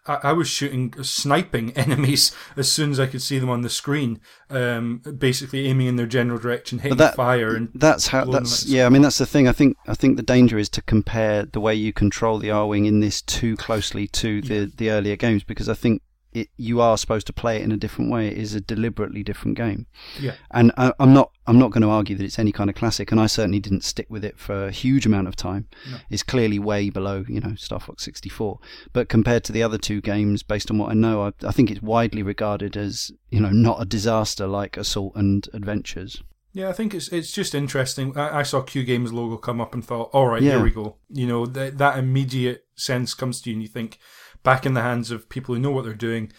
I, 0.07 0.19
I 0.25 0.33
was 0.33 0.49
shooting, 0.49 0.95
sniping 1.03 1.73
enemies 1.77 2.33
as 2.57 2.71
soon 2.71 2.91
as 2.91 2.99
I 2.99 3.07
could 3.07 3.23
see 3.23 3.39
them 3.39 3.51
on 3.51 3.63
the 3.63 3.71
screen. 3.71 4.21
Um, 4.51 5.03
basically 5.19 5.67
aiming 5.67 5.87
in 5.87 5.97
their 5.97 6.07
general 6.07 6.39
direction, 6.39 6.79
hitting 6.79 6.99
that- 6.99 7.15
fire, 7.15 7.55
and 7.55 7.69
That's 7.75 8.09
how. 8.09 8.25
That's 8.25 8.65
yeah. 8.67 8.87
I 8.87 8.89
mean, 8.89 9.03
that's 9.03 9.19
the 9.19 9.27
thing. 9.27 9.47
I 9.47 9.53
think. 9.53 9.77
I 9.87 9.95
think 9.95 10.17
the 10.17 10.23
danger 10.23 10.59
is 10.59 10.69
to 10.71 10.83
compare 10.83 11.45
the 11.45 11.61
way 11.61 11.75
you 11.75 11.93
control 11.93 12.39
the 12.39 12.49
Arwing 12.49 12.87
in 12.87 13.01
this 13.01 13.21
too 13.23 13.57
closely 13.57 14.09
to 14.09 14.41
the 14.41 14.73
the 14.77 14.91
earlier 14.91 15.17
games 15.17 15.45
because 15.45 15.69
I 15.69 15.75
think 15.75 16.03
it 16.33 16.49
you 16.57 16.81
are 16.81 16.99
supposed 16.99 17.27
to 17.29 17.33
play 17.33 17.57
it 17.57 17.63
in 17.63 17.73
a 17.73 17.77
different 17.77 18.11
way. 18.11 18.29
It 18.29 18.37
is 18.39 18.55
a 18.55 18.61
deliberately 18.61 19.23
different 19.23 19.57
game. 19.57 19.87
Yeah. 20.21 20.35
And 20.51 20.73
I, 20.77 20.93
I'm 21.01 21.13
not. 21.15 21.31
I'm 21.47 21.59
not 21.59 21.71
going 21.71 21.83
to 21.83 21.89
argue 21.89 22.15
that 22.17 22.25
it's 22.25 22.39
any 22.39 22.53
kind 22.53 22.69
of 22.69 22.77
classic, 22.77 23.11
and 23.11 23.21
I 23.21 23.27
certainly 23.27 23.59
didn't 23.61 23.83
stick 23.85 24.07
with 24.11 24.25
it 24.25 24.39
for 24.39 24.67
a 24.67 24.71
huge 24.71 25.07
amount 25.07 25.29
of 25.29 25.37
time. 25.37 25.67
No. 25.91 25.97
It's 26.11 26.23
clearly 26.23 26.59
way 26.59 26.91
below, 26.91 27.25
you 27.27 27.41
know, 27.41 27.55
Star 27.55 27.81
Fox 27.81 28.05
64. 28.05 28.59
But 28.93 29.09
compared 29.09 29.45
to 29.45 29.53
the 29.53 29.63
other 29.63 29.79
two 29.79 30.01
games, 30.03 30.43
based 30.43 30.71
on 30.71 30.77
what 30.77 30.91
I 30.91 30.95
know, 30.95 31.23
I, 31.29 31.33
I 31.47 31.53
think 31.53 31.71
it's 31.71 31.81
widely 31.81 32.23
regarded 32.23 32.77
as, 32.77 33.11
you 33.31 33.41
know, 33.41 33.49
not 33.51 33.81
a 33.81 33.87
disaster 33.87 34.47
like 34.47 34.77
Assault 34.77 35.15
and 35.17 35.49
Adventures. 35.55 36.23
Yeah, 36.53 36.69
I 36.71 36.73
think 36.73 36.93
it's 36.95 37.09
it's 37.09 37.31
just 37.33 37.55
interesting. 37.55 38.17
I, 38.17 38.41
I 38.41 38.43
saw 38.43 38.63
Q 38.63 38.83
Games 38.83 39.13
logo 39.13 39.37
come 39.37 39.61
up 39.61 39.75
and 39.75 39.85
thought, 39.85 40.11
all 40.13 40.27
right, 40.27 40.43
Yeah. 40.43 40.53
here 40.53 40.63
we 40.63 40.71
go. 40.71 40.97
You 41.09 41.27
know, 41.27 41.47
that 41.47 41.79
that 41.79 41.99
immediate 41.99 42.67
sense 42.75 43.15
comes 43.15 43.41
to 43.43 43.51
you, 43.51 43.55
and 43.57 43.63
you 43.63 43.69
think 43.69 43.99
back 44.43 44.65
in 44.67 44.75
the 44.75 44.83
hands 44.83 45.11
of 45.11 45.29
people 45.29 45.55
who 45.55 45.61
know 45.61 45.71
what 45.71 45.85
they're 45.85 45.95
doing, 45.95 46.33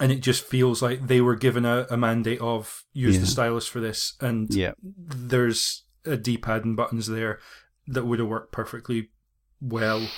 and 0.00 0.12
it 0.12 0.20
just 0.20 0.44
feels 0.44 0.82
like 0.82 1.06
they 1.06 1.20
were 1.20 1.36
given 1.36 1.64
a, 1.64 1.86
a 1.90 1.96
mandate 1.96 2.40
of 2.40 2.84
use 2.92 3.14
Yeah. 3.14 3.20
the 3.20 3.26
stylus 3.26 3.66
for 3.66 3.80
this, 3.80 4.14
and 4.20 4.52
Yeah. 4.54 4.72
there's 4.82 5.84
a 6.04 6.16
D-pad 6.16 6.64
and 6.64 6.76
buttons 6.76 7.06
there 7.06 7.40
that 7.86 8.04
would 8.04 8.18
have 8.18 8.28
worked 8.28 8.52
perfectly 8.52 9.10
well. 9.60 10.08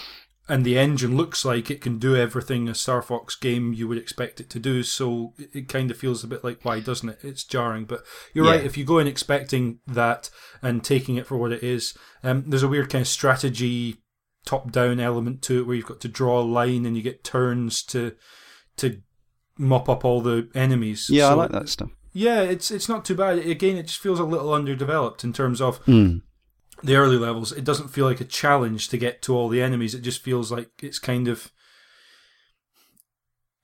And 0.51 0.65
the 0.65 0.79
engine 0.79 1.15
looks 1.15 1.45
like 1.45 1.71
it 1.71 1.83
can 1.83 1.99
do 1.99 2.17
everything 2.17 2.69
a 2.71 2.75
Star 2.75 3.03
Fox 3.03 3.35
game 3.37 3.75
you 3.75 3.87
would 3.87 3.99
expect 3.99 4.41
it 4.41 4.49
to 4.51 4.59
do, 4.59 4.83
so 4.83 5.35
it, 5.39 5.51
it 5.53 5.69
kind 5.69 5.91
of 5.91 5.99
feels 5.99 6.25
a 6.25 6.27
bit 6.27 6.43
like 6.43 6.65
why 6.65 6.81
doesn't 6.81 7.09
it? 7.11 7.19
It's 7.23 7.45
jarring, 7.45 7.85
but 7.85 8.03
you're 8.33 8.47
Yeah. 8.47 8.53
right. 8.53 8.65
If 8.65 8.79
you 8.79 8.85
go 8.85 8.99
in 8.99 9.07
expecting 9.07 9.81
that 9.87 10.31
and 10.63 10.83
taking 10.83 11.17
it 11.17 11.27
for 11.27 11.37
what 11.37 11.53
it 11.53 11.63
is, 11.63 11.93
um, 12.23 12.45
there's 12.47 12.63
a 12.63 12.69
weird 12.69 12.89
kind 12.89 13.03
of 13.03 13.09
strategy 13.09 13.99
top-down 14.49 14.99
element 14.99 15.43
to 15.43 15.59
it 15.61 15.67
where 15.67 15.77
you've 15.77 15.85
got 15.93 16.01
to 16.01 16.09
draw 16.09 16.41
a 16.41 16.43
line 16.43 16.87
and 16.87 16.97
you 16.97 17.03
get 17.03 17.23
turns 17.23 17.83
to 17.83 18.15
to 18.79 19.03
mop 19.59 19.89
up 19.89 20.05
all 20.05 20.21
the 20.23 20.49
enemies. 20.55 21.09
Yeah, 21.11 21.29
I 21.29 21.35
like 21.35 21.51
that 21.53 21.69
stuff. 21.69 21.91
yeah, 22.13 22.41
it's 22.43 22.71
it's 22.71 22.89
not 22.89 23.05
too 23.05 23.15
bad. 23.15 23.39
Again, 23.39 23.77
it 23.77 23.87
just 23.89 23.99
feels 24.01 24.19
a 24.21 24.25
little 24.25 24.55
underdeveloped 24.55 25.23
in 25.25 25.33
terms 25.33 25.61
of 25.61 25.85
Mm. 25.85 26.23
the 26.83 26.97
early 26.97 27.17
levels. 27.19 27.53
It 27.53 27.65
doesn't 27.65 27.89
feel 27.89 28.07
like 28.07 28.21
a 28.23 28.25
challenge 28.43 28.89
to 28.89 28.97
get 28.97 29.21
to 29.23 29.35
all 29.37 29.49
the 29.51 29.61
enemies. 29.61 29.95
It 29.95 30.01
just 30.03 30.23
feels 30.23 30.51
like 30.51 30.71
it's 30.83 30.99
kind 30.99 31.29
of 31.29 31.51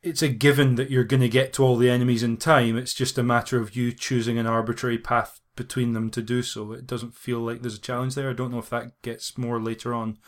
it's 0.03 0.21
a 0.23 0.29
given 0.29 0.75
that 0.75 0.91
you're 0.91 1.05
going 1.05 1.23
to 1.23 1.29
get 1.31 1.53
to 1.55 1.63
all 1.65 1.77
the 1.77 1.89
enemies 1.89 2.23
in 2.23 2.37
time. 2.37 2.77
It's 2.77 2.93
just 2.93 3.17
a 3.17 3.23
matter 3.23 3.59
of 3.59 3.75
you 3.75 3.91
choosing 3.93 4.37
an 4.39 4.47
arbitrary 4.47 4.99
path 4.99 5.41
between 5.57 5.93
them 5.95 6.11
to 6.11 6.21
do 6.21 6.43
so. 6.43 6.73
It 6.73 6.87
doesn't 6.87 7.15
feel 7.15 7.39
like 7.39 7.63
there's 7.63 7.79
a 7.79 7.81
challenge 7.81 8.15
there. 8.15 8.29
I 8.29 8.35
don't 8.35 8.51
know 8.51 8.59
if 8.59 8.69
that 8.71 9.01
gets 9.03 9.39
more 9.39 9.59
later 9.61 9.95
on. 9.95 10.19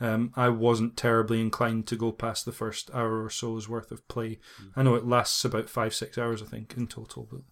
Um, 0.00 0.32
I 0.36 0.48
wasn't 0.50 0.96
terribly 0.96 1.40
inclined 1.40 1.86
to 1.86 1.96
go 1.96 2.12
past 2.12 2.44
the 2.44 2.52
first 2.52 2.90
hour 2.92 3.24
or 3.24 3.30
so's 3.30 3.68
worth 3.68 3.90
of 3.90 4.06
play. 4.08 4.38
I 4.74 4.82
know 4.82 4.94
it 4.94 5.06
lasts 5.06 5.44
about 5.44 5.70
five, 5.70 5.94
six 5.94 6.18
hours, 6.18 6.42
I 6.42 6.46
think, 6.46 6.74
in 6.76 6.86
total. 6.86 7.28
But 7.30 7.42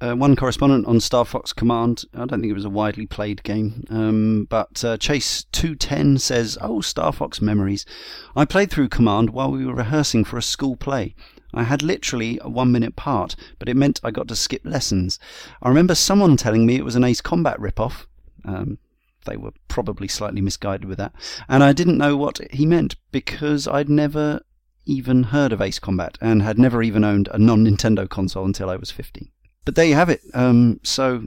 Uh, 0.00 0.16
one 0.16 0.34
correspondent 0.34 0.84
on 0.86 0.98
Star 0.98 1.24
Fox 1.24 1.52
Command. 1.52 2.04
I 2.12 2.24
don't 2.24 2.40
think 2.40 2.50
it 2.50 2.54
was 2.54 2.64
a 2.64 2.70
widely 2.70 3.06
played 3.06 3.44
game, 3.44 3.84
um, 3.88 4.46
but 4.50 4.84
uh, 4.84 4.96
Chase 4.96 5.44
two 5.52 5.76
ten 5.76 6.18
says, 6.18 6.58
"Oh, 6.60 6.80
Star 6.80 7.12
Fox 7.12 7.40
memories. 7.40 7.86
I 8.34 8.44
played 8.44 8.70
through 8.70 8.88
Command 8.88 9.30
while 9.30 9.52
we 9.52 9.64
were 9.64 9.74
rehearsing 9.74 10.24
for 10.24 10.38
a 10.38 10.42
school 10.42 10.74
play. 10.76 11.14
I 11.54 11.62
had 11.64 11.82
literally 11.82 12.40
a 12.42 12.48
one 12.48 12.72
minute 12.72 12.96
part, 12.96 13.36
but 13.60 13.68
it 13.68 13.76
meant 13.76 14.00
I 14.02 14.10
got 14.10 14.26
to 14.28 14.34
skip 14.34 14.62
lessons. 14.64 15.20
I 15.62 15.68
remember 15.68 15.94
someone 15.94 16.36
telling 16.36 16.66
me 16.66 16.76
it 16.76 16.84
was 16.84 16.96
an 16.96 17.04
Ace 17.04 17.20
Combat 17.20 17.58
ripoff. 17.60 18.06
Um, 18.44 18.78
they 19.24 19.36
were 19.36 19.52
probably 19.68 20.08
slightly 20.08 20.40
misguided 20.40 20.86
with 20.86 20.98
that, 20.98 21.14
and 21.48 21.62
I 21.62 21.72
didn't 21.72 21.98
know 21.98 22.16
what 22.16 22.40
he 22.52 22.66
meant 22.66 22.96
because 23.10 23.66
I'd 23.66 23.88
never." 23.88 24.42
Even 24.84 25.22
heard 25.22 25.52
of 25.52 25.60
Ace 25.62 25.78
Combat 25.78 26.18
and 26.20 26.42
had 26.42 26.58
never 26.58 26.82
even 26.82 27.04
owned 27.04 27.28
a 27.30 27.38
non 27.38 27.64
Nintendo 27.64 28.08
console 28.08 28.44
until 28.44 28.68
I 28.68 28.74
was 28.74 28.90
50 28.90 29.30
but 29.64 29.74
there 29.74 29.84
you 29.84 29.94
have 29.94 30.08
it. 30.08 30.22
Um, 30.34 30.80
so 30.82 31.24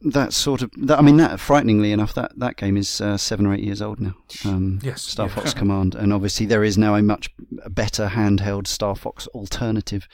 that 0.00 0.32
sort 0.32 0.62
of, 0.62 0.70
that, 0.76 0.98
I 0.98 1.02
mean, 1.02 1.16
that 1.16 1.40
frighteningly 1.40 1.92
enough, 1.92 2.14
that, 2.14 2.32
that 2.38 2.56
game 2.56 2.76
is 2.76 3.00
uh, 3.00 3.16
seven 3.16 3.46
or 3.46 3.54
eight 3.54 3.64
years 3.64 3.82
old 3.82 4.00
now. 4.00 4.14
Um, 4.44 4.78
Yes, 4.82 5.02
Star 5.02 5.26
yeah. 5.28 5.34
Fox 5.34 5.54
Command, 5.54 5.94
and 5.94 6.12
obviously 6.12 6.46
there 6.46 6.64
is 6.64 6.78
now 6.78 6.94
a 6.94 7.02
much 7.02 7.30
better 7.68 8.08
handheld 8.08 8.66
Star 8.66 8.94
Fox 8.94 9.26
alternative. 9.28 10.06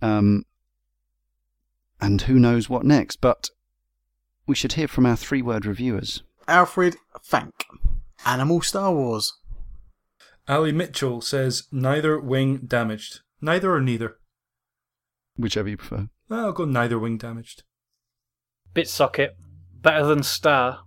Um, 0.00 0.44
and 2.00 2.22
who 2.22 2.38
knows 2.38 2.68
what 2.68 2.84
next? 2.84 3.20
But 3.20 3.50
we 4.46 4.54
should 4.54 4.72
hear 4.72 4.88
from 4.88 5.06
our 5.06 5.16
three-word 5.16 5.64
reviewers. 5.64 6.22
Alfred 6.52 6.96
Fank. 7.22 7.64
Animal 8.26 8.60
Star 8.60 8.92
Wars. 8.92 9.38
Ali 10.46 10.70
Mitchell 10.70 11.22
says 11.22 11.66
neither 11.72 12.20
wing 12.20 12.58
damaged. 12.66 13.20
Neither 13.40 13.72
or 13.72 13.80
neither. 13.80 14.18
Whichever 15.34 15.70
you 15.70 15.78
prefer. 15.78 16.10
I'll 16.28 16.52
go 16.52 16.66
neither 16.66 16.98
wing 16.98 17.16
damaged. 17.16 17.62
Bit 18.74 18.86
socket, 18.86 19.34
better 19.80 20.04
than 20.04 20.22
Star. 20.22 20.80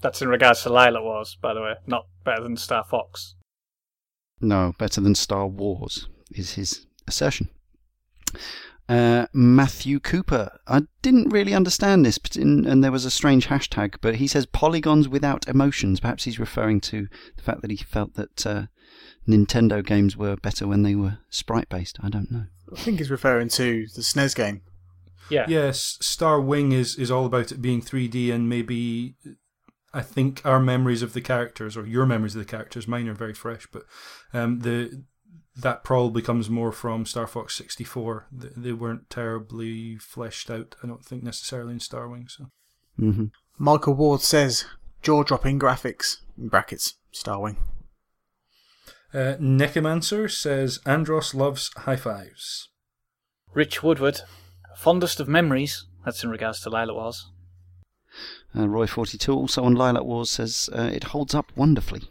That's 0.00 0.22
in 0.22 0.28
regards 0.28 0.62
to 0.62 0.68
Lylat 0.68 1.02
Wars, 1.02 1.36
by 1.42 1.54
the 1.54 1.60
way, 1.60 1.74
not 1.88 2.06
better 2.24 2.44
than 2.44 2.56
Star 2.56 2.84
Fox. 2.84 3.34
No, 4.40 4.74
better 4.78 5.00
than 5.00 5.16
Star 5.16 5.48
Wars 5.48 6.08
is 6.30 6.52
his 6.52 6.86
assertion. 7.08 7.48
Uh, 8.88 9.26
Matthew 9.34 10.00
Cooper. 10.00 10.58
I 10.66 10.82
didn't 11.02 11.28
really 11.28 11.52
understand 11.52 12.06
this, 12.06 12.16
but 12.16 12.36
in, 12.36 12.66
and 12.66 12.82
there 12.82 12.92
was 12.92 13.04
a 13.04 13.10
strange 13.10 13.48
hashtag, 13.48 13.96
but 14.00 14.16
he 14.16 14.26
says 14.26 14.46
polygons 14.46 15.08
without 15.08 15.46
emotions. 15.46 16.00
Perhaps 16.00 16.24
he's 16.24 16.38
referring 16.38 16.80
to 16.82 17.08
the 17.36 17.42
fact 17.42 17.60
that 17.60 17.70
he 17.70 17.76
felt 17.76 18.14
that 18.14 18.46
uh, 18.46 18.66
Nintendo 19.28 19.84
games 19.84 20.16
were 20.16 20.36
better 20.36 20.66
when 20.66 20.84
they 20.84 20.94
were 20.94 21.18
sprite 21.28 21.68
based. 21.68 21.98
I 22.02 22.08
don't 22.08 22.30
know. 22.30 22.46
I 22.74 22.80
think 22.80 22.98
he's 22.98 23.10
referring 23.10 23.48
to 23.50 23.86
the 23.94 24.02
SNES 24.02 24.34
game. 24.34 24.62
Yeah. 25.30 25.44
Yes, 25.48 25.98
Star 26.00 26.40
Wing 26.40 26.72
is, 26.72 26.96
is 26.96 27.10
all 27.10 27.26
about 27.26 27.52
it 27.52 27.60
being 27.60 27.82
3D 27.82 28.32
and 28.32 28.48
maybe 28.48 29.16
I 29.92 30.02
think 30.02 30.42
our 30.44 30.60
memories 30.60 31.02
of 31.02 31.12
the 31.12 31.20
characters 31.20 31.76
or 31.76 31.86
your 31.86 32.06
memories 32.06 32.34
of 32.34 32.40
the 32.40 32.50
characters, 32.50 32.86
mine 32.86 33.08
are 33.08 33.14
very 33.14 33.34
fresh, 33.34 33.66
but 33.72 33.84
um, 34.32 34.60
the 34.60 35.02
that 35.58 35.82
probably 35.82 36.22
comes 36.22 36.48
more 36.48 36.72
from 36.72 37.04
Star 37.04 37.26
Fox 37.26 37.56
64. 37.56 38.26
They 38.30 38.72
weren't 38.72 39.10
terribly 39.10 39.96
fleshed 39.96 40.50
out, 40.50 40.76
I 40.82 40.86
don't 40.86 41.04
think 41.04 41.22
necessarily 41.22 41.74
in 41.74 41.80
Star 41.80 42.08
Wing. 42.08 42.28
So. 42.28 42.50
Mm-hmm. 42.98 43.26
Michael 43.58 43.94
Ward 43.94 44.20
says 44.20 44.66
jaw-dropping 45.02 45.58
graphics 45.58 46.18
in 46.36 46.48
brackets 46.48 46.94
Star 47.10 47.40
Wing. 47.40 47.56
Uh, 49.12 49.34
Necromancer 49.40 50.28
says 50.28 50.78
Andross 50.84 51.34
loves 51.34 51.70
high 51.76 51.96
fives. 51.96 52.68
Rich 53.52 53.82
Woodward, 53.82 54.20
fondest 54.76 55.18
of 55.18 55.28
memories. 55.28 55.86
That's 56.04 56.22
in 56.22 56.30
regards 56.30 56.60
to 56.60 56.70
Lylat 56.70 56.94
Wars. 56.94 57.30
Uh, 58.54 58.60
Roy42 58.60 59.34
also 59.34 59.64
on 59.64 59.74
Lylat 59.74 60.04
Wars 60.04 60.30
says 60.30 60.70
uh, 60.72 60.90
it 60.92 61.04
holds 61.04 61.34
up 61.34 61.50
wonderfully. 61.56 62.02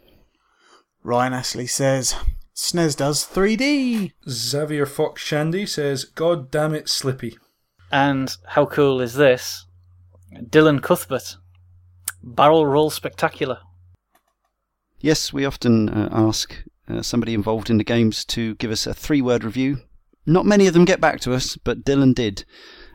Ryan 1.02 1.32
Ashley 1.32 1.66
says 1.66 2.14
SNES 2.58 2.96
does 2.96 3.24
3D. 3.24 4.14
Xavier 4.28 4.84
Fox 4.84 5.22
Shandy 5.22 5.64
says, 5.64 6.04
God 6.04 6.50
damn 6.50 6.74
it, 6.74 6.88
Slippy. 6.88 7.38
And 7.92 8.36
how 8.48 8.66
cool 8.66 9.00
is 9.00 9.14
this? 9.14 9.64
Dylan 10.34 10.82
Cuthbert, 10.82 11.36
barrel 12.20 12.66
roll 12.66 12.90
spectacular. 12.90 13.60
Yes, 14.98 15.32
we 15.32 15.44
often 15.44 15.88
uh, 15.88 16.08
ask 16.10 16.64
uh, 16.88 17.00
somebody 17.00 17.32
involved 17.32 17.70
in 17.70 17.78
the 17.78 17.84
games 17.84 18.24
to 18.24 18.56
give 18.56 18.72
us 18.72 18.88
a 18.88 18.92
three 18.92 19.22
word 19.22 19.44
review. 19.44 19.78
Not 20.26 20.44
many 20.44 20.66
of 20.66 20.74
them 20.74 20.84
get 20.84 21.00
back 21.00 21.20
to 21.20 21.34
us, 21.34 21.56
but 21.56 21.84
Dylan 21.84 22.12
did. 22.12 22.44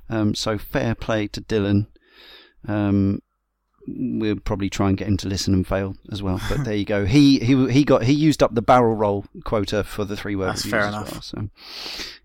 Um, 0.10 0.36
so 0.36 0.58
fair 0.58 0.94
play 0.94 1.28
to 1.30 1.42
Dylan. 1.42 1.88
Um, 2.68 3.22
we'll 3.88 4.40
probably 4.40 4.70
try 4.70 4.90
and 4.90 4.98
get 4.98 5.08
him 5.08 5.18
to 5.18 5.28
listen 5.28 5.54
and 5.54 5.68
fail 5.68 5.96
as 6.12 6.22
well. 6.22 6.40
But 6.50 6.64
there 6.64 6.76
you 6.76 6.86
go. 6.86 7.06
He 7.06 7.40
he 7.40 7.72
he 7.72 7.84
got 7.84 8.04
he 8.04 8.14
used 8.14 8.42
up 8.42 8.54
the 8.54 8.62
barrel 8.62 8.96
roll 8.96 9.26
quota 9.44 9.84
for 9.84 10.06
the 10.06 10.16
three 10.16 10.36
words. 10.36 10.64
That's 10.64 10.72
fair 10.72 10.88
enough. 10.88 11.12
well. 11.12 11.22
So 11.22 11.50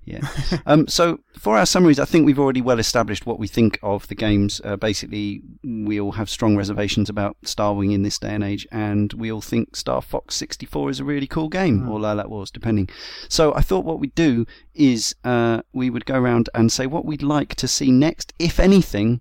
yeah. 0.09 0.21
um, 0.67 0.89
so 0.89 1.21
for 1.39 1.59
our 1.59 1.67
summaries, 1.67 1.99
I 1.99 2.07
think 2.07 2.25
we've 2.25 2.39
already 2.39 2.63
well 2.63 2.79
established 2.79 3.27
what 3.27 3.39
we 3.39 3.47
think 3.47 3.79
of 3.83 4.09
the 4.09 4.15
games. 4.15 4.61
Uh, 4.65 4.77
basically, 4.77 5.43
we 5.63 6.01
all 6.01 6.13
have 6.13 6.31
strong 6.31 6.57
reservations 6.57 7.11
about 7.11 7.37
Star 7.45 7.75
Wing 7.75 7.93
in 7.93 8.03
this 8.03 8.19
day 8.19 8.35
and 8.35 8.43
age, 8.43 8.67
and 8.73 9.13
we 9.13 9.31
all 9.31 9.43
think 9.43 9.77
Star 9.77 10.01
Fox 10.01 10.35
64 10.37 10.91
is 10.91 11.01
a 11.01 11.05
really 11.05 11.27
cool 11.27 11.49
game, 11.49 11.89
or 11.89 11.99
Lylat 11.99 12.29
Wars, 12.29 12.51
depending. 12.51 12.89
So 13.29 13.55
I 13.55 13.61
thought 13.61 13.85
what 13.85 14.01
we'd 14.01 14.15
do 14.15 14.47
is 14.75 15.15
uh, 15.25 15.63
we 15.73 15.91
would 15.91 16.07
go 16.07 16.19
around 16.19 16.49
and 16.55 16.73
say 16.73 16.87
what 16.87 17.05
we'd 17.05 17.23
like 17.23 17.55
to 17.57 17.69
see 17.69 17.91
next, 17.91 18.33
if 18.39 18.59
anything, 18.59 19.21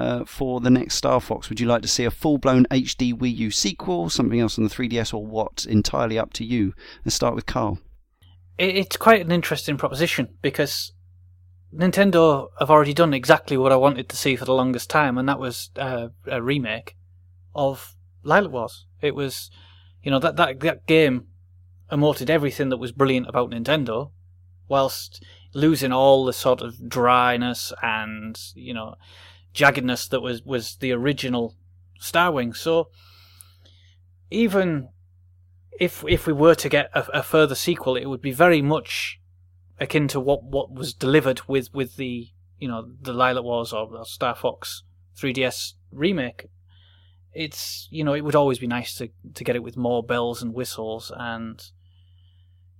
uh, 0.00 0.24
for 0.24 0.60
the 0.60 0.70
next 0.70 0.94
Star 0.94 1.20
Fox? 1.20 1.48
Would 1.48 1.60
you 1.60 1.66
like 1.66 1.82
to 1.82 1.88
see 1.88 2.04
a 2.04 2.10
full 2.10 2.38
blown 2.38 2.64
HD 2.70 3.12
Wii 3.12 3.36
U 3.36 3.50
sequel, 3.50 4.08
something 4.08 4.40
else 4.40 4.58
on 4.58 4.64
the 4.64 4.70
3DS, 4.70 5.12
or 5.12 5.26
what? 5.26 5.66
Entirely 5.68 6.18
up 6.18 6.32
to 6.34 6.44
you. 6.44 6.72
Let's 7.04 7.14
start 7.14 7.34
with 7.34 7.46
Carl. 7.46 7.78
It's 8.58 8.96
quite 8.96 9.20
an 9.20 9.30
interesting 9.30 9.76
proposition 9.76 10.28
because 10.42 10.92
Nintendo 11.74 12.48
have 12.58 12.70
already 12.70 12.94
done 12.94 13.14
exactly 13.14 13.56
what 13.56 13.72
I 13.72 13.76
wanted 13.76 14.08
to 14.08 14.16
see 14.16 14.36
for 14.36 14.44
the 14.44 14.54
longest 14.54 14.88
time, 14.88 15.18
and 15.18 15.28
that 15.28 15.38
was 15.38 15.70
uh, 15.76 16.08
a 16.26 16.42
remake 16.42 16.96
of 17.54 17.94
Lylat 18.24 18.50
Wars. 18.50 18.86
It 19.02 19.14
was, 19.14 19.50
you 20.02 20.10
know, 20.10 20.18
that, 20.18 20.36
that, 20.36 20.60
that 20.60 20.86
game 20.86 21.26
emoted 21.92 22.30
everything 22.30 22.70
that 22.70 22.78
was 22.78 22.92
brilliant 22.92 23.28
about 23.28 23.50
Nintendo, 23.50 24.12
whilst 24.68 25.22
losing 25.52 25.92
all 25.92 26.24
the 26.24 26.32
sort 26.32 26.60
of 26.60 26.88
dryness 26.88 27.72
and, 27.82 28.38
you 28.54 28.72
know, 28.72 28.94
jaggedness 29.54 30.08
that 30.08 30.20
was, 30.20 30.42
was 30.42 30.76
the 30.76 30.92
original 30.92 31.56
Starwing. 32.00 32.56
So 32.56 32.88
even 34.30 34.88
if 35.78 36.04
if 36.08 36.26
we 36.26 36.32
were 36.32 36.54
to 36.54 36.68
get 36.68 36.90
a, 36.94 37.18
a, 37.18 37.22
further 37.22 37.54
sequel, 37.54 37.96
it 37.96 38.06
would 38.06 38.22
be 38.22 38.32
very 38.32 38.62
much 38.62 39.20
akin 39.78 40.08
to 40.08 40.20
what, 40.20 40.42
what 40.44 40.72
was 40.72 40.94
delivered 40.94 41.42
with, 41.46 41.72
with 41.74 41.96
the 41.96 42.28
you 42.58 42.68
know 42.68 42.92
the 43.00 43.12
Lylat 43.12 43.44
Wars 43.44 43.72
or, 43.72 43.94
or 43.94 44.04
Star 44.04 44.34
Fox 44.34 44.82
3DS 45.18 45.74
remake. 45.92 46.46
It's 47.32 47.86
you 47.90 48.02
know 48.02 48.14
it 48.14 48.22
would 48.22 48.34
always 48.34 48.58
be 48.58 48.66
nice 48.66 48.94
to 48.96 49.10
to 49.34 49.44
get 49.44 49.56
it 49.56 49.62
with 49.62 49.76
more 49.76 50.02
bells 50.02 50.42
and 50.42 50.54
whistles 50.54 51.12
and 51.14 51.62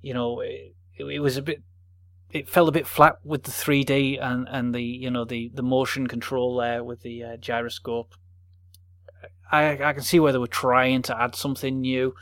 you 0.03 0.15
know 0.15 0.41
it, 0.41 0.75
it 0.99 1.21
was 1.21 1.37
a 1.37 1.43
bit 1.43 1.63
it 2.33 2.49
fell 2.49 2.69
a 2.69 2.73
bit 2.73 2.87
flat 2.87 3.17
with 3.25 3.43
the 3.45 3.51
3D 3.51 4.19
and, 4.21 4.49
and 4.49 4.75
the 4.75 4.83
you 4.83 5.11
know 5.11 5.25
the, 5.25 5.51
the 5.55 5.63
motion 5.63 6.07
control 6.07 6.57
there 6.57 6.85
with 6.85 7.03
the 7.03 7.23
uh, 7.25 7.37
gyroscope. 7.37 8.15
I 9.51 9.73
I 9.83 9.93
can 9.93 10.03
see 10.03 10.21
where 10.21 10.33
they 10.33 10.39
were 10.39 10.47
trying 10.47 11.03
to 11.03 11.21
add 11.21 11.35
something 11.35 11.81
new. 11.81 12.15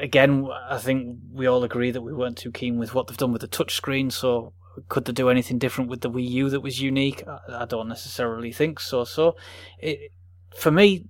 Again, 0.00 0.48
I 0.68 0.78
think 0.78 1.18
we 1.32 1.46
all 1.46 1.64
agree 1.64 1.90
that 1.90 2.02
we 2.02 2.12
weren't 2.12 2.38
too 2.38 2.52
keen 2.52 2.78
with 2.78 2.94
what 2.94 3.08
they've 3.08 3.16
done 3.16 3.32
with 3.32 3.40
the 3.40 3.48
touchscreen. 3.48 4.12
So 4.12 4.52
could 4.88 5.04
they 5.04 5.12
do 5.12 5.28
anything 5.28 5.58
different 5.58 5.90
with 5.90 6.02
the 6.02 6.10
Wii 6.10 6.28
U 6.30 6.50
that 6.50 6.60
was 6.60 6.80
unique? 6.80 7.26
I, 7.26 7.62
I 7.62 7.64
don't 7.64 7.88
necessarily 7.88 8.52
think 8.52 8.78
so. 8.78 9.02
So 9.02 9.34
it, 9.78 10.12
for 10.54 10.70
me, 10.70 11.06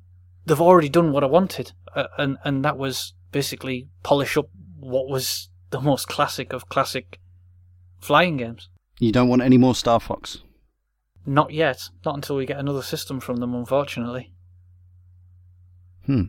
they've 0.46 0.60
already 0.60 0.88
done 0.88 1.12
what 1.12 1.22
I 1.22 1.26
wanted, 1.26 1.72
uh, 1.94 2.06
and 2.16 2.38
and 2.44 2.64
that 2.64 2.78
was 2.78 3.12
basically 3.30 3.88
polish 4.02 4.36
up 4.36 4.48
what 4.78 5.08
was 5.08 5.48
the 5.70 5.80
most 5.80 6.08
classic 6.08 6.52
of 6.52 6.68
classic 6.68 7.18
flying 8.02 8.36
games. 8.36 8.68
You 8.98 9.12
don't 9.12 9.28
want 9.28 9.42
any 9.42 9.58
more 9.58 9.74
Star 9.74 10.00
Fox? 10.00 10.38
Not 11.24 11.52
yet. 11.52 11.88
Not 12.04 12.16
until 12.16 12.36
we 12.36 12.46
get 12.46 12.58
another 12.58 12.82
system 12.82 13.20
from 13.20 13.36
them, 13.36 13.54
unfortunately. 13.54 14.32
Hmm. 16.06 16.24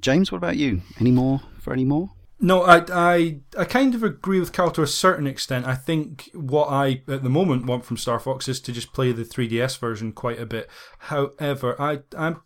James, 0.00 0.30
what 0.30 0.38
about 0.38 0.56
you? 0.56 0.82
Any 1.00 1.10
more 1.10 1.40
for 1.58 1.72
any 1.72 1.84
more? 1.84 2.10
No, 2.40 2.62
I, 2.62 2.84
I, 2.92 3.40
I 3.56 3.64
kind 3.64 3.94
of 3.94 4.02
agree 4.02 4.38
with 4.38 4.52
Carl 4.52 4.70
to 4.72 4.82
a 4.82 4.86
certain 4.86 5.26
extent. 5.26 5.66
I 5.66 5.74
think 5.74 6.30
what 6.34 6.66
I, 6.68 7.02
at 7.08 7.22
the 7.22 7.30
moment, 7.30 7.64
want 7.64 7.86
from 7.86 7.96
Star 7.96 8.18
Fox 8.18 8.48
is 8.48 8.60
to 8.60 8.72
just 8.72 8.92
play 8.92 9.12
the 9.12 9.24
3DS 9.24 9.78
version 9.78 10.12
quite 10.12 10.38
a 10.38 10.44
bit. 10.46 10.68
However, 10.98 11.80
I, 11.80 12.00
I'm 12.16 12.42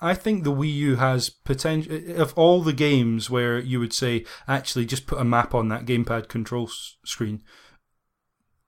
I 0.00 0.14
think 0.14 0.44
the 0.44 0.52
Wii 0.52 0.72
U 0.74 0.96
has 0.96 1.30
potential. 1.30 2.20
Of 2.20 2.32
all 2.36 2.62
the 2.62 2.72
games 2.72 3.30
where 3.30 3.58
you 3.58 3.80
would 3.80 3.92
say, 3.92 4.24
actually, 4.48 4.86
just 4.86 5.06
put 5.06 5.20
a 5.20 5.24
map 5.24 5.54
on 5.54 5.68
that 5.68 5.84
gamepad 5.84 6.28
control 6.28 6.68
s- 6.68 6.96
screen, 7.04 7.42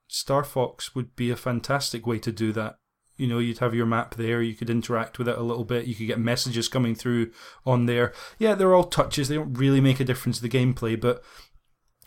Star 0.07 0.43
Fox 0.43 0.95
would 0.95 1.15
be 1.15 1.29
a 1.29 1.35
fantastic 1.35 2.07
way 2.07 2.19
to 2.19 2.31
do 2.31 2.51
that. 2.53 2.77
You 3.17 3.27
know, 3.27 3.39
you'd 3.39 3.59
have 3.59 3.73
your 3.73 3.85
map 3.85 4.15
there, 4.15 4.41
you 4.41 4.53
could 4.53 4.69
interact 4.69 5.17
with 5.17 5.27
it 5.27 5.37
a 5.37 5.43
little 5.43 5.65
bit, 5.65 5.85
you 5.85 5.95
could 5.95 6.07
get 6.07 6.19
messages 6.19 6.67
coming 6.67 6.93
through 6.93 7.31
on 7.65 7.87
there. 7.87 8.13
Yeah, 8.37 8.53
they're 8.53 8.75
all 8.75 8.83
touches, 8.83 9.27
they 9.27 9.35
don't 9.35 9.53
really 9.53 9.81
make 9.81 9.99
a 9.99 10.05
difference 10.05 10.37
to 10.37 10.47
the 10.47 10.57
gameplay, 10.57 10.99
but 10.99 11.23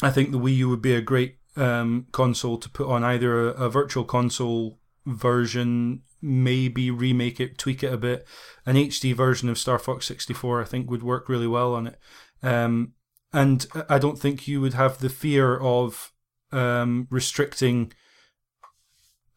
I 0.03 0.11
think 0.11 0.31
the 0.31 0.39
Wii 0.39 0.57
U 0.59 0.69
would 0.69 0.83
be 0.83 0.95
a 0.95 1.01
great 1.01 1.39
um, 1.57 2.07
console 2.13 2.59
to 2.59 2.69
put 2.71 2.89
on 2.89 3.03
either 3.05 3.51
a, 3.51 3.65
a 3.65 3.71
virtual 3.71 4.05
console 4.05 4.79
version, 5.05 6.03
maybe 6.23 6.91
remake 6.91 7.41
it, 7.41 7.59
tweak 7.59 7.83
it 7.83 7.93
a 7.93 7.99
bit. 7.99 8.27
An 8.65 8.77
HD 8.77 9.15
version 9.15 9.49
of 9.49 9.59
Star 9.59 9.79
Fox 9.79 10.07
64, 10.07 10.63
I 10.63 10.65
think, 10.65 10.91
would 10.91 11.03
work 11.03 11.29
really 11.29 11.47
well 11.47 11.75
on 11.75 11.89
it. 11.89 11.99
Um, 12.43 12.93
and 13.33 13.67
I 13.89 13.99
don't 13.99 14.19
think 14.19 14.49
you 14.49 14.61
would 14.61 14.75
have 14.75 14.99
the 14.99 15.09
fear 15.09 15.57
of 15.59 16.13
um, 16.53 17.07
restricting 17.11 17.93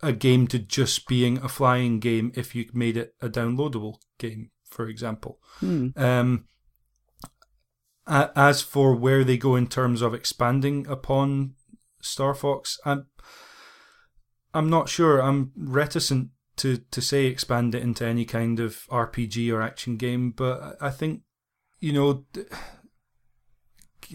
a 0.02 0.11
game 0.11 0.48
to 0.48 0.60
just 0.60 1.07
being 1.07 1.38
a 1.38 1.48
flying 1.48 1.99
game 1.99 2.31
if 2.35 2.53
you 2.53 2.65
made 2.73 2.98
it 2.98 3.15
a 3.22 3.30
downloadable 3.30 3.95
game, 4.18 4.52
for 4.69 4.88
example. 4.88 5.40
Hmm. 5.60 5.90
Um, 5.95 6.45
a- 8.06 8.31
as 8.35 8.61
for 8.61 8.95
where 8.95 9.23
they 9.23 9.38
go 9.38 9.56
in 9.56 9.68
terms 9.68 10.02
of 10.02 10.14
expanding 10.14 10.85
upon 10.88 11.56
Star 12.02 12.34
Fox, 12.34 12.80
I'm 12.85 13.07
I'm 14.53 14.69
not 14.69 14.90
sure. 14.90 15.22
I'm 15.22 15.52
reticent 15.56 16.30
to, 16.57 16.77
to 16.77 17.02
say 17.02 17.26
expand 17.26 17.73
it 17.73 17.81
into 17.81 18.06
any 18.06 18.26
kind 18.26 18.60
of 18.60 18.85
RPG 18.91 19.52
or 19.52 19.61
action 19.61 19.98
game, 19.98 20.31
but 20.31 20.77
I 20.80 20.90
think 20.90 21.22
you 21.80 21.94
know 21.94 22.26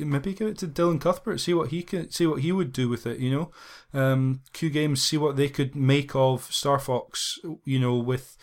maybe 0.04 0.34
give 0.34 0.48
it 0.48 0.58
to 0.58 0.68
Dylan 0.68 1.00
Cuthbert, 1.00 1.40
see 1.40 1.54
what 1.54 1.70
he 1.70 1.82
can 1.82 2.10
see 2.10 2.26
what 2.26 2.42
he 2.42 2.52
would 2.52 2.72
do 2.72 2.88
with 2.88 3.06
it. 3.06 3.18
You 3.18 3.30
know, 3.30 4.00
um, 4.00 4.42
Q 4.52 4.70
Games 4.70 5.02
see 5.02 5.16
what 5.16 5.36
they 5.36 5.48
could 5.48 5.74
make 5.74 6.14
of 6.14 6.44
Star 6.52 6.78
Fox. 6.78 7.38
You 7.64 7.78
know, 7.78 7.96
with 7.96 8.36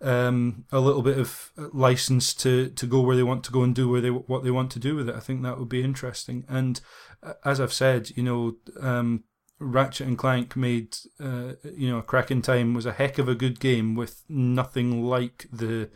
um, 0.00 0.64
a 0.70 0.80
little 0.80 1.02
bit 1.02 1.18
of 1.18 1.50
license 1.72 2.32
to, 2.34 2.68
to 2.70 2.86
go 2.86 3.00
where 3.00 3.16
they 3.16 3.22
want 3.22 3.44
to 3.44 3.52
go 3.52 3.62
and 3.62 3.74
do 3.74 3.88
where 3.88 4.00
they 4.00 4.10
what 4.10 4.44
they 4.44 4.50
want 4.50 4.70
to 4.72 4.78
do 4.78 4.94
with 4.96 5.08
it. 5.08 5.14
I 5.14 5.20
think 5.20 5.42
that 5.42 5.58
would 5.58 5.68
be 5.68 5.82
interesting. 5.82 6.44
And 6.48 6.80
uh, 7.22 7.34
as 7.44 7.60
I've 7.60 7.72
said, 7.72 8.10
you 8.16 8.22
know, 8.22 8.56
um, 8.80 9.24
Ratchet 9.58 10.06
and 10.06 10.18
Clank 10.18 10.56
made 10.56 10.96
uh, 11.20 11.54
you 11.64 11.90
know 11.90 12.00
Crack 12.02 12.30
in 12.30 12.42
Time 12.42 12.74
was 12.74 12.86
a 12.86 12.92
heck 12.92 13.18
of 13.18 13.28
a 13.28 13.34
good 13.34 13.60
game 13.60 13.94
with 13.94 14.22
nothing 14.28 15.02
like 15.04 15.46
the 15.52 15.90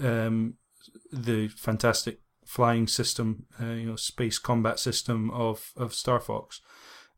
um, 0.00 0.54
the 1.10 1.48
fantastic 1.48 2.20
flying 2.52 2.86
system, 2.86 3.46
uh, 3.58 3.72
you 3.72 3.86
know, 3.86 3.96
space 3.96 4.38
combat 4.38 4.78
system 4.78 5.30
of 5.30 5.72
of 5.74 5.94
Star 5.94 6.20
Fox. 6.20 6.60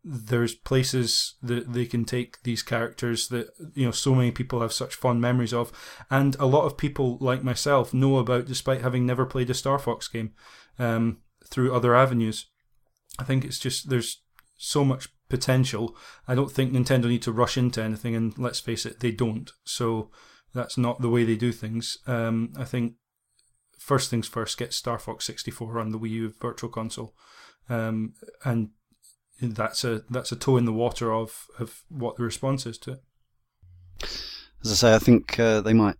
There's 0.04 0.54
places 0.54 1.34
that 1.42 1.72
they 1.72 1.86
can 1.86 2.04
take 2.04 2.40
these 2.44 2.62
characters 2.62 3.26
that 3.28 3.48
you 3.74 3.84
know 3.84 3.90
so 3.90 4.14
many 4.14 4.30
people 4.30 4.60
have 4.60 4.72
such 4.72 4.94
fond 4.94 5.20
memories 5.20 5.52
of, 5.52 5.72
and 6.08 6.36
a 6.36 6.46
lot 6.46 6.66
of 6.66 6.76
people 6.76 7.18
like 7.20 7.42
myself 7.42 7.92
know 7.92 8.18
about 8.18 8.46
despite 8.46 8.82
having 8.82 9.06
never 9.06 9.26
played 9.26 9.50
a 9.50 9.54
Star 9.54 9.76
Fox 9.80 10.06
game 10.06 10.34
um, 10.78 11.18
through 11.50 11.74
other 11.74 11.96
avenues. 11.96 12.46
I 13.18 13.24
think 13.24 13.44
it's 13.44 13.58
just 13.58 13.90
there's 13.90 14.22
so 14.56 14.84
much 14.84 15.08
potential. 15.28 15.96
I 16.28 16.36
don't 16.36 16.52
think 16.52 16.72
Nintendo 16.72 17.06
need 17.06 17.22
to 17.22 17.32
rush 17.32 17.58
into 17.58 17.82
anything, 17.82 18.14
and 18.14 18.38
let's 18.38 18.60
face 18.60 18.86
it, 18.86 19.00
they 19.00 19.10
don't. 19.10 19.50
So 19.64 20.12
that's 20.54 20.78
not 20.78 21.00
the 21.00 21.10
way 21.10 21.24
they 21.24 21.34
do 21.34 21.50
things. 21.50 21.98
Um, 22.06 22.52
I 22.56 22.64
think 22.64 22.94
first 23.84 24.10
things 24.10 24.26
first, 24.26 24.58
get 24.58 24.72
Star 24.72 24.98
Fox 24.98 25.26
64 25.26 25.78
on 25.78 25.90
the 25.90 25.98
Wii 25.98 26.10
U 26.10 26.34
Virtual 26.40 26.70
Console, 26.70 27.14
um, 27.68 28.14
and 28.44 28.70
that's 29.40 29.84
a 29.84 30.02
that's 30.08 30.32
a 30.32 30.36
toe 30.36 30.56
in 30.56 30.64
the 30.64 30.72
water 30.72 31.12
of 31.12 31.46
of 31.58 31.82
what 31.88 32.16
the 32.16 32.24
response 32.24 32.64
is 32.64 32.78
to 32.78 32.92
it. 32.92 33.02
As 34.64 34.72
I 34.72 34.74
say, 34.74 34.94
I 34.94 34.98
think 34.98 35.38
uh, 35.38 35.60
they 35.60 35.74
might 35.74 35.96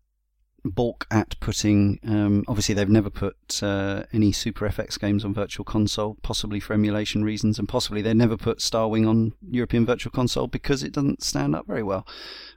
balk 0.64 1.06
at 1.10 1.38
putting. 1.40 2.00
Um, 2.06 2.44
obviously, 2.48 2.74
they've 2.74 2.88
never 2.88 3.10
put 3.10 3.62
uh, 3.62 4.04
any 4.14 4.32
Super 4.32 4.66
FX 4.66 4.98
games 4.98 5.22
on 5.22 5.34
Virtual 5.34 5.64
Console, 5.64 6.16
possibly 6.22 6.60
for 6.60 6.72
emulation 6.72 7.22
reasons, 7.22 7.58
and 7.58 7.68
possibly 7.68 8.00
they 8.00 8.14
never 8.14 8.38
put 8.38 8.62
Star 8.62 8.88
Wing 8.88 9.06
on 9.06 9.34
European 9.50 9.84
Virtual 9.84 10.10
Console 10.10 10.46
because 10.46 10.82
it 10.82 10.92
doesn't 10.94 11.22
stand 11.22 11.54
up 11.54 11.66
very 11.66 11.82
well. 11.82 12.06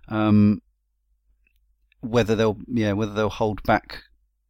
Um, 0.08 0.62
whether 2.00 2.36
they'll 2.36 2.60
yeah 2.68 2.94
whether 2.94 3.12
they'll 3.12 3.28
hold 3.28 3.62
back 3.64 4.04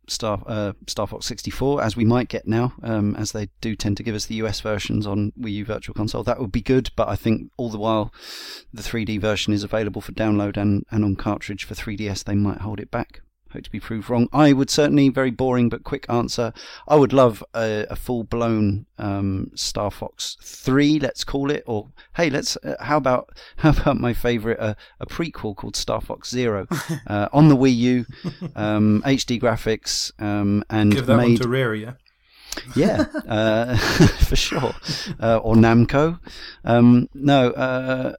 Star 0.07 0.41
uh, 0.47 0.73
Star 0.87 1.07
Fox 1.07 1.25
64 1.25 1.83
as 1.83 1.95
we 1.95 2.05
might 2.05 2.29
get 2.29 2.47
now, 2.47 2.73
um, 2.83 3.15
as 3.15 3.31
they 3.31 3.49
do 3.61 3.75
tend 3.75 3.97
to 3.97 4.03
give 4.03 4.15
us 4.15 4.25
the 4.25 4.35
US 4.35 4.61
versions 4.61 5.05
on 5.05 5.31
Wii 5.39 5.53
U 5.53 5.65
Virtual 5.65 5.93
Console. 5.93 6.23
That 6.23 6.39
would 6.39 6.51
be 6.51 6.61
good, 6.61 6.91
but 6.95 7.07
I 7.07 7.15
think 7.15 7.51
all 7.57 7.69
the 7.69 7.77
while 7.77 8.13
the 8.73 8.83
3D 8.83 9.19
version 9.19 9.53
is 9.53 9.63
available 9.63 10.01
for 10.01 10.11
download 10.13 10.57
and, 10.57 10.85
and 10.91 11.03
on 11.03 11.15
cartridge 11.15 11.63
for 11.63 11.75
3DS, 11.75 12.23
they 12.23 12.35
might 12.35 12.61
hold 12.61 12.79
it 12.79 12.91
back 12.91 13.21
hope 13.51 13.63
to 13.63 13.71
be 13.71 13.79
proved 13.79 14.09
wrong. 14.09 14.27
I 14.33 14.53
would 14.53 14.69
certainly, 14.69 15.09
very 15.09 15.31
boring 15.31 15.69
but 15.69 15.83
quick 15.83 16.05
answer. 16.09 16.53
I 16.87 16.95
would 16.95 17.13
love 17.13 17.43
a, 17.55 17.85
a 17.89 17.95
full 17.95 18.23
blown 18.23 18.85
um, 18.97 19.51
Star 19.55 19.91
Fox 19.91 20.37
three, 20.41 20.99
let's 20.99 21.23
call 21.23 21.51
it, 21.51 21.63
or 21.65 21.89
hey, 22.15 22.29
let's. 22.29 22.57
Uh, 22.57 22.75
how 22.79 22.97
about 22.97 23.29
how 23.57 23.69
about 23.69 23.99
my 23.99 24.13
favourite, 24.13 24.59
uh, 24.59 24.75
a 24.99 25.05
prequel 25.05 25.55
called 25.55 25.75
Star 25.75 26.01
Fox 26.01 26.29
Zero 26.29 26.67
uh, 27.07 27.29
on 27.33 27.49
the 27.49 27.55
Wii 27.55 27.75
U, 27.75 28.05
um, 28.55 29.01
HD 29.05 29.41
graphics, 29.41 30.11
um, 30.21 30.63
and 30.69 30.91
give 30.91 31.05
that 31.05 31.17
made, 31.17 31.23
one 31.23 31.35
to 31.37 31.47
Rare, 31.47 31.75
yeah. 31.75 31.93
yeah, 32.75 33.05
uh, 33.27 33.77
for 33.77 34.35
sure. 34.35 34.73
Uh, 35.21 35.37
or 35.37 35.55
Namco. 35.55 36.19
Um, 36.63 37.07
no, 37.13 37.51
uh, 37.51 38.13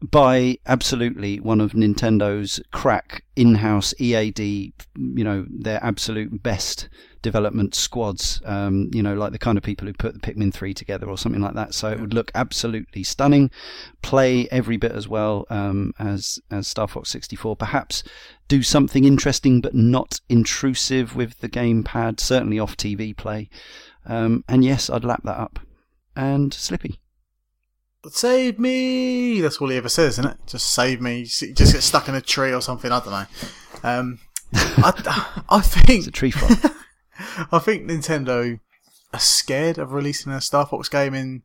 by 0.00 0.58
absolutely 0.66 1.40
one 1.40 1.60
of 1.60 1.72
Nintendo's 1.72 2.60
crack 2.72 3.24
in-house 3.34 3.92
EAD, 3.98 4.38
you 4.38 5.24
know, 5.24 5.44
their 5.48 5.82
absolute 5.82 6.42
best 6.42 6.88
development 7.20 7.74
squads, 7.74 8.40
um, 8.44 8.90
you 8.92 9.02
know, 9.02 9.14
like 9.14 9.32
the 9.32 9.38
kind 9.38 9.58
of 9.58 9.64
people 9.64 9.88
who 9.88 9.92
put 9.92 10.14
the 10.14 10.20
Pikmin 10.20 10.54
3 10.54 10.72
together 10.72 11.08
or 11.08 11.18
something 11.18 11.42
like 11.42 11.54
that. 11.54 11.74
So 11.74 11.90
it 11.90 12.00
would 12.00 12.14
look 12.14 12.30
absolutely 12.34 13.02
stunning, 13.02 13.50
play 14.00 14.48
every 14.50 14.76
bit 14.76 14.92
as 14.92 15.08
well 15.08 15.46
um, 15.50 15.92
as, 15.98 16.38
as 16.50 16.68
Star 16.68 16.86
Fox 16.86 17.10
64. 17.10 17.56
Perhaps 17.56 18.04
do 18.46 18.62
something 18.62 19.04
interesting 19.04 19.60
but 19.60 19.74
not 19.74 20.20
intrusive 20.28 21.16
with 21.16 21.40
the 21.40 21.48
gamepad, 21.48 22.20
certainly 22.20 22.60
off 22.60 22.76
TV 22.76 23.16
play. 23.16 23.50
Um, 24.06 24.44
and 24.48 24.64
yes, 24.64 24.88
I'd 24.88 25.04
lap 25.04 25.22
that 25.24 25.38
up. 25.38 25.58
And 26.14 26.54
Slippy. 26.54 27.00
Save 28.06 28.58
me! 28.58 29.40
That's 29.40 29.56
all 29.58 29.68
he 29.68 29.76
ever 29.76 29.88
says, 29.88 30.18
isn't 30.18 30.30
it? 30.30 30.36
Just 30.46 30.72
save 30.72 31.00
me. 31.00 31.24
Just 31.24 31.56
get 31.56 31.82
stuck 31.82 32.08
in 32.08 32.14
a 32.14 32.20
tree 32.20 32.52
or 32.52 32.62
something. 32.62 32.92
I 32.92 33.00
don't 33.00 33.10
know. 33.10 33.26
Um, 33.82 34.18
I, 34.54 35.42
I 35.48 35.60
think 35.60 35.98
it's 35.98 36.06
a 36.06 36.12
tree 36.12 36.30
frog. 36.30 36.74
I 37.52 37.58
think 37.58 37.84
Nintendo 37.84 38.60
are 39.12 39.20
scared 39.20 39.78
of 39.78 39.92
releasing 39.92 40.32
a 40.32 40.40
Star 40.40 40.66
Fox 40.66 40.88
game 40.88 41.14
in 41.14 41.42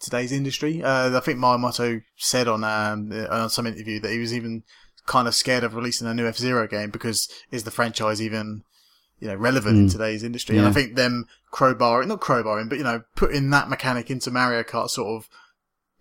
today's 0.00 0.32
industry. 0.32 0.82
Uh, 0.82 1.16
I 1.16 1.20
think 1.20 1.38
Miyamoto 1.38 2.02
said 2.16 2.48
on 2.48 2.64
um, 2.64 3.12
on 3.30 3.48
some 3.48 3.66
interview 3.66 4.00
that 4.00 4.10
he 4.10 4.18
was 4.18 4.34
even 4.34 4.64
kind 5.06 5.28
of 5.28 5.34
scared 5.34 5.64
of 5.64 5.74
releasing 5.74 6.06
a 6.06 6.14
new 6.14 6.26
F 6.26 6.36
Zero 6.36 6.66
game 6.66 6.90
because 6.90 7.28
is 7.50 7.64
the 7.64 7.70
franchise 7.70 8.20
even 8.20 8.64
you 9.20 9.28
know 9.28 9.34
relevant 9.34 9.76
mm. 9.76 9.80
in 9.82 9.88
today's 9.88 10.24
industry? 10.24 10.56
Yeah. 10.56 10.62
And 10.62 10.68
I 10.68 10.72
think 10.72 10.96
them 10.96 11.26
crowbarring, 11.52 12.08
not 12.08 12.20
crowbarring, 12.20 12.68
but 12.68 12.78
you 12.78 12.84
know 12.84 13.02
putting 13.14 13.50
that 13.50 13.68
mechanic 13.68 14.10
into 14.10 14.30
Mario 14.30 14.62
Kart 14.62 14.90
sort 14.90 15.22
of 15.22 15.28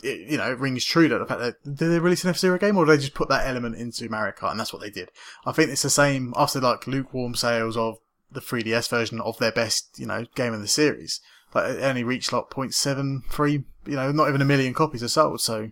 it, 0.04 0.32
you 0.32 0.38
know, 0.38 0.52
it 0.52 0.60
rings 0.60 0.86
true 0.86 1.08
that 1.10 1.18
the 1.18 1.26
fact 1.26 1.40
that 1.42 1.64
did 1.64 1.90
they 1.90 2.00
release 2.00 2.24
an 2.24 2.30
F 2.30 2.38
Zero 2.38 2.58
game 2.58 2.78
or 2.78 2.86
did 2.86 2.94
they 2.94 3.02
just 3.02 3.14
put 3.14 3.30
that 3.30 3.48
element 3.48 3.76
into 3.76 4.10
Mario 4.10 4.34
Kart 4.34 4.52
and 4.52 4.60
that's 4.60 4.74
what 4.74 4.82
they 4.82 4.90
did. 4.90 5.10
I 5.46 5.52
think 5.52 5.70
it's 5.70 5.82
the 5.82 5.90
same 5.90 6.34
after 6.36 6.60
like 6.60 6.88
lukewarm 6.88 7.36
sales 7.36 7.78
of 7.78 7.98
the 8.32 8.40
3DS 8.40 8.90
version 8.90 9.20
of 9.22 9.38
their 9.38 9.52
best, 9.52 10.00
you 10.00 10.06
know, 10.06 10.26
game 10.36 10.54
in 10.54 10.62
the 10.62 10.68
series. 10.68 11.20
Like 11.54 11.72
it 11.72 11.84
only 11.84 12.04
reached 12.04 12.32
like 12.32 12.50
0.73, 12.50 13.64
you 13.86 13.96
know, 13.96 14.12
not 14.12 14.30
even 14.30 14.42
a 14.42 14.46
million 14.46 14.74
copies 14.74 15.04
are 15.04 15.10
sold. 15.10 15.42
So, 15.42 15.70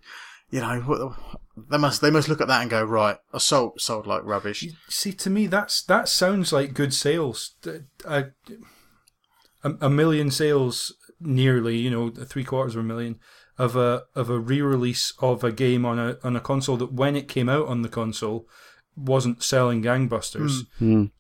you 0.49 0.59
know, 0.59 1.15
they 1.69 1.77
must 1.77 2.01
they 2.01 2.11
must 2.11 2.27
look 2.27 2.41
at 2.41 2.47
that 2.47 2.61
and 2.61 2.69
go 2.69 2.83
right. 2.83 3.17
Assault 3.33 3.79
sold 3.79 4.07
like 4.07 4.23
rubbish. 4.23 4.65
See, 4.89 5.13
to 5.13 5.29
me, 5.29 5.47
that's 5.47 5.81
that 5.83 6.09
sounds 6.09 6.51
like 6.51 6.73
good 6.73 6.93
sales. 6.93 7.55
A, 8.05 8.25
a, 9.63 9.71
a 9.81 9.89
million 9.89 10.31
sales, 10.31 10.93
nearly, 11.19 11.77
you 11.77 11.89
know, 11.89 12.09
three 12.09 12.43
quarters 12.43 12.75
of 12.75 12.81
a 12.81 12.83
million 12.83 13.19
of 13.59 13.75
a 13.75 14.03
of 14.15 14.29
a 14.29 14.39
re-release 14.39 15.13
of 15.19 15.43
a 15.43 15.51
game 15.51 15.85
on 15.85 15.99
a 15.99 16.17
on 16.23 16.35
a 16.35 16.39
console 16.39 16.77
that 16.77 16.93
when 16.93 17.15
it 17.15 17.27
came 17.27 17.49
out 17.49 17.67
on 17.67 17.81
the 17.83 17.89
console 17.89 18.47
wasn't 18.95 19.43
selling 19.43 19.83
gangbusters. 19.83 20.61
Mm. 20.81 21.11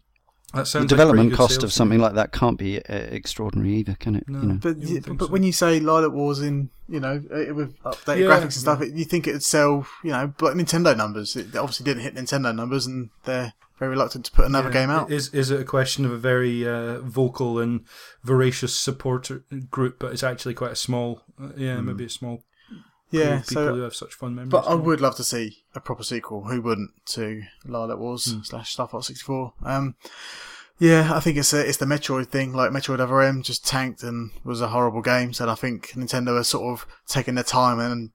That 0.53 0.65
sounds 0.65 0.85
the 0.85 0.89
development 0.89 1.29
like 1.29 1.37
cost 1.37 1.61
of 1.61 1.71
something 1.71 1.99
like 1.99 2.15
that 2.15 2.31
can't 2.31 2.57
be 2.57 2.79
uh, 2.79 2.95
extraordinary 2.95 3.75
either, 3.75 3.95
can 3.99 4.15
it? 4.15 4.27
No, 4.27 4.41
you 4.41 4.47
know? 4.47 4.53
But 4.55 4.77
you 4.77 5.01
but 5.01 5.25
so. 5.25 5.31
when 5.31 5.43
you 5.43 5.51
say 5.51 5.79
Lylat 5.79 6.11
Wars 6.11 6.41
in 6.41 6.71
you 6.87 6.99
know 6.99 7.21
uh, 7.31 7.53
with 7.53 7.77
updated 7.83 8.21
Yeah, 8.21 8.27
graphics 8.27 8.41
and 8.41 8.53
stuff, 8.53 8.81
you 8.81 9.05
think 9.05 9.27
it'd 9.27 9.43
sell 9.43 9.85
you 10.03 10.11
know 10.11 10.33
like 10.39 10.55
Nintendo 10.55 10.97
numbers. 10.97 11.35
It 11.35 11.55
obviously 11.55 11.83
didn't 11.83 12.01
hit 12.01 12.15
Nintendo 12.15 12.55
numbers, 12.55 12.87
and 12.87 13.11
they're 13.25 13.53
very 13.79 13.91
reluctant 13.91 14.25
to 14.25 14.31
put 14.31 14.45
another 14.45 14.67
Yeah. 14.69 14.73
game 14.73 14.89
out. 14.89 15.11
Is 15.11 15.33
is 15.33 15.49
it 15.51 15.59
a 15.61 15.65
question 15.65 16.05
of 16.05 16.11
a 16.11 16.17
very 16.17 16.67
uh, 16.67 16.99
vocal 16.99 17.59
and 17.59 17.85
voracious 18.23 18.77
supporter 18.77 19.43
group, 19.71 19.97
but 19.99 20.11
it's 20.13 20.23
actually 20.23 20.53
quite 20.53 20.71
a 20.73 20.75
small, 20.75 21.21
uh, 21.41 21.49
yeah, 21.57 21.79
maybe 21.81 22.03
a 22.05 22.09
small 22.09 22.43
group 22.69 22.83
yeah, 23.11 23.37
of 23.39 23.47
people 23.47 23.63
so 23.65 23.75
who 23.75 23.81
have 23.81 23.95
such 23.95 24.13
fun 24.13 24.35
memories. 24.35 24.51
But 24.51 24.67
I 24.67 24.75
would 24.75 25.01
love 25.01 25.15
to 25.15 25.23
see 25.23 25.63
a 25.73 25.79
proper 25.79 26.03
sequel. 26.03 26.43
Who 26.45 26.61
wouldn't 26.61 26.91
to 27.07 27.41
Lylat 27.65 27.97
Wars 27.97 28.25
Hmm. 28.31 28.41
slash 28.43 28.71
Star 28.73 28.87
Fox 28.87 29.07
64? 29.07 29.53
Um, 29.63 29.95
yeah, 30.77 31.11
I 31.13 31.19
think 31.19 31.37
it's 31.37 31.51
a, 31.53 31.67
it's 31.67 31.77
the 31.77 31.85
Metroid 31.85 32.27
thing. 32.27 32.53
Like 32.53 32.71
Metroid 32.71 32.99
Other 32.99 33.21
M 33.21 33.41
just 33.41 33.65
tanked 33.65 34.03
and 34.03 34.31
was 34.43 34.61
a 34.61 34.67
horrible 34.69 35.01
game. 35.01 35.33
So 35.33 35.49
I 35.49 35.55
think 35.55 35.89
Nintendo 35.95 36.37
has 36.37 36.47
sort 36.47 36.71
of 36.73 36.85
taken 37.07 37.35
their 37.35 37.43
time 37.43 37.79
and 37.79 38.11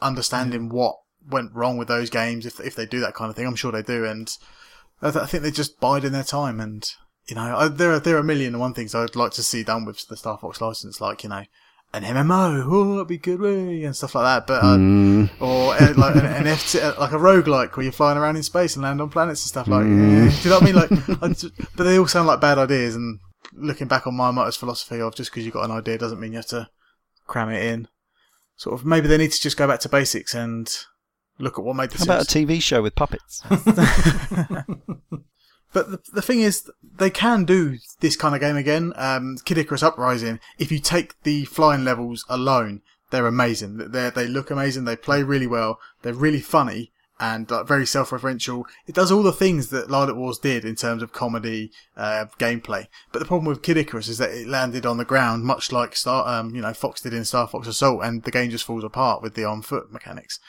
understanding 0.00 0.68
what 0.68 0.96
went 1.30 1.52
wrong 1.54 1.76
with 1.76 1.88
those 1.88 2.10
games. 2.10 2.46
If 2.46 2.58
if 2.60 2.74
they 2.74 2.86
do 2.86 3.00
that 3.00 3.14
kind 3.14 3.30
of 3.30 3.36
thing, 3.36 3.46
I'm 3.46 3.56
sure 3.56 3.70
they 3.72 3.82
do. 3.82 4.04
And 4.04 4.30
I, 5.02 5.10
th- 5.10 5.22
I 5.22 5.26
think 5.26 5.42
they're 5.42 5.50
just 5.52 5.80
biding 5.80 6.12
their 6.12 6.22
time. 6.24 6.60
And 6.60 6.84
you 7.28 7.34
know, 7.36 7.56
I, 7.56 7.68
there 7.68 7.92
are 7.92 8.00
there 8.00 8.16
are 8.16 8.20
a 8.20 8.24
million 8.24 8.54
and 8.54 8.60
one 8.60 8.74
things 8.74 8.94
I'd 8.94 9.16
like 9.16 9.32
to 9.32 9.42
see 9.42 9.62
done 9.64 9.84
with 9.84 10.06
the 10.08 10.16
Star 10.16 10.38
Fox 10.38 10.60
license, 10.60 11.00
like 11.00 11.22
you 11.22 11.28
know. 11.30 11.44
An 11.94 12.04
MMO, 12.04 12.64
oh, 12.66 12.92
that'd 12.94 13.06
be 13.06 13.18
good, 13.18 13.38
way, 13.38 13.84
and 13.84 13.94
stuff 13.94 14.14
like 14.14 14.24
that. 14.24 14.46
But 14.46 14.64
uh, 14.64 14.76
Mm. 14.78 15.28
or 15.40 15.74
uh, 15.74 15.92
like 15.94 16.14
an, 16.16 16.24
an 16.24 16.44
FT, 16.56 16.82
uh, 16.82 16.98
like 16.98 17.12
a 17.12 17.16
roguelike 17.18 17.76
where 17.76 17.84
you're 17.84 17.92
flying 17.92 18.16
around 18.16 18.36
in 18.36 18.42
space 18.42 18.76
and 18.76 18.82
land 18.82 19.02
on 19.02 19.10
planets 19.10 19.42
and 19.44 19.48
stuff 19.50 19.68
like. 19.68 19.84
Mm. 19.84 20.24
Yeah. 20.24 20.30
Do 20.30 20.42
you 20.42 20.48
know 20.48 20.56
what 20.56 20.62
I 20.62 20.64
mean? 20.96 21.08
Like, 21.18 21.22
I 21.22 21.28
just- 21.34 21.76
but 21.76 21.84
they 21.84 21.98
all 21.98 22.06
sound 22.06 22.28
like 22.28 22.40
bad 22.40 22.56
ideas. 22.56 22.94
And 22.96 23.18
looking 23.52 23.88
back 23.88 24.06
on 24.06 24.14
Miyamoto's 24.14 24.56
philosophy 24.56 25.02
of 25.02 25.14
just 25.14 25.30
because 25.30 25.44
you've 25.44 25.52
got 25.52 25.66
an 25.66 25.70
idea 25.76 25.98
doesn't 25.98 26.18
mean 26.18 26.32
you 26.32 26.38
have 26.38 26.46
to 26.46 26.70
cram 27.26 27.50
it 27.50 27.62
in. 27.62 27.88
Sort 28.56 28.80
of 28.80 28.86
maybe 28.86 29.06
they 29.06 29.18
need 29.18 29.32
to 29.32 29.40
just 29.42 29.58
go 29.58 29.68
back 29.68 29.80
to 29.80 29.90
basics 29.90 30.34
and 30.34 30.74
look 31.42 31.58
at 31.58 31.64
what 31.64 31.76
made 31.76 31.90
the 31.90 31.98
How 31.98 32.04
about 32.04 32.22
a. 32.22 32.26
TV 32.26 32.62
show 32.62 32.82
with 32.82 32.94
puppets? 32.94 33.42
But 35.72 35.90
the, 35.90 36.00
the 36.12 36.22
thing 36.22 36.40
is, 36.40 36.70
they 36.82 37.10
can 37.10 37.44
do 37.44 37.78
this 38.00 38.16
kind 38.16 38.34
of 38.34 38.40
game 38.40 38.56
again. 38.56 38.92
Um, 38.96 39.38
Kid 39.44 39.58
Icarus 39.58 39.82
Uprising. 39.82 40.38
If 40.58 40.70
you 40.70 40.78
take 40.78 41.20
the 41.22 41.44
flying 41.46 41.84
levels 41.84 42.24
alone, 42.28 42.82
they're 43.10 43.26
amazing. 43.26 43.78
They 43.78 44.10
they 44.10 44.26
look 44.26 44.50
amazing. 44.50 44.84
They 44.84 44.96
play 44.96 45.22
really 45.22 45.46
well. 45.46 45.78
They're 46.02 46.14
really 46.14 46.40
funny, 46.40 46.91
and 47.22 47.48
like, 47.48 47.68
very 47.68 47.86
self-referential. 47.86 48.64
It 48.88 48.96
does 48.96 49.12
all 49.12 49.22
the 49.22 49.30
things 49.30 49.68
that 49.68 49.86
Lylat 49.86 50.16
Wars 50.16 50.38
did 50.38 50.64
in 50.64 50.74
terms 50.74 51.04
of 51.04 51.12
comedy, 51.12 51.70
uh, 51.96 52.26
gameplay. 52.40 52.88
But 53.12 53.20
the 53.20 53.26
problem 53.26 53.46
with 53.46 53.62
Kid 53.62 53.76
Icarus 53.76 54.08
is 54.08 54.18
that 54.18 54.30
it 54.30 54.48
landed 54.48 54.84
on 54.84 54.96
the 54.96 55.04
ground, 55.04 55.44
much 55.44 55.70
like 55.70 55.94
Star, 55.94 56.26
um, 56.26 56.52
you 56.52 56.60
know, 56.60 56.74
Fox 56.74 57.00
did 57.00 57.14
in 57.14 57.24
Star 57.24 57.46
Fox 57.46 57.68
Assault, 57.68 58.02
and 58.02 58.24
the 58.24 58.32
game 58.32 58.50
just 58.50 58.64
falls 58.64 58.82
apart 58.82 59.22
with 59.22 59.34
the 59.34 59.44
on 59.44 59.62
foot 59.62 59.92
mechanics. 59.92 60.40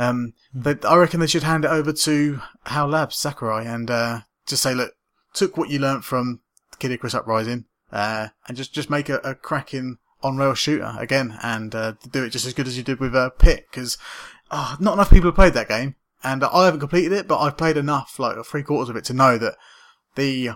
Um, 0.00 0.32
but 0.52 0.84
I 0.84 0.96
reckon 0.96 1.20
they 1.20 1.28
should 1.28 1.44
hand 1.44 1.64
it 1.64 1.70
over 1.70 1.92
to 1.92 2.40
HAL 2.64 2.88
Labs, 2.88 3.16
Sakurai, 3.16 3.64
and 3.64 3.88
uh, 3.88 4.20
just 4.46 4.64
say, 4.64 4.74
look, 4.74 4.94
took 5.32 5.56
what 5.56 5.70
you 5.70 5.78
learnt 5.78 6.02
from 6.02 6.40
Kid 6.80 6.90
Icarus 6.90 7.14
Uprising, 7.14 7.66
uh, 7.92 8.28
and 8.48 8.56
just 8.56 8.74
just 8.74 8.90
make 8.90 9.08
a, 9.08 9.18
a 9.18 9.36
cracking 9.36 9.98
on 10.24 10.38
rail 10.38 10.54
shooter 10.54 10.92
again, 10.98 11.38
and 11.40 11.72
uh, 11.72 11.92
do 12.10 12.24
it 12.24 12.30
just 12.30 12.46
as 12.46 12.54
good 12.54 12.66
as 12.66 12.76
you 12.76 12.82
did 12.82 12.98
with 12.98 13.14
uh, 13.14 13.30
Pit, 13.30 13.66
because 13.70 13.96
oh, 14.50 14.76
not 14.80 14.94
enough 14.94 15.10
people 15.10 15.28
have 15.28 15.36
played 15.36 15.54
that 15.54 15.68
game, 15.68 15.94
and 16.26 16.42
I 16.44 16.64
haven't 16.64 16.80
completed 16.80 17.12
it, 17.12 17.28
but 17.28 17.38
I've 17.38 17.56
played 17.56 17.76
enough, 17.76 18.18
like 18.18 18.36
three 18.44 18.62
quarters 18.62 18.88
of 18.90 18.96
it, 18.96 19.04
to 19.04 19.12
know 19.14 19.38
that 19.38 19.54
the 20.16 20.50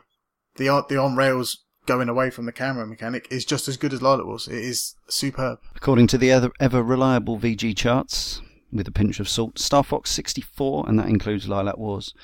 the 0.57 0.85
the 0.89 0.97
on 0.97 1.17
rails 1.17 1.65
going 1.87 2.09
away 2.09 2.31
from 2.31 2.47
the 2.47 2.53
camera 2.53 2.87
mechanic 2.87 3.27
is 3.31 3.45
just 3.45 3.69
as 3.69 3.77
good 3.77 3.93
as 3.93 4.01
Lylat 4.01 4.27
was. 4.27 4.49
It 4.49 4.59
is 4.59 4.95
superb. 5.09 5.59
According 5.75 6.09
to 6.09 6.19
the 6.19 6.31
ever, 6.31 6.51
ever 6.61 6.83
reliable 6.83 7.39
VGChartz, 7.39 8.41
with 8.73 8.87
a 8.87 8.93
pinch 8.93 9.19
of 9.19 9.29
salt, 9.29 9.59
Star 9.59 9.83
Fox 9.83 10.11
64, 10.11 10.89
and 10.89 10.99
that 10.99 11.09
includes 11.09 11.47
Lylat 11.47 11.79
Wars, 11.79 12.15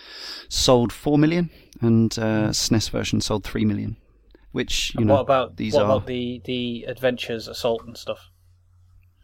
sold 0.48 0.92
4 0.92 1.18
million, 1.18 1.50
and 1.80 2.16
uh, 2.18 2.48
SNES 2.50 2.90
version 2.90 3.20
sold 3.20 3.44
3 3.44 3.64
million. 3.64 3.96
Which, 4.52 4.94
you 4.94 5.00
And 5.00 5.08
know, 5.08 5.14
what 5.14 5.20
about 5.20 5.56
these 5.56 5.74
what 5.74 5.82
are 5.82 5.84
about 5.86 6.06
the 6.06 6.40
the 6.44 6.84
adventures, 6.84 7.46
assault, 7.48 7.82
and 7.86 7.96
stuff? 7.96 8.30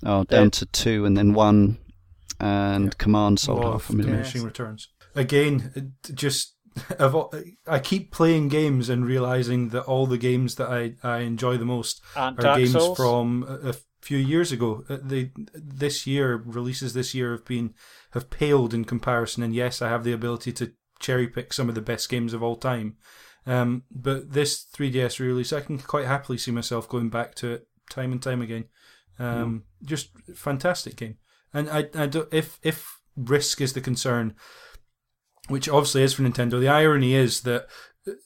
oh, 0.05 0.25
down 0.25 0.51
to 0.51 0.67
2 0.67 1.05
and 1.05 1.17
then 1.17 1.33
1, 1.33 1.78
and 2.41 2.97
Command 2.99 3.39
sold 3.41 3.65
Law 3.65 3.73
half 3.73 3.91
a 3.91 3.94
million. 3.94 4.12
diminishing 4.15 4.43
returns. 4.43 4.89
Again, 5.15 5.94
just 6.15 6.57
I've, 6.99 7.15
al- 7.15 7.33
I 7.67 7.78
keep 7.78 8.12
playing 8.12 8.49
games 8.49 8.89
and 8.89 9.05
realizing 9.07 9.69
that 9.70 9.83
all 9.85 10.07
the 10.07 10.19
games 10.19 10.55
that 10.57 10.69
I, 10.70 10.94
I 11.02 11.19
enjoy 11.19 11.57
the 11.59 11.65
most 11.67 12.01
And 12.17 12.39
are 12.39 12.43
Dark 12.43 12.59
games 12.59 12.73
Souls? 12.73 12.97
from 12.97 13.44
a, 13.47 13.70
a 13.70 13.75
few 14.01 14.19
years 14.19 14.52
ago. 14.52 14.85
Uh, 14.89 14.97
They 15.02 15.33
this 15.55 16.07
year 16.07 16.36
releases 16.44 16.94
this 16.94 17.15
year 17.15 17.33
have 17.33 17.44
been 17.44 17.75
have 18.12 18.31
paled 18.31 18.73
in 18.73 18.85
comparison. 18.85 19.43
And 19.43 19.55
yes, 19.55 19.83
I 19.83 19.89
have 19.91 20.02
the 20.05 20.12
ability 20.12 20.52
to 20.55 20.73
cherry 20.99 21.28
pick 21.28 21.52
some 21.52 21.69
of 21.69 21.75
the 21.75 21.83
best 21.83 22.09
games 22.09 22.33
of 22.33 22.43
all 22.43 22.57
time. 22.57 22.97
Um, 23.44 23.83
but 23.91 24.33
this 24.33 24.65
3DS 24.75 25.19
release, 25.20 25.52
I 25.52 25.61
can 25.61 25.78
quite 25.78 26.07
happily 26.07 26.39
see 26.39 26.52
myself 26.52 26.89
going 26.89 27.11
back 27.11 27.35
to 27.36 27.51
it 27.52 27.67
time 27.91 28.12
and 28.12 28.23
time 28.23 28.41
again. 28.41 28.65
Um, 29.19 29.65
Just 29.85 30.11
fantastic 30.35 30.97
game. 30.97 31.17
And 31.55 31.69
I, 31.71 31.89
I 31.95 32.07
do, 32.07 32.27
if 32.33 32.59
if 32.63 33.01
risk 33.17 33.61
is 33.61 33.73
the 33.73 33.81
concern, 33.81 34.35
which 35.49 35.69
obviously 35.69 36.03
is 36.03 36.15
for 36.15 36.23
Nintendo, 36.23 36.59
the 36.61 36.69
irony 36.69 37.15
is 37.15 37.43
that 37.43 37.67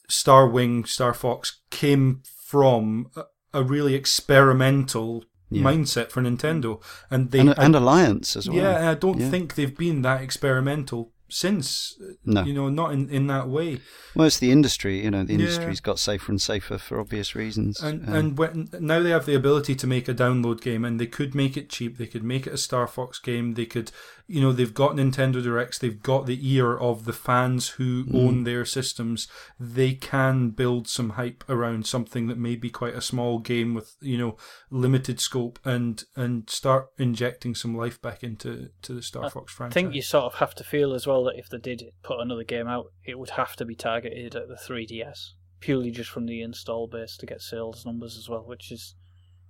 Star 0.09 0.47
Wing, 0.47 0.85
Star 0.85 1.13
Fox 1.13 1.61
came 1.69 2.21
from 2.45 3.09
a, 3.15 3.23
a 3.53 3.63
really 3.63 3.95
experimental 3.95 5.25
Yeah. 5.49 5.63
mindset 5.63 6.09
for 6.11 6.21
Nintendo, 6.21 6.81
and 7.09 7.31
they 7.31 7.39
And, 7.39 7.53
and 7.57 7.75
Alliance 7.75 8.35
as 8.35 8.49
well. 8.49 8.57
yeah, 8.57 8.91
I 8.91 8.95
don't 8.95 9.19
Yeah. 9.19 9.29
think 9.29 9.55
they've 9.55 9.77
been 9.77 10.01
that 10.03 10.21
experimental 10.21 11.11
since. 11.29 11.99
No. 12.25 12.43
You 12.43 12.53
know, 12.53 12.69
not 12.69 12.93
in, 12.93 13.09
in 13.09 13.27
that 13.27 13.47
way. 13.49 13.79
Well, 14.15 14.27
it's 14.27 14.39
the 14.39 14.51
industry. 14.51 15.03
You 15.03 15.11
know, 15.11 15.23
the 15.23 15.33
Yeah. 15.33 15.39
industry's 15.39 15.79
got 15.79 15.99
safer 15.99 16.31
and 16.31 16.41
safer 16.41 16.77
for 16.77 16.99
obvious 16.99 17.35
reasons. 17.35 17.81
And 17.81 18.07
Um, 18.07 18.13
and 18.13 18.37
when, 18.37 18.69
now 18.79 19.01
they 19.01 19.09
have 19.11 19.25
the 19.25 19.35
ability 19.35 19.75
to 19.75 19.87
make 19.87 20.07
a 20.07 20.13
download 20.13 20.61
game, 20.61 20.85
and 20.85 20.99
they 20.99 21.07
could 21.07 21.35
make 21.35 21.57
it 21.57 21.69
cheap. 21.69 21.97
They 21.97 22.07
could 22.07 22.23
make 22.23 22.47
it 22.47 22.53
a 22.53 22.57
Star 22.57 22.87
Fox 22.87 23.19
game. 23.19 23.53
They 23.55 23.65
could, 23.65 23.91
you 24.27 24.41
know, 24.41 24.51
they've 24.51 24.73
got 24.73 24.91
Nintendo 24.95 25.41
Directs. 25.41 25.79
They've 25.79 26.01
got 26.03 26.25
the 26.25 26.37
ear 26.53 26.75
of 26.77 27.05
the 27.05 27.13
fans 27.13 27.69
who 27.69 28.03
Mm. 28.05 28.15
own 28.27 28.43
their 28.43 28.65
systems. 28.65 29.27
They 29.59 29.93
can 29.93 30.49
build 30.49 30.87
some 30.87 31.11
hype 31.11 31.43
around 31.49 31.87
something 31.87 32.27
that 32.27 32.37
may 32.37 32.55
be 32.57 32.69
quite 32.69 32.93
a 32.93 33.01
small 33.01 33.39
game 33.39 33.73
with 33.73 33.95
you 34.01 34.17
know 34.17 34.35
limited 34.69 35.19
scope, 35.19 35.59
and 35.65 36.03
and 36.15 36.49
start 36.49 36.89
injecting 36.97 37.55
some 37.55 37.75
life 37.75 38.01
back 38.01 38.23
into 38.23 38.69
to 38.81 38.93
the 38.93 39.01
Star 39.01 39.29
Fox 39.29 39.53
franchise. 39.53 39.71
I 39.77 39.79
think 39.81 39.95
you 39.95 40.01
sort 40.01 40.25
of 40.25 40.35
have 40.39 40.53
to 40.55 40.63
feel 40.63 40.93
as 40.93 41.07
well 41.07 41.23
that 41.25 41.37
if 41.37 41.49
they 41.49 41.57
did 41.57 41.83
put 42.03 42.19
another 42.19 42.43
game 42.43 42.67
out, 42.67 42.91
it 43.05 43.17
would 43.17 43.31
have 43.31 43.55
to 43.55 43.65
be 43.65 43.75
targeted 43.75 44.35
at 44.35 44.47
the 44.49 44.55
3DS, 44.55 45.33
purely 45.61 45.89
just 45.91 46.09
from 46.09 46.25
the 46.25 46.41
install 46.41 46.87
base 46.87 47.15
to 47.17 47.25
get 47.25 47.41
sales 47.41 47.85
numbers 47.85 48.17
as 48.17 48.27
well, 48.27 48.43
which 48.45 48.71
is, 48.71 48.95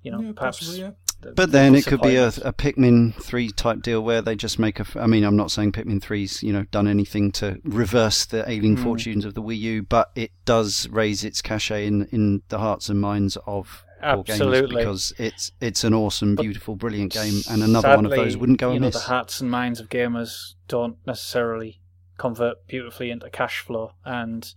you 0.04 0.12
know, 0.12 0.22
yeah, 0.22 0.32
perhaps. 0.36 0.60
possibly, 0.60 0.82
yeah. 0.82 0.92
The- 1.22 1.32
But 1.32 1.52
then 1.52 1.74
it 1.76 1.86
could 1.86 2.02
be 2.02 2.16
a, 2.16 2.28
a 2.28 2.54
Pikmin 2.54 3.14
3 3.16 3.50
type 3.50 3.82
deal 3.82 4.02
where 4.02 4.22
they 4.22 4.36
just 4.36 4.60
make 4.60 4.80
a. 4.80 4.86
I 4.96 5.08
mean, 5.08 5.24
I'm 5.24 5.36
not 5.36 5.52
saying 5.52 5.72
Pikmin 5.72 6.00
3's, 6.00 6.44
you 6.44 6.54
know, 6.54 6.64
done 6.72 6.88
anything 6.88 7.32
to 7.34 7.60
reverse 7.64 8.26
the 8.26 8.50
ailing 8.50 8.78
Hmm. 8.78 8.84
fortunes 8.84 9.26
of 9.26 9.34
the 9.34 9.42
Wii 9.42 9.58
U, 9.60 9.84
but 9.84 10.12
it 10.16 10.32
does 10.46 10.88
raise 10.90 11.24
its 11.24 11.42
cachet 11.42 11.88
in, 11.88 12.06
in 12.12 12.42
the 12.50 12.60
hearts 12.60 12.90
and 12.90 13.00
minds 13.02 13.38
of 13.48 13.84
Absolutely. 14.02 14.76
because 14.78 15.12
it's 15.18 15.52
it's 15.60 15.84
an 15.84 15.94
awesome, 15.94 16.36
But 16.36 16.44
beautiful, 16.44 16.76
brilliant 16.76 17.12
game, 17.14 17.42
and 17.50 17.64
another 17.64 17.96
one 17.96 18.06
of 18.06 18.12
those 18.12 18.38
wouldn't 18.38 18.60
go 18.60 18.74
you 18.74 18.80
know, 18.80 18.90
the 18.92 19.00
hearts 19.00 19.42
and 19.42 19.50
minds 19.50 19.80
of 19.80 19.90
gamers 19.90 20.54
don't 20.68 20.98
necessarily 21.08 21.82
convert 22.18 22.68
beautifully 22.68 23.10
into 23.10 23.30
cash 23.32 23.60
flow, 23.60 23.94
and 24.06 24.54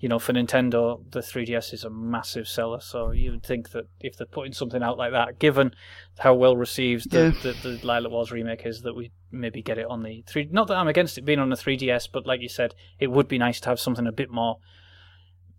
you 0.00 0.08
know, 0.08 0.18
for 0.20 0.32
Nintendo, 0.32 1.02
the 1.10 1.20
3DS 1.20 1.72
is 1.74 1.82
a 1.82 1.90
massive 1.90 2.46
seller. 2.46 2.80
So 2.80 3.10
you 3.10 3.32
would 3.32 3.42
think 3.42 3.70
that 3.70 3.88
if 4.00 4.16
they're 4.16 4.28
putting 4.28 4.52
something 4.52 4.82
out 4.82 4.96
like 4.96 5.10
that, 5.12 5.40
given 5.40 5.74
how 6.18 6.34
well 6.34 6.56
received 6.56 7.10
the, 7.10 7.18
Yeah. 7.18 7.30
the, 7.42 7.68
the 7.68 7.78
Lylat 7.78 8.10
Wars 8.10 8.30
remake 8.30 8.64
is, 8.64 8.82
that 8.82 8.94
we 8.94 9.10
maybe 9.32 9.60
get 9.60 9.76
it 9.76 9.86
on 9.86 10.04
the 10.04 10.22
three. 10.26 10.48
Not 10.52 10.68
that 10.68 10.76
I'm 10.76 10.86
against 10.88 11.18
it 11.18 11.24
being 11.24 11.40
on 11.40 11.48
the 11.50 11.56
3DS, 11.56 12.08
but 12.12 12.26
like 12.26 12.40
you 12.40 12.48
said, 12.48 12.74
it 13.00 13.08
would 13.08 13.26
be 13.26 13.38
nice 13.38 13.58
to 13.60 13.68
have 13.70 13.80
something 13.80 14.06
a 14.06 14.12
bit 14.12 14.30
more 14.30 14.58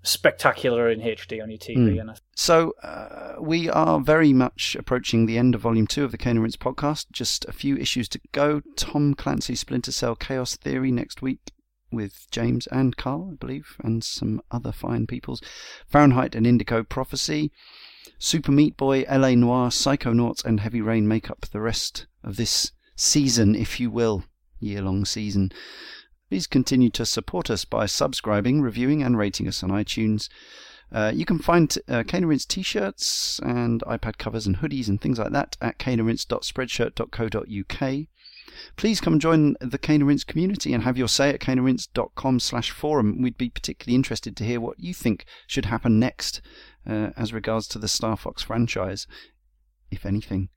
spectacular 0.03 0.89
in 0.89 1.01
HD 1.01 1.43
on 1.43 1.49
your 1.49 1.59
TV. 1.59 1.95
Mm. 1.95 2.01
And 2.01 2.11
I 2.11 2.15
So 2.35 2.73
uh, 2.81 3.35
we 3.41 3.69
are 3.69 3.99
very 3.99 4.31
much 4.31 4.77
approaching 4.79 5.25
the 5.25 5.37
end 5.37 5.55
of 5.55 5.61
Volume 5.61 5.87
Two 5.87 6.05
of 6.05 6.11
the 6.11 6.17
Cane 6.17 6.37
and 6.37 6.43
Rinse 6.43 6.55
podcast. 6.55 7.07
Just 7.11 7.43
a 7.45 7.51
few 7.51 7.75
issues 7.75 8.07
to 8.09 8.21
go. 8.31 8.61
Tom 8.77 9.13
Clancy 9.13 9.55
Splinter 9.55 9.91
Cell 9.91 10.15
Chaos 10.15 10.55
Theory 10.55 10.91
next 10.91 11.21
week 11.21 11.51
with 11.91 12.27
James 12.31 12.67
and 12.67 12.97
Carl, 12.97 13.29
I 13.31 13.35
believe, 13.35 13.75
and 13.83 14.03
some 14.03 14.41
other 14.51 14.71
fine 14.71 15.07
peoples. 15.07 15.41
Fahrenheit 15.87 16.35
and 16.35 16.45
Indigo 16.45 16.83
Prophecy. 16.83 17.51
Super 18.17 18.51
Meat 18.51 18.75
Boy, 18.75 19.05
LA 19.09 19.35
Noire, 19.35 19.69
Psychonauts, 19.69 20.43
and 20.43 20.59
Heavy 20.59 20.81
Rain 20.81 21.07
make 21.07 21.29
up 21.29 21.45
the 21.51 21.61
rest 21.61 22.05
of 22.23 22.35
this 22.35 22.71
season, 22.95 23.55
if 23.55 23.79
you 23.79 23.89
will, 23.89 24.23
year 24.59 24.81
long 24.81 25.05
season. 25.05 25.51
Please 26.29 26.45
continue 26.45 26.89
to 26.91 27.05
support 27.05 27.49
us 27.49 27.65
by 27.65 27.85
subscribing, 27.85 28.61
reviewing, 28.61 29.01
and 29.01 29.17
rating 29.17 29.47
us 29.47 29.63
on 29.63 29.69
iTunes. 29.69 30.29
Uh, 30.91 31.11
you 31.13 31.23
can 31.25 31.39
find 31.39 31.77
uh, 31.87 32.03
Rinse 32.11 32.45
t-shirts 32.45 33.39
and 33.43 33.81
iPad 33.83 34.17
covers 34.17 34.47
and 34.47 34.57
hoodies 34.57 34.89
and 34.89 34.99
things 34.99 35.19
like 35.19 35.31
that 35.31 35.55
at 35.61 35.79
caneandrinse.spreadshirt.co.uk. 35.79 38.07
Please 38.75 39.01
come 39.01 39.19
join 39.19 39.55
the 39.61 39.77
Cane 39.77 40.03
Rinse 40.03 40.23
community 40.23 40.73
and 40.73 40.83
have 40.83 40.97
your 40.97 41.07
say 41.07 41.29
at 41.29 41.39
caneandrinse.com 41.39 42.39
slash 42.39 42.71
forum. 42.71 43.21
We'd 43.21 43.37
be 43.37 43.49
particularly 43.49 43.95
interested 43.95 44.35
to 44.37 44.43
hear 44.43 44.59
what 44.59 44.79
you 44.79 44.93
think 44.93 45.25
should 45.47 45.65
happen 45.65 45.99
next 45.99 46.41
uh, 46.87 47.09
as 47.17 47.33
regards 47.33 47.67
to 47.69 47.79
the 47.79 47.87
Star 47.87 48.17
Fox 48.17 48.43
franchise, 48.43 49.07
if 49.91 50.05
anything. 50.05 50.49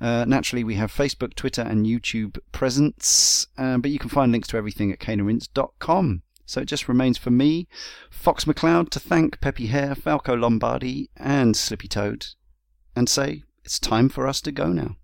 Uh, 0.00 0.24
naturally, 0.26 0.64
we 0.64 0.74
have 0.74 0.92
Facebook, 0.92 1.34
Twitter, 1.34 1.62
and 1.62 1.86
YouTube 1.86 2.38
presence, 2.52 3.46
uh, 3.56 3.78
but 3.78 3.90
you 3.90 3.98
can 3.98 4.10
find 4.10 4.32
links 4.32 4.48
to 4.48 4.56
everything 4.56 4.92
at 4.92 5.00
caneandrinse.com. 5.00 6.22
So 6.46 6.62
it 6.62 6.66
just 6.66 6.88
remains 6.88 7.18
for 7.18 7.30
me, 7.30 7.68
Fox 8.10 8.46
McCloud, 8.46 8.88
to 8.90 9.00
thank 9.00 9.40
Peppy 9.40 9.66
Hare, 9.66 9.94
Falco 9.94 10.34
Lombardi, 10.34 11.10
and 11.14 11.54
Slippy 11.54 11.88
Toad, 11.88 12.26
and 12.96 13.06
say 13.06 13.42
it's 13.64 13.78
time 13.78 14.08
for 14.08 14.26
us 14.26 14.40
to 14.40 14.50
go 14.52 14.68
now. 14.68 14.96